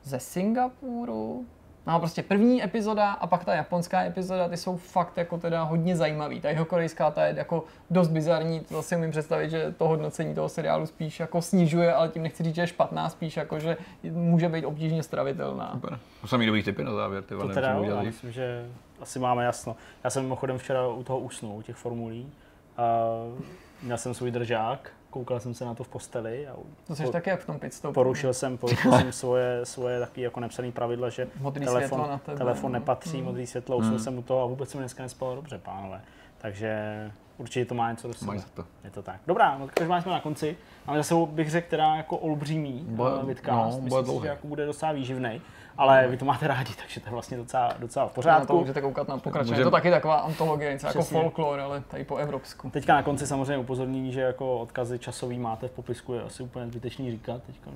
ze 0.02 0.20
Singapuru, 0.20 1.46
No 1.86 1.98
prostě 1.98 2.22
první 2.22 2.64
epizoda 2.64 3.12
a 3.12 3.26
pak 3.26 3.44
ta 3.44 3.54
japonská 3.54 4.02
epizoda, 4.02 4.48
ty 4.48 4.56
jsou 4.56 4.76
fakt 4.76 5.16
jako 5.16 5.38
teda 5.38 5.62
hodně 5.62 5.96
zajímavý. 5.96 6.40
Ta 6.40 6.50
jeho 6.50 6.64
korejská 6.64 7.10
ta 7.10 7.26
je 7.26 7.34
jako 7.36 7.64
dost 7.90 8.08
bizarní, 8.08 8.60
to 8.60 8.82
si 8.82 8.96
umím 8.96 9.10
představit, 9.10 9.50
že 9.50 9.74
to 9.78 9.88
hodnocení 9.88 10.34
toho 10.34 10.48
seriálu 10.48 10.86
spíš 10.86 11.20
jako 11.20 11.42
snižuje, 11.42 11.94
ale 11.94 12.08
tím 12.08 12.22
nechci 12.22 12.42
říct, 12.42 12.54
že 12.54 12.62
je 12.62 12.66
špatná, 12.66 13.08
spíš 13.08 13.36
jako, 13.36 13.60
že 13.60 13.76
může 14.02 14.48
být 14.48 14.64
obtížně 14.64 15.02
stravitelná. 15.02 15.70
Super. 15.72 15.98
To 16.20 16.28
samý 16.28 16.46
dobrý 16.46 16.62
typy 16.62 16.84
na 16.84 16.92
závěr, 16.92 17.22
ty 17.22 17.34
to 17.34 17.48
teda, 17.48 17.68
já 17.68 18.02
myslím, 18.02 18.32
že 18.32 18.66
asi 19.00 19.18
máme 19.18 19.44
jasno. 19.44 19.76
Já 20.04 20.10
jsem 20.10 20.22
mimochodem 20.22 20.58
včera 20.58 20.88
u 20.88 21.02
toho 21.02 21.18
usnul, 21.18 21.56
u 21.56 21.62
těch 21.62 21.76
formulí. 21.76 22.32
Uh, 22.78 23.38
měl 23.82 23.98
jsem 23.98 24.14
svůj 24.14 24.30
držák, 24.30 24.90
koukal 25.14 25.40
jsem 25.40 25.54
se 25.54 25.64
na 25.64 25.74
to 25.74 25.84
v 25.84 25.88
posteli. 25.88 26.48
A 26.48 26.56
to 26.86 26.96
jsi 26.96 27.02
po, 27.02 27.10
taky 27.10 27.30
jak 27.30 27.40
v 27.40 27.46
tom 27.46 27.58
pitstopu. 27.58 27.94
Porušil 27.94 28.34
jsem, 28.34 28.58
porušil 28.58 28.92
jsem 28.92 29.12
svoje, 29.22 29.60
svoje 29.66 30.00
taky 30.00 30.20
jako 30.20 30.40
nepsané 30.40 30.72
pravidla, 30.72 31.08
že 31.08 31.28
modrý 31.40 31.64
telefon, 31.64 32.00
na 32.00 32.18
tebe, 32.18 32.38
telefon 32.38 32.72
no. 32.72 32.78
nepatří, 32.78 33.16
hmm. 33.16 33.26
modrý 33.26 33.46
světlo, 33.46 33.76
usnul 33.76 33.94
hmm. 33.94 34.04
jsem 34.04 34.18
u 34.18 34.22
toho 34.22 34.42
a 34.42 34.46
vůbec 34.46 34.70
jsem 34.70 34.80
dneska 34.80 35.02
nespal 35.02 35.34
dobře, 35.34 35.58
pánové. 35.58 36.00
Takže 36.38 37.10
určitě 37.38 37.64
to 37.64 37.74
má 37.74 37.90
něco 37.90 38.08
do 38.08 38.14
sebe. 38.14 38.36
To. 38.54 38.64
Je 38.84 38.90
to 38.90 39.02
tak. 39.02 39.20
Dobrá, 39.26 39.58
no 39.58 39.68
takže 39.74 40.02
jsme 40.02 40.12
na 40.12 40.20
konci. 40.20 40.56
Ale 40.86 40.98
zase 40.98 41.14
bych 41.26 41.50
řekl, 41.50 41.66
která 41.66 41.96
jako 41.96 42.18
olbřímý 42.18 42.84
bude, 42.88 43.10
uh, 43.10 43.24
vidcast. 43.24 43.76
No, 43.76 43.80
Myslím 43.80 44.06
si, 44.06 44.22
že 44.22 44.28
jako 44.28 44.46
bude 44.46 44.66
docela 44.66 44.92
výživný 44.92 45.40
ale 45.78 46.08
vy 46.08 46.16
to 46.16 46.24
máte 46.24 46.48
rádi, 46.48 46.72
takže 46.82 47.00
to 47.00 47.06
je 47.06 47.12
vlastně 47.12 47.36
docela, 47.36 47.72
docela 47.78 48.06
v 48.06 48.12
pořádku. 48.12 48.40
Na 48.40 48.46
to 48.46 48.60
můžete 48.60 48.80
koukat 48.80 49.08
na 49.08 49.18
pokračování. 49.18 49.50
Můžem... 49.50 49.60
Je 49.60 49.64
to 49.64 49.70
taky 49.70 49.90
taková 49.90 50.16
antologie, 50.16 50.72
něco 50.72 50.86
jako 50.86 51.02
folklore, 51.02 51.62
ale 51.62 51.80
tady 51.80 52.04
po 52.04 52.16
evropsku. 52.16 52.70
Teďka 52.70 52.94
na 52.94 53.02
konci 53.02 53.26
samozřejmě 53.26 53.58
upozornění, 53.58 54.12
že 54.12 54.20
jako 54.20 54.58
odkazy 54.58 54.98
časový 54.98 55.38
máte 55.38 55.68
v 55.68 55.70
popisku, 55.70 56.14
je 56.14 56.22
asi 56.22 56.42
úplně 56.42 56.66
zbytečný 56.66 57.10
říkat 57.10 57.42
teďka. 57.42 57.70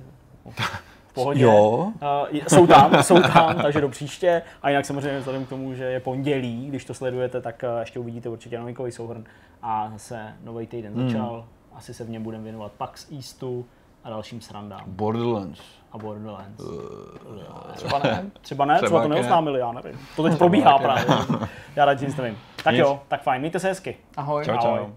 V 1.07 1.13
pohodě. 1.13 1.43
Jo. 1.43 1.91
Uh, 2.31 2.39
jsou 2.47 2.67
tam, 2.67 3.03
jsou 3.03 3.21
tam, 3.21 3.61
takže 3.61 3.81
do 3.81 3.89
příště. 3.89 4.41
A 4.61 4.69
jinak 4.69 4.85
samozřejmě 4.85 5.19
vzhledem 5.19 5.45
k 5.45 5.49
tomu, 5.49 5.73
že 5.73 5.83
je 5.83 5.99
pondělí, 5.99 6.67
když 6.67 6.85
to 6.85 6.93
sledujete, 6.93 7.41
tak 7.41 7.63
uh, 7.73 7.79
ještě 7.79 7.99
uvidíte 7.99 8.29
určitě 8.29 8.59
novinkový 8.59 8.91
souhrn. 8.91 9.23
A 9.61 9.89
zase 9.93 10.33
nový 10.43 10.67
týden 10.67 10.93
hmm. 10.93 11.09
začal. 11.09 11.45
Asi 11.73 11.93
se 11.93 12.03
v 12.03 12.09
něm 12.09 12.23
budeme 12.23 12.43
věnovat 12.43 12.71
PAX 12.71 13.11
Eastu 13.11 13.65
a 14.03 14.09
dalším 14.09 14.41
srandám. 14.41 14.83
Borderlands 14.87 15.61
a 15.91 15.97
Borderlands. 15.97 16.63
Uh, 16.63 17.73
třeba 17.75 17.99
ne. 17.99 18.31
Třeba 18.41 18.65
ne, 18.65 18.75
třeba, 18.75 18.87
třeba 18.87 19.01
to 19.01 19.07
neoznámili, 19.07 19.59
já 19.59 19.71
nevím. 19.71 19.99
To 20.15 20.23
teď 20.23 20.37
probíhá 20.37 20.77
právě. 20.77 21.05
já 21.75 21.85
radši 21.85 22.05
nic 22.05 22.15
nevím. 22.15 22.37
Tak 22.63 22.75
jo, 22.75 23.01
tak 23.07 23.21
fajn, 23.23 23.39
mějte 23.39 23.59
se 23.59 23.67
hezky. 23.67 23.97
Ahoj. 24.17 24.45
Čau, 24.45 24.57
čau. 24.57 24.67
Ahoj. 24.67 24.89